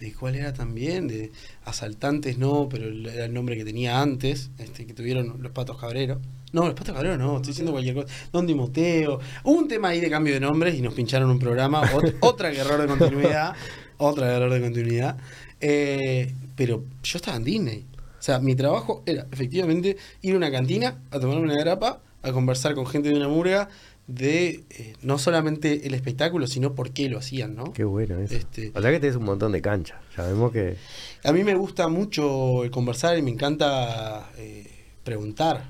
de 0.00 0.12
cuál 0.14 0.34
era 0.34 0.52
también, 0.52 1.06
de 1.06 1.30
Asaltantes 1.64 2.38
no, 2.38 2.68
pero 2.68 2.86
era 3.10 3.26
el 3.26 3.34
nombre 3.34 3.56
que 3.56 3.64
tenía 3.64 4.00
antes, 4.00 4.50
este 4.58 4.86
que 4.86 4.94
tuvieron 4.94 5.36
los 5.42 5.52
Patos 5.52 5.78
Cabreros. 5.78 6.18
No, 6.52 6.64
los 6.66 6.74
Patos 6.74 6.94
Cabreros 6.94 7.18
no, 7.18 7.36
estoy 7.36 7.50
diciendo 7.50 7.70
cualquier 7.72 7.94
cosa. 7.94 8.08
Don 8.32 8.46
Timoteo. 8.46 9.20
Hubo 9.44 9.58
un 9.58 9.68
tema 9.68 9.88
ahí 9.88 10.00
de 10.00 10.10
cambio 10.10 10.34
de 10.34 10.40
nombres 10.40 10.74
y 10.74 10.82
nos 10.82 10.94
pincharon 10.94 11.30
un 11.30 11.38
programa. 11.38 11.82
Ot- 11.92 12.16
otra 12.20 12.50
error 12.52 12.80
de 12.80 12.86
continuidad. 12.88 13.54
Otra 13.98 14.34
error 14.34 14.52
de 14.52 14.60
continuidad. 14.60 15.16
Eh, 15.60 16.32
pero 16.56 16.84
yo 17.02 17.16
estaba 17.18 17.36
en 17.36 17.44
Disney. 17.44 17.86
O 18.18 18.22
sea, 18.22 18.38
mi 18.40 18.54
trabajo 18.54 19.02
era 19.06 19.26
efectivamente 19.30 19.96
ir 20.22 20.34
a 20.34 20.36
una 20.36 20.50
cantina 20.50 20.98
a 21.10 21.20
tomarme 21.20 21.42
una 21.42 21.56
grapa, 21.58 22.00
a 22.22 22.32
conversar 22.32 22.74
con 22.74 22.86
gente 22.86 23.08
de 23.10 23.16
una 23.16 23.28
murga 23.28 23.68
de 24.14 24.64
eh, 24.70 24.94
no 25.02 25.18
solamente 25.18 25.86
el 25.86 25.94
espectáculo, 25.94 26.46
sino 26.46 26.74
por 26.74 26.90
qué 26.92 27.08
lo 27.08 27.18
hacían, 27.18 27.54
¿no? 27.54 27.72
Qué 27.72 27.84
bueno 27.84 28.18
eso. 28.18 28.34
Este- 28.34 28.72
O 28.74 28.80
sea 28.82 28.90
que 28.90 29.00
tenés 29.00 29.16
un 29.16 29.24
montón 29.24 29.52
de 29.52 29.62
cancha. 29.62 30.00
Ya 30.16 30.24
vemos 30.26 30.52
que. 30.52 30.76
A 31.24 31.32
mí 31.32 31.44
me 31.44 31.54
gusta 31.54 31.88
mucho 31.88 32.64
el 32.64 32.70
conversar 32.70 33.16
y 33.18 33.22
me 33.22 33.30
encanta 33.30 34.30
eh, 34.36 34.66
preguntar. 35.04 35.64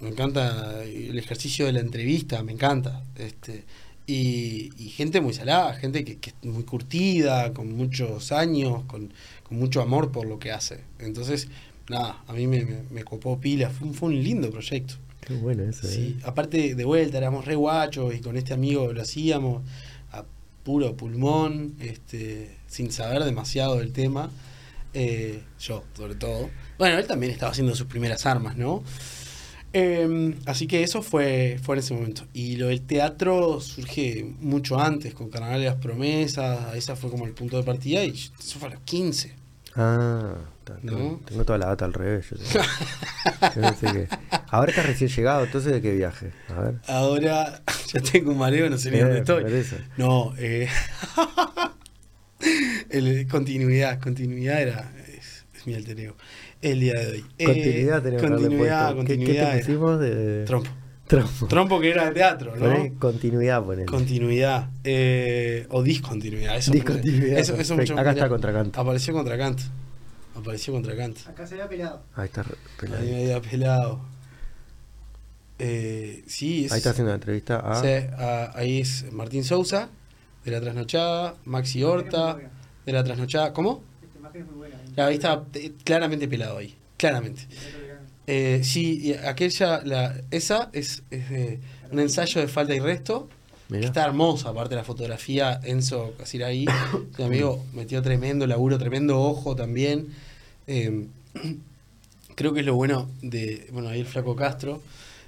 Me 0.00 0.08
encanta 0.08 0.82
el 0.84 1.18
ejercicio 1.18 1.66
de 1.66 1.72
la 1.72 1.80
entrevista, 1.80 2.42
me 2.42 2.52
encanta. 2.52 3.02
Este, 3.16 3.64
y, 4.06 4.70
y 4.76 4.88
gente 4.90 5.20
muy 5.20 5.32
salada, 5.32 5.74
gente 5.74 6.04
que, 6.04 6.18
que 6.18 6.30
es 6.30 6.36
muy 6.48 6.64
curtida, 6.64 7.52
con 7.54 7.72
muchos 7.74 8.32
años, 8.32 8.84
con, 8.86 9.12
con 9.42 9.58
mucho 9.58 9.80
amor 9.80 10.10
por 10.12 10.26
lo 10.26 10.38
que 10.38 10.52
hace. 10.52 10.80
Entonces, 10.98 11.48
nada, 11.88 12.22
a 12.26 12.32
mí 12.32 12.46
me, 12.46 12.64
me, 12.64 12.82
me 12.90 13.04
copó 13.04 13.38
pila. 13.40 13.70
Fue 13.70 14.08
un 14.08 14.22
lindo 14.22 14.50
proyecto. 14.50 14.94
Qué 15.26 15.34
bueno 15.34 15.62
eso, 15.64 15.86
Sí, 15.86 16.16
¿eh? 16.18 16.22
aparte 16.24 16.74
de 16.74 16.84
vuelta, 16.84 17.18
éramos 17.18 17.44
re 17.44 17.54
guachos 17.54 18.14
y 18.14 18.20
con 18.20 18.36
este 18.36 18.52
amigo 18.54 18.92
lo 18.92 19.02
hacíamos 19.02 19.62
a 20.12 20.24
puro 20.62 20.96
pulmón, 20.96 21.74
este, 21.80 22.56
sin 22.66 22.90
saber 22.92 23.24
demasiado 23.24 23.76
del 23.78 23.92
tema. 23.92 24.30
Eh, 24.92 25.42
yo, 25.58 25.82
sobre 25.96 26.14
todo. 26.14 26.50
Bueno, 26.78 26.98
él 26.98 27.06
también 27.06 27.32
estaba 27.32 27.52
haciendo 27.52 27.74
sus 27.74 27.86
primeras 27.86 28.26
armas, 28.26 28.56
¿no? 28.56 28.82
Eh, 29.72 30.36
así 30.46 30.68
que 30.68 30.84
eso 30.84 31.02
fue, 31.02 31.58
fue 31.60 31.74
en 31.74 31.78
ese 31.80 31.94
momento. 31.94 32.22
Y 32.32 32.56
lo 32.56 32.68
del 32.68 32.80
teatro 32.82 33.60
surge 33.60 34.24
mucho 34.40 34.78
antes, 34.78 35.14
con 35.14 35.30
Carnaval 35.30 35.58
de 35.60 35.66
las 35.66 35.76
Promesas, 35.76 36.76
esa 36.76 36.94
fue 36.94 37.10
como 37.10 37.26
el 37.26 37.32
punto 37.32 37.56
de 37.56 37.64
partida 37.64 38.04
y 38.04 38.10
eso 38.10 38.58
fue 38.60 38.68
a 38.68 38.72
los 38.74 38.80
15. 38.82 39.34
Ah, 39.74 40.36
tengo, 40.64 41.44
toda 41.44 41.58
la 41.58 41.66
data 41.66 41.84
al 41.84 41.92
revés. 41.92 42.26
Yo, 42.30 42.36
que- 43.92 44.08
Ahora 44.48 44.70
estás 44.70 44.86
recién 44.86 45.10
llegado, 45.10 45.44
entonces 45.44 45.72
¿de 45.72 45.80
qué 45.82 45.92
viaje? 45.94 46.32
A 46.54 46.60
ver. 46.60 46.74
Ahora 46.88 47.62
ya 47.92 48.00
tengo 48.00 48.32
un 48.32 48.38
mareo, 48.38 48.68
no 48.70 48.78
sé 48.78 48.90
ni 48.90 48.98
Eh, 48.98 49.00
dónde 49.02 49.18
estoy. 49.18 49.44
No, 49.96 50.32
eh, 50.38 50.68
el- 52.90 53.26
continuidad, 53.28 54.00
continuidad 54.00 54.60
era 54.62 54.92
es, 55.08 55.44
es 55.54 55.66
mi 55.66 55.74
alter 55.74 55.98
ego. 56.00 56.16
El 56.62 56.80
día 56.80 56.94
de 56.94 57.06
hoy. 57.12 57.24
Eh, 57.38 57.44
Continuidad 57.44 58.02
tenemos 58.02 58.20
que 58.22 58.26
haberle 58.26 58.46
continuidad, 58.48 58.94
puesto. 58.94 59.04
¿Qué- 59.06 59.16
continuidad. 59.16 59.52
¿Qué, 59.52 59.62
te 59.64 59.72
de 59.98 60.44
Trompo. 60.44 60.70
Trompo. 61.06 61.46
Trompo 61.48 61.80
que 61.80 61.90
era 61.90 62.06
de 62.06 62.12
teatro, 62.12 62.54
Poné 62.54 62.88
¿no? 62.88 62.98
continuidad, 62.98 63.62
ponele. 63.62 63.84
Continuidad. 63.86 64.70
eh, 64.84 65.66
o 65.68 65.82
discontinuidad. 65.82 66.56
Eso, 66.56 66.72
Discontinuidad, 66.72 67.38
Eso, 67.38 67.54
eso 67.56 67.76
mucho- 67.76 67.98
Acá 67.98 68.12
está 68.12 68.28
Contracanto. 68.30 68.80
Apareció 68.80 69.12
Contracanto. 69.12 69.62
Apareció 70.34 70.72
Contracanto. 70.72 71.20
Acá 71.28 71.46
se 71.46 71.54
ve 71.56 71.64
pelado. 71.66 72.02
Ahí 72.16 72.26
está 72.26 72.44
pelado. 72.78 73.02
Ahí 73.02 73.10
medio 73.10 73.42
pelado. 73.42 74.00
Eh, 75.58 76.24
sí, 76.26 76.64
es, 76.64 76.72
Ahí 76.72 76.78
está 76.78 76.90
haciendo 76.90 77.10
la 77.10 77.16
entrevista 77.16 77.60
a. 77.60 77.80
Sí, 77.80 77.88
a- 77.88 78.52
ahí 78.58 78.80
es 78.80 79.12
Martín 79.12 79.44
Sousa, 79.44 79.88
de 80.44 80.50
la 80.50 80.60
trasnochada, 80.60 81.36
Maxi 81.44 81.82
Horta, 81.84 82.38
de 82.84 82.92
la 82.92 83.04
trasnochada. 83.04 83.52
¿Cómo? 83.52 83.82
Esta 84.02 84.18
imagen 84.18 84.40
es 84.42 84.46
muy 84.48 84.56
buena. 84.56 84.76
Claro, 84.94 85.08
ahí 85.10 85.14
está 85.14 85.44
eh, 85.54 85.72
claramente 85.84 86.26
pelado 86.26 86.58
ahí, 86.58 86.74
claramente. 86.96 87.42
Eh, 88.26 88.62
sí, 88.64 89.00
y 89.02 89.12
aquella, 89.14 89.82
la, 89.84 90.14
esa 90.30 90.70
es, 90.72 91.02
es 91.10 91.30
de 91.30 91.60
un 91.92 92.00
ensayo 92.00 92.40
de 92.40 92.48
falta 92.48 92.74
y 92.74 92.80
resto. 92.80 93.28
que 93.68 93.74
Mirá. 93.76 93.86
Está 93.86 94.04
hermosa, 94.04 94.48
aparte 94.50 94.70
de 94.70 94.76
la 94.76 94.84
fotografía, 94.84 95.60
Enzo 95.62 96.14
Casiraí, 96.18 96.66
mi 97.18 97.24
amigo 97.24 97.64
metió 97.72 98.02
tremendo 98.02 98.46
laburo, 98.46 98.76
tremendo 98.78 99.20
ojo 99.20 99.54
también. 99.54 100.08
Eh, 100.66 101.06
creo 102.34 102.52
que 102.52 102.60
es 102.60 102.66
lo 102.66 102.74
bueno 102.74 103.10
de, 103.22 103.68
bueno, 103.72 103.88
ahí 103.88 104.00
el 104.00 104.06
flaco 104.06 104.36
Castro, 104.36 104.82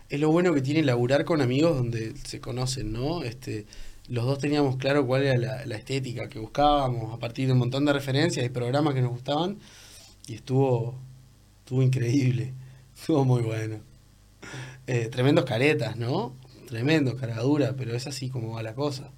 es 0.08 0.20
lo 0.20 0.30
bueno 0.30 0.54
que 0.54 0.62
tiene 0.62 0.82
laburar 0.82 1.24
con 1.24 1.40
amigos 1.40 1.76
donde 1.76 2.14
se 2.24 2.40
conocen, 2.40 2.92
¿no? 2.92 3.22
Este, 3.22 3.66
los 4.08 4.24
dos 4.24 4.38
teníamos 4.38 4.76
claro 4.76 5.06
cuál 5.06 5.24
era 5.24 5.36
la, 5.36 5.66
la 5.66 5.76
estética 5.76 6.28
que 6.28 6.38
buscábamos 6.38 7.12
a 7.12 7.18
partir 7.18 7.46
de 7.46 7.52
un 7.52 7.58
montón 7.58 7.84
de 7.84 7.92
referencias 7.92 8.46
y 8.46 8.48
programas 8.48 8.94
que 8.94 9.02
nos 9.02 9.10
gustaban 9.10 9.58
y 10.26 10.34
estuvo, 10.34 10.94
estuvo 11.60 11.82
increíble, 11.82 12.52
estuvo 12.96 13.24
muy 13.24 13.42
bueno. 13.42 13.80
Eh, 14.86 15.08
tremendos 15.10 15.44
caretas, 15.44 15.96
¿no? 15.96 16.34
Tremendos, 16.68 17.14
caradura, 17.14 17.74
pero 17.76 17.94
es 17.94 18.06
así 18.06 18.28
como 18.28 18.52
va 18.52 18.62
la 18.62 18.74
cosa. 18.74 19.10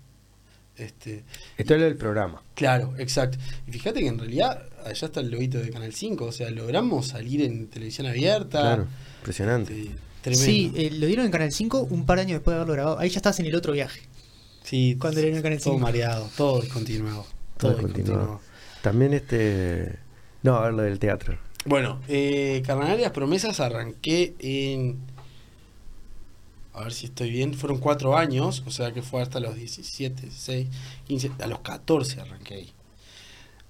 Este, 0.77 1.25
Esto 1.57 1.75
es 1.75 1.81
lo 1.81 1.87
del 1.87 1.97
programa. 1.97 2.43
Claro, 2.55 2.95
exacto. 2.99 3.37
Y 3.67 3.73
fíjate 3.73 4.01
que 4.01 4.07
en 4.07 4.19
realidad 4.19 4.63
allá 4.89 5.07
está 5.07 5.21
el 5.21 5.31
lobito 5.31 5.59
de 5.59 5.71
Canal 5.71 5.93
5, 5.95 6.25
o 6.25 6.33
sea, 6.33 6.51
logramos 6.51 7.09
salir 7.09 7.43
en 7.43 7.69
televisión 7.69 8.07
abierta. 8.07 8.61
Claro, 8.61 8.87
impresionante. 9.19 9.91
Tremendo. 10.23 10.45
Sí, 10.45 10.73
eh, 10.75 10.91
lo 10.93 11.07
dieron 11.07 11.27
en 11.27 11.33
Canal 11.33 11.53
5 11.53 11.89
un 11.91 12.05
par 12.07 12.17
de 12.19 12.23
años 12.23 12.35
después 12.39 12.53
de 12.55 12.57
haberlo 12.57 12.75
grabado. 12.75 12.99
Ahí 12.99 13.09
ya 13.09 13.19
estás 13.19 13.39
en 13.41 13.47
el 13.47 13.55
otro 13.55 13.73
viaje. 13.73 14.01
Sí, 14.65 14.97
cuando 14.99 15.17
le 15.21 15.27
dieron 15.27 15.37
en 15.39 15.43
Canal 15.43 15.59
todo 15.59 15.75
5. 15.75 15.79
mareado, 15.79 16.31
todo 16.37 16.61
descontinuado. 16.61 17.27
Todo 17.57 17.73
Todo 17.73 17.83
continuado. 17.83 18.19
descontinuado. 18.19 18.41
También 18.83 19.15
este. 19.15 19.99
No, 20.43 20.57
a 20.57 20.65
ver 20.65 20.75
lo 20.75 20.83
del 20.83 20.99
teatro. 20.99 21.39
Bueno, 21.65 22.01
eh, 22.09 22.63
las 22.67 23.11
Promesas 23.13 23.61
arranqué 23.61 24.35
en. 24.39 24.99
A 26.73 26.83
ver 26.85 26.93
si 26.93 27.07
estoy 27.07 27.31
bien. 27.31 27.55
Fueron 27.55 27.79
cuatro 27.79 28.17
años, 28.17 28.63
o 28.67 28.71
sea 28.71 28.93
que 28.93 29.03
fue 29.03 29.21
hasta 29.21 29.41
los 29.41 29.57
17, 29.57 30.23
16, 30.23 30.69
15. 31.07 31.33
A 31.41 31.47
los 31.47 31.61
14 31.61 32.21
arranqué 32.21 32.55
ahí. 32.55 32.73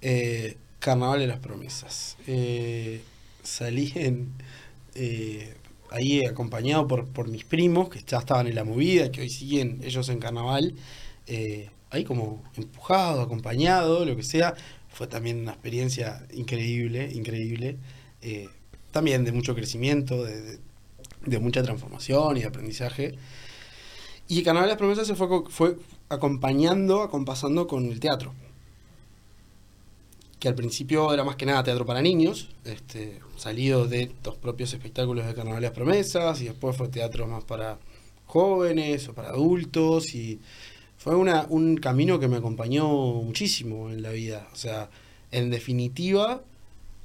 Eh, 0.01 0.57
Carnaval 0.79 1.19
de 1.19 1.27
las 1.27 1.39
Promesas. 1.39 2.17
Eh, 2.27 3.01
salí 3.43 3.91
en. 3.95 4.33
eh, 4.95 5.55
ahí 5.91 6.25
acompañado 6.25 6.87
por, 6.87 7.27
mis 7.27 7.43
primos, 7.45 7.89
que 7.89 8.01
ya 8.05 8.19
estaban 8.19 8.47
en 8.47 8.55
la 8.55 8.63
movida, 8.63 9.11
que 9.11 9.21
hoy 9.21 9.29
siguen 9.29 9.81
ellos 9.83 10.09
en 10.09 10.19
carnaval. 10.19 10.75
eh, 11.27 11.69
ahí 11.91 12.03
como 12.03 12.43
empujado, 12.55 13.21
acompañado, 13.21 14.05
lo 14.05 14.15
que 14.15 14.23
sea. 14.23 14.55
Fue 14.89 15.07
también 15.07 15.41
una 15.41 15.51
experiencia 15.51 16.25
increíble, 16.33 17.09
increíble. 17.13 17.77
eh, 18.21 18.49
también 18.91 19.23
de 19.23 19.31
mucho 19.31 19.55
crecimiento, 19.55 20.23
de, 20.23 20.59
mucha 21.39 21.61
transformación 21.63 22.37
y 22.37 22.41
de 22.41 22.47
aprendizaje. 22.47 23.15
Y 24.27 24.43
Carnaval 24.43 24.67
de 24.67 24.73
las 24.73 24.77
Promesas 24.77 25.07
se 25.07 25.15
fue, 25.15 25.27
fue 25.49 25.77
acompañando, 26.09 27.01
acompasando 27.03 27.67
con 27.67 27.85
el 27.85 27.99
teatro. 27.99 28.33
Que 30.39 30.47
al 30.47 30.55
principio 30.55 31.13
era 31.13 31.23
más 31.23 31.35
que 31.35 31.45
nada 31.45 31.63
teatro 31.63 31.85
para 31.85 32.01
niños, 32.01 32.49
este, 32.63 33.19
salido 33.35 33.87
de 33.87 34.11
los 34.23 34.35
propios 34.37 34.73
espectáculos 34.73 35.25
de 35.25 35.33
Carnaval 35.33 35.61
las 35.61 35.71
Promesas, 35.71 36.41
y 36.41 36.45
después 36.45 36.77
fue 36.77 36.87
teatro 36.87 37.27
más 37.27 37.43
para 37.43 37.77
jóvenes 38.25 39.09
o 39.09 39.13
para 39.13 39.29
adultos 39.29 40.13
y 40.13 40.39
fue 40.97 41.15
una, 41.15 41.45
un 41.49 41.77
camino 41.77 42.19
que 42.19 42.27
me 42.27 42.37
acompañó 42.37 42.87
muchísimo 42.87 43.89
en 43.89 44.01
la 44.01 44.11
vida. 44.11 44.47
O 44.53 44.55
sea, 44.55 44.89
en 45.31 45.49
definitiva, 45.49 46.41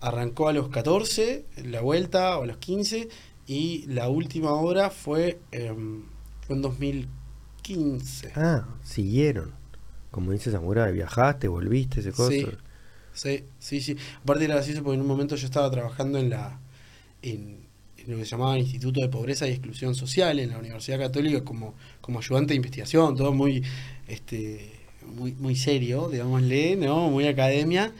arrancó 0.00 0.48
a 0.48 0.52
los 0.52 0.68
14, 0.68 1.44
la 1.64 1.80
vuelta, 1.80 2.36
o 2.38 2.42
a 2.42 2.46
los 2.46 2.56
15, 2.56 3.08
y 3.46 3.86
la 3.86 4.08
última 4.08 4.50
obra 4.52 4.90
fue, 4.90 5.38
em, 5.52 6.02
fue 6.40 6.56
en 6.56 6.62
2015. 6.62 8.32
Ah, 8.34 8.66
siguieron. 8.82 9.52
Como 10.10 10.32
dice 10.32 10.50
Samurai, 10.50 10.92
viajaste, 10.92 11.48
volviste, 11.48 12.00
ese 12.00 12.12
cosa. 12.12 12.30
Sí, 12.30 12.46
sí, 13.14 13.44
sí, 13.58 13.80
sí. 13.80 13.96
Aparte 14.22 14.44
era 14.44 14.54
gracioso 14.54 14.82
porque 14.82 14.96
en 14.96 15.00
un 15.00 15.08
momento 15.08 15.36
yo 15.36 15.46
estaba 15.46 15.70
trabajando 15.70 16.18
en 16.18 16.30
la 16.30 16.60
en, 17.22 17.66
en 17.96 18.10
lo 18.10 18.18
que 18.18 18.24
se 18.24 18.32
llamaba 18.32 18.58
Instituto 18.58 19.00
de 19.00 19.08
Pobreza 19.08 19.48
y 19.48 19.52
Exclusión 19.52 19.94
Social 19.94 20.38
en 20.38 20.50
la 20.50 20.58
Universidad 20.58 20.98
Católica 20.98 21.42
como, 21.44 21.74
como 22.00 22.18
ayudante 22.18 22.50
de 22.50 22.56
investigación, 22.56 23.16
todo 23.16 23.32
muy 23.32 23.62
este 24.08 24.72
muy, 25.06 25.32
muy 25.32 25.56
serio, 25.56 26.08
digámosle, 26.10 26.76
¿no? 26.76 27.10
Muy 27.10 27.26
academia. 27.26 27.92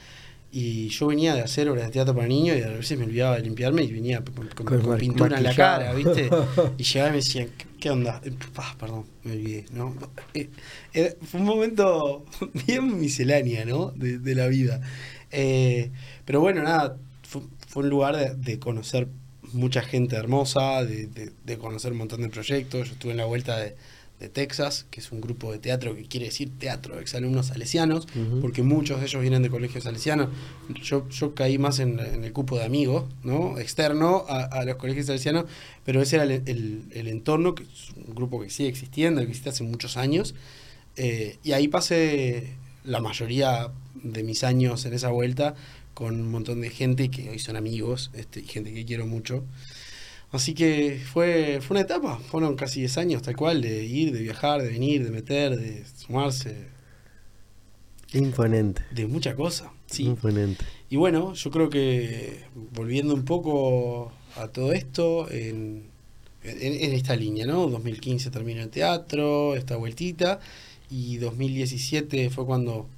Y 0.57 0.89
yo 0.89 1.09
venía 1.09 1.35
de 1.35 1.41
hacer 1.41 1.69
obras 1.69 1.87
de 1.87 1.91
teatro 1.91 2.15
para 2.15 2.29
niños 2.29 2.57
y 2.57 2.63
a 2.63 2.69
veces 2.69 2.97
me 2.97 3.07
olvidaba 3.07 3.35
de 3.37 3.43
limpiarme 3.43 3.83
y 3.83 3.91
venía 3.91 4.23
con, 4.23 4.35
con- 4.35 4.49
Con 4.67 4.81
con 4.81 4.89
ma- 4.91 4.97
pintura 4.97 5.37
en 5.39 5.43
la 5.43 5.53
cara, 5.55 5.93
¿viste? 5.95 6.31
Y 6.79 6.85
llegaba 6.85 7.09
y 7.09 7.11
me 7.11 7.17
decían, 7.17 7.49
¿qué, 7.59 7.67
qué 7.81 7.91
onda? 7.91 8.21
Ah, 8.57 8.77
perdón, 8.79 9.05
me 9.25 9.33
olvidé, 9.33 9.67
¿no? 9.73 9.97
Eh, 10.33 10.49
eh, 10.95 11.17
fue 11.23 11.41
un 11.41 11.47
momento 11.47 12.25
bien 12.69 13.01
miscelánea, 13.01 13.65
¿no? 13.65 13.91
De, 13.97 14.19
de 14.21 14.35
la 14.37 14.47
vida. 14.47 14.81
Eh, 15.33 15.91
pero 16.25 16.39
bueno, 16.41 16.63
nada, 16.63 16.99
fue, 17.29 17.43
fue 17.67 17.83
un 17.83 17.89
lugar 17.91 18.17
de, 18.17 18.37
de 18.37 18.61
conocer 18.61 19.09
mucha 19.53 19.83
gente 19.83 20.15
hermosa, 20.15 20.85
de, 20.85 21.09
de- 21.09 21.33
de 21.45 21.59
conocer 21.59 21.91
un 21.91 21.99
montón 21.99 22.23
de 22.23 22.29
proyectos. 22.29 22.87
Yo 22.89 22.93
estuve 22.95 23.11
en 23.11 23.19
la 23.19 23.25
vuelta 23.25 23.59
de, 23.59 23.75
de 24.25 24.31
Texas, 24.31 24.87
que 24.91 25.01
es 25.01 25.13
un 25.13 25.21
grupo 25.21 25.53
de 25.53 25.59
teatro 25.59 25.95
que 25.95 26.05
quiere 26.05 26.27
decir 26.27 26.51
teatro 26.59 26.99
exalumnos 26.99 27.47
salesianos, 27.47 28.07
Ujú. 28.17 28.41
porque 28.41 28.63
muchos 28.63 29.01
de 29.01 29.07
ellos 29.07 29.23
vienen 29.23 29.43
de 29.43 29.51
colegios 29.51 29.85
salesianos. 29.85 30.29
Yo, 30.83 31.09
yo 31.09 31.35
caí 31.35 31.59
más 31.59 31.79
en, 31.79 32.01
en 32.01 32.25
el 32.25 32.33
cupo 32.33 32.59
de 32.59 32.65
amigos, 32.65 33.05
¿no? 33.23 33.59
Externo 33.59 34.25
a, 34.29 34.45
a 34.45 34.65
los 34.65 34.77
colegios 34.77 35.07
salesianos, 35.07 35.45
pero 35.85 36.03
ese 36.03 36.17
era 36.17 36.25
el, 36.25 36.43
el- 36.47 36.83
el 36.93 37.09
entorno, 37.09 37.55
que 37.55 37.63
es 37.65 37.91
un 38.09 38.15
grupo 38.15 38.41
que 38.41 38.51
sigue 38.51 38.69
existiendo, 38.69 39.21
que 39.21 39.29
existe 39.29 39.51
hace 39.51 39.63
muchos 39.65 39.97
años. 39.97 40.35
Eh, 40.97 41.39
y 41.43 41.53
ahí 41.53 41.69
pasé 41.69 42.55
la 42.85 43.01
mayoría 43.01 43.71
de 44.03 44.23
mis 44.23 44.45
años 44.45 44.85
en 44.85 44.93
esa 44.95 45.09
vuelta 45.11 45.55
con 45.95 46.15
un 46.21 46.31
montón 46.31 46.61
de 46.61 46.71
gente 46.71 47.09
que 47.09 47.31
hoy 47.31 47.39
son 47.39 47.57
amigos 47.57 48.11
este, 48.15 48.41
y 48.41 48.45
gente 48.45 48.75
que 48.75 48.85
quiero 48.85 49.07
mucho. 49.07 49.45
Así 50.35 50.53
que 50.55 51.01
fue, 51.13 51.61
fue 51.63 51.75
una 51.77 51.83
etapa, 51.83 52.19
fueron 52.19 52.57
casi 52.57 52.81
10 52.81 52.99
años 52.99 53.23
tal 53.23 53.37
cual, 53.37 53.63
de 53.63 53.85
ir, 53.85 54.13
de 54.13 54.21
viajar, 54.23 54.63
de 54.63 54.69
venir, 54.69 55.05
de 55.05 55.11
meter, 55.11 55.57
de 55.57 55.85
sumarse, 55.87 56.67
Imponente. 58.13 58.83
de 58.93 59.07
mucha 59.07 59.35
cosa. 59.35 59.73
Sí. 59.87 60.05
Imponente. 60.05 60.65
Y 60.91 60.97
bueno, 60.97 61.35
yo 61.35 61.51
creo 61.51 61.69
que 61.71 62.41
volviendo 62.73 63.15
un 63.15 63.25
poco 63.25 64.13
a 64.37 64.49
todo 64.49 64.73
esto, 64.73 65.31
en, 65.31 65.85
en- 66.43 66.85
en 66.85 66.93
esta 66.93 67.17
línea, 67.17 67.47
¿no? 67.47 67.67
2015 67.69 68.31
terminó 68.31 68.63
el 68.63 68.71
teatro, 68.71 69.57
esta 69.57 69.77
vueltita, 69.77 70.41
y 70.91 71.17
2017 71.19 72.31
fue 72.31 72.45
cuando, 72.47 72.89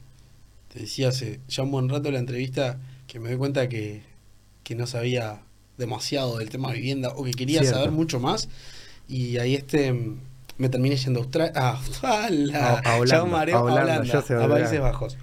te 0.73 0.81
decía 0.81 1.09
hace 1.09 1.41
ya 1.49 1.63
un 1.63 1.71
buen 1.71 1.89
rato 1.89 2.11
la 2.11 2.19
entrevista, 2.19 2.79
que 3.07 3.19
me 3.21 3.29
doy 3.31 3.39
cuenta 3.39 3.69
que, 3.69 4.03
que 4.65 4.75
no 4.75 4.87
sabía 4.87 5.41
demasiado 5.79 6.39
del 6.39 6.49
tema 6.51 6.73
vivienda 6.73 7.11
o 7.17 7.25
que 7.25 7.33
quería 7.33 7.61
Cierto. 7.61 7.79
saber 7.79 7.93
mucho 7.93 8.21
más, 8.21 8.49
y 9.09 9.37
ahí 9.39 9.55
este 9.55 9.93
mm, 9.93 10.21
me 10.59 10.69
terminé 10.69 10.97
yendo 10.97 11.21
a 11.21 11.23
Austra- 11.25 11.53
a 11.55 11.71
Australia, 11.77 12.67
A- 12.67 12.79
a 12.95 12.97
Holanda, 12.97 13.57
a 13.57 13.63
Holanda, 13.63 13.97
a. 14.45 14.49
Países 14.49 14.81
Bajos. 14.81 15.17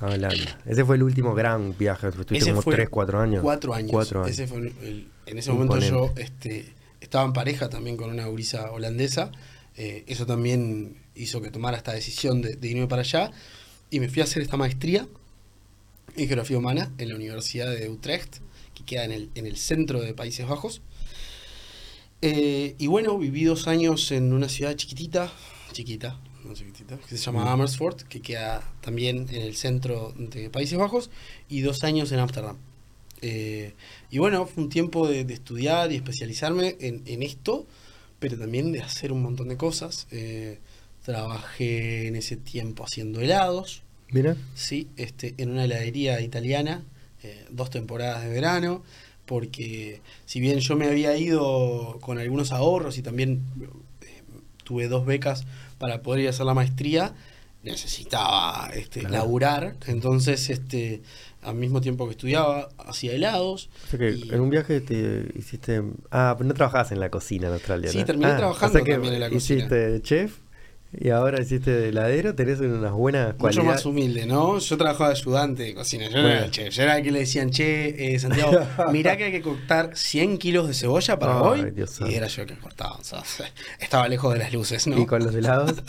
A 0.00 0.06
Holanda. 0.06 0.58
Ese 0.66 0.84
fue 0.84 0.96
el 0.96 1.02
último 1.02 1.34
gran 1.34 1.76
viaje. 1.78 2.08
Estuviste 2.08 2.50
como 2.50 2.62
fue 2.62 2.74
3, 2.74 2.88
4 2.88 3.20
años. 3.20 3.42
Cuatro 3.42 3.74
años. 3.74 3.90
Cuatro 3.90 4.22
años. 4.24 4.32
Ese 4.32 4.46
fue 4.46 4.58
el- 4.58 4.74
el- 4.82 5.08
en 5.26 5.38
ese 5.38 5.52
momento 5.52 5.78
yo 5.78 6.12
este, 6.16 6.72
estaba 7.00 7.24
en 7.24 7.32
pareja 7.32 7.68
también 7.68 7.96
con 7.96 8.10
una 8.10 8.26
gurisa 8.26 8.70
holandesa. 8.72 9.30
Eh, 9.76 10.04
eso 10.08 10.26
también 10.26 10.96
hizo 11.14 11.40
que 11.42 11.50
tomara 11.50 11.76
esta 11.76 11.92
decisión 11.92 12.40
de, 12.42 12.56
de 12.56 12.68
irme 12.68 12.86
para 12.86 13.02
allá. 13.02 13.30
Y 13.90 14.00
me 14.00 14.08
fui 14.08 14.22
a 14.22 14.24
hacer 14.24 14.42
esta 14.42 14.56
maestría 14.56 15.06
en 16.16 16.26
geografía 16.26 16.58
humana 16.58 16.90
en 16.98 17.08
la 17.10 17.14
Universidad 17.14 17.70
de 17.70 17.88
Utrecht, 17.88 18.38
queda 18.90 19.04
en 19.04 19.12
el, 19.12 19.30
en 19.36 19.46
el 19.46 19.56
centro 19.56 20.00
de 20.00 20.14
Países 20.14 20.48
Bajos. 20.48 20.82
Eh, 22.22 22.74
y 22.76 22.86
bueno, 22.88 23.16
viví 23.18 23.44
dos 23.44 23.68
años 23.68 24.10
en 24.10 24.32
una 24.32 24.48
ciudad 24.48 24.74
chiquitita, 24.74 25.32
chiquita, 25.70 26.18
no 26.44 26.54
chiquitita, 26.54 26.98
que 26.98 27.16
se 27.16 27.24
llama. 27.24 27.52
Amersfoort, 27.52 28.02
que 28.02 28.20
queda 28.20 28.68
también 28.80 29.28
en 29.30 29.42
el 29.42 29.54
centro 29.54 30.12
de 30.18 30.50
Países 30.50 30.76
Bajos, 30.76 31.08
y 31.48 31.60
dos 31.60 31.84
años 31.84 32.10
en 32.10 32.18
Ámsterdam. 32.18 32.56
Eh, 33.22 33.74
y 34.10 34.18
bueno, 34.18 34.46
fue 34.46 34.64
un 34.64 34.70
tiempo 34.70 35.06
de, 35.06 35.24
de 35.24 35.34
estudiar 35.34 35.92
y 35.92 35.96
especializarme 35.96 36.76
en, 36.80 37.02
en 37.06 37.22
esto, 37.22 37.66
pero 38.18 38.36
también 38.36 38.72
de 38.72 38.80
hacer 38.80 39.12
un 39.12 39.22
montón 39.22 39.48
de 39.48 39.56
cosas. 39.56 40.08
Eh, 40.10 40.58
trabajé 41.04 42.08
en 42.08 42.16
ese 42.16 42.36
tiempo 42.36 42.84
haciendo 42.84 43.20
helados, 43.20 43.82
Mira. 44.12 44.36
Sí, 44.54 44.88
este, 44.96 45.34
en 45.38 45.50
una 45.50 45.64
heladería 45.64 46.20
italiana, 46.20 46.82
eh, 47.22 47.46
dos 47.50 47.70
temporadas 47.70 48.22
de 48.22 48.30
verano, 48.30 48.82
porque 49.26 50.00
si 50.26 50.40
bien 50.40 50.58
yo 50.60 50.76
me 50.76 50.86
había 50.86 51.16
ido 51.16 51.98
con 52.00 52.18
algunos 52.18 52.52
ahorros 52.52 52.98
y 52.98 53.02
también 53.02 53.42
eh, 54.02 54.22
tuve 54.64 54.88
dos 54.88 55.06
becas 55.06 55.44
para 55.78 56.02
poder 56.02 56.20
ir 56.22 56.26
a 56.28 56.30
hacer 56.30 56.46
la 56.46 56.54
maestría, 56.54 57.14
necesitaba 57.62 58.70
este, 58.74 59.00
Claro. 59.00 59.14
laburar, 59.16 59.76
entonces 59.86 60.50
este, 60.50 61.02
al 61.42 61.54
mismo 61.54 61.80
tiempo 61.80 62.06
que 62.06 62.12
estudiaba, 62.12 62.68
hacía 62.78 63.12
helados. 63.12 63.70
O 63.86 63.90
sea 63.90 63.98
que 63.98 64.10
y- 64.12 64.30
en 64.32 64.40
un 64.40 64.50
viaje 64.50 64.80
te 64.80 65.26
hiciste. 65.36 65.82
Ah, 66.10 66.34
pero 66.36 66.48
no 66.48 66.54
trabajabas 66.54 66.92
en 66.92 67.00
la 67.00 67.10
cocina 67.10 67.48
en 67.48 67.54
Australia. 67.54 67.90
Sí, 67.90 67.98
¿no? 67.98 68.04
terminé 68.04 68.30
Ah, 68.32 68.36
trabajando 68.36 68.78
o 68.78 68.78
sea 68.78 68.84
que 68.84 68.92
también 68.92 69.14
en 69.14 69.20
la 69.20 69.30
cocina. 69.30 69.58
Hiciste 69.60 70.02
chef 70.02 70.38
y 70.92 71.10
ahora 71.10 71.40
hiciste 71.40 71.88
heladero. 71.88 72.34
Tenés 72.34 72.58
unas 72.60 72.92
buenas 72.92 73.28
Mucho 73.28 73.38
cualidades. 73.38 73.66
más 73.70 73.86
humilde, 73.86 74.26
¿no? 74.26 74.58
Yo 74.58 74.76
trabajaba 74.76 75.10
de 75.10 75.16
ayudante 75.16 75.62
de 75.62 75.74
cocina, 75.74 76.04
yo 76.08 76.16
no 76.16 76.22
Bueno. 76.22 76.36
era 76.36 76.44
el 76.46 76.50
chef, 76.50 76.74
yo 76.74 76.82
era 76.82 76.96
el 76.98 77.04
que 77.04 77.10
le 77.12 77.18
decían, 77.20 77.50
che, 77.50 78.14
eh, 78.14 78.18
Santiago, 78.18 78.52
mirá 78.92 79.16
que 79.16 79.24
hay 79.24 79.32
que 79.32 79.40
cortar 79.42 79.90
100 79.96 80.38
kilos 80.38 80.66
de 80.68 80.74
cebolla 80.74 81.18
para 81.18 81.42
hoy. 81.42 81.70
Dios 81.70 82.00
y 82.08 82.14
era 82.14 82.26
yo 82.26 82.42
el 82.42 82.48
que 82.48 82.56
cortaba, 82.56 82.96
o 82.96 83.04
sea, 83.04 83.22
estaba 83.80 84.08
lejos 84.08 84.32
de 84.32 84.40
las 84.40 84.52
luces, 84.52 84.86
¿no? 84.86 84.98
Y 84.98 85.06
con 85.06 85.22
los 85.24 85.34
helados. 85.34 85.74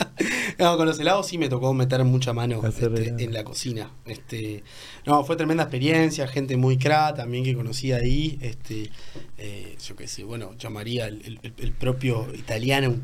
No, 0.58 0.76
con 0.76 0.86
los 0.86 1.00
helados 1.00 1.26
sí 1.26 1.38
me 1.38 1.48
tocó 1.48 1.72
meter 1.72 2.04
mucha 2.04 2.32
mano 2.34 2.60
este, 2.66 2.84
en 3.24 3.32
la 3.32 3.42
cocina. 3.42 3.90
Este, 4.04 4.62
no, 5.06 5.24
fue 5.24 5.34
tremenda 5.34 5.62
experiencia, 5.64 6.28
gente 6.28 6.56
muy 6.56 6.76
cra 6.76 7.14
también 7.14 7.42
que 7.42 7.54
conocí 7.54 7.90
ahí. 7.92 8.38
Este, 8.42 8.90
eh, 9.38 9.76
yo 9.84 9.96
qué 9.96 10.06
sé, 10.06 10.24
bueno, 10.24 10.54
llamaría 10.58 11.06
el, 11.08 11.22
el- 11.24 11.40
el- 11.42 11.54
el 11.58 11.72
propio 11.72 12.28
italiano 12.34 12.90
un, 12.90 13.02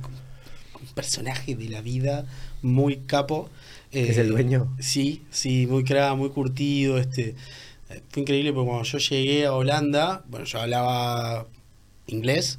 un 0.81 0.89
personaje 0.95 1.55
de 1.57 1.69
la 1.69 1.81
vida 1.83 2.27
muy 2.63 2.99
capo. 2.99 3.51
¿Es 3.93 4.19
Eh, 4.19 4.21
el 4.21 4.29
dueño? 4.29 4.75
Sí, 4.79 5.23
sí, 5.31 5.67
muy 5.67 5.85
cra, 5.85 6.15
muy 6.15 6.31
curtido. 6.31 6.99
Este, 6.99 7.35
eh, 7.91 8.03
fue 8.11 8.23
increíble 8.23 8.53
porque 8.53 8.69
cuando 8.69 8.85
yo 8.85 8.99
llegué 8.99 9.47
a 9.47 9.55
Holanda, 9.55 10.25
bueno, 10.29 10.45
yo 10.47 10.61
hablaba 10.61 11.47
inglés 12.07 12.59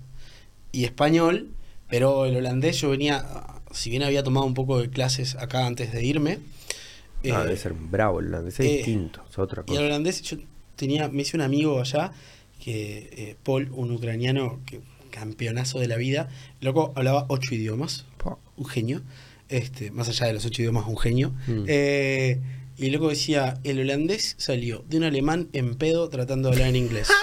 y 0.71 0.85
español, 0.85 1.49
pero 1.89 2.25
el 2.25 2.35
holandés 2.37 2.79
yo 2.81 2.89
venía, 2.91 3.25
si 3.71 3.89
bien 3.89 4.03
había 4.03 4.23
tomado 4.23 4.45
un 4.45 4.53
poco 4.53 4.79
de 4.79 4.89
clases 4.89 5.35
acá 5.35 5.65
antes 5.65 5.91
de 5.93 6.03
irme, 6.05 6.39
Ah, 7.27 7.41
eh, 7.41 7.45
debe 7.45 7.57
ser 7.57 7.73
bravo 7.73 8.19
el 8.19 8.27
holandés. 8.27 8.59
Es 8.59 8.65
eh, 8.65 8.73
distinto. 8.77 9.21
Es 9.29 9.37
otra 9.39 9.63
y 9.67 9.71
el 9.71 9.77
cosa. 9.77 9.85
holandés, 9.87 10.21
yo 10.23 10.37
tenía, 10.75 11.09
me 11.09 11.21
hice 11.23 11.35
un 11.37 11.41
amigo 11.41 11.79
allá, 11.81 12.11
que 12.63 13.09
eh, 13.13 13.35
Paul, 13.43 13.69
un 13.73 13.91
ucraniano, 13.91 14.59
que 14.65 14.81
campeonazo 15.11 15.79
de 15.79 15.87
la 15.87 15.97
vida, 15.97 16.29
loco 16.61 16.93
hablaba 16.95 17.25
ocho 17.29 17.55
idiomas. 17.55 18.05
Un 18.59 18.65
genio, 18.65 19.01
este, 19.49 19.89
más 19.89 20.07
allá 20.09 20.27
de 20.27 20.33
los 20.33 20.45
ocho 20.45 20.61
idiomas, 20.61 20.85
un 20.87 20.97
genio. 20.97 21.31
Mm. 21.47 21.63
Eh, 21.67 22.39
y 22.77 22.85
el 22.85 22.91
loco 22.93 23.09
decía, 23.09 23.59
el 23.63 23.79
holandés 23.79 24.35
salió 24.37 24.85
de 24.87 24.97
un 24.97 25.03
alemán 25.03 25.49
en 25.53 25.75
pedo 25.75 26.07
tratando 26.09 26.49
de 26.49 26.55
hablar 26.55 26.69
en 26.69 26.75
inglés. 26.75 27.07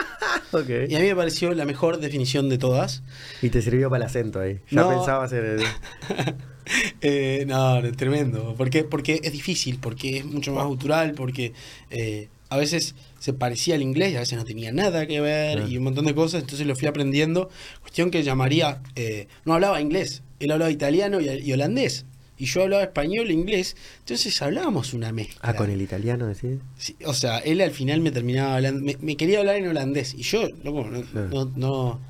Y 0.88 0.94
a 0.94 1.00
mí 1.00 1.06
me 1.08 1.16
pareció 1.16 1.52
la 1.52 1.66
mejor 1.66 1.98
definición 1.98 2.48
de 2.48 2.56
todas. 2.56 3.02
Y 3.42 3.50
te 3.50 3.60
sirvió 3.60 3.90
para 3.90 4.04
el 4.04 4.08
acento 4.08 4.40
ahí. 4.40 4.60
Ya 4.70 4.82
No. 4.82 4.88
pensaba 4.88 5.24
hacer. 5.24 5.58
Eh, 7.00 7.44
no, 7.46 7.80
tremendo. 7.92 8.54
Porque, 8.56 8.82
porque 8.84 9.20
es 9.22 9.32
difícil, 9.32 9.78
porque 9.78 10.18
es 10.18 10.24
mucho 10.24 10.52
más 10.52 10.64
cultural, 10.64 11.12
porque 11.14 11.52
eh, 11.90 12.28
a 12.48 12.56
veces 12.56 12.94
se 13.20 13.32
parecía 13.32 13.74
al 13.76 13.82
inglés 13.82 14.12
y 14.12 14.16
a 14.16 14.20
veces 14.20 14.36
no 14.38 14.44
tenía 14.44 14.72
nada 14.72 15.06
que 15.06 15.20
ver 15.20 15.68
y 15.68 15.76
un 15.78 15.84
montón 15.84 16.06
de 16.06 16.14
cosas. 16.14 16.40
Entonces 16.42 16.66
lo 16.66 16.74
fui 16.74 16.88
aprendiendo. 16.88 17.50
Cuestión 17.82 18.10
que 18.10 18.22
llamaría. 18.22 18.82
eh, 18.96 19.28
no 19.44 19.54
hablaba 19.54 19.80
inglés, 19.80 20.22
él 20.40 20.50
hablaba 20.50 20.70
italiano 20.70 21.20
y, 21.20 21.28
y 21.28 21.52
holandés. 21.52 22.04
Y 22.38 22.44
yo 22.44 22.62
hablaba 22.64 22.82
español 22.82 23.30
e 23.30 23.32
inglés. 23.32 23.76
Entonces 24.00 24.42
hablábamos 24.42 24.92
una 24.92 25.10
mezcla. 25.10 25.38
Ah, 25.42 25.54
con 25.54 25.70
el 25.70 25.80
italiano 25.80 26.26
decís. 26.26 26.58
Sí, 26.76 26.94
o 27.06 27.14
sea, 27.14 27.38
él 27.38 27.60
al 27.62 27.70
final 27.70 28.00
me 28.00 28.10
terminaba 28.10 28.56
hablando. 28.56 28.82
Me, 28.84 28.96
me 29.00 29.16
quería 29.16 29.38
hablar 29.38 29.56
en 29.56 29.68
holandés. 29.68 30.12
Y 30.14 30.22
yo, 30.22 30.46
loco, 30.62 30.84
no, 30.90 31.00
Claro. 31.02 31.28
no, 31.30 31.52
no, 31.56 32.00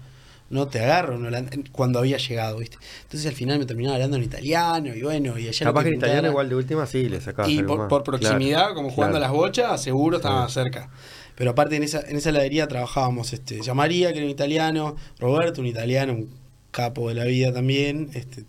no 0.50 0.66
te 0.66 0.80
agarro 0.80 1.14
en 1.14 1.26
holandés, 1.26 1.60
cuando 1.70 2.00
había 2.00 2.16
llegado, 2.16 2.58
¿viste? 2.58 2.76
Entonces 3.04 3.26
al 3.28 3.34
final 3.36 3.60
me 3.60 3.66
terminaba 3.66 3.94
hablando 3.96 4.16
en 4.16 4.24
italiano 4.24 4.92
y 4.96 5.02
bueno, 5.02 5.38
y 5.38 5.46
allá 5.46 5.64
Capaz 5.66 5.82
que 5.84 5.88
en 5.90 5.94
italiano 5.94 6.28
igual 6.28 6.48
de 6.48 6.54
última 6.56 6.86
sí 6.86 7.08
le 7.08 7.20
sacabas 7.20 7.50
y 7.52 7.62
por, 7.62 7.86
por 7.86 8.02
proximidad, 8.02 8.58
Claro, 8.62 8.74
como 8.74 8.90
jugando 8.90 9.18
claro. 9.18 9.26
a 9.26 9.28
las 9.28 9.36
bochas, 9.36 9.80
seguro 9.82 10.16
estaba 10.16 10.48
cerca. 10.48 10.90
Pero 11.36 11.50
aparte 11.52 11.76
en 11.76 11.82
esa, 11.84 12.00
en 12.00 12.16
esa 12.16 12.30
heladería 12.30 12.66
trabajábamos 12.66 13.32
este, 13.32 13.60
ya 13.60 13.74
María, 13.74 14.10
que 14.12 14.18
era 14.18 14.26
un 14.26 14.30
italiano, 14.32 14.96
Roberto, 15.20 15.60
un 15.60 15.66
italiano, 15.68 16.14
un 16.14 16.30
capo 16.76 17.08
de 17.08 17.14
la 17.14 17.24
vida 17.24 17.54
también, 17.54 18.10
este, 18.12 18.44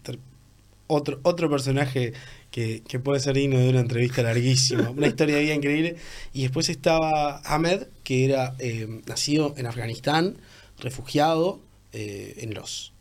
otro, 0.87 1.21
otro 1.23 1.49
personaje 1.49 2.11
que, 2.51 2.83
que 2.85 2.99
puede 2.99 3.21
ser 3.21 3.35
digno 3.35 3.57
de 3.57 3.69
una 3.69 3.79
entrevista 3.79 4.21
larguísima, 4.21 4.89
una 4.97 5.07
historia 5.07 5.37
de 5.37 5.43
vida 5.43 5.53
increíble. 5.53 5.95
Y 6.33 6.41
después 6.41 6.67
estaba 6.67 7.37
Ahmed, 7.45 7.87
que 8.03 8.25
era 8.25 8.53
eh, 8.59 9.01
nacido 9.05 9.53
en 9.55 9.65
Afganistán, 9.65 10.39
refugiado 10.77 11.61
eh, 11.93 12.35
en 12.39 12.53
los, 12.53 12.91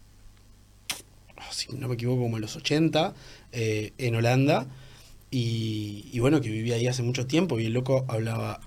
oh, 1.36 1.52
si 1.52 1.72
no 1.72 1.88
me 1.88 1.94
equivoco, 1.94 2.22
como 2.22 2.36
en 2.36 2.42
los 2.42 2.54
80, 2.54 3.12
eh, 3.50 3.92
en 3.98 4.14
Holanda. 4.14 4.68
Y, 5.32 6.08
y 6.12 6.20
bueno, 6.20 6.40
que 6.40 6.50
vivía 6.50 6.76
ahí 6.76 6.86
hace 6.86 7.02
mucho 7.02 7.26
tiempo 7.26 7.58
y 7.58 7.66
el 7.66 7.72
loco 7.72 8.04
hablaba 8.06 8.60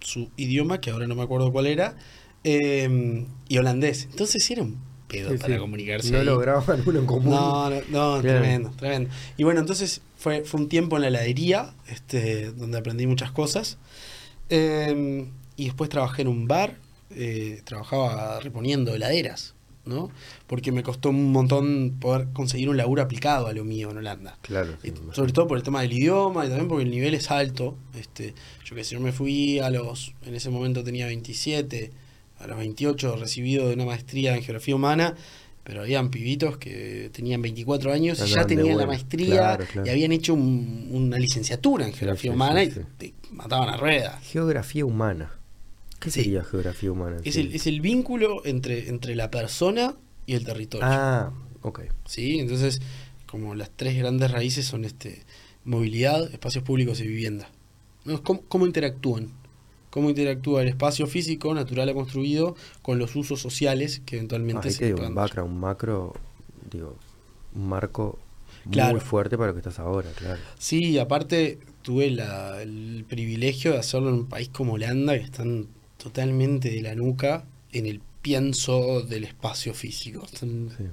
su 0.00 0.28
idioma, 0.36 0.80
que 0.80 0.90
ahora 0.90 1.06
no 1.06 1.14
me 1.14 1.22
acuerdo 1.22 1.52
cuál 1.52 1.68
era, 1.68 1.96
y 2.42 3.58
holandés. 3.58 4.08
Entonces 4.10 4.50
era 4.50 4.62
un 4.62 4.87
pedo 5.08 5.30
Sí, 5.32 5.38
para 5.38 5.54
sí. 5.54 5.60
comunicarse. 5.60 6.12
No 6.12 6.18
ahí. 6.20 6.24
lograban 6.26 6.82
uno 6.86 6.98
en 7.00 7.06
común. 7.06 7.30
No, 7.34 7.70
no, 7.88 8.20
tremendo, 8.20 8.70
tremendo. 8.76 9.10
Y 9.36 9.42
bueno, 9.42 9.58
entonces 9.60 10.02
fue, 10.16 10.42
fue 10.44 10.60
un 10.60 10.68
tiempo 10.68 10.96
en 10.96 11.02
la 11.02 11.08
heladería, 11.08 11.74
este, 11.88 12.52
donde 12.52 12.78
aprendí 12.78 13.06
muchas 13.06 13.32
cosas. 13.32 13.78
Eh, 14.50 15.26
y 15.56 15.64
después 15.64 15.90
trabajé 15.90 16.22
en 16.22 16.28
un 16.28 16.46
bar, 16.46 16.76
eh, 17.10 17.62
trabajaba 17.64 18.38
reponiendo 18.40 18.94
heladeras, 18.94 19.54
¿no? 19.84 20.10
Porque 20.46 20.70
me 20.72 20.82
costó 20.82 21.10
un 21.10 21.32
montón 21.32 21.96
poder 22.00 22.28
conseguir 22.32 22.68
un 22.68 22.76
laburo 22.76 23.02
aplicado 23.02 23.46
a 23.48 23.52
lo 23.52 23.64
mío 23.64 23.90
en 23.90 23.96
Holanda. 23.98 24.38
Claro. 24.42 24.74
sí, 24.82 24.92
sobre 25.12 25.32
todo 25.32 25.48
por 25.48 25.56
el 25.58 25.64
tema 25.64 25.82
del 25.82 25.92
idioma 25.92 26.44
y 26.46 26.48
también 26.48 26.68
porque 26.68 26.84
el 26.84 26.90
nivel 26.90 27.14
es 27.14 27.30
alto. 27.30 27.76
Este, 27.98 28.34
yo 28.64 28.76
que 28.76 28.84
sé, 28.84 28.94
yo 28.94 29.00
me 29.00 29.12
fui 29.12 29.58
a 29.58 29.70
los, 29.70 30.14
en 30.24 30.34
ese 30.34 30.50
momento 30.50 30.84
tenía 30.84 31.06
27, 31.06 31.90
a 32.38 32.46
los 32.46 32.58
28 32.58 33.16
recibido 33.16 33.68
de 33.68 33.74
una 33.74 33.84
maestría 33.84 34.34
en 34.36 34.42
geografía 34.42 34.74
humana, 34.76 35.14
pero 35.64 35.82
habían 35.82 36.10
pibitos 36.10 36.56
que 36.56 37.10
tenían 37.12 37.42
24 37.42 37.92
años 37.92 38.22
y 38.26 38.30
ya 38.30 38.46
tenían 38.46 38.78
la 38.78 38.86
maestría 38.86 39.26
Claro, 39.34 39.64
claro. 39.70 39.86
y 39.86 39.90
habían 39.90 40.12
hecho 40.12 40.32
un- 40.34 40.88
una 40.90 41.18
licenciatura 41.18 41.86
en 41.86 41.92
geografía 41.92 42.30
sí, 42.30 42.34
humana 42.34 42.64
sí, 42.64 42.70
y 42.80 42.84
te 42.96 43.14
mataban 43.32 43.68
a 43.68 43.76
ruedas. 43.76 44.22
Geografía 44.24 44.84
humana. 44.86 45.32
¿Qué 46.00 46.10
sería 46.10 46.44
geografía 46.44 46.90
humana? 46.92 47.16
Es 47.24 47.36
el, 47.36 47.54
es 47.54 47.66
el 47.66 47.80
vínculo 47.80 48.44
entre, 48.46 48.88
entre 48.88 49.14
la 49.16 49.30
persona 49.30 49.94
y 50.26 50.34
el 50.34 50.44
territorio. 50.44 50.86
Ah, 50.88 51.32
ok. 51.62 51.80
¿sí? 52.06 52.38
Entonces, 52.38 52.80
como 53.26 53.54
las 53.54 53.70
tres 53.74 53.98
grandes 53.98 54.30
raíces 54.30 54.64
son 54.64 54.84
este 54.84 55.22
movilidad, 55.64 56.32
espacios 56.32 56.64
públicos 56.64 57.00
y 57.00 57.06
vivienda. 57.08 57.50
¿Cómo, 58.22 58.42
cómo 58.48 58.64
interactúan? 58.64 59.32
¿Cómo 59.90 60.10
interactúa 60.10 60.62
el 60.62 60.68
espacio 60.68 61.06
físico, 61.06 61.54
natural 61.54 61.88
o 61.90 61.94
construido, 61.94 62.54
con 62.82 62.98
los 62.98 63.16
usos 63.16 63.40
sociales 63.40 64.02
que 64.04 64.16
eventualmente 64.16 64.68
Ahí 64.68 64.74
se 64.74 64.86
digo, 64.86 65.06
un 65.06 65.14
background, 65.14 65.50
un 65.52 65.60
macro, 65.60 66.14
digo, 66.70 66.96
un 67.54 67.68
marco 67.68 68.18
Claro. 68.70 68.92
muy 68.92 69.00
fuerte 69.00 69.36
para 69.38 69.48
lo 69.48 69.54
que 69.54 69.60
estás 69.60 69.78
ahora, 69.78 70.10
claro. 70.12 70.40
Sí, 70.58 70.84
y 70.90 70.98
aparte 70.98 71.58
tuve 71.82 72.10
la- 72.10 72.60
el 72.60 73.04
privilegio 73.08 73.72
de 73.72 73.78
hacerlo 73.78 74.08
en 74.10 74.14
un 74.16 74.26
país 74.26 74.50
como 74.50 74.74
Holanda, 74.74 75.16
que 75.16 75.24
están 75.24 75.68
totalmente 75.96 76.70
de 76.70 76.82
la 76.82 76.94
nuca 76.94 77.44
en 77.72 77.86
el 77.86 78.00
pienso 78.20 79.00
del 79.02 79.24
espacio 79.24 79.72
físico. 79.72 80.24
Están 80.30 80.68
Sí. 80.76 80.84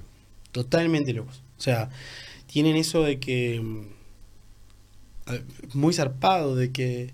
totalmente 0.52 1.12
locos. 1.12 1.42
O 1.58 1.60
sea, 1.60 1.90
tienen 2.46 2.76
eso 2.76 3.02
de 3.02 3.18
que. 3.20 3.60
mm, 3.60 3.82
Muy 5.74 5.92
zarpado, 5.92 6.54
de 6.56 6.70
que. 6.70 7.12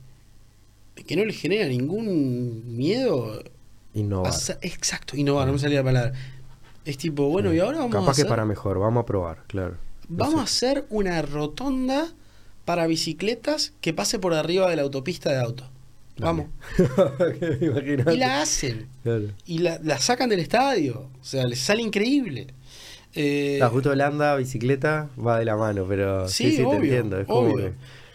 Que 0.94 1.16
no 1.16 1.24
les 1.24 1.40
genera 1.40 1.66
ningún 1.66 2.76
miedo. 2.76 3.42
Innovar. 3.94 4.32
exacto, 4.62 5.16
innovar, 5.16 5.46
no 5.46 5.54
me 5.54 5.58
salía 5.58 5.78
la 5.78 5.84
palabra. 5.84 6.12
Es 6.84 6.98
tipo, 6.98 7.28
bueno, 7.28 7.52
y 7.52 7.60
ahora 7.60 7.78
vamos 7.78 7.92
Capaz 7.92 8.08
a 8.08 8.10
hacer, 8.12 8.24
que 8.24 8.28
para 8.28 8.44
mejor, 8.44 8.78
vamos 8.78 9.02
a 9.02 9.06
probar, 9.06 9.44
claro. 9.46 9.76
No 10.08 10.16
vamos 10.24 10.40
a 10.40 10.44
hacer 10.44 10.84
una 10.90 11.22
rotonda 11.22 12.12
para 12.64 12.86
bicicletas 12.86 13.72
que 13.80 13.92
pase 13.92 14.18
por 14.18 14.34
arriba 14.34 14.68
de 14.70 14.76
la 14.76 14.82
autopista 14.82 15.30
de 15.30 15.40
auto. 15.40 15.68
Vamos. 16.18 16.46
Y 18.12 18.16
la 18.16 18.42
hacen. 18.42 18.88
Claro. 19.02 19.28
Y 19.46 19.58
la, 19.58 19.80
la 19.82 19.98
sacan 19.98 20.28
del 20.28 20.40
estadio. 20.40 21.08
O 21.20 21.24
sea, 21.24 21.46
les 21.46 21.58
sale 21.58 21.82
increíble. 21.82 22.48
Eh, 23.14 23.58
La 23.60 23.68
justo 23.68 23.90
Holanda, 23.90 24.36
bicicleta, 24.36 25.08
va 25.24 25.38
de 25.38 25.44
la 25.44 25.56
mano, 25.56 25.84
pero 25.88 26.28
sí, 26.28 26.44
Sí, 26.44 26.50
sí, 26.52 26.56
te 26.58 26.64
obvio, 26.64 26.76
entiendo. 26.78 27.20
Es 27.20 27.26
obvio. 27.28 27.72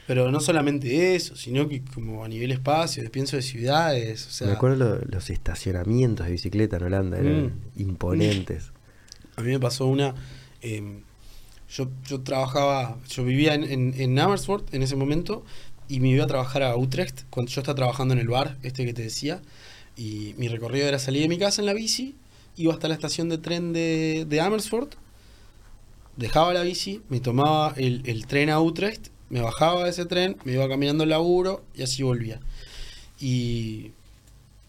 Pero 0.08 0.32
no 0.32 0.40
solamente 0.40 1.16
eso, 1.16 1.36
sino 1.36 1.68
que 1.68 1.82
como 1.84 2.24
a 2.24 2.28
nivel 2.30 2.52
espacio, 2.54 3.04
pienso 3.12 3.36
de 3.36 3.42
ciudades, 3.42 4.26
o 4.26 4.32
sea, 4.32 4.48
me 4.48 4.54
acuerdo 4.54 4.78
lo- 4.78 5.02
los 5.06 5.30
estacionamientos 5.30 6.26
de 6.26 6.32
bicicleta 6.32 6.78
en 6.78 6.84
Holanda, 6.84 7.20
eran 7.20 7.46
Mm. 7.48 7.52
imponentes. 7.82 8.72
a 9.36 9.42
mí 9.42 9.50
me 9.50 9.60
pasó 9.60 9.86
una, 9.86 10.16
eh, 10.62 11.02
yo, 11.70 11.90
yo 12.08 12.22
trabajaba, 12.22 12.98
yo 13.10 13.24
vivía 13.26 13.54
en, 13.54 13.64
en, 13.66 13.94
en 13.98 14.18
Amersfoort 14.18 14.74
en 14.74 14.82
ese 14.82 14.96
momento 14.96 15.44
y 15.90 16.00
me 16.00 16.08
iba 16.10 16.24
a 16.24 16.28
trabajar 16.28 16.64
a 16.64 16.76
Utrecht 16.76 17.24
cuando 17.30 17.52
yo 17.52 17.62
estaba 17.62 17.76
trabajando 17.76 18.14
en 18.14 18.20
el 18.22 18.30
bar, 18.30 18.58
este 18.64 18.86
que 18.86 18.94
te 18.94 19.02
decía, 19.04 19.42
y 19.98 20.34
mi 20.38 20.48
recorrido 20.48 20.88
era 20.88 20.98
salir 21.00 21.22
de 21.24 21.28
mi 21.28 21.38
casa 21.38 21.62
en 21.62 21.66
la 21.68 21.74
bici, 21.74 22.16
iba 22.56 22.74
hasta 22.74 22.88
la 22.88 22.94
estación 22.96 23.30
de 23.30 23.38
tren 23.38 23.74
de, 23.74 24.26
de 24.28 24.42
Amersfoort, 24.42 24.96
dejaba 26.16 26.54
la 26.54 26.64
bici, 26.64 27.02
me 27.10 27.20
tomaba 27.20 27.74
el, 27.78 28.02
el 28.06 28.26
tren 28.26 28.50
a 28.50 28.60
Utrecht, 28.60 29.10
me 29.30 29.42
bajaba 29.42 29.84
de 29.84 29.90
ese 29.90 30.06
tren, 30.06 30.38
me 30.46 30.54
iba 30.54 30.68
caminando 30.70 31.04
al 31.04 31.10
laburo 31.10 31.64
y 31.76 31.84
así 31.84 32.04
volvía. 32.04 32.40
Y 33.20 33.92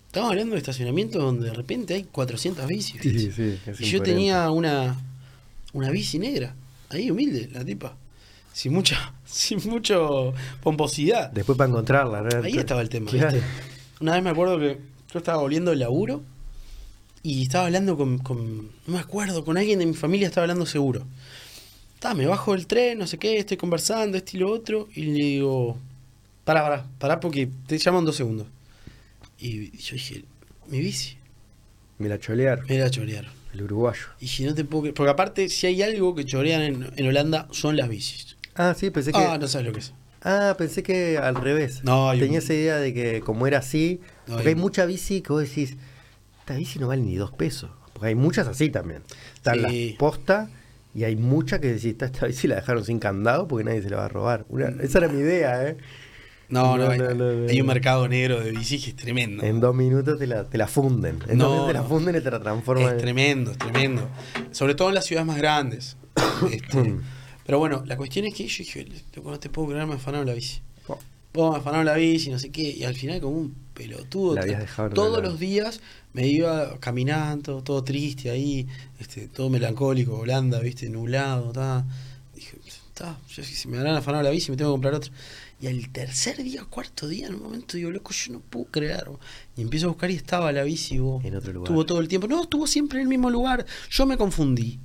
estamos 0.07 0.31
hablando 0.31 0.55
de 0.55 0.59
estacionamientos 0.59 1.23
donde 1.23 1.49
de 1.49 1.55
repente 1.55 1.95
hay 1.95 2.05
400 2.05 2.67
bicis. 2.67 3.01
Sí, 3.03 3.31
sí, 3.31 3.59
y 3.79 3.85
yo 3.85 3.99
tenía 4.03 4.51
una, 4.51 5.01
una 5.73 5.91
bici 5.91 6.19
negra, 6.19 6.55
ahí 6.89 7.11
humilde, 7.11 7.49
la 7.53 7.65
tipa, 7.65 7.97
sin 8.53 8.73
mucha, 8.73 9.13
sin 9.27 9.61
mucho 9.69 10.33
pomposidad. 10.63 11.31
Después 11.31 11.57
para 11.59 11.69
encontrarla, 11.71 12.23
¿no? 12.23 12.43
Ahí 12.45 12.53
estaba 12.59 12.81
el 12.81 12.89
tema. 12.89 13.11
¿viste? 13.33 13.43
Una 14.01 14.15
vez 14.15 14.23
me 14.23 14.31
acuerdo 14.31 14.59
que 14.59 14.79
yo 15.13 15.19
estaba 15.19 15.41
volviendo 15.43 15.71
del 15.71 15.81
laburo 15.81 16.23
y 17.23 17.43
estaba 17.43 17.67
hablando 17.67 17.97
con, 17.97 18.19
con- 18.19 18.67
no 18.87 18.95
me 18.95 18.99
acuerdo, 19.01 19.45
con 19.45 19.59
alguien 19.59 19.79
de 19.81 19.87
mi 19.87 19.95
familia 19.95 20.29
estaba 20.29 20.45
hablando 20.45 20.67
seguro. 20.67 21.05
Está, 21.99 22.15
me 22.15 22.27
bajo 22.27 22.53
del 22.53 22.69
tren, 22.69 22.97
no 22.99 23.09
sé 23.09 23.19
qué, 23.19 23.39
estoy 23.39 23.57
conversando, 23.57 24.17
esto 24.17 24.37
y 24.37 24.41
lo 24.41 24.53
otro, 24.53 24.89
y 24.95 25.03
le 25.03 25.13
digo, 25.15 25.77
pará, 26.45 26.63
pará, 26.63 26.87
pará 27.01 27.19
porque 27.19 27.49
te 27.67 27.77
llaman 27.77 28.05
dos 28.05 28.15
segundos. 28.15 28.47
Y 29.41 29.77
yo 29.77 29.95
dije, 29.95 30.25
mi 30.69 30.79
bici, 30.79 31.17
Me 31.99 32.09
la 32.09 32.21
cholearon, 32.21 32.65
me 32.69 32.79
la 32.79 32.89
chorearon. 32.89 33.33
el 33.53 33.63
uruguayo. 33.63 34.05
Y 34.21 34.27
dije, 34.27 34.45
no 34.47 34.55
te 34.55 34.65
puedo 34.65 34.83
creer. 34.83 34.95
Porque 34.95 35.11
aparte, 35.11 35.49
si 35.49 35.67
hay 35.67 35.83
algo 35.83 36.15
que 36.15 36.25
chorean 36.25 36.63
en, 36.63 36.91
en 36.95 37.09
Holanda, 37.09 37.49
son 37.51 37.77
las 37.77 37.89
bicis. 37.89 38.37
Ah, 38.55 38.75
sí, 38.79 38.91
pensé 38.91 39.11
que. 39.11 39.19
Ah, 39.19 39.37
no 39.37 39.49
sabes 39.49 39.67
lo 39.67 39.73
que 39.73 39.81
es. 39.81 39.93
Ah, 40.23 40.55
pensé 40.57 40.85
que 40.85 41.19
al 41.19 41.35
revés. 41.35 41.83
No, 41.83 42.13
Tenía 42.13 42.31
un- 42.31 42.37
esa 42.37 42.55
idea 42.55 42.77
de 42.77 42.95
que 42.95 43.21
como 43.23 43.49
era 43.49 43.59
así, 43.59 43.99
No, 44.29 44.35
porque 44.35 44.51
hay- 44.51 44.55
hay 44.55 44.61
mucha 44.61 44.87
bici 44.87 45.21
que 45.21 45.33
vos 45.33 45.43
decís, 45.43 45.77
esta 46.41 46.55
bici 46.55 46.79
no 46.79 46.87
vale 46.87 47.03
ni 47.03 47.17
dos 47.17 47.33
pesos. 47.33 47.71
Porque 47.93 48.07
hay 48.09 48.15
muchas 48.15 48.47
así 48.47 48.69
también. 48.71 49.03
Están 49.35 49.69
Sí. 49.69 49.89
las 49.91 49.99
posta 49.99 50.49
y 50.95 51.05
hay 51.05 51.17
muchas 51.17 51.61
que 51.61 51.69
decís, 51.69 51.87
esta, 51.93 52.07
esta 52.07 52.27
bici 52.27 52.49
la 52.49 52.57
dejaron 52.57 52.85
sin 52.85 52.99
candado 52.99 53.47
porque 53.49 53.65
nadie 53.65 53.83
se 53.83 53.91
la 53.91 53.99
va 53.99 54.05
a 54.07 54.09
robar. 54.09 54.45
Una- 54.49 54.69
esa 54.83 54.99
era 54.99 55.09
mi 55.09 55.21
idea, 55.21 55.69
¿eh? 55.69 55.77
No, 56.51 56.79
no, 56.79 56.87
No, 56.87 56.91
hay, 56.93 56.99
no, 56.99 57.15
no, 57.15 57.33
no. 57.33 57.49
hay 57.49 57.61
un 57.61 57.67
mercado 57.67 58.09
negro 58.09 58.41
de 58.41 58.53
bicis 58.53 58.83
que 58.83 58.91
es 58.91 58.97
tremendo. 58.97 59.43
En 59.45 59.61
dos 59.61 59.75
minutos 59.75 60.19
te 60.19 60.27
la, 60.27 60.45
te 60.45 60.57
la 60.57 60.67
funden. 60.67 61.19
En 61.29 61.37
No, 61.37 61.45
dos 61.45 61.53
minutos 61.53 61.67
te 61.69 61.73
la 61.75 61.83
funden 61.83 62.17
y 62.17 62.21
te 62.21 62.31
la 62.31 62.41
transforman. 62.41 62.87
Es 62.87 62.93
en- 62.93 62.99
tremendo, 62.99 63.51
es 63.51 63.59
tremendo. 63.59 64.09
Sobre 64.51 64.75
todo 64.75 64.89
en 64.89 64.95
las 64.95 65.05
ciudades 65.05 65.27
más 65.27 65.37
grandes. 65.37 65.97
Este, 66.51 66.79
Mm. 66.79 67.03
pero 67.45 67.59
bueno, 67.59 67.83
la 67.87 67.97
cuestión 67.97 68.25
es 68.27 68.35
que 68.35 68.47
yo 68.47 68.59
dije, 68.65 68.87
no 69.23 69.39
te 69.39 69.51
puedo 69.51 69.69
creer, 69.69 69.87
me 69.87 69.95
afanaron 69.95 70.27
la 70.27 70.33
bici. 70.33 70.61
Oh. 70.87 70.99
Vos 71.35 71.53
me 71.53 71.59
afanaron 71.59 71.85
la 71.85 71.95
bici, 71.95 72.31
no 72.31 72.39
sé 72.39 72.51
qué. 72.51 72.63
Y 72.63 72.85
al 72.85 72.95
final 72.95 73.21
como 73.21 73.37
un 73.37 73.55
pelotudo. 73.75 74.35
La 74.37 74.67
todos 74.95 75.23
los 75.23 75.39
días 75.39 75.81
me 76.19 76.27
iba 76.27 76.81
caminando, 76.81 77.63
todo 77.63 77.85
triste 77.85 78.29
ahí, 78.29 78.67
este, 78.99 79.29
todo 79.29 79.49
melancólico, 79.49 80.19
Holanda, 80.19 80.59
viste, 80.59 80.91
nublado, 80.91 81.53
ta. 81.53 81.85
Dije, 82.35 82.59
está, 82.67 83.17
yo 83.29 83.45
si 83.45 83.69
me 83.69 83.79
habrán 83.79 83.95
afanado 83.95 84.25
la 84.25 84.31
bici, 84.31 84.51
me 84.51 84.57
tengo 84.57 84.73
que 84.73 84.75
comprar 84.75 84.95
otra. 84.95 85.13
Y 85.61 85.69
al 85.69 85.89
tercer 85.91 86.43
día, 86.43 86.65
cuarto 86.65 87.07
día, 87.07 87.29
en 87.29 87.37
un 87.37 87.43
momento 87.43 87.77
digo, 87.77 87.93
loco, 87.93 88.11
yo 88.13 88.33
no 88.33 88.41
puedo 88.41 88.65
creer. 88.67 89.05
bo. 89.07 89.21
Y 89.57 89.63
empiezo 89.63 89.87
a 89.87 89.91
buscar 89.91 90.11
y 90.11 90.15
estaba 90.15 90.51
la 90.51 90.65
bici, 90.65 90.99
vos. 90.99 91.25
En 91.25 91.37
otro 91.37 91.53
lugar. 91.53 91.69
Estuvo 91.69 91.87
todo 91.87 92.01
el 92.01 92.09
tiempo. 92.09 92.27
No, 92.27 92.43
estuvo 92.43 92.67
siempre 92.67 92.99
en 92.99 93.03
el 93.03 93.09
mismo 93.09 93.31
lugar. 93.31 93.65
Yo 93.89 94.05
me 94.05 94.17
confundí. 94.17 94.81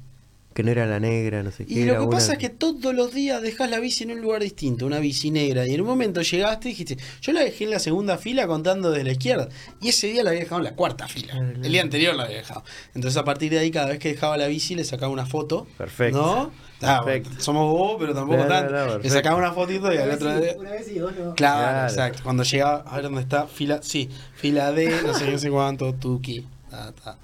Que 0.54 0.64
no 0.64 0.72
era 0.72 0.86
la 0.86 1.00
negra, 1.00 1.42
no 1.44 1.52
sé 1.52 1.66
qué. 1.66 1.74
Y 1.74 1.82
era 1.84 1.94
lo 1.94 2.00
que 2.02 2.06
una- 2.08 2.18
pasa 2.18 2.34
es 2.34 2.38
que 2.40 2.50
todos 2.50 2.94
los 2.94 3.14
días 3.14 3.42
dejas 3.42 3.70
la 3.70 3.80
bici 3.80 4.04
en 4.04 4.12
un 4.12 4.22
lugar 4.22 4.42
distinto, 4.44 4.86
una 4.86 5.00
bici 5.00 5.32
negra. 5.32 5.66
Y 5.66 5.74
en 5.74 5.82
un 5.82 5.88
momento 5.88 6.22
llegaste 6.22 6.70
y 6.70 6.72
dijiste, 6.74 6.98
yo 7.22 7.32
la 7.34 7.42
dejé 7.42 7.64
en 7.64 7.72
la 7.72 7.80
segunda 7.80 8.18
fila 8.18 8.46
contando 8.48 8.92
desde 8.92 9.04
la 9.06 9.12
izquierda. 9.14 9.50
Y 9.82 9.90
ese 9.90 10.08
día 10.08 10.24
la 10.24 10.30
había 10.30 10.42
dejado 10.42 10.60
en 10.60 10.66
la 10.66 10.76
cuarta 10.76 11.08
fila. 11.08 11.34
El 11.38 11.62
día 11.72 11.82
anterior 11.82 12.14
la 12.16 12.24
había 12.24 12.38
dejado. 12.38 12.64
Entonces 12.94 13.18
a 13.18 13.24
partir 13.26 13.52
de 13.52 13.60
ahí, 13.60 13.72
cada 13.72 13.88
vez 13.88 14.00
que 14.00 14.10
dejaba 14.10 14.38
la 14.38 14.48
bici, 14.48 14.76
le 14.76 14.84
sacaba 14.84 15.12
una 15.12 15.26
foto. 15.26 15.66
Perfecto. 15.78 16.18
¿No? 16.22 16.52
Ah, 16.86 17.02
Perfecto. 17.06 17.42
somos 17.42 17.72
vos, 17.72 17.96
pero 17.98 18.14
tampoco 18.14 18.44
tanto. 18.46 19.00
le 19.00 19.10
sacaba 19.10 19.38
una 19.38 19.54
fotito 19.54 19.94
y 19.94 19.98
al 19.98 20.12
otro 20.12 20.38
día. 20.40 20.56
Una 20.60 20.72
vez 20.72 20.86
sí, 20.86 21.00
dos 21.00 21.14
no. 21.16 21.34
Claro, 21.34 21.36
Claro. 21.36 21.88
exacto. 21.88 22.20
Cuando 22.24 22.44
llegaba, 22.44 22.84
a 22.86 22.96
ver 22.96 23.04
dónde 23.06 23.22
está, 23.22 23.48
fila, 23.48 23.80
sí, 23.82 24.10
fila 24.36 24.72
D, 24.74 24.92
no 25.06 25.14
sé, 25.14 25.32
no 25.32 25.38
sé 25.38 25.50
cuánto, 25.50 25.94
Tuki. 25.94 26.46
ta, 26.70 26.92
ta. 26.92 27.18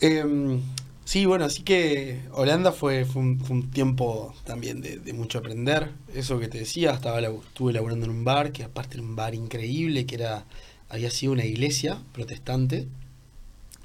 Em, 0.00 0.60
sí, 1.04 1.26
bueno, 1.26 1.44
así 1.44 1.62
que 1.62 2.20
Holanda 2.32 2.72
fue, 2.72 3.04
fue, 3.04 3.22
un, 3.22 3.40
fue 3.40 3.56
un 3.56 3.70
tiempo 3.70 4.34
también 4.44 4.80
de, 4.80 4.98
de 4.98 5.12
mucho 5.12 5.38
aprender. 5.38 5.90
Eso 6.14 6.38
que 6.38 6.48
te 6.48 6.58
decía, 6.58 6.92
estaba, 6.92 7.20
estuve 7.20 7.72
laburando 7.72 8.06
en 8.06 8.12
un 8.12 8.24
bar, 8.24 8.52
que 8.52 8.64
aparte 8.64 8.94
era 8.94 9.02
un 9.02 9.16
bar 9.16 9.34
increíble, 9.34 10.06
que 10.06 10.16
era 10.16 10.44
había 10.92 11.10
sido 11.10 11.32
una 11.32 11.44
iglesia 11.44 12.02
protestante. 12.12 12.86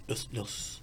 Los, 0.07 0.29
los 0.33 0.81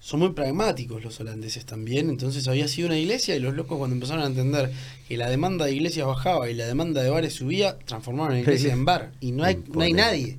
son 0.00 0.20
muy 0.20 0.30
pragmáticos 0.30 1.04
los 1.04 1.20
holandeses 1.20 1.66
también, 1.66 2.08
entonces 2.08 2.48
había 2.48 2.66
sido 2.68 2.86
una 2.86 2.96
iglesia 2.96 3.36
y 3.36 3.40
los 3.40 3.54
locos 3.54 3.76
cuando 3.76 3.94
empezaron 3.94 4.22
a 4.22 4.26
entender 4.26 4.72
que 5.06 5.16
la 5.16 5.28
demanda 5.28 5.66
de 5.66 5.74
iglesias 5.74 6.06
bajaba 6.06 6.48
y 6.48 6.54
la 6.54 6.66
demanda 6.66 7.02
de 7.02 7.10
bares 7.10 7.34
subía, 7.34 7.78
transformaron 7.80 8.34
la 8.34 8.40
iglesia 8.40 8.72
en 8.72 8.84
bar 8.84 9.12
y 9.20 9.32
no 9.32 9.44
hay, 9.44 9.62
no 9.68 9.82
hay 9.82 9.92
nadie. 9.92 10.38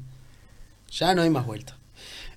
Ya 0.91 1.13
no 1.13 1.21
hay 1.21 1.29
más 1.29 1.45
vuelta. 1.45 1.77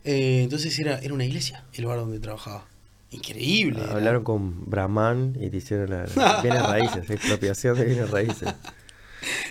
Eh, 0.05 0.43
entonces 0.43 0.79
era, 0.79 0.99
era 0.99 1.15
una 1.15 1.25
iglesia 1.25 1.65
el 1.73 1.87
bar 1.87 1.99
donde 1.99 2.21
trabajaba. 2.21 2.67
Increíble. 3.15 3.81
Hablaron 3.91 4.25
con 4.25 4.69
Brahman 4.71 5.37
y 5.41 5.51
te 5.51 5.57
hicieron 5.59 5.91
la, 5.91 6.07
la- 6.17 6.41
bienes 6.43 6.63
raíces, 6.63 7.09
expropiación 7.11 7.77
de 7.79 7.85
bienes 7.85 8.11
raíces. 8.11 8.53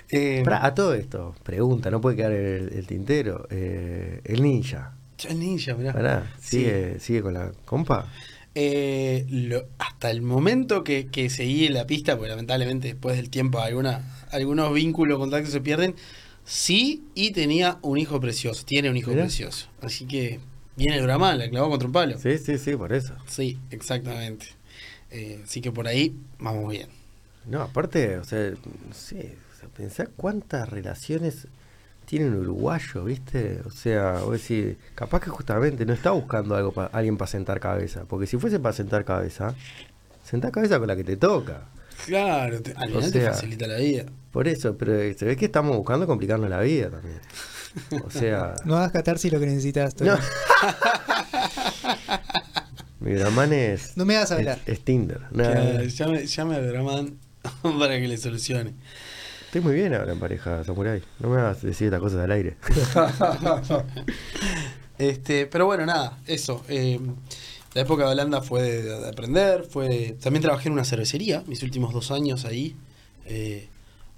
Eh, 0.10 0.42
Pará, 0.46 0.64
a 0.68 0.76
todo 0.76 0.94
esto, 0.94 1.34
pregunta, 1.42 1.90
no 1.90 2.00
puede 2.00 2.16
quedar 2.16 2.32
el, 2.34 2.72
el 2.74 2.86
tintero. 2.86 3.48
Eh, 3.50 4.22
el 4.24 4.44
ninja, 4.44 4.94
el 5.28 5.40
ninja, 5.40 5.74
mirá. 5.74 5.94
pará, 5.94 6.32
Sí. 6.40 6.58
sigue, 6.58 7.00
sigue 7.00 7.22
con 7.24 7.34
la 7.34 7.52
compa. 7.66 8.08
Eh, 8.54 9.26
lo- 9.30 9.66
hasta 9.80 10.12
el 10.12 10.22
momento 10.22 10.84
que, 10.84 11.08
que 11.08 11.32
seguí 11.32 11.66
en 11.66 11.74
la 11.74 11.88
pista, 11.88 12.16
porque 12.18 12.30
lamentablemente 12.30 12.90
después 12.90 13.16
del 13.16 13.32
tiempo 13.32 13.60
alguna, 13.62 14.04
algunos 14.32 14.72
vínculos, 14.76 15.18
contactos 15.18 15.52
se 15.52 15.62
pierden, 15.62 15.96
sí, 16.46 17.04
y 17.16 17.32
tenía 17.32 17.80
un 17.82 17.98
hijo 17.98 18.20
precioso, 18.20 18.64
tiene 18.66 18.92
un 18.92 18.98
hijo 18.98 19.10
Mirá. 19.10 19.24
precioso. 19.24 19.70
Así 19.82 20.06
que 20.06 20.40
viene 20.76 21.02
Brahman, 21.02 21.38
la 21.40 21.50
clavó 21.50 21.70
contra 21.70 21.88
un 21.88 21.94
palo. 21.94 22.18
Sí, 22.20 22.38
sí, 22.38 22.58
sí, 22.58 22.76
por 22.76 22.94
eso. 22.94 23.14
Sí, 23.28 23.60
exactamente. 23.70 24.48
Eh, 25.12 25.42
así 25.44 25.62
que 25.62 25.72
por 25.72 25.88
ahí 25.88 26.16
vamos 26.40 26.72
bien. 26.72 26.90
No, 27.46 27.62
aparte, 27.62 28.18
o 28.18 28.24
sea, 28.24 28.52
no 28.52 28.94
sé, 28.94 29.36
o 29.54 29.60
sea, 29.60 29.70
pensá 29.70 30.06
cuántas 30.16 30.70
relaciones 30.70 31.48
tiene 32.06 32.28
un 32.28 32.36
uruguayo, 32.36 33.04
¿viste? 33.06 33.62
O 33.66 33.70
sea, 33.72 34.20
vos 34.24 34.42
decís, 34.42 34.76
capaz 34.96 35.20
que 35.22 35.30
justamente 35.30 35.86
no 35.86 35.94
está 35.94 36.12
buscando 36.12 36.56
algo 36.56 36.72
pa- 36.72 36.90
alguien 36.94 37.18
para 37.18 37.30
sentar 37.30 37.60
cabeza, 37.60 38.06
porque 38.08 38.28
si 38.28 38.38
fuese 38.38 38.60
para 38.60 38.74
sentar 38.74 39.06
cabeza, 39.06 39.54
sentá 40.24 40.52
cabeza 40.52 40.80
con 40.80 40.88
la 40.88 40.96
que 40.96 41.04
te 41.04 41.18
toca. 41.18 41.68
Claro, 42.06 42.62
te, 42.62 42.72
al 42.76 42.90
final 42.90 43.12
te 43.12 43.22
facilita 43.30 43.68
la 43.68 43.78
vida. 43.78 44.06
Por 44.32 44.48
eso, 44.48 44.76
pero 44.78 44.94
se 45.18 45.26
ve 45.26 45.36
que 45.38 45.46
estamos 45.46 45.78
buscando 45.78 46.08
complicarnos 46.08 46.50
la 46.50 46.60
vida 46.62 46.90
también. 46.90 47.20
O 48.06 48.10
sea, 48.10 48.56
No 48.66 48.76
hagas 48.78 48.92
catarsis 48.92 49.32
lo 49.32 49.40
que 49.40 49.46
necesitas. 49.48 49.96
No. 50.02 50.18
mi 53.00 53.14
Brahman 53.16 53.54
es, 53.54 53.98
No 53.98 54.06
me 54.06 54.16
hagas 54.16 54.32
hablar. 54.32 54.60
es, 54.66 54.74
es 54.80 54.86
Tinder. 54.86 55.22
Nada, 55.32 55.84
llame, 55.84 56.26
llame 56.26 56.56
al 56.56 56.70
Brahman 56.72 57.18
para 57.80 58.00
que 58.00 58.08
le 58.08 58.18
solucione. 58.18 58.74
Estoy 59.46 59.62
muy 59.62 59.76
bien 59.76 59.94
ahora 59.94 60.14
en 60.14 60.20
pareja, 60.20 60.64
Samurai. 60.64 61.02
No 61.20 61.30
me 61.30 61.40
hagas 61.40 61.62
decir 61.62 61.88
estas 61.88 62.00
cosas 62.00 62.20
al 62.22 62.32
aire. 62.32 62.58
Este, 65.00 65.48
pero 65.48 65.66
bueno, 65.66 65.86
nada, 65.88 66.20
eso. 66.28 66.64
eh, 66.70 67.00
la 67.74 67.82
época 67.82 68.06
de 68.06 68.12
Holanda 68.12 68.42
fue 68.42 68.62
de, 68.62 68.84
de 68.84 69.10
aprender, 69.10 69.64
fue 69.68 70.16
también 70.22 70.44
trabajé 70.44 70.68
en 70.70 70.74
una 70.74 70.86
cervecería, 70.86 71.44
mis 71.48 71.64
últimos 71.64 71.94
dos 71.94 72.12
años 72.12 72.46
ahí. 72.46 72.76
eh, 73.26 73.68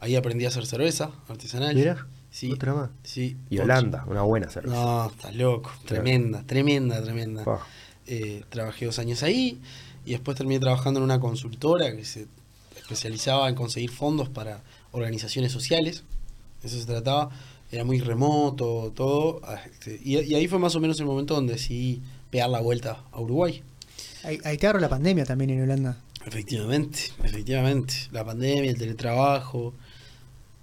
ahí 0.02 0.18
aprendí 0.18 0.44
a 0.46 0.50
hacer 0.50 0.66
cerveza 0.66 1.12
artesanal. 1.30 1.74
Mira, 1.76 2.06
sí, 2.36 2.52
otra 2.52 2.74
más. 2.74 2.90
sí. 3.04 3.38
Y 3.50 3.60
Holanda, 3.60 4.04
una 4.08 4.22
buena 4.24 4.50
cerveza. 4.50 4.76
No, 4.76 5.08
estás 5.10 5.36
loco. 5.36 5.72
Tremenda, 5.86 6.44
tremenda, 6.46 7.02
tremenda. 7.02 7.44
Eh, 8.08 8.44
trabajé 8.50 8.86
dos 8.86 9.00
años 9.00 9.24
ahí 9.24 9.60
y 10.06 10.12
después 10.12 10.38
terminé 10.38 10.60
trabajando 10.60 11.00
en 11.00 11.06
una 11.06 11.20
consultora 11.20 11.96
que 11.96 12.04
se 12.06 12.28
especializaba 12.78 13.48
en 13.50 13.56
conseguir 13.56 13.90
fondos 13.90 14.30
para 14.30 14.62
organizaciones 14.92 15.52
sociales. 15.52 16.04
Eso 16.62 16.78
se 16.80 16.86
trataba. 16.86 17.30
Era 17.72 17.84
muy 17.84 18.00
remoto, 18.00 18.92
todo. 18.96 19.42
ah, 19.44 19.60
este, 19.66 20.00
y, 20.04 20.20
y 20.20 20.36
ahí 20.36 20.48
fue 20.48 20.60
más 20.60 20.76
o 20.76 20.80
menos 20.80 21.00
el 21.00 21.06
momento 21.06 21.34
donde 21.34 21.54
decidí 21.54 22.02
pegar 22.30 22.50
la 22.50 22.60
vuelta 22.62 23.04
a 23.12 23.20
Uruguay. 23.20 23.64
Ahí, 24.24 24.40
ahí 24.44 24.58
te 24.58 24.68
agarró 24.68 24.80
la 24.80 24.90
pandemia 24.90 25.26
también 25.26 25.52
en 25.52 25.64
Holanda. 25.64 25.98
Efectivamente, 26.26 27.00
efectivamente. 27.24 27.94
La 28.12 28.24
pandemia, 28.26 28.70
el 28.70 28.78
teletrabajo. 28.78 29.74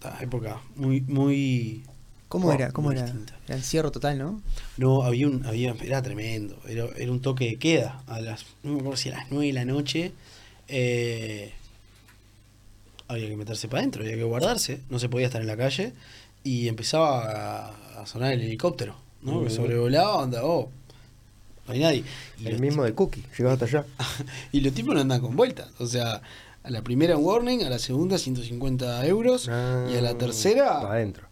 Esta 0.03 0.23
época 0.23 0.61
muy, 0.77 1.01
muy. 1.03 1.85
¿Cómo 2.29 2.47
Wow, 2.47 2.55
era? 2.55 2.73
¿Cómo 2.73 2.93
era? 2.93 3.03
distinta. 3.03 3.39
Era 3.47 3.57
encierro 3.57 3.93
total, 3.93 4.19
¿no? 4.19 4.41
No, 4.79 5.03
había 5.03 5.29
un, 5.29 5.45
había, 5.45 5.75
era 5.83 6.03
tremendo, 6.03 6.59
era, 6.67 6.87
era 6.97 7.13
un 7.13 7.21
toque 7.21 7.47
de 7.47 7.57
queda, 7.57 8.03
a 8.07 8.21
las, 8.21 8.47
no 8.63 8.73
me 8.73 8.79
acuerdo 8.81 8.97
si 8.97 9.11
a 9.11 9.19
las 9.19 9.31
9 9.31 9.47
de 9.49 9.53
la 9.53 9.65
noche, 9.67 10.13
eh, 10.69 11.53
había 13.07 13.29
que 13.29 13.37
meterse 13.37 13.69
para 13.69 13.81
adentro, 13.81 14.03
había 14.03 14.17
que 14.17 14.25
guardarse, 14.25 14.81
no 14.89 14.99
se 14.99 15.11
podía 15.11 15.27
estar 15.27 15.43
en 15.43 15.47
la 15.47 15.59
calle, 15.59 15.93
y 16.43 16.69
empezaba 16.69 17.69
a, 17.99 18.03
a 18.03 18.07
sonar 18.07 18.33
el 18.33 18.41
helicóptero, 18.41 18.97
¿no? 19.21 19.45
Que 19.45 19.51
sobrevolaba, 19.51 20.23
anda, 20.23 20.43
oh, 20.43 20.71
no 21.67 21.75
hay 21.75 21.81
nadie. 21.81 22.05
Y 22.41 22.47
El 22.47 22.61
mismo 22.61 22.83
de 22.83 22.95
Cookie, 22.95 23.25
llegaba 23.37 23.53
hasta 23.53 23.67
allá. 23.67 23.85
y 24.53 24.63
los 24.63 24.73
tipos 24.73 24.95
no 24.95 25.03
andan 25.03 25.21
con 25.21 25.37
vueltas. 25.37 25.69
O 25.79 25.87
sea, 25.87 26.23
a 26.65 26.71
la 26.71 26.83
primera 26.83 27.17
warning, 27.17 27.63
a 27.65 27.71
la 27.71 27.79
segunda 27.79 28.19
150 28.19 29.07
euros 29.07 29.47
y 29.49 29.51
a 29.51 30.01
la 30.01 30.09
Para 30.11 30.19
tercera 30.19 30.79
adentro. 30.81 31.27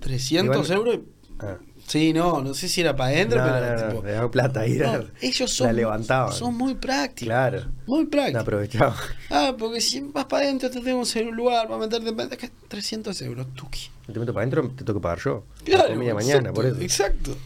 300 0.00 0.56
Igual- 0.70 0.78
euros. 0.78 0.98
Ah. 1.40 1.56
Sí, 1.86 2.12
no, 2.12 2.40
no 2.42 2.54
sé 2.54 2.68
si 2.68 2.80
era 2.80 2.94
para 2.94 3.10
adentro, 3.10 3.38
No, 3.40 3.44
pero 3.44 3.58
no, 3.58 3.64
era 3.66 3.88
no, 3.88 4.02
tipo. 4.20 4.30
plata 4.30 4.60
ahí, 4.60 4.74
No, 4.74 4.84
era- 4.94 5.04
ellos 5.20 5.40
la 5.60 5.66
son, 5.66 5.76
levantaban. 5.76 6.32
son 6.32 6.56
muy 6.56 6.74
prácticos. 6.74 7.26
Claro. 7.26 7.64
Muy 7.86 8.06
prácticos. 8.06 8.42
aprovechaba. 8.42 8.96
Ah, 9.30 9.52
porque 9.58 9.80
si 9.80 10.00
vas 10.00 10.26
para 10.26 10.44
adentro 10.44 10.70
te 10.70 10.78
tenemos 10.80 11.14
en 11.16 11.28
un 11.28 11.36
lugar 11.36 11.66
para 11.66 11.78
meterte 11.80 12.08
en 12.10 12.20
es 12.20 12.38
que 12.38 12.50
300 12.68 13.20
euros, 13.22 13.46
tuki. 13.54 13.88
Te 14.06 14.18
meto 14.18 14.32
para 14.32 14.42
adentro, 14.46 14.70
te 14.76 14.84
tengo 14.84 15.00
que 15.00 15.02
pagar 15.02 15.18
yo. 15.24 15.44
La 15.58 15.64
Claro, 15.64 15.88
exacto, 15.94 16.14
mañana, 16.14 16.52
por 16.52 16.66
eso. 16.66 16.80
Exacto. 16.80 17.36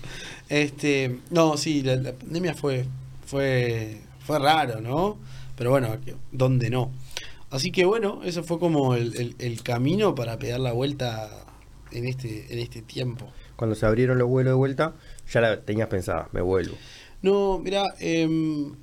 Este, 0.48 1.20
no, 1.30 1.56
sí, 1.56 1.82
la, 1.82 1.96
la 1.96 2.12
pandemia 2.12 2.54
fue, 2.54 2.84
fue, 3.24 4.00
fue 4.20 4.38
raro, 4.38 4.80
¿no? 4.80 5.18
Pero 5.56 5.70
bueno, 5.70 5.96
¿dónde 6.32 6.70
no? 6.70 6.92
Así 7.50 7.70
que 7.72 7.84
bueno, 7.84 8.20
eso 8.24 8.42
fue 8.42 8.58
como 8.58 8.94
el, 8.94 9.16
el- 9.16 9.36
el 9.38 9.62
camino 9.62 10.14
para 10.14 10.38
pegar 10.38 10.60
la 10.60 10.72
vuelta 10.72 11.30
en 11.92 12.06
este, 12.06 12.52
en 12.52 12.58
este 12.58 12.82
tiempo. 12.82 13.32
Cuando 13.56 13.74
se 13.74 13.86
abrieron 13.86 14.18
los 14.18 14.28
vuelos 14.28 14.52
de 14.52 14.56
vuelta, 14.56 14.94
ya 15.32 15.40
la 15.40 15.60
tenías 15.62 15.88
pensada, 15.88 16.28
me 16.32 16.40
vuelvo. 16.42 16.76
No, 17.22 17.58
mira, 17.58 17.84
em, 18.00 18.74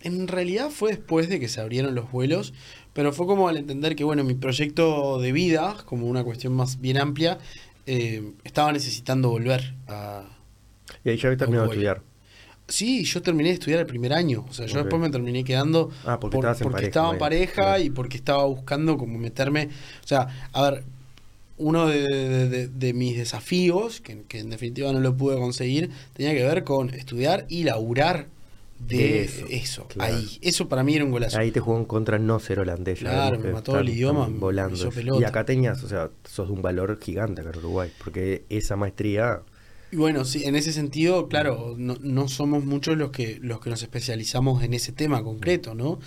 en 0.00 0.28
realidad 0.28 0.70
fue 0.70 0.90
después 0.92 1.28
de 1.28 1.38
que 1.40 1.48
se 1.48 1.60
abrieron 1.60 1.94
los 1.94 2.10
vuelos, 2.10 2.54
pero 2.92 3.12
fue 3.12 3.26
como 3.26 3.48
al 3.48 3.56
entender 3.58 3.94
que, 3.96 4.04
bueno, 4.04 4.24
mi 4.24 4.34
proyecto 4.34 5.20
de 5.20 5.32
vida, 5.32 5.76
como 5.86 6.06
una 6.06 6.24
cuestión 6.24 6.54
más 6.54 6.80
bien 6.80 6.98
amplia, 6.98 7.38
em, 7.86 8.34
estaba 8.44 8.72
necesitando 8.72 9.30
volver 9.30 9.74
a... 9.88 10.24
Y 11.04 11.10
ahí 11.10 11.16
ya 11.16 11.28
habías 11.28 11.38
terminado 11.38 11.64
de 11.68 11.70
estudiar. 11.74 12.02
Sí, 12.70 13.04
yo 13.04 13.20
terminé 13.20 13.48
de 13.50 13.54
estudiar 13.54 13.80
el 13.80 13.86
primer 13.86 14.12
año, 14.14 14.46
o 14.48 14.52
sea, 14.52 14.64
yo 14.66 14.78
después 14.78 15.02
me 15.02 15.10
terminé 15.10 15.44
quedando 15.44 15.90
Ah, 16.04 16.18
porque 16.20 16.36
en 16.38 16.42
pareja, 16.42 16.80
estaba 16.80 17.12
en 17.12 17.18
pareja 17.18 17.52
Claro. 17.62 17.82
y 17.82 17.90
porque 17.90 18.16
estaba 18.16 18.44
buscando 18.46 18.96
como 18.96 19.18
meterme, 19.18 19.68
o 20.02 20.06
sea, 20.06 20.48
a 20.52 20.70
ver, 20.70 20.84
uno 21.58 21.86
de, 21.88 22.08
de- 22.08 22.48
de- 22.48 22.68
de 22.68 22.92
mis 22.94 23.18
desafíos, 23.18 24.00
que, 24.00 24.22
que 24.22 24.38
en 24.38 24.48
definitiva 24.50 24.92
no 24.92 25.00
lo 25.00 25.14
pude 25.16 25.36
conseguir, 25.36 25.90
tenía 26.14 26.32
que 26.32 26.42
ver 26.44 26.64
con 26.64 26.88
estudiar 26.94 27.44
y 27.50 27.64
laburar 27.64 28.28
de 28.78 29.24
eso, 29.24 29.44
eso, 29.50 29.84
claro. 29.88 30.14
ahí. 30.14 30.38
Eso 30.40 30.66
para 30.68 30.82
mí 30.82 30.94
era 30.94 31.04
un 31.04 31.10
golazo. 31.10 31.38
Ahí 31.38 31.50
te 31.50 31.60
jugó 31.60 31.76
en 31.76 31.84
contra 31.84 32.18
no 32.18 32.38
ser 32.40 32.60
holandés. 32.60 33.00
Claro, 33.00 33.38
me 33.38 33.52
mató 33.52 33.78
el 33.78 33.90
idioma, 33.90 34.26
me 34.28 34.38
volando. 34.38 34.74
hizo 34.74 34.88
eso. 34.88 34.94
pelota. 34.96 35.20
Y 35.20 35.24
acá 35.24 35.44
tenías, 35.44 35.82
o 35.84 35.88
sea, 35.88 36.08
sos 36.24 36.46
de 36.48 36.54
un 36.54 36.62
valor 36.62 36.98
gigante 36.98 37.42
acá 37.42 37.50
en 37.50 37.58
Uruguay. 37.58 37.90
Porque 38.02 38.44
esa 38.48 38.76
maestría, 38.76 39.40
Y 39.92 39.96
bueno, 39.96 40.24
sí, 40.24 40.44
en 40.44 40.54
ese 40.54 40.72
sentido, 40.72 41.28
claro, 41.28 41.74
no, 41.76 41.96
no 42.00 42.28
somos 42.28 42.64
muchos 42.64 42.96
los 42.96 43.10
que, 43.10 43.38
los 43.42 43.60
que 43.60 43.70
nos 43.70 43.82
especializamos 43.82 44.62
en 44.62 44.72
ese 44.74 44.92
tema 44.92 45.22
concreto, 45.22 45.74
¿no? 45.74 45.98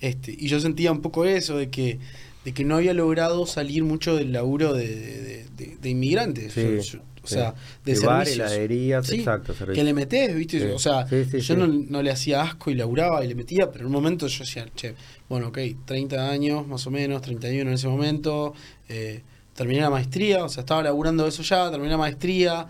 Este, 0.00 0.34
y 0.38 0.48
yo 0.48 0.60
sentía 0.60 0.92
un 0.92 1.00
poco 1.00 1.24
eso, 1.24 1.56
de 1.56 1.70
que, 1.70 1.98
de 2.44 2.52
que 2.52 2.64
no 2.64 2.76
había 2.76 2.92
logrado 2.94 3.46
salir 3.46 3.82
mucho 3.84 4.14
del 4.16 4.32
laburo 4.32 4.74
de, 4.74 4.88
de- 4.88 5.46
de, 5.56 5.76
de 5.80 5.88
inmigrantes. 5.90 6.52
Sí, 6.52 6.60
Yo- 6.62 6.80
yo- 6.82 6.98
o 7.22 7.26
sí. 7.26 7.34
sea, 7.34 7.54
de, 7.84 7.94
De 7.94 8.00
bar, 8.06 8.24
servicios. 8.26 8.50
heladerías, 8.50 9.06
Sí, 9.06 9.16
exacto, 9.16 9.52
servicios. 9.52 9.74
Que 9.76 9.84
le 9.84 9.92
metés, 9.92 10.34
¿viste? 10.34 10.72
O 10.72 10.78
sea, 10.78 11.06
yo. 11.06 11.56
No, 11.56 11.66
no 11.66 12.02
le 12.02 12.10
hacía 12.10 12.40
asco 12.42 12.70
y 12.70 12.74
laburaba 12.74 13.22
y 13.22 13.28
le 13.28 13.34
metía, 13.34 13.70
pero 13.70 13.80
en 13.80 13.86
un 13.86 13.92
momento 13.92 14.26
yo 14.26 14.38
decía, 14.44 14.66
che, 14.74 14.94
bueno, 15.28 15.48
ok, 15.48 15.58
30 15.84 16.30
años 16.30 16.66
más 16.66 16.86
o 16.86 16.90
menos, 16.90 17.20
31 17.20 17.70
en 17.70 17.74
ese 17.74 17.88
momento, 17.88 18.54
eh, 18.88 19.20
terminé 19.54 19.80
la 19.82 19.90
maestría, 19.90 20.44
o 20.44 20.48
sea, 20.48 20.60
estaba 20.62 20.82
laburando 20.82 21.26
eso 21.26 21.42
ya, 21.42 21.70
terminé 21.70 21.90
la 21.90 21.98
maestría, 21.98 22.66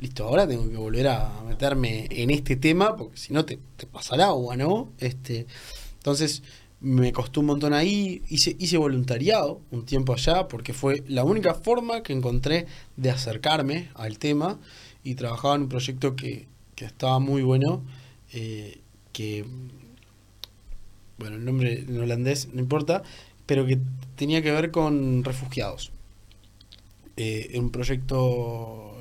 listo, 0.00 0.24
ahora 0.24 0.46
tengo 0.46 0.68
que 0.68 0.76
volver 0.76 1.08
a 1.08 1.42
meterme 1.46 2.06
en 2.10 2.30
este 2.30 2.56
tema, 2.56 2.96
porque 2.96 3.16
si 3.16 3.32
no 3.32 3.44
te, 3.44 3.58
pasa 3.90 4.14
el 4.14 4.20
agua, 4.20 4.56
¿no? 4.56 4.92
Este, 4.98 5.46
entonces 5.96 6.42
me 6.80 7.12
costó 7.12 7.40
un 7.40 7.46
montón 7.46 7.72
ahí, 7.74 8.22
hice, 8.28 8.56
hice 8.58 8.78
voluntariado 8.78 9.60
un 9.70 9.84
tiempo 9.84 10.12
allá, 10.12 10.46
porque 10.48 10.72
fue 10.72 11.02
la 11.08 11.24
única 11.24 11.54
forma 11.54 12.02
que 12.02 12.12
encontré 12.12 12.66
de 12.96 13.10
acercarme 13.10 13.90
al 13.94 14.18
tema 14.18 14.58
y 15.02 15.16
trabajaba 15.16 15.56
en 15.56 15.62
un 15.62 15.68
proyecto 15.68 16.14
que, 16.14 16.46
que 16.76 16.84
estaba 16.84 17.18
muy 17.18 17.42
bueno, 17.42 17.82
eh, 18.32 18.80
que, 19.12 19.44
bueno, 21.18 21.36
el 21.36 21.44
nombre 21.44 21.80
en 21.80 22.00
holandés 22.00 22.48
no 22.52 22.60
importa, 22.60 23.02
pero 23.46 23.66
que 23.66 23.80
tenía 24.14 24.42
que 24.42 24.52
ver 24.52 24.70
con 24.70 25.24
refugiados. 25.24 25.90
Eh, 27.16 27.58
un 27.58 27.70
proyecto 27.70 28.96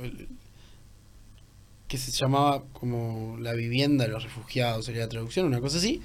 que 1.88 1.97
se 1.97 2.11
llamaba 2.11 2.64
como 2.73 3.38
la 3.39 3.53
vivienda 3.53 4.05
de 4.05 4.11
los 4.11 4.23
refugiados, 4.23 4.85
sería 4.85 5.03
la 5.03 5.09
traducción, 5.09 5.45
una 5.45 5.61
cosa 5.61 5.77
así. 5.77 6.01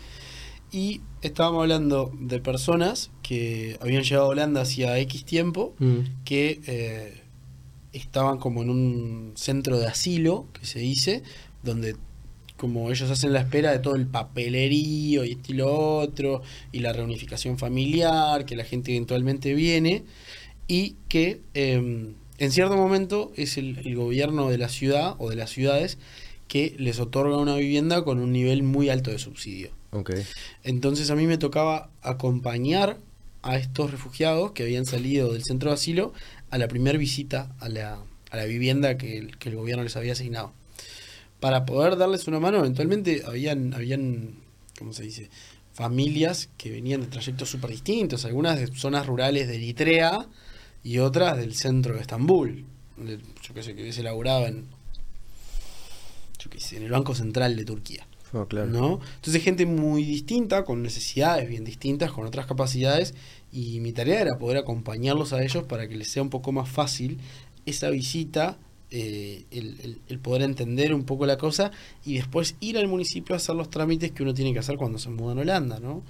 Y 0.71 1.01
estábamos 1.21 1.63
hablando 1.63 2.13
de 2.19 2.39
personas 2.41 3.11
que 3.23 3.77
habían 3.81 4.03
llegado 4.05 4.27
a 4.27 4.29
Holanda 4.29 4.63
hacía 4.63 4.99
X 4.99 5.25
tiempo, 5.25 5.75
Mm. 5.79 5.99
que 6.25 6.61
eh, 6.67 7.23
estaban 7.93 8.39
como 8.39 8.63
en 8.63 8.71
un 8.71 9.33
centro 9.35 9.79
de 9.79 9.87
asilo, 9.87 10.47
que 10.59 10.65
se 10.65 10.79
dice, 10.79 11.23
donde 11.63 11.95
como 12.57 12.91
ellos 12.93 13.11
hacen 13.11 13.33
la 13.33 13.41
espera 13.41 13.73
de 13.73 13.81
todo 13.81 13.97
el 13.97 14.07
papelerío 14.07 15.25
y 15.25 15.33
esto 15.33 15.53
y 15.53 15.57
lo 15.57 15.73
otro, 15.99 16.43
y 16.71 16.79
la 16.79 16.93
reunificación 16.93 17.59
familiar, 17.59 18.47
que 18.47 18.55
la 18.57 18.65
gente 18.65 18.93
eventualmente 18.93 19.53
viene, 19.55 20.05
y 20.69 20.95
que 21.09 21.41
eh, 21.55 22.13
en 22.43 22.51
cierto 22.51 22.77
momento 22.77 23.31
es 23.37 23.57
el, 23.57 23.79
el 23.87 23.95
gobierno 23.95 24.51
de 24.51 24.59
la 24.59 24.69
ciudad 24.69 25.15
o 25.19 25.31
de 25.31 25.37
las 25.37 25.51
ciudades 25.51 25.97
que 26.49 26.75
les 26.77 26.99
otorga 26.99 27.37
una 27.37 27.55
vivienda 27.55 28.03
con 28.03 28.19
un 28.19 28.33
nivel 28.33 28.65
muy 28.65 28.89
alto 28.91 29.13
de 29.13 29.21
subsidio. 29.21 29.71
Ok. 29.93 30.11
Entonces 30.65 31.09
a 31.11 31.15
mí 31.15 31.29
me 31.29 31.39
tocaba 31.39 31.89
acompañar 32.03 32.99
a 33.43 33.59
estos 33.59 33.93
refugiados 33.93 34.51
que 34.51 34.65
habían 34.65 34.87
salido 34.87 35.33
del 35.33 35.45
centro 35.45 35.71
de 35.71 35.75
asilo 35.75 36.15
a 36.51 36.59
la 36.59 36.67
primera 36.67 36.99
visita 36.99 37.55
a 37.61 37.69
la, 37.69 38.03
a 38.33 38.37
la 38.37 38.45
vivienda 38.45 38.99
que 38.99 39.19
el, 39.19 39.39
que 39.39 39.49
el 39.49 39.55
gobierno 39.55 39.85
les 39.85 39.95
había 39.95 40.15
asignado. 40.15 40.53
Para 41.39 41.65
poder 41.65 41.97
darles 41.97 42.27
una 42.27 42.41
mano, 42.41 42.59
eventualmente 42.59 43.23
habían, 43.25 43.73
habían 43.73 44.35
¿cómo 44.77 44.93
se 44.93 45.05
dice? 45.05 45.31
Familias 45.75 46.49
que 46.57 46.73
venían 46.73 47.03
de 47.03 47.07
trayectos 47.07 47.51
súper 47.51 47.71
distintos, 47.71 48.25
algunas 48.25 48.59
de 48.59 48.67
zonas 48.67 49.07
rurales 49.07 49.47
de 49.47 49.55
Eritrea 49.55 50.27
y 50.85 50.99
otras 50.99 51.37
del 51.39 51.55
centro 51.55 51.95
de 51.95 52.01
Estambul. 52.01 52.65
donde, 52.97 53.19
Yo 53.43 53.55
qué 53.55 53.63
sé, 53.63 53.75
que 53.75 53.83
hubiese 53.83 54.03
laburado 54.03 54.47
en, 54.47 54.67
yo 56.39 56.51
qué 56.51 56.61
sé, 56.61 56.77
en 56.77 56.83
el 56.85 56.91
Banco 56.91 57.15
Central 57.15 57.57
de 57.57 57.65
Turquía. 57.65 58.07
Oh, 58.35 58.47
claro. 58.47 58.67
¿no? 58.71 59.01
Entonces 59.17 59.43
gente 59.43 59.67
muy 59.67 60.05
distinta, 60.05 60.65
con 60.65 60.83
necesidades 60.83 61.49
bien 61.49 61.65
distintas, 61.65 62.11
con 62.13 62.27
otras 62.27 62.47
capacidades, 62.47 63.15
y 63.53 63.81
mi 63.81 63.93
tarea 63.93 64.23
era 64.23 64.39
poder 64.39 64.57
acompañarlos 64.57 65.33
a 65.35 65.43
ellos 65.43 65.65
para 65.65 65.87
que 65.87 65.97
les 65.97 66.09
sea 66.11 66.23
un 66.23 66.31
poco 66.31 66.51
más 66.53 66.69
fácil 66.69 67.19
esa 67.67 67.91
visita, 67.91 68.57
eh, 68.91 69.45
el, 69.51 69.79
el- 69.83 69.99
el 70.09 70.19
poder 70.19 70.43
entender 70.43 70.95
un 70.95 71.05
poco 71.05 71.27
la 71.27 71.37
cosa 71.39 71.71
y 72.05 72.15
después 72.15 72.57
ir 72.61 72.77
al 72.79 72.89
municipio 72.89 73.35
a 73.35 73.39
hacer 73.39 73.55
los 73.55 73.71
trámites 73.71 74.13
que 74.13 74.23
uno 74.23 74.35
tiene 74.35 74.53
que 74.53 74.59
hacer 74.59 74.77
cuando 74.77 74.99
se 74.99 75.11
muda 75.11 75.33
en 75.33 75.39
Holanda, 75.41 75.79
¿no? 75.81 76.03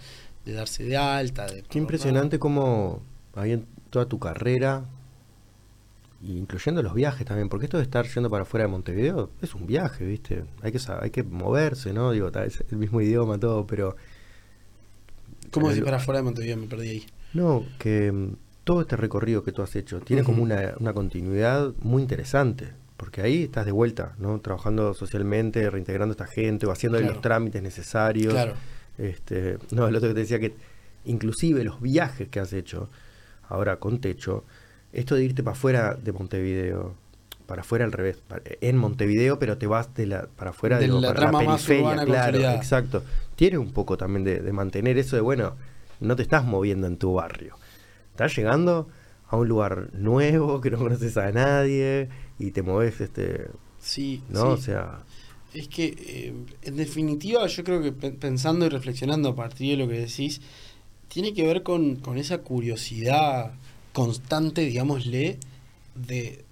De 0.44 0.52
darse 0.52 0.84
de 0.84 0.96
alta, 0.96 1.46
de... 1.46 1.62
Qué 1.62 1.78
impresionante 1.78 2.38
cómo 2.38 3.02
ahí 3.34 3.52
en 3.52 3.66
toda 3.92 4.06
tu 4.06 4.18
carrera, 4.18 4.84
incluyendo 6.22 6.82
los 6.82 6.94
viajes 6.94 7.26
también, 7.26 7.48
porque 7.48 7.66
esto 7.66 7.76
de 7.76 7.82
estar 7.82 8.06
yendo 8.06 8.30
para 8.30 8.42
afuera 8.42 8.64
de 8.64 8.70
Montevideo 8.72 9.30
es 9.42 9.54
un 9.54 9.66
viaje, 9.66 10.04
¿viste? 10.06 10.44
Hay 10.62 10.72
que, 10.72 10.80
hay 11.00 11.10
que 11.10 11.22
moverse, 11.22 11.92
¿no? 11.92 12.10
Digo, 12.10 12.28
es 12.28 12.64
el 12.70 12.78
mismo 12.78 13.00
idioma, 13.00 13.38
todo, 13.38 13.66
pero 13.66 13.94
¿Cómo 15.50 15.68
decir 15.68 15.84
para 15.84 15.98
afuera 15.98 16.18
de 16.20 16.24
Montevideo? 16.24 16.56
Me 16.56 16.66
perdí 16.66 16.88
ahí. 16.88 17.06
no, 17.34 17.64
que 17.78 18.10
mm, 18.10 18.36
todo 18.64 18.80
este 18.80 18.96
recorrido 18.96 19.42
que 19.42 19.52
tú 19.52 19.60
has 19.62 19.76
hecho 19.76 20.00
tiene 20.00 20.22
como 20.24 20.42
una, 20.42 20.74
una 20.78 20.94
continuidad 20.94 21.74
muy 21.80 22.00
interesante, 22.00 22.72
porque 22.96 23.20
ahí 23.20 23.42
estás 23.42 23.66
de 23.66 23.72
vuelta, 23.72 24.14
¿no? 24.18 24.40
Trabajando 24.40 24.94
socialmente, 24.94 25.68
reintegrando 25.68 26.12
a 26.12 26.14
esta 26.14 26.26
gente 26.26 26.64
o 26.66 26.70
haciendo 26.70 26.98
Claro. 26.98 27.12
los 27.14 27.20
trámites 27.22 27.62
necesarios. 27.62 28.32
Claro. 28.32 28.54
Este, 28.96 29.58
no, 29.72 29.86
el 29.88 29.96
otro 29.96 30.08
que 30.08 30.14
te 30.14 30.20
decía 30.20 30.38
que 30.38 30.54
inclusive 31.04 31.64
los 31.64 31.80
viajes 31.82 32.28
que 32.28 32.40
has 32.40 32.52
hecho, 32.54 32.88
ahora 33.52 33.76
con 33.76 34.00
techo, 34.00 34.44
esto 34.92 35.14
de 35.14 35.24
irte 35.24 35.42
para 35.42 35.56
afuera 35.56 35.94
de 35.94 36.12
Montevideo, 36.12 36.94
para 37.46 37.62
afuera 37.62 37.84
al 37.84 37.92
revés, 37.92 38.18
en 38.60 38.76
Montevideo, 38.76 39.38
pero 39.38 39.58
te 39.58 39.66
vas 39.66 39.94
de 39.94 40.06
la, 40.06 40.26
para 40.36 40.50
afuera 40.50 40.78
De 40.78 40.86
digo, 40.86 41.00
la 41.00 41.08
para 41.14 41.32
la 41.32 41.38
periferia, 41.38 42.04
claro, 42.04 42.38
exacto. 42.56 43.02
Tiene 43.36 43.58
un 43.58 43.72
poco 43.72 43.96
también 43.96 44.24
de, 44.24 44.40
de 44.40 44.52
mantener 44.52 44.98
eso 44.98 45.16
de, 45.16 45.22
bueno, 45.22 45.56
no 46.00 46.16
te 46.16 46.22
estás 46.22 46.44
moviendo 46.44 46.86
en 46.86 46.96
tu 46.98 47.14
barrio. 47.14 47.56
Estás 48.10 48.36
llegando 48.36 48.88
a 49.28 49.36
un 49.36 49.48
lugar 49.48 49.88
nuevo, 49.94 50.60
que 50.60 50.70
no 50.70 50.78
conoces 50.78 51.16
a 51.16 51.30
nadie, 51.32 52.08
y 52.38 52.50
te 52.52 52.62
mueves, 52.62 53.00
este, 53.00 53.48
Sí, 53.78 54.22
¿no? 54.28 54.42
sí. 54.44 54.46
O 54.52 54.56
sea, 54.56 54.98
Es 55.54 55.68
que, 55.68 55.84
eh, 55.98 56.34
en 56.62 56.76
definitiva, 56.76 57.46
yo 57.46 57.64
creo 57.64 57.82
que 57.82 57.92
pe- 57.92 58.12
pensando 58.12 58.64
y 58.64 58.68
reflexionando 58.70 59.28
a 59.30 59.34
partir 59.36 59.76
de 59.76 59.84
lo 59.84 59.88
que 59.90 59.98
decís, 60.00 60.40
tiene 61.12 61.34
que 61.34 61.46
ver 61.46 61.62
con, 61.62 61.96
con 61.96 62.16
esa 62.18 62.38
curiosidad 62.38 63.52
constante, 63.92 64.62
digámosle, 64.62 65.38
de, 65.94 66.44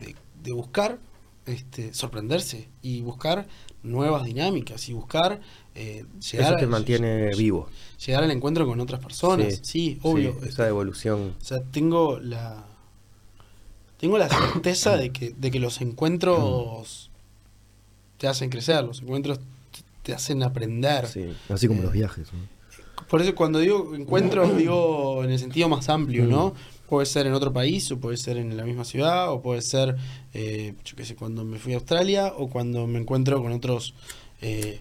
de, 0.00 0.14
de 0.42 0.52
buscar 0.52 0.98
este, 1.46 1.94
sorprenderse 1.94 2.68
y 2.82 3.00
buscar 3.00 3.46
nuevas 3.82 4.24
dinámicas 4.24 4.88
y 4.88 4.92
buscar 4.92 5.40
eh, 5.74 6.04
llegar, 6.30 6.48
eso 6.52 6.56
te 6.58 6.64
a- 6.64 6.68
mantiene 6.68 7.30
vivo. 7.36 7.68
llegar 8.04 8.22
al 8.24 8.30
encuentro 8.30 8.66
con 8.66 8.78
otras 8.80 9.00
personas. 9.00 9.60
Sí, 9.62 9.98
obvio. 10.02 10.36
sí, 10.42 10.48
esa 10.48 10.68
evolución. 10.68 11.34
O 11.40 11.44
sea, 11.44 11.62
tengo 11.62 12.18
la. 12.20 12.64
Tengo 13.98 14.18
la 14.18 14.28
certeza 14.28 14.96
de 14.96 15.10
que, 15.10 15.30
de 15.30 15.50
que 15.50 15.58
los 15.60 15.80
encuentros 15.80 17.10
te 18.18 18.26
hacen 18.28 18.50
crecer, 18.50 18.84
los 18.84 19.00
encuentros 19.00 19.38
te- 19.38 19.82
te 20.02 20.12
hacen 20.14 20.42
aprender. 20.42 21.06
Sí, 21.06 21.32
así 21.48 21.66
como 21.68 21.80
Eh, 21.80 21.84
los 21.84 21.92
viajes. 21.92 22.32
¿no? 22.32 22.40
Por 23.08 23.20
eso 23.22 23.34
cuando 23.34 23.58
digo 23.58 23.94
encuentros, 23.94 24.56
digo 24.56 25.22
en 25.24 25.30
el 25.30 25.38
sentido 25.38 25.68
más 25.68 25.88
amplio, 25.88 26.24
¿no? 26.26 26.50
Mm. 26.50 26.88
Puede 26.88 27.06
ser 27.06 27.26
en 27.26 27.32
otro 27.32 27.52
país, 27.52 27.90
o 27.90 27.98
puede 27.98 28.16
ser 28.18 28.36
en 28.36 28.54
la 28.56 28.64
misma 28.64 28.84
ciudad, 28.84 29.32
o 29.32 29.40
puede 29.40 29.62
ser, 29.62 29.96
eh, 30.34 30.74
yo 30.84 30.94
qué 30.96 31.04
sé, 31.06 31.14
cuando 31.14 31.42
me 31.44 31.58
fui 31.58 31.72
a 31.72 31.76
Australia, 31.76 32.32
o 32.36 32.48
cuando 32.50 32.86
me 32.86 32.98
encuentro 32.98 33.42
con 33.42 33.52
otros 33.52 33.94
eh, 34.42 34.80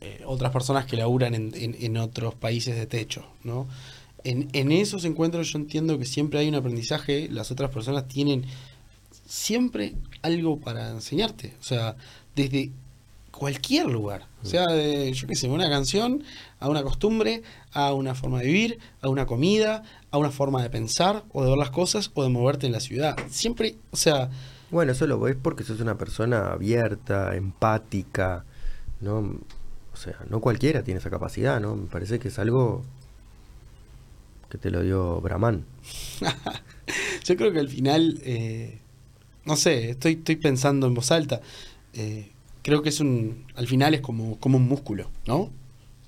eh, 0.00 0.22
otras 0.26 0.52
personas 0.52 0.86
que 0.86 0.96
laburan 0.96 1.34
en, 1.34 1.52
en- 1.54 1.76
en 1.80 1.96
otros 1.96 2.34
países 2.34 2.76
de 2.76 2.86
techo, 2.86 3.26
¿no? 3.44 3.66
En, 4.24 4.48
en 4.54 4.72
esos 4.72 5.04
encuentros 5.04 5.52
yo 5.52 5.58
entiendo 5.58 5.98
que 5.98 6.04
siempre 6.06 6.38
hay 6.38 6.48
un 6.48 6.54
aprendizaje, 6.56 7.28
las 7.30 7.50
otras 7.50 7.70
personas 7.70 8.06
tienen 8.08 8.44
siempre 9.26 9.94
algo 10.22 10.58
para 10.58 10.90
enseñarte, 10.90 11.54
o 11.60 11.62
sea, 11.64 11.96
desde 12.34 12.70
cualquier 13.36 13.86
lugar, 13.86 14.26
o 14.42 14.46
sea, 14.46 14.66
de, 14.66 15.12
yo 15.12 15.28
qué 15.28 15.36
sé, 15.36 15.48
una 15.48 15.68
canción, 15.68 16.24
a 16.58 16.68
una 16.68 16.82
costumbre, 16.82 17.42
a 17.72 17.92
una 17.92 18.14
forma 18.14 18.40
de 18.40 18.46
vivir, 18.46 18.78
a 19.02 19.08
una 19.08 19.26
comida, 19.26 19.82
a 20.10 20.18
una 20.18 20.30
forma 20.30 20.62
de 20.62 20.70
pensar 20.70 21.24
o 21.32 21.44
de 21.44 21.50
ver 21.50 21.58
las 21.58 21.70
cosas 21.70 22.10
o 22.14 22.22
de 22.22 22.30
moverte 22.30 22.66
en 22.66 22.72
la 22.72 22.80
ciudad. 22.80 23.16
Siempre, 23.28 23.76
o 23.90 23.96
sea, 23.96 24.30
Bueno, 24.70 24.92
eso 24.92 25.06
lo 25.06 25.20
ves 25.20 25.36
porque 25.40 25.64
sos 25.64 25.80
una 25.80 25.98
persona 25.98 26.52
abierta, 26.52 27.36
empática, 27.36 28.44
¿no? 29.00 29.18
O 29.92 29.96
sea, 29.96 30.16
no 30.30 30.40
cualquiera 30.40 30.82
tiene 30.82 31.00
esa 31.00 31.10
capacidad, 31.10 31.60
¿no? 31.60 31.76
Me 31.76 31.86
parece 31.86 32.18
que 32.18 32.28
es 32.28 32.38
algo 32.38 32.82
que 34.48 34.58
te 34.58 34.70
lo 34.70 34.82
dio 34.82 35.20
Brahman. 35.20 35.64
yo 37.24 37.36
creo 37.36 37.52
que 37.52 37.60
al 37.60 37.68
final, 37.68 38.18
eh, 38.24 38.80
no 39.44 39.56
sé, 39.56 39.90
estoy, 39.90 40.14
estoy 40.14 40.36
pensando 40.36 40.86
en 40.86 40.94
voz 40.94 41.10
alta, 41.12 41.40
eh, 41.92 42.30
creo 42.66 42.82
que 42.82 42.88
es 42.88 42.98
un, 42.98 43.44
al 43.54 43.68
final 43.68 43.94
es 43.94 44.00
como, 44.00 44.40
como 44.40 44.56
un 44.58 44.66
músculo, 44.66 45.08
¿no? 45.24 45.50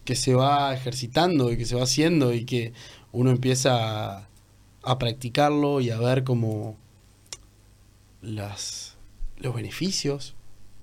Que 0.05 0.17
se 0.17 0.35
va 0.35 0.75
ejercitando 0.75 1.53
y 1.53 1.57
que 1.57 1.65
se 1.65 1.77
va 1.77 1.85
haciendo 1.85 2.35
y 2.35 2.45
que 2.45 2.73
uno 3.13 3.31
empieza 3.31 4.17
a, 4.19 4.29
a 4.83 4.99
practicarlo 4.99 5.81
y 5.81 5.91
a 5.91 5.99
ver 6.01 6.25
como 6.25 6.77
las, 8.23 8.95
los 9.39 9.55
beneficios 9.55 10.35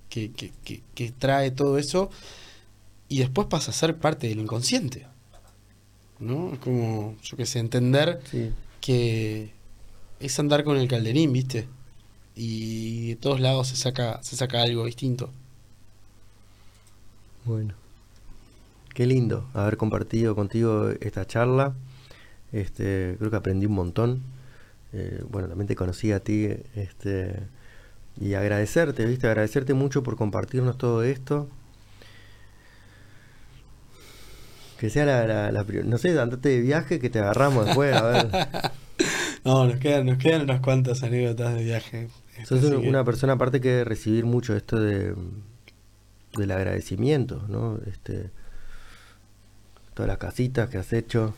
que, 0.09 0.31
que, 0.31 0.51
que- 0.63 0.81
que 0.93 1.11
trae 1.11 1.51
todo 1.51 1.77
eso 1.77 2.09
y 3.09 3.19
después 3.19 3.47
pasa 3.47 3.71
a 3.71 3.73
ser 3.73 3.97
parte 3.97 4.27
del 4.29 4.39
inconsciente. 4.39 5.05
¿No? 6.19 6.53
Es 6.53 6.59
como, 6.59 7.17
yo 7.21 7.35
qué 7.35 7.45
sé, 7.45 7.59
entender 7.59 8.21
Sí. 8.31 8.51
que 8.79 9.51
es 10.21 10.39
andar 10.39 10.63
con 10.63 10.77
el 10.77 10.87
calderín, 10.87 11.33
¿viste? 11.33 11.67
Y 12.35 13.09
de 13.09 13.15
todos 13.17 13.41
lados 13.41 13.67
se 13.67 13.75
saca, 13.75 14.23
se 14.23 14.37
saca 14.37 14.61
algo 14.61 14.85
distinto. 14.85 15.31
Bueno. 17.45 17.75
Qué 18.93 19.05
lindo 19.05 19.47
haber 19.53 19.77
compartido 19.77 20.35
contigo 20.35 20.89
esta 21.01 21.27
charla. 21.27 21.73
Este, 22.51 23.15
creo 23.19 23.29
que 23.29 23.37
aprendí 23.37 23.65
un 23.65 23.73
montón. 23.73 24.23
Eh, 24.93 25.23
bueno, 25.29 25.47
también 25.47 25.67
te 25.67 25.75
conocí 25.75 26.11
a 26.11 26.21
ti. 26.21 26.47
Este, 26.75 27.35
y 28.19 28.33
agradecerte, 28.33 29.05
¿viste? 29.05 29.27
Agradecerte 29.27 29.73
mucho 29.73 30.01
por 30.01 30.15
compartirnos 30.15 30.77
todo 30.77 31.03
esto. 31.03 31.49
Que 34.79 34.89
sea 34.89 35.05
la, 35.05 35.51
la, 35.51 35.63
no 35.83 35.97
sé, 35.97 36.17
andate 36.19 36.49
de 36.49 36.61
viaje 36.61 36.99
que 36.99 37.09
te 37.09 37.19
agarramos 37.19 37.65
después, 37.65 37.95
a 37.95 38.01
ver. 38.03 38.29
no, 39.45 39.65
nos 39.67 39.77
quedan, 39.77 40.05
nos 40.05 40.17
quedan 40.17 40.43
unas 40.43 40.61
cuantas 40.61 41.03
anécdotas 41.03 41.55
de 41.55 41.63
viaje. 41.63 42.07
Sos 42.45 42.63
una 42.63 43.03
persona 43.03 43.33
aparte 43.33 43.61
que 43.61 43.83
recibir 43.83 44.25
mucho 44.25 44.55
esto 44.55 44.79
de 44.79 45.13
del 46.37 46.51
agradecimiento, 46.51 47.45
¿no? 47.47 47.79
Este 47.87 48.29
todas 49.95 50.07
las 50.09 50.17
casitas 50.19 50.69
que 50.69 50.77
has 50.77 50.93
hecho. 50.93 51.33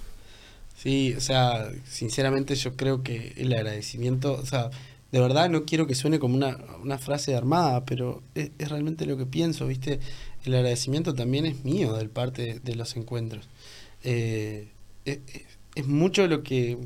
Sí, 0.76 1.14
o 1.16 1.22
sea, 1.22 1.72
sinceramente 1.86 2.56
yo 2.56 2.76
creo 2.76 3.02
que 3.04 3.34
el 3.38 3.54
agradecimiento, 3.54 4.34
o 4.34 4.46
sea, 4.46 4.70
de 5.12 5.20
verdad 5.20 5.50
no 5.50 5.64
quiero 5.64 5.88
que 5.88 5.96
suene 5.96 6.20
como 6.20 6.36
una, 6.36 6.58
una 6.84 6.98
frase 6.98 7.36
armada, 7.36 7.86
pero 7.86 8.22
es, 8.36 8.52
realmente 8.58 9.06
lo 9.06 9.18
que 9.18 9.26
pienso, 9.26 9.68
¿viste? 9.68 10.00
El 10.44 10.56
agradecimiento 10.56 11.14
también 11.14 11.46
es 11.46 11.64
mío 11.64 11.94
del 11.94 12.10
parte 12.10 12.60
de, 12.62 12.76
los 12.76 12.96
encuentros. 12.98 13.48
Eh, 14.04 14.68
es, 15.06 15.20
es, 15.76 15.88
mucho 15.88 16.28
lo 16.28 16.44
que... 16.44 16.78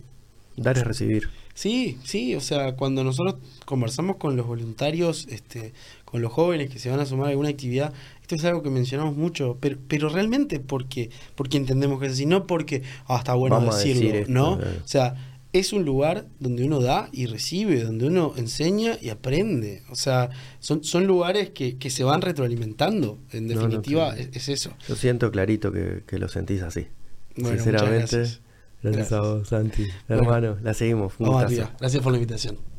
Dar 0.55 0.77
es 0.77 0.83
recibir. 0.83 1.29
Sí, 1.53 1.97
sí, 2.03 2.35
o 2.35 2.41
sea, 2.41 2.75
cuando 2.75 3.03
nosotros 3.03 3.35
conversamos 3.65 4.17
con 4.17 4.37
los 4.37 4.47
voluntarios, 4.47 5.27
este, 5.29 5.73
con 6.11 6.21
los 6.21 6.31
jóvenes 6.31 6.69
que 6.69 6.77
se 6.77 6.89
van 6.89 6.99
a 6.99 7.05
sumar 7.05 7.27
a 7.27 7.29
alguna 7.29 7.49
actividad, 7.49 7.93
esto 8.21 8.35
es 8.35 8.43
algo 8.43 8.61
que 8.61 8.69
mencionamos 8.69 9.15
mucho, 9.15 9.57
pero, 9.59 9.77
pero 9.87 10.09
realmente 10.09 10.59
porque, 10.59 11.09
porque 11.35 11.57
entendemos 11.57 11.99
que 11.99 12.07
es 12.07 12.13
así, 12.13 12.25
no 12.25 12.45
porque, 12.45 12.83
ah, 13.07 13.17
está 13.17 13.33
bueno 13.33 13.59
decirlo, 13.61 14.25
¿no? 14.27 14.53
O 14.53 14.87
sea, 14.87 15.15
es 15.53 15.73
un 15.73 15.83
lugar 15.83 16.25
donde 16.39 16.63
uno 16.63 16.79
da 16.79 17.09
y 17.11 17.25
recibe, 17.25 17.83
donde 17.83 18.07
uno 18.07 18.33
enseña 18.37 18.97
y 19.01 19.09
aprende. 19.09 19.83
O 19.89 19.95
sea, 19.95 20.29
son, 20.59 20.83
son 20.83 21.07
lugares 21.07 21.49
que, 21.49 21.77
que 21.77 21.89
se 21.89 22.03
van 22.03 22.21
retroalimentando. 22.21 23.19
En 23.31 23.47
definitiva, 23.47 24.15
es, 24.17 24.47
eso. 24.47 24.71
Yo 24.87 24.95
siento 24.95 25.29
clarito 25.31 25.71
que, 25.71 26.03
que 26.07 26.19
lo 26.19 26.29
sentís 26.29 26.61
así. 26.61 26.87
Sinceramente. 27.35 28.25
Gracias. 28.81 29.11
a 29.11 29.21
vos, 29.21 29.47
Santi. 29.47 29.87
Hermano, 30.07 30.57
la 30.63 30.73
seguimos. 30.73 31.13
Gracias 31.17 32.01
por 32.01 32.11
la 32.11 32.17
invitación. 32.17 32.70